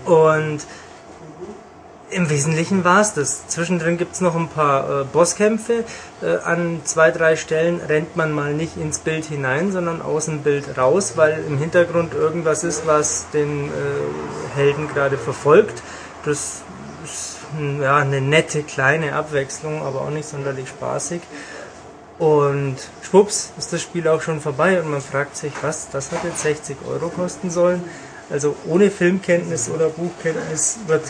Und 0.04 0.60
im 2.10 2.30
Wesentlichen 2.30 2.84
war 2.84 3.00
es 3.00 3.14
das. 3.14 3.48
Zwischendrin 3.48 3.98
gibt 3.98 4.14
es 4.14 4.20
noch 4.20 4.36
ein 4.36 4.48
paar 4.48 5.02
äh, 5.02 5.04
Bosskämpfe. 5.04 5.84
Äh, 6.22 6.36
an 6.44 6.80
zwei, 6.84 7.10
drei 7.10 7.36
Stellen 7.36 7.80
rennt 7.80 8.16
man 8.16 8.32
mal 8.32 8.54
nicht 8.54 8.76
ins 8.76 8.98
Bild 8.98 9.24
hinein, 9.24 9.72
sondern 9.72 10.02
aus 10.02 10.26
dem 10.26 10.40
Bild 10.40 10.78
raus, 10.78 11.14
weil 11.16 11.44
im 11.46 11.58
Hintergrund 11.58 12.14
irgendwas 12.14 12.64
ist, 12.64 12.86
was 12.86 13.26
den 13.32 13.66
äh, 13.66 13.70
Helden 14.54 14.88
gerade 14.88 15.18
verfolgt. 15.18 15.82
Das 16.24 16.62
ist 17.04 17.38
hm, 17.56 17.82
ja, 17.82 17.96
eine 17.96 18.20
nette 18.20 18.62
kleine 18.62 19.14
Abwechslung, 19.14 19.82
aber 19.82 20.02
auch 20.02 20.10
nicht 20.10 20.28
sonderlich 20.28 20.68
spaßig. 20.68 21.22
Und 22.18 22.76
schwupps 23.02 23.52
ist 23.58 23.72
das 23.72 23.82
Spiel 23.82 24.08
auch 24.08 24.22
schon 24.22 24.40
vorbei 24.40 24.80
und 24.80 24.90
man 24.90 25.02
fragt 25.02 25.36
sich, 25.36 25.52
was, 25.60 25.90
das 25.90 26.12
hat 26.12 26.24
jetzt 26.24 26.40
60 26.40 26.78
Euro 26.88 27.08
kosten 27.08 27.50
sollen. 27.50 27.82
Also 28.30 28.56
ohne 28.66 28.90
Filmkenntnis 28.90 29.68
oder 29.68 29.88
Buchkenntnis 29.88 30.78
wird, 30.86 31.02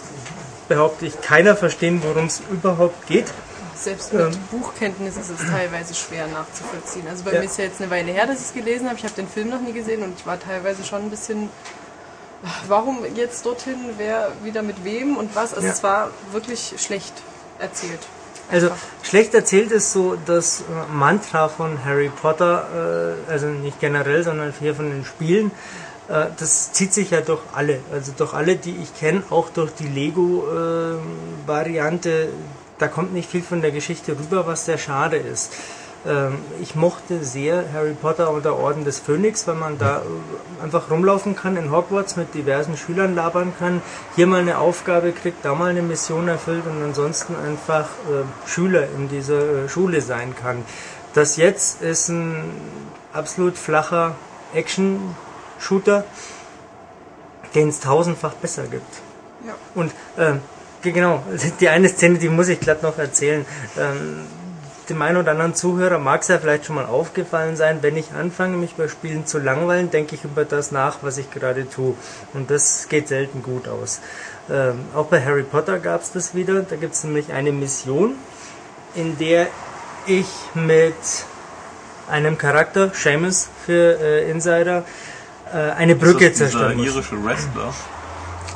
behaupte 0.69 1.07
ich, 1.07 1.21
keiner 1.21 1.57
verstehen, 1.57 2.03
worum 2.05 2.27
es 2.27 2.41
überhaupt 2.51 3.07
geht. 3.07 3.27
Selbst 3.75 4.13
mit 4.13 4.23
Ähm. 4.23 4.33
Buchkenntnis 4.51 5.17
ist 5.17 5.31
es 5.31 5.47
teilweise 5.51 5.95
schwer 5.95 6.27
nachzuvollziehen. 6.29 7.07
Also 7.09 7.25
bei 7.25 7.33
Ja. 7.35 7.41
mir 7.41 7.47
ist 7.47 7.59
ja 7.59 7.65
jetzt 7.65 7.81
eine 7.81 7.91
Weile 7.91 8.11
her, 8.13 8.27
dass 8.27 8.41
ich 8.41 8.47
es 8.47 8.55
gelesen 8.55 8.87
habe. 8.89 8.97
Ich 8.99 9.05
habe 9.05 9.15
den 9.15 9.29
Film 9.29 9.51
noch 9.51 9.61
nie 9.61 9.73
gesehen 9.73 10.03
und 10.03 10.19
ich 10.19 10.27
war 10.27 10.41
teilweise 10.41 10.83
schon 10.85 11.03
ein 11.03 11.11
bisschen. 11.11 11.51
Warum 12.69 12.99
jetzt 13.15 13.45
dorthin? 13.45 13.77
Wer 13.97 14.31
wieder 14.43 14.63
mit 14.63 14.85
wem 14.85 15.17
und 15.17 15.35
was? 15.35 15.53
Also 15.55 15.67
Ja. 15.67 15.73
es 15.73 15.83
war 15.83 16.11
wirklich 16.33 16.75
schlecht 16.79 17.15
erzählt. 17.59 18.01
Also 18.51 18.71
schlecht 19.03 19.35
erzählt 19.35 19.73
ist 19.73 19.93
so 19.93 20.17
das 20.27 20.61
äh, 20.61 20.93
Mantra 20.93 21.49
von 21.49 21.85
Harry 21.85 22.11
Potter, 22.23 23.17
äh, 23.29 23.31
also 23.33 23.47
nicht 23.49 23.81
generell, 23.81 24.23
sondern 24.23 24.55
hier 24.59 24.75
von 24.75 24.89
den 24.89 25.05
Spielen. 25.05 25.51
Äh, 26.09 26.27
das 26.39 26.73
zieht 26.73 26.93
sich 26.93 27.11
ja 27.11 27.21
durch 27.21 27.41
alle, 27.55 27.79
also 27.93 28.13
durch 28.17 28.35
alle, 28.35 28.57
die 28.57 28.77
ich 28.83 28.93
kenne, 28.99 29.23
auch 29.31 29.51
durch 29.51 29.73
die 29.75 29.87
Lego-Variante. 29.89 32.29
da 32.79 32.89
kommt 32.89 33.15
nicht 33.15 33.31
viel 33.31 33.43
von 33.43 33.63
der 33.63 33.71
Geschichte 33.71 34.13
rüber, 34.13 34.47
was 34.47 34.67
sehr 34.67 34.79
schade 34.79 35.17
ist. 35.17 35.53
Ähm, 36.07 36.39
ich 36.61 36.75
mochte 36.75 37.25
sehr 37.25 37.65
Harry 37.73 37.95
Potter 37.95 38.31
und 38.31 38.45
der 38.45 38.57
Orden 38.57 38.85
des 38.85 39.01
Phönix, 39.01 39.47
weil 39.47 39.57
man 39.57 39.79
da 39.79 39.99
äh, 39.99 40.63
einfach 40.63 40.91
rumlaufen 40.91 41.35
kann 41.35 41.57
in 41.57 41.73
Hogwarts 41.73 42.17
mit 42.17 42.35
diversen 42.35 42.77
Schülern 42.77 43.15
labern 43.15 43.53
kann, 43.59 43.83
hier 44.15 44.27
mal 44.27 44.41
eine 44.41 44.59
Aufgabe 44.59 45.13
kriegt, 45.13 45.45
da 45.45 45.55
mal 45.55 45.71
eine 45.71 45.83
Mission 45.83 46.29
erfüllt 46.29 46.65
und 46.67 46.83
ansonsten 46.83 47.35
einfach 47.35 47.85
äh, 47.85 48.49
Schüler 48.49 48.85
in 48.97 49.09
dieser 49.09 49.65
äh, 49.65 49.69
Schule 49.69 50.01
sein 50.01 50.35
kann. 50.41 50.65
Das 51.15 51.37
jetzt 51.37 51.83
ist 51.83 52.09
ein 52.09 52.45
absolut 53.13 53.57
flacher 53.57 54.15
Action-Shooter, 55.57 56.05
den 57.55 57.69
es 57.69 57.81
tausendfach 57.81 58.35
besser 58.35 58.65
gibt. 58.65 58.87
Ja. 59.47 59.55
Und 59.75 59.93
ähm, 60.19 60.41
ge- 60.83 60.93
genau, 60.93 61.23
die 61.61 61.69
eine 61.69 61.89
Szene, 61.89 62.19
die 62.19 62.29
muss 62.29 62.49
ich 62.49 62.61
glatt 62.61 62.83
noch 62.83 62.99
erzählen. 62.99 63.45
Ähm, 63.79 64.27
dem 64.89 65.03
einen 65.03 65.17
oder 65.17 65.33
anderen 65.33 65.55
Zuhörer 65.55 65.99
mag 65.99 66.23
es 66.23 66.29
ja 66.29 66.39
vielleicht 66.39 66.65
schon 66.67 66.77
mal 66.77 66.87
aufgefallen 66.87 67.57
sein, 67.57 67.79
wenn 67.81 67.97
ich 67.97 68.13
anfange, 68.13 68.57
mich 68.57 68.75
bei 68.77 68.87
Spielen 68.87 69.27
zu 69.27 69.39
langweilen, 69.41 69.91
denke 69.91 70.15
ich 70.15 70.23
über 70.23 70.45
das 70.45 70.71
nach, 70.71 70.99
was 71.03 71.19
ich 71.19 71.29
gerade 71.33 71.69
tue. 71.69 71.95
Und 72.35 72.53
das 72.53 72.89
geht 72.89 73.09
selten 73.09 73.43
gut 73.43 73.67
aus. 73.67 74.01
Ähm, 74.49 74.85
auch 74.95 75.07
bei 75.07 75.25
Harry 75.25 75.43
Potter 75.43 75.81
gab 75.81 76.03
es 76.03 76.13
das 76.13 76.37
wieder. 76.37 76.63
Da 76.63 76.77
gibt 76.77 76.95
es 76.95 77.03
nämlich 77.03 77.33
eine 77.33 77.51
Mission, 77.51 78.15
in 78.95 79.19
der 79.19 79.49
ich 80.07 80.29
mit 80.55 80.95
einem 82.09 82.39
Charakter, 82.39 82.93
Seamus 82.95 83.49
für 83.65 83.99
äh, 84.01 84.31
Insider, 84.31 84.85
eine 85.53 85.95
Brücke 85.95 86.27
ist 86.27 86.41
das 86.41 86.51
zerstören 86.51 86.77
muss. 86.77 86.87
irische 86.87 87.25
Wrestler. 87.25 87.73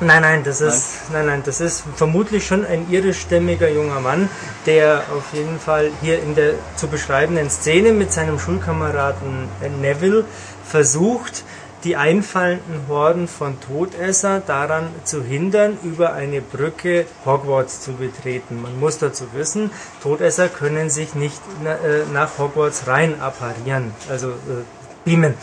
Nein, 0.02 0.22
nein, 0.22 0.44
das 0.44 0.62
ist, 0.62 1.12
nein, 1.12 1.26
nein, 1.26 1.42
das 1.44 1.60
ist 1.60 1.84
vermutlich 1.94 2.46
schon 2.46 2.64
ein 2.64 2.90
irischstämmiger 2.90 3.68
junger 3.68 4.00
Mann, 4.00 4.30
der 4.64 5.02
auf 5.14 5.34
jeden 5.34 5.60
Fall 5.60 5.90
hier 6.00 6.22
in 6.22 6.34
der 6.34 6.54
zu 6.76 6.88
beschreibenden 6.88 7.50
Szene 7.50 7.92
mit 7.92 8.10
seinem 8.10 8.38
Schulkameraden 8.38 9.48
äh, 9.60 9.68
Neville 9.68 10.24
versucht, 10.64 11.44
die 11.84 11.96
einfallenden 11.96 12.88
Horden 12.88 13.28
von 13.28 13.60
Todesser 13.60 14.40
daran 14.40 14.88
zu 15.04 15.22
hindern, 15.22 15.76
über 15.82 16.14
eine 16.14 16.40
Brücke 16.40 17.04
Hogwarts 17.26 17.82
zu 17.82 17.92
betreten. 17.92 18.62
Man 18.62 18.80
muss 18.80 18.98
dazu 18.98 19.24
wissen, 19.34 19.70
Todesser 20.02 20.48
können 20.48 20.88
sich 20.88 21.14
nicht 21.14 21.40
äh, 21.62 22.10
nach 22.10 22.38
Hogwarts 22.38 22.86
rein 22.86 23.20
apparieren, 23.20 23.92
also 24.08 24.28
äh, 24.28 24.64
beamen. 25.04 25.34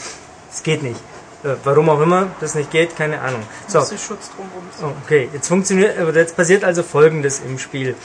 Es 0.52 0.64
geht 0.64 0.82
nicht. 0.82 1.00
Äh, 1.44 1.50
warum 1.64 1.90
auch 1.90 2.02
immer 2.02 2.28
das 2.40 2.56
nicht 2.56 2.72
geht, 2.72 2.96
keine 2.96 3.22
Ahnung. 3.22 3.44
So, 3.68 3.80
Schutz 3.80 4.32
drumherum 4.36 4.64
Oh, 4.82 4.92
Okay, 5.06 5.30
jetzt 5.34 5.48
funktioniert, 5.48 5.98
aber 6.00 6.14
jetzt 6.14 6.36
passiert 6.36 6.64
also 6.64 6.84
Folgendes 6.84 7.42
im 7.46 7.60
Spiel. 7.60 7.96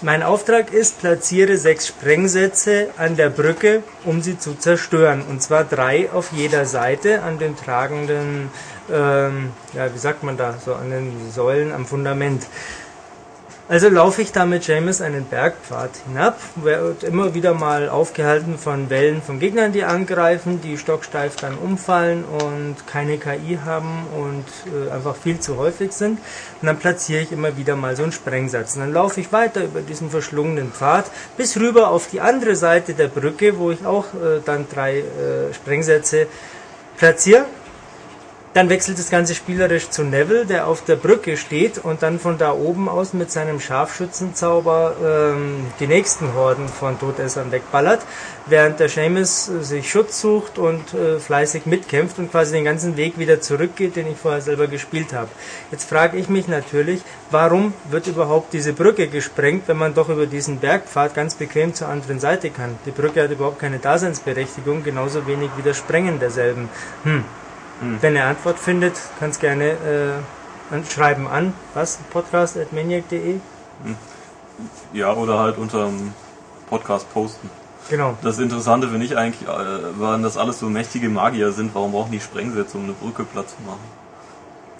Mein 0.00 0.22
Auftrag 0.22 0.72
ist, 0.72 1.00
platziere 1.00 1.56
sechs 1.56 1.88
Sprengsätze 1.88 2.90
an 2.98 3.16
der 3.16 3.30
Brücke, 3.30 3.82
um 4.04 4.22
sie 4.22 4.38
zu 4.38 4.54
zerstören. 4.54 5.22
Und 5.28 5.42
zwar 5.42 5.64
drei 5.64 6.08
auf 6.12 6.30
jeder 6.32 6.66
Seite 6.66 7.22
an 7.22 7.40
den 7.40 7.56
tragenden, 7.56 8.48
ähm, 8.92 9.50
ja, 9.74 9.92
wie 9.92 9.98
sagt 9.98 10.22
man 10.22 10.36
da, 10.36 10.54
so 10.64 10.74
an 10.74 10.90
den 10.90 11.32
Säulen 11.32 11.72
am 11.72 11.84
Fundament. 11.84 12.46
Also 13.70 13.90
laufe 13.90 14.22
ich 14.22 14.32
da 14.32 14.46
mit 14.46 14.66
James 14.66 15.02
einen 15.02 15.26
Bergpfad 15.26 15.90
hinab, 16.06 16.38
wird 16.56 17.04
immer 17.04 17.34
wieder 17.34 17.52
mal 17.52 17.90
aufgehalten 17.90 18.56
von 18.56 18.88
Wellen 18.88 19.20
von 19.20 19.40
Gegnern, 19.40 19.72
die 19.72 19.84
angreifen, 19.84 20.62
die 20.62 20.78
stocksteif 20.78 21.36
dann 21.36 21.54
umfallen 21.58 22.24
und 22.24 22.76
keine 22.86 23.18
KI 23.18 23.58
haben 23.62 24.06
und 24.16 24.46
äh, 24.72 24.90
einfach 24.90 25.16
viel 25.16 25.38
zu 25.40 25.58
häufig 25.58 25.92
sind. 25.92 26.18
Und 26.62 26.66
dann 26.66 26.78
platziere 26.78 27.20
ich 27.20 27.30
immer 27.30 27.58
wieder 27.58 27.76
mal 27.76 27.94
so 27.94 28.04
einen 28.04 28.12
Sprengsatz. 28.12 28.74
Und 28.74 28.80
dann 28.80 28.92
laufe 28.94 29.20
ich 29.20 29.34
weiter 29.34 29.64
über 29.64 29.82
diesen 29.82 30.08
verschlungenen 30.08 30.72
Pfad 30.72 31.10
bis 31.36 31.58
rüber 31.58 31.90
auf 31.90 32.08
die 32.08 32.22
andere 32.22 32.56
Seite 32.56 32.94
der 32.94 33.08
Brücke, 33.08 33.58
wo 33.58 33.70
ich 33.70 33.84
auch 33.84 34.06
äh, 34.14 34.40
dann 34.46 34.64
drei 34.72 35.00
äh, 35.00 35.52
Sprengsätze 35.52 36.26
platziere. 36.96 37.44
Dann 38.58 38.70
wechselt 38.70 38.98
das 38.98 39.08
Ganze 39.08 39.36
spielerisch 39.36 39.88
zu 39.88 40.02
Neville, 40.02 40.44
der 40.44 40.66
auf 40.66 40.82
der 40.82 40.96
Brücke 40.96 41.36
steht 41.36 41.78
und 41.78 42.02
dann 42.02 42.18
von 42.18 42.38
da 42.38 42.52
oben 42.52 42.88
aus 42.88 43.12
mit 43.12 43.30
seinem 43.30 43.60
Scharfschützenzauber 43.60 44.96
ähm, 45.00 45.66
die 45.78 45.86
nächsten 45.86 46.34
Horden 46.34 46.66
von 46.66 46.98
Todessern 46.98 47.52
wegballert, 47.52 48.00
während 48.46 48.80
der 48.80 48.88
Seamus 48.88 49.48
äh, 49.48 49.62
sich 49.62 49.88
Schutz 49.88 50.20
sucht 50.20 50.58
und 50.58 50.92
äh, 50.92 51.20
fleißig 51.20 51.66
mitkämpft 51.66 52.18
und 52.18 52.32
quasi 52.32 52.52
den 52.52 52.64
ganzen 52.64 52.96
Weg 52.96 53.16
wieder 53.16 53.40
zurückgeht, 53.40 53.94
den 53.94 54.10
ich 54.10 54.16
vorher 54.18 54.40
selber 54.40 54.66
gespielt 54.66 55.12
habe. 55.12 55.28
Jetzt 55.70 55.88
frage 55.88 56.18
ich 56.18 56.28
mich 56.28 56.48
natürlich, 56.48 57.02
warum 57.30 57.74
wird 57.88 58.08
überhaupt 58.08 58.52
diese 58.52 58.72
Brücke 58.72 59.06
gesprengt, 59.06 59.68
wenn 59.68 59.78
man 59.78 59.94
doch 59.94 60.08
über 60.08 60.26
diesen 60.26 60.58
Bergpfad 60.58 61.14
ganz 61.14 61.36
bequem 61.36 61.74
zur 61.74 61.86
anderen 61.86 62.18
Seite 62.18 62.50
kann? 62.50 62.76
Die 62.86 62.90
Brücke 62.90 63.22
hat 63.22 63.30
überhaupt 63.30 63.60
keine 63.60 63.78
Daseinsberechtigung, 63.78 64.82
genauso 64.82 65.28
wenig 65.28 65.50
wie 65.56 65.62
das 65.62 65.76
Sprengen 65.76 66.18
derselben. 66.18 66.68
Hm. 67.04 67.22
Wenn 67.80 68.16
ihr 68.16 68.24
Antwort 68.24 68.58
findet, 68.58 68.94
kannst 69.20 69.40
gerne 69.40 69.64
äh, 69.70 70.74
an- 70.74 70.84
schreiben 70.84 71.28
an, 71.28 71.52
was? 71.74 71.98
podcast.maniac.de? 72.10 73.36
Ja, 74.92 75.12
oder 75.12 75.38
halt 75.38 75.58
unterm 75.58 76.12
Podcast 76.68 77.12
posten. 77.14 77.48
Genau. 77.88 78.18
Das 78.22 78.38
Interessante 78.38 78.88
finde 78.88 79.06
ich 79.06 79.16
eigentlich, 79.16 79.48
äh, 79.48 80.00
waren, 80.00 80.22
dass 80.22 80.36
alles 80.36 80.58
so 80.58 80.66
mächtige 80.66 81.08
Magier 81.08 81.52
sind. 81.52 81.74
Warum 81.74 81.92
brauchen 81.92 82.10
die 82.12 82.20
Sprengsätze, 82.20 82.76
um 82.76 82.84
eine 82.84 82.92
Brücke 82.92 83.24
platt 83.24 83.48
zu 83.48 83.56
machen? 83.64 83.80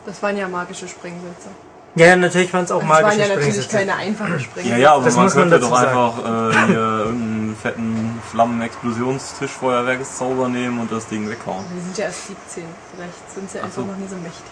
Das 0.04 0.22
waren 0.22 0.36
ja 0.36 0.48
magische 0.48 0.88
Sprengsätze. 0.88 1.48
Ja, 1.94 2.14
natürlich 2.16 2.52
waren 2.52 2.64
es 2.64 2.70
auch 2.70 2.80
Das 2.80 2.88
waren 2.88 3.02
magische 3.02 3.20
ja 3.22 3.28
natürlich 3.28 3.46
Sprengsätze. 3.62 3.76
keine 3.76 3.94
einfachen 3.96 4.40
Sprengsätze. 4.40 4.68
Ja, 4.76 4.76
ja, 4.76 4.92
aber 4.94 5.04
Das 5.04 5.14
man 5.16 5.24
muss 5.24 5.34
man 5.34 5.42
könnte 5.50 5.60
dazu 5.60 5.70
doch 5.72 5.80
sagen. 5.80 5.88
einfach 5.88 6.18
äh, 6.18 6.66
hier 6.66 6.76
irgendeinen 6.78 7.37
fetten 7.60 8.20
Flammen-Explosionstischfeuerwerkszauber 8.30 10.48
nehmen 10.48 10.78
und 10.80 10.92
das 10.92 11.06
Ding 11.08 11.28
weghauen. 11.28 11.64
Die 11.74 11.80
sind 11.80 11.98
ja 11.98 12.04
erst 12.06 12.28
17. 12.28 12.64
Vielleicht 12.94 13.30
sind 13.34 13.50
sie 13.50 13.58
Ach 13.58 13.64
einfach 13.64 13.82
so. 13.82 13.86
noch 13.86 13.96
nie 13.96 14.06
so 14.08 14.14
mächtig, 14.16 14.44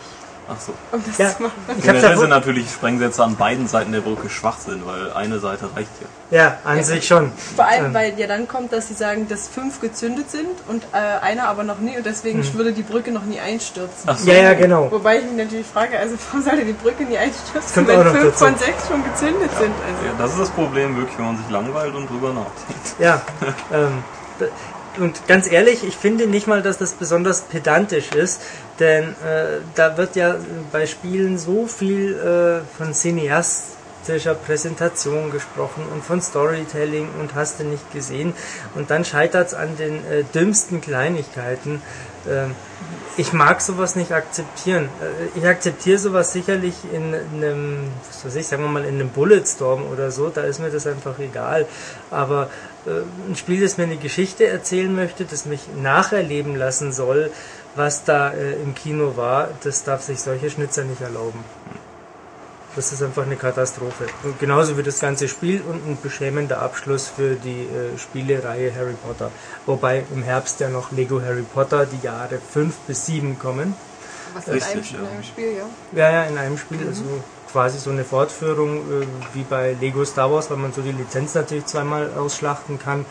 Ach 0.48 0.60
so. 0.60 0.72
um 0.92 1.02
das 1.04 1.18
Ja. 1.18 1.36
zu 1.36 1.42
machen. 1.42 1.54
Ich 1.76 1.82
Generell 1.84 2.10
ja, 2.10 2.16
sind 2.16 2.30
natürlich 2.30 2.70
Sprengsätze 2.70 3.24
an 3.24 3.36
beiden 3.36 3.66
Seiten 3.66 3.90
der 3.92 4.00
Brücke 4.00 4.30
schwach 4.30 4.58
sind, 4.58 4.86
weil 4.86 5.12
eine 5.12 5.40
Seite 5.40 5.68
reicht 5.74 5.90
ja. 6.30 6.38
ja, 6.38 6.58
an 6.64 6.82
sich 6.84 7.06
schon. 7.06 7.32
Vor 7.56 7.66
allem, 7.66 7.86
Ähm, 7.86 7.94
weil 7.94 8.18
ja 8.18 8.26
dann 8.28 8.46
kommt, 8.46 8.72
dass 8.72 8.88
sie 8.88 8.94
sagen, 8.94 9.26
dass 9.28 9.48
fünf 9.48 9.80
gezündet 9.80 10.30
sind 10.30 10.48
und 10.68 10.84
äh, 10.92 10.96
einer 10.96 11.48
aber 11.48 11.64
noch 11.64 11.78
nie 11.78 11.96
und 11.96 12.06
deswegen 12.06 12.44
würde 12.54 12.72
die 12.72 12.82
Brücke 12.82 13.10
noch 13.10 13.24
nie 13.24 13.40
einstürzen. 13.40 14.04
Ach 14.06 14.16
so. 14.16 14.30
Ja, 14.30 14.36
ja, 14.38 14.54
genau. 14.54 14.90
Wobei 14.90 15.18
ich 15.18 15.24
mich 15.24 15.36
natürlich 15.36 15.66
frage, 15.66 15.98
also 15.98 16.14
warum 16.26 16.42
sollte 16.44 16.64
die 16.64 16.72
Brücke 16.72 17.02
nie 17.04 17.18
einstürzen, 17.18 17.86
kommt 17.86 17.88
wenn 17.88 18.02
fünf 18.12 18.24
dazu. 18.34 18.44
von 18.44 18.56
sechs 18.56 18.86
schon 18.88 19.02
gezündet 19.02 19.50
sind? 19.58 19.72
Also. 19.86 20.06
Ja, 20.06 20.12
das 20.18 20.30
ist 20.32 20.40
das 20.40 20.50
Problem 20.50 20.96
wirklich, 20.96 21.18
wenn 21.18 21.26
man 21.26 21.36
sich 21.38 21.50
langweilt 21.50 21.94
und 21.94 22.08
drüber 22.08 22.32
nachdenkt. 22.32 23.00
Ja, 23.00 23.20
ähm, 23.72 24.04
und 24.98 25.26
ganz 25.26 25.50
ehrlich, 25.50 25.84
ich 25.84 25.96
finde 25.96 26.26
nicht 26.26 26.46
mal, 26.46 26.62
dass 26.62 26.78
das 26.78 26.92
besonders 26.92 27.42
pedantisch 27.42 28.12
ist, 28.12 28.40
denn 28.78 29.10
äh, 29.10 29.60
da 29.74 29.96
wird 29.96 30.16
ja 30.16 30.36
bei 30.72 30.86
Spielen 30.86 31.38
so 31.38 31.66
viel 31.66 32.14
äh, 32.14 32.76
von 32.76 32.92
cineastischer 32.92 34.34
Präsentation 34.34 35.30
gesprochen 35.30 35.84
und 35.92 36.04
von 36.04 36.20
Storytelling 36.20 37.08
und 37.20 37.34
hast 37.34 37.60
du 37.60 37.64
nicht 37.64 37.92
gesehen 37.92 38.34
und 38.74 38.90
dann 38.90 39.04
scheitert 39.04 39.48
es 39.48 39.54
an 39.54 39.76
den 39.76 39.94
äh, 40.06 40.24
dümmsten 40.34 40.80
Kleinigkeiten. 40.80 41.82
Ähm, 42.28 42.54
ich 43.18 43.32
mag 43.32 43.62
sowas 43.62 43.96
nicht 43.96 44.12
akzeptieren. 44.12 44.90
Äh, 45.00 45.38
Ich 45.38 45.46
akzeptiere 45.46 45.98
sowas 45.98 46.32
sicherlich 46.32 46.74
in 46.92 47.14
einem, 47.14 47.88
was 48.08 48.26
weiß 48.26 48.34
ich, 48.36 48.46
sagen 48.46 48.62
wir 48.62 48.68
mal 48.68 48.84
in 48.84 48.96
einem 48.96 49.08
Bulletstorm 49.08 49.84
oder 49.90 50.10
so, 50.10 50.28
da 50.28 50.42
ist 50.42 50.60
mir 50.60 50.70
das 50.70 50.86
einfach 50.86 51.18
egal. 51.18 51.66
Aber 52.10 52.50
äh, 52.86 53.30
ein 53.30 53.36
Spiel, 53.36 53.62
das 53.62 53.78
mir 53.78 53.84
eine 53.84 53.96
Geschichte 53.96 54.46
erzählen 54.46 54.94
möchte, 54.94 55.24
das 55.24 55.46
mich 55.46 55.60
nacherleben 55.80 56.56
lassen 56.56 56.92
soll, 56.92 57.30
was 57.76 58.04
da 58.04 58.32
äh, 58.32 58.54
im 58.54 58.74
Kino 58.74 59.16
war, 59.16 59.50
das 59.62 59.84
darf 59.84 60.02
sich 60.02 60.20
solche 60.20 60.50
Schnitzer 60.50 60.84
nicht 60.84 61.00
erlauben. 61.00 61.44
Das 62.74 62.92
ist 62.92 63.02
einfach 63.02 63.24
eine 63.24 63.36
Katastrophe. 63.36 64.06
Und 64.22 64.38
genauso 64.38 64.76
wie 64.76 64.82
das 64.82 65.00
ganze 65.00 65.28
Spiel 65.28 65.62
und 65.62 65.86
ein 65.86 65.98
beschämender 66.02 66.60
Abschluss 66.60 67.08
für 67.08 67.34
die 67.34 67.62
äh, 67.62 67.98
Spielereihe 67.98 68.74
Harry 68.74 68.94
Potter. 69.02 69.30
Wobei 69.64 70.04
im 70.14 70.22
Herbst 70.22 70.60
ja 70.60 70.68
noch 70.68 70.92
Lego 70.92 71.22
Harry 71.22 71.42
Potter 71.42 71.86
die 71.86 72.04
Jahre 72.04 72.38
5 72.38 72.74
bis 72.86 73.06
7 73.06 73.38
kommen. 73.38 73.74
Was 74.34 74.48
in 74.48 74.62
einem, 74.62 74.82
in 74.82 75.06
einem 75.06 75.22
Spiel, 75.22 75.52
ja. 75.56 75.64
Ja, 75.98 76.10
ja, 76.12 76.22
in 76.24 76.36
einem 76.36 76.58
Spiel, 76.58 76.86
also 76.86 77.02
quasi 77.50 77.78
so 77.78 77.88
eine 77.88 78.04
Fortführung 78.04 78.80
äh, 78.80 79.06
wie 79.32 79.44
bei 79.44 79.74
Lego 79.80 80.04
Star 80.04 80.30
Wars, 80.30 80.50
weil 80.50 80.58
man 80.58 80.74
so 80.74 80.82
die 80.82 80.92
Lizenz 80.92 81.34
natürlich 81.34 81.64
zweimal 81.64 82.10
ausschlachten 82.12 82.78
kann. 82.78 83.06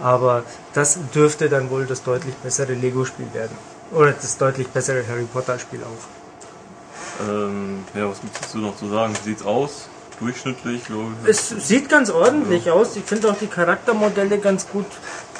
Aber 0.00 0.44
das 0.72 0.98
dürfte 1.14 1.50
dann 1.50 1.68
wohl 1.68 1.84
das 1.84 2.02
deutlich 2.02 2.34
bessere 2.36 2.72
Lego-Spiel 2.72 3.28
werden. 3.34 3.54
Oder 3.92 4.12
das 4.12 4.38
deutlich 4.38 4.68
bessere 4.68 5.06
Harry 5.08 5.24
Potter-Spiel 5.24 5.80
auch. 5.82 7.26
Ähm, 7.28 7.84
ja, 7.94 8.08
was 8.08 8.20
gibt's 8.20 8.40
dazu 8.40 8.58
noch 8.58 8.76
zu 8.76 8.88
sagen? 8.88 9.14
Wie 9.14 9.30
sieht's 9.30 9.42
aus? 9.42 9.88
Durchschnittlich, 10.20 10.84
glaube 10.84 11.12
ich. 11.24 11.30
Es 11.30 11.48
sieht 11.48 11.88
ganz 11.88 12.10
ordentlich 12.10 12.70
aus. 12.70 12.96
Ich 12.96 13.04
finde 13.04 13.30
auch 13.30 13.38
die 13.38 13.46
Charaktermodelle 13.46 14.38
ganz 14.38 14.68
gut 14.68 14.86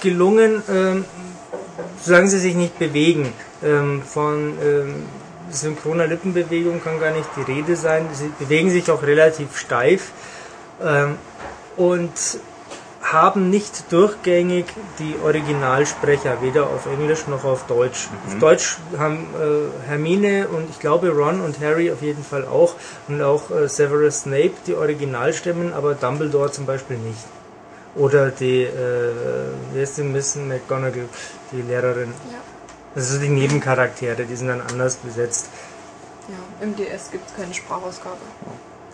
gelungen, 0.01 0.63
ähm, 0.69 1.05
solange 2.03 2.29
sie 2.29 2.39
sich 2.39 2.55
nicht 2.55 2.79
bewegen. 2.79 3.33
Ähm, 3.63 4.03
von 4.03 4.55
ähm, 4.63 5.05
synchroner 5.51 6.07
Lippenbewegung 6.07 6.83
kann 6.83 6.99
gar 6.99 7.13
nicht 7.13 7.29
die 7.37 7.43
Rede 7.43 7.77
sein. 7.77 8.09
Sie 8.13 8.33
bewegen 8.39 8.71
sich 8.71 8.91
auch 8.91 9.03
relativ 9.03 9.57
steif 9.59 10.13
ähm, 10.83 11.17
und 11.77 12.11
haben 13.13 13.51
nicht 13.51 13.93
durchgängig 13.93 14.67
die 14.99 15.17
Originalsprecher, 15.25 16.43
weder 16.43 16.65
auf 16.65 16.87
Englisch 16.87 17.27
noch 17.27 17.45
auf 17.45 17.67
Deutsch. 17.67 18.09
Auf 18.27 18.39
Deutsch 18.39 18.79
haben 18.99 19.27
äh, 19.35 19.89
Hermine 19.89 20.49
und 20.49 20.71
ich 20.71 20.79
glaube 20.79 21.11
Ron 21.11 21.41
und 21.41 21.61
Harry 21.61 21.91
auf 21.91 22.03
jeden 22.03 22.23
Fall 22.25 22.45
auch 22.45 22.75
und 23.09 23.21
auch 23.23 23.51
äh, 23.51 23.69
Severus 23.69 24.21
Snape 24.21 24.53
die 24.67 24.75
Originalstimmen, 24.75 25.73
aber 25.73 25.95
Dumbledore 25.95 26.53
zum 26.53 26.67
Beispiel 26.67 26.99
nicht. 26.99 27.25
Oder 27.97 28.31
die, 28.31 28.63
äh, 28.63 29.11
wie 29.73 29.81
heißt 29.81 29.99
die 29.99 30.03
Miss 30.03 30.37
McGonagall, 30.37 31.09
die 31.51 31.63
Lehrerin. 31.63 32.15
Ja. 32.31 32.39
Also 32.95 33.19
die 33.19 33.29
Nebencharaktere, 33.29 34.25
die 34.25 34.37
sind 34.37 34.49
dann 34.49 34.61
anders 34.61 34.97
besetzt. 34.97 35.49
ja. 36.29 36.65
Im 36.65 36.77
DS 36.77 37.11
gibt 37.11 37.29
es 37.29 37.37
keine 37.37 37.55
Sprachausgabe. 37.55 38.19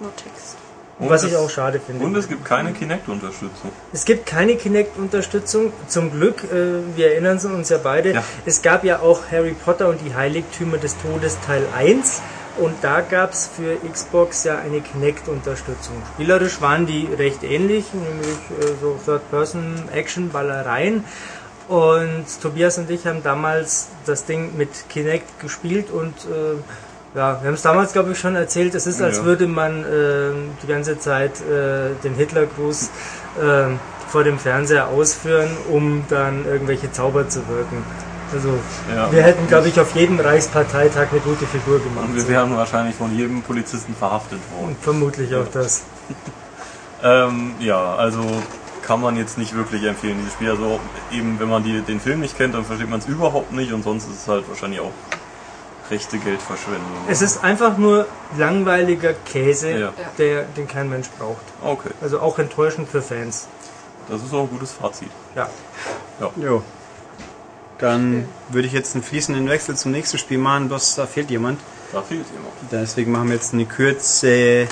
Nur 0.01 0.14
Text. 0.16 0.56
Und 0.98 1.10
was 1.10 1.23
es- 1.24 1.32
ich 1.32 1.36
auch 1.36 1.51
schade 1.51 1.78
finde. 1.78 2.05
Und 2.05 2.16
es 2.16 2.27
gibt 2.28 2.44
keine 2.44 2.73
Kinect-Unterstützung. 2.73 3.70
Es 3.93 4.05
gibt 4.06 4.24
keine 4.27 4.56
Kinect-Unterstützung, 4.56 5.73
zum 5.89 6.10
Glück, 6.10 6.43
äh, 6.44 6.97
wir 6.97 7.12
erinnern 7.12 7.39
uns 7.39 7.68
ja 7.68 7.78
beide. 7.82 8.12
Ja. 8.14 8.23
Es 8.47 8.62
gab 8.62 8.82
ja 8.85 9.01
auch 9.01 9.20
Harry 9.31 9.55
Potter 9.64 9.89
und 9.89 10.01
die 10.01 10.14
Heiligtümer 10.14 10.78
des 10.78 10.97
Todes 10.98 11.36
Teil 11.47 11.64
1 11.77 12.23
und 12.59 12.74
da 12.81 13.02
gab 13.02 13.32
es 13.35 13.51
für 13.55 13.77
Xbox 13.86 14.44
ja 14.44 14.59
eine 14.59 14.81
Kinect-Unterstützung. 14.81 15.97
Spielerisch 16.14 16.62
waren 16.62 16.86
die 16.86 17.06
recht 17.18 17.43
ähnlich, 17.44 17.85
nämlich 17.93 18.39
äh, 18.60 18.73
so 18.81 18.98
Third-Person-Action-Ballereien. 19.05 21.05
Und 21.68 22.24
Tobias 22.40 22.78
und 22.78 22.89
ich 22.90 23.06
haben 23.06 23.23
damals 23.24 23.89
das 24.06 24.24
Ding 24.24 24.56
mit 24.56 24.70
Kinect 24.89 25.39
gespielt 25.40 25.90
und 25.90 26.14
äh, 26.24 26.56
ja, 27.16 27.40
wir 27.40 27.48
haben 27.48 27.55
es 27.55 27.62
damals, 27.62 27.93
glaube 27.93 28.12
ich, 28.12 28.18
schon 28.18 28.36
erzählt. 28.36 28.74
Es 28.74 28.86
ist, 28.86 29.01
als 29.01 29.18
Ja. 29.18 29.24
würde 29.24 29.47
man 29.47 29.82
äh, 29.84 30.30
die 30.62 30.66
ganze 30.66 30.98
Zeit 30.98 31.40
äh, 31.40 31.94
den 32.05 32.14
Hitlergruß 32.14 32.90
äh, 33.40 33.64
vor 34.09 34.22
dem 34.22 34.38
Fernseher 34.38 34.88
ausführen, 34.88 35.48
um 35.70 36.05
dann 36.09 36.44
irgendwelche 36.44 36.93
Zauber 36.93 37.28
zu 37.28 37.40
wirken. 37.48 37.82
Also 38.32 38.51
Ja. 38.94 39.10
wir 39.10 39.22
hätten, 39.22 39.47
glaube 39.48 39.68
ich, 39.68 39.80
auf 39.80 39.94
jedem 39.94 40.20
Reichsparteitag 40.20 41.09
eine 41.10 41.20
gute 41.20 41.47
Figur 41.47 41.78
gemacht. 41.80 42.05
Und 42.09 42.16
wir 42.16 42.28
wären 42.28 42.56
wahrscheinlich 42.56 42.94
von 42.94 43.16
jedem 43.16 43.43
Polizisten 43.43 43.94
verhaftet 43.94 44.38
worden. 44.52 44.68
Und 44.70 44.76
vermutlich 44.82 45.34
auch 45.34 45.48
das. 45.52 45.82
Ähm, 47.02 47.52
ja, 47.60 47.94
also 47.97 48.20
kann 48.82 49.01
man 49.02 49.16
jetzt 49.16 49.36
nicht 49.36 49.55
wirklich 49.55 49.84
empfehlen, 49.84 50.16
dieses 50.18 50.32
Spiel. 50.32 50.51
Also 50.51 50.80
eben, 51.12 51.38
wenn 51.38 51.48
man 51.48 51.62
die, 51.62 51.80
den 51.82 52.01
Film 52.01 52.20
nicht 52.20 52.36
kennt, 52.38 52.55
dann 52.55 52.64
versteht 52.64 52.88
man 52.88 53.01
es 53.01 53.06
überhaupt 53.06 53.52
nicht 53.52 53.72
und 53.72 53.82
sonst 53.84 54.05
ist 54.09 54.22
es 54.22 54.28
halt 54.28 54.48
wahrscheinlich 54.48 54.80
auch 54.80 54.93
rechte 55.90 56.18
Geldverschwendung. 56.18 56.90
Es 57.08 57.22
ist 57.22 57.42
einfach 57.44 57.76
nur 57.78 58.06
langweiliger 58.38 59.12
Käse, 59.12 59.70
Ja. 59.78 59.92
der, 60.18 60.42
den 60.44 60.66
kein 60.68 60.88
Mensch 60.88 61.08
braucht. 61.18 61.42
Okay, 61.62 61.90
Also 62.00 62.20
auch 62.20 62.38
enttäuschend 62.38 62.88
für 62.88 63.02
Fans. 63.02 63.46
das 64.08 64.22
ist 64.22 64.32
auch 64.32 64.42
ein 64.42 64.50
gutes 64.50 64.72
Fazit. 64.72 65.10
Ja. 65.34 65.48
Jo. 66.36 66.62
Dann 67.78 68.26
würde 68.48 68.66
ich 68.68 68.72
jetzt 68.72 68.94
einen 68.94 69.04
fließenden 69.04 69.48
Wechsel 69.48 69.76
zum 69.76 69.92
nächsten 69.92 70.16
Spiel 70.18 70.38
machen, 70.38 70.68
bloß 70.68 70.94
da 70.94 71.06
fehlt 71.06 71.30
jemand. 71.30 71.60
Da 71.92 72.00
fehlt 72.02 72.24
jemand. 72.32 72.52
Deswegen 72.72 73.12
machen 73.12 73.28
wir 73.28 73.34
jetzt 73.34 73.52
eine 73.52 73.66
kurze 73.66 74.66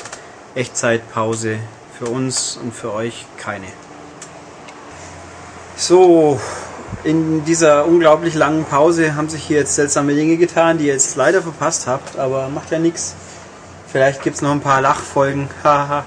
Echtzeitpause. 0.55 1.59
Für 1.99 2.07
uns 2.07 2.57
und 2.57 2.74
für 2.74 2.93
euch 2.93 3.24
keine. 3.36 3.66
So, 5.77 6.41
in 7.05 7.44
dieser 7.44 7.86
unglaublich 7.86 8.35
langen 8.35 8.65
Pause 8.65 9.15
haben 9.15 9.28
sich 9.28 9.43
hier 9.44 9.59
jetzt 9.59 9.74
seltsame 9.74 10.15
Dinge 10.15 10.36
getan, 10.36 10.78
die 10.78 10.86
ihr 10.86 10.94
jetzt 10.94 11.16
leider 11.16 11.43
verpasst 11.43 11.86
habt, 11.86 12.19
aber 12.19 12.48
macht 12.48 12.70
ja 12.70 12.78
nichts. 12.78 13.15
Vielleicht 13.90 14.23
gibt 14.23 14.36
es 14.36 14.43
noch 14.43 14.51
ein 14.51 14.61
paar 14.61 14.81
Lachfolgen. 14.81 15.48
Haha. 15.65 16.05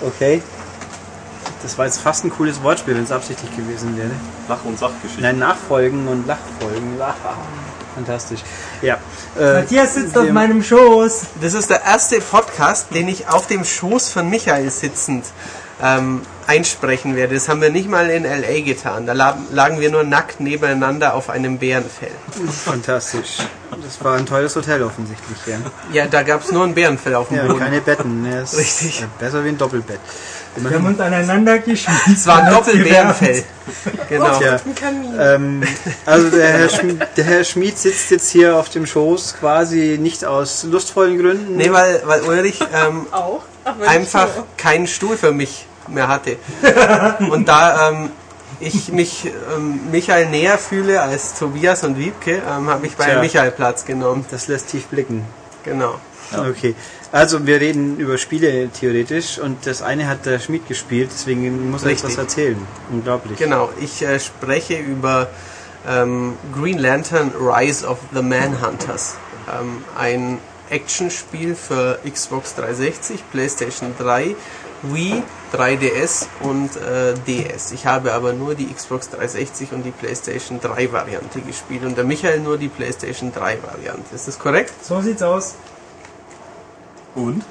okay. 0.00 0.42
Das 1.62 1.76
war 1.76 1.84
jetzt 1.84 2.00
fast 2.00 2.24
ein 2.24 2.30
cooles 2.30 2.62
Wortspiel, 2.62 2.94
wenn 2.94 3.04
es 3.04 3.12
absichtlich 3.12 3.54
gewesen 3.54 3.96
wäre. 3.98 4.10
Lach- 4.48 4.64
und 4.64 4.78
Sachgeschichte. 4.78 5.20
Nein, 5.20 5.38
Nachfolgen 5.38 6.08
und 6.08 6.26
Lachfolgen. 6.26 6.94
Haha. 6.98 7.36
Fantastisch. 7.94 8.40
Ja. 8.82 8.98
Äh, 9.38 9.54
Matthias 9.54 9.94
sitzt 9.94 10.16
auf 10.16 10.30
meinem 10.30 10.62
Schoß. 10.62 11.22
Das 11.40 11.54
ist 11.54 11.68
der 11.68 11.82
erste 11.84 12.20
Podcast, 12.20 12.86
den 12.94 13.08
ich 13.08 13.28
auf 13.28 13.46
dem 13.46 13.64
Schoß 13.64 14.08
von 14.08 14.30
Michael 14.30 14.70
sitzend 14.70 15.26
ähm, 15.82 16.22
einsprechen 16.46 17.16
werde. 17.16 17.34
Das 17.34 17.48
haben 17.48 17.60
wir 17.60 17.70
nicht 17.70 17.88
mal 17.88 18.10
in 18.10 18.24
LA 18.24 18.60
getan. 18.64 19.06
Da 19.06 19.12
la- 19.12 19.38
lagen 19.52 19.80
wir 19.80 19.90
nur 19.90 20.02
nackt 20.04 20.40
nebeneinander 20.40 21.14
auf 21.14 21.30
einem 21.30 21.58
Bärenfell. 21.58 22.10
Fantastisch. 22.64 23.38
Das 23.82 24.02
war 24.04 24.16
ein 24.16 24.26
teures 24.26 24.56
Hotel 24.56 24.82
offensichtlich, 24.82 25.38
ja. 25.46 25.56
Ja, 25.92 26.06
da 26.06 26.22
gab 26.24 26.42
es 26.44 26.50
nur 26.50 26.64
ein 26.64 26.74
Bärenfell 26.74 27.14
auf 27.14 27.28
dem 27.28 27.36
Ja, 27.36 27.44
Boden. 27.44 27.60
keine 27.60 27.80
Betten. 27.80 28.22
Ne? 28.22 28.42
Richtig. 28.42 29.00
Ist 29.00 29.18
besser 29.18 29.44
wie 29.44 29.48
ein 29.50 29.58
Doppelbett. 29.58 30.00
Wir 30.56 30.70
haben 30.76 30.86
uns 30.86 30.98
aneinander 30.98 31.58
geschmissen. 31.60 32.12
Es 32.12 32.26
war 32.26 32.42
ein 32.42 32.50
Doppelbärenfell. 32.52 33.44
Genau. 34.08 34.36
Tja, 34.38 34.58
ähm, 35.20 35.62
also 36.04 36.30
der 36.30 36.48
Herr, 36.48 36.68
Schmied, 36.68 37.06
der 37.16 37.24
Herr 37.24 37.44
Schmied 37.44 37.78
sitzt 37.78 38.10
jetzt 38.10 38.30
hier 38.30 38.56
auf 38.56 38.68
dem 38.70 38.84
Schoß 38.86 39.36
quasi 39.38 39.98
nicht 40.00 40.24
aus 40.24 40.64
lustvollen 40.64 41.16
Gründen. 41.18 41.56
Nee, 41.56 41.70
weil, 41.70 42.02
weil 42.04 42.22
Ulrich 42.22 42.58
ähm, 42.74 43.06
auch. 43.12 43.42
Einfach 43.86 44.28
keinen 44.56 44.86
Stuhl 44.88 45.16
für 45.16 45.32
mich 45.32 45.66
mehr 45.92 46.08
hatte. 46.08 46.36
Und 47.30 47.48
da 47.48 47.90
ähm, 47.90 48.10
ich 48.60 48.92
mich 48.92 49.30
ähm, 49.56 49.80
Michael 49.90 50.28
näher 50.28 50.58
fühle 50.58 51.00
als 51.00 51.38
Tobias 51.38 51.82
und 51.82 51.98
Wiebke, 51.98 52.42
ähm, 52.46 52.68
habe 52.68 52.86
ich 52.86 52.96
bei 52.96 53.06
Tja. 53.06 53.20
Michael 53.20 53.50
Platz 53.52 53.84
genommen. 53.84 54.26
Das 54.30 54.48
lässt 54.48 54.68
tief 54.68 54.86
blicken. 54.86 55.24
Genau. 55.64 55.94
Ja. 56.32 56.46
Okay. 56.48 56.74
Also 57.12 57.44
wir 57.46 57.60
reden 57.60 57.98
über 57.98 58.18
Spiele 58.18 58.68
theoretisch 58.68 59.38
und 59.38 59.66
das 59.66 59.82
eine 59.82 60.06
hat 60.06 60.26
der 60.26 60.38
Schmied 60.38 60.68
gespielt, 60.68 61.10
deswegen 61.12 61.70
muss 61.70 61.82
er 61.82 61.90
jetzt 61.90 62.04
was 62.04 62.10
Richtig. 62.10 62.24
erzählen. 62.24 62.66
Unglaublich. 62.92 63.36
Genau, 63.36 63.70
ich 63.80 64.02
äh, 64.02 64.20
spreche 64.20 64.78
über 64.78 65.28
ähm, 65.88 66.34
Green 66.54 66.78
Lantern 66.78 67.32
Rise 67.36 67.84
of 67.86 67.98
the 68.14 68.22
Manhunters. 68.22 69.16
Ähm, 69.48 69.82
ein 69.98 70.38
Actionspiel 70.70 71.56
für 71.56 71.98
Xbox 72.08 72.54
360, 72.54 73.24
PlayStation 73.32 73.92
3, 73.98 74.36
Wii, 74.82 75.22
3DS 75.52 76.26
und 76.40 76.76
äh, 76.76 77.14
DS. 77.26 77.72
Ich 77.72 77.86
habe 77.86 78.12
aber 78.12 78.32
nur 78.32 78.54
die 78.54 78.72
Xbox 78.72 79.10
360 79.10 79.72
und 79.72 79.82
die 79.82 79.90
PlayStation 79.90 80.58
3 80.60 80.90
Variante 80.92 81.40
gespielt 81.42 81.84
und 81.84 81.96
der 81.96 82.04
Michael 82.04 82.40
nur 82.40 82.56
die 82.56 82.68
PlayStation 82.68 83.30
3 83.32 83.62
Variante. 83.62 84.14
Ist 84.14 84.26
das 84.26 84.38
korrekt? 84.38 84.72
So 84.82 85.00
sieht's 85.02 85.22
aus. 85.22 85.54
Und? 87.14 87.44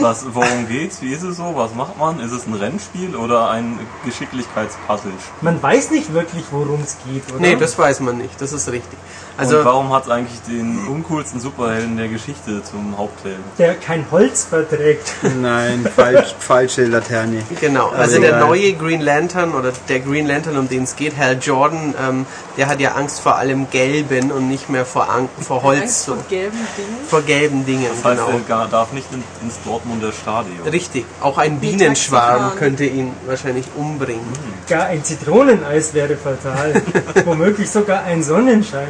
Was, 0.00 0.24
worum 0.32 0.66
geht's? 0.68 1.00
Wie 1.00 1.12
ist 1.12 1.22
es 1.22 1.36
so? 1.36 1.52
Was 1.54 1.74
macht 1.74 1.98
man? 1.98 2.20
Ist 2.20 2.32
es 2.32 2.46
ein 2.46 2.54
Rennspiel 2.54 3.14
oder 3.14 3.50
ein 3.50 3.78
Geschicklichkeitspuzzle? 4.04 5.12
Man 5.40 5.62
weiß 5.62 5.90
nicht 5.90 6.12
wirklich, 6.12 6.44
worum 6.50 6.80
es 6.82 6.96
geht, 7.06 7.22
oder? 7.30 7.40
Nee, 7.40 7.56
das 7.56 7.78
weiß 7.78 8.00
man 8.00 8.18
nicht, 8.18 8.40
das 8.40 8.52
ist 8.52 8.68
richtig. 8.70 8.98
Also 9.36 9.56
Also 9.56 9.58
Und 9.58 9.64
warum 9.64 9.92
hat 9.92 10.04
es 10.04 10.10
eigentlich 10.10 10.40
den 10.42 10.86
uncoolsten 10.86 11.40
Superhelden 11.40 11.96
der 11.96 12.06
Geschichte 12.08 12.62
zum 12.62 12.96
Haupthelden? 12.96 13.42
Der 13.58 13.74
kein 13.74 14.06
Holz 14.12 14.44
verträgt. 14.44 15.12
Nein, 15.40 15.84
falsch, 15.94 16.34
falsche 16.38 16.84
Laterne. 16.84 17.42
Genau, 17.60 17.88
Aber 17.88 17.98
also 17.98 18.20
der 18.20 18.38
neue 18.38 18.72
Green 18.74 19.00
Lantern 19.00 19.52
oder 19.54 19.72
der 19.88 20.00
Green 20.00 20.26
Lantern, 20.26 20.56
um 20.56 20.68
den 20.68 20.84
es 20.84 20.94
geht, 20.94 21.16
Hal 21.16 21.38
Jordan, 21.42 21.94
ähm, 22.00 22.26
der 22.56 22.68
hat 22.68 22.78
ja 22.80 22.92
Angst 22.92 23.20
vor 23.20 23.34
allem 23.36 23.68
Gelben 23.70 24.30
und 24.30 24.48
nicht 24.48 24.68
mehr 24.70 24.86
vor, 24.86 25.08
Ang 25.10 25.28
vor 25.40 25.62
Holz, 25.64 25.80
Angst 25.82 26.04
vor 26.06 26.16
gelben 26.28 26.56
Dingen. 26.76 26.96
vor 27.08 27.22
gelben 27.22 27.66
Dingen. 27.66 27.86
Das 27.96 28.04
heißt, 28.04 28.24
genau. 28.24 28.38
er 28.38 28.44
gar- 28.44 28.68
darf 28.68 28.92
nicht 28.92 29.03
in, 29.12 29.22
ins 29.42 29.56
Dortmunder 29.64 30.12
Stadion. 30.12 30.66
Richtig, 30.68 31.04
auch 31.20 31.38
ein 31.38 31.60
Bienenschwarm 31.60 32.56
könnte 32.56 32.84
ihn 32.84 33.12
wahrscheinlich 33.26 33.66
umbringen. 33.76 34.26
Gar 34.68 34.86
ein 34.86 35.04
Zitroneneis 35.04 35.94
wäre 35.94 36.16
fatal. 36.16 36.82
Womöglich 37.24 37.70
sogar 37.70 38.04
ein 38.04 38.22
Sonnenschein. 38.22 38.88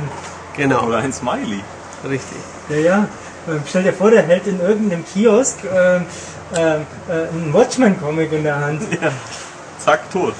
Genau, 0.56 0.86
Oder 0.86 0.98
ein 0.98 1.12
Smiley. 1.12 1.60
richtig. 2.08 2.38
Ja, 2.68 2.76
ja. 2.76 3.08
Ähm, 3.48 3.62
Stell 3.68 3.82
dir 3.82 3.92
vor, 3.92 4.10
der 4.10 4.22
hält 4.22 4.46
in 4.46 4.60
irgendeinem 4.60 5.04
Kiosk 5.04 5.58
ähm, 5.64 6.06
äh, 6.54 6.58
einen 7.12 7.52
Watchman-Comic 7.52 8.32
in 8.32 8.44
der 8.44 8.60
Hand. 8.60 8.82
Zack, 9.78 10.10
tot. 10.10 10.34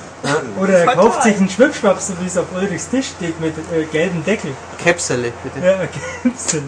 Oder 0.58 0.78
er 0.78 0.94
kauft 0.94 1.22
sich 1.22 1.36
einen 1.36 1.50
Schwippschwapp, 1.50 2.00
so 2.00 2.14
wie 2.20 2.26
es 2.26 2.38
auf 2.38 2.46
Ulrichs 2.54 2.88
Tisch 2.88 3.08
steht, 3.08 3.38
mit 3.40 3.54
äh, 3.58 3.84
gelbem 3.92 4.24
Deckel. 4.24 4.52
Käpsele, 4.82 5.32
bitte. 5.42 5.66
Ja, 5.66 5.76
nicht. 6.22 6.62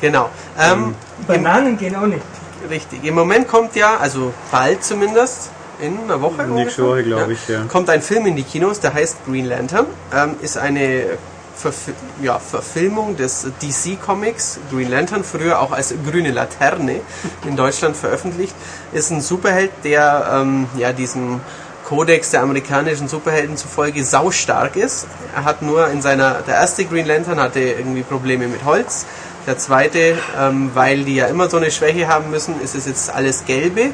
Genau. 0.00 0.30
Ähm, 0.58 0.94
Bananen 1.26 1.76
gehen 1.78 1.96
auch 1.96 2.06
nicht. 2.06 2.22
Richtig. 2.70 3.04
Im 3.04 3.14
Moment 3.14 3.48
kommt 3.48 3.76
ja, 3.76 3.96
also 3.96 4.32
bald 4.50 4.84
zumindest, 4.84 5.50
in 5.80 5.98
einer 5.98 6.20
Woche. 6.20 6.44
Nächste 6.44 6.86
Woche, 6.86 7.02
glaube 7.02 7.32
ich, 7.32 7.48
ja. 7.48 7.64
Kommt 7.64 7.90
ein 7.90 8.02
Film 8.02 8.26
in 8.26 8.36
die 8.36 8.44
Kinos, 8.44 8.80
der 8.80 8.94
heißt 8.94 9.24
Green 9.26 9.46
Lantern. 9.46 9.86
Ähm, 10.14 10.36
ist 10.40 10.56
eine 10.56 11.18
Verfi 11.54 11.92
ja, 12.22 12.38
Verfilmung 12.38 13.16
des 13.16 13.46
DC-Comics 13.60 14.58
Green 14.70 14.90
Lantern, 14.90 15.24
früher 15.24 15.60
auch 15.60 15.72
als 15.72 15.94
Grüne 16.08 16.30
Laterne 16.30 17.00
in 17.46 17.56
Deutschland 17.56 17.96
veröffentlicht. 17.96 18.54
Ist 18.92 19.10
ein 19.10 19.20
Superheld, 19.20 19.70
der 19.84 20.40
ähm, 20.40 20.66
ja, 20.76 20.92
diesem 20.92 21.40
Kodex 21.84 22.30
der 22.30 22.42
amerikanischen 22.42 23.08
Superhelden 23.08 23.56
zufolge 23.56 24.04
saustark 24.04 24.76
ist. 24.76 25.06
Er 25.34 25.44
hat 25.44 25.62
nur 25.62 25.88
in 25.88 26.00
seiner, 26.00 26.34
der 26.46 26.54
erste 26.54 26.84
Green 26.84 27.06
Lantern 27.06 27.38
hatte 27.40 27.60
irgendwie 27.60 28.02
Probleme 28.02 28.48
mit 28.48 28.64
Holz. 28.64 29.04
Der 29.46 29.58
zweite, 29.58 30.16
ähm, 30.38 30.70
weil 30.74 31.04
die 31.04 31.16
ja 31.16 31.26
immer 31.26 31.50
so 31.50 31.56
eine 31.56 31.70
Schwäche 31.70 32.06
haben 32.08 32.30
müssen, 32.30 32.60
ist 32.60 32.74
es 32.74 32.86
jetzt 32.86 33.10
alles 33.12 33.44
Gelbe. 33.44 33.90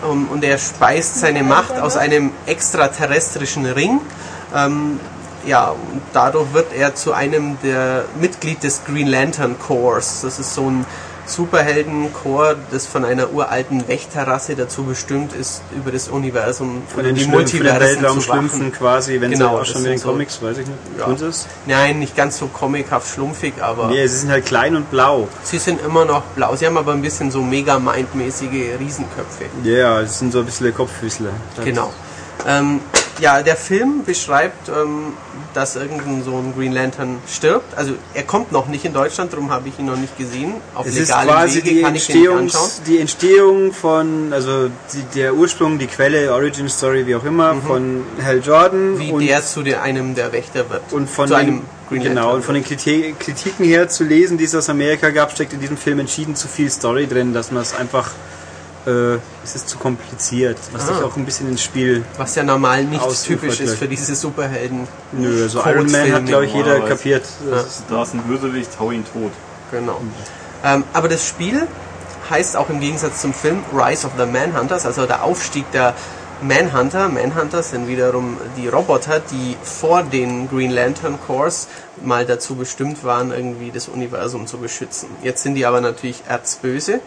Um, 0.00 0.28
und 0.28 0.44
er 0.44 0.58
speist 0.58 1.16
seine 1.18 1.42
Macht 1.42 1.72
aus 1.80 1.96
einem 1.96 2.30
extraterrestrischen 2.46 3.66
Ring. 3.66 4.00
Ähm, 4.54 5.00
ja, 5.44 5.70
und 5.70 6.02
dadurch 6.12 6.52
wird 6.52 6.72
er 6.72 6.94
zu 6.94 7.12
einem 7.12 7.58
der 7.62 8.04
Mitglied 8.20 8.62
des 8.62 8.84
Green 8.84 9.08
Lantern 9.08 9.56
Corps. 9.58 10.20
Das 10.22 10.38
ist 10.38 10.54
so 10.54 10.70
ein 10.70 10.86
Superheldenkorps, 11.28 12.56
das 12.70 12.86
von 12.86 13.04
einer 13.04 13.30
uralten 13.32 13.86
Wächterrasse 13.88 14.56
dazu 14.56 14.84
bestimmt 14.84 15.32
ist, 15.34 15.62
über 15.76 15.90
das 15.92 16.08
Universum 16.08 16.82
Von 16.92 17.04
den, 17.04 17.14
die 17.14 17.26
Multiversen 17.26 17.78
zu 17.80 17.80
Weltraumschlümpfen 18.02 18.60
wachen. 18.60 18.72
quasi, 18.72 19.20
wenn 19.20 19.30
Genau, 19.32 19.56
sie 19.56 19.60
auch 19.60 19.64
schon 19.64 19.82
mit 19.82 19.92
den 19.92 19.98
so- 19.98 20.08
Comics, 20.10 20.42
weiß 20.42 20.58
ich 20.58 20.66
nicht, 20.66 20.78
Ja. 20.98 21.04
tun 21.04 21.18
sie 21.18 21.26
es? 21.26 21.46
Nein, 21.66 21.98
nicht 21.98 22.16
ganz 22.16 22.38
so 22.38 22.46
comichaft 22.48 23.12
schlumpfig, 23.14 23.54
aber 23.60 23.88
Nee, 23.88 24.06
sie 24.06 24.18
sind 24.18 24.30
halt 24.30 24.46
klein 24.46 24.74
und 24.76 24.90
blau. 24.90 25.28
sie 25.42 25.58
sind 25.58 25.80
immer 25.84 26.04
noch 26.04 26.22
blau. 26.36 26.56
Sie 26.56 26.66
haben 26.66 26.76
aber 26.76 26.92
ein 26.92 27.02
bisschen 27.02 27.30
so 27.30 27.42
mega 27.42 27.78
mindmäßige 27.78 28.78
Riesenköpfe. 28.80 29.44
Ja, 29.64 30.00
das 30.00 30.18
sind 30.18 30.32
so 30.32 30.40
ein 30.40 30.46
bisschen 30.46 30.74
Kopffüßler. 30.74 31.30
Genau. 31.64 31.92
Ähm, 32.46 32.80
ja, 33.20 33.42
der 33.42 33.56
Film 33.56 34.04
beschreibt, 34.04 34.68
ähm, 34.68 35.14
dass 35.52 35.74
irgendein 35.74 36.22
so 36.22 36.36
ein 36.36 36.54
Green 36.56 36.72
Lantern 36.72 37.18
stirbt. 37.28 37.76
Also 37.76 37.94
er 38.14 38.22
kommt 38.22 38.52
noch 38.52 38.68
nicht 38.68 38.84
in 38.84 38.92
Deutschland, 38.92 39.32
darum 39.32 39.50
habe 39.50 39.68
ich 39.68 39.78
ihn 39.78 39.86
noch 39.86 39.96
nicht 39.96 40.16
gesehen. 40.16 40.54
Auf 40.74 40.86
Es 40.86 40.96
ist 40.96 41.10
quasi 41.10 41.58
Wege 41.64 41.70
die. 41.70 41.82
Entstehungs, 41.82 42.82
die 42.86 42.98
Entstehung 43.00 43.72
von, 43.72 44.32
also 44.32 44.68
die, 44.92 45.02
der 45.18 45.34
Ursprung, 45.34 45.78
die 45.78 45.88
Quelle, 45.88 46.32
Origin 46.32 46.68
Story, 46.68 47.06
wie 47.08 47.16
auch 47.16 47.24
immer, 47.24 47.56
von 47.56 48.04
Hal 48.22 48.38
Jordan 48.38 48.92
Mhm. 48.94 48.98
Wie 49.00 49.10
und, 49.10 49.26
der 49.26 49.44
zu 49.44 49.62
der, 49.62 49.82
einem 49.82 50.14
der 50.14 50.30
Wächter 50.32 50.70
wird. 50.70 50.92
und 50.92 51.10
von 51.10 51.26
zu 51.26 51.34
den, 51.34 51.40
einem 51.40 51.62
Green 51.88 52.02
genau, 52.02 52.20
Lantern 52.20 52.36
und 52.36 52.44
von 52.44 52.54
den 52.54 52.64
Kriti- 52.64 53.14
Kritiken 53.18 53.64
her 53.64 53.88
zu 53.88 54.04
lesen, 54.04 54.38
die 54.38 54.44
es 54.44 54.54
aus 54.54 54.68
Amerika 54.68 55.10
gab, 55.10 55.32
steckt 55.32 55.52
in 55.54 55.60
diesem 55.60 55.76
Film 55.76 55.98
entschieden 55.98 56.36
zu 56.36 56.46
viel 56.46 56.70
Story 56.70 57.08
drin, 57.08 57.34
dass 57.34 57.50
man 57.50 57.62
es 57.62 57.74
einfach, 57.74 58.12
äh, 58.86 59.16
es 59.44 59.54
ist 59.56 59.68
zu 59.68 59.78
kompliziert, 59.78 60.56
was 60.72 60.86
sich 60.86 60.96
Ah. 60.96 61.04
auch 61.04 61.16
ein 61.16 61.24
bisschen 61.24 61.48
ins 61.48 61.62
Spiel, 61.62 62.04
Was 62.16 62.34
ja 62.34 62.42
normal 62.42 62.84
nicht 62.84 63.04
typisch 63.24 63.60
ist 63.60 63.76
für 63.76 63.88
diese 63.88 64.14
Superhelden. 64.14 64.86
nö, 65.12 65.48
so 65.48 65.58
Codefilme, 65.60 65.88
Iron 65.88 65.92
Man 66.08 66.12
hat, 66.12 66.26
glaube 66.26 66.46
ich, 66.46 66.54
jeder 66.54 66.80
kapiert. 66.80 67.24
Das 67.50 67.66
ist- 67.66 67.82
Da 67.88 68.02
ist 68.02 68.14
ein 68.14 68.22
Bösewicht, 68.22 68.70
hau 68.78 68.90
ihn 68.90 69.04
tot. 69.04 69.32
Genau. 69.70 70.00
Ähm, 70.64 70.84
aber 70.92 71.08
das 71.08 71.26
Spiel 71.26 71.66
heißt 72.30 72.56
auch 72.56 72.68
im 72.68 72.80
Gegensatz 72.80 73.20
zum 73.22 73.32
Film 73.32 73.62
Rise 73.72 74.06
of 74.06 74.12
the 74.18 74.26
Manhunters, 74.26 74.84
also 74.86 75.06
der 75.06 75.22
Aufstieg 75.24 75.70
der 75.72 75.94
Manhunter. 76.40 77.08
Manhunter 77.08 77.62
sind 77.62 77.88
wiederum 77.88 78.36
die 78.56 78.68
Roboter, 78.68 79.20
die 79.20 79.56
vor 79.62 80.02
den 80.04 80.48
Green 80.48 80.70
Lantern 80.70 81.18
Corps 81.26 81.66
mal 82.02 82.24
dazu 82.26 82.54
bestimmt 82.54 83.02
waren, 83.02 83.32
irgendwie 83.32 83.70
das 83.72 83.88
Universum 83.88 84.46
zu 84.46 84.58
beschützen. 84.58 85.08
Jetzt 85.22 85.42
sind 85.42 85.54
die 85.56 85.66
aber 85.66 85.80
natürlich 85.80 86.22
erzböse 86.28 87.00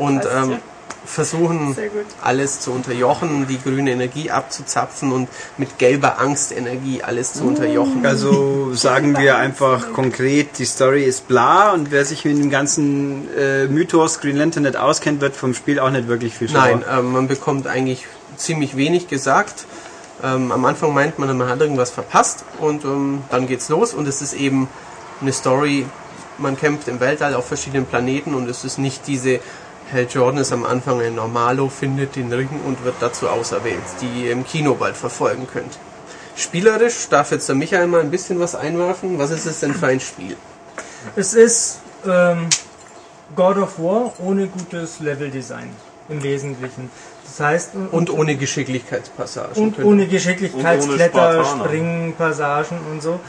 und 0.00 0.24
ähm, 0.24 0.56
versuchen 1.04 1.76
alles 2.22 2.60
zu 2.60 2.72
unterjochen, 2.72 3.46
die 3.48 3.60
grüne 3.60 3.92
Energie 3.92 4.30
abzuzapfen 4.30 5.12
und 5.12 5.28
mit 5.56 5.78
gelber 5.78 6.18
Angstenergie 6.18 7.02
alles 7.02 7.34
zu 7.34 7.44
unterjochen. 7.44 8.04
Also 8.04 8.74
sagen 8.74 9.16
wir 9.16 9.36
einfach 9.36 9.92
konkret, 9.92 10.58
die 10.58 10.64
Story 10.64 11.04
ist 11.04 11.26
bla 11.26 11.72
und 11.72 11.90
wer 11.90 12.04
sich 12.04 12.24
mit 12.24 12.38
dem 12.38 12.50
ganzen 12.50 13.28
äh, 13.36 13.66
Mythos 13.66 14.20
Green 14.20 14.36
Lantern 14.36 14.64
nicht 14.64 14.76
auskennt, 14.76 15.20
wird 15.20 15.36
vom 15.36 15.54
Spiel 15.54 15.80
auch 15.80 15.90
nicht 15.90 16.08
wirklich 16.08 16.34
viel 16.34 16.50
Nein, 16.50 16.82
schlauer. 16.82 16.98
ähm, 16.98 17.12
man 17.12 17.28
bekommt 17.28 17.66
eigentlich 17.66 18.06
ziemlich 18.36 18.76
wenig 18.76 19.08
gesagt. 19.08 19.66
Ähm, 20.22 20.52
am 20.52 20.64
Anfang 20.64 20.92
meint 20.92 21.18
man, 21.18 21.36
man 21.36 21.48
hat 21.48 21.60
irgendwas 21.60 21.90
verpasst 21.90 22.44
und 22.58 22.84
ähm, 22.84 23.22
dann 23.30 23.46
geht's 23.46 23.68
los 23.68 23.94
und 23.94 24.06
es 24.06 24.20
ist 24.20 24.34
eben 24.34 24.68
eine 25.20 25.32
Story, 25.32 25.86
man 26.38 26.56
kämpft 26.58 26.88
im 26.88 27.00
Weltall 27.00 27.34
auf 27.34 27.46
verschiedenen 27.46 27.86
Planeten 27.86 28.34
und 28.34 28.48
es 28.48 28.64
ist 28.64 28.78
nicht 28.78 29.06
diese 29.06 29.40
Hal 29.92 30.06
Jordan 30.08 30.40
ist 30.40 30.52
am 30.52 30.64
Anfang 30.64 31.00
ein 31.00 31.14
Normalo, 31.14 31.68
findet 31.68 32.16
den 32.16 32.32
Ring 32.32 32.48
und 32.66 32.84
wird 32.84 32.96
dazu 33.00 33.28
auserwählt, 33.28 33.82
die 34.00 34.24
ihr 34.26 34.32
im 34.32 34.44
Kino 34.44 34.74
bald 34.74 34.96
verfolgen 34.96 35.46
könnt. 35.52 35.78
Spielerisch 36.36 37.08
darf 37.08 37.32
jetzt 37.32 37.48
der 37.48 37.56
Michael 37.56 37.86
mal 37.88 38.00
ein 38.00 38.10
bisschen 38.10 38.38
was 38.40 38.54
einwerfen. 38.54 39.18
Was 39.18 39.30
ist 39.30 39.46
es 39.46 39.60
denn 39.60 39.74
für 39.74 39.88
ein 39.88 40.00
Spiel? 40.00 40.36
Es 41.16 41.34
ist 41.34 41.80
ähm, 42.06 42.48
God 43.34 43.56
of 43.58 43.78
War 43.78 44.12
ohne 44.18 44.46
gutes 44.46 45.00
Leveldesign 45.00 45.70
im 46.08 46.22
Wesentlichen. 46.22 46.90
Das 47.24 47.40
heißt, 47.40 47.70
Und 47.90 48.10
ohne 48.10 48.36
Geschicklichkeitspassagen. 48.36 49.62
und 49.62 49.78
ohne 49.78 50.02
Und 50.04 50.10
Geschicklichkeitskletter, 50.10 51.30
ohne 51.30 51.44
Spartaner. 51.44 51.64
Springen-Passagen 51.64 52.78
und 52.90 53.02
so. 53.02 53.20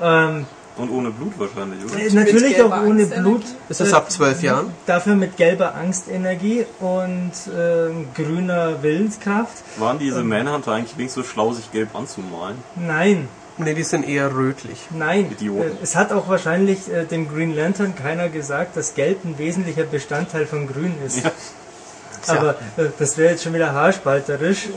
Ähm, 0.00 0.46
Und 0.76 0.90
ohne 0.90 1.10
Blut 1.10 1.32
wahrscheinlich, 1.38 1.84
oder? 1.84 1.98
äh, 2.00 2.10
natürlich 2.12 2.62
auch 2.62 2.82
ohne? 2.84 3.04
Blut. 3.06 3.42
Ist 3.68 3.80
das 3.80 3.90
Äh, 3.92 3.94
ab 3.94 4.10
zwölf 4.10 4.42
Jahren? 4.42 4.72
Dafür 4.86 5.14
mit 5.14 5.36
gelber 5.36 5.74
Angstenergie 5.74 6.64
und 6.78 7.32
ähm, 7.54 8.06
grüner 8.14 8.82
Willenskraft. 8.82 9.52
Waren 9.78 9.98
diese 9.98 10.22
Manhunter 10.22 10.72
eigentlich 10.72 10.96
wenigstens 10.96 11.26
so 11.26 11.30
schlau, 11.32 11.52
sich 11.52 11.70
gelb 11.72 11.94
anzumalen? 11.94 12.56
Nein, 12.76 13.28
Ne, 13.58 13.74
die 13.74 13.82
sind 13.82 14.08
eher 14.08 14.34
rötlich. 14.34 14.86
nein. 14.90 15.32
Idioten. 15.32 15.72
Äh, 15.72 15.82
Es 15.82 15.94
hat 15.94 16.12
auch 16.12 16.28
wahrscheinlich 16.30 16.90
äh, 16.90 17.04
dem 17.04 17.28
Green 17.28 17.54
Lantern 17.54 17.94
keiner 17.94 18.30
gesagt, 18.30 18.74
dass 18.74 18.94
Gelb 18.94 19.22
ein 19.22 19.36
wesentlicher 19.36 19.82
Bestandteil 19.84 20.46
von 20.46 20.66
Grün 20.66 20.94
ist. 21.04 21.24
Ja. 21.24 21.30
Aber 22.26 22.50
äh, 22.78 22.86
das 22.98 23.18
wäre 23.18 23.32
jetzt 23.32 23.42
schon 23.44 23.52
wieder 23.52 23.72
haarspalterisch. 23.74 24.68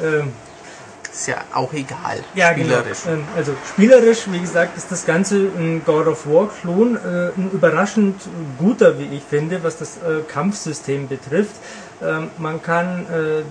Ähm, 1.14 1.20
Ist 1.20 1.28
ja 1.28 1.38
auch 1.54 1.72
egal. 1.74 2.24
Ja, 2.34 2.52
Spielerisch. 2.52 3.04
genau. 3.04 3.18
Ähm, 3.18 3.24
also 3.36 3.54
spielerisch, 3.70 4.26
wie 4.32 4.40
gesagt, 4.40 4.78
ist 4.78 4.92
das 4.92 5.06
Ganze 5.06 5.36
ein 5.36 5.84
God 5.86 6.08
of 6.08 6.26
War 6.28 6.50
Klon, 6.50 6.96
äh, 6.96 7.30
ein 7.38 7.52
überraschend 7.54 8.20
guter, 8.58 8.98
wie 9.00 9.16
ich 9.16 9.24
finde, 9.24 9.64
was 9.64 9.78
das 9.78 9.98
äh, 9.98 10.22
Kampfsystem 10.28 11.08
betrifft. 11.08 11.56
Ähm, 12.02 12.32
man 12.38 12.62
kann 12.62 13.06
äh, 13.06 13.44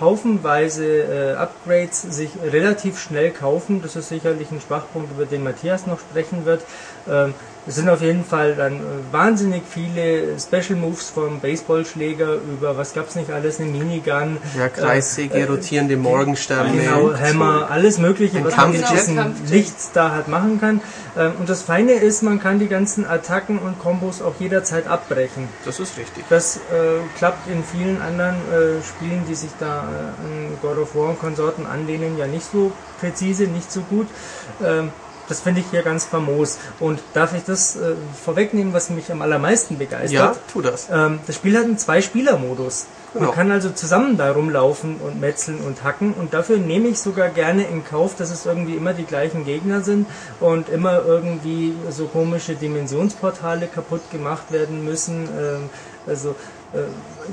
haufenweise 0.00 1.36
Upgrades 1.38 2.02
sich 2.02 2.30
relativ 2.44 3.00
schnell 3.00 3.30
kaufen. 3.30 3.82
Das 3.82 3.96
ist 3.96 4.10
sicherlich 4.10 4.50
ein 4.52 4.60
Schwachpunkt, 4.60 5.10
über 5.10 5.26
den 5.26 5.42
Matthias 5.42 5.86
noch 5.86 5.98
sprechen 5.98 6.44
wird. 6.44 6.62
Es 7.64 7.76
sind 7.76 7.88
auf 7.88 8.00
jeden 8.02 8.24
Fall 8.24 8.56
dann 8.56 8.74
äh, 8.74 8.80
wahnsinnig 9.12 9.62
viele 9.68 10.36
Special 10.38 10.76
Moves 10.76 11.10
vom 11.10 11.38
Baseballschläger 11.40 12.34
über 12.34 12.76
was 12.76 12.92
gab's 12.92 13.14
nicht 13.14 13.30
alles, 13.30 13.60
eine 13.60 13.70
Minigun. 13.70 14.38
Ja, 14.58 14.68
Kreissäge, 14.68 15.34
äh, 15.34 15.44
rotierende 15.44 15.96
Morgensterne. 15.96 16.72
Genau, 16.72 17.14
Hammer, 17.14 17.68
alles 17.70 17.98
mögliche, 17.98 18.38
Ein 18.38 18.44
was 18.46 18.56
man 18.56 18.72
mit 18.72 18.90
diesem. 18.90 19.34
Licht 19.46 19.74
da 19.94 20.10
halt 20.10 20.26
machen 20.26 20.60
kann. 20.60 20.80
Ähm, 21.16 21.32
Und 21.38 21.48
das 21.48 21.62
Feine 21.62 21.92
ist, 21.92 22.22
man 22.22 22.40
kann 22.40 22.58
die 22.58 22.66
ganzen 22.66 23.06
Attacken 23.06 23.60
und 23.60 23.78
Kombos 23.78 24.22
auch 24.22 24.34
jederzeit 24.40 24.88
abbrechen. 24.88 25.48
Das 25.64 25.78
ist 25.78 25.96
richtig. 25.96 26.24
Das 26.30 26.56
äh, 26.56 26.60
klappt 27.16 27.48
in 27.48 27.62
vielen 27.62 28.00
anderen 28.02 28.34
äh, 28.34 28.82
Spielen, 28.82 29.22
die 29.28 29.36
sich 29.36 29.50
da 29.60 29.84
äh, 29.84 30.24
an 30.24 30.58
God 30.62 30.78
of 30.78 30.94
War 30.96 31.10
und 31.10 31.20
Konsorten 31.20 31.66
anlehnen, 31.66 32.18
ja 32.18 32.26
nicht 32.26 32.50
so 32.50 32.72
präzise, 32.98 33.44
nicht 33.44 33.70
so 33.70 33.82
gut. 33.82 34.08
Ähm, 34.64 34.90
das 35.28 35.40
finde 35.40 35.60
ich 35.60 35.66
hier 35.70 35.82
ganz 35.82 36.04
famos. 36.04 36.58
Und 36.80 37.00
darf 37.14 37.34
ich 37.34 37.44
das 37.44 37.76
äh, 37.76 37.94
vorwegnehmen, 38.24 38.72
was 38.72 38.90
mich 38.90 39.10
am 39.10 39.22
allermeisten 39.22 39.78
begeistert? 39.78 40.12
Ja, 40.12 40.36
tu 40.52 40.60
das. 40.62 40.88
Ähm, 40.92 41.20
das 41.26 41.36
Spiel 41.36 41.56
hat 41.56 41.64
einen 41.64 41.78
Zwei-Spieler-Modus. 41.78 42.86
Man 43.14 43.24
Genau. 43.24 43.32
kann 43.34 43.50
also 43.50 43.68
zusammen 43.70 44.16
da 44.16 44.32
rumlaufen 44.32 44.96
und 44.96 45.20
metzeln 45.20 45.58
und 45.60 45.84
hacken 45.84 46.14
und 46.14 46.32
dafür 46.32 46.56
nehme 46.56 46.88
ich 46.88 46.98
sogar 46.98 47.28
gerne 47.28 47.64
in 47.64 47.84
Kauf, 47.84 48.16
dass 48.16 48.30
es 48.30 48.46
irgendwie 48.46 48.74
immer 48.74 48.94
die 48.94 49.04
gleichen 49.04 49.44
Gegner 49.44 49.82
sind 49.82 50.06
und 50.40 50.70
immer 50.70 51.04
irgendwie 51.04 51.74
so 51.90 52.06
komische 52.06 52.54
Dimensionsportale 52.54 53.66
kaputt 53.66 54.00
gemacht 54.10 54.50
werden 54.50 54.84
müssen. 54.86 55.24
Ähm, 55.24 55.70
also 56.06 56.34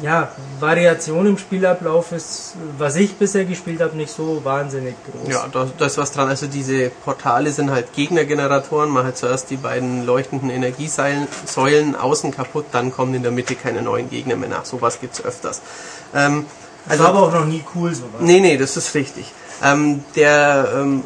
ja, 0.02 0.30
Variation 0.60 1.26
im 1.26 1.38
Spielablauf 1.38 2.12
ist, 2.12 2.54
was 2.78 2.96
ich 2.96 3.16
bisher 3.16 3.46
gespielt 3.46 3.82
habe, 3.82 3.96
nicht 3.98 4.12
so 4.12 4.42
wahnsinnig 4.44 4.96
groß. 5.06 5.30
Ja, 5.32 5.48
da, 5.52 5.68
da 5.78 5.86
ist 5.86 5.98
was 5.98 6.12
dran. 6.12 6.28
Also 6.28 6.48
diese 6.48 6.90
Portale 6.90 7.52
sind 7.52 7.72
halt 7.72 7.94
Gegnergeneratoren. 7.94 8.90
Man 8.90 9.06
hat 9.06 9.18
zuerst 9.18 9.50
die 9.50 9.58
beiden 9.58 10.06
leuchtenden 10.06 10.50
Energiesäulen 10.50 11.28
Säulen 11.46 11.96
außen 11.96 12.32
kaputt, 12.32 12.66
dann 12.72 12.92
kommen 12.92 13.14
in 13.14 13.24
der 13.24 13.32
Mitte 13.32 13.56
keine 13.56 13.82
neuen 13.82 14.10
Gegner 14.10 14.36
mehr 14.36 14.50
nach. 14.50 14.66
Sowas 14.66 15.00
gibt's 15.00 15.24
öfters. 15.24 15.62
Ähm, 16.14 16.46
Das 16.88 17.00
war 17.00 17.08
aber 17.10 17.24
auch 17.24 17.34
noch 17.34 17.46
nie 17.46 17.64
cool 17.76 17.94
sowas. 17.94 18.20
Nee, 18.20 18.40
nee, 18.40 18.58
das 18.58 18.78
ist 18.78 18.94
richtig. 18.96 19.32
Ähm, 19.64 20.04
der 20.16 20.70
ähm, 20.76 21.04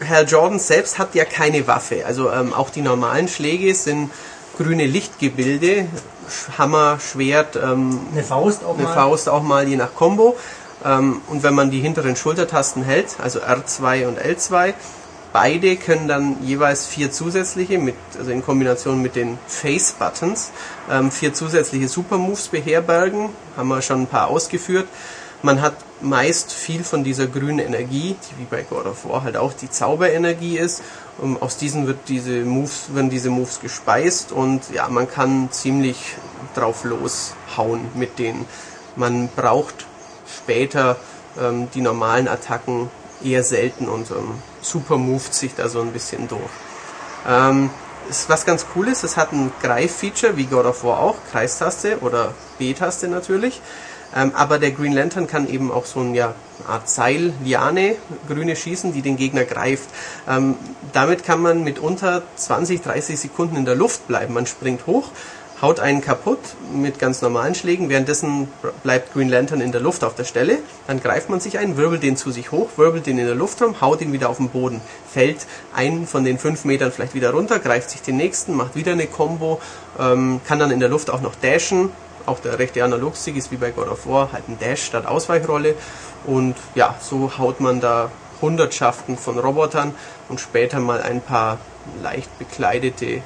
Herr 0.00 0.24
Jordan 0.24 0.58
selbst 0.58 0.98
hat 0.98 1.14
ja 1.14 1.24
keine 1.24 1.66
Waffe. 1.66 2.04
Also 2.06 2.30
ähm, 2.30 2.52
auch 2.52 2.70
die 2.70 2.82
normalen 2.82 3.28
Schläge 3.28 3.74
sind 3.74 4.10
grüne 4.56 4.86
Lichtgebilde, 4.86 5.86
Hammer, 6.58 6.98
Schwert, 7.00 7.56
ähm, 7.56 8.00
Eine 8.12 8.22
Faust 8.22 8.64
auch 8.64 8.74
eine 8.74 8.84
mal. 8.84 8.94
Faust 8.94 9.28
auch 9.28 9.42
mal 9.42 9.68
je 9.68 9.76
nach 9.76 9.94
Combo. 9.94 10.36
Ähm, 10.84 11.20
und 11.28 11.42
wenn 11.42 11.54
man 11.54 11.70
die 11.70 11.80
hinteren 11.80 12.16
Schultertasten 12.16 12.82
hält, 12.82 13.16
also 13.22 13.40
R2 13.40 14.06
und 14.06 14.18
L2, 14.18 14.74
beide 15.32 15.76
können 15.76 16.08
dann 16.08 16.36
jeweils 16.42 16.86
vier 16.86 17.10
zusätzliche, 17.10 17.78
mit, 17.78 17.94
also 18.18 18.30
in 18.30 18.44
Kombination 18.44 19.00
mit 19.00 19.16
den 19.16 19.38
Face 19.46 19.92
Buttons, 19.92 20.50
ähm, 20.90 21.10
vier 21.10 21.34
zusätzliche 21.34 21.88
Supermoves 21.88 22.48
beherbergen. 22.48 23.30
Haben 23.56 23.68
wir 23.68 23.82
schon 23.82 24.02
ein 24.02 24.06
paar 24.06 24.28
ausgeführt. 24.28 24.86
Man 25.42 25.60
hat 25.60 25.74
meist 26.00 26.52
viel 26.52 26.84
von 26.84 27.02
dieser 27.02 27.26
grünen 27.26 27.58
Energie, 27.58 28.14
die 28.14 28.40
wie 28.40 28.46
bei 28.48 28.62
God 28.62 28.86
of 28.86 29.08
War 29.08 29.24
halt 29.24 29.36
auch 29.36 29.52
die 29.52 29.70
Zauberenergie 29.70 30.58
ist. 30.58 30.82
Und 31.18 31.42
aus 31.42 31.56
diesen 31.56 31.86
wird 31.86 32.08
diese 32.08 32.40
Moves, 32.44 32.94
werden 32.94 33.10
diese 33.10 33.30
Moves 33.30 33.60
gespeist 33.60 34.32
und 34.32 34.70
ja, 34.72 34.88
man 34.88 35.10
kann 35.10 35.50
ziemlich 35.50 36.16
drauf 36.54 36.84
loshauen 36.84 37.86
mit 37.94 38.18
denen. 38.18 38.46
Man 38.96 39.28
braucht 39.28 39.86
später 40.26 40.96
ähm, 41.40 41.68
die 41.74 41.80
normalen 41.80 42.28
Attacken 42.28 42.90
eher 43.22 43.44
selten 43.44 43.88
und 43.88 44.10
ähm, 44.10 44.34
super 44.62 44.96
moved 44.96 45.34
sich 45.34 45.54
da 45.54 45.68
so 45.68 45.80
ein 45.80 45.92
bisschen 45.92 46.28
durch. 46.28 46.40
Ähm, 47.28 47.70
ist 48.08 48.28
was 48.28 48.44
ganz 48.44 48.66
cool 48.74 48.88
ist, 48.88 49.04
es 49.04 49.16
hat 49.16 49.32
ein 49.32 49.52
Greif-Feature, 49.62 50.36
wie 50.36 50.46
God 50.46 50.66
of 50.66 50.82
War 50.82 50.98
auch, 50.98 51.16
Kreistaste 51.30 52.00
oder 52.00 52.34
B-Taste 52.58 53.08
natürlich. 53.08 53.60
Ähm, 54.14 54.32
aber 54.34 54.58
der 54.58 54.72
Green 54.72 54.92
Lantern 54.92 55.26
kann 55.26 55.48
eben 55.48 55.70
auch 55.70 55.86
so 55.86 56.00
ein, 56.00 56.14
ja, 56.14 56.34
eine 56.60 56.68
Art 56.68 56.88
Seil, 56.88 57.32
Liane, 57.44 57.96
grüne 58.28 58.56
schießen, 58.56 58.92
die 58.92 59.02
den 59.02 59.16
Gegner 59.16 59.44
greift. 59.44 59.88
Ähm, 60.28 60.56
damit 60.92 61.24
kann 61.24 61.40
man 61.40 61.64
mitunter 61.64 62.22
20, 62.36 62.82
30 62.82 63.18
Sekunden 63.18 63.56
in 63.56 63.64
der 63.64 63.74
Luft 63.74 64.06
bleiben. 64.06 64.34
Man 64.34 64.46
springt 64.46 64.86
hoch, 64.86 65.10
haut 65.62 65.78
einen 65.78 66.00
kaputt 66.00 66.40
mit 66.74 66.98
ganz 66.98 67.22
normalen 67.22 67.54
Schlägen. 67.54 67.88
Währenddessen 67.88 68.48
bleibt 68.82 69.14
Green 69.14 69.28
Lantern 69.28 69.60
in 69.60 69.70
der 69.70 69.80
Luft 69.80 70.02
auf 70.02 70.14
der 70.14 70.24
Stelle. 70.24 70.58
Dann 70.88 71.00
greift 71.00 71.30
man 71.30 71.38
sich 71.38 71.58
ein, 71.58 71.76
wirbelt 71.76 72.02
den 72.02 72.16
zu 72.16 72.32
sich 72.32 72.50
hoch, 72.50 72.68
wirbelt 72.76 73.06
den 73.06 73.16
in 73.16 73.26
der 73.26 73.36
Luft 73.36 73.62
rum, 73.62 73.80
haut 73.80 74.02
ihn 74.02 74.12
wieder 74.12 74.28
auf 74.28 74.38
den 74.38 74.48
Boden, 74.48 74.80
fällt 75.10 75.46
einen 75.74 76.08
von 76.08 76.24
den 76.24 76.38
fünf 76.38 76.64
Metern 76.64 76.90
vielleicht 76.90 77.14
wieder 77.14 77.30
runter, 77.30 77.60
greift 77.60 77.90
sich 77.90 78.02
den 78.02 78.16
nächsten, 78.16 78.54
macht 78.54 78.74
wieder 78.74 78.92
eine 78.92 79.06
Combo, 79.06 79.60
ähm, 80.00 80.40
kann 80.46 80.58
dann 80.58 80.72
in 80.72 80.80
der 80.80 80.88
Luft 80.88 81.10
auch 81.10 81.20
noch 81.20 81.36
dashen. 81.40 81.90
Auch 82.26 82.40
der 82.40 82.58
rechte 82.58 82.82
Analogstick 82.84 83.36
ist 83.36 83.50
wie 83.50 83.56
bei 83.56 83.70
God 83.70 83.88
of 83.88 84.06
War 84.06 84.32
halt 84.32 84.48
ein 84.48 84.58
Dash 84.58 84.82
statt 84.84 85.06
Ausweichrolle. 85.06 85.74
Und 86.24 86.54
ja, 86.74 86.94
so 87.00 87.38
haut 87.38 87.60
man 87.60 87.80
da 87.80 88.10
Hundertschaften 88.40 89.16
von 89.16 89.38
Robotern 89.38 89.94
und 90.28 90.40
später 90.40 90.80
mal 90.80 91.00
ein 91.00 91.20
paar 91.20 91.58
leicht 92.02 92.38
bekleidete 92.38 93.22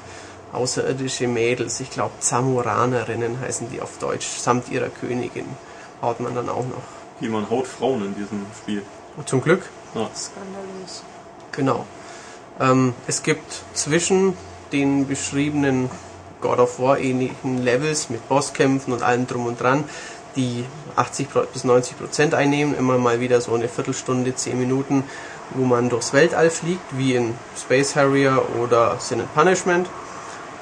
außerirdische 0.53 1.29
Mädels, 1.29 1.81
ich 1.81 1.91
glaube 1.91 2.13
Zamoranerinnen 2.21 3.41
heißen 3.41 3.71
die 3.71 3.81
auf 3.83 3.99
Deutsch, 3.99 4.27
samt 4.27 4.71
ihrer 4.71 4.89
Königin, 4.89 5.47
haut 6.03 6.21
man 6.21 6.35
dann 6.35 6.49
auch 6.49 6.65
noch. 6.65 6.83
Wie 7.21 7.29
man 7.29 7.49
haut 7.51 7.67
Frauen 7.67 8.05
in 8.07 8.15
diesem 8.15 8.47
Spiel. 8.57 8.83
Und 9.17 9.29
zum 9.29 9.43
Glück, 9.43 9.63
Ja. 9.95 10.09
Skandalös. 10.15 11.03
genau. 11.53 11.87
Ähm, 12.61 12.95
es 13.07 13.23
gibt 13.23 13.63
zwischen 13.75 14.37
den 14.73 15.07
beschriebenen 15.07 15.91
God 16.47 16.61
of 16.61 16.79
War 16.79 16.99
ähnlichen 17.01 17.65
Levels 17.65 18.09
mit 18.09 18.29
Bosskämpfen 18.29 18.93
und 18.93 19.03
allem 19.03 19.27
drum 19.27 19.47
und 19.47 19.61
dran 19.61 19.85
die 20.37 20.65
80 20.95 21.31
Pro- 21.31 21.47
bis 21.53 21.65
90 21.65 21.99
Prozent 21.99 22.35
einnehmen. 22.35 22.77
Immer 22.77 22.99
mal 22.99 23.21
wieder 23.21 23.41
so 23.41 23.55
eine 23.55 23.69
Viertelstunde, 23.69 24.35
10 24.35 24.59
Minuten, 24.59 25.03
wo 25.55 25.65
man 25.65 25.89
durchs 25.89 26.13
Weltall 26.13 26.51
fliegt, 26.51 26.97
wie 26.97 27.15
in 27.15 27.35
Space 27.59 27.97
Harrier 27.97 28.43
oder 28.63 28.97
Sin 29.01 29.21
and 29.21 29.35
Punishment. 29.35 29.89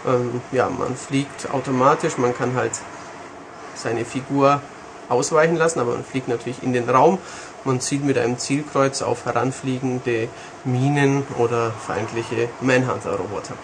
Ähm, 0.06 0.40
ja, 0.52 0.70
man 0.70 0.96
fliegt 0.96 1.50
automatisch, 1.50 2.16
man 2.16 2.34
kann 2.34 2.54
halt 2.54 2.72
seine 3.74 4.04
Figur 4.06 4.62
ausweichen 5.08 5.56
lassen, 5.56 5.80
aber 5.80 5.92
man 5.92 6.04
fliegt 6.04 6.28
natürlich 6.28 6.62
in 6.62 6.72
den 6.72 6.88
Raum. 6.88 7.18
Man 7.64 7.80
zieht 7.80 8.04
mit 8.04 8.16
einem 8.16 8.38
Zielkreuz 8.38 9.02
auf 9.02 9.26
heranfliegende 9.26 10.28
Minen 10.64 11.24
oder 11.38 11.72
feindliche 11.72 12.48
Manhunter-Roboter. 12.60 13.54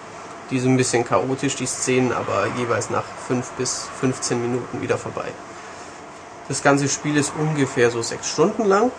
Die 0.51 0.59
sind 0.59 0.74
ein 0.74 0.77
bisschen 0.77 1.05
chaotisch, 1.05 1.55
die 1.55 1.66
Szenen, 1.66 2.12
aber 2.12 2.47
jeweils 2.56 2.90
nach 2.90 3.05
5 3.28 3.51
bis 3.52 3.89
15 4.01 4.40
Minuten 4.40 4.82
wieder 4.82 4.98
vorbei. 4.98 5.27
Das 6.48 6.62
ganze 6.62 6.89
Spiel 6.89 7.16
ist 7.16 7.32
ungefähr 7.39 7.90
so 7.90 8.02
6 8.02 8.28
Stunden 8.28 8.64
lang, 8.64 8.90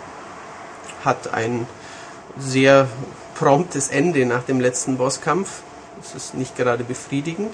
hat 1.04 1.34
ein 1.34 1.66
sehr 2.38 2.88
promptes 3.34 3.88
Ende 3.88 4.24
nach 4.24 4.44
dem 4.44 4.60
letzten 4.60 4.96
Bosskampf. 4.96 5.60
Das 6.00 6.14
ist 6.14 6.34
nicht 6.34 6.56
gerade 6.56 6.84
befriedigend. 6.84 7.52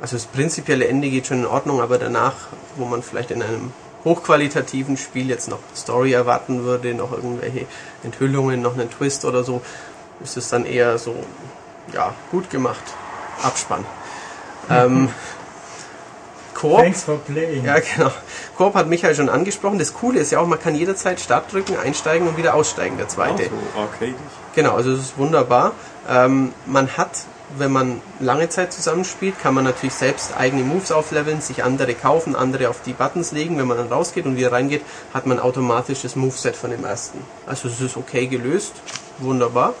Also 0.00 0.16
das 0.16 0.26
prinzipielle 0.26 0.86
Ende 0.86 1.10
geht 1.10 1.26
schon 1.26 1.40
in 1.40 1.46
Ordnung, 1.46 1.80
aber 1.80 1.98
danach, 1.98 2.34
wo 2.76 2.84
man 2.84 3.02
vielleicht 3.02 3.32
in 3.32 3.42
einem 3.42 3.72
hochqualitativen 4.04 4.96
Spiel 4.96 5.28
jetzt 5.28 5.48
noch 5.48 5.58
Story 5.76 6.12
erwarten 6.12 6.62
würde, 6.62 6.94
noch 6.94 7.12
irgendwelche 7.12 7.66
Enthüllungen, 8.02 8.62
noch 8.62 8.74
einen 8.74 8.90
Twist 8.90 9.24
oder 9.24 9.44
so, 9.44 9.60
ist 10.22 10.36
es 10.36 10.48
dann 10.48 10.64
eher 10.64 10.96
so, 10.98 11.14
ja, 11.92 12.14
gut 12.30 12.50
gemacht. 12.50 12.82
Abspann. 13.42 13.84
ähm, 14.70 15.08
Koop, 16.54 16.78
Thanks 16.78 17.04
for 17.04 17.16
playing. 17.18 17.64
ja 17.64 17.78
genau. 17.78 18.10
Koop 18.58 18.74
hat 18.74 18.86
Michael 18.86 19.14
schon 19.14 19.30
angesprochen. 19.30 19.78
Das 19.78 19.94
Coole 19.94 20.20
ist 20.20 20.30
ja 20.30 20.40
auch, 20.40 20.46
man 20.46 20.60
kann 20.60 20.74
jederzeit 20.74 21.18
Start 21.18 21.50
drücken, 21.52 21.76
einsteigen 21.78 22.28
und 22.28 22.36
wieder 22.36 22.52
aussteigen, 22.54 22.98
der 22.98 23.08
zweite. 23.08 23.44
so 23.44 23.80
arcadisch. 23.80 24.14
Genau, 24.54 24.74
also 24.74 24.92
es 24.92 25.00
ist 25.00 25.18
wunderbar. 25.18 25.72
Ähm, 26.06 26.52
man 26.66 26.98
hat, 26.98 27.24
wenn 27.56 27.72
man 27.72 28.02
lange 28.18 28.50
Zeit 28.50 28.74
zusammenspielt, 28.74 29.40
kann 29.40 29.54
man 29.54 29.64
natürlich 29.64 29.94
selbst 29.94 30.36
eigene 30.36 30.62
Moves 30.62 30.92
aufleveln, 30.92 31.40
sich 31.40 31.64
andere 31.64 31.94
kaufen, 31.94 32.36
andere 32.36 32.68
auf 32.68 32.82
die 32.84 32.92
Buttons 32.92 33.32
legen. 33.32 33.56
Wenn 33.58 33.66
man 33.66 33.78
dann 33.78 33.88
rausgeht 33.88 34.26
und 34.26 34.36
wieder 34.36 34.52
reingeht, 34.52 34.82
hat 35.14 35.24
man 35.24 35.40
automatisch 35.40 36.02
das 36.02 36.14
Moveset 36.14 36.56
von 36.56 36.70
dem 36.70 36.84
ersten. 36.84 37.24
Also 37.46 37.68
es 37.68 37.80
ist 37.80 37.96
okay 37.96 38.26
gelöst, 38.26 38.74
wunderbar. 39.18 39.72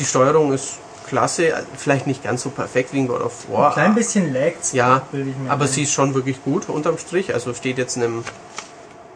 Die 0.00 0.04
Steuerung 0.04 0.52
ist 0.52 0.78
klasse, 1.12 1.52
vielleicht 1.76 2.06
nicht 2.06 2.24
ganz 2.24 2.42
so 2.42 2.48
perfekt 2.48 2.94
wie 2.94 3.00
in 3.00 3.06
God 3.08 3.20
of 3.20 3.50
War. 3.50 3.68
Ein 3.68 3.72
klein 3.74 3.94
bisschen 3.94 4.32
lag's, 4.32 4.72
Ja, 4.72 5.02
aber 5.50 5.64
ein. 5.64 5.68
sie 5.68 5.82
ist 5.82 5.92
schon 5.92 6.14
wirklich 6.14 6.42
gut 6.42 6.70
unterm 6.70 6.96
Strich. 6.96 7.34
Also 7.34 7.52
steht 7.52 7.76
jetzt 7.76 7.98
einem 7.98 8.24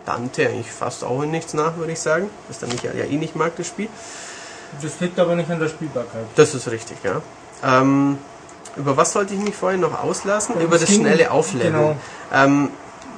Dante 0.04 0.46
eigentlich 0.46 0.70
fast 0.70 1.02
auch 1.04 1.22
in 1.22 1.30
nichts 1.30 1.54
nach, 1.54 1.78
würde 1.78 1.92
ich 1.92 2.00
sagen. 2.00 2.28
Das 2.48 2.58
der 2.58 2.68
Michael 2.68 2.98
ja 2.98 3.04
eh 3.06 3.16
nicht 3.16 3.34
mag, 3.34 3.56
das 3.56 3.66
Spiel. 3.66 3.88
Das 4.82 5.00
liegt 5.00 5.18
aber 5.18 5.34
nicht 5.36 5.50
an 5.50 5.58
der 5.58 5.68
Spielbarkeit. 5.68 6.26
Das 6.34 6.54
ist 6.54 6.68
richtig, 6.70 6.98
ja. 7.02 7.22
Ähm, 7.64 8.18
über 8.76 8.98
was 8.98 9.12
sollte 9.14 9.32
ich 9.32 9.40
mich 9.40 9.54
vorhin 9.56 9.80
noch 9.80 9.98
auslassen? 10.02 10.56
Ja, 10.58 10.64
über 10.64 10.78
das 10.78 10.92
schnelle 10.94 11.30
Aufleveln. 11.30 11.72
genau. 11.72 11.96
Ähm, 12.30 12.68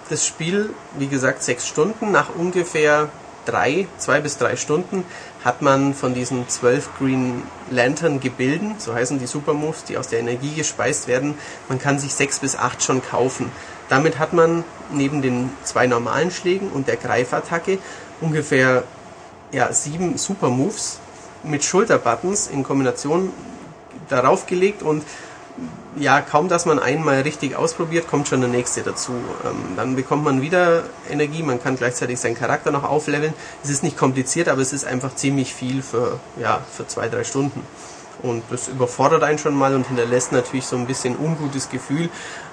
das 0.08 0.24
Spiel, 0.24 0.70
wie 0.96 1.08
gesagt, 1.08 1.42
sechs 1.42 1.66
Stunden. 1.66 2.12
Nach 2.12 2.28
ungefähr 2.32 3.08
drei, 3.44 3.88
zwei 3.98 4.20
bis 4.20 4.38
drei 4.38 4.54
Stunden 4.56 5.04
hat 5.44 5.62
man 5.62 5.94
von 5.94 6.14
diesen 6.14 6.48
zwölf 6.48 6.90
Green 6.98 7.42
Lantern 7.70 8.20
Gebilden, 8.20 8.74
so 8.78 8.94
heißen 8.94 9.18
die 9.18 9.26
Supermoves, 9.26 9.84
die 9.84 9.96
aus 9.96 10.08
der 10.08 10.18
Energie 10.18 10.54
gespeist 10.54 11.06
werden, 11.06 11.34
man 11.68 11.78
kann 11.78 11.98
sich 11.98 12.14
sechs 12.14 12.40
bis 12.40 12.56
acht 12.56 12.82
schon 12.82 13.02
kaufen. 13.02 13.50
Damit 13.88 14.18
hat 14.18 14.32
man 14.32 14.64
neben 14.92 15.22
den 15.22 15.50
zwei 15.64 15.86
normalen 15.86 16.30
Schlägen 16.30 16.70
und 16.70 16.88
der 16.88 16.96
Greifattacke 16.96 17.78
ungefähr 18.20 18.84
ja, 19.52 19.72
sieben 19.72 20.18
Supermoves 20.18 20.98
mit 21.42 21.64
Schulterbuttons 21.64 22.48
in 22.48 22.64
Kombination 22.64 23.32
darauf 24.08 24.46
gelegt 24.46 24.82
und 24.82 25.04
ja, 26.00 26.20
kaum 26.20 26.48
dass 26.48 26.66
man 26.66 26.78
einmal 26.78 27.20
richtig 27.22 27.56
ausprobiert, 27.56 28.08
kommt 28.08 28.28
schon 28.28 28.40
der 28.40 28.50
nächste 28.50 28.82
dazu. 28.82 29.12
Ähm, 29.44 29.76
dann 29.76 29.96
bekommt 29.96 30.24
man 30.24 30.40
wieder 30.42 30.84
Energie, 31.10 31.42
man 31.42 31.62
kann 31.62 31.76
gleichzeitig 31.76 32.20
seinen 32.20 32.36
Charakter 32.36 32.70
noch 32.70 32.84
aufleveln. 32.84 33.34
Es 33.62 33.70
ist 33.70 33.82
nicht 33.82 33.96
kompliziert, 33.96 34.48
aber 34.48 34.60
es 34.60 34.72
ist 34.72 34.84
einfach 34.84 35.14
ziemlich 35.14 35.54
viel 35.54 35.82
für, 35.82 36.20
ja, 36.40 36.60
für 36.72 36.86
zwei, 36.86 37.08
drei 37.08 37.24
Stunden. 37.24 37.62
Und 38.22 38.42
das 38.50 38.68
überfordert 38.68 39.22
einen 39.22 39.38
schon 39.38 39.54
mal 39.54 39.74
und 39.74 39.86
hinterlässt 39.86 40.32
natürlich 40.32 40.66
so 40.66 40.76
ein 40.76 40.86
bisschen 40.86 41.16
ungutes 41.16 41.68
Gefühl, 41.68 42.08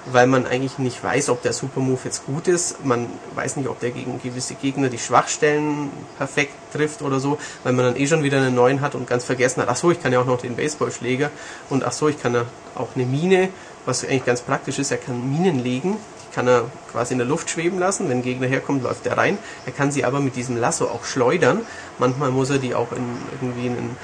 weil 0.06 0.26
man 0.26 0.46
eigentlich 0.46 0.78
nicht 0.78 1.02
weiß, 1.02 1.28
ob 1.28 1.42
der 1.42 1.52
Supermove 1.52 2.04
jetzt 2.04 2.24
gut 2.24 2.46
ist. 2.46 2.84
Man 2.84 3.08
weiß 3.34 3.56
nicht, 3.56 3.68
ob 3.68 3.80
der 3.80 3.90
gegen 3.90 4.20
gewisse 4.22 4.54
Gegner 4.54 4.88
die 4.88 4.98
Schwachstellen 4.98 5.90
perfekt 6.18 6.54
trifft 6.72 7.02
oder 7.02 7.18
so, 7.18 7.38
weil 7.64 7.72
man 7.72 7.84
dann 7.84 7.96
eh 7.96 8.06
schon 8.06 8.22
wieder 8.22 8.38
einen 8.38 8.54
neuen 8.54 8.80
hat 8.80 8.94
und 8.94 9.08
ganz 9.08 9.24
vergessen 9.24 9.60
hat, 9.62 9.68
ach 9.68 9.76
so, 9.76 9.90
ich 9.90 10.00
kann 10.00 10.12
ja 10.12 10.20
auch 10.20 10.26
noch 10.26 10.40
den 10.40 10.54
Baseballschläger 10.54 11.30
und 11.68 11.84
ach 11.84 11.92
so, 11.92 12.08
ich 12.08 12.20
kann 12.22 12.34
ja 12.34 12.44
auch 12.76 12.88
eine 12.94 13.04
Mine, 13.04 13.48
was 13.86 14.04
eigentlich 14.04 14.24
ganz 14.24 14.42
praktisch 14.42 14.78
ist, 14.78 14.90
er 14.90 14.98
kann 14.98 15.30
Minen 15.30 15.62
legen, 15.62 15.96
kann 16.36 16.46
er 16.48 16.64
quasi 16.92 17.14
in 17.14 17.18
der 17.18 17.26
Luft 17.26 17.48
schweben 17.48 17.78
lassen, 17.78 18.10
wenn 18.10 18.18
ein 18.18 18.22
Gegner 18.22 18.46
herkommt, 18.46 18.82
läuft 18.82 19.06
er 19.06 19.16
rein. 19.16 19.38
Er 19.64 19.72
kann 19.72 19.90
sie 19.90 20.04
aber 20.04 20.20
mit 20.20 20.36
diesem 20.36 20.58
Lasso 20.58 20.84
auch 20.84 21.06
schleudern. 21.06 21.62
Manchmal 21.98 22.30
muss 22.30 22.50
er 22.50 22.58
die 22.58 22.74
auch 22.74 22.92
in 22.92 23.04
irgendwie 23.40 23.68
in 23.68 23.72
einen 23.72 23.96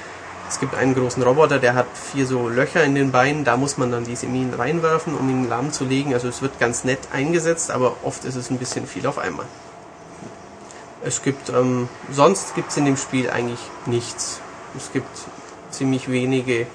es 0.53 0.59
gibt 0.59 0.75
einen 0.75 0.93
großen 0.93 1.23
Roboter, 1.23 1.57
der 1.57 1.73
hat 1.73 1.87
vier 1.95 2.27
so 2.27 2.47
Löcher 2.47 2.83
in 2.83 2.93
den 2.93 3.11
Beinen, 3.11 3.43
da 3.43 3.57
muss 3.57 3.79
man 3.79 3.91
dann 3.91 4.03
diese 4.03 4.27
Minen 4.27 4.53
reinwerfen, 4.53 5.15
um 5.15 5.27
ihn 5.27 5.49
lahmzulegen. 5.49 6.13
Also 6.13 6.27
es 6.27 6.43
wird 6.43 6.59
ganz 6.59 6.83
nett 6.83 6.99
eingesetzt, 7.11 7.71
aber 7.71 7.95
oft 8.03 8.23
ist 8.23 8.35
es 8.35 8.51
ein 8.51 8.59
bisschen 8.59 8.85
viel 8.85 9.07
auf 9.07 9.17
einmal. 9.17 9.47
Es 11.03 11.23
gibt, 11.23 11.49
ähm, 11.49 11.89
sonst 12.11 12.53
gibt 12.53 12.69
es 12.69 12.77
in 12.77 12.85
dem 12.85 12.97
Spiel 12.97 13.31
eigentlich 13.31 13.57
nichts. 13.87 14.41
Es 14.77 14.91
gibt 14.93 15.09
ziemlich 15.71 16.11
wenige 16.11 16.67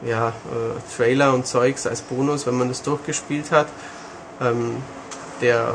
ja, 0.00 0.28
äh, 0.28 0.96
Trailer 0.96 1.34
und 1.34 1.46
Zeugs 1.46 1.86
als 1.86 2.00
Bonus, 2.00 2.46
wenn 2.46 2.54
man 2.54 2.68
das 2.68 2.80
durchgespielt 2.80 3.52
hat. 3.52 3.66
Ähm, 4.40 4.76
der 5.42 5.74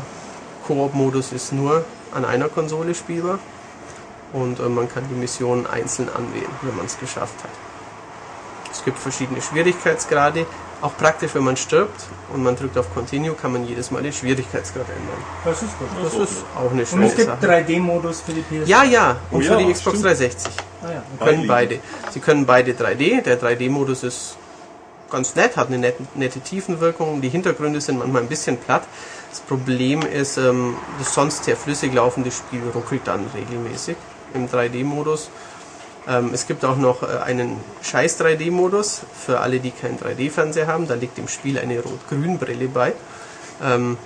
Koop-Modus 0.65 1.31
ist 1.31 1.53
nur 1.53 1.85
an 2.11 2.25
einer 2.25 2.49
Konsole 2.49 2.95
spielbar 2.95 3.37
und 4.35 4.59
äh, 4.59 4.63
man 4.63 4.89
kann 4.89 5.03
die 5.09 5.15
Missionen 5.15 5.65
einzeln 5.65 6.09
anwählen, 6.09 6.51
wenn 6.61 6.75
man 6.75 6.85
es 6.85 6.99
geschafft 6.99 7.41
hat. 7.43 7.49
Es 8.71 8.83
gibt 8.83 8.99
verschiedene 8.99 9.41
Schwierigkeitsgrade. 9.41 10.45
Auch 10.81 10.97
praktisch, 10.97 11.33
wenn 11.33 11.45
man 11.45 11.55
stirbt 11.55 12.01
und 12.33 12.43
man 12.43 12.57
drückt 12.57 12.77
auf 12.77 12.93
Continue, 12.93 13.33
kann 13.33 13.53
man 13.53 13.65
jedes 13.65 13.89
Mal 13.91 14.03
den 14.03 14.11
Schwierigkeitsgrad 14.11 14.85
ändern. 14.89 15.17
Das 15.45 15.63
ist 15.63 15.79
gut. 15.79 15.87
Das 16.03 16.13
ist 16.13 16.43
auch 16.53 16.69
eine 16.69 16.81
Und 16.81 16.87
schöne 16.87 17.05
es 17.05 17.15
gibt 17.15 17.27
Sache. 17.29 17.47
3D-Modus 17.47 18.21
für 18.21 18.33
die 18.33 18.41
PS. 18.41 18.67
Ja, 18.67 18.83
ja, 18.83 19.15
und 19.31 19.39
Oh 19.39 19.45
für 19.45 19.53
ja, 19.61 19.65
die 19.65 19.71
Xbox 19.71 19.99
stimmt. 19.99 20.03
360. 20.19 20.51
Ah, 20.83 20.91
ja. 20.91 21.03
Sie 21.09 21.25
können 21.25 21.47
Beide. 21.47 21.75
beide. 21.75 21.79
Sie 22.11 22.19
können 22.19 22.45
beide 22.45 22.71
3D. 22.73 23.21
Der 23.21 23.41
3D-Modus 23.41 24.03
ist 24.03 24.37
ganz 25.09 25.33
nett, 25.35 25.55
hat 25.55 25.67
eine 25.67 25.77
nette, 25.77 26.03
nette 26.13 26.41
Tiefenwirkung. 26.41 27.21
Die 27.21 27.29
Hintergründe 27.29 27.79
sind 27.79 27.97
manchmal 27.99 28.23
ein 28.23 28.27
bisschen 28.27 28.57
platt. 28.57 28.83
Das 29.31 29.39
Problem 29.39 30.01
ist, 30.01 30.37
ähm, 30.37 30.75
das 30.99 31.13
sonst 31.13 31.45
sehr 31.45 31.55
flüssig 31.55 31.93
laufende 31.93 32.31
Spiel 32.31 32.61
ruckelt 32.73 33.03
dann 33.05 33.25
regelmäßig 33.33 33.95
im 34.35 34.47
3D-Modus. 34.47 35.29
Ähm, 36.07 36.31
es 36.33 36.45
gibt 36.47 36.63
auch 36.63 36.77
noch 36.77 37.03
äh, 37.03 37.17
einen 37.23 37.57
scheiß 37.81 38.19
3D-Modus 38.19 39.01
für 39.25 39.39
alle, 39.39 39.59
die 39.59 39.71
keinen 39.71 39.97
3D-Fernseher 39.97 40.67
haben. 40.67 40.87
Da 40.87 40.93
liegt 40.93 41.17
dem 41.17 41.27
Spiel 41.27 41.57
eine 41.57 41.79
Rot-Grün-Brille 41.79 42.67
bei. 42.67 42.93
Ähm, 43.63 43.97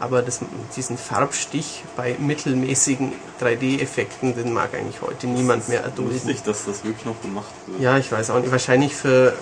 aber 0.00 0.22
das, 0.22 0.40
diesen 0.76 0.96
Farbstich 0.96 1.82
bei 1.96 2.14
mittelmäßigen 2.18 3.12
3D-Effekten, 3.40 4.36
den 4.36 4.52
mag 4.52 4.72
eigentlich 4.74 5.02
heute 5.02 5.26
niemand 5.26 5.68
mehr 5.68 5.82
erdulden. 5.82 6.14
Lustig, 6.14 6.42
dass 6.44 6.66
das 6.66 6.84
wirklich 6.84 7.04
noch 7.04 7.20
gemacht 7.20 7.52
wird. 7.66 7.80
Ja, 7.80 7.98
ich 7.98 8.10
weiß 8.12 8.30
auch 8.30 8.38
nicht. 8.38 8.52
Wahrscheinlich 8.52 8.94
für, 8.94 9.34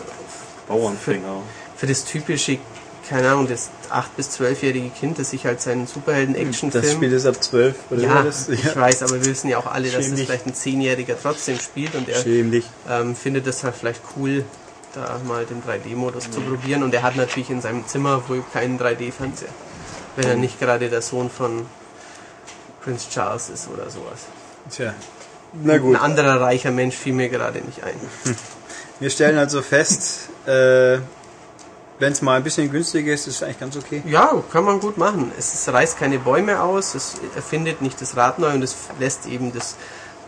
Bauernfänger. 0.66 1.42
für 1.76 1.86
das 1.86 2.06
typische, 2.06 2.58
keine 3.08 3.30
Ahnung, 3.30 3.48
das 3.48 3.70
8- 3.90 4.04
bis 4.16 4.30
12-jährige 4.30 4.90
Kind, 4.90 5.18
das 5.18 5.30
sich 5.30 5.46
halt 5.46 5.60
seinen 5.60 5.86
Superhelden-Actionfilm... 5.86 6.82
Das 6.84 6.92
Spiel 6.92 7.12
ist 7.12 7.26
ab 7.26 7.42
12, 7.42 7.76
oder 7.90 8.02
ja, 8.02 8.22
das? 8.22 8.48
ich 8.48 8.76
weiß, 8.76 9.02
aber 9.04 9.14
wir 9.14 9.26
wissen 9.26 9.48
ja 9.48 9.58
auch 9.58 9.66
alle, 9.66 9.90
dass 9.90 10.04
Schäm 10.04 10.16
das 10.16 10.22
vielleicht 10.22 10.46
ein 10.46 10.54
Zehnjähriger 10.54 11.16
trotzdem 11.20 11.58
spielt 11.58 11.94
und 11.94 12.08
er 12.08 12.24
ähm, 12.26 13.14
findet 13.14 13.46
das 13.46 13.62
halt 13.64 13.76
vielleicht 13.76 14.02
cool, 14.16 14.44
da 14.94 15.20
mal 15.24 15.44
den 15.44 15.62
3D-Modus 15.62 16.30
zu 16.30 16.40
probieren. 16.40 16.82
Und 16.82 16.94
er 16.94 17.02
hat 17.02 17.16
natürlich 17.16 17.50
in 17.50 17.60
seinem 17.60 17.86
Zimmer 17.86 18.22
wohl 18.28 18.42
keinen 18.52 18.78
3D-Fernseher, 18.78 19.48
wenn 20.16 20.28
er 20.28 20.36
nicht 20.36 20.58
gerade 20.58 20.88
der 20.88 21.02
Sohn 21.02 21.30
von 21.30 21.66
Prince 22.82 23.08
Charles 23.10 23.50
ist 23.50 23.68
oder 23.68 23.90
sowas. 23.90 24.20
Tja. 24.70 24.94
Na 25.52 25.78
gut. 25.78 25.94
Ein 25.94 26.02
anderer 26.02 26.40
reicher 26.40 26.70
Mensch 26.70 26.96
fiel 26.96 27.12
mir 27.12 27.28
gerade 27.28 27.60
nicht 27.60 27.82
ein. 27.84 27.94
Wir 28.98 29.10
stellen 29.10 29.38
also 29.38 29.60
fest, 29.60 30.30
äh, 30.46 30.98
wenn 31.98 32.12
es 32.12 32.22
mal 32.22 32.36
ein 32.36 32.44
bisschen 32.44 32.70
günstiger 32.70 33.12
ist, 33.12 33.26
ist 33.26 33.36
es 33.36 33.42
eigentlich 33.42 33.60
ganz 33.60 33.76
okay. 33.76 34.02
Ja, 34.06 34.42
kann 34.52 34.64
man 34.64 34.80
gut 34.80 34.98
machen. 34.98 35.32
Es, 35.38 35.54
es 35.54 35.72
reißt 35.72 35.98
keine 35.98 36.18
Bäume 36.18 36.60
aus, 36.60 36.94
es 36.94 37.14
erfindet 37.34 37.82
nicht 37.82 38.00
das 38.00 38.16
Rad 38.16 38.38
neu 38.38 38.52
und 38.54 38.62
es 38.62 38.76
lässt 38.98 39.26
eben 39.26 39.52
das 39.52 39.76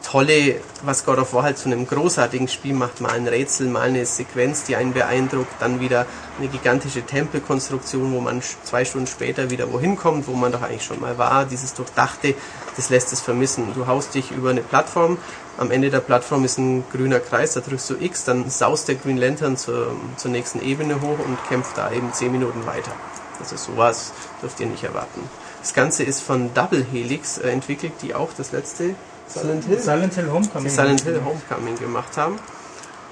tolle, 0.02 0.60
was 0.82 1.04
God 1.04 1.18
of 1.18 1.34
War 1.34 1.42
halt 1.42 1.58
zu 1.58 1.68
einem 1.68 1.86
großartigen 1.86 2.48
Spiel 2.48 2.74
macht, 2.74 3.00
mal 3.00 3.12
ein 3.12 3.26
Rätsel, 3.26 3.66
mal 3.66 3.88
eine 3.88 4.06
Sequenz, 4.06 4.64
die 4.64 4.76
einen 4.76 4.92
beeindruckt, 4.92 5.52
dann 5.60 5.80
wieder 5.80 6.06
eine 6.38 6.48
gigantische 6.48 7.02
Tempelkonstruktion, 7.02 8.12
wo 8.12 8.20
man 8.20 8.40
zwei 8.64 8.84
Stunden 8.84 9.06
später 9.06 9.50
wieder 9.50 9.70
wohin 9.72 9.96
kommt, 9.96 10.26
wo 10.26 10.32
man 10.32 10.52
doch 10.52 10.62
eigentlich 10.62 10.84
schon 10.84 11.00
mal 11.00 11.18
war, 11.18 11.44
dieses 11.44 11.74
Durchdachte, 11.74 12.34
das 12.78 12.88
lässt 12.90 13.12
es 13.12 13.20
vermissen. 13.20 13.74
Du 13.74 13.86
haust 13.86 14.14
dich 14.14 14.30
über 14.30 14.50
eine 14.50 14.62
Plattform, 14.62 15.18
am 15.58 15.72
Ende 15.72 15.90
der 15.90 15.98
Plattform 15.98 16.44
ist 16.44 16.56
ein 16.58 16.84
grüner 16.92 17.18
Kreis, 17.18 17.54
da 17.54 17.60
drückst 17.60 17.90
du 17.90 17.96
X, 18.00 18.24
dann 18.24 18.48
saust 18.48 18.86
der 18.86 18.94
Green 18.94 19.16
Lantern 19.16 19.56
zur, 19.56 19.96
zur 20.16 20.30
nächsten 20.30 20.62
Ebene 20.62 21.00
hoch 21.00 21.18
und 21.18 21.36
kämpft 21.48 21.76
da 21.76 21.90
eben 21.90 22.12
10 22.12 22.30
Minuten 22.30 22.64
weiter. 22.64 22.92
Also 23.40 23.56
sowas 23.56 24.12
dürft 24.40 24.60
ihr 24.60 24.66
nicht 24.66 24.84
erwarten. 24.84 25.20
Das 25.60 25.74
Ganze 25.74 26.04
ist 26.04 26.22
von 26.22 26.54
Double 26.54 26.86
Helix 26.92 27.38
äh, 27.38 27.50
entwickelt, 27.50 27.94
die 28.02 28.14
auch 28.14 28.30
das 28.36 28.52
letzte 28.52 28.94
Silent 29.26 29.64
Hill, 29.64 29.80
Silent 29.80 30.14
Hill 30.14 30.30
Homecoming. 30.30 30.70
Silent 30.70 31.00
Hill 31.00 31.20
Homecoming 31.24 31.76
gemacht 31.76 32.16
haben. 32.16 32.38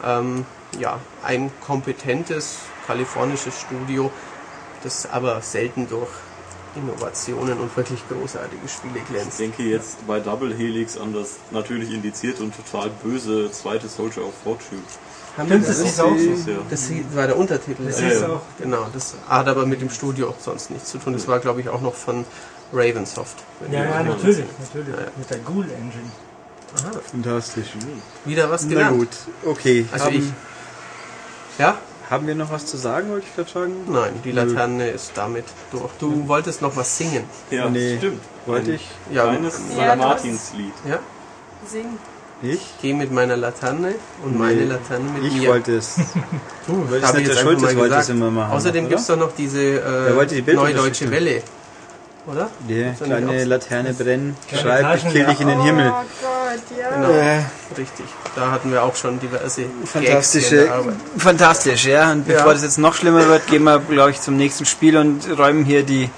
Ähm, 0.04 0.46
ja, 0.78 1.00
ein 1.24 1.50
kompetentes 1.60 2.58
kalifornisches 2.86 3.60
Studio, 3.60 4.12
das 4.84 5.10
aber 5.10 5.42
selten 5.42 5.88
durch 5.88 6.10
Innovationen 6.76 7.58
und 7.58 7.74
wirklich 7.76 8.00
großartige 8.08 8.68
Spiele 8.68 8.98
Ich 8.98 9.08
glänzt. 9.08 9.38
denke 9.40 9.62
jetzt 9.64 10.06
bei 10.06 10.20
Double 10.20 10.54
Helix 10.54 10.96
an 10.98 11.12
das 11.14 11.36
natürlich 11.50 11.90
indiziert 11.92 12.40
und 12.40 12.54
total 12.56 12.90
böse 13.02 13.50
zweite 13.50 13.88
Soldier 13.88 14.24
of 14.26 14.34
Fortune. 14.44 14.80
Haben 15.36 15.46
Stimmt, 15.48 15.62
wir 15.62 15.68
das 15.68 15.78
das? 15.82 15.88
ist 15.90 16.00
auch 16.00 16.16
so. 16.16 16.30
Das, 16.70 16.88
ja. 16.90 16.98
Das 17.02 17.16
war 17.16 17.26
der 17.26 17.36
Untertitel. 17.36 17.84
Das 17.84 18.00
ja. 18.00 18.08
ist 18.08 18.20
ja. 18.22 18.28
auch 18.28 18.40
Genau, 18.58 18.86
das 18.92 19.14
hat 19.28 19.48
aber 19.48 19.66
mit 19.66 19.80
dem 19.82 19.90
Studio 19.90 20.34
sonst 20.38 20.70
nichts 20.70 20.90
zu 20.90 20.98
tun. 20.98 21.12
Das 21.12 21.28
war, 21.28 21.38
glaube 21.40 21.60
ich, 21.60 21.68
auch 21.68 21.80
noch 21.82 21.94
von 21.94 22.24
Ravensoft. 22.72 23.36
wenn 23.60 23.72
Ja, 23.72 23.84
ich 23.84 23.90
ja, 23.90 24.02
natürlich, 24.02 24.38
entsinne. 24.38 24.46
natürlich. 24.60 24.94
Ja, 24.96 25.02
ja. 25.02 25.10
Mit 25.16 25.30
der 25.30 25.38
Ghoul 25.40 25.64
Engine. 25.64 26.10
Fantastisch. 27.10 27.68
Wieder 28.24 28.50
was 28.50 28.62
Na 28.64 28.68
gelernt. 28.70 28.98
gut, 28.98 29.08
okay. 29.44 29.86
Also 29.92 30.08
ich. 30.08 30.24
Ja? 31.58 31.78
Haben 32.10 32.26
wir 32.26 32.34
noch 32.34 32.50
was 32.52 32.66
zu 32.66 32.76
sagen, 32.76 33.10
wollte 33.10 33.26
ich 33.28 33.34
gerade 33.34 33.50
fragen? 33.50 33.72
Nein, 33.88 34.12
die 34.24 34.32
Laterne 34.32 34.88
ist 34.88 35.12
damit 35.16 35.44
durch. 35.72 35.90
Du 35.98 36.28
wolltest 36.28 36.62
noch 36.62 36.76
was 36.76 36.96
singen. 36.96 37.24
ja, 37.50 37.68
Nee. 37.68 37.96
stimmt. 37.98 38.20
Wollte 38.46 38.72
ich? 38.72 38.86
Ja, 39.12 39.24
Kleines 39.24 39.60
Ja. 39.76 39.96
Martins-Lied. 39.96 40.72
ja. 40.88 40.98
Sing. 41.66 41.86
Ich? 42.42 42.74
Geh 42.82 42.92
mit 42.92 43.10
meiner 43.12 43.36
Laterne 43.36 43.94
und 44.22 44.38
meine 44.38 44.64
Laterne 44.66 45.08
mit 45.10 45.24
Ich 45.24 45.40
mir. 45.40 45.48
wollte 45.48 45.76
es. 45.78 45.96
du, 46.66 46.86
Weil 46.90 47.02
ich 47.02 47.12
nicht 47.14 47.28
der 47.30 47.34
Schultes 47.40 47.62
mal 47.62 47.76
wollte 47.76 47.94
es 47.94 48.00
gesagt. 48.00 48.10
immer 48.10 48.30
machen. 48.30 48.52
Außerdem 48.52 48.88
gibt 48.88 49.00
es 49.00 49.06
doch 49.06 49.16
noch 49.16 49.32
diese 49.32 49.58
die 49.60 50.38
äh, 50.38 50.40
Bilder 50.42 50.60
Neue 50.62 50.74
Deutsche 50.74 50.82
unterstützen. 51.06 51.10
Welle. 51.12 51.42
Oder? 52.26 52.50
Nicht 52.66 53.04
kleine 53.04 53.44
Laterne 53.44 53.92
brennt, 53.94 54.36
Kleine 54.48 54.62
schreibt, 54.62 55.04
ich 55.04 55.12
kill 55.12 55.26
dich 55.26 55.40
in 55.40 55.48
den 55.48 55.60
Himmel. 55.62 55.92
Oh 55.94 56.02
Gott, 56.22 56.78
ja. 56.78 56.96
Genau, 56.96 57.10
Äh, 57.10 57.38
richtig. 57.78 58.06
Da 58.34 58.50
hatten 58.50 58.72
wir 58.72 58.82
auch 58.82 58.96
schon 58.96 59.20
diverse 59.20 59.66
fantastische, 59.84 60.68
fantastisch, 61.18 61.84
ja. 61.86 62.10
Und 62.10 62.26
Ja. 62.28 62.34
bevor 62.38 62.52
das 62.54 62.62
jetzt 62.64 62.78
noch 62.78 62.94
schlimmer 62.94 63.28
wird, 63.28 63.46
gehen 63.46 63.62
wir, 63.62 63.78
glaube 63.78 64.10
ich, 64.10 64.20
zum 64.20 64.36
nächsten 64.36 64.66
Spiel 64.66 64.96
und 64.96 65.20
räumen 65.38 65.64
hier 65.64 65.84
die, 65.84 66.10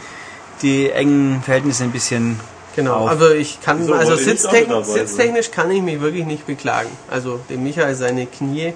die 0.63 0.91
engen 0.91 1.43
Verhältnisse 1.45 1.85
ein 1.85 1.91
bisschen 1.93 2.41
Genau, 2.75 2.95
auf. 2.95 3.11
aber 3.11 3.35
ich 3.35 3.61
kann, 3.61 3.81
Wieso, 3.81 3.93
also 3.95 4.17
sitztechnisch, 4.17 4.87
sitztechnisch 4.87 5.51
kann 5.51 5.71
ich 5.71 5.83
mich 5.83 6.01
wirklich 6.01 6.25
nicht 6.25 6.47
beklagen. 6.47 6.89
Also 7.11 7.39
dem 7.51 7.65
Michael 7.65 7.95
seine 7.95 8.25
Knie 8.27 8.73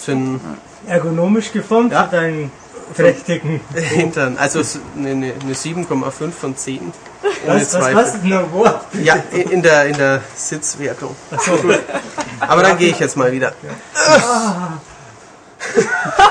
sind 0.00 0.40
Ergonomisch 0.86 1.50
geformt 1.52 1.90
Ja. 1.92 2.04
für 2.04 2.16
deinen 2.16 2.52
prächtigen. 2.94 3.60
Hintern, 3.74 4.36
also 4.38 4.62
eine, 4.96 5.10
eine 5.10 5.34
eine 5.40 5.52
7,5 5.54 6.30
von 6.30 6.56
10. 6.56 6.80
Ohne 6.80 6.92
Was, 7.46 7.62
was 7.62 7.70
Zweifel. 7.70 7.94
kostet 7.94 8.24
denn 8.24 8.32
ein 8.32 8.52
Wort? 8.52 8.86
Ja, 9.02 9.16
in 9.32 9.50
in 9.50 9.62
der, 9.62 9.86
in 9.86 9.96
der 9.96 10.22
Sitzwertung. 10.34 11.14
Aber 12.40 12.62
dann 12.62 12.78
gehe 12.78 12.90
ich 12.90 12.98
jetzt 12.98 13.16
mal 13.16 13.32
wieder. 13.32 13.52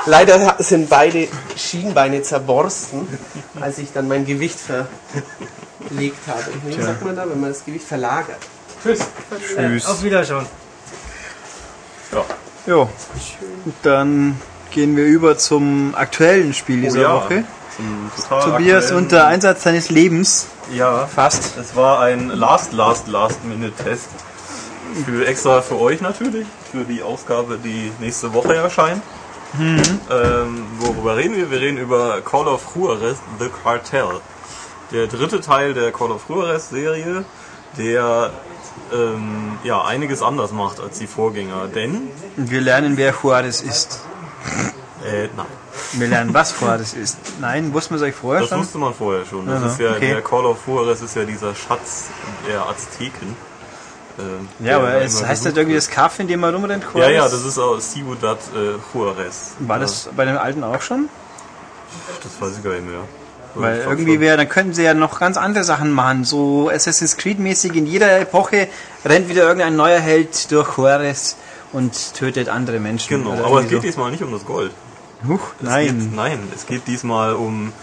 Leider 0.05 0.55
sind 0.59 0.89
beide 0.89 1.27
Schienbeine 1.55 2.21
zerborsten, 2.21 3.07
als 3.59 3.79
ich 3.79 3.91
dann 3.91 4.07
mein 4.07 4.25
Gewicht 4.25 4.57
verlegt 4.59 6.27
habe. 6.27 6.43
Wie 6.65 6.81
sagt 6.81 7.03
man 7.03 7.15
da, 7.15 7.29
wenn 7.29 7.41
man 7.41 7.49
das 7.49 7.65
Gewicht 7.65 7.85
verlagert? 7.85 8.39
Tschüss. 8.81 8.99
Tschüss. 9.55 9.85
Auf 9.85 10.03
Wiederschauen. 10.03 10.45
Ja. 12.11 12.23
Jo. 12.67 12.89
Dann 13.83 14.39
gehen 14.71 14.95
wir 14.95 15.05
über 15.05 15.37
zum 15.37 15.93
aktuellen 15.95 16.53
Spiel 16.53 16.81
dieser 16.81 16.99
Oh 16.99 17.03
ja. 17.03 17.13
Woche. 17.15 17.43
Tobias 18.29 18.85
aktuellen- 18.85 19.03
unter 19.03 19.27
Einsatz 19.27 19.63
seines 19.63 19.89
Lebens. 19.89 20.47
Ja, 20.73 21.05
Fast. 21.07 21.57
es 21.57 21.75
war 21.75 21.99
ein 22.01 22.29
Last, 22.29 22.73
Last, 22.73 23.07
Last 23.07 23.43
Minute 23.45 23.71
Test. 23.83 24.07
Für 25.05 25.25
extra 25.27 25.61
für 25.61 25.79
euch 25.79 25.99
natürlich, 26.01 26.47
für 26.71 26.85
die 26.85 27.03
Ausgabe, 27.03 27.59
die 27.61 27.91
nächste 27.99 28.33
Woche 28.33 28.55
erscheint. 28.55 29.01
Ähm, 29.59 30.65
worüber 30.79 31.15
reden 31.17 31.35
wir? 31.35 31.49
Wir 31.51 31.59
reden 31.61 31.77
über 31.77 32.21
Call 32.21 32.47
of 32.47 32.61
Juarez 32.75 33.17
The 33.39 33.47
Cartel. 33.63 34.19
Der 34.91 35.07
dritte 35.07 35.41
Teil 35.41 35.73
der 35.73 35.91
Call 35.91 36.11
of 36.11 36.23
Juarez 36.29 36.69
Serie, 36.69 37.25
der 37.77 38.31
ähm, 38.93 39.57
ja 39.63 39.83
einiges 39.83 40.21
anders 40.21 40.51
macht 40.51 40.79
als 40.79 40.99
die 40.99 41.07
Vorgänger. 41.07 41.67
Denn, 41.73 42.09
wir 42.37 42.61
lernen, 42.61 42.95
wer 42.97 43.13
Juarez 43.21 43.61
ist. 43.61 43.99
Äh, 45.05 45.27
nein, 45.35 45.45
Wir 45.93 46.07
lernen, 46.07 46.33
was 46.33 46.59
Juarez 46.59 46.93
ist. 46.93 47.17
Nein, 47.39 47.73
wussten 47.73 47.91
wir 47.95 47.97
es 47.97 48.03
euch 48.03 48.15
vorher 48.15 48.41
das 48.41 48.49
schon? 48.49 48.59
wusste 48.59 48.77
man 48.77 48.93
vorher 48.93 49.25
schon. 49.25 49.45
Das 49.45 49.61
Aha, 49.61 49.67
ist 49.71 49.79
ja, 49.79 49.91
okay. 49.91 50.09
der 50.13 50.21
Call 50.21 50.45
of 50.45 50.57
Juarez 50.67 51.01
ist 51.01 51.15
ja 51.15 51.23
dieser 51.23 51.53
Schatz 51.55 52.05
der 52.47 52.61
Azteken. 52.67 53.35
ähm, 54.19 54.47
Ja, 54.59 54.77
aber 54.77 54.95
es 55.01 55.15
heißt 55.21 55.29
gesucht 55.29 55.45
halt 55.45 55.57
irgendwie 55.57 55.75
das 55.75 55.89
Kaff, 55.89 56.19
in 56.19 56.27
dem 56.27 56.39
man 56.39 56.53
rumrennt, 56.55 56.83
Ja, 56.93 56.99
Juarez. 56.99 57.15
ja, 57.15 57.23
das 57.23 57.43
ist 57.45 57.57
aus 57.59 57.91
Ciudad 57.91 58.39
äh, 58.55 58.97
Juarez. 58.97 59.53
War 59.59 59.79
das 59.79 60.09
bei 60.15 60.25
dem 60.25 60.37
alten 60.37 60.63
auch 60.63 60.81
schon? 60.81 61.09
Ja, 62.07 62.13
das 62.23 62.41
weiß 62.41 62.57
ich 62.57 62.63
gar 62.63 62.71
nicht 62.73 62.85
mehr. 62.87 62.99
Weil 63.57 63.79
irgendwie 63.79 64.19
wäre, 64.19 64.35
dann 64.35 64.49
könnten 64.49 64.73
sie 64.73 64.83
ja 64.83 64.93
noch 64.93 65.17
ganz 65.17 65.37
andere 65.37 65.63
Sachen 65.63 65.89
machen. 65.91 66.25
So 66.25 66.69
Assassin's 66.69 67.15
Creed 67.15 67.39
mäßig 67.39 67.73
in 67.73 67.85
jeder 67.85 68.19
Epoche 68.19 68.67
rennt 69.05 69.29
wieder 69.29 69.43
irgendein 69.43 69.77
neuer 69.77 69.99
Held 70.01 70.51
durch 70.51 70.77
Juarez 70.77 71.37
und 71.75 72.13
tötet 72.13 72.49
andere 72.49 72.79
Menschen. 72.79 73.23
Genau, 73.23 73.43
aber 73.43 73.61
es 73.61 73.69
geht 73.69 73.83
diesmal 73.83 74.11
nicht 74.11 74.23
um 74.23 74.31
das 74.31 74.45
Gold. 74.45 74.71
so. 75.23 75.33
Huch, 75.33 75.41
Es 75.61 75.67
nein. 75.67 75.99
Geht, 75.99 76.15
nein, 76.15 76.39
es 76.55 76.65
geht 76.65 76.87
diesmal 76.87 77.33
um 77.35 77.73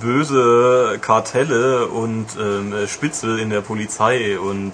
böse 0.00 0.98
Kartelle 1.00 1.86
und 1.86 2.26
ähm, 2.38 2.74
Spitzel 2.86 3.38
in 3.38 3.50
der 3.50 3.60
Polizei 3.60 4.38
und 4.38 4.72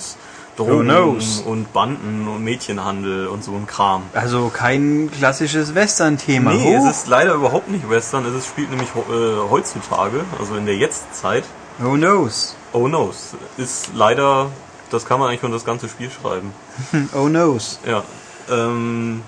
Drogen 0.57 0.85
knows? 0.85 1.43
und 1.45 1.73
Banden 1.73 2.27
und 2.29 2.43
Mädchenhandel 2.43 3.27
und 3.29 3.45
so 3.45 3.53
ein 3.53 3.67
Kram. 3.67 4.05
Also 4.15 4.49
kein 4.53 5.11
klassisches 5.17 5.75
Western-Thema. 5.75 6.55
Nee, 6.55 6.79
Huch. 6.79 6.89
es 6.89 6.99
ist 6.99 7.09
leider 7.09 7.35
überhaupt 7.35 7.69
nicht 7.69 7.89
Western. 7.91 8.25
Es 8.35 8.47
spielt 8.47 8.71
nämlich 8.71 8.89
äh, 8.89 9.51
heutzutage, 9.51 10.25
also 10.39 10.57
in 10.57 10.65
der 10.67 10.77
Jetztzeit. 10.77 11.45
Who 11.79 11.95
knows? 11.95 12.57
Oh 12.73 12.89
no's. 12.89 13.35
Ist 13.59 13.91
leider, 13.95 14.49
das 14.91 15.05
kann 15.05 15.21
man 15.21 15.29
eigentlich 15.29 15.41
schon 15.43 15.53
das 15.53 15.65
ganze 15.65 15.89
Spiel 15.89 16.11
schreiben. 16.11 16.53
Oh 17.15 17.27
knows. 17.27 17.79
Ja. 17.87 18.03
Ähm, 18.51 19.23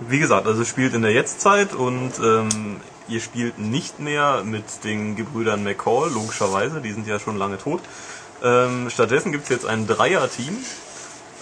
wie 0.00 0.18
gesagt, 0.18 0.46
also 0.46 0.64
spielt 0.64 0.94
in 0.94 1.02
der 1.02 1.12
Jetztzeit 1.12 1.74
und 1.74 2.12
ähm, 2.22 2.80
ihr 3.08 3.20
spielt 3.20 3.58
nicht 3.58 3.98
mehr 3.98 4.42
mit 4.44 4.84
den 4.84 5.16
Gebrüdern 5.16 5.64
McCall, 5.64 6.10
logischerweise, 6.12 6.80
die 6.80 6.92
sind 6.92 7.06
ja 7.06 7.18
schon 7.18 7.36
lange 7.36 7.58
tot. 7.58 7.80
Ähm, 8.42 8.88
stattdessen 8.90 9.32
gibt 9.32 9.44
es 9.44 9.50
jetzt 9.50 9.66
ein 9.66 9.86
Dreier-Team, 9.86 10.56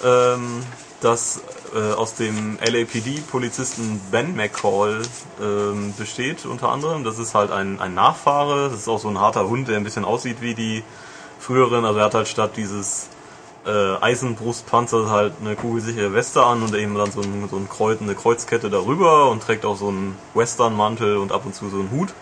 ähm, 0.04 0.62
das 1.00 1.42
äh, 1.74 1.92
aus 1.92 2.14
dem 2.14 2.58
LAPD-Polizisten 2.64 4.00
Ben 4.10 4.34
McCall 4.34 5.02
ähm, 5.40 5.92
besteht, 5.98 6.46
unter 6.46 6.70
anderem. 6.70 7.04
Das 7.04 7.18
ist 7.18 7.34
halt 7.34 7.50
ein, 7.50 7.80
ein 7.80 7.94
Nachfahre, 7.94 8.70
das 8.70 8.80
ist 8.80 8.88
auch 8.88 8.98
so 8.98 9.08
ein 9.08 9.20
harter 9.20 9.48
Hund, 9.48 9.68
der 9.68 9.76
ein 9.76 9.84
bisschen 9.84 10.06
aussieht 10.06 10.40
wie 10.40 10.54
die 10.54 10.82
früheren. 11.38 11.84
Also 11.84 11.98
er 11.98 12.06
hat 12.06 12.14
halt 12.14 12.28
statt 12.28 12.52
dieses 12.56 13.08
äh, 13.66 13.96
Eisenbrustpanzer 14.00 15.10
halt 15.10 15.34
eine 15.40 15.56
kugelsichere 15.56 16.14
Weste 16.14 16.44
an 16.44 16.62
und 16.62 16.74
eben 16.74 16.94
dann 16.94 17.10
so, 17.10 17.20
ein, 17.20 17.48
so 17.50 17.56
ein 17.56 17.68
Kreuz, 17.68 18.00
eine 18.00 18.14
Kreuzkette 18.14 18.70
darüber 18.70 19.30
und 19.30 19.42
trägt 19.42 19.64
auch 19.64 19.76
so 19.76 19.88
einen 19.88 20.16
Westernmantel 20.34 21.16
und 21.16 21.32
ab 21.32 21.44
und 21.44 21.54
zu 21.54 21.68
so 21.68 21.78
einen 21.78 21.90
Hut 21.90 22.14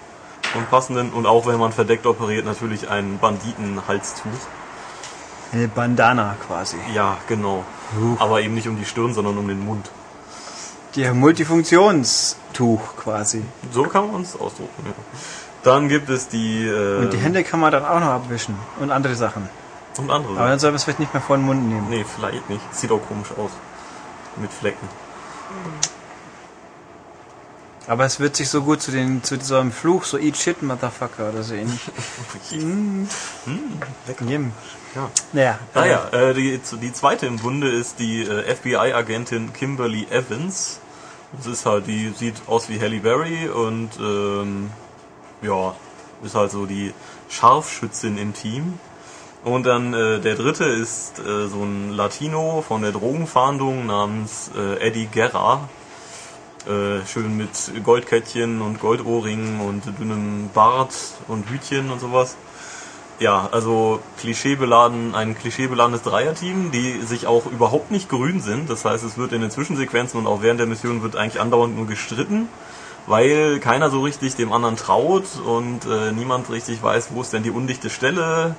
und 0.55 0.71
passenden 0.71 1.11
und 1.13 1.27
auch 1.27 1.47
wenn 1.47 1.59
man 1.59 1.73
verdeckt 1.73 2.07
operiert 2.07 2.45
natürlich 2.45 2.89
ein 2.89 3.19
Banditenhalstuch. 3.19 4.31
Eine 5.53 5.69
Bandana 5.69 6.37
quasi. 6.47 6.77
Ja, 6.95 7.19
genau. 7.29 7.65
Aber 8.19 8.41
eben 8.41 8.55
nicht 8.55 8.67
um 8.67 8.77
die 8.77 8.85
Stirn, 8.85 9.15
sondern 9.15 9.39
um 9.39 9.47
den 9.47 9.65
Mund. 9.65 9.91
Der 10.97 11.13
Multifunktionstuch 11.13 12.97
quasi. 12.97 13.43
So 13.73 13.85
kann 13.85 14.11
man 14.11 14.23
es 14.23 14.39
ausdrucken. 14.39 14.85
Ja. 14.87 14.93
Dann 15.63 15.89
gibt 15.89 16.09
es 16.09 16.29
die 16.29 16.67
äh, 16.67 17.03
Und 17.03 17.13
die 17.13 17.19
Hände 17.19 17.45
kann 17.45 17.61
man 17.61 17.73
dann 17.73 17.85
auch 17.85 18.01
noch 18.01 18.09
abwischen. 18.09 18.57
Und 18.81 18.91
andere 18.91 19.15
Sachen. 19.15 19.49
Und 19.99 20.11
andere. 20.11 20.39
Aber 20.39 20.49
dann 20.49 20.59
soll 20.59 20.71
man 20.71 20.77
es 20.77 20.85
vielleicht 20.85 21.01
nicht 21.01 21.13
mehr 21.13 21.23
vor 21.23 21.37
den 21.37 21.47
Mund 21.47 21.69
nehmen. 21.69 21.89
Nee, 21.89 22.05
vielleicht 22.05 22.49
nicht. 22.51 22.75
Sieht 22.75 22.91
auch 22.91 23.07
komisch 23.07 23.31
aus. 23.37 23.51
Mit 24.37 24.53
Flecken. 24.53 24.89
Aber 27.87 28.05
es 28.07 28.19
wird 28.19 28.35
sich 28.35 28.49
so 28.49 28.63
gut 28.63 28.81
zu, 28.81 28.91
den, 28.93 29.23
zu 29.23 29.39
so 29.41 29.57
einem 29.57 29.71
Fluch, 29.71 30.05
so 30.05 30.19
Eat 30.19 30.37
Shit, 30.37 30.63
Motherfucker 30.63 31.29
oder 31.29 31.43
so 31.43 31.55
ähnlich. 31.55 31.81
mm. 32.51 33.05
lecker. 34.07 34.25
Jem. 34.25 34.53
Ja. 34.95 35.11
Naja, 35.33 35.59
Naja, 35.75 36.09
äh, 36.13 36.35
die, 36.35 36.61
die 36.81 36.93
zweite 36.93 37.27
im 37.27 37.37
Bunde 37.37 37.69
ist 37.69 37.99
die 37.99 38.23
äh, 38.23 38.55
FBI-Agentin 38.55 39.53
Kimberly 39.53 40.07
Evans. 40.11 40.79
Das 41.37 41.47
ist 41.47 41.67
halt, 41.67 41.87
die 41.87 42.11
sieht 42.17 42.37
aus 42.47 42.69
wie 42.69 42.81
Halle 42.81 43.01
Berry 43.01 43.49
und 43.49 43.91
ähm, 43.99 44.71
ja, 45.43 45.75
ist 46.23 46.37
halt 46.37 46.53
so 46.53 46.65
die 46.65 46.95
Scharfschützin 47.29 48.17
im 48.19 48.35
Team. 48.35 48.79
Und 49.45 49.67
dann 49.67 49.93
äh, 49.93 50.21
der 50.21 50.37
dritte 50.37 50.65
ist 50.65 51.19
äh, 51.19 51.49
so 51.49 51.63
ein 51.63 51.91
Latino 51.91 52.65
von 52.67 52.81
der 52.81 52.93
Drogenfahndung 52.93 53.85
namens 53.87 54.51
äh, 54.57 54.81
Eddie 54.81 55.07
Guerra. 55.07 55.69
Äh, 56.67 57.07
schön 57.07 57.37
mit 57.37 57.51
Goldkettchen 57.85 58.63
und 58.63 58.81
Goldohrringen 58.81 59.61
und 59.61 59.83
dünnem 60.01 60.49
Bart 60.55 60.95
und 61.29 61.51
Hütchen 61.51 61.91
und 61.91 62.01
sowas. 62.01 62.37
Ja, 63.21 63.51
also 63.53 64.01
klischeebeladen, 64.19 65.15
ein 65.15 65.37
klischeebeladenes 65.37 66.03
Dreierteam, 66.03 66.71
die 66.71 67.03
sich 67.03 67.27
auch 67.27 67.45
überhaupt 67.45 67.91
nicht 67.91 68.09
grün 68.09 68.41
sind. 68.41 68.71
Das 68.71 68.87
heißt, 68.87 69.05
es 69.05 69.19
wird 69.19 69.33
in 69.33 69.43
den 69.43 69.51
Zwischensequenzen 69.51 70.19
und 70.19 70.27
auch 70.27 70.41
während 70.41 70.59
der 70.59 70.67
Mission 70.67 71.03
wird 71.03 71.17
eigentlich 71.17 71.41
andauernd 71.41 71.77
nur 71.77 71.87
gestritten, 71.87 72.49
weil 73.07 73.61
keiner 73.61 73.91
so 73.91 74.01
richtig 74.01 74.37
dem 74.37 74.55
anderen 74.55 74.77
traut 74.77 75.25
und 75.45 75.85
äh, 75.85 76.13
niemand 76.13 76.49
richtig 76.49 76.83
weiß, 76.83 77.09
wo 77.11 77.21
ist 77.21 77.35
denn 77.35 77.43
die 77.43 77.51
undichte 77.51 77.91
Stelle 77.91 78.57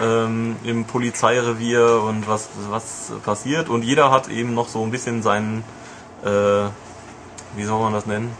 ähm, 0.00 0.56
im 0.64 0.84
Polizeirevier 0.84 2.02
und 2.02 2.28
was, 2.28 2.48
was 2.70 3.12
passiert. 3.24 3.68
Und 3.68 3.82
jeder 3.82 4.10
hat 4.10 4.28
eben 4.28 4.54
noch 4.54 4.68
so 4.68 4.82
ein 4.82 4.90
bisschen 4.90 5.22
seinen, 5.22 5.64
äh, 6.24 6.28
wie 7.56 7.64
soll 7.64 7.80
man 7.80 7.92
das 7.92 8.06
nennen? 8.06 8.34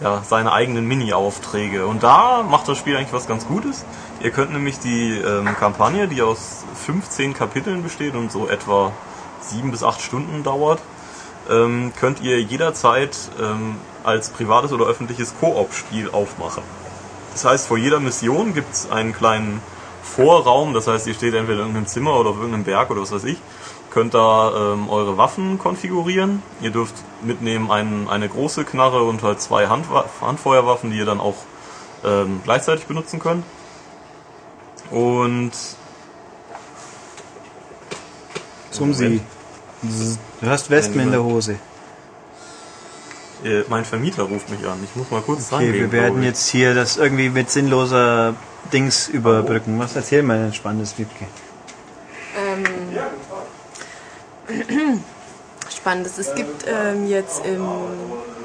Ja, 0.00 0.22
seine 0.28 0.52
eigenen 0.52 0.86
Mini-Aufträge. 0.86 1.86
Und 1.86 2.02
da 2.02 2.42
macht 2.42 2.68
das 2.68 2.76
Spiel 2.76 2.96
eigentlich 2.96 3.14
was 3.14 3.26
ganz 3.26 3.46
Gutes. 3.46 3.84
Ihr 4.20 4.30
könnt 4.30 4.52
nämlich 4.52 4.78
die 4.78 5.12
ähm, 5.12 5.56
Kampagne, 5.56 6.06
die 6.06 6.20
aus 6.20 6.64
15 6.84 7.32
Kapiteln 7.32 7.82
besteht 7.82 8.14
und 8.14 8.30
so 8.30 8.46
etwa 8.46 8.92
7 9.40 9.70
bis 9.70 9.82
8 9.82 10.00
Stunden 10.00 10.42
dauert, 10.42 10.80
ähm, 11.48 11.92
könnt 11.98 12.20
ihr 12.20 12.42
jederzeit 12.42 13.16
ähm, 13.40 13.76
als 14.04 14.30
privates 14.30 14.72
oder 14.72 14.86
öffentliches 14.86 15.34
Koop-Spiel 15.40 16.10
aufmachen. 16.10 16.62
Das 17.32 17.44
heißt, 17.44 17.66
vor 17.66 17.78
jeder 17.78 18.00
Mission 18.00 18.54
gibt 18.54 18.72
es 18.74 18.90
einen 18.90 19.12
kleinen 19.12 19.60
Vorraum, 20.16 20.72
das 20.72 20.86
heißt, 20.86 21.06
ihr 21.06 21.14
steht 21.14 21.34
entweder 21.34 21.60
in 21.60 21.66
irgendeinem 21.66 21.86
Zimmer 21.86 22.18
oder 22.18 22.30
auf 22.30 22.36
irgendeinem 22.36 22.64
Berg 22.64 22.90
oder 22.90 23.02
was 23.02 23.12
weiß 23.12 23.24
ich, 23.24 23.38
könnt 23.90 24.14
da 24.14 24.72
ähm, 24.72 24.88
eure 24.88 25.18
Waffen 25.18 25.58
konfigurieren. 25.58 26.42
Ihr 26.62 26.70
dürft 26.70 26.94
mitnehmen 27.22 27.70
einen, 27.70 28.08
eine 28.08 28.28
große 28.28 28.64
Knarre 28.64 29.02
und 29.02 29.22
halt 29.22 29.40
zwei 29.40 29.68
Handwa 29.68 30.06
Handfeuerwaffen, 30.20 30.90
die 30.90 30.98
ihr 30.98 31.04
dann 31.04 31.20
auch 31.20 31.36
ähm, 32.04 32.40
gleichzeitig 32.44 32.86
benutzen 32.86 33.20
könnt. 33.20 33.44
Und 34.90 35.52
zum 38.70 38.94
Sie. 38.94 39.20
Du 40.40 40.48
hast 40.48 40.70
Wespen 40.70 41.00
in 41.00 41.10
der 41.10 41.22
Hose. 41.22 41.58
äh, 43.44 43.62
mein 43.68 43.84
Vermieter 43.84 44.24
ruft 44.24 44.48
mich 44.50 44.66
an. 44.66 44.78
Ich 44.82 44.96
muss 44.96 45.10
mal 45.10 45.20
kurz 45.20 45.52
Okay, 45.52 45.72
wir 45.72 45.92
werden 45.92 46.22
jetzt 46.22 46.48
hier 46.48 46.74
das 46.74 46.96
irgendwie 46.96 47.28
mit 47.28 47.50
sinnloser 47.50 48.34
Dings 48.72 49.08
überbrücken. 49.08 49.78
Was 49.78 49.96
erzähl 49.96 50.22
mal 50.22 50.38
ein 50.38 50.54
spannendes 50.54 50.98
Wiebke? 50.98 51.26
Ähm, 52.38 52.64
Spannendes. 55.70 56.18
Es 56.18 56.34
gibt 56.34 56.64
ähm, 56.66 57.08
jetzt 57.08 57.44
im 57.44 57.64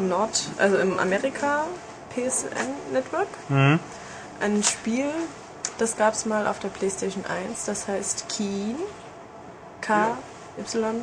Nord, 0.08 0.50
also 0.58 0.78
im 0.78 1.00
Amerika 1.00 1.66
PSN 2.14 2.94
Network 2.94 3.28
ein 4.42 4.64
Spiel, 4.64 5.10
das 5.78 5.98
gab 5.98 6.14
es 6.14 6.26
mal 6.26 6.48
auf 6.48 6.60
der 6.60 6.70
PlayStation 6.70 7.24
1, 7.26 7.66
das 7.66 7.88
heißt 7.88 8.28
Keen. 8.30 8.76
K-Y-U-I-I-N. 9.82 11.00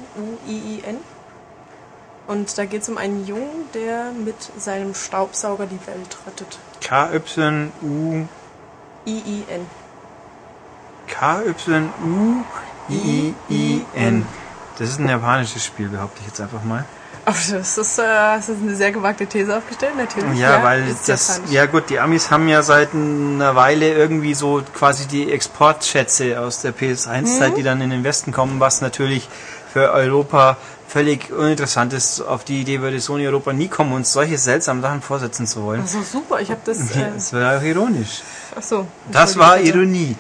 Und 2.27 2.59
da 2.59 2.65
geht 2.67 2.83
es 2.83 2.89
um 2.89 2.99
einen 2.99 3.27
Jungen, 3.27 3.69
der 3.75 4.13
mit 4.13 4.37
seinem 4.59 4.95
Staubsauger 4.95 5.67
die 5.67 5.85
Welt 5.87 6.19
rettet. 6.27 6.59
K-Y-U... 6.81 8.29
I-I-N. 9.09 9.67
K-Y-U-I-I-N. 12.91 14.27
Das 14.79 14.89
ist 14.91 15.01
ein 15.01 15.09
japanisches 15.09 15.65
Spiel, 15.65 15.89
behaupte 15.89 16.21
ich 16.21 16.27
jetzt 16.29 16.41
einfach 16.41 16.63
mal. 16.63 16.85
Aber 17.25 17.37
das 17.37 17.77
ist, 17.77 17.99
äh, 17.99 18.03
das 18.05 18.49
ist 18.49 18.63
eine 18.63 18.75
sehr 18.75 18.91
gewagte 18.93 19.27
These 19.27 19.55
aufgestellt, 19.57 19.97
natürlich. 19.97 20.39
Ja, 20.39 20.63
weil 20.63 20.89
ist 20.89 21.09
das, 21.09 21.43
ja 21.51 21.67
gut, 21.67 21.91
die 21.91 21.99
Amis 22.01 22.31
haben 22.31 22.49
ja 22.49 22.63
seit 22.63 22.95
einer 22.95 23.55
Weile 23.55 23.93
irgendwie 23.93 24.33
so 24.35 24.63
quasi 24.75 25.07
die 25.07 25.31
Exportschätze 25.31 26.41
aus 26.41 26.63
der 26.63 26.75
PS1-Zeit, 26.75 27.57
die 27.59 27.63
dann 27.63 27.81
in 27.83 27.91
den 27.91 28.03
Westen 28.05 28.33
kommen, 28.33 28.61
was 28.61 28.81
natürlich 28.81 29.29
für 29.73 29.91
Europa 29.93 30.57
völlig 30.87 31.31
uninteressant 31.31 31.93
ist. 31.93 32.23
Auf 32.23 32.45
die 32.45 32.63
Idee 32.63 32.81
würde 32.81 32.99
Sony 32.99 33.27
Europa 33.27 33.53
nie 33.53 33.69
kommen, 33.69 33.93
uns 33.93 34.11
solche 34.11 34.39
seltsamen 34.39 34.81
Sachen 34.81 35.03
vorsetzen 35.03 35.47
zu 35.47 35.63
wollen. 35.63 35.83
Das 35.83 35.95
ist 35.95 36.13
super, 36.13 36.41
ich 36.41 36.51
habe 36.51 36.61
das. 36.65 36.79
Äh, 36.97 37.11
Das 37.15 37.35
war 37.35 37.59
auch 37.59 37.63
ironisch. 37.63 38.23
Ach 38.59 38.63
so. 38.63 38.87
Das 39.11 39.39
war 39.39 39.57
Entschuldigung, 39.57 39.95
Ironie. 39.95 40.17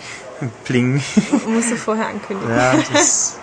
Pling. 0.65 1.02
Musst 1.48 1.70
du 1.70 1.77
vorher 1.77 2.09
ankündigen. 2.09 2.55
Ja, 2.55 2.74
das, 2.93 3.36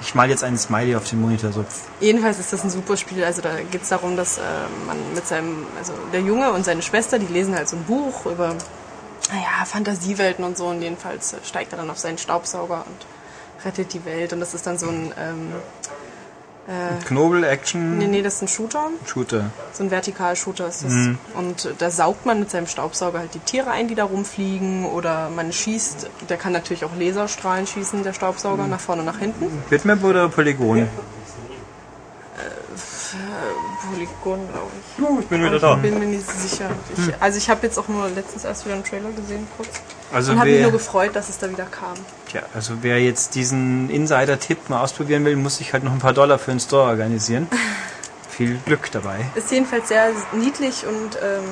ich 0.00 0.14
mal 0.14 0.28
jetzt 0.28 0.42
einen 0.42 0.58
Smiley 0.58 0.96
auf 0.96 1.08
den 1.08 1.20
Monitor 1.20 1.52
so. 1.52 1.64
Jedenfalls 2.00 2.38
ist 2.38 2.52
das 2.52 2.64
ein 2.64 2.70
super 2.70 2.96
Spiel. 2.96 3.22
Also 3.22 3.40
da 3.42 3.60
geht 3.70 3.82
es 3.82 3.88
darum, 3.90 4.16
dass 4.16 4.38
äh, 4.38 4.42
man 4.86 4.96
mit 5.14 5.26
seinem, 5.26 5.66
also 5.78 5.92
der 6.12 6.20
Junge 6.20 6.52
und 6.52 6.64
seine 6.64 6.82
Schwester, 6.82 7.18
die 7.18 7.26
lesen 7.26 7.54
halt 7.54 7.68
so 7.68 7.76
ein 7.76 7.84
Buch 7.84 8.26
über, 8.26 8.56
naja, 9.28 9.64
Fantasiewelten 9.64 10.44
und 10.44 10.56
so. 10.56 10.66
Und 10.66 10.82
jedenfalls 10.82 11.36
steigt 11.44 11.72
er 11.72 11.78
dann 11.78 11.90
auf 11.90 11.98
seinen 11.98 12.18
Staubsauger 12.18 12.84
und 12.86 13.64
rettet 13.64 13.92
die 13.92 14.04
Welt. 14.04 14.32
Und 14.32 14.40
das 14.40 14.54
ist 14.54 14.66
dann 14.66 14.78
so 14.78 14.88
ein, 14.88 15.12
ähm, 15.18 15.52
Knobel, 17.06 17.42
Action, 17.44 17.98
nee, 17.98 18.06
nee, 18.06 18.22
das 18.22 18.34
ist 18.36 18.42
ein 18.42 18.48
Shooter. 18.48 18.88
Shooter. 19.06 19.50
So 19.72 19.82
ein 19.82 19.90
Vertikalshooter 19.90 20.68
ist 20.68 20.84
das. 20.84 20.92
Mhm. 20.92 21.18
Und 21.34 21.64
äh, 21.64 21.70
da 21.76 21.90
saugt 21.90 22.26
man 22.26 22.38
mit 22.38 22.50
seinem 22.50 22.66
Staubsauger 22.68 23.18
halt 23.18 23.34
die 23.34 23.38
Tiere 23.40 23.70
ein, 23.70 23.88
die 23.88 23.94
da 23.96 24.04
rumfliegen. 24.04 24.84
Oder 24.86 25.30
man 25.30 25.52
schießt, 25.52 26.08
der 26.28 26.36
kann 26.36 26.52
natürlich 26.52 26.84
auch 26.84 26.94
Laserstrahlen 26.96 27.66
schießen, 27.66 28.02
der 28.04 28.12
Staubsauger, 28.12 28.64
Mhm. 28.64 28.70
nach 28.70 28.80
vorne 28.80 29.02
und 29.02 29.06
nach 29.06 29.18
hinten. 29.18 29.46
Bitmap 29.68 30.04
oder 30.04 30.28
Polygon? 30.28 30.88
Polygon, 34.00 34.48
glaube 34.52 34.70
ich. 34.78 35.02
Uh, 35.02 35.20
ich 35.20 35.26
bin 35.26 35.44
wieder 35.44 35.58
da. 35.58 35.74
Bin 35.74 35.98
mir 35.98 36.06
nicht 36.06 36.26
sicher. 36.26 36.70
Ich, 36.96 37.14
also 37.20 37.38
ich 37.38 37.50
habe 37.50 37.66
jetzt 37.66 37.78
auch 37.78 37.88
nur 37.88 38.08
letztens 38.08 38.44
erst 38.44 38.64
wieder 38.64 38.74
einen 38.74 38.84
Trailer 38.84 39.10
gesehen, 39.10 39.46
kurz. 39.56 39.68
Also 40.12 40.32
und 40.32 40.40
habe 40.40 40.50
mich 40.50 40.62
nur 40.62 40.72
gefreut, 40.72 41.14
dass 41.14 41.28
es 41.28 41.38
da 41.38 41.50
wieder 41.50 41.64
kam. 41.64 41.94
tja, 42.28 42.42
also 42.54 42.74
wer 42.82 43.00
jetzt 43.00 43.34
diesen 43.34 43.90
Insider-Tipp 43.90 44.68
mal 44.70 44.80
ausprobieren 44.80 45.24
will, 45.24 45.36
muss 45.36 45.58
sich 45.58 45.72
halt 45.72 45.84
noch 45.84 45.92
ein 45.92 45.98
paar 45.98 46.14
Dollar 46.14 46.38
für 46.38 46.50
den 46.50 46.60
Store 46.60 46.88
organisieren. 46.88 47.48
Viel 48.30 48.58
Glück 48.64 48.90
dabei. 48.90 49.26
Ist 49.34 49.50
jedenfalls 49.50 49.88
sehr 49.88 50.10
niedlich 50.32 50.86
und 50.86 51.16
ähm, 51.22 51.44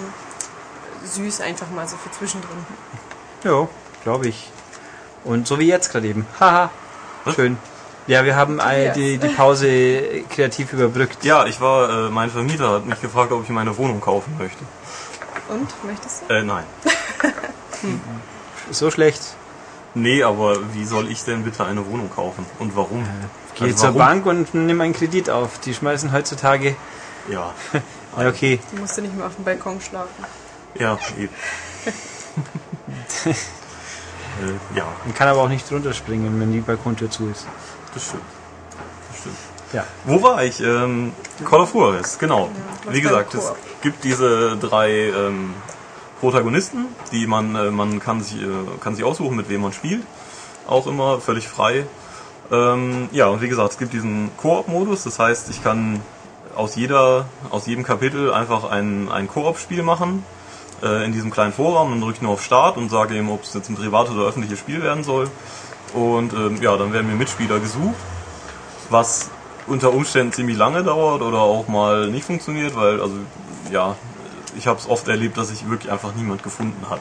süß 1.04 1.42
einfach 1.42 1.70
mal 1.70 1.86
so 1.86 1.96
für 1.96 2.10
zwischendrin. 2.10 2.56
Ja, 3.44 3.68
glaube 4.04 4.28
ich. 4.28 4.50
Und 5.24 5.46
so 5.46 5.58
wie 5.58 5.66
jetzt 5.66 5.92
gerade 5.92 6.06
eben. 6.06 6.26
Haha. 6.40 6.70
Schön. 7.34 7.58
Ja, 8.08 8.24
wir 8.24 8.34
haben 8.34 8.58
all 8.58 8.92
die, 8.92 9.18
die 9.18 9.28
Pause 9.28 10.24
kreativ 10.30 10.72
überbrückt. 10.72 11.24
Ja, 11.24 11.46
ich 11.46 11.60
war, 11.60 12.06
äh, 12.06 12.10
mein 12.10 12.30
Vermieter 12.30 12.72
hat 12.72 12.86
mich 12.86 13.00
gefragt, 13.00 13.30
ob 13.30 13.44
ich 13.44 13.50
meine 13.50 13.76
Wohnung 13.78 14.00
kaufen 14.00 14.34
möchte. 14.38 14.64
Und, 15.48 15.68
möchtest 15.84 16.22
du? 16.28 16.34
Äh, 16.34 16.42
nein. 16.42 16.64
So 18.70 18.90
schlecht. 18.90 19.22
Nee, 19.94 20.22
aber 20.22 20.74
wie 20.74 20.84
soll 20.84 21.10
ich 21.10 21.24
denn 21.24 21.42
bitte 21.44 21.64
eine 21.64 21.86
Wohnung 21.86 22.10
kaufen? 22.10 22.44
Und 22.58 22.76
warum? 22.76 23.08
Geh 23.54 23.64
Also 23.64 23.76
zur 23.76 23.94
warum? 23.94 23.98
Bank 23.98 24.26
und 24.26 24.52
nimm 24.54 24.80
einen 24.82 24.92
Kredit 24.92 25.30
auf. 25.30 25.58
Die 25.60 25.72
schmeißen 25.72 26.12
heutzutage. 26.12 26.76
Ja, 27.30 27.54
Ja, 28.18 28.28
okay. 28.28 28.58
Du 28.72 28.80
musst 28.80 28.96
du 28.98 29.02
nicht 29.02 29.16
mehr 29.16 29.26
auf 29.26 29.36
dem 29.36 29.44
Balkon 29.44 29.80
schlafen. 29.80 30.24
ja, 30.74 30.98
eben. 31.18 31.32
äh, 33.26 34.76
ja, 34.76 34.84
Man 35.04 35.14
kann 35.14 35.28
aber 35.28 35.42
auch 35.42 35.48
nicht 35.48 35.70
drunter 35.70 35.92
springen, 35.94 36.38
wenn 36.40 36.52
die 36.52 36.60
Balkontür 36.60 37.10
zu 37.10 37.28
ist. 37.30 37.46
Das 37.94 38.06
stimmt. 38.06 38.22
Das 39.10 39.20
stimmt. 39.20 39.36
Ja. 39.72 39.84
Wo 40.04 40.22
war 40.22 40.42
ich? 40.44 40.60
Ähm, 40.60 41.12
Call 41.44 41.60
of 41.60 41.74
Juarez, 41.74 42.18
genau. 42.18 42.48
was 42.84 42.94
Wie 42.94 43.00
gesagt, 43.00 43.34
es 43.34 43.52
gibt 43.82 44.04
diese 44.04 44.56
drei 44.56 44.90
ähm, 44.90 45.54
Protagonisten, 46.20 46.86
die 47.12 47.26
man, 47.26 47.54
äh, 47.54 47.70
man 47.70 48.00
kann 48.00 48.22
sich, 48.22 48.40
äh, 48.42 48.46
kann 48.80 48.94
sich 48.94 49.04
aussuchen, 49.04 49.36
mit 49.36 49.48
wem 49.48 49.60
man 49.60 49.72
spielt. 49.72 50.02
Auch 50.66 50.86
immer 50.86 51.20
völlig 51.20 51.48
frei. 51.48 51.84
Ähm, 52.50 53.08
ja, 53.12 53.26
und 53.26 53.42
wie 53.42 53.48
gesagt, 53.48 53.72
es 53.72 53.78
gibt 53.78 53.92
diesen 53.92 54.30
Koop-Modus, 54.38 55.04
das 55.04 55.18
heißt, 55.18 55.50
ich 55.50 55.62
kann 55.62 56.00
aus 56.56 56.74
jeder, 56.74 57.26
aus 57.50 57.66
jedem 57.66 57.84
Kapitel 57.84 58.32
einfach 58.32 58.64
ein, 58.64 59.10
ein 59.10 59.28
Koop-Spiel 59.28 59.82
machen 59.82 60.24
äh, 60.82 61.04
in 61.04 61.12
diesem 61.12 61.30
kleinen 61.30 61.52
Vorraum. 61.52 61.90
Dann 61.90 62.00
drücke 62.00 62.14
ich 62.14 62.22
nur 62.22 62.32
auf 62.32 62.42
Start 62.42 62.76
und 62.76 62.90
sage 62.90 63.16
ihm, 63.16 63.30
ob 63.30 63.44
es 63.44 63.54
jetzt 63.54 63.68
ein 63.68 63.76
privates 63.76 64.14
oder 64.14 64.26
öffentliches 64.26 64.58
Spiel 64.58 64.82
werden 64.82 65.04
soll. 65.04 65.30
Und 65.94 66.32
ähm, 66.32 66.60
ja, 66.62 66.76
dann 66.76 66.92
werden 66.92 67.08
mir 67.08 67.16
Mitspieler 67.16 67.58
gesucht, 67.58 67.96
was 68.90 69.30
unter 69.66 69.92
Umständen 69.92 70.32
ziemlich 70.32 70.56
lange 70.56 70.82
dauert 70.82 71.22
oder 71.22 71.38
auch 71.38 71.68
mal 71.68 72.08
nicht 72.08 72.24
funktioniert, 72.24 72.74
weil 72.74 73.00
also 73.00 73.14
ja, 73.70 73.96
ich 74.56 74.66
habe 74.66 74.78
es 74.78 74.88
oft 74.88 75.06
erlebt, 75.08 75.36
dass 75.36 75.48
sich 75.48 75.68
wirklich 75.68 75.92
einfach 75.92 76.14
niemand 76.14 76.42
gefunden 76.42 76.88
hat. 76.88 77.00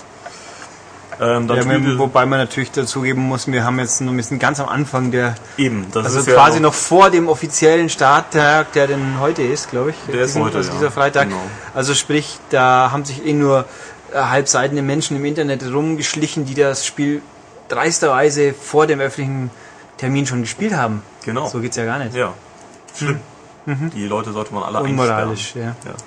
Ähm, 1.19 1.47
Ja, 1.47 1.67
wir, 1.67 1.97
wobei 1.97 2.25
man 2.25 2.39
natürlich 2.39 2.71
dazugeben 2.71 3.23
muss, 3.23 3.47
wir 3.47 3.63
haben 3.63 3.79
jetzt 3.79 4.01
noch 4.01 4.11
ein 4.11 4.17
bisschen 4.17 4.37
ganz 4.37 4.59
am 4.59 4.69
Anfang 4.69 5.11
der, 5.11 5.35
eben, 5.57 5.87
das 5.91 6.05
also 6.05 6.19
ist 6.19 6.27
quasi 6.27 6.57
ja 6.57 6.61
noch 6.61 6.73
vor 6.75 7.09
dem 7.09 7.27
offiziellen 7.27 7.89
Starttag, 7.89 8.71
der 8.73 8.87
denn 8.87 9.19
heute 9.19 9.41
ist, 9.41 9.71
glaube 9.71 9.91
ich. 9.91 9.95
Der 10.13 10.21
ist 10.23 10.35
heute, 10.35 10.57
also 10.57 10.69
ja. 10.69 10.75
dieser 10.75 10.91
Freitag. 10.91 11.29
Genau. 11.29 11.41
Also 11.73 11.95
sprich, 11.95 12.37
da 12.49 12.91
haben 12.91 13.03
sich 13.03 13.25
eh 13.25 13.33
nur 13.33 13.65
äh, 14.13 14.19
halbseitende 14.19 14.83
Menschen 14.83 15.17
im 15.17 15.25
Internet 15.25 15.65
rumgeschlichen, 15.65 16.45
die 16.45 16.53
das 16.53 16.85
Spiel 16.85 17.23
dreisterweise 17.67 18.53
vor 18.53 18.87
dem 18.87 18.99
öffentlichen 18.99 19.51
Termin 19.97 20.25
schon 20.25 20.41
gespielt 20.41 20.73
haben. 20.73 21.01
Genau. 21.25 21.47
So 21.47 21.59
geht's 21.59 21.77
ja 21.77 21.85
gar 21.85 21.99
nicht. 21.99 22.15
Ja, 22.15 22.33
schlimm. 22.95 23.19
Die 23.65 24.05
Leute 24.05 24.31
sollte 24.31 24.53
man 24.53 24.63
alle 24.63 24.79
Unmoralisch, 24.79 25.55
ja. 25.55 25.69
einsperren. 25.69 25.97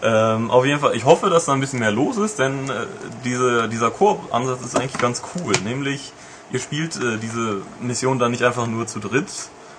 Ähm, 0.00 0.50
auf 0.50 0.64
jeden 0.64 0.80
Fall, 0.80 0.94
ich 0.94 1.04
hoffe, 1.04 1.28
dass 1.28 1.46
da 1.46 1.52
ein 1.52 1.60
bisschen 1.60 1.80
mehr 1.80 1.90
los 1.90 2.16
ist, 2.16 2.38
denn 2.38 2.70
äh, 2.70 2.86
diese, 3.24 3.68
dieser 3.68 3.90
Koop-Ansatz 3.90 4.62
ist 4.64 4.76
eigentlich 4.76 4.98
ganz 4.98 5.22
cool. 5.34 5.52
Nämlich, 5.64 6.12
ihr 6.52 6.60
spielt 6.60 6.96
äh, 6.96 7.18
diese 7.18 7.62
Mission 7.80 8.18
dann 8.18 8.30
nicht 8.30 8.44
einfach 8.44 8.66
nur 8.66 8.86
zu 8.86 9.00
dritt 9.00 9.26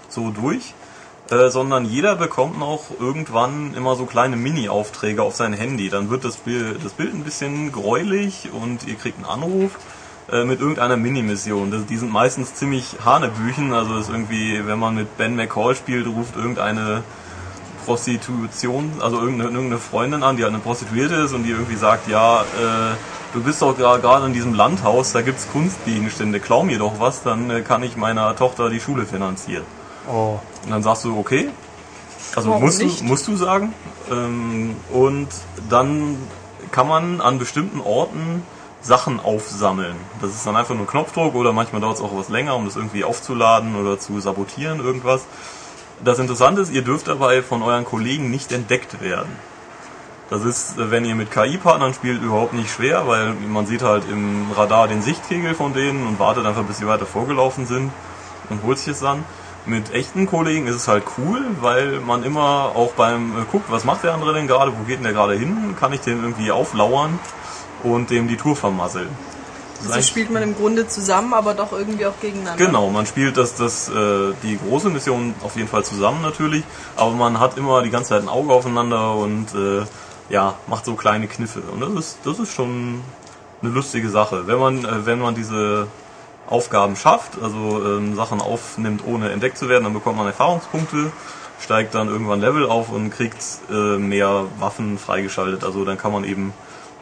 so 0.09 0.29
durch, 0.29 0.73
äh, 1.31 1.49
sondern 1.49 1.85
jeder 1.85 2.15
bekommt 2.15 2.59
noch 2.59 2.85
irgendwann 2.99 3.73
immer 3.75 3.95
so 3.95 4.05
kleine 4.05 4.35
Mini-Aufträge 4.35 5.23
auf 5.23 5.35
sein 5.35 5.53
Handy. 5.53 5.89
Dann 5.89 6.09
wird 6.09 6.25
das 6.25 6.35
Bild, 6.35 6.83
das 6.83 6.93
Bild 6.93 7.13
ein 7.13 7.23
bisschen 7.23 7.71
gräulich 7.71 8.49
und 8.51 8.85
ihr 8.87 8.95
kriegt 8.95 9.17
einen 9.17 9.25
Anruf 9.25 9.71
äh, 10.31 10.43
mit 10.45 10.59
irgendeiner 10.59 10.97
Mini-Mission. 10.97 11.71
Das- 11.71 11.85
Die 11.85 11.97
sind 11.97 12.11
meistens 12.11 12.55
ziemlich 12.55 12.95
Hanebüchen, 13.05 13.73
also 13.73 13.97
ist 13.97 14.09
irgendwie, 14.09 14.65
wenn 14.65 14.79
man 14.79 14.95
mit 14.95 15.17
Ben 15.17 15.35
McCall 15.35 15.75
spielt, 15.75 16.07
ruft 16.07 16.35
irgendeine 16.35 17.03
Prostitution, 17.85 18.91
also 19.01 19.17
irgendeine, 19.19 19.49
irgendeine 19.49 19.79
Freundin 19.79 20.21
an, 20.23 20.37
die 20.37 20.43
halt 20.43 20.53
eine 20.53 20.61
Prostituierte 20.61 21.15
ist 21.15 21.33
und 21.33 21.43
die 21.43 21.49
irgendwie 21.51 21.75
sagt, 21.75 22.07
ja, 22.07 22.41
äh, 22.41 22.95
du 23.33 23.41
bist 23.41 23.61
doch 23.61 23.75
gerade 23.75 24.25
in 24.25 24.33
diesem 24.33 24.53
Landhaus, 24.53 25.11
da 25.11 25.21
gibt's 25.21 25.47
Kunstgegenstände, 25.51 26.39
klau 26.39 26.63
mir 26.63 26.77
doch 26.77 26.99
was, 26.99 27.23
dann 27.23 27.49
äh, 27.49 27.61
kann 27.61 27.81
ich 27.83 27.97
meiner 27.97 28.35
Tochter 28.35 28.69
die 28.69 28.79
Schule 28.79 29.05
finanzieren. 29.05 29.63
Oh. 30.11 30.39
Und 30.65 30.71
dann 30.71 30.83
sagst 30.83 31.03
du, 31.05 31.17
okay. 31.17 31.49
Also 32.35 32.49
Warum 32.51 32.63
musst 32.63 32.81
du, 32.81 33.03
musst 33.05 33.27
du 33.27 33.35
sagen. 33.35 33.73
Ähm, 34.11 34.75
und 34.91 35.27
dann 35.69 36.17
kann 36.71 36.87
man 36.87 37.21
an 37.21 37.39
bestimmten 37.39 37.81
Orten 37.81 38.43
Sachen 38.81 39.19
aufsammeln. 39.19 39.95
Das 40.21 40.31
ist 40.31 40.45
dann 40.45 40.55
einfach 40.55 40.75
nur 40.75 40.87
Knopfdruck 40.87 41.35
oder 41.35 41.51
manchmal 41.51 41.81
dauert 41.81 41.97
es 41.97 42.01
auch 42.01 42.15
was 42.15 42.29
länger, 42.29 42.55
um 42.55 42.65
das 42.65 42.75
irgendwie 42.75 43.03
aufzuladen 43.03 43.75
oder 43.75 43.99
zu 43.99 44.19
sabotieren, 44.19 44.79
irgendwas. 44.79 45.25
Das 46.03 46.19
Interessante 46.19 46.61
ist, 46.61 46.71
ihr 46.71 46.81
dürft 46.81 47.09
dabei 47.09 47.41
von 47.41 47.61
euren 47.61 47.83
Kollegen 47.83 48.31
nicht 48.31 48.51
entdeckt 48.53 49.01
werden. 49.01 49.29
Das 50.29 50.45
ist, 50.45 50.75
wenn 50.77 51.05
ihr 51.05 51.15
mit 51.15 51.31
KI-Partnern 51.31 51.93
spielt, 51.93 52.21
überhaupt 52.21 52.53
nicht 52.53 52.71
schwer, 52.71 53.07
weil 53.07 53.33
man 53.33 53.65
sieht 53.65 53.81
halt 53.81 54.03
im 54.09 54.51
Radar 54.55 54.87
den 54.87 55.01
Sichtkegel 55.01 55.55
von 55.55 55.73
denen 55.73 56.07
und 56.07 56.19
wartet 56.19 56.45
einfach, 56.45 56.63
bis 56.63 56.77
sie 56.77 56.87
weiter 56.87 57.07
vorgelaufen 57.07 57.65
sind 57.65 57.91
und 58.49 58.63
holt 58.63 58.77
sich 58.77 58.89
es 58.89 58.99
dann. 58.99 59.25
Mit 59.65 59.91
echten 59.93 60.25
Kollegen 60.25 60.67
ist 60.67 60.75
es 60.75 60.87
halt 60.87 61.03
cool, 61.17 61.41
weil 61.59 61.99
man 61.99 62.23
immer 62.23 62.71
auch 62.75 62.93
beim 62.93 63.41
äh, 63.41 63.45
guckt, 63.51 63.69
was 63.69 63.83
macht 63.83 64.03
der 64.03 64.13
andere 64.13 64.33
denn 64.33 64.47
gerade, 64.47 64.71
wo 64.71 64.83
geht 64.83 64.97
denn 64.97 65.03
der 65.03 65.13
gerade 65.13 65.33
hin, 65.33 65.75
kann 65.77 65.91
ich 65.91 65.99
den 65.99 66.21
irgendwie 66.21 66.51
auflauern 66.51 67.19
und 67.83 68.09
dem 68.09 68.27
die 68.27 68.37
Tour 68.37 68.55
vermasseln. 68.55 69.09
Das 69.09 69.83
Also 69.83 69.93
eigentlich- 69.93 70.07
spielt 70.07 70.29
man 70.31 70.43
im 70.43 70.55
Grunde 70.55 70.87
zusammen, 70.87 71.33
aber 71.33 71.53
doch 71.53 71.71
irgendwie 71.71 72.05
auch 72.05 72.19
gegeneinander. 72.21 72.65
Genau, 72.65 72.89
man 72.89 73.05
spielt 73.05 73.37
das, 73.37 73.55
das, 73.55 73.87
äh, 73.89 74.33
die 74.43 74.57
große 74.57 74.89
Mission 74.89 75.33
auf 75.41 75.55
jeden 75.55 75.69
Fall 75.69 75.85
zusammen 75.85 76.21
natürlich, 76.21 76.63
aber 76.97 77.11
man 77.11 77.39
hat 77.39 77.57
immer 77.57 77.81
die 77.81 77.89
ganze 77.89 78.09
Zeit 78.09 78.21
ein 78.23 78.29
Auge 78.29 78.51
aufeinander 78.53 79.15
und 79.15 79.47
äh, 79.55 79.85
ja, 80.29 80.55
macht 80.67 80.83
so 80.85 80.95
kleine 80.95 81.27
Kniffe. 81.27 81.61
Und 81.71 81.79
das 81.79 81.91
ist, 81.93 82.17
das 82.25 82.39
ist 82.39 82.51
schon 82.53 83.01
eine 83.61 83.71
lustige 83.71 84.09
Sache. 84.09 84.47
Wenn 84.47 84.59
man, 84.59 84.83
äh, 84.85 85.05
wenn 85.05 85.19
man 85.19 85.33
diese 85.33 85.87
Aufgaben 86.47 86.95
schafft, 86.95 87.41
also 87.41 87.81
ähm, 87.85 88.15
Sachen 88.15 88.41
aufnimmt, 88.41 89.03
ohne 89.05 89.29
entdeckt 89.31 89.57
zu 89.57 89.69
werden, 89.69 89.85
dann 89.85 89.93
bekommt 89.93 90.17
man 90.17 90.27
Erfahrungspunkte, 90.27 91.11
steigt 91.63 91.93
dann 91.95 92.07
irgendwann 92.09 92.41
Level 92.41 92.65
auf 92.67 92.89
und 92.89 93.11
kriegt 93.11 93.37
äh, 93.71 93.97
mehr 93.97 94.45
Waffen 94.59 94.97
freigeschaltet. 94.97 95.63
Also 95.63 95.85
dann 95.85 95.97
kann 95.97 96.11
man 96.11 96.23
eben, 96.25 96.53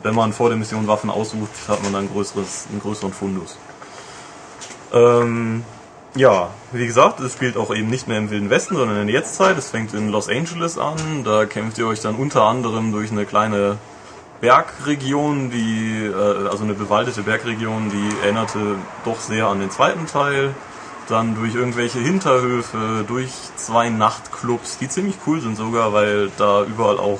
wenn 0.03 0.15
man 0.15 0.33
vor 0.33 0.49
der 0.49 0.57
Mission 0.57 0.87
Waffen 0.87 1.09
aussucht, 1.09 1.49
hat 1.67 1.83
man 1.83 1.93
dann 1.93 2.05
ein 2.05 2.09
größeres, 2.11 2.67
einen 2.71 2.81
größeren 2.81 3.13
Fundus. 3.13 3.57
Ähm, 4.93 5.63
ja, 6.15 6.49
wie 6.71 6.87
gesagt, 6.87 7.19
es 7.19 7.33
spielt 7.33 7.57
auch 7.57 7.73
eben 7.73 7.89
nicht 7.89 8.07
mehr 8.07 8.17
im 8.17 8.29
Wilden 8.29 8.49
Westen, 8.49 8.75
sondern 8.75 9.01
in 9.01 9.07
der 9.07 9.15
Jetztzeit. 9.17 9.57
Es 9.57 9.69
fängt 9.69 9.93
in 9.93 10.09
Los 10.09 10.29
Angeles 10.29 10.77
an. 10.77 11.23
Da 11.23 11.45
kämpft 11.45 11.77
ihr 11.77 11.87
euch 11.87 12.01
dann 12.01 12.15
unter 12.15 12.43
anderem 12.43 12.91
durch 12.91 13.11
eine 13.11 13.25
kleine 13.25 13.77
Bergregion, 14.41 15.49
die, 15.49 16.05
äh, 16.05 16.47
also 16.47 16.63
eine 16.63 16.73
bewaldete 16.73 17.23
Bergregion, 17.23 17.89
die 17.89 18.23
erinnerte 18.23 18.75
doch 19.05 19.19
sehr 19.19 19.47
an 19.47 19.59
den 19.59 19.71
zweiten 19.71 20.05
Teil. 20.05 20.53
Dann 21.07 21.35
durch 21.35 21.55
irgendwelche 21.55 21.99
Hinterhöfe, 21.99 23.05
durch 23.07 23.31
zwei 23.55 23.89
Nachtclubs, 23.89 24.77
die 24.77 24.89
ziemlich 24.89 25.15
cool 25.25 25.39
sind 25.39 25.55
sogar, 25.55 25.93
weil 25.93 26.29
da 26.37 26.63
überall 26.63 26.99
auch 26.99 27.19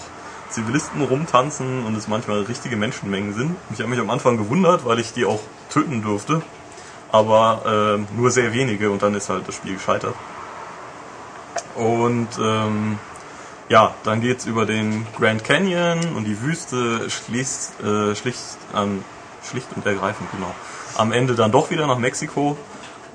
Zivilisten 0.50 1.02
rumtanzen 1.02 1.86
und 1.86 1.96
es 1.96 2.08
manchmal 2.08 2.42
richtige 2.42 2.78
Menschenmengen 2.78 3.34
sind. 3.34 3.56
Ich 3.74 3.80
habe 3.80 3.90
mich 3.90 4.00
am 4.00 4.10
Anfang 4.10 4.38
gewundert, 4.38 4.86
weil 4.86 5.00
ich 5.00 5.14
die 5.14 5.26
auch 5.26 5.40
töten 5.70 6.02
durfte 6.02 6.42
aber 7.12 7.98
äh, 8.00 8.16
nur 8.18 8.32
sehr 8.32 8.54
wenige 8.54 8.92
und 8.92 9.02
dann 9.02 9.16
ist 9.16 9.30
halt 9.30 9.48
das 9.48 9.56
Spiel 9.56 9.76
gescheitert. 9.76 10.16
Und 11.76 12.28
ähm, 12.40 13.00
ja, 13.70 13.94
dann 14.04 14.22
geht's 14.22 14.46
über 14.46 14.66
den 14.66 15.06
Grand 15.18 15.44
Canyon 15.44 16.16
und 16.16 16.26
die 16.26 16.42
Wüste 16.42 17.10
schließt, 17.10 17.82
äh, 17.82 18.16
schlicht, 18.16 18.40
ähm, 18.76 19.04
schlicht 19.48 19.68
und 19.76 19.86
ergreifend, 19.86 20.30
genau. 20.32 20.54
Am 20.96 21.12
Ende 21.12 21.36
dann 21.36 21.52
doch 21.52 21.70
wieder 21.70 21.86
nach 21.88 21.98
Mexiko 21.98 22.58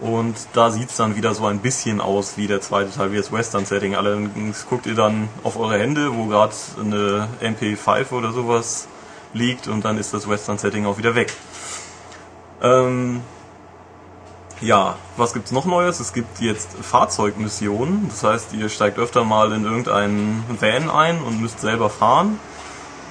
und 0.00 0.34
da 0.52 0.70
sieht's 0.70 0.96
dann 0.96 1.16
wieder 1.16 1.34
so 1.34 1.46
ein 1.46 1.58
bisschen 1.58 2.00
aus 2.00 2.36
wie 2.36 2.46
der 2.46 2.60
zweite 2.60 2.90
Teil, 2.90 3.12
wie 3.12 3.16
das 3.16 3.30
Western-Setting. 3.30 3.94
Allerdings 3.94 4.66
guckt 4.68 4.86
ihr 4.86 4.94
dann 4.94 5.28
auf 5.44 5.58
eure 5.58 5.78
Hände, 5.78 6.14
wo 6.16 6.26
gerade 6.26 6.54
eine 6.80 7.28
MP5 7.40 8.12
oder 8.12 8.32
sowas 8.32 8.88
liegt 9.32 9.68
und 9.68 9.84
dann 9.84 9.98
ist 9.98 10.12
das 10.12 10.28
Western-Setting 10.28 10.86
auch 10.86 10.98
wieder 10.98 11.14
weg. 11.14 11.32
Ähm, 12.62 13.22
ja, 14.60 14.96
was 15.16 15.34
gibt's 15.34 15.50
noch 15.50 15.64
Neues? 15.64 15.98
Es 16.00 16.12
gibt 16.12 16.40
jetzt 16.40 16.70
Fahrzeugmissionen. 16.80 18.08
Das 18.08 18.22
heißt, 18.22 18.52
ihr 18.54 18.68
steigt 18.68 18.98
öfter 18.98 19.24
mal 19.24 19.52
in 19.52 19.64
irgendeinen 19.64 20.44
Van 20.60 20.88
ein 20.88 21.20
und 21.20 21.40
müsst 21.40 21.60
selber 21.60 21.90
fahren. 21.90 22.38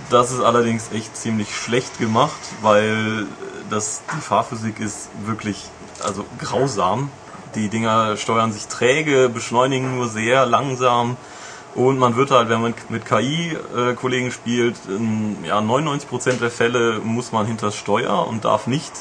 Das 0.10 0.32
ist 0.32 0.42
allerdings 0.42 0.92
echt 0.94 1.16
ziemlich 1.16 1.56
schlecht 1.56 2.00
gemacht, 2.00 2.40
weil 2.62 3.28
das, 3.70 4.02
die 4.16 4.22
Fahrphysik 4.22 4.80
ist 4.80 5.10
wirklich 5.26 5.70
also 6.04 6.26
grausam. 6.40 7.10
Die 7.56 7.68
Dinger 7.68 8.16
steuern 8.18 8.54
sich 8.54 8.68
träge, 8.68 9.30
beschleunigen 9.30 9.96
nur 9.96 10.08
sehr 10.08 10.46
langsam. 10.46 11.18
Und 11.74 12.00
man 12.00 12.16
wird 12.16 12.32
halt, 12.32 12.50
wenn 12.50 12.62
man 12.62 12.74
mit 12.90 13.06
KI-Kollegen 13.06 14.32
spielt, 14.32 14.76
in 14.90 15.38
ja, 15.46 15.60
99% 15.60 16.40
der 16.40 16.52
Fälle 16.52 17.00
muss 17.00 17.32
man 17.32 17.46
hinters 17.46 17.76
Steuer 17.76 18.28
und 18.28 18.44
darf 18.44 18.68
nicht 18.68 18.92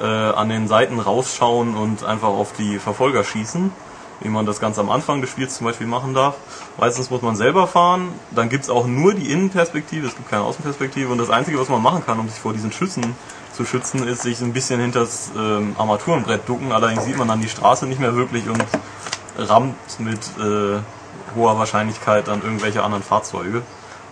äh, 0.00 0.04
an 0.04 0.48
den 0.48 0.68
Seiten 0.68 1.00
rausschauen 1.00 1.74
und 1.74 2.04
einfach 2.04 2.28
auf 2.28 2.52
die 2.52 2.78
Verfolger 2.78 3.24
schießen, 3.24 3.72
wie 4.20 4.28
man 4.28 4.46
das 4.46 4.60
ganz 4.60 4.78
am 4.78 4.88
Anfang 4.88 5.20
des 5.20 5.30
Spiels 5.30 5.56
zum 5.56 5.66
Beispiel 5.66 5.88
machen 5.88 6.14
darf. 6.14 6.36
Meistens 6.78 7.10
muss 7.10 7.22
man 7.22 7.34
selber 7.34 7.66
fahren, 7.66 8.08
dann 8.30 8.50
gibt's 8.50 8.70
auch 8.70 8.86
nur 8.86 9.14
die 9.14 9.32
Innenperspektive, 9.32 10.06
es 10.06 10.14
gibt 10.14 10.30
keine 10.30 10.44
Außenperspektive 10.44 11.10
und 11.10 11.18
das 11.18 11.30
Einzige, 11.30 11.58
was 11.58 11.68
man 11.68 11.82
machen 11.82 12.04
kann, 12.06 12.20
um 12.20 12.28
sich 12.28 12.38
vor 12.38 12.52
diesen 12.52 12.70
Schüssen 12.70 13.16
zu 13.56 13.64
schützen, 13.64 14.06
ist 14.06 14.22
sich 14.22 14.40
ein 14.40 14.52
bisschen 14.52 14.80
hinters 14.80 15.30
ähm, 15.36 15.74
Armaturenbrett 15.78 16.48
ducken, 16.48 16.72
allerdings 16.72 17.04
sieht 17.04 17.16
man 17.16 17.28
dann 17.28 17.40
die 17.40 17.48
Straße 17.48 17.86
nicht 17.86 18.00
mehr 18.00 18.14
wirklich 18.14 18.48
und 18.48 18.64
rammt 19.38 19.98
mit 19.98 20.20
äh, 20.38 20.78
hoher 21.34 21.58
Wahrscheinlichkeit 21.58 22.28
an 22.28 22.42
irgendwelche 22.42 22.82
anderen 22.82 23.02
Fahrzeuge 23.02 23.62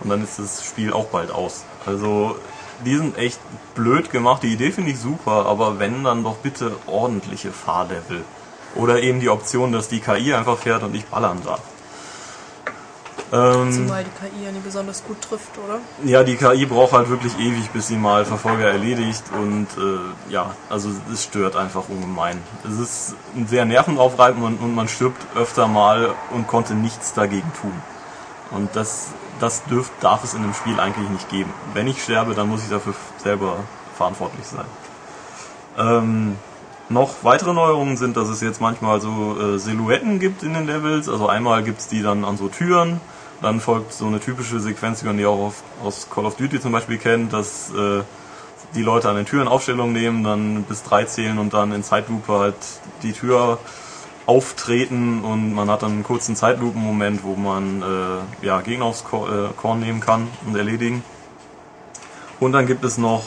und 0.01 0.09
dann 0.09 0.23
ist 0.23 0.39
das 0.39 0.65
Spiel 0.65 0.93
auch 0.93 1.05
bald 1.05 1.31
aus. 1.31 1.63
Also 1.85 2.35
die 2.83 2.95
sind 2.95 3.17
echt 3.17 3.39
blöd 3.73 4.11
gemacht. 4.11 4.43
Die 4.43 4.51
Idee 4.51 4.71
finde 4.71 4.91
ich 4.91 4.99
super, 4.99 5.45
aber 5.45 5.79
wenn, 5.79 6.03
dann 6.03 6.23
doch 6.23 6.37
bitte 6.37 6.75
ordentliche 6.87 7.51
Fahrlevel. 7.51 8.23
Oder 8.75 9.01
eben 9.01 9.21
die 9.21 9.29
Option, 9.29 9.71
dass 9.71 9.87
die 9.87 10.01
KI 10.01 10.33
einfach 10.33 10.57
fährt 10.57 10.83
und 10.83 10.93
ich 10.95 11.05
ballern 11.05 11.41
darf. 11.45 11.61
Ähm, 13.33 13.71
Zumal 13.71 14.03
die 14.03 14.11
KI 14.11 14.45
ja 14.45 14.51
nicht 14.51 14.63
besonders 14.63 15.03
gut 15.03 15.19
trifft, 15.21 15.57
oder? 15.57 15.79
ja, 16.03 16.23
die 16.23 16.35
KI 16.35 16.65
braucht 16.65 16.93
halt 16.93 17.09
wirklich 17.09 17.37
ewig, 17.39 17.71
bis 17.71 17.87
sie 17.87 17.97
mal 17.97 18.23
Verfolger 18.23 18.67
erledigt 18.67 19.23
und 19.33 19.67
äh, 19.77 20.31
ja, 20.31 20.51
also 20.69 20.89
es 21.11 21.23
stört 21.23 21.55
einfach 21.55 21.89
ungemein. 21.89 22.39
Es 22.63 22.79
ist 22.79 23.15
sehr 23.47 23.65
nervenaufreibend 23.65 24.43
und, 24.43 24.57
und 24.57 24.75
man 24.75 24.87
stirbt 24.87 25.25
öfter 25.35 25.67
mal 25.67 26.13
und 26.31 26.47
konnte 26.47 26.75
nichts 26.75 27.13
dagegen 27.13 27.51
tun. 27.59 27.73
Und 28.51 28.75
das, 28.75 29.07
das 29.39 29.63
dürf, 29.65 29.89
darf 30.01 30.23
es 30.23 30.35
in 30.35 30.43
einem 30.43 30.53
Spiel 30.53 30.79
eigentlich 30.79 31.09
nicht 31.09 31.29
geben. 31.29 31.51
Wenn 31.73 31.87
ich 31.87 32.03
sterbe, 32.03 32.35
dann 32.35 32.47
muss 32.47 32.63
ich 32.63 32.69
dafür 32.69 32.93
selber 33.17 33.57
verantwortlich 33.97 34.45
sein. 34.45 34.65
Ähm, 35.77 36.37
noch 36.89 37.23
weitere 37.23 37.53
Neuerungen 37.53 37.97
sind, 37.97 38.15
dass 38.15 38.29
es 38.29 38.41
jetzt 38.41 38.61
manchmal 38.61 39.01
so 39.01 39.35
äh, 39.39 39.57
Silhouetten 39.57 40.19
gibt 40.19 40.43
in 40.43 40.53
den 40.53 40.67
Levels. 40.67 41.09
Also 41.09 41.27
einmal 41.27 41.63
gibt's 41.63 41.87
die 41.87 42.03
dann 42.03 42.23
an 42.23 42.37
so 42.37 42.47
Türen, 42.47 43.01
Dann 43.45 43.59
folgt 43.59 43.93
so 43.93 44.07
eine 44.07 44.19
typische 44.19 44.59
Sequenz, 44.59 45.03
wie 45.03 45.05
man 45.05 45.17
die 45.19 45.25
auch 45.27 45.53
aus 45.83 46.07
Call 46.09 46.25
of 46.25 46.35
Duty 46.35 46.59
zum 46.59 46.71
Beispiel 46.71 46.97
kennt, 46.97 47.31
dass 47.31 47.69
äh, 47.75 48.01
die 48.73 48.81
Leute 48.81 49.07
an 49.07 49.17
den 49.17 49.27
Türen 49.27 49.47
Aufstellung 49.47 49.93
nehmen, 49.93 50.23
dann 50.23 50.63
bis 50.63 50.81
drei 50.81 51.03
zählen 51.03 51.37
und 51.37 51.53
dann 51.53 51.71
in 51.71 51.83
Zeitlupe 51.83 52.33
halt 52.33 52.55
die 53.03 53.13
Tür 53.13 53.59
auftreten 54.25 55.23
und 55.23 55.53
man 55.53 55.69
hat 55.69 55.83
dann 55.83 55.91
einen 55.91 56.03
kurzen 56.03 56.35
Zeitlupenmoment, 56.35 57.23
wo 57.23 57.35
man 57.35 57.83
äh, 57.83 58.45
ja, 58.47 58.61
Gegner 58.61 58.85
aufs 58.85 59.01
äh, 59.01 59.53
Korn 59.55 59.79
nehmen 59.79 59.99
kann 59.99 60.27
und 60.47 60.55
erledigen. 60.55 61.03
Und 62.39 62.53
dann 62.53 62.65
gibt 62.65 62.83
es 62.83 62.97
noch 62.97 63.25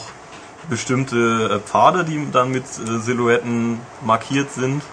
bestimmte 0.69 1.49
äh, 1.49 1.59
Pfade, 1.65 2.03
die 2.03 2.27
dann 2.29 2.51
mit 2.51 2.65
äh, 2.65 2.99
Silhouetten 2.99 3.79
markiert 4.05 4.51
sind. 4.51 4.83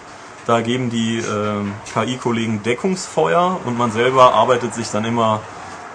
Da 0.47 0.61
geben 0.61 0.89
die 0.89 1.17
äh, 1.17 1.65
KI-Kollegen 1.93 2.63
Deckungsfeuer 2.63 3.59
und 3.65 3.77
man 3.77 3.91
selber 3.91 4.33
arbeitet 4.33 4.73
sich 4.73 4.89
dann 4.89 5.03
immer 5.03 5.41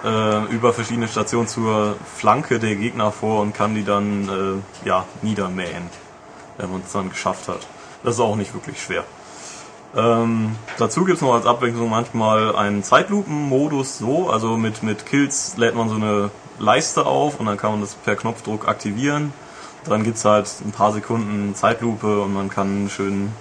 äh, 0.05 0.45
über 0.53 0.73
verschiedene 0.73 1.07
Stationen 1.07 1.47
zur 1.47 1.95
Flanke 2.15 2.59
der 2.59 2.75
Gegner 2.75 3.11
vor 3.11 3.41
und 3.41 3.55
kann 3.55 3.73
die 3.73 3.83
dann 3.83 4.61
äh, 4.83 4.87
ja, 4.87 5.05
niedermähen, 5.23 5.89
wenn 6.57 6.71
man 6.71 6.83
es 6.85 6.91
dann 6.91 7.09
geschafft 7.09 7.47
hat. 7.47 7.61
Das 8.03 8.13
ist 8.13 8.19
auch 8.19 8.35
nicht 8.35 8.53
wirklich 8.53 8.79
schwer. 8.79 9.03
Ähm, 9.95 10.55
dazu 10.77 11.03
gibt's 11.03 11.23
noch 11.23 11.33
als 11.33 11.47
Abwechslung 11.47 11.89
manchmal 11.89 12.55
einen 12.55 12.83
Zeitlupen-Modus 12.83 13.97
so, 13.97 14.29
also 14.29 14.55
mit, 14.55 14.83
mit 14.83 15.07
Kills 15.07 15.57
lädt 15.57 15.73
man 15.73 15.89
so 15.89 15.95
eine 15.95 16.29
Leiste 16.59 17.07
auf 17.07 17.39
und 17.39 17.47
dann 17.47 17.57
kann 17.57 17.71
man 17.71 17.81
das 17.81 17.95
per 17.95 18.15
Knopfdruck 18.15 18.67
aktivieren. 18.67 19.33
Dann 19.85 20.03
gibt's 20.03 20.25
halt 20.25 20.47
ein 20.63 20.71
paar 20.71 20.93
Sekunden 20.93 21.55
Zeitlupe 21.55 22.21
und 22.21 22.35
man 22.35 22.51
kann 22.51 22.87
schön 22.91 23.31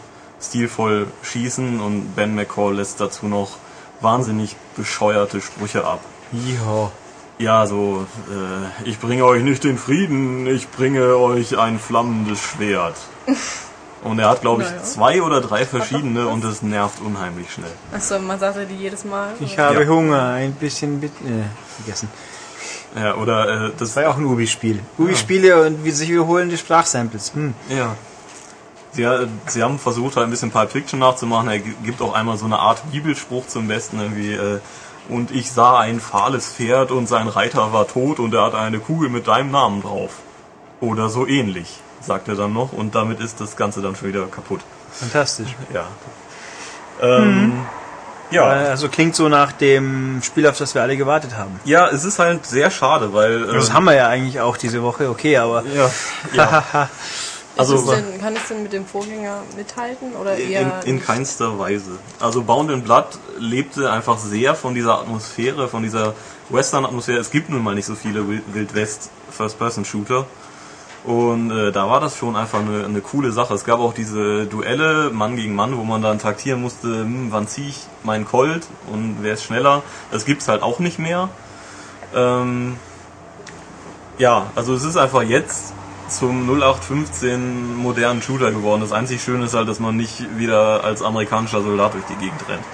stilvoll 0.42 1.06
schießen 1.22 1.80
und 1.80 2.14
Ben 2.16 2.34
McCall 2.34 2.74
lässt 2.74 3.00
dazu 3.00 3.26
noch 3.26 3.56
wahnsinnig 4.00 4.56
bescheuerte 4.76 5.40
Sprüche 5.40 5.84
ab. 5.84 6.00
Ja. 6.32 6.90
Ja, 7.38 7.66
so, 7.66 8.06
äh, 8.30 8.88
ich 8.88 8.98
bringe 9.00 9.24
euch 9.24 9.42
nicht 9.42 9.64
den 9.64 9.76
Frieden, 9.78 10.46
ich 10.46 10.68
bringe 10.70 11.16
euch 11.16 11.58
ein 11.58 11.78
flammendes 11.78 12.40
Schwert. 12.40 12.94
Und 14.04 14.18
er 14.18 14.30
hat, 14.30 14.40
glaube 14.40 14.62
ich, 14.64 14.68
Naja. 14.68 14.82
zwei 14.82 15.22
oder 15.22 15.40
drei 15.40 15.64
verschiedene 15.64 16.26
und 16.26 16.42
das 16.42 16.60
nervt 16.60 17.00
unheimlich 17.00 17.52
schnell. 17.52 17.70
Achso, 17.94 18.18
man 18.18 18.36
sagt 18.36 18.56
ja 18.56 18.64
die 18.64 18.74
jedes 18.74 19.04
Mal. 19.04 19.28
Ich 19.38 19.56
habe 19.60 19.84
Ja. 19.84 19.88
Hunger, 19.88 20.24
ein 20.32 20.54
bisschen 20.54 20.98
mit, 20.98 21.12
äh, 21.24 21.44
vergessen. 21.76 22.08
Ja, 22.96 23.14
oder 23.14 23.66
äh, 23.66 23.70
das 23.70 23.90
Das 23.90 23.96
war 23.96 24.02
ja 24.02 24.10
auch 24.10 24.16
ein 24.18 24.24
Ubi-Spiel. 24.24 24.80
Ubi-Spiele 24.98 25.64
und 25.68 25.84
wie 25.84 25.92
sich 25.92 26.08
wiederholende 26.08 26.58
Sprachsamples. 26.58 27.32
Hm. 27.34 27.54
Ja. 27.68 27.94
Sie, 28.92 29.08
sie 29.46 29.62
haben 29.62 29.78
versucht, 29.78 30.16
halt 30.16 30.26
ein 30.26 30.30
bisschen 30.30 30.50
Pulp 30.50 30.70
Fiction 30.70 30.98
nachzumachen. 31.00 31.48
Er 31.48 31.58
gi- 31.60 31.74
gibt 31.82 32.02
auch 32.02 32.12
einmal 32.14 32.36
so 32.36 32.44
eine 32.44 32.58
Art 32.58 32.82
Bibelspruch 32.92 33.46
zum 33.46 33.66
Besten, 33.68 33.98
irgendwie, 34.00 34.34
äh, 34.34 34.60
und 35.08 35.30
ich 35.30 35.50
sah 35.50 35.78
ein 35.80 35.98
fahles 35.98 36.48
Pferd 36.52 36.90
und 36.90 37.08
sein 37.08 37.26
Reiter 37.28 37.72
war 37.72 37.88
tot 37.88 38.18
und 38.20 38.34
er 38.34 38.42
hat 38.44 38.54
eine 38.54 38.78
Kugel 38.78 39.08
mit 39.08 39.26
deinem 39.28 39.50
Namen 39.50 39.82
drauf. 39.82 40.10
Oder 40.80 41.08
so 41.08 41.26
ähnlich, 41.26 41.80
sagt 42.00 42.28
er 42.28 42.34
dann 42.34 42.52
noch, 42.52 42.72
und 42.72 42.94
damit 42.94 43.20
ist 43.20 43.40
das 43.40 43.56
Ganze 43.56 43.80
dann 43.82 43.96
schon 43.96 44.08
wieder 44.08 44.26
kaputt. 44.26 44.60
Fantastisch. 44.92 45.56
Ja. 45.72 45.86
Ähm, 47.00 47.64
ja. 48.30 48.44
Also 48.44 48.88
klingt 48.88 49.16
so 49.16 49.28
nach 49.28 49.52
dem 49.52 50.20
Spiel, 50.22 50.46
auf 50.46 50.56
das 50.58 50.74
wir 50.74 50.82
alle 50.82 50.96
gewartet 50.96 51.36
haben. 51.36 51.58
Ja, 51.64 51.88
es 51.88 52.04
ist 52.04 52.18
halt 52.18 52.46
sehr 52.46 52.70
schade, 52.70 53.12
weil. 53.12 53.48
Äh, 53.50 53.52
Das 53.54 53.72
haben 53.72 53.84
wir 53.84 53.94
ja 53.94 54.08
eigentlich 54.08 54.40
auch 54.40 54.56
diese 54.56 54.82
Woche, 54.82 55.08
okay, 55.10 55.36
aber 55.38 55.64
ja, 55.74 55.90
ja. 56.34 56.88
Also 57.56 57.74
Also- 57.74 57.92
denn, 57.92 58.20
kann 58.20 58.34
es 58.34 58.48
denn 58.48 58.62
mit 58.62 58.72
dem 58.72 58.86
Vorgänger 58.86 59.42
mithalten 59.56 60.14
oder 60.14 60.36
In, 60.39 60.50
eher 60.50 60.81
in 60.86 61.02
keinster 61.02 61.58
Weise. 61.58 61.98
Also 62.18 62.42
Bound 62.42 62.70
in 62.70 62.82
Blood 62.82 63.18
lebte 63.39 63.90
einfach 63.90 64.18
sehr 64.18 64.55
von 64.55 64.74
dieser 64.74 64.98
Atmosphäre, 65.00 65.68
von 65.68 65.82
dieser 65.82 66.14
Western-Atmosphäre. 66.48 67.18
Es 67.18 67.31
gibt 67.31 67.50
nun 67.50 67.62
mal 67.62 67.74
nicht 67.74 67.86
so 67.86 67.94
viele 67.94 68.26
Wild 68.28 68.42
Wild 68.55 68.74
West 68.74 69.10
First-Person-Shooter. 69.31 70.26
Und 71.05 71.50
äh, 71.50 71.72
da 71.72 71.90
war 71.90 72.00
das 72.00 72.16
schon 72.16 72.36
einfach 72.36 72.60
eine, 72.60 72.84
eine 72.84 73.00
coole 73.00 73.32
Sache. 73.32 73.55
Es 73.55 73.64
gab 73.64 73.81
auch 73.81 73.92
diese 73.92 74.47
Duelle 74.47 75.10
Mann 75.10 75.34
gegen 75.34 75.55
Mann, 75.55 75.76
wo 75.76 75.82
man 75.82 76.00
dann 76.00 76.20
taktieren 76.20 76.60
musste, 76.62 76.86
hm, 77.00 77.26
wann 77.31 77.48
ziehe 77.48 77.68
ich 77.70 77.81
meinen 78.05 78.24
Colt 78.24 78.66
und 78.90 79.18
wer 79.20 79.34
ist 79.34 79.42
schneller. 79.42 79.82
Das 80.12 80.24
gibt's 80.24 80.47
halt 80.47 80.62
auch 80.62 80.78
nicht 80.78 81.00
mehr. 81.00 81.28
Ähm, 82.14 82.76
ja, 84.18 84.47
also 84.55 84.74
es 84.74 84.84
ist 84.84 84.97
einfach 84.97 85.22
jetzt 85.22 85.72
zum 86.18 86.49
0815 86.49 87.76
modernen 87.76 88.23
Shooter 88.23 88.50
geworden. 88.50 88.81
Das 88.81 88.92
einzig 88.92 89.23
Schöne 89.23 89.47
ist 89.47 89.55
halt, 89.55 89.68
dass 89.68 89.81
man 89.81 89.97
nicht 89.97 90.39
wieder 90.39 90.84
als 90.84 91.02
amerikanischer 91.02 91.62
Soldat 91.62 91.94
durch 91.94 92.05
die 92.05 92.16
Gegend 92.16 92.49
rennt. 92.49 92.65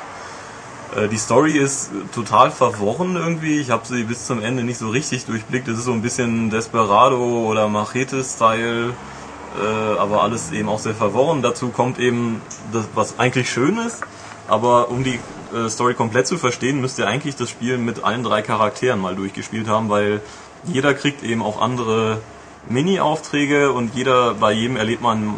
Äh, 0.97 1.09
Die 1.09 1.19
Story 1.19 1.53
ist 1.53 1.91
total 2.15 2.51
verworren 2.51 3.17
irgendwie. 3.17 3.61
Ich 3.61 3.71
habe 3.71 3.87
sie 3.87 4.05
bis 4.05 4.27
zum 4.27 4.43
Ende 4.43 4.65
nicht 4.65 4.79
so 4.79 4.89
richtig 4.89 5.27
durchblickt. 5.27 5.69
Es 5.69 5.79
ist 5.79 5.85
so 5.85 5.93
ein 5.93 6.03
bisschen 6.03 6.51
Desperado 6.51 7.47
oder 7.47 7.69
Machete-Style, 7.69 8.91
äh, 8.91 9.99
aber 9.99 10.23
alles 10.23 10.53
eben 10.53 10.69
auch 10.69 10.79
sehr 10.79 10.95
verworren. 10.95 11.43
Dazu 11.43 11.69
kommt 11.69 11.99
eben 11.99 12.41
das, 12.73 12.89
was 12.95 13.19
eigentlich 13.19 13.51
schön 13.51 13.79
ist, 13.79 14.03
aber 14.49 14.91
um 14.91 15.05
die 15.05 15.19
äh, 15.55 15.69
Story 15.69 15.95
komplett 15.95 16.27
zu 16.27 16.39
verstehen, 16.39 16.81
müsst 16.81 16.99
ihr 16.99 17.07
eigentlich 17.07 17.37
das 17.37 17.51
Spiel 17.51 17.79
mit 17.79 18.05
allen 18.05 18.23
drei 18.23 18.43
Charakteren 18.43 19.01
mal 19.01 19.15
durchgespielt 19.15 19.69
haben, 19.69 19.89
weil 19.89 20.21
jeder 20.65 20.93
kriegt 20.95 21.23
eben 21.23 21.43
auch 21.43 21.61
andere 21.61 22.21
Mini-Aufträge 22.69 23.73
und 23.73 23.95
jeder, 23.95 24.35
bei 24.35 24.53
jedem 24.53 24.77
erlebt 24.77 25.03
man 25.03 25.35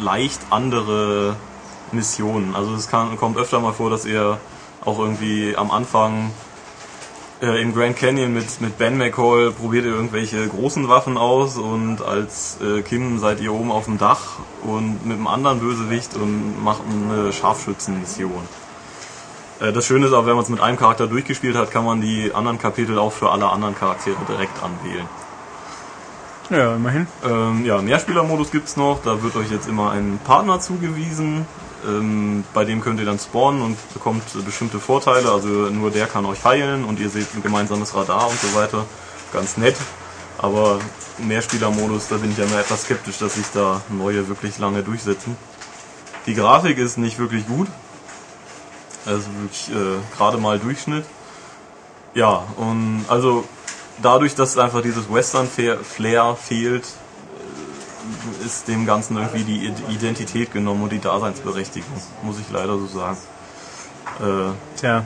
leicht 0.00 0.40
andere 0.50 1.36
Missionen. 1.92 2.54
Also 2.54 2.74
es 2.74 2.88
kann, 2.88 3.16
kommt 3.16 3.36
öfter 3.36 3.60
mal 3.60 3.72
vor, 3.72 3.90
dass 3.90 4.04
ihr 4.04 4.38
auch 4.84 4.98
irgendwie 4.98 5.56
am 5.56 5.70
Anfang 5.70 6.30
äh, 7.40 7.60
im 7.62 7.74
Grand 7.74 7.96
Canyon 7.96 8.32
mit, 8.32 8.60
mit 8.60 8.78
Ben 8.78 8.98
McCall 8.98 9.52
probiert 9.52 9.84
ihr 9.84 9.92
irgendwelche 9.92 10.48
großen 10.48 10.88
Waffen 10.88 11.16
aus 11.16 11.56
und 11.56 12.02
als 12.02 12.58
äh, 12.60 12.82
Kim 12.82 13.18
seid 13.18 13.40
ihr 13.40 13.52
oben 13.52 13.70
auf 13.70 13.84
dem 13.84 13.98
Dach 13.98 14.38
und 14.62 15.06
mit 15.06 15.16
einem 15.16 15.26
anderen 15.26 15.60
Bösewicht 15.60 16.16
und 16.16 16.62
macht 16.62 16.82
eine 16.90 17.32
Scharfschützenmission. 17.32 18.48
Äh, 19.60 19.72
das 19.72 19.86
Schöne 19.86 20.06
ist 20.06 20.12
auch, 20.12 20.26
wenn 20.26 20.34
man 20.34 20.42
es 20.42 20.48
mit 20.48 20.60
einem 20.60 20.76
Charakter 20.76 21.06
durchgespielt 21.06 21.56
hat, 21.56 21.70
kann 21.70 21.84
man 21.84 22.00
die 22.00 22.32
anderen 22.34 22.58
Kapitel 22.58 22.98
auch 22.98 23.12
für 23.12 23.30
alle 23.30 23.48
anderen 23.48 23.76
Charaktere 23.76 24.16
direkt 24.28 24.60
anwählen. 24.62 25.06
Ja, 26.50 26.74
immerhin. 26.76 27.06
Ähm, 27.24 27.64
ja, 27.64 27.80
Mehrspielermodus 27.80 28.50
gibt's 28.50 28.76
noch. 28.76 29.00
Da 29.04 29.22
wird 29.22 29.36
euch 29.36 29.50
jetzt 29.50 29.68
immer 29.68 29.92
ein 29.92 30.18
Partner 30.24 30.60
zugewiesen. 30.60 31.46
Ähm, 31.86 32.44
bei 32.54 32.64
dem 32.64 32.80
könnt 32.80 32.98
ihr 33.00 33.06
dann 33.06 33.18
spawnen 33.18 33.62
und 33.62 33.76
bekommt 33.94 34.22
bestimmte 34.44 34.80
Vorteile. 34.80 35.30
Also 35.30 35.48
nur 35.48 35.90
der 35.90 36.06
kann 36.06 36.24
euch 36.26 36.44
heilen 36.44 36.84
und 36.84 37.00
ihr 37.00 37.10
seht 37.10 37.34
ein 37.34 37.42
gemeinsames 37.42 37.94
Radar 37.94 38.28
und 38.28 38.38
so 38.38 38.54
weiter. 38.54 38.84
Ganz 39.32 39.56
nett. 39.56 39.76
Aber 40.38 40.78
Mehrspielermodus, 41.18 42.08
da 42.08 42.16
bin 42.16 42.30
ich 42.30 42.38
ja 42.38 42.44
immer 42.44 42.60
etwas 42.60 42.82
skeptisch, 42.82 43.18
dass 43.18 43.34
sich 43.34 43.46
da 43.52 43.80
neue 43.88 44.28
wirklich 44.28 44.58
lange 44.58 44.82
durchsetzen. 44.82 45.36
Die 46.26 46.34
Grafik 46.34 46.78
ist 46.78 46.98
nicht 46.98 47.18
wirklich 47.18 47.46
gut. 47.46 47.68
Also 49.04 49.26
wirklich 49.40 49.70
äh, 49.70 50.16
gerade 50.16 50.38
mal 50.38 50.58
Durchschnitt. 50.58 51.04
Ja, 52.14 52.44
und 52.56 53.04
also 53.08 53.44
dadurch, 54.02 54.34
dass 54.34 54.56
einfach 54.58 54.82
dieses 54.82 55.12
Western-Flair 55.12 56.36
fehlt, 56.36 56.84
äh, 56.84 58.46
ist 58.46 58.68
dem 58.68 58.86
Ganzen 58.86 59.16
irgendwie 59.16 59.44
die 59.44 59.72
Identität 59.92 60.52
genommen 60.52 60.82
und 60.84 60.92
die 60.92 61.00
Daseinsberechtigung, 61.00 62.00
muss 62.22 62.38
ich 62.38 62.50
leider 62.50 62.78
so 62.78 62.86
sagen. 62.86 63.18
Äh, 64.20 64.78
Tja. 64.78 65.04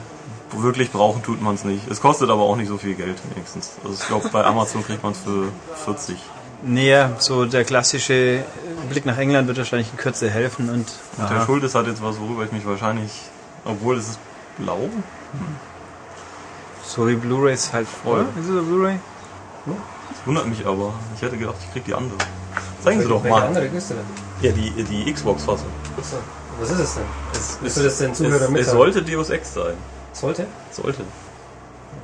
wirklich 0.55 0.91
brauchen 0.91 1.21
tut 1.23 1.41
man 1.41 1.55
es 1.55 1.63
nicht. 1.63 1.87
Es 1.89 1.99
kostet 2.01 2.29
aber 2.29 2.43
auch 2.43 2.55
nicht 2.55 2.67
so 2.69 2.77
viel 2.77 2.95
Geld 2.95 3.17
wenigstens. 3.33 3.71
Also 3.83 3.97
ich 3.99 4.07
glaube, 4.07 4.29
bei 4.29 4.43
Amazon 4.43 4.83
kriegt 4.83 5.03
man 5.03 5.11
es 5.11 5.19
für 5.19 5.51
40. 5.85 6.17
Nee, 6.65 6.95
so 7.19 7.43
der 7.45 7.65
klassische 7.65 8.45
Blick 8.89 9.05
nach 9.05 9.17
England 9.17 9.47
wird 9.47 9.57
wahrscheinlich 9.57 9.91
in 9.91 9.97
Kürze 9.97 10.29
helfen 10.29 10.69
und 10.69 10.87
Der 11.17 11.25
aha. 11.37 11.45
Schuldes 11.45 11.75
hat 11.75 11.87
jetzt 11.87 12.01
was, 12.01 12.19
worüber 12.21 12.45
ich 12.45 12.53
mich 12.53 12.65
wahrscheinlich, 12.65 13.11
obwohl 13.65 13.97
es 13.97 14.11
ist 14.11 14.19
blau, 14.57 14.89
so 16.95 17.07
wie 17.07 17.15
Blu-rays 17.15 17.71
halt 17.73 17.87
oder? 18.05 18.21
Ist 18.21 18.45
es 18.45 18.49
eine 18.51 18.61
Blu-ray? 18.61 18.99
das 19.65 20.27
wundert 20.27 20.47
mich 20.47 20.65
aber. 20.65 20.93
Ich 21.15 21.21
hätte 21.21 21.37
gedacht, 21.37 21.55
ich 21.65 21.71
krieg 21.73 21.85
die 21.85 21.93
andere. 21.93 22.17
Zeigen 22.83 23.01
Sie 23.01 23.07
doch 23.07 23.23
Welche 23.23 23.37
mal. 23.39 23.47
andere 23.47 23.65
ist 23.65 23.89
denn? 23.89 23.97
Ja, 24.41 24.51
die, 24.51 24.69
die 24.83 25.11
Xbox-Fassung. 25.11 25.67
Achso. 25.97 26.17
Was 26.59 26.69
ist 26.69 26.79
es 26.79 26.93
denn? 26.95 27.03
Es, 27.33 27.57
Willst 27.61 27.77
du 27.77 27.83
das 27.83 27.97
den 27.97 28.13
Zuhörern 28.13 28.35
es, 28.35 28.43
es 28.43 28.49
mitteilen? 28.51 28.77
sollte 28.77 29.01
Deus 29.01 29.29
Ex 29.31 29.53
sein. 29.53 29.73
Sollte? 30.11 30.45
Sollte. 30.71 31.01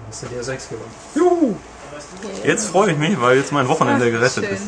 Hast 0.09 0.23
du 0.23 0.27
dir 0.27 0.43
6 0.43 0.69
gewonnen? 0.69 0.91
Juhu! 1.13 1.55
Jetzt 2.43 2.69
freue 2.69 2.91
ich 2.93 2.97
mich, 2.97 3.19
weil 3.21 3.37
jetzt 3.37 3.51
mein 3.51 3.67
Wochenende 3.67 4.09
gerettet 4.09 4.45
schön. 4.45 4.53
ist. 4.55 4.63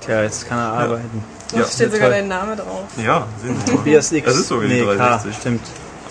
Tja, 0.00 0.22
jetzt 0.22 0.46
kann 0.48 0.58
er 0.58 0.72
arbeiten. 0.72 1.24
Da 1.50 1.58
Ja, 1.60 1.64
steht 1.64 1.92
sogar 1.92 2.10
toll. 2.10 2.18
dein 2.18 2.28
Name 2.28 2.54
drauf. 2.56 2.84
Ja, 3.02 3.26
sind. 3.42 3.86
Es 3.86 4.12
ist 4.12 4.48
sogar 4.48 4.68
die 4.68 4.74
nee, 4.74 4.84
K, 4.84 4.94
360. 4.94 5.36
stimmt. 5.36 5.60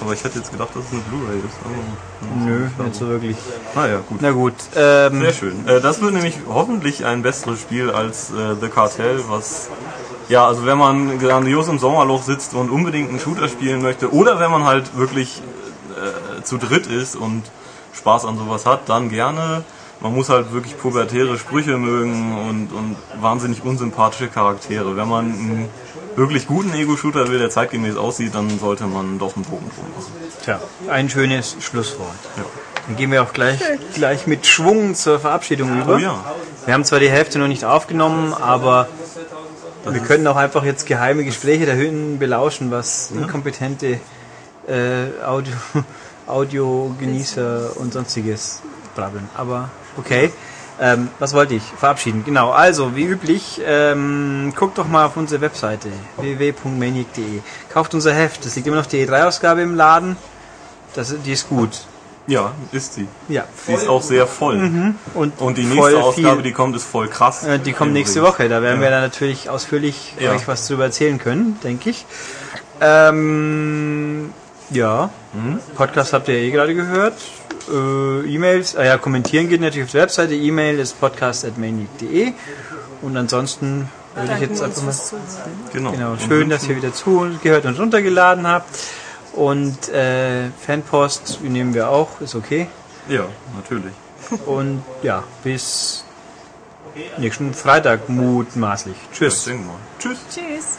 Aber 0.03 0.13
ich 0.13 0.23
hätte 0.23 0.39
jetzt 0.39 0.51
gedacht, 0.51 0.69
dass 0.75 0.85
es 0.85 0.91
eine 0.91 1.01
Blu-ray 1.01 1.39
ist. 1.39 1.57
Aber, 1.63 2.45
Nö, 2.45 2.67
nicht 2.83 2.95
so 2.95 3.07
wirklich. 3.07 3.37
naja, 3.73 3.99
gut. 4.07 4.19
Na 4.21 4.31
gut, 4.31 4.53
ähm, 4.75 5.21
Sehr 5.21 5.33
schön. 5.33 5.67
Äh, 5.67 5.79
das 5.79 6.01
wird 6.01 6.13
nämlich 6.13 6.35
hoffentlich 6.47 7.05
ein 7.05 7.21
besseres 7.21 7.61
Spiel 7.61 7.89
als 7.89 8.31
äh, 8.31 8.55
The 8.59 8.67
Cartel, 8.67 9.23
was 9.29 9.69
ja, 10.29 10.47
also 10.47 10.65
wenn 10.65 10.77
man 10.77 11.19
grandios 11.19 11.67
im 11.67 11.79
Sommerloch 11.79 12.23
sitzt 12.23 12.53
und 12.53 12.69
unbedingt 12.69 13.09
einen 13.09 13.19
Shooter 13.19 13.49
spielen 13.49 13.81
möchte 13.81 14.13
oder 14.13 14.39
wenn 14.39 14.51
man 14.51 14.63
halt 14.63 14.97
wirklich 14.97 15.41
äh, 15.91 16.43
zu 16.43 16.57
dritt 16.57 16.87
ist 16.87 17.15
und 17.15 17.43
Spaß 17.93 18.25
an 18.25 18.37
sowas 18.37 18.65
hat, 18.65 18.89
dann 18.89 19.09
gerne. 19.09 19.63
Man 19.99 20.13
muss 20.13 20.29
halt 20.29 20.51
wirklich 20.51 20.77
pubertäre 20.77 21.37
Sprüche 21.37 21.77
mögen 21.77 22.37
und, 22.49 22.73
und 22.73 22.95
wahnsinnig 23.21 23.63
unsympathische 23.63 24.27
Charaktere. 24.27 24.97
Wenn 24.97 25.07
man 25.07 25.25
einen 25.25 25.69
wirklich 26.15 26.47
guten 26.47 26.73
Ego-Shooter 26.73 27.29
will, 27.29 27.39
der 27.39 27.49
zeitgemäß 27.49 27.95
aussieht, 27.95 28.35
dann 28.35 28.59
sollte 28.59 28.85
man 28.85 29.19
doch 29.19 29.35
einen 29.35 29.45
Bogen 29.45 29.69
drum 29.75 29.85
machen. 29.97 30.11
Tja, 30.43 30.59
ein 30.89 31.09
schönes 31.09 31.57
Schlusswort. 31.59 32.15
Ja. 32.37 32.43
Dann 32.87 32.97
gehen 32.97 33.11
wir 33.11 33.23
auch 33.23 33.31
gleich, 33.33 33.59
gleich 33.93 34.27
mit 34.27 34.45
Schwung 34.45 34.93
zur 34.93 35.19
Verabschiedung 35.19 35.81
über. 35.81 35.95
Oh 35.95 35.97
ja. 35.97 36.23
Wir 36.65 36.73
haben 36.73 36.83
zwar 36.83 36.99
die 36.99 37.09
Hälfte 37.09 37.39
noch 37.39 37.47
nicht 37.47 37.63
aufgenommen, 37.63 38.33
aber 38.33 38.87
wir 39.85 40.01
können 40.01 40.27
auch 40.27 40.35
einfach 40.35 40.63
jetzt 40.63 40.85
geheime 40.85 41.23
Gespräche 41.23 41.65
der 41.65 41.77
Hütten 41.77 42.19
belauschen, 42.19 42.71
was 42.71 43.11
inkompetente 43.11 43.99
äh, 44.67 45.23
Audio, 45.25 45.53
Audiogenießer 46.27 47.77
und 47.77 47.93
sonstiges 47.93 48.61
brabbeln. 48.95 49.29
Aber 49.35 49.69
okay. 49.97 50.31
Ähm, 50.85 51.07
was 51.17 51.33
wollte 51.33 51.53
ich? 51.55 51.63
Verabschieden. 51.63 52.23
Genau. 52.25 52.49
Also, 52.51 52.93
wie 52.93 53.05
üblich, 53.05 53.61
ähm, 53.65 54.51
guckt 54.53 54.77
doch 54.77 54.87
mal 54.87 55.05
auf 55.05 55.15
unsere 55.15 55.39
Webseite 55.39 55.87
www.maniac.de. 56.17 57.39
Kauft 57.71 57.93
unser 57.93 58.13
Heft. 58.13 58.45
Es 58.45 58.55
liegt 58.57 58.67
immer 58.67 58.75
noch 58.75 58.85
die 58.85 59.07
E3-Ausgabe 59.07 59.61
im 59.61 59.75
Laden. 59.75 60.17
Das, 60.93 61.15
die 61.25 61.31
ist 61.31 61.47
gut. 61.47 61.69
Ja, 62.27 62.51
ist 62.73 62.95
sie. 62.95 63.07
Ja. 63.29 63.45
Sie 63.65 63.73
ist 63.73 63.87
auch 63.87 64.01
sehr 64.01 64.27
voll. 64.27 64.93
Und, 65.13 65.39
Und 65.39 65.57
die 65.57 65.63
nächste 65.63 66.01
Ausgabe, 66.03 66.35
viel. 66.35 66.43
die 66.43 66.51
kommt, 66.51 66.75
ist 66.75 66.85
voll 66.85 67.07
krass. 67.07 67.43
Äh, 67.45 67.59
die 67.59 67.71
kommt 67.73 67.93
nächste 67.93 68.21
Woche, 68.21 68.49
da 68.49 68.61
werden 68.61 68.77
Ja. 68.77 68.81
wir 68.87 68.89
dann 68.91 69.01
natürlich 69.03 69.49
ausführlich 69.49 70.15
Ja. 70.19 70.31
euch 70.31 70.47
was 70.47 70.67
drüber 70.67 70.85
erzählen 70.85 71.17
können, 71.17 71.59
denke 71.63 71.89
ich. 71.91 72.05
Ähm, 72.81 74.31
ja, 74.69 75.09
Mhm. 75.33 75.59
Podcast 75.75 76.13
habt 76.13 76.27
ihr 76.27 76.35
eh 76.35 76.51
gerade 76.51 76.75
gehört. 76.75 77.15
Äh, 77.71 78.33
E-Mails, 78.33 78.75
ah 78.75 78.83
ja, 78.83 78.97
kommentieren 78.97 79.49
geht 79.49 79.61
natürlich 79.61 79.85
auf 79.85 79.91
der 79.91 80.01
Webseite. 80.03 80.35
E-Mail 80.35 80.79
ist 80.79 80.99
podcast.mainleague.de 80.99 82.33
und 83.01 83.17
ansonsten 83.17 83.89
würde 84.15 84.33
ich 84.35 84.49
jetzt 84.49 84.61
einfach 84.61 84.83
mal... 84.83 84.93
Genau. 85.71 85.91
Genau, 85.91 86.17
schön, 86.17 86.49
dass 86.49 86.67
ihr 86.67 86.75
wieder 86.75 86.93
zugehört 86.93 87.65
und 87.65 87.79
runtergeladen 87.79 88.47
habt. 88.47 88.69
Und 89.33 89.89
äh, 89.89 90.49
Fanpost 90.65 91.41
nehmen 91.41 91.73
wir 91.73 91.89
auch, 91.89 92.21
ist 92.21 92.35
okay. 92.35 92.67
Ja, 93.09 93.25
natürlich. 93.55 93.93
Und 94.45 94.83
ja, 95.01 95.23
bis 95.43 96.05
nächsten 97.17 97.53
Freitag 97.53 98.09
mutmaßlich. 98.09 98.95
Tschüss. 99.11 99.49
Tschüss. 99.99 100.19
Tschüss. 100.29 100.77